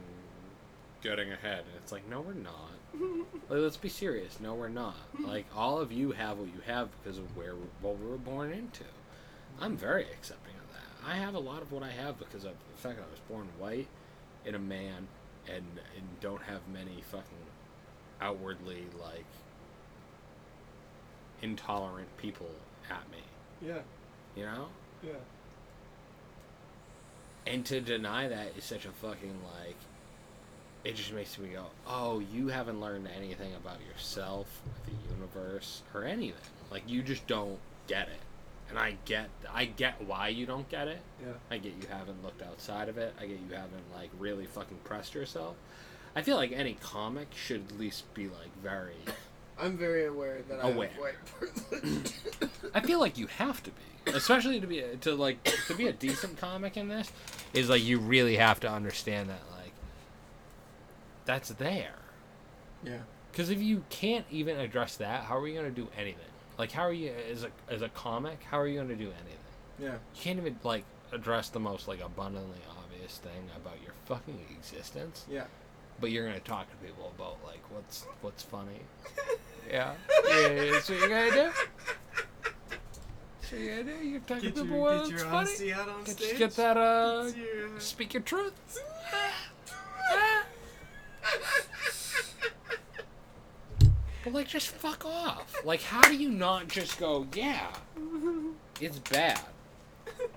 getting 1.02 1.32
ahead, 1.32 1.60
and 1.60 1.76
it's 1.82 1.92
like 1.92 2.08
no 2.08 2.20
we're 2.20 2.34
not. 2.34 2.70
Like, 3.50 3.60
let's 3.60 3.76
be 3.78 3.88
serious. 3.88 4.40
No, 4.40 4.54
we're 4.54 4.68
not. 4.68 4.96
Like, 5.20 5.46
all 5.56 5.78
of 5.78 5.90
you 5.90 6.12
have 6.12 6.38
what 6.38 6.48
you 6.48 6.60
have 6.66 6.88
because 6.98 7.16
of 7.16 7.34
where 7.34 7.54
what 7.80 7.98
we 7.98 8.06
were 8.06 8.18
born 8.18 8.52
into. 8.52 8.84
I'm 9.58 9.74
very 9.76 10.02
accepting 10.02 10.54
of 10.54 10.72
that. 10.74 11.10
I 11.10 11.16
have 11.16 11.34
a 11.34 11.38
lot 11.38 11.62
of 11.62 11.72
what 11.72 11.82
I 11.82 11.90
have 11.90 12.18
because 12.18 12.44
of 12.44 12.52
the 12.52 12.82
fact 12.82 12.96
that 12.96 13.04
I 13.04 13.10
was 13.10 13.20
born 13.28 13.48
white 13.58 13.86
and 14.44 14.54
a 14.54 14.58
man 14.58 15.08
and 15.48 15.64
and 15.96 16.06
don't 16.20 16.42
have 16.42 16.60
many 16.72 17.02
fucking 17.10 17.46
outwardly 18.20 18.84
like 19.00 19.24
intolerant 21.42 22.08
people 22.16 22.50
at 22.90 23.08
me. 23.10 23.18
Yeah, 23.60 23.80
You 24.36 24.44
know? 24.44 24.68
yeah. 25.02 25.12
And 27.46 27.64
to 27.66 27.80
deny 27.80 28.28
that 28.28 28.52
is 28.56 28.64
such 28.64 28.84
a 28.84 28.90
fucking 28.90 29.36
like 29.56 29.76
it 30.84 30.94
just 30.94 31.12
makes 31.12 31.36
me 31.38 31.48
go, 31.48 31.66
"Oh, 31.86 32.20
you 32.20 32.48
haven't 32.48 32.80
learned 32.80 33.08
anything 33.16 33.52
about 33.54 33.78
yourself, 33.92 34.62
the 34.86 34.92
universe, 35.14 35.82
or 35.94 36.04
anything. 36.04 36.38
Like 36.70 36.82
you 36.86 37.02
just 37.02 37.26
don't 37.26 37.58
get 37.86 38.08
it." 38.08 38.20
And 38.68 38.78
I 38.78 38.96
get 39.06 39.28
I 39.52 39.64
get 39.64 40.02
why 40.06 40.28
you 40.28 40.44
don't 40.46 40.68
get 40.68 40.88
it. 40.88 41.00
Yeah. 41.20 41.32
I 41.50 41.58
get 41.58 41.72
you 41.80 41.88
haven't 41.90 42.22
looked 42.22 42.42
outside 42.42 42.88
of 42.88 42.98
it. 42.98 43.14
I 43.18 43.22
get 43.22 43.38
you 43.48 43.54
haven't 43.56 43.92
like 43.94 44.10
really 44.18 44.46
fucking 44.46 44.78
pressed 44.84 45.14
yourself. 45.14 45.56
I 46.14 46.22
feel 46.22 46.36
like 46.36 46.52
any 46.52 46.74
comic 46.74 47.28
should 47.34 47.64
at 47.72 47.78
least 47.78 48.12
be 48.14 48.26
like 48.28 48.54
very 48.62 48.94
I'm 49.60 49.76
very 49.76 50.06
aware 50.06 50.38
that 50.48 50.64
I 50.64 50.68
Aware. 50.70 50.88
have 50.88 50.98
white 50.98 51.14
privilege. 51.70 52.12
I 52.74 52.80
feel 52.80 53.00
like 53.04 53.18
you 53.18 53.26
have 53.26 53.62
to 53.64 53.70
be, 53.70 54.12
especially 54.12 54.60
to 54.60 54.66
be 54.66 54.78
a, 54.80 54.96
to 54.96 55.14
like 55.14 55.42
to 55.66 55.74
be 55.74 55.86
a 55.88 55.92
decent 55.92 56.36
comic 56.38 56.76
in 56.76 56.88
this. 56.88 57.10
Is 57.54 57.68
like 57.68 57.82
you 57.82 57.98
really 57.98 58.36
have 58.36 58.60
to 58.60 58.70
understand 58.70 59.28
that 59.30 59.40
like 59.56 59.72
that's 61.24 61.48
there. 61.50 61.94
yeah. 62.84 62.98
Because 63.30 63.50
if 63.50 63.60
you 63.60 63.84
can't 63.90 64.24
even 64.30 64.58
address 64.58 64.96
that, 64.96 65.24
how 65.24 65.38
are 65.38 65.46
you 65.46 65.54
gonna 65.56 65.70
do 65.70 65.88
anything? 65.96 66.24
Like 66.58 66.72
how 66.72 66.82
are 66.82 66.92
you 66.92 67.12
as 67.30 67.44
a 67.44 67.50
as 67.68 67.82
a 67.82 67.88
comic? 67.90 68.42
How 68.50 68.58
are 68.58 68.66
you 68.66 68.80
gonna 68.80 68.94
do 68.96 69.04
anything? 69.06 69.34
Yeah. 69.78 69.92
You 69.92 70.20
can't 70.22 70.38
even 70.38 70.56
like 70.64 70.84
address 71.12 71.48
the 71.48 71.60
most 71.60 71.86
like 71.88 72.00
abundantly 72.00 72.58
obvious 72.82 73.18
thing 73.18 73.48
about 73.56 73.76
your 73.82 73.92
fucking 74.06 74.38
existence. 74.50 75.24
Yeah. 75.30 75.44
But 76.00 76.10
you're 76.10 76.26
gonna 76.26 76.40
talk 76.40 76.68
to 76.70 76.76
people 76.76 77.12
about 77.16 77.38
like 77.44 77.60
what's 77.70 78.04
what's 78.22 78.42
funny. 78.42 78.80
Yeah, 79.70 79.92
yeah, 80.26 80.70
that's 80.72 80.88
what 80.88 80.98
you're 80.98 81.08
gonna 81.10 81.30
do. 81.30 81.50
That's 83.40 83.52
what 83.52 83.60
you're 83.60 83.82
gonna 83.84 83.98
do. 83.98 84.06
You're 84.08 84.20
talking 84.20 84.44
Get 84.44 84.54
to 84.54 84.60
your, 84.60 84.64
people 84.64 84.88
about 84.88 85.10
get 85.10 85.12
what's 85.28 85.58
your 85.58 85.58
funny. 85.58 85.72
out 85.74 85.88
on 85.90 86.04
Get, 86.04 86.16
stage. 86.18 86.38
get 86.38 86.56
that 86.56 86.76
uh, 86.78 87.24
Get 87.26 87.36
your, 87.36 87.66
uh, 87.76 87.78
speak 87.78 88.14
your 88.14 88.22
truth. 88.22 88.54
But 94.24 94.32
like, 94.32 94.48
just 94.48 94.68
fuck 94.68 95.04
off. 95.04 95.54
Like, 95.64 95.82
how 95.82 96.02
do 96.02 96.16
you 96.16 96.30
not 96.30 96.68
just 96.68 96.98
go, 96.98 97.26
yeah, 97.34 97.68
it's 98.80 98.98
bad, 98.98 99.40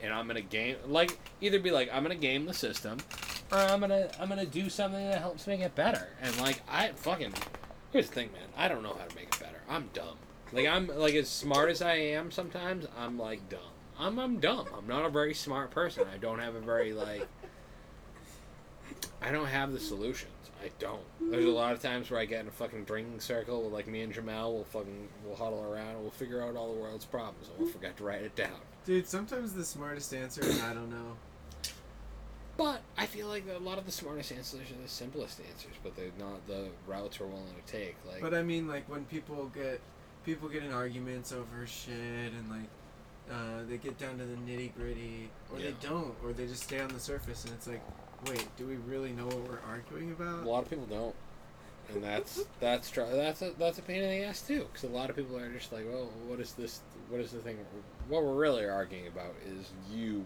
and 0.01 0.13
I'm 0.13 0.27
gonna 0.27 0.41
game 0.41 0.75
like 0.87 1.17
either 1.41 1.59
be 1.59 1.71
like 1.71 1.89
I'm 1.91 2.03
gonna 2.03 2.15
game 2.15 2.45
the 2.45 2.53
system, 2.53 2.97
or 3.51 3.57
I'm 3.57 3.79
gonna 3.79 4.09
I'm 4.19 4.29
gonna 4.29 4.45
do 4.45 4.69
something 4.69 5.03
that 5.09 5.19
helps 5.19 5.47
make 5.47 5.61
it 5.61 5.75
better. 5.75 6.07
And 6.21 6.37
like 6.39 6.61
I 6.69 6.89
fucking 6.95 7.33
here's 7.91 8.07
the 8.07 8.15
thing, 8.15 8.29
man. 8.31 8.49
I 8.55 8.67
don't 8.67 8.83
know 8.83 8.95
how 8.97 9.05
to 9.05 9.15
make 9.15 9.27
it 9.27 9.39
better. 9.39 9.61
I'm 9.69 9.89
dumb. 9.93 10.17
Like 10.51 10.67
I'm 10.67 10.87
like 10.87 11.15
as 11.15 11.29
smart 11.29 11.69
as 11.69 11.81
I 11.81 11.95
am 11.95 12.31
sometimes. 12.31 12.85
I'm 12.97 13.17
like 13.17 13.49
dumb. 13.49 13.59
I'm 13.99 14.19
I'm 14.19 14.39
dumb. 14.39 14.67
I'm 14.77 14.87
not 14.87 15.05
a 15.05 15.09
very 15.09 15.33
smart 15.33 15.71
person. 15.71 16.05
I 16.13 16.17
don't 16.17 16.39
have 16.39 16.55
a 16.55 16.59
very 16.61 16.93
like. 16.93 17.27
I 19.21 19.31
don't 19.31 19.47
have 19.47 19.71
the 19.71 19.79
solutions. 19.79 20.31
I 20.63 20.69
don't. 20.77 21.01
There's 21.31 21.45
a 21.45 21.49
lot 21.49 21.73
of 21.73 21.81
times 21.81 22.11
where 22.11 22.19
I 22.19 22.25
get 22.25 22.41
in 22.41 22.47
a 22.47 22.51
fucking 22.51 22.83
drinking 22.83 23.19
circle 23.19 23.63
with 23.63 23.73
like 23.73 23.87
me 23.87 24.01
and 24.01 24.13
Jamel. 24.13 24.53
We'll 24.53 24.63
fucking 24.65 25.07
we'll 25.25 25.35
huddle 25.35 25.63
around 25.63 25.89
and 25.89 26.01
we'll 26.01 26.11
figure 26.11 26.41
out 26.41 26.55
all 26.55 26.73
the 26.73 26.79
world's 26.79 27.05
problems 27.05 27.47
and 27.49 27.59
we'll 27.59 27.71
forget 27.71 27.97
to 27.97 28.03
write 28.03 28.21
it 28.21 28.35
down. 28.35 28.59
Dude, 28.85 29.07
sometimes 29.07 29.53
the 29.53 29.63
smartest 29.65 30.13
answer 30.13 30.41
is 30.41 30.61
I 30.61 30.73
don't 30.73 30.89
know. 30.89 31.17
But 32.61 32.81
I 32.95 33.07
feel 33.07 33.27
like 33.27 33.43
a 33.53 33.57
lot 33.57 33.79
of 33.79 33.85
the 33.87 33.91
smartest 33.91 34.31
answers 34.31 34.69
are 34.69 34.81
the 34.81 34.87
simplest 34.87 35.39
answers, 35.39 35.73
but 35.83 35.95
they're 35.95 36.11
not 36.19 36.45
the 36.47 36.67
routes 36.87 37.19
we're 37.19 37.25
willing 37.25 37.55
to 37.65 37.71
take. 37.71 37.95
Like, 38.07 38.21
But 38.21 38.35
I 38.35 38.43
mean, 38.43 38.67
like 38.67 38.87
when 38.87 39.05
people 39.05 39.51
get 39.53 39.81
people 40.25 40.47
get 40.47 40.61
in 40.63 40.71
arguments 40.71 41.31
over 41.31 41.65
shit 41.65 42.31
and 42.37 42.49
like 42.51 42.69
uh, 43.31 43.63
they 43.67 43.77
get 43.77 43.97
down 43.97 44.17
to 44.19 44.25
the 44.25 44.35
nitty 44.35 44.75
gritty, 44.75 45.29
or 45.51 45.57
Yeah. 45.59 45.67
they 45.67 45.75
don't, 45.87 46.13
or 46.23 46.33
they 46.33 46.45
just 46.45 46.63
stay 46.63 46.79
on 46.79 46.89
the 46.89 46.99
surface, 46.99 47.45
and 47.45 47.53
it's 47.53 47.65
like, 47.65 47.81
wait, 48.27 48.45
do 48.57 48.67
we 48.67 48.75
really 48.75 49.11
know 49.11 49.25
what 49.25 49.39
we're 49.49 49.61
arguing 49.67 50.11
about? 50.11 50.43
a 50.43 50.49
lot 50.49 50.63
of 50.63 50.69
people 50.69 50.85
don't, 50.85 51.15
and 51.89 52.03
that's 52.03 52.43
that's 52.59 52.91
tr- 52.91 53.01
that's 53.11 53.41
a 53.41 53.51
that's 53.57 53.79
a 53.79 53.81
pain 53.81 54.03
in 54.03 54.09
the 54.09 54.23
ass 54.25 54.41
too. 54.41 54.67
Because 54.71 54.83
a 54.83 54.93
lot 54.93 55.09
of 55.09 55.15
people 55.15 55.35
are 55.37 55.51
just 55.51 55.71
like, 55.71 55.85
well, 55.91 56.09
what 56.27 56.39
is 56.39 56.53
this? 56.53 56.81
What 57.09 57.21
is 57.21 57.31
the 57.31 57.39
thing? 57.39 57.57
What 58.07 58.23
we're 58.23 58.35
really 58.35 58.65
arguing 58.65 59.07
about 59.07 59.33
is 59.47 59.71
you 59.91 60.23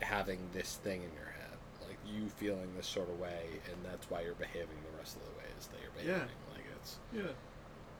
having 0.00 0.38
this 0.52 0.76
thing 0.76 1.02
in 1.02 1.12
your 1.14 1.32
head, 1.38 1.56
like 1.86 1.98
you 2.06 2.28
feeling 2.28 2.68
this 2.76 2.86
sort 2.86 3.08
of 3.08 3.18
way, 3.18 3.44
and 3.66 3.76
that's 3.84 4.08
why 4.10 4.22
you're 4.22 4.34
behaving 4.34 4.76
the 4.90 4.98
rest 4.98 5.16
of 5.16 5.22
the 5.22 5.30
ways 5.38 5.68
that 5.72 5.80
you're 5.82 5.90
behaving. 5.92 6.28
Yeah. 6.28 6.54
Like 6.54 6.64
it's 6.76 6.96
Yeah, 7.14 7.32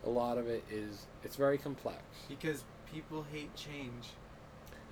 a 0.04 0.10
lot 0.10 0.38
of 0.38 0.46
it 0.48 0.64
is 0.70 1.06
it's 1.24 1.36
very 1.36 1.58
complex. 1.58 2.02
because 2.28 2.64
people 2.92 3.24
hate 3.32 3.54
change, 3.54 4.08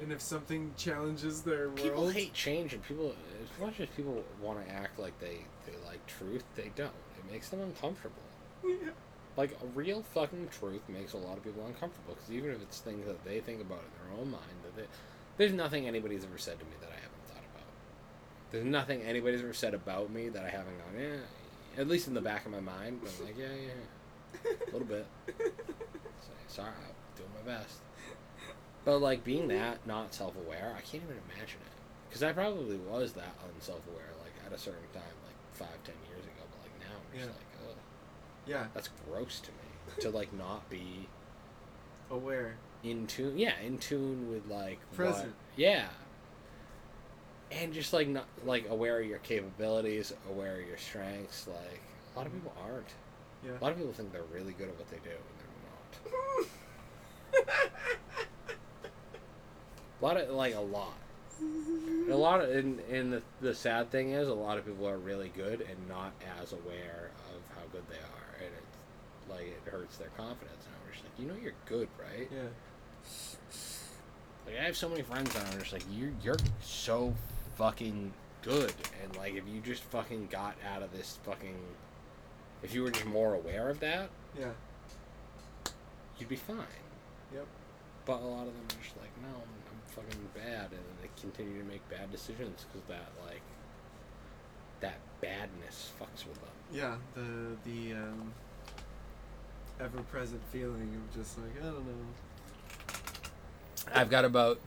and 0.01 0.13
if 0.13 0.21
something 0.21 0.73
challenges 0.77 1.43
their 1.43 1.69
People 1.71 1.91
world, 2.01 2.09
people 2.09 2.09
hate 2.11 2.33
change, 2.35 2.73
and 2.75 2.83
people 2.83 3.15
as 3.43 3.61
much 3.61 3.81
as 3.81 3.89
people 3.97 4.23
want 4.43 4.65
to 4.67 4.73
act 4.73 4.99
like 4.99 5.19
they 5.21 5.39
they 5.67 5.73
like 5.87 6.05
truth, 6.07 6.45
they 6.57 6.71
don't. 6.77 6.93
It 7.19 7.31
makes 7.33 7.49
them 7.49 7.61
uncomfortable. 7.61 8.17
Yeah. 8.65 8.91
Like 9.37 9.51
a 9.63 9.67
real 9.79 10.03
fucking 10.15 10.49
truth 10.51 10.81
makes 10.89 11.13
a 11.13 11.19
lot 11.19 11.37
of 11.37 11.45
people 11.45 11.65
uncomfortable 11.67 12.15
because 12.15 12.31
even 12.33 12.51
if 12.53 12.63
it's 12.63 12.79
things 12.81 13.07
that 13.07 13.23
they 13.23 13.41
think 13.41 13.61
about 13.61 13.81
in 13.81 14.09
their 14.09 14.19
own 14.19 14.31
mind, 14.31 14.57
that 14.65 14.75
they, 14.77 14.87
there's 15.37 15.53
nothing 15.53 15.87
anybody's 15.87 16.25
ever 16.25 16.39
said 16.39 16.59
to 16.59 16.65
me 16.65 16.73
that 16.81 16.89
I 16.91 16.95
haven't 16.97 17.27
thought 17.29 17.45
about. 17.55 17.67
There's 18.51 18.65
nothing 18.65 19.03
anybody's 19.03 19.41
ever 19.43 19.53
said 19.53 19.75
about 19.75 20.11
me 20.11 20.29
that 20.31 20.45
I 20.45 20.49
haven't 20.49 20.77
gone, 20.79 21.01
yeah, 21.03 21.81
at 21.81 21.89
least 21.89 22.09
in 22.09 22.15
the 22.15 22.21
back 22.21 22.47
of 22.47 22.53
my 22.53 22.61
mind. 22.61 23.01
But 23.03 23.13
I'm 23.19 23.27
like, 23.27 23.39
yeah, 23.39 23.47
yeah, 23.67 24.51
a 24.53 24.71
little 24.73 24.87
bit. 24.87 25.07
So, 25.27 26.31
sorry, 26.49 26.69
I'm 26.69 27.17
doing 27.17 27.31
my 27.45 27.53
best. 27.53 27.79
But 28.85 28.99
like 29.01 29.25
being 29.25 29.49
that 29.49 29.85
not 29.87 30.15
self-aware, 30.15 30.75
I 30.77 30.81
can't 30.81 31.03
even 31.03 31.17
imagine 31.31 31.59
it. 31.61 31.73
Because 32.09 32.23
I 32.23 32.33
probably 32.33 32.77
was 32.77 33.13
that 33.15 33.35
unself-aware, 33.55 34.13
like 34.23 34.33
at 34.47 34.53
a 34.53 34.59
certain 34.59 34.89
time, 34.95 35.03
like 35.27 35.35
five, 35.53 35.83
ten 35.85 35.95
years 36.09 36.25
ago. 36.25 36.43
But 36.51 36.61
like 36.63 36.81
now, 36.81 36.95
I'm 36.97 37.19
just 37.19 37.29
Yeah. 37.29 37.35
like, 37.35 37.69
oh, 37.69 37.75
yeah, 38.47 38.67
that's 38.75 38.89
gross 39.09 39.41
to 39.41 39.51
me 39.51 40.01
to 40.03 40.11
like 40.11 40.33
not 40.33 40.69
be 40.71 41.09
aware. 42.11 42.57
In 42.87 43.07
tune. 43.07 43.39
Yeah, 43.39 43.53
in 43.65 43.79
tune 43.79 44.29
with 44.31 44.47
like 44.49 44.79
what- 44.91 44.97
Present. 44.97 45.35
yeah, 45.57 45.87
and 47.53 47.73
just 47.73 47.93
like 47.93 48.09
not 48.09 48.27
like 48.45 48.69
aware 48.69 49.01
of 49.01 49.07
your 49.07 49.19
capabilities, 49.19 50.13
aware 50.31 50.61
of 50.61 50.67
your 50.67 50.79
strengths. 50.79 51.47
Like 51.47 51.81
a 52.15 52.19
lot 52.19 52.27
of 52.27 52.33
people 52.33 52.53
aren't. 52.63 52.89
Yeah. 53.45 53.53
A 53.61 53.63
lot 53.63 53.71
of 53.73 53.79
people 53.79 53.93
think 53.93 54.13
they're 54.13 54.23
really 54.33 54.53
good 54.55 54.69
at 54.69 54.77
what 54.79 54.89
they 54.91 54.99
do, 54.99 55.11
and 55.11 55.39
they're 55.39 57.47
not. 57.47 57.71
A 60.01 60.05
lot 60.05 60.17
of 60.17 60.31
like 60.31 60.55
a 60.55 60.61
lot. 60.61 60.95
A 62.11 62.15
lot 62.15 62.41
of 62.41 62.51
and, 62.51 62.81
and 62.91 63.13
the, 63.13 63.23
the 63.41 63.55
sad 63.55 63.91
thing 63.91 64.11
is 64.13 64.29
a 64.29 64.35
lot 64.35 64.59
of 64.59 64.67
people 64.67 64.89
are 64.89 64.97
really 64.99 65.31
good 65.37 65.61
and 65.61 65.77
not 65.89 66.13
as 66.41 66.53
aware 66.53 67.11
of 67.35 67.57
how 67.57 67.63
good 67.73 67.83
they 67.91 67.97
are 67.97 68.37
and 68.45 68.51
it's 68.57 69.31
like 69.31 69.47
it 69.49 69.61
hurts 69.71 69.97
their 69.99 70.09
confidence 70.17 70.65
and 70.65 70.75
I'm 70.75 70.93
just 70.93 71.05
like 71.05 71.13
you 71.19 71.27
know 71.27 71.35
you're 71.43 71.53
good 71.67 71.89
right 72.01 72.29
Yeah. 72.33 72.49
Like 74.47 74.59
I 74.61 74.65
have 74.65 74.77
so 74.77 74.89
many 74.89 75.03
friends 75.03 75.33
that 75.35 75.55
are 75.55 75.59
just 75.61 75.73
like 75.73 75.85
you 75.93 76.15
you're 76.23 76.37
so 76.63 77.15
fucking 77.57 78.13
good 78.43 78.73
and 79.03 79.17
like 79.17 79.35
if 79.35 79.45
you 79.49 79.61
just 79.61 79.83
fucking 79.85 80.29
got 80.31 80.55
out 80.73 80.83
of 80.83 80.93
this 80.93 81.19
fucking 81.25 81.57
if 82.63 82.73
you 82.75 82.83
were 82.83 82.91
just 82.91 83.07
more 83.07 83.35
aware 83.35 83.69
of 83.69 83.81
that 83.81 84.09
Yeah. 84.39 84.51
you'd 86.19 86.29
be 86.29 86.37
fine 86.37 86.59
Yep. 87.35 87.47
but 88.05 88.21
a 88.21 88.25
lot 88.25 88.47
of 88.47 88.53
them 88.55 88.63
are 88.79 88.83
just 88.83 88.97
like, 88.99 89.11
no, 89.21 89.29
I'm, 89.29 89.43
I'm 89.69 89.81
fucking 89.89 90.29
bad, 90.35 90.71
and 90.71 90.79
then 90.79 90.97
they 91.03 91.09
continue 91.21 91.59
to 91.61 91.69
make 91.69 91.87
bad 91.91 92.13
decisions 92.13 92.65
because 92.73 92.87
that 92.89 93.11
like 93.27 93.43
that 94.81 94.99
badness 95.21 95.91
fucks 96.01 96.25
with 96.27 96.37
them. 96.41 96.53
Yeah, 96.73 96.95
the 97.15 97.57
the 97.69 97.95
um, 97.95 98.33
ever 99.81 100.03
present 100.03 100.41
feeling 100.53 100.95
of 100.95 101.17
just 101.19 101.37
like 101.39 101.51
I 101.61 101.65
don't 101.67 101.85
know. 101.87 102.07
I've 103.95 104.11
got 104.11 104.25
about 104.25 104.61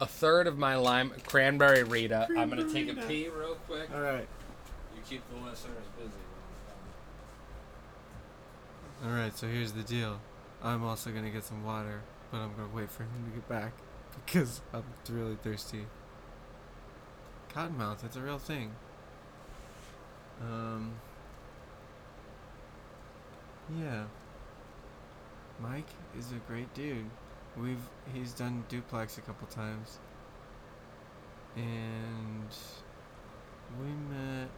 a 0.00 0.06
third 0.06 0.46
of 0.46 0.58
my 0.58 0.76
lime 0.76 1.12
cranberry 1.26 1.82
Rita. 1.82 2.28
I'm 2.36 2.48
gonna 2.48 2.70
take 2.70 2.88
a 2.88 2.94
Rita. 2.94 3.06
pee 3.06 3.28
real 3.28 3.54
quick. 3.66 3.90
All 3.92 4.00
right. 4.00 4.28
You 4.94 5.02
keep 5.08 5.22
the 5.30 5.36
listeners 5.48 5.84
busy. 5.98 6.10
All 9.04 9.10
right. 9.10 9.36
So 9.36 9.46
here's 9.46 9.72
the 9.72 9.82
deal. 9.82 10.20
I'm 10.62 10.84
also 10.84 11.10
gonna 11.10 11.30
get 11.30 11.44
some 11.44 11.64
water, 11.64 12.00
but 12.30 12.38
I'm 12.38 12.54
gonna 12.56 12.68
wait 12.74 12.90
for 12.90 13.04
him 13.04 13.24
to 13.26 13.30
get 13.34 13.48
back 13.48 13.72
because 14.26 14.60
I'm 14.72 14.84
really 15.08 15.36
thirsty. 15.36 15.86
Cottonmouth, 17.54 18.04
it's 18.04 18.16
a 18.16 18.20
real 18.20 18.38
thing. 18.38 18.72
Um. 20.42 20.92
Yeah. 23.78 24.04
Mike 25.60 25.88
is 26.16 26.30
a 26.30 26.36
great 26.50 26.72
dude. 26.74 27.06
We've 27.56 27.88
he's 28.12 28.32
done 28.32 28.64
duplex 28.68 29.18
a 29.18 29.20
couple 29.20 29.46
times. 29.48 29.98
And 31.56 32.54
we 33.80 33.86
met 34.14 34.48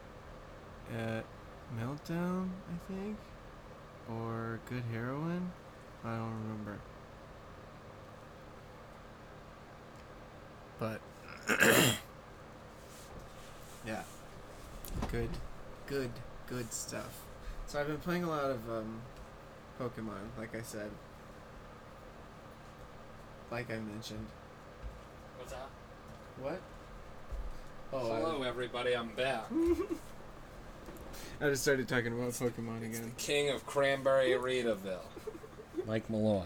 at 0.98 1.24
Meltdown, 1.78 2.48
I 2.68 2.92
think, 2.92 3.16
or 4.10 4.60
Good 4.68 4.82
Heroin. 4.92 5.50
I 6.04 6.16
don't 6.16 6.42
remember. 6.42 6.78
But 10.78 11.00
yeah, 13.86 14.02
good, 15.10 15.28
good, 15.86 16.10
good 16.46 16.72
stuff. 16.72 17.20
So 17.66 17.80
I've 17.80 17.86
been 17.86 17.98
playing 17.98 18.24
a 18.24 18.30
lot 18.30 18.50
of 18.50 18.68
um, 18.70 19.00
Pokemon, 19.78 20.38
like 20.38 20.56
I 20.56 20.62
said, 20.62 20.90
like 23.50 23.70
I 23.70 23.78
mentioned. 23.78 24.26
What's 25.38 25.52
that? 25.52 25.68
What? 26.40 26.60
Oh, 27.92 28.12
I- 28.12 28.16
Hello, 28.20 28.42
everybody. 28.42 28.94
I'm 28.96 29.08
back. 29.14 29.44
I 31.40 31.48
just 31.48 31.62
started 31.62 31.88
talking 31.88 32.12
about 32.12 32.30
Pokemon 32.30 32.82
It's 32.82 32.98
the 32.98 33.04
again. 33.04 33.12
king 33.16 33.50
of 33.50 33.66
Cranberry 33.66 34.30
Ritaville. 34.30 35.00
Mike 35.86 36.06
Mulloy. 36.08 36.44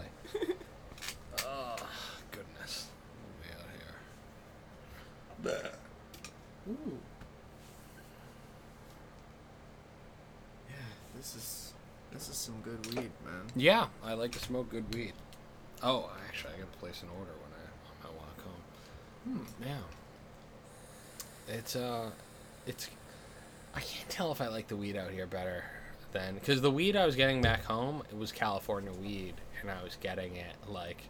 oh, 1.45 1.75
goodness. 2.31 2.87
Let 5.43 5.51
me 5.51 5.53
out 5.53 5.53
here. 5.61 5.71
Ooh. 6.69 6.97
Yeah, 10.69 10.75
this 11.17 11.35
is 11.35 11.73
this 12.11 12.29
is 12.29 12.37
some 12.37 12.55
good 12.63 12.85
weed, 12.95 13.11
man. 13.25 13.41
Yeah, 13.55 13.87
I 14.03 14.13
like 14.13 14.31
to 14.31 14.39
smoke 14.39 14.69
good 14.69 14.91
weed. 14.95 15.13
Oh, 15.83 16.09
actually, 16.27 16.53
I 16.55 16.57
gotta 16.57 16.77
place 16.79 17.01
an 17.01 17.09
order 17.17 17.31
when 17.31 17.51
I, 17.53 17.63
on 17.89 18.13
my 18.13 18.19
walk 18.19 18.41
home. 18.43 19.45
Hmm, 19.45 19.63
yeah. 19.63 21.55
It's, 21.55 21.75
uh, 21.75 22.09
it's, 22.65 22.89
I 23.75 23.81
can't 23.81 24.09
tell 24.09 24.31
if 24.31 24.41
I 24.41 24.47
like 24.47 24.67
the 24.67 24.75
weed 24.75 24.95
out 24.95 25.11
here 25.11 25.27
better 25.27 25.63
than, 26.11 26.35
because 26.35 26.61
the 26.61 26.71
weed 26.71 26.95
I 26.95 27.05
was 27.05 27.15
getting 27.15 27.41
back 27.41 27.65
home, 27.65 28.03
it 28.09 28.17
was 28.17 28.31
California 28.31 28.91
weed, 28.91 29.35
and 29.61 29.69
I 29.69 29.83
was 29.83 29.97
getting 30.01 30.35
it, 30.37 30.55
like, 30.67 31.03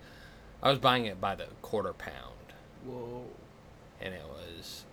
I 0.61 0.69
was 0.69 0.79
buying 0.79 1.05
it 1.05 1.21
by 1.21 1.35
the 1.35 1.45
quarter 1.61 1.93
pound, 1.93 2.53
Whoa. 2.85 3.23
and 4.01 4.13
it 4.13 4.23
was 4.27 4.85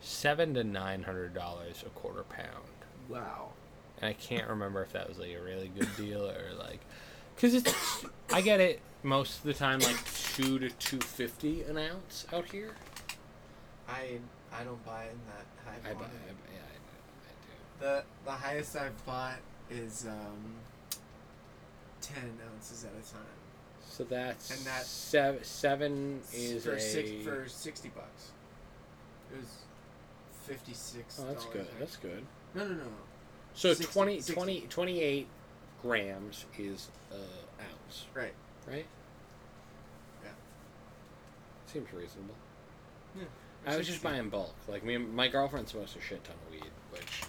seven 0.00 0.54
to 0.54 0.64
nine 0.64 1.04
hundred 1.04 1.34
dollars 1.34 1.84
a 1.86 1.90
quarter 1.90 2.24
pound. 2.24 2.48
Wow. 3.08 3.50
And 4.00 4.08
I 4.08 4.14
can't 4.14 4.48
remember 4.48 4.82
if 4.82 4.92
that 4.92 5.08
was 5.08 5.18
like 5.18 5.36
a 5.38 5.42
really 5.42 5.70
good 5.78 5.88
deal 5.96 6.26
or 6.26 6.52
like, 6.58 6.80
cause 7.42 7.54
it's 7.54 8.04
I 8.32 8.40
get 8.40 8.60
it 8.60 8.80
most 9.02 9.38
of 9.38 9.44
the 9.44 9.54
time 9.54 9.80
like 9.80 9.98
two 10.34 10.58
to 10.60 10.70
two 10.70 11.00
fifty 11.00 11.62
an 11.64 11.76
ounce 11.76 12.24
out 12.32 12.48
here. 12.50 12.70
I 13.88 14.18
I 14.52 14.62
don't 14.64 14.82
buy 14.86 15.04
in 15.04 15.18
that 15.26 15.46
high 15.66 15.90
I, 15.90 15.94
buy. 15.94 16.04
I, 16.04 16.08
yeah, 16.54 16.60
I, 16.62 17.82
The 17.82 18.04
the 18.24 18.30
highest 18.30 18.76
I've 18.76 19.04
bought 19.04 19.38
is 19.70 20.06
um 20.08 20.54
ten 22.00 22.38
ounces 22.54 22.84
at 22.84 22.90
a 22.92 23.12
time. 23.12 23.22
So 23.88 24.04
that's 24.04 24.50
And 24.56 24.64
that- 24.66 24.86
seven. 24.86 25.44
Seven 25.44 26.20
is 26.32 26.64
for 26.64 26.74
a. 26.74 26.80
six 26.80 27.10
for 27.24 27.48
sixty 27.48 27.88
bucks. 27.88 28.30
It 29.32 29.38
was 29.38 29.48
fifty 30.46 30.74
six. 30.74 31.20
oh, 31.20 31.26
that's 31.26 31.44
good. 31.46 31.66
That's 31.80 31.96
good. 31.96 32.24
No, 32.54 32.66
no, 32.66 32.74
no. 32.74 32.82
So 33.54 33.74
60 33.74 33.92
20, 33.92 34.14
60. 34.20 34.32
20 34.34 34.60
28 34.68 35.26
grams 35.82 36.46
is 36.58 36.88
a 37.10 37.16
ounce, 37.62 38.06
Right. 38.14 38.32
right? 38.68 38.86
Yeah. 40.24 40.30
Seems 41.66 41.92
reasonable. 41.92 42.34
Yeah. 43.18 43.24
I 43.66 43.76
was 43.76 43.86
just 43.86 44.02
buying 44.02 44.28
bulk. 44.28 44.54
Like 44.68 44.84
me, 44.84 44.96
my 44.96 45.28
girlfriend 45.28 45.68
smokes 45.68 45.94
a 45.96 46.00
shit 46.00 46.22
ton 46.24 46.34
of 46.46 46.52
weed, 46.52 46.70
which 46.90 47.22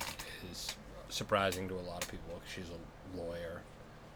is 0.51 0.75
surprising 1.09 1.67
to 1.69 1.75
a 1.75 1.81
lot 1.81 2.03
of 2.03 2.09
people 2.09 2.35
because 2.35 2.51
she's 2.51 2.69
a 2.69 3.17
lawyer. 3.17 3.61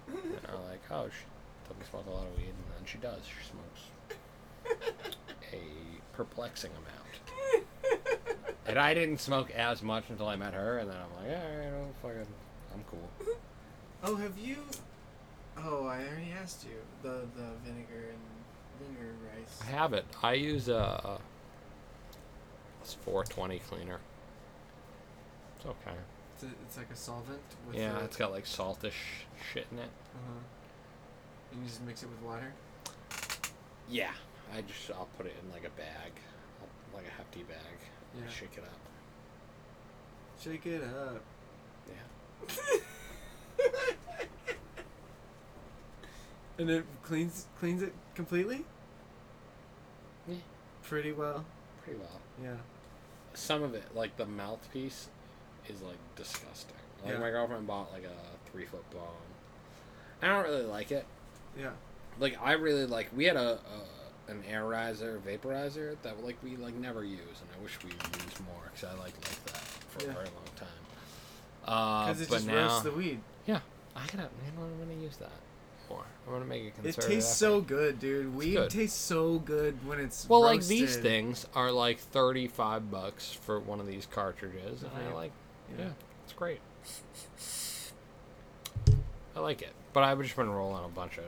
and 0.08 0.18
I'm 0.48 0.64
like, 0.70 0.80
oh, 0.92 1.10
she 1.10 1.26
doesn't 1.70 1.90
smoke 1.90 2.06
a 2.08 2.12
lot 2.12 2.26
of 2.28 2.38
weed, 2.38 2.48
and 2.48 2.64
then 2.78 2.86
she 2.86 2.98
does. 3.00 3.20
She 3.26 3.50
smokes 3.50 4.80
a 5.54 6.16
perplexing 6.16 6.72
amount. 6.72 7.66
and 8.66 8.80
I 8.80 8.94
didn't 8.94 9.20
smoke 9.20 9.52
as 9.52 9.84
much 9.84 10.06
until 10.10 10.28
I 10.28 10.36
met 10.38 10.54
her, 10.54 10.78
and 10.80 10.90
then 10.90 10.98
I'm 10.98 11.22
like, 11.24 11.32
yeah, 11.32 11.66
you 11.66 11.72
know, 11.72 11.88
fucking, 12.02 12.26
I'm 12.74 12.84
cool. 12.90 13.36
Oh, 14.04 14.16
have 14.16 14.38
you? 14.38 14.58
Oh, 15.58 15.86
I 15.86 16.00
already 16.00 16.32
asked 16.40 16.66
you 16.66 16.78
the 17.02 17.26
the 17.36 17.48
vinegar 17.66 18.12
and 18.12 18.88
vinegar 18.88 19.14
rice. 19.36 19.60
I 19.62 19.72
have 19.72 19.94
it. 19.94 20.06
I 20.22 20.34
use 20.34 20.70
a. 20.70 21.20
It's 22.82 22.94
420 22.94 23.60
cleaner. 23.60 24.00
It's 25.58 25.66
okay. 25.66 25.98
It's, 26.36 26.44
a, 26.44 26.48
it's 26.64 26.78
like 26.78 26.90
a 26.92 26.96
solvent. 26.96 27.42
With 27.68 27.76
Yeah, 27.76 27.94
the, 27.94 28.06
it's 28.06 28.16
got 28.16 28.32
like 28.32 28.46
saltish 28.46 29.26
shit 29.52 29.66
in 29.72 29.80
it. 29.80 29.90
Uh-huh. 30.14 30.40
And 31.52 31.62
you 31.62 31.68
just 31.68 31.84
mix 31.84 32.04
it 32.04 32.10
with 32.10 32.22
water. 32.22 32.54
Yeah, 33.90 34.12
I 34.56 34.62
just 34.62 34.92
I'll 34.92 35.08
put 35.18 35.26
it 35.26 35.34
in 35.44 35.52
like 35.52 35.66
a 35.66 35.72
bag, 35.72 36.12
like 36.94 37.06
a 37.08 37.18
hefty 37.18 37.44
bag. 37.44 37.58
Yeah. 38.16 38.30
Shake 38.30 38.58
it 38.58 38.64
up. 38.64 38.80
Shake 40.40 40.66
it 40.66 40.84
up. 40.84 41.24
Yeah. 41.90 42.78
And 46.60 46.70
it 46.72 46.86
cleans 47.04 47.46
cleans 47.60 47.82
it 47.84 47.94
completely. 48.16 48.66
Yeah. 50.28 50.36
Pretty 50.84 51.12
well. 51.12 51.46
Pretty 51.84 52.00
well. 52.00 52.20
Yeah. 52.44 52.56
Some 53.34 53.62
of 53.62 53.76
it, 53.76 53.84
like 53.96 54.18
the 54.18 54.26
mouthpiece, 54.26 55.10
is 55.70 55.82
like 55.82 55.98
disgusting. 56.16 56.76
Like 57.04 57.14
Yeah. 57.14 57.20
my 57.20 57.30
girlfriend 57.30 57.68
bought 57.68 57.92
like 57.94 58.06
a 58.06 58.50
three 58.52 58.66
foot 58.66 58.84
bong. 58.92 59.04
I 60.24 60.28
don't 60.30 60.46
really 60.46 60.66
like 60.66 60.92
it. 60.92 61.06
Yeah. 61.60 61.72
Like 62.20 62.38
I 62.42 62.54
really 62.54 62.88
like. 62.88 63.10
We 63.16 63.26
had 63.26 63.36
a, 63.38 63.60
a 63.60 64.32
an 64.32 64.44
Arizer 64.52 65.20
vaporizer 65.20 65.96
that 66.02 66.24
like 66.26 66.38
we 66.44 66.56
like 66.56 66.74
never 66.74 67.04
use, 67.04 67.20
and 67.20 67.50
I 67.58 67.62
wish 67.64 67.78
we 67.84 67.92
used 67.92 68.40
more 68.46 68.64
because 68.74 68.84
I 68.90 68.94
like 68.94 69.14
like 69.14 69.46
that 69.46 69.58
for 69.58 70.04
Yeah. 70.06 70.10
a 70.10 70.14
very 70.14 70.26
long 70.26 70.50
time. 70.56 70.68
Uh, 71.66 72.06
Because 72.08 72.22
it 72.22 72.30
but 72.30 72.36
just 72.38 72.48
now, 72.48 72.56
roasts 72.66 72.82
the 72.82 72.92
weed. 72.92 73.20
Yeah, 73.48 73.60
I 73.96 74.06
gotta. 74.06 74.18
Man, 74.18 74.30
I'm 74.60 74.78
gonna 74.88 75.02
use 75.02 75.18
that 75.18 75.32
more. 75.90 76.04
I'm 76.28 76.34
gonna 76.34 76.46
make 76.46 76.64
it 76.64 76.68
It 76.68 76.76
concerted. 76.76 77.10
tastes 77.10 77.32
effort. 77.32 77.38
so 77.38 77.62
good, 77.62 78.00
dude. 78.00 78.36
Weed 78.36 78.54
good. 78.56 78.70
tastes 78.70 79.00
so 79.00 79.40
good 79.40 79.86
when 79.88 80.00
it's 80.00 80.28
Well, 80.30 80.42
like 80.42 80.64
these 80.66 80.98
things 80.98 81.48
are 81.56 81.72
like 81.72 82.00
thirty-five 82.00 82.92
bucks 82.92 83.32
for 83.32 83.60
one 83.60 83.80
of 83.80 83.88
these 83.88 84.06
cartridges, 84.06 84.84
and 84.84 84.92
I 85.10 85.14
like, 85.14 85.32
Yeah. 85.78 85.86
yeah, 85.86 85.92
it's 86.26 86.34
great. 86.34 86.60
I 89.36 89.40
like 89.40 89.62
it, 89.62 89.74
but 89.94 90.04
I've 90.04 90.22
just 90.22 90.36
been 90.36 90.50
rolling 90.50 90.84
a 90.84 90.90
bunch 90.90 91.18
of 91.18 91.26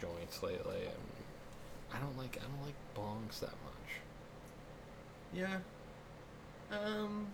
joints 0.00 0.42
lately, 0.42 0.76
and 0.84 1.92
I 1.92 1.98
don't 1.98 2.16
like 2.16 2.38
I 2.40 2.44
don't 2.46 2.62
like 2.64 2.74
bongs 2.96 3.40
that 3.40 3.50
much. 3.50 4.00
Yeah. 5.34 5.58
Um, 6.70 7.26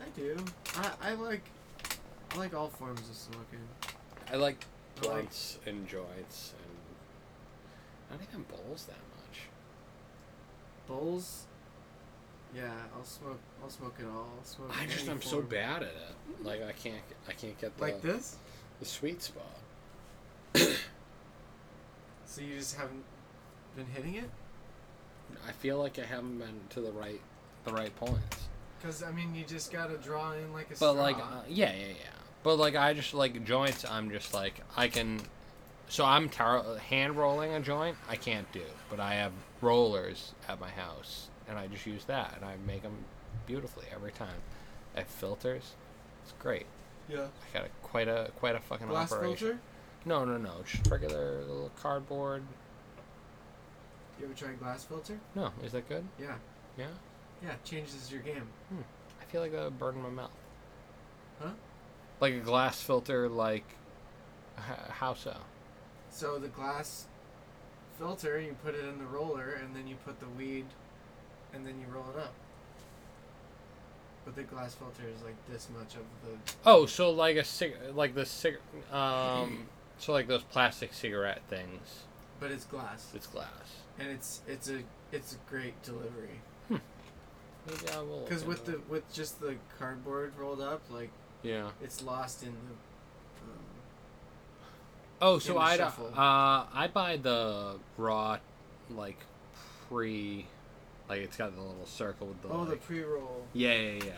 I 0.00 0.08
do. 0.18 0.36
I 0.76 0.90
I 1.10 1.14
like 1.14 1.42
I 2.32 2.36
like 2.38 2.54
all 2.54 2.68
forms 2.68 3.00
of 3.08 3.16
smoking. 3.16 3.66
I 4.32 4.36
like 4.36 4.64
I 4.98 5.00
blunts 5.00 5.58
and 5.66 5.86
joints, 5.88 6.54
and 8.10 8.18
not 8.18 8.28
even 8.28 8.44
bowls 8.44 8.84
that 8.86 8.98
much. 9.16 9.38
Bowls. 10.86 11.44
Yeah, 12.54 12.70
I'll 12.96 13.04
smoke. 13.04 13.38
I'll 13.62 13.70
smoke 13.70 13.94
it 14.00 14.06
all. 14.06 14.28
I'll 14.38 14.44
smoke. 14.44 14.70
I 14.76 14.86
just 14.86 15.02
any 15.04 15.10
I'm 15.12 15.22
so 15.22 15.36
form. 15.36 15.46
bad 15.46 15.82
at 15.82 15.88
it. 15.88 16.44
Like 16.44 16.62
I 16.64 16.72
can't 16.72 16.96
I 17.28 17.32
can't 17.32 17.58
get 17.60 17.76
the 17.76 17.82
Like 17.82 18.02
this. 18.02 18.36
the 18.80 18.86
sweet 18.86 19.22
spot. 19.22 19.44
So 22.26 22.42
you 22.42 22.56
just 22.58 22.76
haven't 22.76 23.02
been 23.74 23.86
hitting 23.86 24.14
it? 24.14 24.30
I 25.48 25.50
feel 25.50 25.78
like 25.78 25.98
I 25.98 26.04
haven't 26.04 26.38
been 26.38 26.60
to 26.70 26.80
the 26.80 26.92
right 26.92 27.20
the 27.64 27.72
right 27.72 27.94
points. 27.96 28.36
Because 28.78 29.02
I 29.02 29.10
mean, 29.10 29.34
you 29.34 29.44
just 29.44 29.72
gotta 29.72 29.96
draw 29.96 30.32
in 30.34 30.52
like 30.52 30.66
a 30.66 30.70
But 30.70 30.76
straw. 30.76 30.92
like, 30.92 31.16
uh, 31.16 31.42
yeah, 31.48 31.72
yeah, 31.72 31.86
yeah. 31.88 31.94
But 32.42 32.56
like, 32.56 32.74
I 32.76 32.94
just 32.94 33.12
like 33.14 33.44
joints. 33.44 33.84
I'm 33.84 34.10
just 34.10 34.32
like 34.34 34.54
I 34.76 34.88
can. 34.88 35.20
So 35.88 36.04
I'm 36.04 36.28
tar- 36.28 36.76
hand 36.78 37.16
rolling 37.16 37.52
a 37.52 37.60
joint. 37.60 37.96
I 38.08 38.16
can't 38.16 38.50
do, 38.52 38.62
but 38.88 39.00
I 39.00 39.14
have 39.14 39.32
rollers 39.60 40.32
at 40.48 40.60
my 40.60 40.70
house, 40.70 41.28
and 41.48 41.58
I 41.58 41.66
just 41.66 41.84
use 41.84 42.04
that, 42.04 42.34
and 42.36 42.44
I 42.44 42.54
make 42.66 42.82
them 42.82 42.96
beautifully 43.46 43.86
every 43.92 44.12
time. 44.12 44.40
I 44.96 45.00
have 45.00 45.08
filters. 45.08 45.72
It's 46.22 46.32
great. 46.38 46.66
yeah. 47.08 47.26
I 47.52 47.58
got 47.58 47.66
a, 47.66 47.68
quite 47.82 48.08
a 48.08 48.30
quite 48.36 48.54
a 48.54 48.60
fucking 48.60 48.86
Glass 48.86 49.12
operation. 49.12 49.36
filter. 49.36 49.58
No, 50.06 50.24
no, 50.24 50.38
no. 50.38 50.52
Just 50.64 50.86
regular 50.90 51.40
little 51.42 51.70
cardboard. 51.82 52.42
You 54.18 54.26
ever 54.26 54.34
try 54.34 54.52
glass 54.52 54.84
filter? 54.84 55.18
No, 55.34 55.50
is 55.64 55.72
that 55.72 55.88
good? 55.88 56.04
Yeah. 56.20 56.34
Yeah. 56.78 56.86
Yeah, 57.42 57.52
changes 57.64 58.10
your 58.12 58.20
game. 58.22 58.46
Hmm. 58.68 58.82
I 59.20 59.24
feel 59.24 59.40
like 59.40 59.52
that 59.52 59.64
would 59.64 59.78
burn 59.78 60.00
my 60.02 60.10
mouth. 60.10 60.30
Huh? 61.40 61.50
Like 62.20 62.34
a 62.34 62.40
glass 62.40 62.80
filter, 62.82 63.28
like 63.28 63.64
how 64.56 65.14
so? 65.14 65.36
So 66.10 66.38
the 66.38 66.48
glass 66.48 67.06
filter, 67.98 68.38
you 68.40 68.56
put 68.62 68.74
it 68.74 68.84
in 68.84 68.98
the 68.98 69.06
roller, 69.06 69.58
and 69.62 69.74
then 69.74 69.86
you 69.86 69.96
put 70.04 70.20
the 70.20 70.28
weed, 70.28 70.66
and 71.54 71.66
then 71.66 71.74
you 71.80 71.86
roll 71.94 72.04
it 72.14 72.18
up. 72.20 72.34
But 74.24 74.36
the 74.36 74.42
glass 74.42 74.74
filter 74.74 75.02
is 75.14 75.22
like 75.22 75.36
this 75.50 75.68
much 75.74 75.94
of 75.94 76.02
the. 76.24 76.52
Oh, 76.66 76.84
so 76.86 77.10
like 77.10 77.36
a 77.36 77.44
cig, 77.44 77.74
like 77.94 78.14
the 78.14 78.26
cig, 78.26 78.58
um, 78.92 79.66
so 79.98 80.12
like 80.12 80.26
those 80.28 80.42
plastic 80.42 80.92
cigarette 80.92 81.40
things. 81.48 82.04
But 82.38 82.50
it's 82.50 82.64
glass, 82.64 83.10
It's 83.14 83.26
glass. 83.26 83.48
and 83.98 84.08
it's 84.08 84.40
it's 84.46 84.68
a 84.68 84.80
it's 85.12 85.34
a 85.34 85.36
great 85.50 85.80
delivery. 85.82 86.40
Maybe 86.68 87.88
I 87.94 88.00
will. 88.00 88.20
Because 88.24 88.44
with 88.44 88.64
the 88.66 88.80
with 88.88 89.10
just 89.12 89.40
the 89.40 89.56
cardboard 89.78 90.32
rolled 90.38 90.60
up, 90.60 90.82
like 90.90 91.10
yeah. 91.42 91.70
it's 91.82 92.02
lost 92.02 92.42
in 92.42 92.50
the. 92.50 92.54
Um, 93.52 93.58
Oh, 95.22 95.38
so 95.38 95.58
I 95.58 95.76
uh 95.76 96.66
I 96.72 96.88
buy 96.92 97.16
the 97.16 97.76
raw, 97.98 98.38
like 98.90 99.18
pre, 99.88 100.46
like 101.08 101.20
it's 101.20 101.36
got 101.36 101.54
the 101.54 101.60
little 101.60 101.86
circle 101.86 102.28
with 102.28 102.42
the. 102.42 102.48
oh, 102.48 102.64
the 102.64 102.76
pre-roll. 102.76 103.46
Yeah, 103.52 103.74
yeah, 103.74 104.04
yeah. 104.06 104.12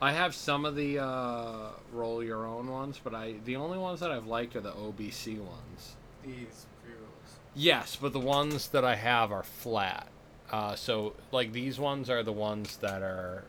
I 0.00 0.12
have 0.12 0.34
some 0.34 0.64
of 0.64 0.76
the 0.76 0.98
uh, 0.98 1.70
roll 1.92 2.22
your 2.22 2.46
own 2.46 2.70
ones, 2.70 3.00
but 3.02 3.14
I 3.14 3.34
the 3.44 3.56
only 3.56 3.78
ones 3.78 4.00
that 4.00 4.10
I've 4.10 4.26
liked 4.26 4.56
are 4.56 4.60
the 4.60 4.72
OBC 4.72 5.38
ones. 5.38 5.96
These 6.22 6.66
pre-rolls. 6.82 7.38
Yes, 7.54 7.96
but 8.00 8.12
the 8.12 8.20
ones 8.20 8.68
that 8.68 8.84
I 8.84 8.96
have 8.96 9.32
are 9.32 9.42
flat. 9.42 10.08
Uh, 10.50 10.74
so 10.76 11.14
like 11.32 11.52
these 11.52 11.78
ones 11.78 12.10
are 12.10 12.22
the 12.22 12.32
ones 12.32 12.76
that 12.78 13.02
are 13.02 13.44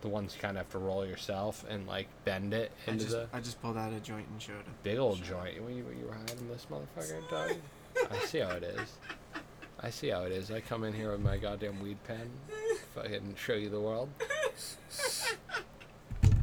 the 0.00 0.08
ones 0.08 0.34
you 0.34 0.40
kind 0.40 0.56
of 0.56 0.64
have 0.64 0.72
to 0.72 0.78
roll 0.78 1.04
yourself 1.06 1.64
and 1.68 1.86
like 1.86 2.06
bend 2.24 2.54
it 2.54 2.70
I 2.86 2.90
into 2.92 3.04
just 3.04 3.16
the 3.16 3.28
I 3.32 3.40
just 3.40 3.60
pulled 3.60 3.76
out 3.76 3.92
a 3.92 4.00
joint 4.00 4.26
and 4.28 4.40
showed 4.40 4.54
him. 4.56 4.74
big 4.82 4.98
old 4.98 5.22
joint. 5.22 5.60
What 5.62 5.72
you, 5.72 5.84
what 5.84 5.96
you 5.96 6.06
were 6.06 6.14
hiding 6.14 6.48
this 6.48 6.66
motherfucker, 6.70 7.28
dog? 7.30 7.56
I 8.10 8.18
see 8.26 8.38
how 8.38 8.50
it 8.50 8.62
is. 8.62 8.92
I 9.80 9.90
see 9.90 10.08
how 10.08 10.22
it 10.22 10.32
is. 10.32 10.50
I 10.50 10.60
come 10.60 10.84
in 10.84 10.92
here 10.92 11.10
with 11.12 11.20
my 11.20 11.36
goddamn 11.36 11.80
weed 11.80 11.98
pen, 12.04 12.30
fucking 12.94 13.34
show 13.36 13.54
you 13.54 13.68
the 13.70 13.80
world. 13.80 14.08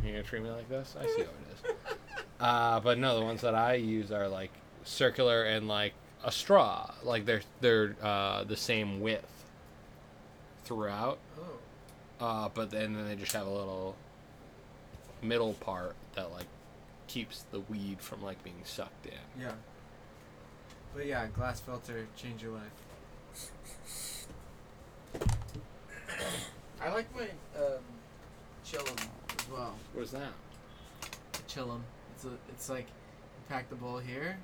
You're 0.04 0.14
gonna 0.14 0.24
treat 0.24 0.44
me 0.44 0.50
like 0.50 0.70
this? 0.70 0.96
I 1.00 1.06
see 1.08 1.24
how 1.24 1.30
it 1.30 1.72
is. 1.72 1.96
Uh, 2.40 2.80
but 2.80 2.98
no, 2.98 3.18
the 3.20 3.26
ones 3.26 3.42
that 3.42 3.56
I 3.56 3.76
use 3.76 4.12
are 4.12 4.28
like 4.28 4.52
circular 4.84 5.44
and 5.44 5.68
like 5.68 5.94
a 6.24 6.32
straw. 6.32 6.92
Like 7.04 7.26
they're 7.26 7.42
they're 7.62 7.96
uh, 8.02 8.44
the 8.44 8.58
same 8.58 9.00
width 9.02 9.46
throughout. 10.66 11.18
Uh, 12.20 12.50
but 12.54 12.72
then, 12.72 12.94
then 12.94 13.08
they 13.08 13.16
just 13.16 13.34
have 13.34 13.46
a 13.48 13.52
little 13.52 13.96
middle 15.22 15.54
part 15.54 15.96
that 16.16 16.32
like 16.32 16.48
keeps 17.08 17.44
the 17.52 17.60
weed 17.62 18.00
from 18.00 18.24
like 18.24 18.44
being 18.44 18.62
sucked 18.64 19.06
in. 19.06 19.42
Yeah. 19.42 19.52
But 20.94 21.06
yeah, 21.06 21.28
glass 21.28 21.60
filter 21.60 22.08
change 22.16 22.42
your 22.42 22.54
life. 22.54 22.72
I 26.82 26.92
like 26.94 27.14
my 27.16 27.24
um, 27.62 27.84
chillum 28.66 28.98
as 29.38 29.50
well. 29.50 29.76
What's 29.94 30.12
that? 30.12 30.34
Chillum. 31.48 31.82
It's 32.16 32.26
a, 32.26 32.30
it's 32.50 32.70
like 32.70 32.86
you 32.88 33.44
pack 33.50 33.70
the 33.70 33.76
bowl 33.76 33.98
here. 33.98 34.38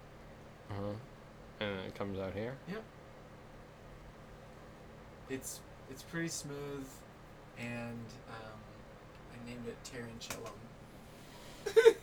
Uh 0.70 0.74
huh. 0.74 0.94
And 1.62 1.78
then 1.78 1.86
it 1.86 1.96
comes 1.96 2.20
out 2.20 2.34
here. 2.34 2.56
It's 5.30 5.62
it's 5.90 6.04
pretty 6.04 6.28
smooth, 6.28 6.86
and 7.62 8.06
um, 8.30 8.60
I 9.34 9.50
named 9.50 9.66
it 9.68 9.78
Taran 9.84 10.20
Chillum. 10.20 10.58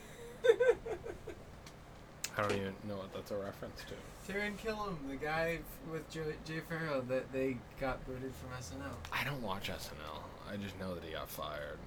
I 2.36 2.42
don't 2.42 2.52
even 2.52 2.74
know 2.86 2.96
what 2.96 3.12
that's 3.12 3.30
a 3.32 3.36
reference 3.36 3.82
to. 3.88 4.32
Taran 4.32 4.56
Killam, 4.58 4.96
the 5.08 5.16
guy 5.16 5.58
f- 5.58 5.92
with 5.92 6.08
Joe, 6.10 6.22
Jay 6.46 6.60
Pharoah 6.68 7.02
that 7.08 7.32
they 7.32 7.56
got 7.80 8.04
booted 8.06 8.32
from 8.36 8.50
SNL. 8.60 8.94
I 9.12 9.24
don't 9.24 9.42
watch 9.42 9.70
SNL. 9.70 10.22
I 10.50 10.56
just 10.56 10.78
know 10.78 10.94
that 10.94 11.02
he 11.02 11.12
got 11.12 11.28
fired. 11.28 11.78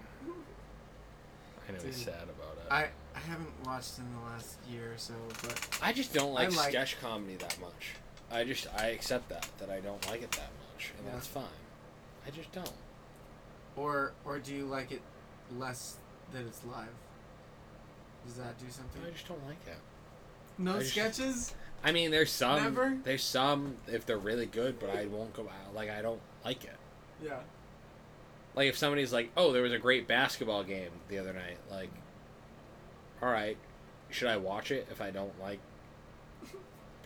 I 1.70 1.72
know 1.72 1.80
he's 1.86 1.96
sad 2.04 2.24
about 2.24 2.58
it. 2.58 2.70
I 2.70 2.88
I 3.16 3.20
haven't 3.20 3.54
watched 3.66 3.98
in 4.00 4.06
the 4.14 4.26
last 4.26 4.56
year 4.70 4.92
or 4.94 4.98
so, 4.98 5.14
but 5.44 5.70
I 5.82 5.94
just 5.94 6.14
don't 6.14 6.34
like, 6.34 6.54
like- 6.56 6.70
sketch 6.72 7.00
comedy 7.00 7.36
that 7.36 7.58
much. 7.62 7.96
I 8.30 8.44
just 8.44 8.68
I 8.78 8.88
accept 8.88 9.30
that 9.30 9.48
that 9.60 9.70
I 9.70 9.80
don't 9.80 10.06
like 10.10 10.22
it 10.22 10.32
that 10.32 10.50
much, 10.74 10.92
and 10.98 11.08
Yeah. 11.08 11.14
that's 11.14 11.28
fine. 11.28 11.44
I 12.28 12.30
just 12.32 12.52
don't. 12.52 12.72
Or 13.76 14.14
or 14.26 14.40
do 14.40 14.54
you 14.54 14.66
like 14.66 14.92
it 14.92 15.02
less 15.58 15.98
that 16.34 16.42
it's 16.46 16.64
live? 16.66 16.88
Does 18.26 18.36
that 18.36 18.58
do 18.60 18.66
something? 18.70 19.02
I 19.06 19.12
just 19.12 19.28
don't 19.28 19.46
like 19.48 19.58
it. 19.68 19.78
No 20.58 20.76
I 20.76 20.80
just- 20.80 20.92
sketches. 20.92 21.54
I 21.84 21.92
mean, 21.92 22.12
there's 22.12 22.32
some. 22.32 22.62
Never? 22.62 22.98
There's 23.04 23.24
some 23.24 23.76
if 23.88 24.06
they're 24.06 24.18
really 24.20 24.46
good, 24.46 24.80
but 24.80 24.92
I 24.92 25.08
won't 25.08 25.34
go 25.34 25.44
out. 25.44 25.74
Like 25.74 25.90
I 25.90 26.02
don't 26.04 26.22
like 26.46 26.64
it. 26.64 26.76
Yeah. 27.24 27.40
Like 28.54 28.70
if 28.70 28.78
somebody's 28.78 29.12
like, 29.12 29.32
"Oh, 29.36 29.52
there 29.52 29.64
was 29.64 29.72
a 29.74 29.80
great 29.80 30.08
basketball 30.08 30.64
game 30.64 30.92
the 31.08 31.18
other 31.18 31.34
night," 31.34 31.58
like, 31.72 31.90
all 33.22 33.30
right, 33.32 33.58
should 34.12 34.28
I 34.28 34.38
watch 34.38 34.70
it 34.72 34.88
if 34.92 35.02
I 35.02 35.10
don't 35.10 35.34
like 35.42 35.60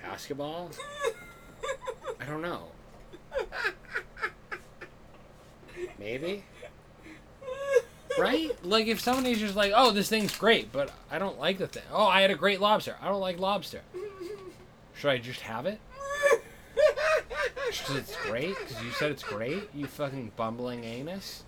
basketball? 0.04 0.72
I 2.20 2.26
don't 2.26 2.42
know. 2.42 2.64
Maybe. 6.00 6.44
Right? 8.18 8.52
Like 8.64 8.88
if 8.88 9.00
somebody's 9.00 9.40
just 9.40 9.56
like, 9.56 9.74
"Oh, 9.76 9.92
this 9.92 10.08
thing's 10.10 10.36
great," 10.38 10.72
but 10.72 10.92
I 11.12 11.20
don't 11.20 11.40
like 11.40 11.58
the 11.58 11.68
thing. 11.68 11.84
Oh, 11.92 12.06
I 12.06 12.22
had 12.22 12.32
a 12.32 12.36
great 12.36 12.62
lobster. 12.62 12.96
I 13.02 13.10
don't 13.10 13.20
like 13.20 13.40
lobster. 13.40 13.82
Should 14.96 15.10
I 15.10 15.18
just 15.18 15.42
have 15.42 15.66
it? 15.66 15.80
Because 17.68 17.98
it's 17.98 18.16
great? 18.26 18.58
Because 18.58 18.82
you 18.84 18.92
said 18.92 19.12
it's 19.12 19.24
great? 19.24 19.70
You 19.74 19.86
fucking 19.88 20.32
bumbling 20.38 20.84
anus? 20.86 21.44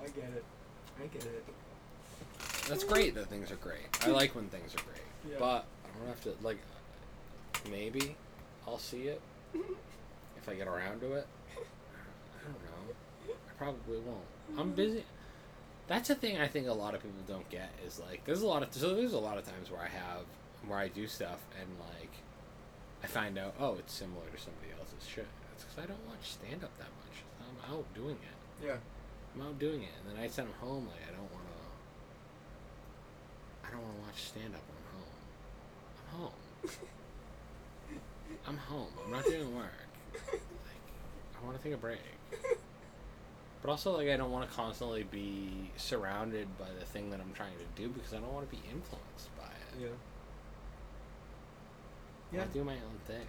I 0.00 0.08
get 0.14 0.30
it. 0.36 0.44
I 1.02 1.06
get 1.06 1.24
it. 1.24 1.44
That's 2.68 2.84
great 2.84 3.14
that 3.16 3.26
things 3.26 3.50
are 3.50 3.56
great. 3.56 3.80
I 4.02 4.10
like 4.10 4.34
when 4.34 4.46
things 4.48 4.74
are 4.74 4.82
great. 4.84 5.02
Yeah. 5.28 5.36
But 5.38 5.64
I 5.84 5.98
don't 5.98 6.08
have 6.08 6.22
to, 6.22 6.34
like, 6.42 6.58
maybe 7.70 8.16
I'll 8.66 8.78
see 8.78 9.08
it 9.08 9.20
if 9.54 10.48
I 10.48 10.54
get 10.54 10.68
around 10.68 11.00
to 11.00 11.14
it. 11.14 11.26
I 12.46 12.52
don't 12.52 12.62
know. 12.64 13.34
I 13.34 13.52
probably 13.58 13.98
won't. 13.98 14.24
I'm 14.58 14.72
busy. 14.72 15.04
That's 15.88 16.10
a 16.10 16.14
thing 16.14 16.38
I 16.38 16.46
think 16.46 16.68
a 16.68 16.72
lot 16.72 16.94
of 16.94 17.02
people 17.02 17.20
don't 17.26 17.48
get 17.48 17.70
is 17.86 17.98
like 18.00 18.24
there's 18.24 18.42
a 18.42 18.46
lot 18.46 18.62
of 18.62 18.72
so 18.72 18.94
there's 18.94 19.12
a 19.12 19.18
lot 19.18 19.38
of 19.38 19.44
times 19.44 19.70
where 19.70 19.80
I 19.80 19.88
have 19.88 20.22
where 20.66 20.78
I 20.78 20.88
do 20.88 21.06
stuff 21.06 21.44
and 21.60 21.68
like 21.78 22.10
I 23.04 23.06
find 23.06 23.38
out 23.38 23.54
oh 23.60 23.76
it's 23.78 23.92
similar 23.92 24.26
to 24.34 24.40
somebody 24.40 24.68
else's 24.78 25.08
shit. 25.08 25.26
That's 25.50 25.64
because 25.64 25.84
I 25.84 25.86
don't 25.86 26.06
watch 26.06 26.22
stand 26.22 26.64
up 26.64 26.76
that 26.78 26.90
much. 27.02 27.22
I'm 27.40 27.74
out 27.74 27.84
doing 27.94 28.16
it. 28.16 28.66
Yeah. 28.66 28.76
I'm 29.34 29.42
out 29.42 29.58
doing 29.58 29.82
it, 29.82 29.90
and 30.00 30.16
then 30.16 30.22
I 30.22 30.28
send 30.28 30.48
them 30.48 30.54
home 30.60 30.86
like 30.86 31.02
I 31.06 31.12
don't 31.12 31.30
want 31.32 31.44
to. 31.44 31.56
I 33.68 33.70
don't 33.70 33.82
want 33.82 33.96
to 33.96 34.02
watch 34.02 34.22
stand 34.22 34.54
up 34.54 34.62
when 34.66 34.78
I'm 34.80 34.90
home. 34.96 35.12
I'm 35.98 36.18
home. 36.18 36.36
I'm 38.48 38.56
home. 38.56 38.92
I'm 39.04 39.10
not 39.12 39.24
doing 39.24 39.54
work. 39.54 39.72
Like 40.32 40.40
I 41.40 41.44
want 41.44 41.56
to 41.58 41.62
take 41.62 41.74
a 41.74 41.76
break. 41.76 41.98
But 43.62 43.70
also, 43.72 43.96
like, 43.96 44.08
I 44.08 44.16
don't 44.16 44.30
want 44.30 44.48
to 44.48 44.54
constantly 44.54 45.02
be 45.04 45.70
surrounded 45.76 46.46
by 46.56 46.66
the 46.78 46.84
thing 46.84 47.10
that 47.10 47.18
I'm 47.20 47.32
trying 47.32 47.54
to 47.56 47.82
do 47.82 47.88
because 47.88 48.12
I 48.14 48.18
don't 48.18 48.32
want 48.32 48.48
to 48.48 48.54
be 48.56 48.62
influenced 48.70 49.36
by 49.36 49.46
it. 49.46 49.80
Yeah. 49.80 49.88
Yeah. 52.32 52.44
to 52.44 52.50
do 52.52 52.62
my 52.62 52.74
own 52.74 52.98
thing. 53.06 53.26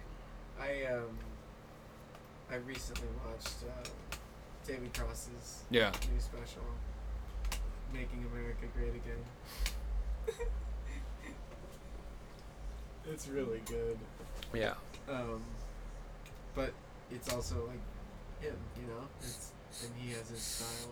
I 0.60 0.84
um. 0.94 1.08
I 2.50 2.56
recently 2.56 3.08
watched 3.26 3.64
uh, 3.64 3.88
David 4.66 4.94
Cross's 4.94 5.64
Yeah. 5.70 5.90
new 6.12 6.20
special, 6.20 6.62
"Making 7.92 8.24
America 8.32 8.66
Great 8.76 8.94
Again." 8.94 9.24
It's 13.10 13.26
really 13.28 13.62
good. 13.66 13.98
Yeah. 14.54 14.74
Um, 15.08 15.42
but 16.54 16.72
it's 17.10 17.32
also 17.32 17.66
like 17.66 17.80
him, 18.40 18.56
you 18.80 18.86
know. 18.86 19.04
It's 19.20 19.52
and 19.84 19.92
he 19.96 20.12
has 20.12 20.28
his 20.28 20.40
style 20.40 20.90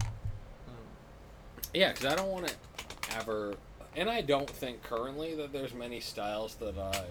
and. 0.00 0.08
Um, 0.68 0.74
Yeah, 1.72 1.92
because 1.92 2.06
I 2.06 2.14
don't 2.16 2.28
want 2.28 2.48
to 2.48 2.54
ever, 3.16 3.54
and 3.96 4.10
I 4.10 4.20
don't 4.20 4.48
think 4.50 4.82
currently 4.82 5.34
that 5.36 5.52
there's 5.52 5.72
many 5.74 6.00
styles 6.00 6.54
that 6.56 6.76
I 6.78 7.04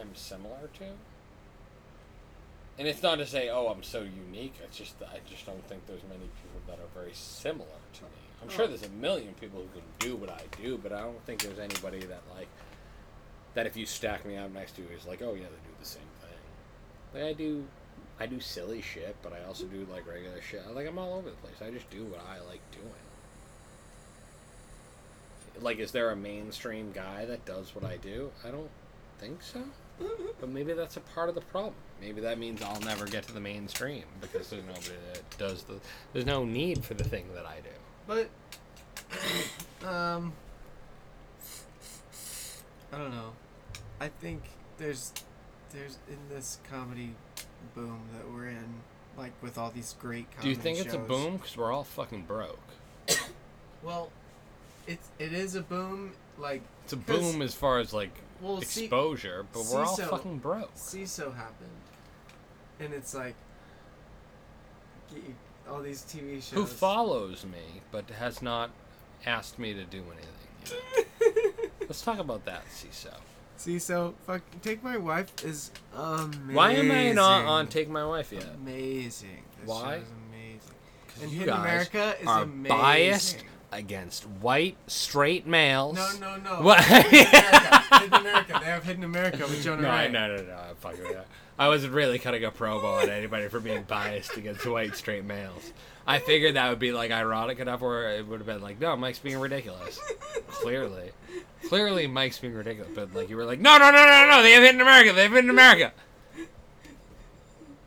am 0.00 0.14
similar 0.14 0.68
to. 0.78 0.84
And 2.76 2.88
it's 2.88 3.02
not 3.04 3.16
to 3.18 3.26
say, 3.26 3.50
oh, 3.50 3.68
I'm 3.68 3.84
so 3.84 4.00
unique. 4.02 4.54
It's 4.64 4.76
just 4.76 4.98
that 4.98 5.08
I 5.14 5.20
just 5.30 5.46
don't 5.46 5.64
think 5.68 5.86
there's 5.86 6.02
many 6.02 6.28
people 6.42 6.60
that 6.66 6.78
are 6.80 7.00
very 7.00 7.14
similar 7.14 7.68
to 7.94 8.02
me. 8.02 8.08
I'm 8.42 8.48
sure 8.48 8.64
Oh. 8.64 8.68
there's 8.68 8.82
a 8.82 8.88
million 8.88 9.32
people 9.34 9.60
who 9.60 9.68
can 9.80 9.88
do 10.00 10.16
what 10.16 10.28
I 10.28 10.42
do, 10.60 10.76
but 10.82 10.92
I 10.92 11.00
don't 11.02 11.24
think 11.24 11.42
there's 11.42 11.60
anybody 11.60 12.00
that 12.00 12.22
like 12.36 12.48
that 13.54 13.66
if 13.66 13.76
you 13.76 13.86
stack 13.86 14.26
me 14.26 14.36
up 14.36 14.52
next 14.52 14.74
to 14.76 14.82
you 14.82 14.88
is 14.88 15.06
like, 15.06 15.22
oh 15.22 15.34
yeah, 15.34 15.42
they 15.44 15.68
do 15.68 15.74
the 15.78 15.86
same 15.86 16.02
thing. 16.20 17.14
Like 17.14 17.30
I 17.30 17.32
do, 17.32 17.64
I 18.20 18.26
do 18.26 18.38
silly 18.40 18.80
shit, 18.80 19.16
but 19.22 19.32
I 19.32 19.44
also 19.46 19.64
do 19.64 19.86
like 19.90 20.06
regular 20.06 20.40
shit. 20.40 20.62
Like 20.74 20.86
I'm 20.86 20.98
all 20.98 21.14
over 21.14 21.30
the 21.30 21.36
place. 21.36 21.56
I 21.60 21.70
just 21.70 21.90
do 21.90 22.04
what 22.04 22.20
I 22.28 22.38
like 22.48 22.60
doing. 22.70 22.84
Like, 25.60 25.78
is 25.78 25.92
there 25.92 26.10
a 26.10 26.16
mainstream 26.16 26.92
guy 26.92 27.24
that 27.26 27.44
does 27.44 27.74
what 27.74 27.84
I 27.84 27.96
do? 27.96 28.30
I 28.44 28.50
don't 28.50 28.70
think 29.18 29.42
so. 29.42 29.62
But 30.40 30.48
maybe 30.48 30.72
that's 30.72 30.96
a 30.96 31.00
part 31.00 31.28
of 31.28 31.36
the 31.36 31.40
problem. 31.40 31.74
Maybe 32.00 32.20
that 32.22 32.38
means 32.38 32.60
I'll 32.62 32.80
never 32.80 33.06
get 33.06 33.24
to 33.28 33.32
the 33.32 33.40
mainstream 33.40 34.02
because 34.20 34.50
there's 34.50 34.64
nobody 34.64 34.96
that 35.12 35.38
does 35.38 35.62
the. 35.62 35.78
There's 36.12 36.26
no 36.26 36.44
need 36.44 36.84
for 36.84 36.94
the 36.94 37.04
thing 37.04 37.26
that 37.34 37.46
I 37.46 37.60
do. 37.60 37.70
But, 38.06 39.86
um, 39.88 40.32
I 42.92 42.98
don't 42.98 43.12
know. 43.12 43.32
I 44.00 44.08
think 44.08 44.42
there's, 44.78 45.12
there's 45.70 45.98
in 46.08 46.18
this 46.28 46.58
comedy 46.68 47.14
boom 47.64 48.00
that 48.16 48.30
we're 48.32 48.48
in, 48.48 48.66
like 49.16 49.32
with 49.42 49.58
all 49.58 49.70
these 49.70 49.94
great 50.00 50.26
Do 50.40 50.48
you 50.48 50.54
think 50.54 50.78
it's 50.78 50.94
a 50.94 50.98
shows. 50.98 51.08
boom? 51.08 51.36
Because 51.36 51.56
we're 51.56 51.72
all 51.72 51.84
fucking 51.84 52.22
broke. 52.22 52.58
Well, 53.82 54.10
it's 54.86 55.08
it 55.18 55.32
is 55.32 55.54
a 55.54 55.62
boom. 55.62 56.12
Like 56.38 56.62
It's 56.84 56.92
a 56.92 56.96
boom 56.96 57.42
as 57.42 57.54
far 57.54 57.78
as 57.78 57.92
like 57.92 58.10
well, 58.40 58.58
exposure, 58.58 59.46
but 59.52 59.64
we're 59.72 59.84
all 59.84 59.96
fucking 59.96 60.38
broke. 60.38 60.74
Seeso 60.74 61.34
happened, 61.34 61.70
and 62.80 62.92
it's 62.92 63.14
like 63.14 63.34
all 65.70 65.80
these 65.80 66.02
TV 66.02 66.36
shows. 66.42 66.50
Who 66.50 66.66
follows 66.66 67.44
me 67.44 67.80
but 67.90 68.08
has 68.10 68.42
not 68.42 68.70
asked 69.26 69.58
me 69.58 69.74
to 69.74 69.84
do 69.84 70.02
anything. 70.12 70.80
Yet. 70.96 71.70
Let's 71.80 72.02
talk 72.02 72.18
about 72.18 72.44
that, 72.46 72.64
Seeso. 72.68 73.14
Seeso, 73.58 74.14
fuck, 74.26 74.42
take 74.62 74.82
my 74.82 74.96
wife 74.96 75.32
is 75.44 75.70
amazing. 75.96 76.54
Why 76.54 76.72
am 76.72 76.90
I 76.90 77.12
not 77.12 77.44
on 77.46 77.68
Take 77.68 77.88
My 77.88 78.04
Wife 78.04 78.32
yet? 78.32 78.46
Amazing. 78.62 79.42
This 79.60 79.68
Why? 79.68 80.00
amazing. 80.28 80.60
And 81.22 81.30
you 81.30 81.38
Hidden 81.40 81.54
guys 81.54 81.64
America 81.64 82.16
is 82.20 82.26
are 82.26 82.42
amazing. 82.42 82.76
biased 82.76 83.44
against 83.72 84.24
white 84.24 84.76
straight 84.86 85.46
males. 85.46 85.96
No, 85.96 86.10
no, 86.20 86.36
no. 86.36 86.62
What? 86.62 86.82
Hidden 86.84 87.28
America. 87.32 87.82
Hidden 88.00 88.14
America. 88.14 88.58
They 88.60 88.66
have 88.66 88.84
Hidden 88.84 89.04
America 89.04 89.38
with 89.38 89.62
Jonah 89.62 89.82
No, 89.82 89.90
Ray. 89.90 90.08
no, 90.10 90.36
no, 90.36 90.42
no. 90.42 90.56
I'm 90.70 90.76
fucking 90.76 91.02
with 91.02 91.12
that. 91.14 91.26
I 91.58 91.68
wasn't 91.68 91.92
really 91.92 92.18
cutting 92.18 92.44
a 92.44 92.50
promo 92.50 93.02
on 93.02 93.08
anybody 93.08 93.46
for 93.48 93.60
being 93.60 93.84
biased 93.84 94.36
against 94.36 94.66
white 94.66 94.96
straight 94.96 95.24
males. 95.24 95.72
I 96.06 96.18
figured 96.18 96.56
that 96.56 96.68
would 96.68 96.78
be 96.78 96.92
like 96.92 97.10
ironic 97.10 97.58
enough 97.60 97.80
where 97.80 98.10
it 98.10 98.26
would 98.26 98.40
have 98.40 98.46
been 98.46 98.60
like, 98.60 98.80
no, 98.80 98.94
Mike's 98.96 99.18
being 99.18 99.38
ridiculous. 99.38 99.98
Clearly. 100.48 101.10
Clearly 101.68 102.06
Mike's 102.06 102.38
being 102.38 102.54
ridiculous. 102.54 102.92
But 102.94 103.14
like 103.14 103.30
you 103.30 103.36
were 103.36 103.44
like, 103.44 103.60
no, 103.60 103.78
no, 103.78 103.90
no, 103.90 104.04
no, 104.04 104.26
no, 104.30 104.42
they 104.42 104.52
have 104.52 104.62
Hidden 104.62 104.80
America, 104.80 105.12
they 105.12 105.22
have 105.22 105.32
Hidden 105.32 105.50
America. 105.50 105.92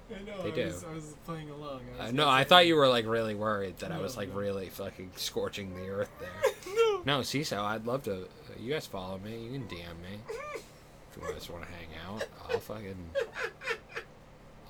I 0.09 0.23
know. 0.23 0.41
They 0.41 0.49
I 0.49 0.55
do. 0.55 0.65
Was, 0.65 0.83
I 0.83 0.93
was 0.93 1.13
playing 1.25 1.49
along. 1.51 1.81
I 1.99 2.07
Uh, 2.07 2.11
no, 2.11 2.27
I 2.27 2.43
thought 2.43 2.65
you 2.65 2.75
were 2.75 2.87
like 2.87 3.05
really 3.05 3.35
worried 3.35 3.77
that 3.79 3.91
I 3.91 3.99
was 3.99 4.17
like 4.17 4.29
no. 4.29 4.35
really 4.39 4.69
fucking 4.69 5.11
scorching 5.15 5.75
the 5.75 5.89
earth 5.89 6.09
there. 6.19 6.51
no. 6.75 7.01
No, 7.05 7.19
Seeso, 7.19 7.59
I'd 7.59 7.85
love 7.85 8.03
to. 8.03 8.27
You 8.59 8.73
guys 8.73 8.87
follow 8.87 9.19
me. 9.19 9.37
You 9.37 9.51
can 9.51 9.67
DM 9.67 9.77
me. 10.01 10.19
If 10.55 11.21
you 11.21 11.31
guys 11.31 11.49
want 11.49 11.65
to 11.65 11.69
hang 11.69 11.87
out, 12.07 12.25
I'll 12.49 12.59
fucking. 12.59 12.95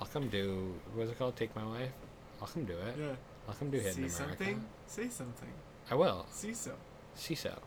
I'll 0.02 0.08
come 0.08 0.28
do. 0.28 0.74
What's 0.96 1.12
it 1.12 1.18
called? 1.18 1.36
Take 1.38 1.56
my 1.56 1.66
wife? 1.66 1.92
I'll 2.42 2.48
come 2.48 2.66
do 2.66 2.74
it. 2.74 2.96
Yeah. 3.00 3.16
I'll 3.48 3.54
come 3.56 3.70
do 3.70 3.78
Hidden 3.78 3.94
See 3.94 4.00
America. 4.02 4.16
something? 4.38 4.66
Say 4.88 5.10
something. 5.10 5.50
I 5.90 5.96
will. 5.96 6.26
See 6.32 6.50
Seeso. 7.18 7.58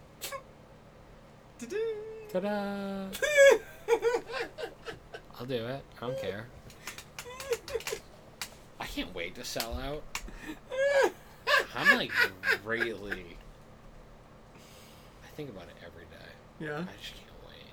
Ta-da. 1.58 1.76
Ta 2.32 2.40
da! 2.40 3.06
I'll 5.38 5.46
do 5.46 5.54
it. 5.66 5.82
I 6.00 6.06
don't 6.06 6.18
care. 6.20 6.46
I 8.78 8.86
can't 8.86 9.14
wait 9.14 9.34
to 9.36 9.44
sell 9.44 9.74
out. 9.74 10.02
I'm 11.74 11.96
like 11.96 12.12
really. 12.64 13.36
I 15.24 15.28
think 15.36 15.50
about 15.50 15.64
it 15.64 15.76
every 15.84 16.04
day. 16.04 16.30
yeah. 16.60 16.78
I 16.80 16.96
just 17.00 17.14
can't 17.14 17.30
wait. 17.46 17.72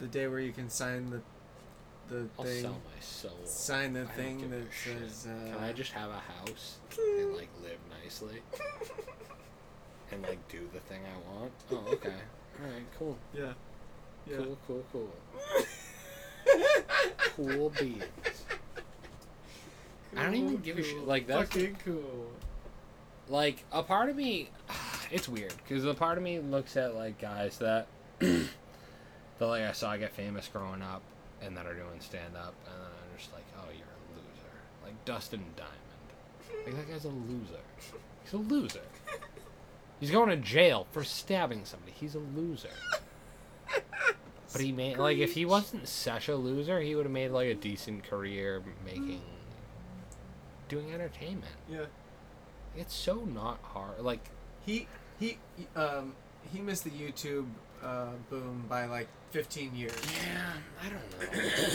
The 0.00 0.06
day 0.06 0.26
where 0.28 0.40
you 0.40 0.52
can 0.52 0.68
sign 0.68 1.10
the 1.10 1.20
the 2.10 2.26
I'll 2.38 2.44
thing. 2.44 2.62
sell 2.62 2.72
my 2.72 3.00
soul. 3.00 3.30
Sign 3.44 3.92
the 3.94 4.02
I 4.02 4.04
thing 4.06 4.50
that 4.50 4.62
says. 4.72 5.26
Uh, 5.26 5.54
Can 5.54 5.64
I 5.64 5.72
just 5.72 5.92
have 5.92 6.10
a 6.10 6.20
house 6.20 6.78
and 6.98 7.34
like 7.36 7.48
live 7.62 7.78
nicely 8.02 8.40
and 10.12 10.22
like 10.22 10.46
do 10.48 10.68
the 10.74 10.80
thing 10.80 11.00
I 11.04 11.32
want? 11.34 11.52
Oh, 11.70 11.84
okay. 11.92 12.08
All 12.62 12.66
right, 12.70 12.82
cool. 12.98 13.16
Yeah. 13.34 13.52
Yeah. 14.30 14.36
Cool, 14.38 14.58
cool, 14.66 14.84
cool. 14.92 15.12
cool 17.36 17.70
beans. 17.80 18.04
I 20.16 20.24
don't 20.24 20.34
even 20.34 20.56
give 20.58 20.78
a 20.78 20.82
shit. 20.82 21.06
Like, 21.06 21.26
that's- 21.26 21.48
fucking 21.48 21.76
cool. 21.84 22.30
Like 23.28 23.64
a 23.70 23.82
part 23.82 24.08
of 24.10 24.16
me, 24.16 24.50
it's 25.12 25.28
weird 25.28 25.54
because 25.58 25.84
a 25.84 25.94
part 25.94 26.18
of 26.18 26.24
me 26.24 26.40
looks 26.40 26.76
at 26.76 26.94
like 26.96 27.18
guys 27.20 27.58
that 27.58 27.86
that 28.18 28.48
like 29.40 29.62
I 29.62 29.70
saw 29.72 29.92
I 29.92 29.98
get 29.98 30.12
famous 30.12 30.48
growing 30.52 30.82
up 30.82 31.02
and 31.42 31.56
that 31.56 31.66
are 31.66 31.74
doing 31.74 32.00
stand 32.00 32.36
up, 32.36 32.54
and 32.66 32.74
then 32.74 32.90
I'm 32.90 33.18
just 33.18 33.32
like, 33.32 33.44
oh, 33.58 33.68
you're 33.72 33.86
a 33.86 34.16
loser. 34.16 34.52
Like 34.84 35.04
Dustin 35.04 35.44
Diamond, 35.56 36.66
like 36.66 36.76
that 36.76 36.92
guy's 36.92 37.04
a 37.04 37.08
loser. 37.08 37.60
He's 38.22 38.32
a 38.32 38.36
loser. 38.36 38.80
He's 39.98 40.10
going 40.10 40.30
to 40.30 40.36
jail 40.36 40.86
for 40.92 41.04
stabbing 41.04 41.64
somebody. 41.64 41.92
He's 41.92 42.14
a 42.14 42.20
loser. 42.20 42.70
But 44.52 44.62
he 44.62 44.72
made 44.72 44.96
like 44.98 45.18
if 45.18 45.34
he 45.34 45.44
wasn't 45.44 45.86
such 45.86 46.28
a 46.28 46.34
loser, 46.34 46.80
he 46.80 46.94
would 46.94 47.04
have 47.04 47.12
made 47.12 47.30
like 47.30 47.48
a 47.48 47.54
decent 47.54 48.02
career 48.04 48.62
making 48.84 49.22
doing 50.68 50.92
entertainment. 50.92 51.52
Yeah. 51.70 51.84
It's 52.76 52.94
so 52.94 53.16
not 53.16 53.58
hard. 53.62 54.00
Like 54.00 54.20
He 54.66 54.88
he 55.18 55.38
um 55.76 56.14
he 56.52 56.60
missed 56.60 56.84
the 56.84 56.90
YouTube 56.90 57.46
uh, 57.82 58.06
boom 58.28 58.64
by 58.68 58.86
like 58.86 59.08
15 59.30 59.74
years. 59.74 59.92
Yeah, 60.32 60.52
I 60.84 60.88
don't 60.90 61.32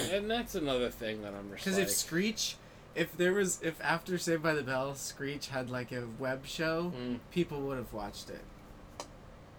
know. 0.09 0.16
and 0.16 0.30
that's 0.30 0.56
another 0.56 0.90
thing 0.90 1.22
that 1.24 1.34
I'm 1.34 1.50
Because 1.50 1.75
like. 1.77 1.84
if 1.84 1.92
Screech, 1.92 2.56
if 2.95 3.16
there 3.17 3.34
was, 3.34 3.59
if 3.61 3.80
after 3.82 4.17
Saved 4.17 4.43
by 4.43 4.53
the 4.53 4.64
Bell, 4.64 4.93
Screech 4.95 5.48
had 5.48 5.69
like 5.69 5.92
a 5.92 6.06
web 6.19 6.45
show, 6.45 6.92
Mm, 6.98 7.19
people 7.32 7.61
would 7.61 7.77
have 7.77 7.93
watched 7.93 8.30
it. 8.30 8.42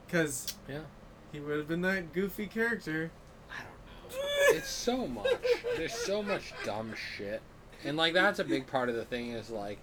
Because 0.07 0.55
yeah, 0.68 0.81
he 1.33 1.41
would 1.41 1.57
have 1.58 1.68
been 1.68 1.81
that 1.83 2.12
goofy 2.12 2.47
character. 2.47 3.10
I 3.50 3.55
don't 3.62 4.12
know. 4.52 4.58
It's 4.58 4.70
so 4.70 5.07
much. 5.07 5.26
There's 5.76 5.92
so 5.94 6.23
much 6.23 6.52
dumb 6.65 6.94
shit, 7.16 7.42
and 7.84 7.97
like 7.97 8.15
that's 8.15 8.39
a 8.39 8.44
big 8.44 8.66
part 8.68 8.89
of 8.89 8.94
the 8.94 9.05
thing 9.05 9.31
is 9.31 9.50
like, 9.50 9.78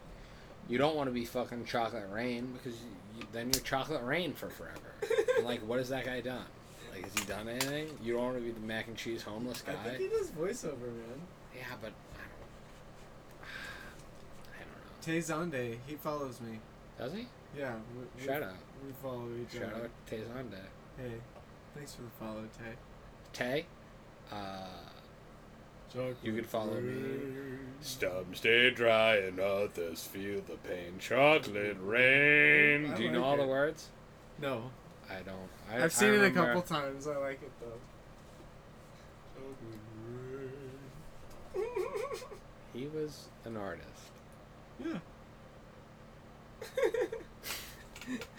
you 0.69 0.77
don't 0.77 0.95
want 0.95 1.09
to 1.09 1.13
be 1.13 1.25
fucking 1.25 1.65
Chocolate 1.65 2.07
Rain 2.09 2.53
because 2.53 2.79
you, 3.19 3.25
then 3.33 3.51
you're 3.53 3.61
Chocolate 3.63 4.03
Rain 4.03 4.33
for 4.33 4.49
forever. 4.49 4.92
And 5.37 5.45
like, 5.45 5.61
what 5.67 5.79
has 5.79 5.89
that 5.89 6.05
guy 6.05 6.21
done? 6.21 6.45
Like, 6.93 7.03
has 7.03 7.13
he 7.19 7.25
done 7.25 7.49
anything? 7.49 7.87
You 8.03 8.13
don't 8.13 8.23
want 8.23 8.35
to 8.37 8.41
be 8.43 8.51
the 8.51 8.59
mac 8.59 8.87
and 8.87 8.95
cheese 8.95 9.23
homeless 9.23 9.61
guy. 9.61 9.73
I 9.73 9.75
think 9.89 9.97
he 9.99 10.07
does 10.09 10.27
voiceover, 10.29 10.79
man. 10.81 11.19
Yeah, 11.55 11.63
but 11.81 11.91
I 12.13 12.23
don't. 12.29 13.41
I 14.53 14.59
don't 14.59 14.69
know. 14.69 15.01
Tay 15.01 15.17
Zonday, 15.19 15.77
he 15.87 15.95
follows 15.95 16.39
me. 16.41 16.59
Does 16.99 17.13
he? 17.13 17.27
Yeah. 17.57 17.73
We, 17.95 18.03
we- 18.21 18.25
Shout 18.27 18.43
out. 18.43 18.53
We 18.85 18.91
follow 19.01 19.27
each 19.41 19.53
Shout 19.53 19.63
other. 19.63 19.71
Shout 19.73 19.83
out 19.85 19.89
Tay 20.07 20.17
Zonday. 20.17 20.67
Hey, 20.97 21.13
thanks 21.75 21.95
for 21.95 22.01
the 22.03 22.09
follow, 22.19 22.43
Tay. 22.57 22.73
Tay. 23.33 23.65
Uh, 24.31 24.67
You 26.23 26.33
could 26.33 26.45
follow 26.45 26.79
me. 26.79 27.03
Stump 27.81 28.35
stay 28.35 28.69
dry 28.71 29.15
and 29.17 29.39
others 29.39 30.03
feel 30.03 30.41
the 30.41 30.55
pain. 30.67 30.93
Chocolate 30.99 31.77
rain. 31.81 32.91
I 32.91 32.95
do 32.95 33.03
you 33.03 33.09
like 33.09 33.17
know 33.17 33.23
all 33.23 33.37
the 33.37 33.45
words? 33.45 33.89
No, 34.41 34.63
I 35.09 35.21
don't. 35.21 35.49
I, 35.71 35.77
I've 35.77 35.83
I 35.83 35.87
seen 35.89 36.13
it 36.13 36.23
a 36.23 36.31
couple 36.31 36.61
times. 36.61 37.07
I 37.07 37.17
like 37.17 37.41
it 37.41 37.51
though. 37.59 37.79
He 42.73 42.87
was 42.87 43.27
an 43.45 43.55
artist. 43.55 43.87
Yeah. 44.83 44.99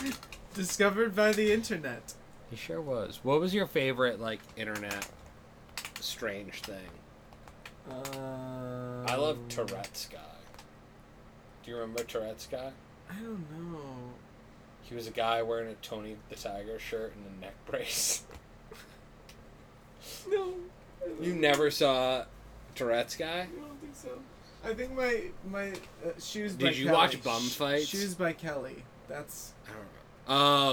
Discovered 0.55 1.15
by 1.15 1.33
the 1.33 1.52
internet. 1.52 2.15
He 2.51 2.57
sure 2.57 2.81
was. 2.81 3.20
What 3.23 3.41
was 3.41 3.55
your 3.55 3.67
favorite 3.67 4.20
like 4.20 4.41
internet 4.57 5.09
strange 6.01 6.62
thing? 6.62 6.89
Um, 7.91 9.05
I 9.07 9.15
love 9.17 9.39
Tourette's 9.49 10.09
guy. 10.10 10.18
Do 11.62 11.70
you 11.70 11.76
remember 11.76 12.02
Tourette's 12.02 12.47
guy? 12.47 12.73
I 13.10 13.15
don't 13.15 13.44
know. 13.52 13.78
He 14.84 14.94
was 14.94 15.06
a 15.06 15.10
guy 15.10 15.42
wearing 15.42 15.68
a 15.70 15.74
Tony 15.74 16.16
the 16.28 16.36
Tiger 16.36 16.78
shirt 16.78 17.14
and 17.16 17.36
a 17.36 17.40
neck 17.46 17.54
brace. 17.66 18.22
No. 20.30 20.54
You 21.20 21.34
never 21.34 21.70
saw 21.70 22.24
Tourette's 22.74 23.16
guy? 23.16 23.40
I 23.40 23.60
don't 23.60 23.80
think 23.80 23.94
so. 23.94 24.18
I 24.64 24.72
think 24.74 24.96
my 24.96 25.22
my 25.50 25.68
uh, 26.04 26.18
shoes. 26.18 26.54
Did 26.54 26.64
by 26.64 26.70
you 26.70 26.84
Kelly. 26.86 26.96
watch 26.96 27.22
bum 27.22 27.42
fights? 27.42 27.86
Shoes 27.86 28.14
by 28.14 28.32
Kelly. 28.32 28.82
That's 29.08 29.52
I 29.66 29.72
don't 29.72 29.80
know. 29.80 29.88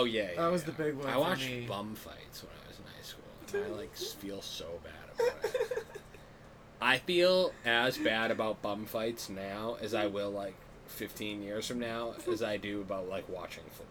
Oh 0.02 0.04
yeah, 0.06 0.30
yeah, 0.34 0.42
That 0.42 0.52
was 0.52 0.62
yeah. 0.62 0.66
the 0.68 0.84
big 0.84 0.96
one 0.96 1.08
I 1.08 1.18
watched 1.18 1.50
me. 1.50 1.66
bum 1.68 1.96
fights 1.96 2.44
when 2.44 2.52
I 2.64 2.68
was 2.70 2.78
in 2.80 2.86
high 2.86 3.02
school. 3.04 3.62
And 3.66 3.74
I 3.74 3.78
like 3.78 3.96
feel 3.96 4.42
so 4.42 4.66
bad 4.84 5.28
about 5.28 5.46
it. 5.54 5.86
I 6.82 6.98
feel 7.00 7.52
as 7.66 7.98
bad 7.98 8.32
about 8.32 8.62
bum 8.62 8.86
fights 8.86 9.30
now 9.30 9.78
as 9.82 9.94
I 9.94 10.08
will 10.08 10.32
like 10.32 10.56
15 10.88 11.42
years 11.44 11.68
from 11.68 11.80
now 11.80 12.14
as 12.32 12.42
I 12.42 12.56
do 12.58 12.80
about 12.82 13.10
like 13.10 13.28
watching 13.28 13.64
football. 13.72 13.88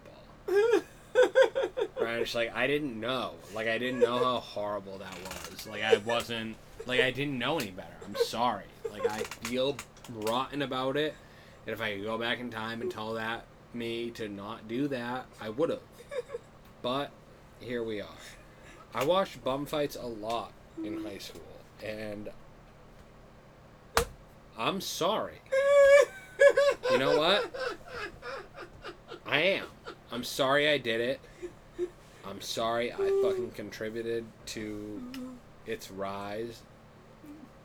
Right? 2.00 2.20
It's 2.20 2.34
like 2.34 2.54
I 2.54 2.66
didn't 2.66 2.98
know. 2.98 3.34
Like 3.54 3.68
I 3.68 3.78
didn't 3.78 4.00
know 4.00 4.18
how 4.18 4.36
horrible 4.38 4.98
that 4.98 5.14
was. 5.24 5.66
Like 5.66 5.82
I 5.82 5.98
wasn't 5.98 6.56
like 6.86 7.00
I 7.00 7.10
didn't 7.10 7.38
know 7.38 7.58
any 7.58 7.70
better. 7.70 7.88
I'm 8.06 8.16
sorry. 8.16 8.64
Like 8.90 9.06
I 9.08 9.18
feel 9.18 9.76
rotten 10.10 10.62
about 10.62 10.96
it. 10.96 11.14
And 11.66 11.74
if 11.74 11.80
I 11.80 11.94
could 11.94 12.04
go 12.04 12.18
back 12.18 12.40
in 12.40 12.50
time 12.50 12.80
and 12.80 12.90
tell 12.90 13.14
that 13.14 13.44
me 13.74 14.10
to 14.12 14.28
not 14.28 14.66
do 14.66 14.88
that, 14.88 15.26
I 15.40 15.50
would 15.50 15.70
have. 15.70 15.80
But 16.82 17.10
here 17.60 17.82
we 17.84 18.00
are. 18.00 18.08
I 18.94 19.04
watched 19.04 19.44
bum 19.44 19.66
fights 19.66 19.96
a 19.96 20.06
lot 20.06 20.52
in 20.82 21.04
high 21.04 21.18
school 21.18 21.42
and 21.84 22.30
I'm 24.58 24.80
sorry. 24.80 25.40
You 26.90 26.98
know 26.98 27.18
what? 27.18 27.54
I 29.26 29.40
am. 29.40 29.66
I'm 30.12 30.24
sorry 30.24 30.68
I 30.68 30.78
did 30.78 31.00
it. 31.00 31.20
I'm 32.26 32.40
sorry 32.40 32.92
I 32.92 32.96
fucking 32.96 33.52
contributed 33.54 34.24
to 34.46 35.02
its 35.66 35.90
rise. 35.90 36.62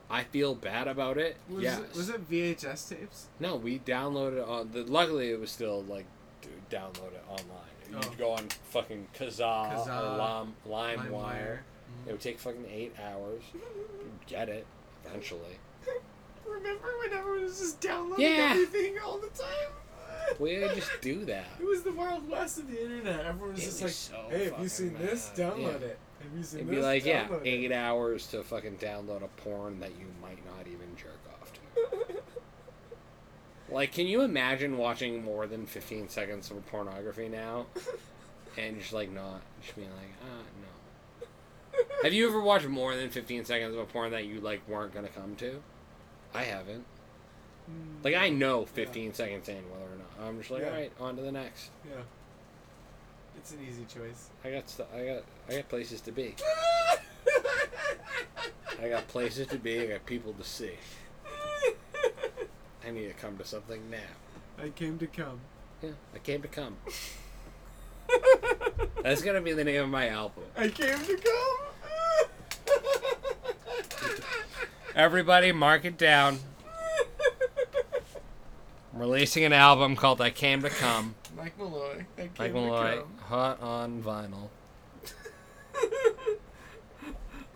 I 0.09 0.23
feel 0.23 0.53
bad 0.55 0.87
about 0.87 1.17
it. 1.17 1.35
was 1.49 1.63
yes. 1.63 1.79
it, 1.79 1.95
was 1.95 2.09
it 2.09 2.29
VHS 2.29 2.89
tapes? 2.89 3.27
No, 3.39 3.55
we 3.55 3.79
downloaded 3.79 4.47
on 4.47 4.71
the. 4.71 4.83
Luckily, 4.83 5.31
it 5.31 5.39
was 5.39 5.49
still 5.51 5.83
like 5.83 6.05
to 6.43 6.49
download 6.75 7.13
it 7.13 7.23
online. 7.27 7.73
Oh. 7.93 7.99
You'd 8.03 8.17
go 8.17 8.31
on 8.31 8.47
fucking 8.69 9.07
Kazaa, 9.17 9.73
or 9.73 9.89
Kazaa, 9.89 10.17
Lime, 10.17 10.53
LimeWire. 10.67 11.09
LimeWire. 11.11 11.59
It 12.07 12.11
would 12.11 12.21
take 12.21 12.39
fucking 12.39 12.65
eight 12.71 12.95
hours. 13.03 13.41
You'd 13.53 14.27
get 14.27 14.49
it 14.49 14.65
eventually. 15.05 15.57
Remember 16.47 16.87
when 16.99 17.17
everyone 17.17 17.43
was 17.43 17.59
just 17.59 17.81
downloading 17.81 18.25
Yeah. 18.25 18.49
everything 18.51 18.97
all 19.03 19.17
the 19.17 19.27
time? 19.29 19.71
We 20.39 20.59
would 20.59 20.75
just 20.75 20.91
do 21.01 21.25
that. 21.25 21.45
It 21.59 21.65
was 21.65 21.83
the 21.83 21.93
wild 21.93 22.27
west 22.29 22.57
of 22.59 22.69
the 22.69 22.81
internet. 22.81 23.25
Everyone 23.25 23.53
was 23.53 23.61
It 23.61 23.65
just 23.65 23.81
was 23.83 24.11
like, 24.11 24.21
so 24.21 24.29
"Hey, 24.29 24.39
have 24.43 24.49
fucking 24.51 24.63
you 24.63 24.69
seen 24.69 24.97
this? 24.97 25.29
bad. 25.29 25.37
Download 25.53 25.61
Yeah. 25.81 25.87
it. 25.87 25.99
Have 26.23 26.37
you 26.37 26.43
seen 26.43 26.59
It'd 26.61 26.69
this? 26.71 26.75
be 26.77 26.81
like, 26.81 27.05
yeah, 27.05 27.27
Download 27.27 27.41
it." 27.45 27.47
eight 27.47 27.71
hours 27.71 28.27
to 28.27 28.43
fucking 28.43 28.77
download 28.77 29.23
a 29.23 29.27
porn 29.41 29.79
that 29.79 29.91
you 29.99 30.07
might 30.21 30.45
not 30.45 30.67
even 30.67 30.95
jerk 30.97 31.19
off 31.41 31.51
to. 31.53 32.15
Like, 33.73 33.91
can 33.93 34.05
you 34.05 34.21
imagine 34.21 34.77
watching 34.77 35.23
more 35.23 35.47
than 35.47 35.65
15 35.65 36.07
seconds 36.09 36.51
of 36.51 36.65
pornography 36.67 37.29
now? 37.29 37.65
And 38.57 38.79
just, 38.79 38.93
like, 38.93 39.11
not, 39.11 39.41
just 39.61 39.75
being 39.75 39.89
like, 39.89 40.13
ah, 40.23 40.43
no. 40.61 41.27
Have 42.03 42.13
you 42.13 42.25
ever 42.29 42.39
watched 42.39 42.67
more 42.69 42.95
than 42.95 43.09
15 43.09 43.43
seconds 43.43 43.73
of 43.75 43.81
a 43.81 43.85
porn 43.85 44.11
that 44.11 44.23
you, 44.27 44.39
like, 44.39 44.65
weren't 44.65 44.93
gonna 44.93 45.09
come 45.09 45.35
to? 45.35 45.61
I 46.33 46.43
haven't. 46.43 46.85
Mm, 47.69 48.01
Like, 48.01 48.15
I 48.15 48.29
know 48.29 48.65
15 48.65 49.13
seconds 49.13 49.49
in 49.49 49.57
whether. 49.69 49.84
I'm 50.21 50.37
just 50.39 50.51
like, 50.51 50.61
Yeah. 50.61 50.69
alright, 50.69 50.91
on 50.99 51.15
to 51.17 51.21
the 51.21 51.31
next. 51.31 51.69
Yeah. 51.87 52.01
It's 53.37 53.51
an 53.51 53.59
easy 53.67 53.85
choice. 53.85 54.29
I 54.43 54.51
got, 54.51 54.69
st- 54.69 54.87
I 54.95 55.05
got, 55.05 55.23
I 55.49 55.55
got 55.57 55.69
places 55.69 56.01
to 56.01 56.11
be. 56.11 56.35
I 58.81 58.89
got 58.89 59.07
places 59.07 59.47
to 59.47 59.57
be. 59.57 59.81
I 59.81 59.85
got 59.87 60.05
people 60.05 60.33
to 60.33 60.43
see. 60.43 60.71
I 62.87 62.91
need 62.91 63.07
to 63.07 63.13
come 63.13 63.37
to 63.37 63.45
something 63.45 63.89
now. 63.89 63.97
I 64.63 64.69
came 64.69 64.97
to 64.99 65.07
come. 65.07 65.39
Yeah, 65.81 65.91
I 66.13 66.19
came 66.19 66.41
to 66.41 66.47
come. 66.47 66.77
That's 69.03 69.21
gonna 69.21 69.41
be 69.41 69.53
the 69.53 69.63
name 69.63 69.83
of 69.83 69.89
my 69.89 70.07
album. 70.09 70.43
I 70.55 70.67
came 70.69 70.97
to 70.97 71.17
come. 71.17 72.77
Everybody, 74.95 75.51
mark 75.51 75.83
it 75.83 75.97
down. 75.97 76.39
I'm 78.95 79.01
releasing 79.01 79.43
an 79.43 79.51
album 79.51 79.97
called 79.97 80.21
"I 80.21 80.29
Came 80.29 80.61
to 80.61 80.69
Come." 80.69 81.15
Mike 81.35 81.57
Mulloy. 81.59 82.05
I 82.17 82.21
came 82.21 82.31
Mike 82.39 82.53
Mulloy, 82.53 83.03
hot 83.23 83.61
on 83.61 84.01
vinyl, 84.01 84.47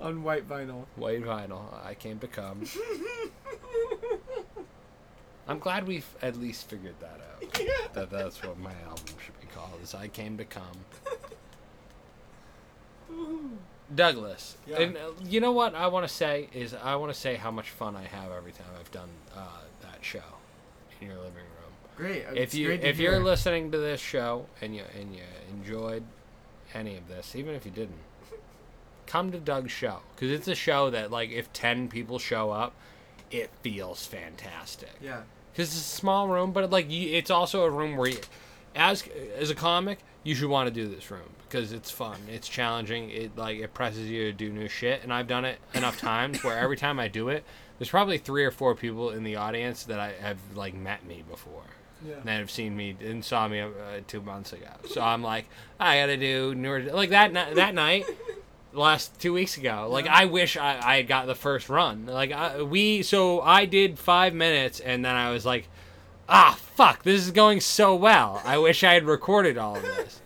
On 0.02 0.22
white 0.22 0.48
vinyl. 0.50 0.86
white 0.98 1.24
vinyl. 1.24 1.62
I 1.86 1.94
came 1.94 2.20
to 2.20 2.28
come. 2.28 2.64
I'm 5.48 5.60
glad 5.60 5.88
we've 5.88 6.06
at 6.22 6.36
least 6.36 6.70
figured 6.70 6.96
that 7.00 7.22
out. 7.22 7.60
yeah. 7.62 7.88
That 7.94 8.10
that's 8.10 8.44
what 8.44 8.60
my 8.60 8.74
album 8.88 9.06
should 9.26 9.40
be 9.40 9.48
called. 9.48 9.80
Is 9.82 9.96
"I 9.96 10.10
Came 10.10 10.38
to 10.38 10.46
Come." 10.46 10.78
Douglas, 13.96 14.56
Yeah. 14.68 14.82
and 14.82 14.98
uh, 14.98 15.12
you 15.24 15.40
know 15.40 15.52
what 15.52 15.74
I 15.74 15.88
want 15.88 16.08
to 16.08 16.14
say 16.14 16.48
is 16.54 16.76
I 16.76 16.96
want 16.96 17.12
to 17.12 17.20
say 17.20 17.36
how 17.36 17.50
much 17.50 17.72
fun 17.72 17.96
I 17.96 18.04
have 18.04 18.32
every 18.32 18.52
time 18.52 18.68
I've 18.80 18.92
done 18.92 19.10
uh, 19.36 19.62
that 19.82 19.98
show 20.02 20.20
in 21.02 21.08
your 21.08 21.18
living 21.18 21.34
room. 21.36 21.74
Great. 21.96 22.26
Uh, 22.26 22.34
if 22.34 22.54
you 22.54 22.68
great 22.68 22.82
to 22.82 22.88
if 22.88 23.00
you're 23.00 23.20
listening 23.20 23.72
to 23.72 23.78
this 23.78 24.00
show 24.00 24.46
and 24.62 24.76
you 24.76 24.84
and 25.00 25.14
you 25.16 25.22
enjoyed 25.52 26.04
any 26.74 26.98
of 26.98 27.08
this, 27.08 27.36
even 27.36 27.56
if 27.56 27.66
you 27.66 27.72
didn't, 27.72 27.98
come 29.06 29.32
to 29.32 29.40
Doug's 29.40 29.72
show 29.72 30.00
because 30.16 30.32
it's 30.32 30.48
a 30.48 30.56
show 30.56 30.90
that 30.90 31.12
like 31.12 31.30
if 31.32 31.52
ten 31.54 31.88
people 31.90 32.20
show 32.20 32.52
up, 32.52 32.74
it 33.32 33.50
feels 33.62 34.06
fantastic 34.06 34.90
Yeah. 35.02 35.22
because 35.52 35.70
it's 35.70 35.78
a 35.80 35.84
small 35.98 36.28
room, 36.28 36.52
but 36.52 36.70
like 36.70 36.90
you, 36.90 37.16
it's 37.16 37.30
also 37.32 37.64
a 37.64 37.70
room 37.70 37.98
where, 37.98 38.10
you, 38.10 38.20
as 38.76 39.04
as 39.38 39.50
a 39.50 39.56
comic, 39.56 40.00
you 40.24 40.36
should 40.36 40.50
want 40.50 40.68
to 40.68 40.74
do 40.74 40.88
this 40.94 41.10
room 41.10 41.30
because 41.48 41.72
it's 41.72 41.90
fun, 41.90 42.18
it's 42.32 42.48
challenging, 42.48 43.10
it 43.10 43.38
like 43.38 43.60
it 43.60 43.74
presses 43.74 44.08
you 44.10 44.26
to 44.26 44.34
do 44.34 44.50
new 44.52 44.68
shit, 44.68 45.04
and 45.04 45.14
I've 45.14 45.28
done 45.28 45.46
it 45.46 45.60
enough 45.74 46.00
times 46.00 46.44
where 46.44 46.58
every 46.58 46.78
time 46.78 47.00
I 47.00 47.08
do 47.08 47.30
it, 47.30 47.44
there's 47.78 47.90
probably 47.90 48.18
three 48.18 48.44
or 48.44 48.52
four 48.52 48.76
people 48.76 49.10
in 49.10 49.24
the 49.24 49.38
audience 49.38 49.84
that 49.84 50.00
I 50.00 50.14
have 50.22 50.38
like 50.56 50.74
met 50.74 51.06
me 51.06 51.24
before. 51.30 51.64
Yeah. 52.08 52.16
That 52.24 52.40
have 52.40 52.52
seen 52.52 52.78
me 52.78 52.96
and 53.02 53.26
saw 53.26 53.50
me 53.50 53.60
uh, 53.60 53.70
two 54.08 54.22
months 54.22 54.54
ago, 54.54 54.70
so 54.88 55.02
I'm 55.02 55.22
like, 55.22 55.46
I 55.80 56.00
gotta 56.00 56.16
do 56.16 56.56
newer 56.56 56.82
like 56.82 57.10
that. 57.10 57.34
That 57.56 57.76
night, 57.76 58.06
last 58.74 59.20
two 59.20 59.34
weeks 59.34 59.58
ago. 59.58 59.88
Like 59.90 60.06
Yeah. 60.06 60.16
I 60.16 60.26
wish 60.26 60.58
I, 60.58 60.80
I 60.82 60.98
had 60.98 61.08
got 61.08 61.28
the 61.28 61.36
first 61.36 61.70
run. 61.70 62.06
Like 62.06 62.32
I, 62.32 62.62
we, 62.62 63.02
so 63.04 63.42
I 63.42 63.66
did 63.66 64.00
five 64.00 64.34
minutes, 64.34 64.80
and 64.80 65.04
then 65.04 65.16
I 65.16 65.32
was 65.32 65.46
like, 65.46 65.68
ah, 66.30 66.58
fuck, 66.76 67.04
this 67.04 67.22
is 67.22 67.32
going 67.32 67.60
so 67.60 67.96
well. 67.96 68.42
I 68.46 68.58
wish 68.58 68.84
I 68.84 68.94
had 68.94 69.06
recorded 69.06 69.58
all 69.58 69.76
of 69.76 69.82
this, 69.82 70.22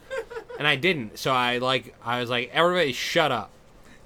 and 0.59 0.67
I 0.67 0.75
didn't. 0.75 1.17
So 1.17 1.31
I 1.31 1.57
like, 1.57 1.95
I 2.03 2.19
was 2.19 2.29
like, 2.29 2.51
everybody, 2.53 2.91
shut 2.91 3.31
up. 3.31 3.49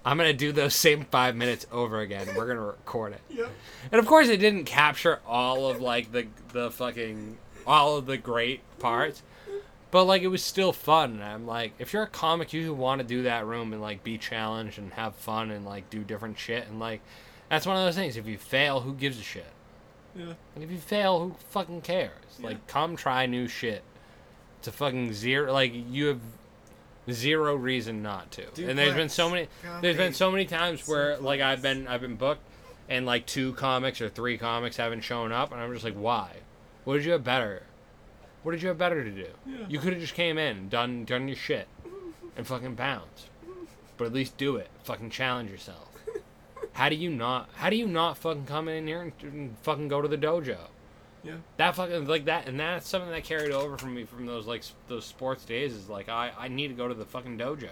I'm 0.06 0.16
gonna 0.16 0.32
do 0.32 0.54
those 0.54 0.74
same 0.74 1.04
five 1.04 1.36
minutes 1.36 1.68
over 1.70 2.00
again. 2.00 2.28
We're 2.34 2.48
gonna 2.48 2.62
record 2.62 3.12
it. 3.12 3.22
Yep. 3.30 3.50
And 3.92 4.00
of 4.00 4.06
course, 4.06 4.30
it 4.30 4.38
didn't 4.38 4.64
capture 4.64 5.20
all 5.28 5.70
of 5.70 5.82
like 5.82 6.14
the 6.14 6.28
the 6.54 6.72
fucking 6.72 7.38
all 7.66 7.98
of 7.98 8.06
the 8.06 8.16
great 8.16 8.62
parts, 8.80 9.22
but 9.92 10.06
like 10.06 10.22
it 10.22 10.28
was 10.28 10.42
still 10.42 10.72
fun. 10.72 11.12
And 11.16 11.24
I'm 11.24 11.46
like, 11.46 11.74
if 11.78 11.92
you're 11.92 12.04
a 12.04 12.08
comic, 12.08 12.54
you 12.54 12.74
want 12.74 13.02
to 13.02 13.08
do 13.08 13.24
that 13.24 13.46
room 13.46 13.74
and 13.74 13.82
like 13.82 14.02
be 14.02 14.18
challenged 14.18 14.80
and 14.80 14.94
have 14.94 15.14
fun 15.16 15.52
and 15.52 15.66
like 15.66 15.90
do 15.90 16.06
different 16.06 16.40
shit. 16.40 16.68
And 16.70 16.80
like, 16.80 17.02
that's 17.50 17.66
one 17.66 17.76
of 17.76 17.84
those 17.84 17.96
things. 17.96 18.16
If 18.16 18.28
you 18.28 18.38
fail, 18.38 18.80
who 18.80 18.94
gives 18.94 19.20
a 19.20 19.24
shit? 19.24 19.52
Yeah. 20.18 20.34
And 20.56 20.64
if 20.64 20.72
you 20.72 20.78
fail, 20.78 21.20
who 21.20 21.36
fucking 21.50 21.82
cares? 21.82 22.12
Like, 22.42 22.66
come 22.68 22.96
try 22.96 23.26
new 23.26 23.48
shit. 23.48 23.84
It's 24.60 24.68
a 24.68 24.72
fucking 24.72 25.14
zero. 25.14 25.52
Like 25.54 25.72
you 25.74 26.08
have 26.08 26.20
zero 27.10 27.56
reason 27.56 28.02
not 28.02 28.32
to. 28.32 28.44
and 28.70 28.78
there's 28.78 28.96
been 28.96 29.10
so 29.10 29.30
many. 29.30 29.48
Duplex. 29.62 29.82
There's 29.82 29.98
been 29.98 30.14
so 30.14 30.32
many 30.32 30.46
times 30.46 30.88
where 30.88 31.18
like 31.18 31.42
I've 31.42 31.62
been 31.62 31.88
I've 31.88 32.02
been 32.02 32.16
booked, 32.16 32.42
and 32.90 33.06
like 33.06 33.26
two 33.26 33.54
comics 33.54 34.02
or 34.02 34.10
three 34.10 34.38
comics 34.38 34.78
haven't 34.78 35.02
shown 35.02 35.32
up, 35.32 35.52
and 35.52 35.62
I'm 35.62 35.72
just 35.74 35.84
like, 35.86 35.94
why? 35.96 36.38
What 36.84 36.96
did 36.96 37.06
you 37.06 37.12
have 37.12 37.24
better? 37.24 37.64
What 38.44 38.54
did 38.54 38.62
you 38.62 38.70
have 38.70 38.78
better 38.78 39.04
to 39.04 39.12
do? 39.12 39.28
Yeah. 39.46 39.66
You 39.68 39.80
could 39.80 39.94
have 39.94 40.02
just 40.02 40.14
came 40.16 40.38
in, 40.38 40.70
done 40.70 41.06
done 41.06 41.28
your 41.28 41.38
shit, 41.38 41.68
and 42.36 42.46
fucking 42.48 42.76
bounced. 42.76 43.30
But 43.98 44.06
at 44.06 44.14
least 44.14 44.38
do 44.38 44.56
it. 44.58 44.70
Fucking 44.84 45.10
challenge 45.10 45.50
yourself. 45.50 45.87
How 46.78 46.90
do 46.90 46.96
you 46.96 47.10
not? 47.10 47.50
How 47.56 47.72
do 47.72 47.76
you 47.76 47.88
not 47.88 48.20
fucking 48.20 48.46
come 48.46 48.68
in 48.68 48.86
here 48.86 49.02
and, 49.02 49.12
and 49.24 49.58
fucking 49.64 49.88
go 49.88 50.00
to 50.00 50.08
the 50.08 50.16
dojo? 50.16 50.60
Yeah. 51.24 51.38
That 51.58 51.76
fucking 51.76 52.06
like 52.06 52.26
that, 52.26 52.48
and 52.48 52.60
that's 52.60 52.88
something 52.88 53.10
that 53.10 53.24
carried 53.24 53.52
over 53.52 53.80
from 53.80 53.96
me 53.96 54.04
from 54.04 54.28
those 54.28 54.46
like 54.46 54.62
those 54.88 55.04
sports 55.04 55.44
days. 55.44 55.74
Is 55.74 55.90
like 55.90 56.08
I 56.08 56.32
I 56.38 56.50
need 56.50 56.68
to 56.68 56.76
go 56.76 56.88
to 56.88 56.94
the 56.94 57.04
fucking 57.04 57.40
dojo. 57.40 57.72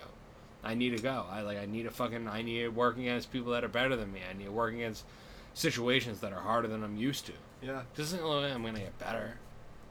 I 0.63 0.73
need 0.73 0.97
to 0.97 1.03
go. 1.03 1.23
I 1.29 1.41
like 1.41 1.59
I 1.59 1.67
need 1.67 1.83
to 1.83 1.91
fucking 1.91 2.27
I 2.27 2.41
need 2.41 2.61
to 2.61 2.69
work 2.69 2.97
against 2.97 3.31
people 3.31 3.51
that 3.51 3.63
are 3.63 3.67
better 3.67 3.95
than 3.95 4.11
me. 4.11 4.21
I 4.27 4.35
need 4.35 4.45
to 4.45 4.51
work 4.51 4.73
against 4.73 5.05
situations 5.53 6.19
that 6.21 6.33
are 6.33 6.41
harder 6.41 6.67
than 6.67 6.83
I'm 6.83 6.97
used 6.97 7.27
to. 7.27 7.33
Yeah. 7.61 7.83
This 7.93 8.09
Doesn't 8.09 8.23
mean 8.23 8.51
I'm 8.51 8.63
gonna 8.63 8.79
get 8.79 8.97
better. 8.97 9.35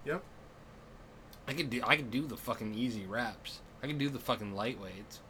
Yep. 0.07 0.25
I 1.47 1.53
could 1.53 1.71
do 1.71 1.81
I 1.87 1.95
could 1.95 2.11
do 2.11 2.27
the 2.27 2.37
fucking 2.37 2.75
easy 2.75 3.07
reps. 3.07 3.61
I 3.81 3.87
can 3.87 3.97
do 3.97 4.09
the 4.09 4.19
fucking 4.19 4.57
light 4.57 4.81
weights. 4.81 5.21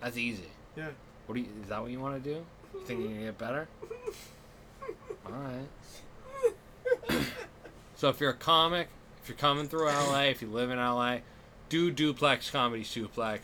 That's 0.00 0.16
easy. 0.16 0.50
Yeah. 0.76 0.88
What 1.26 1.36
do 1.36 1.42
you 1.42 1.46
is 1.62 1.68
that 1.68 1.80
what 1.80 1.92
you 1.92 2.00
want 2.00 2.20
to 2.20 2.28
do? 2.34 2.44
You 2.74 2.80
think 2.84 3.00
you're 3.00 3.08
gonna 3.08 3.24
get 3.24 3.38
better? 3.38 3.68
Alright. 5.26 5.68
so 7.96 8.08
if 8.08 8.20
you're 8.20 8.30
a 8.30 8.34
comic, 8.34 8.88
if 9.22 9.28
you're 9.28 9.36
coming 9.36 9.66
through 9.66 9.86
LA, 9.86 10.22
if 10.24 10.42
you 10.42 10.48
live 10.48 10.70
in 10.70 10.78
LA, 10.78 11.18
do 11.68 11.90
duplex 11.90 12.50
comedy 12.50 12.82
suplex. 12.82 13.40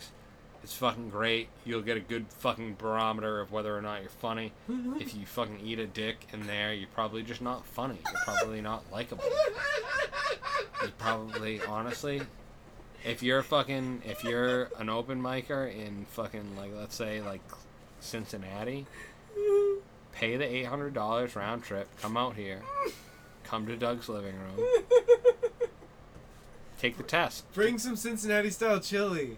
It's 0.63 0.73
fucking 0.75 1.09
great. 1.09 1.47
You'll 1.65 1.81
get 1.81 1.95
a 1.95 2.01
good 2.01 2.25
fucking 2.39 2.75
barometer 2.77 3.39
of 3.39 3.51
whether 3.51 3.77
or 3.77 3.81
not 3.81 4.01
you're 4.01 4.09
funny. 4.09 4.51
If 4.99 5.15
you 5.15 5.25
fucking 5.25 5.61
eat 5.63 5.79
a 5.79 5.87
dick 5.87 6.27
in 6.33 6.45
there, 6.45 6.73
you're 6.73 6.89
probably 6.93 7.23
just 7.23 7.41
not 7.41 7.65
funny. 7.65 7.99
You're 8.05 8.21
probably 8.25 8.59
not 8.59 8.83
likable. 8.91 9.23
You're 10.81 10.91
probably 10.97 11.61
honestly 11.61 12.21
if 13.05 13.23
you're 13.23 13.43
fucking 13.43 14.01
if 14.05 14.23
you're 14.23 14.69
an 14.77 14.89
open 14.89 15.21
micer 15.21 15.73
in 15.73 16.05
fucking 16.11 16.57
like 16.57 16.71
let's 16.75 16.95
say 16.95 17.21
like 17.21 17.41
Cincinnati, 17.99 18.85
pay 20.11 20.35
the 20.37 20.45
eight 20.45 20.65
hundred 20.65 20.93
dollars 20.93 21.35
round 21.35 21.63
trip, 21.63 21.87
come 22.01 22.17
out 22.17 22.35
here, 22.35 22.61
come 23.43 23.65
to 23.67 23.75
Doug's 23.75 24.09
living 24.09 24.35
room, 24.35 24.65
take 26.79 26.97
the 26.97 27.03
test. 27.03 27.51
Bring 27.53 27.77
some 27.79 27.95
Cincinnati 27.95 28.49
style 28.49 28.79
chili. 28.79 29.37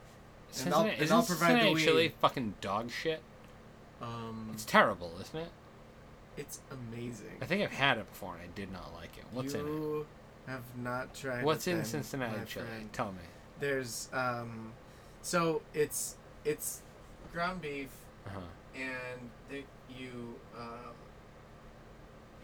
And 0.65 0.73
I'll- 0.73 0.83
Cincinnati, 0.83 0.89
and 0.93 1.01
isn't 1.03 1.27
provide 1.27 1.29
the 1.29 1.35
Cincinnati 1.35 1.73
weed. 1.75 1.83
chili 1.83 2.13
fucking 2.21 2.55
dog 2.61 2.91
shit? 2.91 3.21
Um, 4.01 4.49
It's 4.53 4.65
terrible, 4.65 5.13
isn't 5.21 5.39
it? 5.39 5.51
it's 6.37 6.61
amazing. 6.71 7.37
I 7.41 7.45
think 7.45 7.61
I've 7.63 7.71
had 7.71 7.97
it 7.97 8.09
before 8.09 8.33
and 8.35 8.41
I 8.43 8.47
did 8.55 8.71
not 8.71 8.93
like 8.93 9.17
it. 9.17 9.25
What's 9.31 9.53
in 9.53 9.59
it? 9.59 9.65
you 9.65 10.05
have 10.47 10.63
not 10.77 11.13
tried. 11.13 11.43
What's 11.43 11.67
it 11.67 11.71
in 11.71 11.77
then, 11.77 11.85
Cincinnati 11.85 12.45
chili? 12.47 12.65
friend. 12.65 12.93
Tell 12.93 13.11
me. 13.11 13.19
There's 13.59 14.07
um, 14.13 14.71
so 15.21 15.61
it's 15.73 16.15
it's 16.45 16.81
ground 17.33 17.61
beef 17.61 17.89
Uh-huh. 18.25 18.39
and 18.73 19.29
they, 19.49 19.65
you 19.99 20.35
um, 20.57 20.93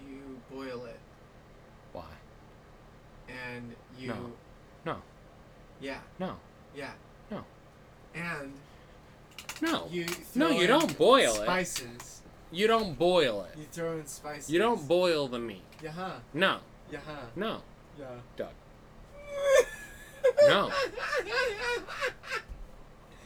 you 0.08 0.40
boil 0.52 0.86
it 0.86 1.00
Why? 1.94 2.04
and 3.28 3.74
you 3.98 4.10
No. 4.10 4.32
No. 4.86 4.98
yeah 5.82 6.00
No. 6.20 6.36
yeah 6.76 6.92
No. 7.32 7.44
and 8.14 8.54
No. 9.62 9.88
you 9.90 10.06
No, 10.36 10.50
you 10.50 10.68
don't 10.68 10.98
boil 10.98 11.32
it. 11.34 11.46
spices 11.46 12.22
You 12.52 12.68
don't 12.68 12.98
boil 12.98 13.44
it. 13.52 13.58
you 13.58 13.66
throw 13.72 13.94
in 13.94 14.06
spices 14.06 14.50
You 14.50 14.60
don't 14.60 14.88
boil 14.88 15.28
the 15.28 15.40
meat. 15.40 15.64
yeah 15.82 15.92
huh 15.92 16.12
No. 16.34 16.60
yeah 16.92 17.00
huh 17.06 17.26
No. 17.36 17.62
yeah 18.00 18.06
Doug. 18.38 18.50
No. 20.48 20.72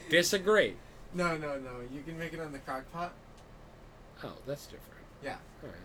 Disagree. 0.09 0.75
no 1.13 1.37
no 1.37 1.57
no 1.59 1.71
you 1.93 2.01
can 2.03 2.17
make 2.17 2.33
it 2.33 2.39
on 2.39 2.51
the 2.51 2.59
crock 2.59 2.83
pot 2.91 3.13
Oh, 4.23 4.33
that's 4.45 4.65
different. 4.65 5.03
yeah 5.23 5.37
All 5.63 5.69
right. 5.69 5.77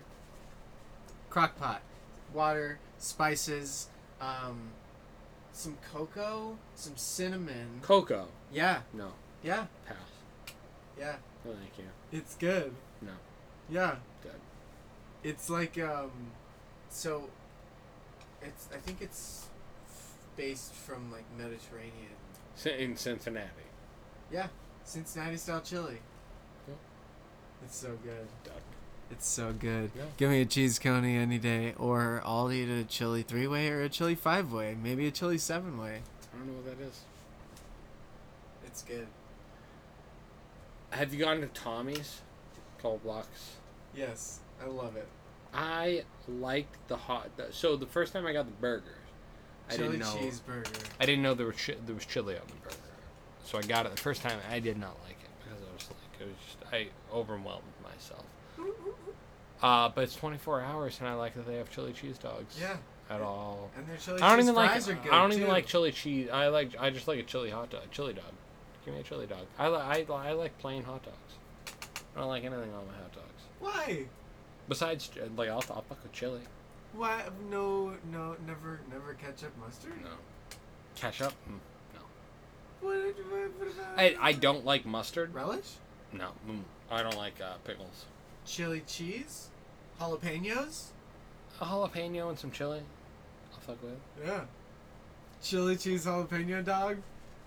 crock 1.30 1.56
pot 1.58 1.82
water 2.32 2.78
spices 2.98 3.88
um 4.20 4.70
some 5.52 5.76
cocoa 5.92 6.56
some 6.74 6.96
cinnamon 6.96 7.78
Cocoa. 7.82 8.26
yeah 8.52 8.80
No. 8.92 9.12
yeah 9.42 9.66
Pass. 9.86 9.96
yeah 10.98 11.16
No, 11.44 11.52
thank 11.52 11.78
you. 11.78 11.84
it's 12.12 12.34
good 12.36 12.74
No. 13.02 13.12
yeah 13.70 13.96
Good. 14.22 14.40
it's 15.22 15.48
like 15.48 15.78
um 15.78 16.10
so 16.90 17.28
it's 18.42 18.68
i 18.74 18.78
think 18.78 19.00
it's 19.00 19.46
based 20.36 20.72
from 20.74 21.12
like 21.12 21.24
mediterranean 21.38 22.16
In 22.78 22.96
Cincinnati. 22.96 23.68
yeah 24.32 24.48
cincinnati 24.84 25.36
style 25.36 25.60
chili. 25.60 25.98
It's 27.64 27.76
so 27.76 27.88
good 28.02 28.26
Doug. 28.44 28.54
it's 29.10 29.26
so 29.26 29.52
good 29.52 29.90
Yeah. 29.96 30.02
give 30.16 30.30
me 30.30 30.40
a 30.42 30.44
cheese 30.46 30.78
coney 30.78 31.16
any 31.16 31.38
day 31.38 31.74
or 31.78 32.22
i'll 32.24 32.50
eat 32.52 32.68
a 32.68 32.84
chili 32.84 33.22
three 33.22 33.46
way 33.46 33.68
or 33.70 33.80
a 33.82 33.88
chili 33.88 34.14
five 34.14 34.52
way 34.52 34.76
maybe 34.80 35.06
a 35.06 35.10
chili 35.10 35.38
seven 35.38 35.78
way 35.78 36.02
I 36.32 36.36
don't 36.38 36.46
know 36.48 36.52
what 36.54 36.78
that 36.78 36.84
is. 36.84 37.00
it's 38.66 38.82
good 38.82 39.06
Have 40.90 41.12
you 41.14 41.24
gone 41.24 41.40
to 41.40 41.46
Tommy's? 41.48 42.20
Couple 42.78 42.98
blocks. 43.02 43.52
yes 43.94 44.40
i 44.62 44.66
love 44.66 44.96
it 44.96 45.08
I 45.56 46.02
liked 46.26 46.88
the 46.88 46.96
hot. 46.96 47.30
The, 47.36 47.46
so 47.52 47.76
the 47.76 47.86
first 47.86 48.12
time 48.12 48.26
I 48.26 48.32
got 48.32 48.46
the 48.46 48.50
burgers, 48.60 48.88
I 49.70 49.76
chili 49.76 49.98
didn't 49.98 50.00
know. 50.00 50.16
cheeseburger 50.20 50.66
I 50.98 51.06
didn't 51.06 51.22
know 51.22 51.34
there 51.34 51.46
was 51.46 51.54
chi- 51.64 51.76
there 51.86 51.94
was 51.94 52.04
chili 52.04 52.34
on 52.34 52.42
the 52.48 52.54
burger. 52.54 52.76
So 53.44 53.58
I 53.58 53.62
got 53.62 53.86
it 53.86 53.94
the 53.94 54.00
first 54.02 54.20
time. 54.20 54.40
I 54.50 54.58
did 54.58 54.76
not 54.76 54.96
like 55.06 55.13
it 56.26 56.28
I 56.28 56.30
was 56.30 56.72
like, 56.72 56.82
just 56.90 56.92
I 57.12 57.16
overwhelmed 57.16 57.62
myself. 57.82 58.24
Uh, 59.62 59.88
but 59.94 60.04
it's 60.04 60.16
24 60.16 60.60
hours, 60.62 60.98
and 61.00 61.08
I 61.08 61.14
like 61.14 61.34
that 61.34 61.46
they 61.46 61.56
have 61.56 61.70
chili 61.70 61.92
cheese 61.92 62.18
dogs. 62.18 62.56
yeah 62.60 62.76
At 63.08 63.20
all. 63.22 63.70
and 63.76 63.86
their 63.88 63.96
chili 63.96 64.20
I 64.20 64.28
don't 64.30 64.38
cheese 64.38 64.44
even 64.46 64.54
like. 64.56 64.70
fries 64.70 64.88
are 64.88 64.94
good 64.94 65.12
I 65.12 65.22
don't 65.22 65.32
even 65.32 65.48
like 65.48 65.66
chili 65.66 65.92
cheese. 65.92 66.28
I 66.32 66.48
like. 66.48 66.74
I 66.78 66.90
just 66.90 67.08
like 67.08 67.18
a 67.18 67.22
chili 67.22 67.50
hot 67.50 67.70
dog. 67.70 67.82
Chili 67.90 68.12
dog. 68.12 68.24
Give 68.84 68.92
me 68.94 69.00
a 69.00 69.02
chili 69.02 69.26
dog. 69.26 69.46
I 69.58 69.68
li- 69.68 69.76
I, 70.10 70.12
I 70.12 70.32
like 70.32 70.58
plain 70.58 70.82
hot 70.82 71.02
dogs. 71.04 71.16
I 72.14 72.20
don't 72.20 72.28
like 72.28 72.44
anything 72.44 72.72
on 72.74 72.86
my 72.86 72.92
hot 72.94 73.12
dogs. 73.14 73.42
why 73.60 74.04
Besides, 74.68 75.10
like 75.36 75.48
I'll, 75.48 75.64
I'll 75.70 75.82
fuck 75.82 76.02
with 76.02 76.12
chili. 76.12 76.40
why 76.92 77.22
no 77.50 77.92
no 78.12 78.36
never 78.46 78.80
never 78.90 79.14
ketchup 79.14 79.52
mustard 79.58 79.92
No. 80.02 80.10
Ketchup. 80.96 81.32
Mm, 81.48 81.58
no. 81.94 82.00
what, 82.80 82.96
what, 83.30 83.50
what 83.58 83.68
about 83.74 83.98
I 83.98 84.16
I 84.20 84.32
don't 84.32 84.64
like 84.66 84.84
mustard. 84.86 85.32
relish 85.34 85.72
No. 86.14 86.30
I 86.90 87.02
don't 87.02 87.16
like 87.16 87.40
uh, 87.40 87.54
pickles. 87.64 88.04
chili 88.46 88.82
cheese, 88.86 89.48
jalapenos. 90.00 90.86
A 91.60 91.64
jalapeno 91.64 92.28
and 92.30 92.38
some 92.38 92.50
chili. 92.50 92.80
I'll 93.52 93.60
fuck 93.60 93.82
with. 93.82 93.98
Yeah. 94.24 94.42
Chili 95.42 95.76
cheese 95.76 96.06
jalapeno 96.06 96.64
dog. 96.64 96.96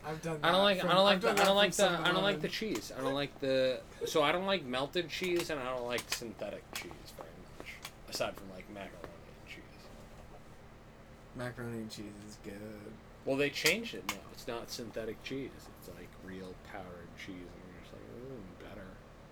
I've 0.06 0.22
done. 0.22 0.40
That 0.42 0.48
I 0.48 0.52
don't 0.52 0.64
like. 0.64 0.80
from- 0.80 0.90
I 0.90 0.94
don't 0.94 1.04
like. 1.06 1.22
The, 1.22 1.32
I 1.32 1.46
don't 1.46 1.56
like 1.56 1.74
the. 1.74 1.90
I 1.90 2.12
don't 2.12 2.24
like 2.24 2.42
the 2.42 2.48
cheese. 2.48 2.92
I 2.98 3.02
don't 3.02 3.14
like 3.14 3.40
the. 3.42 3.80
So 4.06 4.22
I 4.24 4.32
don't 4.32 4.46
like 4.46 4.64
melted 4.66 5.10
cheese, 5.10 5.50
and 5.50 5.60
I 5.60 5.66
don't 5.76 5.86
like 5.86 6.02
synthetic 6.14 6.64
cheese 6.74 6.92
very 7.18 7.30
much. 7.58 7.70
Aside 8.10 8.36
from 8.36 8.50
like 8.56 8.70
macaroni 8.70 8.94
and 9.04 9.48
cheese. 9.50 9.64
Macaroni 11.36 11.78
and 11.80 11.92
cheese 11.92 12.06
is 12.30 12.38
good. 12.44 12.54
Well, 13.26 13.36
they 13.38 13.50
changed 13.50 13.94
it 13.96 14.04
now. 14.08 14.22
It's 14.32 14.48
not 14.48 14.72
synthetic 14.72 15.22
cheese. 15.24 15.50
It's 15.80 15.90
like 15.90 16.08
real 16.24 16.54
powdered 16.72 17.10
cheese, 17.18 17.36
and 17.36 17.64
you're 17.68 17.82
just 17.84 17.94
like, 17.94 18.02
ooh, 18.32 18.66
better. 18.66 18.88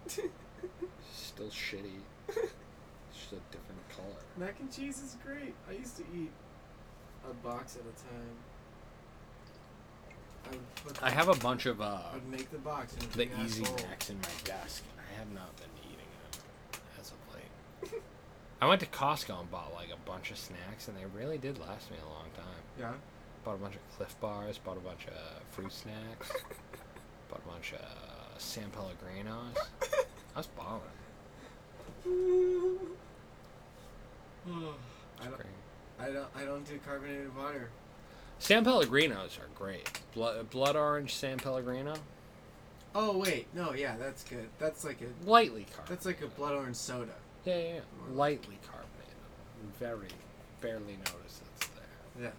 Still 1.13 1.47
shitty. 1.47 1.99
It's 2.29 2.37
just 3.13 3.33
a 3.33 3.39
different 3.51 3.89
color. 3.89 4.15
Mac 4.37 4.59
and 4.59 4.71
cheese 4.71 5.01
is 5.01 5.17
great. 5.25 5.53
I 5.69 5.73
used 5.73 5.97
to 5.97 6.03
eat 6.15 6.31
a 7.29 7.33
box 7.45 7.75
at 7.75 7.81
a 7.81 7.95
time. 8.09 8.35
I 10.45 10.87
put. 10.87 11.03
I 11.03 11.09
have 11.09 11.29
a 11.29 11.35
bunch 11.35 11.65
of 11.65 11.81
uh, 11.81 11.99
I 12.11 12.15
would 12.15 12.29
make 12.29 12.51
the 12.51 12.59
box. 12.59 12.93
And 12.93 13.11
the 13.13 13.27
Easy. 13.43 13.63
Macs 13.63 14.09
in 14.09 14.17
my 14.17 14.29
desk. 14.43 14.83
I 14.97 15.19
have 15.19 15.31
not 15.33 15.55
been 15.57 15.69
eating 15.83 16.07
them 16.21 16.41
as 16.99 17.11
of 17.11 17.17
late. 17.33 18.01
I 18.61 18.67
went 18.67 18.79
to 18.81 18.87
Costco 18.87 19.39
and 19.39 19.51
bought 19.51 19.73
like 19.73 19.89
a 19.91 20.09
bunch 20.09 20.31
of 20.31 20.37
snacks, 20.37 20.87
and 20.87 20.95
they 20.97 21.05
really 21.17 21.37
did 21.37 21.57
last 21.59 21.89
me 21.91 21.97
a 22.03 22.09
long 22.09 22.29
time. 22.35 22.63
Yeah. 22.79 22.93
Bought 23.43 23.55
a 23.55 23.57
bunch 23.57 23.75
of 23.75 23.97
Clif 23.97 24.15
Bars, 24.19 24.57
bought 24.57 24.77
a 24.77 24.81
bunch 24.81 25.07
of 25.07 25.43
fruit 25.51 25.71
snacks, 25.71 26.31
bought 27.29 27.41
a 27.45 27.49
bunch 27.49 27.73
of 27.73 27.79
San 28.37 28.69
Pellegrinos. 28.71 29.57
I 30.35 30.39
was 30.39 30.47
balling. 30.47 30.81
I 35.21 35.25
don't. 35.25 35.41
I 35.99 36.11
don't. 36.11 36.27
I 36.35 36.45
don't 36.45 36.67
do 36.67 36.79
carbonated 36.85 37.35
water. 37.35 37.69
San 38.39 38.65
Pellegrinos 38.65 39.39
are 39.39 39.49
great. 39.55 39.89
Blood, 40.13 40.49
blood 40.49 40.75
orange 40.75 41.15
San 41.15 41.37
Pellegrino, 41.37 41.95
Oh 42.97 43.17
wait, 43.17 43.47
no, 43.53 43.73
yeah, 43.73 43.97
that's 43.97 44.23
good. 44.23 44.47
That's 44.57 44.85
like 44.85 45.01
a. 45.01 45.29
lightly 45.29 45.65
carbonated. 45.65 45.89
That's 45.89 46.05
like 46.05 46.21
a 46.21 46.27
blood 46.27 46.53
orange 46.53 46.77
soda. 46.77 47.11
yeah, 47.43 47.57
yeah, 47.57 47.73
yeah. 47.73 47.79
lightly 48.13 48.57
carbonated. 48.65 48.87
Very, 49.77 50.07
barely 50.61 50.95
notice 50.97 51.41
it's 51.57 51.67
there. 51.67 52.23
Yeah, 52.23 52.29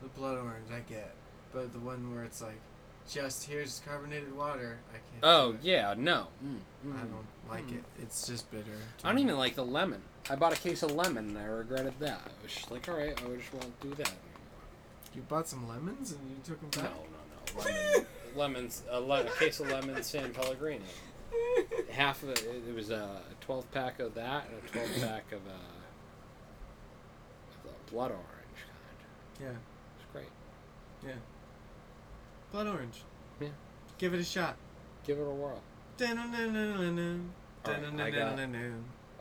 the 0.00 0.08
blood 0.08 0.38
orange 0.38 0.68
I 0.72 0.80
get, 0.88 1.12
but 1.52 1.72
the 1.72 1.80
one 1.80 2.14
where 2.14 2.22
it's 2.22 2.40
like, 2.40 2.60
just 3.10 3.44
here's 3.44 3.80
carbonated 3.86 4.34
water, 4.36 4.78
I 4.90 4.94
can't. 4.94 5.04
Oh 5.22 5.52
do 5.52 5.58
it. 5.58 5.64
yeah, 5.64 5.94
no. 5.96 6.28
Mm, 6.44 6.56
mm. 6.86 6.96
I 6.96 7.00
don't 7.04 7.26
like 7.50 7.66
Mm. 7.68 7.78
it. 7.78 7.84
It's 8.02 8.26
just 8.26 8.50
bitter. 8.50 8.64
I 9.02 9.08
don't 9.08 9.16
me. 9.16 9.22
even 9.22 9.36
like 9.38 9.54
the 9.56 9.64
lemon. 9.64 10.02
I 10.30 10.36
bought 10.36 10.52
a 10.52 10.56
case 10.60 10.82
of 10.82 10.90
lemon 10.92 11.28
and 11.30 11.38
I 11.38 11.44
regretted 11.44 11.94
that. 12.00 12.20
I 12.24 12.42
was 12.42 12.52
just 12.54 12.70
like, 12.70 12.88
all 12.88 12.96
right, 12.96 13.10
I 13.10 13.36
just 13.36 13.52
won't 13.52 13.78
do 13.80 13.90
that 13.90 14.08
anymore. 14.08 14.20
You 15.14 15.22
bought 15.22 15.46
some 15.48 15.68
lemons 15.68 16.12
and 16.12 16.20
you 16.30 16.36
took 16.42 16.60
them 16.60 16.82
No, 16.82 16.88
back. 16.88 16.92
no, 17.56 17.62
no. 17.62 17.64
Lemon, 17.94 18.06
lemons, 18.34 18.82
a, 18.90 18.98
le- 19.00 19.20
a 19.26 19.30
case 19.38 19.60
of 19.60 19.70
lemon 19.70 20.02
San 20.02 20.32
Pellegrino. 20.32 20.82
Half 21.90 22.22
of 22.22 22.30
it, 22.30 22.42
it 22.68 22.74
was 22.74 22.90
a 22.90 23.20
12 23.42 23.70
pack 23.70 24.00
of 24.00 24.14
that 24.14 24.46
and 24.48 24.56
a 24.58 24.72
12 24.72 24.88
pack 25.10 25.30
of 25.32 25.40
a, 25.46 25.50
of 27.68 27.74
the 27.86 27.92
blood 27.92 28.10
orange 28.12 28.24
kind. 28.56 29.40
Yeah. 29.40 29.48
It's 29.96 30.06
great. 30.12 30.28
Yeah. 31.04 31.12
Blood 32.54 32.68
orange. 32.68 33.02
Yeah. 33.40 33.48
Give 33.98 34.14
it 34.14 34.20
a 34.20 34.24
shot. 34.24 34.54
Give 35.04 35.18
it 35.18 35.22
a 35.22 35.24
whirl. 35.24 35.60
Right, 37.66 37.82
I 38.06 38.10
got- 38.12 38.38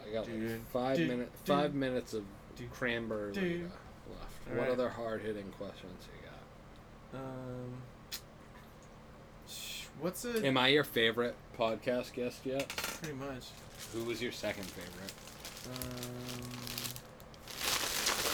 I 0.05 0.11
got 0.13 0.27
like 0.27 0.65
five 0.71 0.97
dude, 0.97 1.09
minute, 1.09 1.31
five 1.43 1.73
minutes 1.73 2.13
of 2.13 2.25
cranberry 2.73 3.33
left. 3.33 3.73
All 4.51 4.55
what 4.55 4.57
right. 4.59 4.69
other 4.69 4.87
hard 4.87 5.23
hitting 5.23 5.49
questions 5.57 6.07
you 6.13 6.29
got? 6.29 7.21
Um. 7.21 7.73
What's 9.99 10.25
a 10.25 10.45
Am 10.45 10.55
I 10.55 10.67
your 10.67 10.83
favorite 10.83 11.33
podcast 11.57 12.13
guest 12.13 12.45
yet? 12.45 12.67
pretty 12.67 13.15
much? 13.15 13.47
Who 13.93 14.03
was 14.03 14.21
your 14.21 14.31
second 14.31 14.65
favorite? 14.65 15.13
Um. 15.73 16.49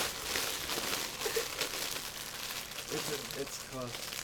It's 2.92 3.12
a, 3.12 3.42
it's 3.42 3.64
close. 3.70 4.19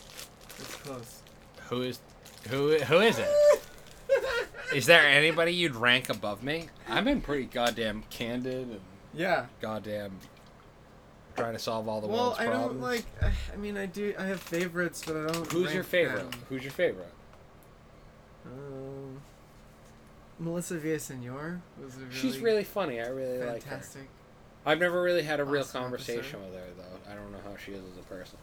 It's 0.60 0.76
close. 0.76 1.22
Who 1.70 1.82
is 1.82 2.00
who? 2.50 2.78
Who 2.78 3.00
is 3.00 3.20
it? 3.20 3.28
Is 4.74 4.88
there 4.88 5.06
anybody 5.08 5.54
you'd 5.54 5.76
rank 5.76 6.10
above 6.10 6.44
me? 6.44 6.68
I've 6.90 7.06
been 7.06 7.22
pretty 7.22 7.46
goddamn 7.46 8.04
candid 8.10 8.68
and 8.68 8.80
Yeah. 9.14 9.46
goddamn 9.62 10.18
trying 11.38 11.54
to 11.54 11.60
solve 11.60 11.88
all 11.88 12.02
the 12.02 12.08
well, 12.08 12.26
world's 12.28 12.40
I 12.40 12.46
problems. 12.48 12.82
Well, 12.82 12.92
I 12.92 12.96
don't 12.96 13.32
like. 13.32 13.34
I 13.54 13.58
mean, 13.58 13.78
I 13.78 13.86
do. 13.86 14.14
I 14.18 14.26
have 14.26 14.40
favorites, 14.42 15.04
but 15.06 15.16
I 15.16 15.28
don't. 15.32 15.52
Who's 15.52 15.74
your 15.74 15.84
favorite? 15.84 16.32
them. 16.32 16.42
Who's 16.50 16.64
your 16.64 16.72
favorite? 16.72 17.12
Um. 18.46 19.22
Melissa 20.40 20.78
Villasenor 20.78 21.62
was 21.82 21.96
really 21.96 22.14
She's 22.14 22.40
really 22.40 22.64
funny. 22.66 23.00
I 23.00 23.08
really 23.08 23.38
like 23.38 23.64
her. 23.64 23.70
fantastic. 23.70 24.10
I've 24.66 24.80
never 24.80 25.02
really 25.02 25.24
had 25.24 25.40
a 25.40 25.46
real 25.46 25.62
Awesome 25.62 25.84
conversation 25.84 26.42
episode. 26.42 26.46
with 26.46 26.56
her 26.56 26.68
though. 26.78 27.12
I 27.12 27.16
don't 27.16 27.32
know 27.32 27.38
how 27.46 27.56
she 27.56 27.72
is 27.72 27.82
as 27.94 27.98
a 28.00 28.02
person. 28.04 28.38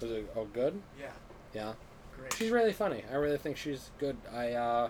Was 0.00 0.10
it 0.10 0.30
oh 0.36 0.46
good? 0.46 0.80
Yeah. 0.98 1.08
Yeah. 1.54 1.72
Great. 2.16 2.32
She's 2.34 2.50
really 2.50 2.72
funny. 2.72 3.02
I 3.10 3.16
really 3.16 3.38
think 3.38 3.56
she's 3.56 3.90
good. 3.98 4.16
I 4.32 4.52
uh 4.52 4.88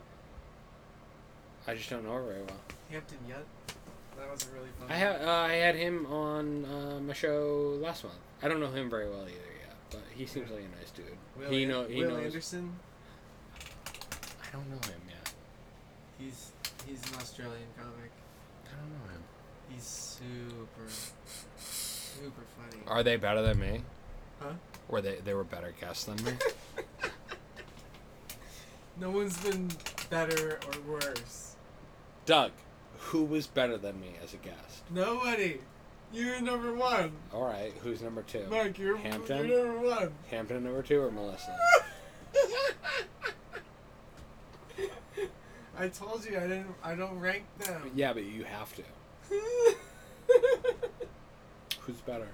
I 1.67 1.75
just 1.75 1.89
don't 1.91 2.05
know 2.05 2.13
her 2.15 2.23
very 2.23 2.43
well. 2.43 2.61
Hampton 2.91 3.19
Yount. 3.29 3.75
That 4.19 4.31
was 4.31 4.47
really 4.55 4.69
fun. 4.79 4.89
I 4.91 4.95
have 4.95 5.21
uh, 5.23 5.31
I 5.31 5.53
had 5.55 5.75
him 5.75 6.07
on 6.07 6.65
uh, 6.65 7.01
my 7.01 7.13
show 7.13 7.79
last 7.81 8.05
month. 8.05 8.17
I 8.43 8.49
don't 8.49 8.61
know 8.61 8.71
him 8.71 8.89
very 8.91 9.09
well 9.09 9.23
either 9.23 9.31
yet, 9.31 9.75
but 9.91 10.03
he 10.15 10.27
seems 10.27 10.51
like 10.51 10.61
a 10.61 10.79
nice 10.79 10.91
dude. 10.91 11.07
Will, 11.39 11.51
he 11.51 11.65
know 11.67 11.87
he 11.87 12.03
Will 12.05 12.11
knows. 12.11 12.27
Anderson. 12.27 12.73
I 13.57 14.53
don't 14.53 14.69
know 14.71 14.77
him 14.77 15.01
yet. 15.09 15.33
He's 16.19 16.53
he's 16.87 17.03
an 17.11 17.19
Australian 17.19 17.69
comic. 17.77 18.11
I 18.67 18.77
don't 18.77 18.91
know 18.91 19.13
him. 19.13 19.23
He's 19.71 19.85
super 19.85 20.89
super 21.59 22.43
funny. 22.57 22.83
Are 22.87 23.03
they 23.03 23.17
better 23.17 23.43
than 23.43 23.59
me? 23.59 23.83
Huh? 24.39 24.53
Were 24.89 25.01
they 25.01 25.17
they 25.25 25.35
were 25.35 25.45
better 25.45 25.75
guests 25.81 26.05
than 26.05 26.23
me? 26.25 26.33
No 28.97 29.11
one's 29.11 29.37
been 29.39 29.71
better 30.09 30.61
or 30.69 30.93
worse. 30.93 31.57
Doug, 32.27 32.53
who 32.99 33.25
was 33.25 33.49
better 33.49 33.77
than 33.77 34.01
me 34.01 34.13
as 34.23 34.35
a 34.35 34.37
guest? 34.37 34.85
Nobody. 34.91 35.59
You're 36.13 36.41
number 36.41 36.73
one. 36.73 37.11
All 37.33 37.45
right, 37.45 37.73
who's 37.83 38.03
number 38.03 38.23
two? 38.23 38.47
Mark, 38.49 38.79
you're, 38.79 38.97
Hampton? 38.97 39.49
you're 39.49 39.67
number 39.67 39.89
one. 39.89 40.13
Hampton 40.31 40.63
number 40.63 40.81
two 40.83 41.01
or 41.03 41.11
Melissa? 41.11 41.59
I 45.77 45.89
told 45.89 46.25
you 46.25 46.37
I 46.39 46.43
didn't. 46.43 46.73
I 46.85 46.95
don't 46.95 47.19
rank 47.19 47.43
them. 47.59 47.91
yeah, 47.97 48.13
but 48.13 48.23
you 48.23 48.45
have 48.45 48.73
to. 48.77 48.83
Who's 51.81 52.01
better? 52.03 52.29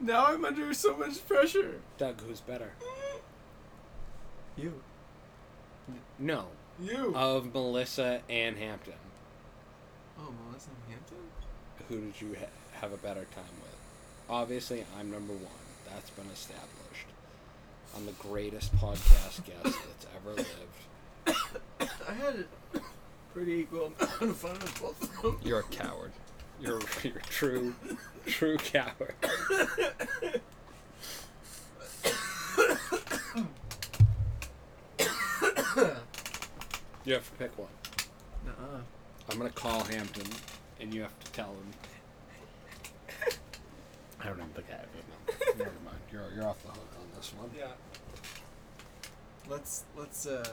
Now 0.00 0.26
I'm 0.26 0.44
under 0.44 0.72
so 0.74 0.96
much 0.96 1.26
pressure. 1.26 1.80
Doug, 1.98 2.20
who's 2.22 2.40
better? 2.40 2.72
Mm-hmm. 2.80 4.62
You. 4.62 4.72
No, 6.18 6.46
You. 6.80 7.12
of 7.14 7.52
Melissa 7.52 8.22
and 8.28 8.56
Hampton. 8.56 8.94
oh, 10.18 10.32
Melissa 10.48 10.70
and 10.70 10.94
Hampton. 10.94 11.16
Who 11.88 12.00
did 12.00 12.20
you 12.20 12.36
ha- 12.40 12.80
have 12.80 12.92
a 12.92 12.96
better 12.96 13.26
time 13.34 13.44
with? 13.62 13.76
Obviously, 14.28 14.84
I'm 14.98 15.10
number 15.10 15.34
one. 15.34 15.52
That's 15.92 16.10
been 16.10 16.26
established. 16.32 17.06
I'm 17.94 18.06
the 18.06 18.12
greatest 18.12 18.74
podcast 18.76 19.44
guest 19.44 19.62
that's 19.64 20.06
ever 20.16 20.34
lived. 20.34 21.90
I 22.08 22.12
had 22.14 22.44
a 22.74 22.80
pretty 23.34 23.52
equal 23.52 23.92
amount 23.98 24.22
of 24.22 24.36
fun 24.36 24.52
with 24.54 24.80
both 24.82 25.02
of 25.02 25.22
them. 25.22 25.38
You're 25.44 25.60
a 25.60 25.64
coward. 25.64 26.12
You're 26.60 26.80
you're 27.02 27.20
true, 27.28 27.74
true 28.26 28.56
coward. 28.58 29.14
You 37.04 37.14
have 37.14 37.24
to 37.30 37.36
pick 37.38 37.56
one. 37.56 37.68
Nuh-uh. 38.44 38.80
I'm 39.30 39.38
gonna 39.38 39.50
call 39.50 39.84
Hampton, 39.84 40.26
and 40.80 40.92
you 40.92 41.02
have 41.02 41.18
to 41.20 41.32
tell 41.32 41.50
him. 41.50 41.72
I 44.20 44.26
don't 44.26 44.38
even 44.38 44.48
think 44.50 44.66
I 44.70 44.72
have 44.72 44.80
it. 44.82 45.04
number. 45.54 45.64
Never 45.64 45.80
mind. 45.84 45.98
You're 46.10 46.32
you're 46.34 46.48
off 46.48 46.60
the 46.62 46.70
hook 46.70 46.96
on 46.98 47.06
this 47.16 47.32
one. 47.34 47.50
Yeah. 47.56 47.66
Let's 49.48 49.84
let's 49.96 50.26
uh. 50.26 50.44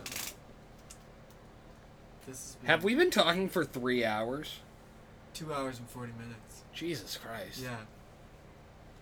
This 2.28 2.38
is 2.38 2.58
Have 2.66 2.84
we 2.84 2.94
been 2.94 3.12
talking 3.12 3.50
for 3.50 3.66
three 3.66 4.06
hours? 4.06 4.60
Two 5.34 5.54
hours 5.54 5.80
and 5.80 5.90
forty 5.90 6.14
minutes? 6.14 6.62
Jesus 6.74 7.18
Christ. 7.18 7.62
Yeah. 7.62 7.78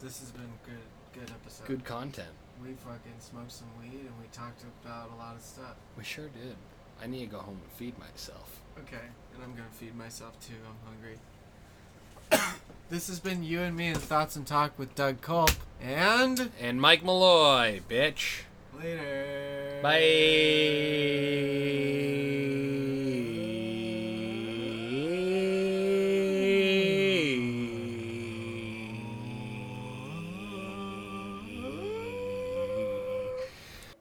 This 0.02 0.20
has 0.20 0.32
been 0.32 0.50
good. 0.66 0.78
Good 1.14 1.30
episode. 1.30 1.68
Good 1.68 1.84
content. 1.84 2.30
We 2.64 2.72
fucking 2.74 3.14
smoked 3.20 3.52
some 3.52 3.68
weed 3.82 4.00
and 4.00 4.14
we 4.22 4.28
talked 4.32 4.64
about 4.86 5.10
a 5.14 5.18
lot 5.18 5.36
of 5.36 5.42
stuff. 5.42 5.76
We 5.98 6.04
sure 6.04 6.28
did. 6.30 6.56
I 7.04 7.08
need 7.08 7.20
to 7.22 7.26
go 7.26 7.40
home 7.40 7.60
and 7.62 7.72
feed 7.74 7.98
myself. 8.00 8.62
Okay, 8.80 9.04
and 9.34 9.44
I'm 9.44 9.52
gonna 9.52 9.66
feed 9.72 9.96
myself 9.96 10.40
too. 10.40 10.54
I'm 10.66 10.94
hungry. 10.94 11.18
this 12.90 13.08
has 13.08 13.20
been 13.20 13.44
you 13.44 13.60
and 13.62 13.76
me 13.76 13.88
and 13.88 13.98
thoughts 13.98 14.36
and 14.38 14.48
talk 14.48 14.78
with 14.80 14.96
Doug 14.96 15.20
Culp 15.22 15.52
and 15.82 16.50
And 16.62 16.80
Mike 16.80 17.04
Mulloy, 17.04 17.82
bitch. 17.90 18.44
later. 18.80 19.80
Bye. 19.84 20.00